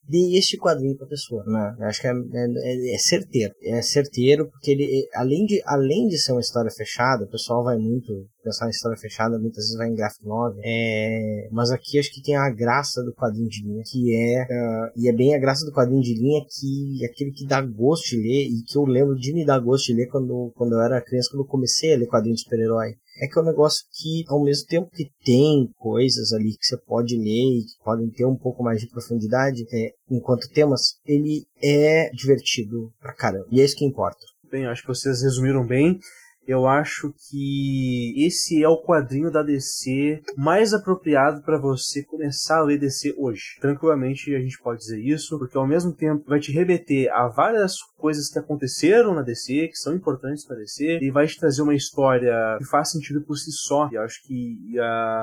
dê 0.07 0.37
este 0.37 0.57
quadrinho 0.57 0.97
para 0.97 1.07
pessoa, 1.07 1.43
né? 1.45 1.75
Eu 1.79 1.85
acho 1.85 2.01
que 2.01 2.07
é, 2.07 2.11
é, 2.11 2.95
é, 2.95 2.97
certeiro, 2.97 3.53
é 3.61 3.81
certeiro 3.81 4.49
porque 4.49 4.71
ele, 4.71 5.07
além 5.13 5.45
de, 5.45 5.61
além 5.65 6.07
de 6.07 6.17
ser 6.17 6.31
uma 6.31 6.41
história 6.41 6.71
fechada, 6.71 7.25
o 7.25 7.29
pessoal 7.29 7.63
vai 7.63 7.77
muito 7.77 8.27
pensar 8.43 8.67
em 8.67 8.69
história 8.69 8.97
fechada, 8.97 9.37
muitas 9.37 9.65
vezes 9.65 9.77
vai 9.77 9.89
em 9.89 9.95
graphic 9.95 10.25
novel, 10.25 10.61
é, 10.63 11.49
mas 11.51 11.69
aqui 11.69 11.99
acho 11.99 12.13
que 12.13 12.23
tem 12.23 12.35
a 12.35 12.49
graça 12.49 13.03
do 13.03 13.13
quadrinho 13.13 13.49
de 13.49 13.61
linha, 13.61 13.83
que 13.85 14.15
é, 14.15 14.43
uh, 14.43 14.91
e 14.95 15.09
é 15.09 15.13
bem 15.13 15.35
a 15.35 15.39
graça 15.39 15.65
do 15.65 15.73
quadrinho 15.73 16.01
de 16.01 16.13
linha 16.13 16.41
que 16.49 17.03
é 17.03 17.07
aquele 17.07 17.31
que 17.31 17.45
dá 17.45 17.61
gosto 17.61 18.11
de 18.11 18.17
ler 18.17 18.47
e 18.47 18.63
que 18.65 18.77
eu 18.77 18.85
lembro 18.85 19.15
de 19.15 19.33
me 19.33 19.45
dar 19.45 19.59
gosto 19.59 19.87
de 19.87 19.95
ler 19.95 20.07
quando, 20.07 20.53
quando 20.55 20.73
eu 20.73 20.81
era 20.81 21.01
criança, 21.01 21.29
quando 21.29 21.41
eu 21.41 21.47
comecei 21.47 21.93
a 21.93 21.97
ler 21.97 22.07
quadrinho 22.07 22.35
de 22.35 22.41
super-herói 22.41 22.95
é 23.19 23.27
que 23.27 23.37
é 23.37 23.41
um 23.41 23.45
negócio 23.45 23.85
que, 23.93 24.23
ao 24.27 24.43
mesmo 24.43 24.67
tempo 24.67 24.89
que 24.91 25.09
tem 25.23 25.69
coisas 25.77 26.33
ali 26.33 26.51
que 26.51 26.65
você 26.65 26.77
pode 26.77 27.15
ler 27.17 27.59
e 27.59 27.63
que 27.63 27.83
podem 27.83 28.09
ter 28.09 28.25
um 28.25 28.35
pouco 28.35 28.63
mais 28.63 28.79
de 28.79 28.89
profundidade, 28.89 29.65
é, 29.71 29.91
enquanto 30.09 30.49
temas, 30.49 30.99
ele 31.05 31.45
é 31.61 32.09
divertido 32.11 32.91
pra 32.99 33.13
caramba. 33.13 33.47
E 33.51 33.61
é 33.61 33.65
isso 33.65 33.75
que 33.75 33.85
importa. 33.85 34.19
Bem, 34.49 34.65
acho 34.65 34.81
que 34.81 34.87
vocês 34.87 35.21
resumiram 35.21 35.65
bem 35.65 35.99
eu 36.47 36.65
acho 36.65 37.13
que 37.29 38.13
esse 38.25 38.63
é 38.63 38.69
o 38.69 38.81
quadrinho 38.81 39.29
da 39.29 39.43
DC 39.43 40.21
mais 40.37 40.73
apropriado 40.73 41.41
para 41.43 41.59
você 41.59 42.03
começar 42.03 42.59
a 42.59 42.63
ler 42.63 42.79
DC 42.79 43.15
hoje. 43.17 43.57
Tranquilamente 43.59 44.33
a 44.33 44.39
gente 44.39 44.57
pode 44.59 44.79
dizer 44.79 44.99
isso, 44.99 45.37
porque 45.37 45.57
ao 45.57 45.67
mesmo 45.67 45.91
tempo 45.91 46.23
vai 46.27 46.39
te 46.39 46.51
remeter 46.51 47.11
a 47.13 47.27
várias 47.27 47.81
coisas 47.97 48.29
que 48.29 48.39
aconteceram 48.39 49.13
na 49.13 49.21
DC, 49.21 49.67
que 49.67 49.77
são 49.77 49.93
importantes 49.93 50.45
para 50.45 50.55
DC, 50.55 50.99
e 51.01 51.11
vai 51.11 51.27
te 51.27 51.37
trazer 51.37 51.61
uma 51.61 51.75
história 51.75 52.33
que 52.57 52.65
faz 52.65 52.91
sentido 52.91 53.21
por 53.21 53.35
si 53.35 53.51
só. 53.51 53.89
E 53.91 53.97
acho 53.97 54.23
que 54.23 54.57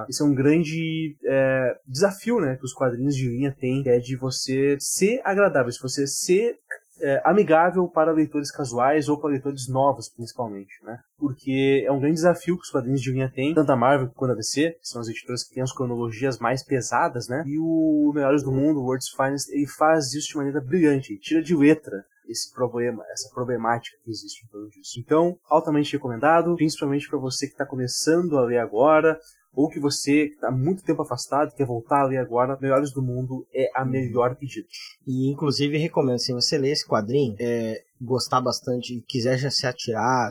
esse 0.09 0.23
é 0.23 0.25
um 0.25 0.35
grande 0.35 1.17
é, 1.25 1.78
desafio, 1.86 2.41
né, 2.41 2.57
que 2.57 2.65
os 2.65 2.75
quadrinhos 2.75 3.17
de 3.17 3.28
linha 3.28 3.55
têm, 3.59 3.83
que 3.83 3.89
é 3.89 3.99
de 3.99 4.17
você 4.17 4.77
ser 4.78 5.20
agradável, 5.25 5.73
se 5.73 5.81
você 5.81 6.07
ser 6.07 6.59
é, 7.00 7.20
amigável 7.24 7.89
para 7.89 8.12
leitores 8.12 8.50
casuais 8.50 9.08
ou 9.08 9.18
para 9.18 9.31
leitores 9.31 9.68
novos, 9.68 10.08
principalmente, 10.08 10.73
né? 10.82 10.98
Porque 11.18 11.84
é 11.86 11.92
um 11.92 11.98
grande 11.98 12.16
desafio 12.16 12.56
que 12.56 12.62
os 12.62 12.70
quadrinhos 12.70 13.00
de 13.00 13.12
linha 13.12 13.31
têm, 13.31 13.55
tanto 13.55 13.70
a 13.73 13.76
Marvel 13.76 14.10
quanto 14.14 14.32
a 14.32 14.36
DC, 14.36 14.73
que 14.81 14.89
são 14.89 15.00
as 15.00 15.08
editoras 15.08 15.44
que 15.44 15.55
têm 15.55 15.62
as 15.62 15.73
cronologias 15.73 16.39
mais 16.39 16.64
pesadas, 16.64 17.28
né? 17.28 17.42
E 17.47 17.58
o 17.58 18.12
Melhores 18.14 18.42
do 18.42 18.52
Mundo, 18.52 18.81
o 18.81 18.84
World's 18.84 19.10
Finest, 19.10 19.50
ele 19.50 19.66
faz 19.66 20.12
isso 20.14 20.28
de 20.28 20.36
maneira 20.36 20.60
brilhante, 20.60 21.18
tira 21.18 21.42
de 21.42 21.55
letra 21.55 22.05
esse 22.28 22.52
problema, 22.55 23.05
essa 23.10 23.28
problemática 23.34 23.97
que 24.02 24.10
existe 24.10 24.44
em 24.44 24.48
torno 24.48 24.68
disso. 24.70 24.98
Então, 24.98 25.36
altamente 25.48 25.92
recomendado, 25.92 26.55
principalmente 26.56 27.08
para 27.08 27.18
você 27.18 27.47
que 27.47 27.52
está 27.52 27.66
começando 27.66 28.39
a 28.39 28.44
ler 28.44 28.58
agora, 28.58 29.18
ou 29.55 29.68
que 29.68 29.81
você 29.81 30.26
está 30.26 30.50
muito 30.50 30.83
tempo 30.83 31.02
afastado 31.02 31.55
quer 31.55 31.66
voltar 31.66 32.02
a 32.02 32.07
ler 32.07 32.18
agora, 32.18 32.58
Melhores 32.60 32.92
do 32.92 33.02
Mundo 33.02 33.47
é 33.55 33.70
a 33.74 33.84
melhor 33.84 34.36
pedida. 34.36 34.66
E 35.07 35.31
inclusive 35.31 35.78
recomendo, 35.78 36.18
se 36.18 36.33
você 36.33 36.58
ler 36.58 36.73
esse 36.73 36.86
quadrinho, 36.86 37.36
é, 37.39 37.83
gostar 38.00 38.41
bastante 38.41 38.94
e 38.94 39.00
quiser 39.02 39.39
já 39.39 39.50
se 39.50 39.66
atirar, 39.66 40.31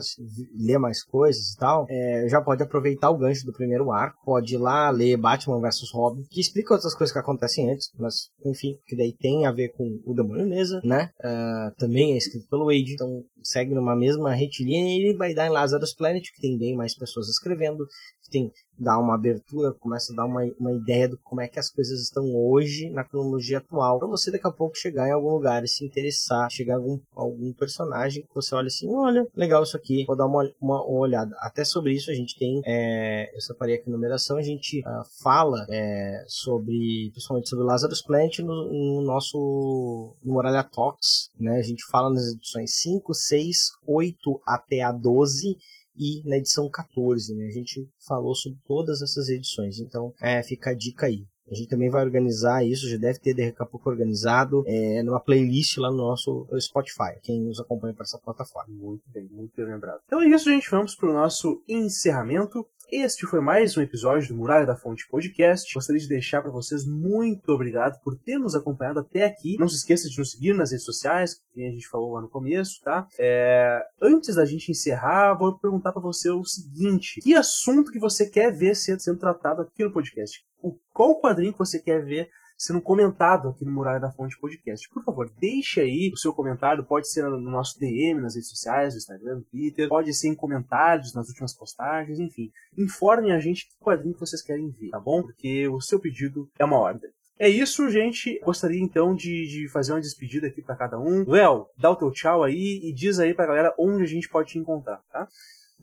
ler 0.54 0.78
mais 0.78 1.02
coisas 1.02 1.52
e 1.52 1.56
tal, 1.56 1.86
é, 1.88 2.26
já 2.28 2.40
pode 2.40 2.62
aproveitar 2.62 3.10
o 3.10 3.18
gancho 3.18 3.44
do 3.44 3.52
primeiro 3.52 3.90
arco, 3.90 4.24
pode 4.24 4.54
ir 4.54 4.58
lá 4.58 4.90
ler 4.90 5.16
Batman 5.16 5.60
vs 5.60 5.90
Robin, 5.92 6.24
que 6.30 6.40
explica 6.40 6.74
outras 6.74 6.94
coisas 6.94 7.12
que 7.12 7.18
acontecem 7.18 7.70
antes, 7.70 7.90
mas 7.98 8.30
enfim, 8.44 8.78
que 8.86 8.96
daí 8.96 9.12
tem 9.12 9.46
a 9.46 9.52
ver 9.52 9.70
com 9.70 10.00
o 10.04 10.14
Demônio 10.14 10.46
Mesa, 10.46 10.80
né? 10.84 11.10
Uh, 11.20 11.74
também 11.76 12.12
é 12.12 12.16
escrito 12.16 12.48
pelo 12.48 12.66
Wade, 12.66 12.94
então 12.94 13.24
segue 13.42 13.74
numa 13.74 13.96
mesma 13.96 14.32
retilínea 14.32 14.96
e 14.96 15.08
ele 15.08 15.18
vai 15.18 15.34
dar 15.34 15.46
em 15.46 15.50
Lazarus 15.50 15.94
Planet, 15.94 16.24
que 16.32 16.40
tem 16.40 16.56
bem 16.56 16.74
mais 16.76 16.94
pessoas 16.94 17.28
escrevendo, 17.28 17.86
tem 18.30 18.52
dá 18.78 18.98
uma 18.98 19.14
abertura, 19.14 19.72
começa 19.72 20.12
a 20.12 20.16
dar 20.16 20.24
uma, 20.24 20.42
uma 20.58 20.72
ideia 20.72 21.08
de 21.08 21.16
como 21.18 21.40
é 21.40 21.48
que 21.48 21.58
as 21.58 21.70
coisas 21.70 22.00
estão 22.00 22.34
hoje 22.34 22.90
na 22.90 23.04
cronologia 23.04 23.58
atual, 23.58 23.98
para 23.98 24.08
você 24.08 24.30
daqui 24.30 24.46
a 24.46 24.52
pouco 24.52 24.76
chegar 24.76 25.08
em 25.08 25.12
algum 25.12 25.30
lugar 25.30 25.62
e 25.64 25.68
se 25.68 25.84
interessar, 25.84 26.50
chegar 26.50 26.74
a 26.74 26.76
algum, 26.78 26.98
algum 27.14 27.52
personagem 27.52 28.22
que 28.22 28.34
você 28.34 28.54
olha 28.54 28.66
assim, 28.66 28.88
olha, 28.92 29.26
legal 29.34 29.62
isso 29.62 29.76
aqui, 29.76 30.04
vou 30.06 30.16
dar 30.16 30.26
uma, 30.26 30.50
uma, 30.60 30.82
uma 30.84 31.00
olhada. 31.00 31.34
Até 31.38 31.64
sobre 31.64 31.92
isso 31.92 32.10
a 32.10 32.14
gente 32.14 32.36
tem, 32.36 32.60
é, 32.64 33.34
eu 33.34 33.40
separei 33.40 33.76
aqui 33.76 33.90
numeração, 33.90 34.36
a 34.36 34.42
gente 34.42 34.80
uh, 34.80 35.04
fala 35.22 35.64
é, 35.70 36.24
sobre, 36.26 37.10
principalmente 37.12 37.48
sobre 37.48 37.64
Lazarus 37.64 38.02
Plant 38.02 38.40
no, 38.40 38.70
no 38.70 39.02
nosso 39.02 40.16
no 40.22 40.34
Moralha 40.34 40.64
Talks, 40.64 41.30
né? 41.38 41.58
A 41.58 41.62
gente 41.62 41.84
fala 41.90 42.10
nas 42.10 42.32
edições 42.32 42.74
5, 42.82 43.14
6, 43.14 43.56
8 43.86 44.40
até 44.46 44.82
a 44.82 44.90
12 44.90 45.56
e 45.96 46.22
na 46.28 46.36
edição 46.36 46.68
14, 46.68 47.34
né? 47.34 47.46
A 47.46 47.50
gente 47.50 47.88
falou 48.06 48.34
sobre 48.34 48.58
todas 48.66 49.02
essas 49.02 49.28
edições, 49.28 49.78
então 49.78 50.12
é, 50.20 50.42
fica 50.42 50.70
a 50.70 50.74
dica 50.74 51.06
aí. 51.06 51.26
A 51.50 51.54
gente 51.54 51.68
também 51.68 51.90
vai 51.90 52.02
organizar 52.02 52.64
isso, 52.64 52.88
já 52.88 52.96
deve 52.96 53.18
ter 53.18 53.34
daqui 53.34 53.62
a 53.62 53.66
pouco 53.66 53.90
organizado 53.90 54.64
é, 54.66 55.02
numa 55.02 55.20
playlist 55.20 55.76
lá 55.76 55.90
no 55.90 55.98
nosso 55.98 56.48
Spotify, 56.58 57.20
quem 57.22 57.42
nos 57.42 57.60
acompanha 57.60 57.92
para 57.92 58.04
essa 58.04 58.18
plataforma. 58.18 58.74
Muito 58.74 59.02
bem, 59.10 59.28
muito 59.30 59.54
bem 59.54 59.66
lembrado. 59.66 60.00
Então 60.06 60.22
é 60.22 60.28
isso, 60.28 60.50
gente. 60.50 60.70
Vamos 60.70 60.94
para 60.94 61.10
o 61.10 61.12
nosso 61.12 61.62
encerramento. 61.68 62.66
Este 62.92 63.26
foi 63.26 63.40
mais 63.40 63.76
um 63.76 63.80
episódio 63.80 64.28
do 64.28 64.34
Muralha 64.34 64.66
da 64.66 64.76
Fonte 64.76 65.08
Podcast. 65.08 65.72
Gostaria 65.72 66.00
de 66.00 66.08
deixar 66.08 66.42
para 66.42 66.50
vocês 66.50 66.86
muito 66.86 67.48
obrigado 67.48 67.98
por 68.02 68.16
ter 68.16 68.38
nos 68.38 68.54
acompanhado 68.54 69.00
até 69.00 69.24
aqui. 69.24 69.56
Não 69.58 69.68
se 69.68 69.76
esqueça 69.76 70.08
de 70.08 70.18
nos 70.18 70.32
seguir 70.32 70.54
nas 70.54 70.70
redes 70.70 70.84
sociais, 70.84 71.40
que 71.52 71.64
a 71.64 71.70
gente 71.70 71.88
falou 71.88 72.12
lá 72.12 72.20
no 72.20 72.28
começo, 72.28 72.80
tá? 72.82 73.08
É... 73.18 73.82
Antes 74.00 74.36
da 74.36 74.44
gente 74.44 74.70
encerrar, 74.70 75.34
vou 75.34 75.58
perguntar 75.58 75.92
para 75.92 76.02
você 76.02 76.30
o 76.30 76.44
seguinte: 76.44 77.20
que 77.20 77.34
assunto 77.34 77.90
que 77.90 77.98
você 77.98 78.28
quer 78.28 78.52
ver 78.52 78.76
sendo, 78.76 79.18
tratado 79.18 79.62
aqui 79.62 79.82
no 79.82 79.92
podcast? 79.92 80.44
Qual 80.92 81.20
quadrinho 81.20 81.52
que 81.52 81.58
você 81.58 81.78
quer 81.78 82.04
ver 82.04 82.28
sendo 82.64 82.80
comentado 82.80 83.48
aqui 83.48 83.64
no 83.64 83.70
Muralha 83.70 84.00
da 84.00 84.10
Fonte 84.10 84.38
Podcast. 84.38 84.88
Por 84.88 85.04
favor, 85.04 85.30
deixe 85.38 85.80
aí 85.82 86.10
o 86.12 86.16
seu 86.16 86.32
comentário, 86.32 86.82
pode 86.82 87.10
ser 87.10 87.22
no 87.24 87.38
nosso 87.38 87.78
DM 87.78 88.22
nas 88.22 88.34
redes 88.34 88.48
sociais, 88.48 88.94
no 88.94 88.98
Instagram, 88.98 89.34
no 89.36 89.42
Twitter, 89.42 89.88
pode 89.88 90.14
ser 90.14 90.28
em 90.28 90.34
comentários 90.34 91.12
nas 91.12 91.28
últimas 91.28 91.54
postagens, 91.54 92.18
enfim. 92.18 92.50
Informem 92.78 93.32
a 93.32 93.38
gente 93.38 93.68
que 93.68 93.76
quadrinho 93.78 94.14
que 94.14 94.20
vocês 94.20 94.42
querem 94.42 94.70
ver, 94.70 94.88
tá 94.90 94.98
bom? 94.98 95.22
Porque 95.22 95.68
o 95.68 95.80
seu 95.80 96.00
pedido 96.00 96.48
é 96.58 96.64
uma 96.64 96.78
ordem. 96.78 97.10
É 97.38 97.48
isso, 97.48 97.90
gente. 97.90 98.40
Gostaria 98.42 98.80
então 98.80 99.14
de, 99.14 99.46
de 99.46 99.68
fazer 99.68 99.92
uma 99.92 100.00
despedida 100.00 100.46
aqui 100.46 100.62
para 100.62 100.76
cada 100.76 100.98
um. 100.98 101.28
Léo, 101.28 101.66
dá 101.76 101.90
o 101.90 101.96
teu 101.96 102.10
tchau 102.12 102.44
aí 102.44 102.80
e 102.82 102.94
diz 102.94 103.18
aí 103.18 103.34
pra 103.34 103.46
galera 103.46 103.74
onde 103.78 104.04
a 104.04 104.06
gente 104.06 104.28
pode 104.28 104.52
te 104.52 104.58
encontrar, 104.58 105.02
tá? 105.12 105.28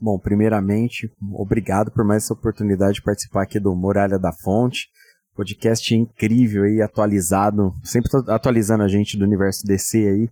Bom, 0.00 0.18
primeiramente, 0.18 1.12
obrigado 1.32 1.92
por 1.92 2.04
mais 2.04 2.24
essa 2.24 2.34
oportunidade 2.34 2.94
de 2.94 3.02
participar 3.02 3.42
aqui 3.42 3.60
do 3.60 3.72
Muralha 3.76 4.18
da 4.18 4.32
Fonte. 4.32 4.88
Podcast 5.34 5.94
incrível 5.94 6.64
aí, 6.64 6.82
atualizado, 6.82 7.74
sempre 7.82 8.10
atualizando 8.28 8.82
a 8.82 8.88
gente 8.88 9.16
do 9.16 9.24
universo 9.24 9.66
DC 9.66 9.98
aí, 9.98 10.30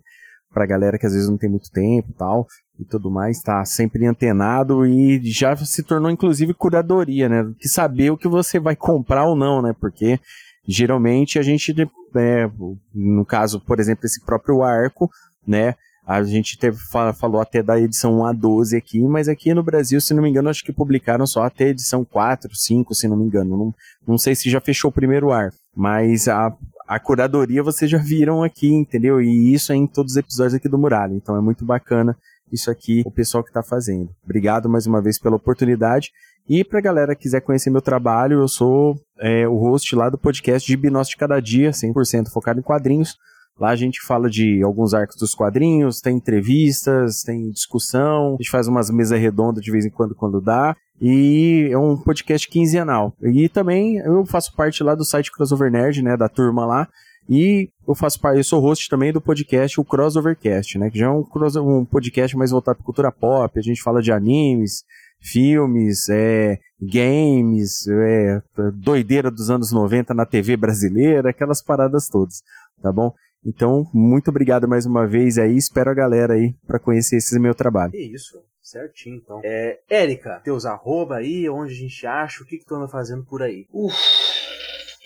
pra 0.53 0.67
galera 0.67 0.99
que 0.99 1.07
às 1.07 1.13
vezes 1.13 1.29
não 1.29 1.39
tem 1.39 1.49
muito 1.49 1.71
tempo 1.71 2.11
e 2.11 2.15
tal. 2.15 2.47
e 2.79 2.85
tudo 2.85 3.11
mais, 3.11 3.41
tá 3.43 3.63
sempre 3.65 4.07
antenado 4.07 4.87
e 4.87 5.21
já 5.31 5.55
se 5.57 5.83
tornou 5.83 6.11
inclusive 6.11 6.55
curadoria, 6.55 7.29
né? 7.29 7.53
Que 7.59 7.69
saber 7.69 8.11
o 8.11 8.17
que 8.17 8.29
você 8.29 8.59
vai 8.59 8.75
comprar 8.75 9.27
ou 9.27 9.37
não, 9.37 9.61
né? 9.61 9.75
Porque 9.79 10.19
geralmente 10.67 11.39
a 11.39 11.43
gente, 11.43 11.75
é, 12.17 12.51
no 12.95 13.25
caso, 13.25 13.61
por 13.61 13.79
exemplo, 13.79 14.07
esse 14.07 14.25
próprio 14.25 14.63
arco, 14.63 15.11
né? 15.47 15.75
A 16.11 16.25
gente 16.25 16.59
teve, 16.59 16.77
falou 17.15 17.41
até 17.41 17.63
da 17.63 17.79
edição 17.79 18.19
1 18.19 18.25
a 18.25 18.33
12 18.33 18.77
aqui, 18.77 19.01
mas 19.01 19.29
aqui 19.29 19.55
no 19.55 19.63
Brasil, 19.63 20.01
se 20.01 20.13
não 20.13 20.21
me 20.21 20.29
engano, 20.29 20.49
acho 20.49 20.65
que 20.65 20.73
publicaram 20.73 21.25
só 21.25 21.45
até 21.45 21.67
a 21.67 21.69
edição 21.69 22.05
4, 22.05 22.51
5, 22.53 22.93
se 22.97 23.07
não 23.07 23.17
me 23.17 23.27
engano. 23.27 23.57
Não, 23.57 23.75
não 24.05 24.19
sei 24.19 24.35
se 24.35 24.51
já 24.51 24.61
fechou 24.61 24.91
o 24.91 24.93
primeiro 24.93 25.31
ar, 25.31 25.53
mas 25.73 26.27
a, 26.27 26.53
a 26.89 26.99
curadoria 26.99 27.63
vocês 27.63 27.89
já 27.89 27.99
viram 27.99 28.43
aqui, 28.43 28.67
entendeu? 28.75 29.23
E 29.23 29.55
isso 29.55 29.73
é 29.73 29.77
em 29.77 29.87
todos 29.87 30.15
os 30.15 30.17
episódios 30.17 30.55
aqui 30.55 30.69
do 30.69 30.77
Muralha. 30.77 31.15
Então 31.15 31.37
é 31.37 31.41
muito 31.41 31.65
bacana 31.65 32.19
isso 32.51 32.73
aqui, 32.73 33.05
o 33.07 33.11
pessoal 33.13 33.45
que 33.45 33.51
está 33.51 33.63
fazendo. 33.63 34.11
Obrigado 34.25 34.69
mais 34.69 34.89
uma 34.89 35.01
vez 35.01 35.17
pela 35.17 35.37
oportunidade. 35.37 36.11
E 36.49 36.65
para 36.65 36.81
galera 36.81 37.15
que 37.15 37.23
quiser 37.23 37.41
conhecer 37.41 37.71
meu 37.71 37.81
trabalho, 37.81 38.41
eu 38.41 38.49
sou 38.49 38.97
é, 39.21 39.47
o 39.47 39.55
host 39.55 39.95
lá 39.95 40.11
do 40.11 40.19
podcast 40.19 40.67
de 40.67 40.77
Binócio 40.77 41.17
Cada 41.17 41.39
Dia, 41.39 41.71
100% 41.71 42.31
focado 42.33 42.59
em 42.59 42.65
quadrinhos. 42.65 43.17
Lá 43.61 43.71
a 43.71 43.77
gente 43.77 44.01
fala 44.01 44.31
de 44.31 44.63
alguns 44.63 44.95
arcos 44.95 45.17
dos 45.17 45.35
quadrinhos, 45.35 46.01
tem 46.01 46.17
entrevistas, 46.17 47.23
tem 47.23 47.51
discussão, 47.51 48.29
a 48.29 48.37
gente 48.43 48.51
faz 48.51 48.67
umas 48.67 48.91
mesas 48.91 49.21
redondas 49.21 49.63
de 49.63 49.71
vez 49.71 49.85
em 49.85 49.91
quando 49.91 50.15
quando 50.15 50.41
dá. 50.41 50.75
E 50.99 51.69
é 51.71 51.77
um 51.77 51.95
podcast 51.95 52.49
quinzenal. 52.49 53.13
E 53.23 53.51
também 53.51 53.97
eu 53.99 54.25
faço 54.25 54.57
parte 54.57 54.83
lá 54.83 54.95
do 54.95 55.05
site 55.05 55.31
Crossover 55.31 55.71
Nerd, 55.71 56.03
né, 56.03 56.17
da 56.17 56.27
turma 56.27 56.65
lá. 56.65 56.89
E 57.29 57.69
eu 57.87 57.95
faço 57.95 58.19
parte, 58.19 58.39
eu 58.39 58.45
sou 58.45 58.61
host 58.61 58.89
também 58.89 59.13
do 59.13 59.21
podcast 59.21 59.79
o 59.79 59.85
Crossovercast, 59.85 60.79
né, 60.79 60.91
que 60.91 60.99
já 60.99 61.07
é 61.07 61.11
um, 61.11 61.25
um 61.59 61.85
podcast 61.85 62.35
mais 62.37 62.51
voltado 62.51 62.79
para 62.79 62.85
cultura 62.85 63.13
pop, 63.13 63.59
a 63.59 63.63
gente 63.63 63.83
fala 63.83 64.03
de 64.03 64.11
animes, 64.11 64.85
filmes, 65.21 66.09
é, 66.09 66.59
games, 66.81 67.87
é, 67.87 68.43
doideira 68.75 69.31
dos 69.31 69.51
anos 69.51 69.71
90 69.71 70.15
na 70.15 70.25
TV 70.25 70.57
brasileira, 70.57 71.31
aquelas 71.31 71.63
paradas 71.63 72.09
todas, 72.09 72.43
tá 72.83 72.91
bom? 72.91 73.15
Então, 73.45 73.85
muito 73.93 74.29
obrigado 74.29 74.69
mais 74.69 74.85
uma 74.85 75.07
vez 75.07 75.39
aí, 75.39 75.57
espero 75.57 75.91
a 75.91 75.95
galera 75.95 76.35
aí 76.35 76.55
para 76.67 76.79
conhecer 76.79 77.17
esse 77.17 77.39
meu 77.39 77.55
trabalho. 77.55 77.93
Que 77.93 77.99
isso, 77.99 78.43
certinho 78.61 79.17
então. 79.17 79.41
É, 79.43 79.81
Érica, 79.89 80.41
teus 80.45 80.67
arroba 80.67 81.17
aí, 81.17 81.49
onde 81.49 81.73
a 81.73 81.77
gente 81.77 82.07
acha, 82.07 82.43
o 82.43 82.47
que 82.47 82.59
que 82.59 82.65
tu 82.67 82.75
anda 82.75 82.89
fazendo 82.89 83.25
por 83.25 83.43
aí? 83.43 83.67
Uf, 83.73 83.97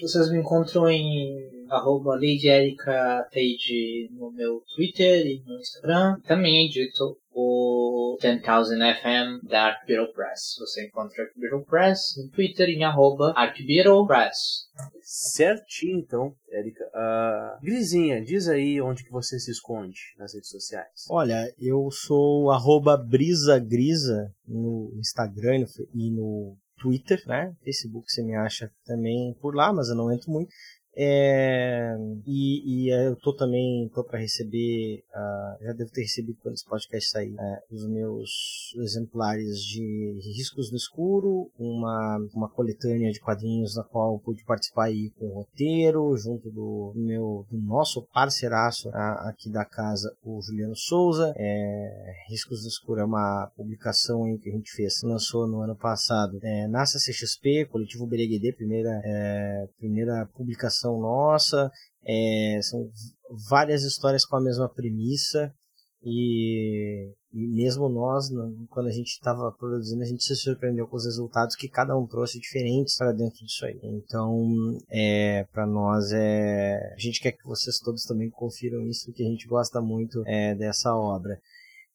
vocês 0.01 0.31
me 0.31 0.39
encontram 0.39 0.89
em 0.89 1.67
arroba 1.71 2.15
Lady 2.15 2.49
Erika 2.49 3.27
Teide 3.31 4.11
no 4.13 4.33
meu 4.33 4.61
Twitter 4.75 5.25
e 5.25 5.43
no 5.47 5.59
Instagram. 5.59 6.19
Também 6.27 6.67
edito 6.67 7.17
o 7.35 8.17
10,000 8.21 8.79
FM 8.79 9.47
da 9.47 9.65
Arcbeetle 9.65 10.13
Press. 10.13 10.55
Você 10.59 10.87
encontra 10.87 11.23
a 11.23 11.27
Arcbeetle 11.27 11.65
Press 11.65 12.15
no 12.17 12.31
Twitter 12.31 12.69
em 12.69 12.85
arroba 12.85 13.33
Arcbeetle 13.37 14.07
Press. 14.07 14.69
Certinho, 15.03 15.99
então, 15.99 16.35
Érica. 16.49 16.85
Uh, 16.95 17.61
Grisinha, 17.61 18.23
diz 18.23 18.49
aí 18.49 18.81
onde 18.81 19.05
que 19.05 19.11
você 19.11 19.39
se 19.39 19.51
esconde 19.51 20.15
nas 20.19 20.33
redes 20.35 20.49
sociais. 20.49 21.07
Olha, 21.11 21.53
eu 21.59 21.91
sou 21.91 22.51
arroba 22.51 22.97
brisagrisa 22.97 24.33
no 24.47 24.93
Instagram 24.97 25.67
e 25.93 26.11
no 26.11 26.57
Twitter, 26.79 27.23
né? 27.27 27.55
Facebook 27.65 28.11
você 28.11 28.23
me 28.23 28.37
acha 28.37 28.71
também 28.85 29.35
por 29.41 29.55
lá, 29.55 29.73
mas 29.73 29.89
eu 29.89 29.97
não 29.97 30.13
entro 30.13 30.31
muito. 30.31 30.51
É, 30.97 31.97
e, 32.27 32.87
e, 32.87 32.89
eu 32.91 33.17
tô 33.17 33.33
também 33.33 33.91
tô 33.93 34.05
para 34.05 34.21
receber, 34.21 35.03
uh, 35.11 35.65
já 35.65 35.73
devo 35.73 35.91
ter 35.91 36.03
recebido 36.03 36.39
quando 36.41 36.55
esse 36.55 36.65
podcast 36.65 37.11
sair, 37.11 37.35
uh, 37.35 37.75
os 37.75 37.87
meus 37.87 38.75
exemplares 38.77 39.61
de 39.61 40.21
Riscos 40.37 40.71
no 40.71 40.77
Escuro, 40.77 41.51
uma, 41.59 42.19
uma 42.33 42.49
coletânea 42.49 43.11
de 43.11 43.21
quadrinhos 43.21 43.75
na 43.75 43.83
qual 43.83 44.19
pude 44.21 44.45
participar 44.45 44.85
aí 44.85 45.11
com 45.19 45.27
o 45.27 45.35
roteiro, 45.35 46.17
junto 46.17 46.49
do 46.51 46.93
meu 46.95 47.45
do 47.51 47.59
nosso 47.59 48.03
parceiraço 48.13 48.89
uh, 48.91 49.29
aqui 49.29 49.51
da 49.51 49.65
casa, 49.65 50.15
o 50.25 50.41
Juliano 50.41 50.77
Souza. 50.77 51.35
É, 51.37 52.25
Riscos 52.29 52.63
no 52.63 52.69
Escuro 52.69 53.01
é 53.01 53.05
uma 53.05 53.51
publicação 53.57 54.25
aí 54.25 54.39
que 54.39 54.49
a 54.49 54.53
gente 54.53 54.71
fez, 54.71 55.03
lançou 55.03 55.47
no 55.47 55.61
ano 55.61 55.75
passado 55.75 56.39
é, 56.43 56.69
na 56.69 56.87
CCXP, 56.87 57.67
Coletivo 57.67 58.07
Bereguedê, 58.07 58.53
primeira, 58.53 59.01
é, 59.05 59.69
primeira 59.79 60.27
publicação 60.35 60.84
produção 60.85 61.01
nossa, 61.01 61.71
é, 62.07 62.61
são 62.63 62.89
várias 63.49 63.83
histórias 63.83 64.25
com 64.27 64.37
a 64.37 64.43
mesma 64.43 64.69
premissa 64.69 65.53
e, 66.03 67.11
e 67.33 67.47
mesmo 67.49 67.89
nós, 67.89 68.29
quando 68.69 68.89
a 68.89 68.93
gente 68.93 69.09
estava 69.09 69.51
produzindo, 69.59 70.03
a 70.03 70.07
gente 70.07 70.23
se 70.23 70.37
surpreendeu 70.37 70.87
com 70.87 70.97
os 70.97 71.07
resultados 71.07 71.57
que 71.57 71.69
cada 71.69 71.97
um 71.97 72.07
trouxe 72.07 72.39
diferentes 72.39 72.97
para 72.97 73.13
dentro 73.13 73.39
disso 73.39 73.65
aí. 73.65 73.81
Então, 73.83 74.79
é, 74.91 75.45
para 75.45 75.67
nós 75.67 76.13
é, 76.13 76.93
a 76.95 76.99
gente 76.99 77.21
quer 77.21 77.33
que 77.33 77.45
vocês 77.45 77.79
todos 77.79 78.05
também 78.05 78.29
confiram 78.31 78.87
isso, 78.87 79.13
que 79.13 79.23
a 79.23 79.27
gente 79.27 79.47
gosta 79.47 79.81
muito 79.81 80.23
é, 80.27 80.55
dessa 80.55 80.95
obra. 80.95 81.41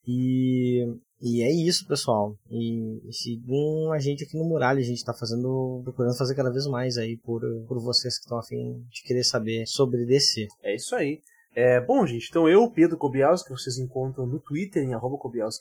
E 0.07 0.87
e 1.21 1.41
é 1.41 1.51
isso, 1.51 1.85
pessoal. 1.85 2.35
E, 2.49 3.01
e 3.07 3.13
sigam 3.13 3.91
a 3.91 3.99
gente 3.99 4.23
aqui 4.23 4.37
no 4.37 4.45
Muralha. 4.45 4.79
A 4.79 4.83
gente 4.83 4.97
está 4.97 5.13
fazendo, 5.13 5.81
procurando 5.83 6.17
fazer 6.17 6.33
cada 6.33 6.51
vez 6.51 6.65
mais 6.65 6.97
aí 6.97 7.17
por, 7.17 7.41
por 7.67 7.79
vocês 7.79 8.17
que 8.17 8.23
estão 8.23 8.37
afim 8.37 8.81
de 8.89 9.03
querer 9.03 9.23
saber 9.23 9.65
sobre 9.67 10.05
DC. 10.05 10.47
É 10.63 10.75
isso 10.75 10.95
aí. 10.95 11.21
É, 11.55 11.81
bom, 11.81 12.05
gente, 12.05 12.27
então 12.29 12.47
eu, 12.47 12.69
Pedro 12.69 12.97
Kobielski, 12.97 13.49
vocês 13.49 13.77
encontram 13.77 14.25
no 14.25 14.39
Twitter, 14.39 14.83
em 14.83 14.93
arroba 14.93 15.17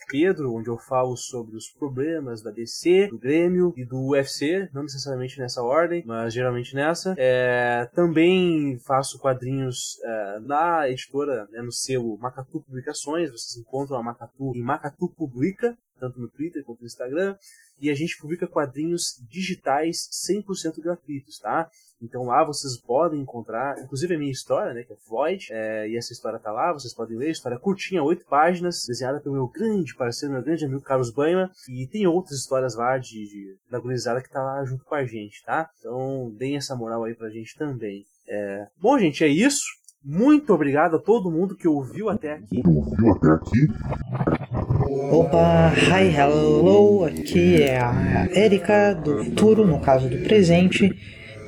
Pedro, 0.09 0.55
onde 0.55 0.69
eu 0.69 0.77
falo 0.77 1.17
sobre 1.17 1.57
os 1.57 1.69
problemas 1.71 2.43
da 2.43 2.51
DC, 2.51 3.09
do 3.09 3.19
Grêmio 3.19 3.73
e 3.77 3.85
do 3.85 4.11
UFC, 4.11 4.69
não 4.73 4.83
necessariamente 4.83 5.39
nessa 5.39 5.63
ordem, 5.63 6.05
mas 6.07 6.35
geralmente 6.35 6.75
nessa. 6.75 7.15
É, 7.17 7.89
também 7.95 8.79
faço 8.87 9.19
quadrinhos 9.19 9.99
é, 10.05 10.41
na 10.41 10.89
editora, 10.89 11.49
né, 11.51 11.63
no 11.63 11.73
selo 11.73 12.19
Macatu 12.19 12.61
Publicações, 12.61 13.31
vocês 13.31 13.57
encontram 13.57 13.99
a 13.99 14.03
Macatu 14.03 14.53
em 14.55 14.63
Macatu 14.63 15.09
Publica, 15.17 15.77
tanto 15.99 16.21
no 16.21 16.29
Twitter 16.29 16.65
quanto 16.65 16.81
no 16.81 16.87
Instagram, 16.87 17.37
e 17.81 17.91
a 17.91 17.95
gente 17.95 18.19
publica 18.19 18.47
quadrinhos 18.47 19.23
digitais 19.29 20.09
100% 20.29 20.81
gratuitos, 20.81 21.39
tá? 21.39 21.71
Então 22.01 22.25
lá 22.25 22.45
vocês 22.45 22.77
podem 22.81 23.21
encontrar, 23.21 23.79
inclusive 23.81 24.15
a 24.15 24.19
minha 24.19 24.31
história, 24.31 24.73
né, 24.73 24.85
que 24.85 24.93
é 24.93 24.97
Void, 25.09 25.49
é, 25.51 25.89
e 25.89 25.97
essa 25.97 26.13
história 26.13 26.39
tá 26.39 26.53
lá, 26.53 26.73
vocês 26.73 26.95
podem 26.95 27.17
ler, 27.17 27.31
história 27.31 27.59
curtinha, 27.59 28.03
oito 28.03 28.25
páginas, 28.25 28.85
desenhada 28.87 29.21
pelo 29.21 29.35
meu 29.35 29.49
grande 29.49 29.97
parceiro, 29.97 30.35
meu 30.35 30.43
grande 30.43 30.65
amigo 30.65 30.81
Carlos 30.81 31.11
Banha, 31.11 31.51
e 31.69 31.87
tem 31.89 32.07
outras 32.07 32.39
histórias 32.39 32.77
lá 32.77 32.99
de, 32.99 33.27
de 33.27 33.57
da 33.69 33.81
gurizada 33.81 34.23
que 34.23 34.31
tá 34.31 34.43
lá 34.43 34.65
junto 34.65 34.85
com 34.85 34.95
a 34.95 35.05
gente, 35.05 35.43
tá? 35.45 35.69
Então 35.81 36.33
deem 36.39 36.57
essa 36.57 36.77
moral 36.77 37.05
aí 37.05 37.15
pra 37.15 37.31
gente 37.31 37.57
também. 37.57 38.07
É... 38.29 38.69
Bom, 38.81 38.97
gente, 38.99 39.25
é 39.25 39.29
isso. 39.29 39.65
Muito 40.05 40.55
obrigado 40.55 40.97
a 40.97 41.01
todo 41.01 41.31
mundo 41.31 41.57
que 41.57 41.67
ouviu 41.67 42.09
até 42.09 42.35
aqui. 42.35 42.63
Ouviu 42.65 43.13
até 43.13 43.31
aqui? 43.33 44.58
Opa, 44.91 45.75
hi, 45.77 46.17
hello, 46.17 47.05
aqui 47.05 47.63
é 47.63 47.79
a 47.79 48.27
Erika 48.35 48.95
do 48.95 49.23
futuro, 49.23 49.67
no 49.67 49.81
caso 49.81 50.09
do 50.09 50.17
presente, 50.21 50.91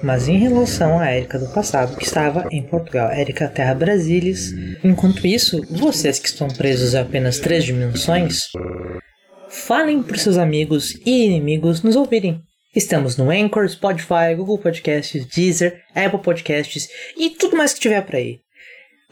mas 0.03 0.29
em 0.29 0.37
relação 0.37 0.99
à 0.99 1.11
Erika 1.17 1.39
do 1.39 1.49
passado, 1.49 1.97
que 1.97 2.05
estava 2.05 2.47
em 2.51 2.63
Portugal, 2.63 3.11
Erika 3.11 3.49
Terra 3.49 3.75
Brasilis. 3.75 4.53
Enquanto 4.85 5.27
isso, 5.27 5.59
vocês 5.71 6.19
que 6.19 6.29
estão 6.29 6.49
presos 6.49 6.95
a 6.95 7.01
apenas 7.01 7.39
três 7.39 7.65
dimensões, 7.65 8.49
falem 9.49 10.03
para 10.03 10.19
seus 10.19 10.37
amigos 10.37 11.01
e 11.07 11.25
inimigos 11.25 11.83
nos 11.83 11.97
ouvirem. 11.97 12.43
Estamos 12.77 13.17
no 13.17 13.31
Anchor, 13.31 13.67
Spotify, 13.71 14.35
Google 14.37 14.59
Podcasts, 14.59 15.27
Deezer, 15.27 15.81
Apple 15.95 16.21
Podcasts 16.21 16.89
e 17.17 17.31
tudo 17.31 17.57
mais 17.57 17.73
que 17.73 17.81
tiver 17.81 18.03
por 18.03 18.17
aí. 18.17 18.41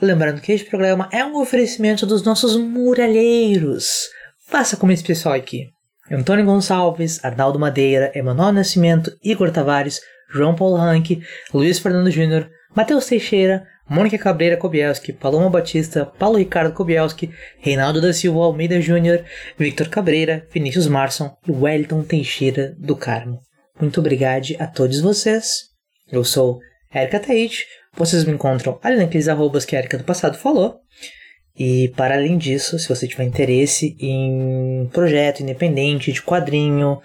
Lembrando 0.03 0.43
que 0.43 0.53
este 0.53 0.69
programa 0.69 1.09
é 1.11 1.25
um 1.25 1.41
oferecimento 1.41 2.05
dos 2.05 2.23
nossos 2.23 2.57
muralheiros. 2.57 4.18
Faça 4.49 4.79
como 4.79 4.91
esse 4.91 5.05
pessoal 5.05 5.35
aqui. 5.35 5.67
Antônio 6.11 6.45
Gonçalves, 6.47 7.23
Arnaldo 7.23 7.59
Madeira, 7.59 8.11
Emanuel 8.15 8.51
Nascimento, 8.51 9.13
Igor 9.23 9.51
Tavares, 9.51 10.01
João 10.33 10.55
Paulo 10.55 10.77
Rank, 10.77 11.23
Luiz 11.53 11.79
Fernando 11.79 12.11
Júnior, 12.11 12.49
Matheus 12.75 13.05
Teixeira, 13.05 13.67
Mônica 13.87 14.17
Cabreira 14.17 14.57
Kobielski, 14.57 15.13
Paloma 15.13 15.51
Batista, 15.51 16.07
Paulo 16.07 16.39
Ricardo 16.39 16.73
Kobielski, 16.73 17.31
Reinaldo 17.59 18.01
da 18.01 18.11
Silva 18.15 18.41
Almeida 18.41 18.81
Júnior, 18.81 19.23
Victor 19.59 19.91
Cabreira, 19.91 20.47
Vinícius 20.51 20.87
Marson 20.87 21.31
e 21.47 21.53
Wellington 21.53 22.03
Teixeira 22.03 22.75
do 22.79 22.97
Carmo. 22.97 23.41
Muito 23.79 24.01
obrigado 24.01 24.47
a 24.59 24.67
todos 24.67 25.03
vocês. 25.03 25.65
Eu 26.11 26.25
sou 26.25 26.59
Erika 26.93 27.21
Taite. 27.21 27.67
Vocês 27.95 28.25
me 28.25 28.33
encontram 28.33 28.79
ali 28.83 28.97
naqueles 28.97 29.29
arrobas 29.29 29.67
que 29.67 29.77
a 29.77 29.79
Erika 29.79 29.99
do 29.99 30.05
passado 30.05 30.39
falou. 30.39 30.81
E 31.59 31.89
para 31.97 32.15
além 32.15 32.39
disso, 32.39 32.79
se 32.79 32.89
você 32.89 33.09
tiver 33.09 33.25
interesse 33.25 33.97
em 33.99 34.89
projeto 34.93 35.43
independente 35.43 36.13
de 36.13 36.23
quadrinho, 36.23 37.01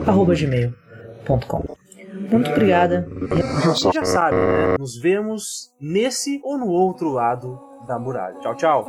arroba 0.06 0.34
gmail.com. 0.34 1.78
Muito 2.30 2.50
obrigada. 2.50 3.08
Você 3.64 3.90
já 3.92 4.04
sabe, 4.04 4.36
né? 4.36 4.76
Nos 4.78 5.00
vemos 5.00 5.72
nesse 5.80 6.38
ou 6.44 6.58
no 6.58 6.68
outro 6.68 7.08
lado 7.10 7.58
da 7.86 7.98
muralha. 7.98 8.34
Tchau, 8.40 8.54
tchau. 8.54 8.84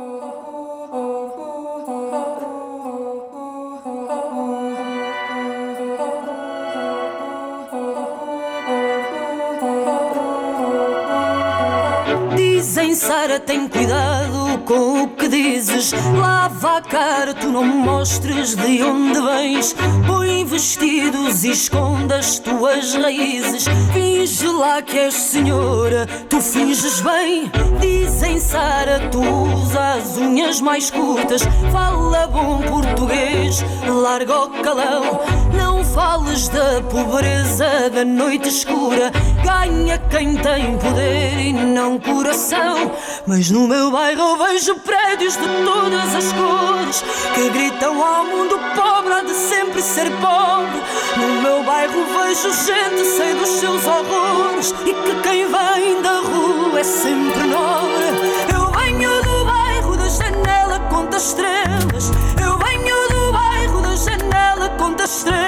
Dizem, 12.70 12.94
Sara, 12.94 13.40
tem 13.40 13.66
cuidado 13.66 14.60
com 14.64 15.02
o 15.02 15.08
que 15.08 15.26
dizes. 15.26 15.92
Lava 16.16 16.76
a 16.76 16.80
cara, 16.80 17.34
tu 17.34 17.48
não 17.48 17.64
mostres 17.64 18.54
de 18.54 18.80
onde 18.80 19.20
vens. 19.20 19.74
Põe 20.06 20.44
vestidos 20.44 21.42
e 21.42 21.50
esconda 21.50 22.18
as 22.18 22.38
tuas 22.38 22.94
raízes. 22.94 23.64
Finge 23.92 24.46
lá 24.46 24.80
que 24.80 24.96
és 24.96 25.14
senhora, 25.14 26.06
tu 26.28 26.40
finges 26.40 27.00
bem. 27.00 27.50
Dizem, 27.80 28.38
Sara, 28.38 29.00
tu 29.10 29.20
usas 29.20 29.76
as 29.76 30.16
unhas 30.16 30.60
mais 30.60 30.92
curtas. 30.92 31.42
Fala 31.72 32.28
bom 32.28 32.62
português, 32.62 33.64
larga 33.84 34.44
o 34.44 34.50
calão. 34.62 35.20
Não 35.52 35.79
fales 35.94 36.48
da 36.48 36.80
pobreza 36.82 37.90
da 37.92 38.04
noite 38.04 38.48
escura. 38.48 39.10
Ganha 39.42 39.98
quem 40.10 40.36
tem 40.36 40.78
poder 40.78 41.40
e 41.40 41.52
não 41.52 41.98
coração. 41.98 42.92
Mas 43.26 43.50
no 43.50 43.66
meu 43.66 43.90
bairro 43.90 44.36
vejo 44.36 44.74
prédios 44.80 45.34
de 45.34 45.46
todas 45.64 46.14
as 46.14 46.32
cores 46.32 47.04
que 47.34 47.50
gritam 47.50 48.02
ao 48.02 48.24
mundo 48.24 48.58
pobre 48.74 49.12
há 49.12 49.22
de 49.22 49.34
sempre 49.34 49.82
ser 49.82 50.10
pobre. 50.20 50.80
No 51.16 51.42
meu 51.42 51.64
bairro 51.64 52.04
vejo 52.04 52.52
gente 52.52 53.04
sem 53.04 53.34
dos 53.36 53.48
seus 53.48 53.84
horrores 53.86 54.74
e 54.86 54.94
que 54.94 55.14
quem 55.22 55.46
vem 55.46 56.02
da 56.02 56.20
rua 56.20 56.80
é 56.80 56.84
sempre 56.84 57.42
nobre. 57.44 58.06
Eu 58.54 58.70
venho 58.70 59.22
do 59.22 59.44
bairro 59.44 59.96
da 59.96 60.08
janela 60.08 60.78
conta 60.90 61.16
estrelas. 61.16 62.10
Eu 62.40 62.58
venho 62.58 63.08
do 63.08 63.32
bairro 63.32 63.80
da 63.82 63.96
janela 63.96 64.68
conta 64.78 65.04
estrelas. 65.04 65.39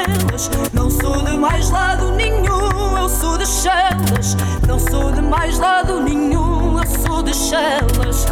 Não 0.72 0.90
sou 0.90 1.22
de 1.24 1.36
mais 1.36 1.70
lado 1.70 2.10
nenhum, 2.12 2.98
eu 2.98 3.08
sou 3.08 3.38
de 3.38 3.46
Chelas. 3.46 4.36
Não 4.66 4.78
sou 4.78 5.12
de 5.12 5.22
mais 5.22 5.58
lado 5.58 6.00
nenhum, 6.00 6.71
de 7.22 7.34
Chelas. 7.34 8.26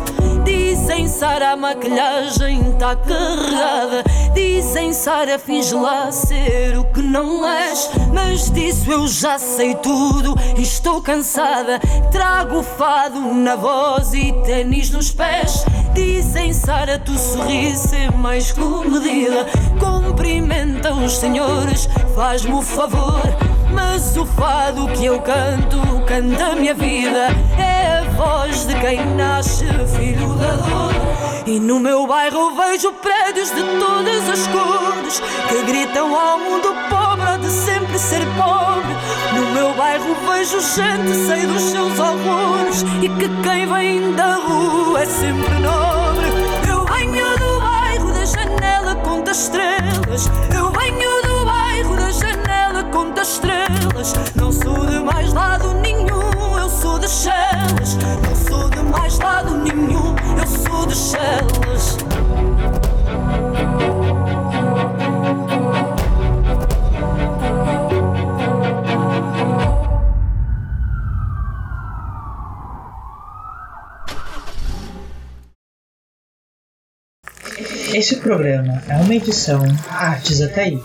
Dizem 0.45 1.07
Sara, 1.07 1.53
a 1.53 1.57
maquilhagem 1.57 2.73
tá 2.79 2.97
carregada. 2.97 4.05
Dizem 4.35 4.93
Sara, 4.93 5.39
finge 5.39 5.75
lá 5.75 6.11
ser 6.11 6.79
o 6.79 6.85
que 6.85 7.03
não 7.03 7.47
és. 7.47 7.91
Mas 8.13 8.51
disso 8.51 8.91
eu 8.91 9.07
já 9.07 9.39
sei 9.39 9.75
tudo 9.77 10.35
e 10.57 10.63
estou 10.63 11.01
cansada. 11.03 11.79
Trago 12.11 12.63
fado 12.63 13.21
na 13.21 13.57
voz 13.57 14.15
e 14.15 14.33
tênis 14.45 14.91
nos 14.91 15.11
pés. 15.11 15.65
Dizem 15.95 16.53
Sara, 16.53 16.99
tu 16.99 17.17
sorris 17.19 17.93
é 17.93 18.11
mais 18.11 18.53
comedida. 18.53 19.47
Cumprimenta 19.79 20.93
os 20.93 21.17
senhores, 21.17 21.89
faz-me 22.15 22.55
o 22.55 22.63
favor. 22.63 23.21
Mas 23.83 24.15
o 24.15 24.27
fado 24.27 24.87
que 24.89 25.07
eu 25.07 25.19
canto, 25.21 25.79
canta 26.07 26.53
a 26.53 26.55
minha 26.55 26.75
vida. 26.75 27.29
É 27.59 27.99
a 27.99 28.11
voz 28.11 28.67
de 28.67 28.75
quem 28.75 29.05
nasce 29.17 29.65
filho 29.97 30.35
da 30.35 30.53
dor. 30.53 30.93
E 31.47 31.59
no 31.59 31.81
meu 31.81 32.07
bairro 32.07 32.55
vejo 32.55 32.93
prédios 32.93 33.51
de 33.51 33.63
todas 33.79 34.29
as 34.29 34.47
cores 34.49 35.23
que 35.49 35.63
gritam 35.63 36.15
ao 36.15 36.39
mundo 36.39 36.75
pobre 36.91 37.39
de 37.39 37.51
sempre 37.51 37.99
ser 37.99 38.21
pobre. 38.37 38.95
No 39.35 39.51
meu 39.55 39.73
bairro 39.75 40.15
vejo 40.29 40.61
gente 40.61 41.15
sem 41.27 41.47
dos 41.47 41.63
seus 41.63 41.99
horrores 41.99 42.85
e 43.03 43.09
que 43.09 43.29
quem 43.43 43.67
vem 43.67 44.13
da 44.13 44.35
rua 44.35 45.01
é 45.01 45.07
sempre 45.07 45.55
nobre. 45.59 46.27
Eu 46.69 46.85
venho 46.85 47.39
do 47.39 47.61
bairro 47.61 48.13
da 48.13 48.25
janela 48.27 48.95
conta 48.97 49.31
estrelas. 49.31 50.31
Eu 50.55 50.71
venho 50.71 51.20
conta 53.11 53.23
estrelas. 53.23 54.15
Não 54.37 54.53
sou 54.53 54.87
de 54.87 55.01
mais 55.01 55.33
lado 55.33 55.75
nenhum, 55.75 56.59
eu 56.59 56.69
sou 56.69 56.99
de 56.99 57.09
Chelas. 57.09 57.97
Não 58.23 58.37
sou 58.37 58.71
de 58.71 58.83
mais 58.83 59.19
lado 59.19 59.57
nenhum, 59.57 60.15
eu 60.39 60.47
sou 60.47 60.87
de 60.87 60.95
Chelas. 60.95 61.97
Esse 77.93 78.17
programa 78.17 78.81
é 78.89 78.97
uma 78.97 79.15
edição 79.15 79.63
Artes 79.91 80.41
Ataíde. 80.41 80.81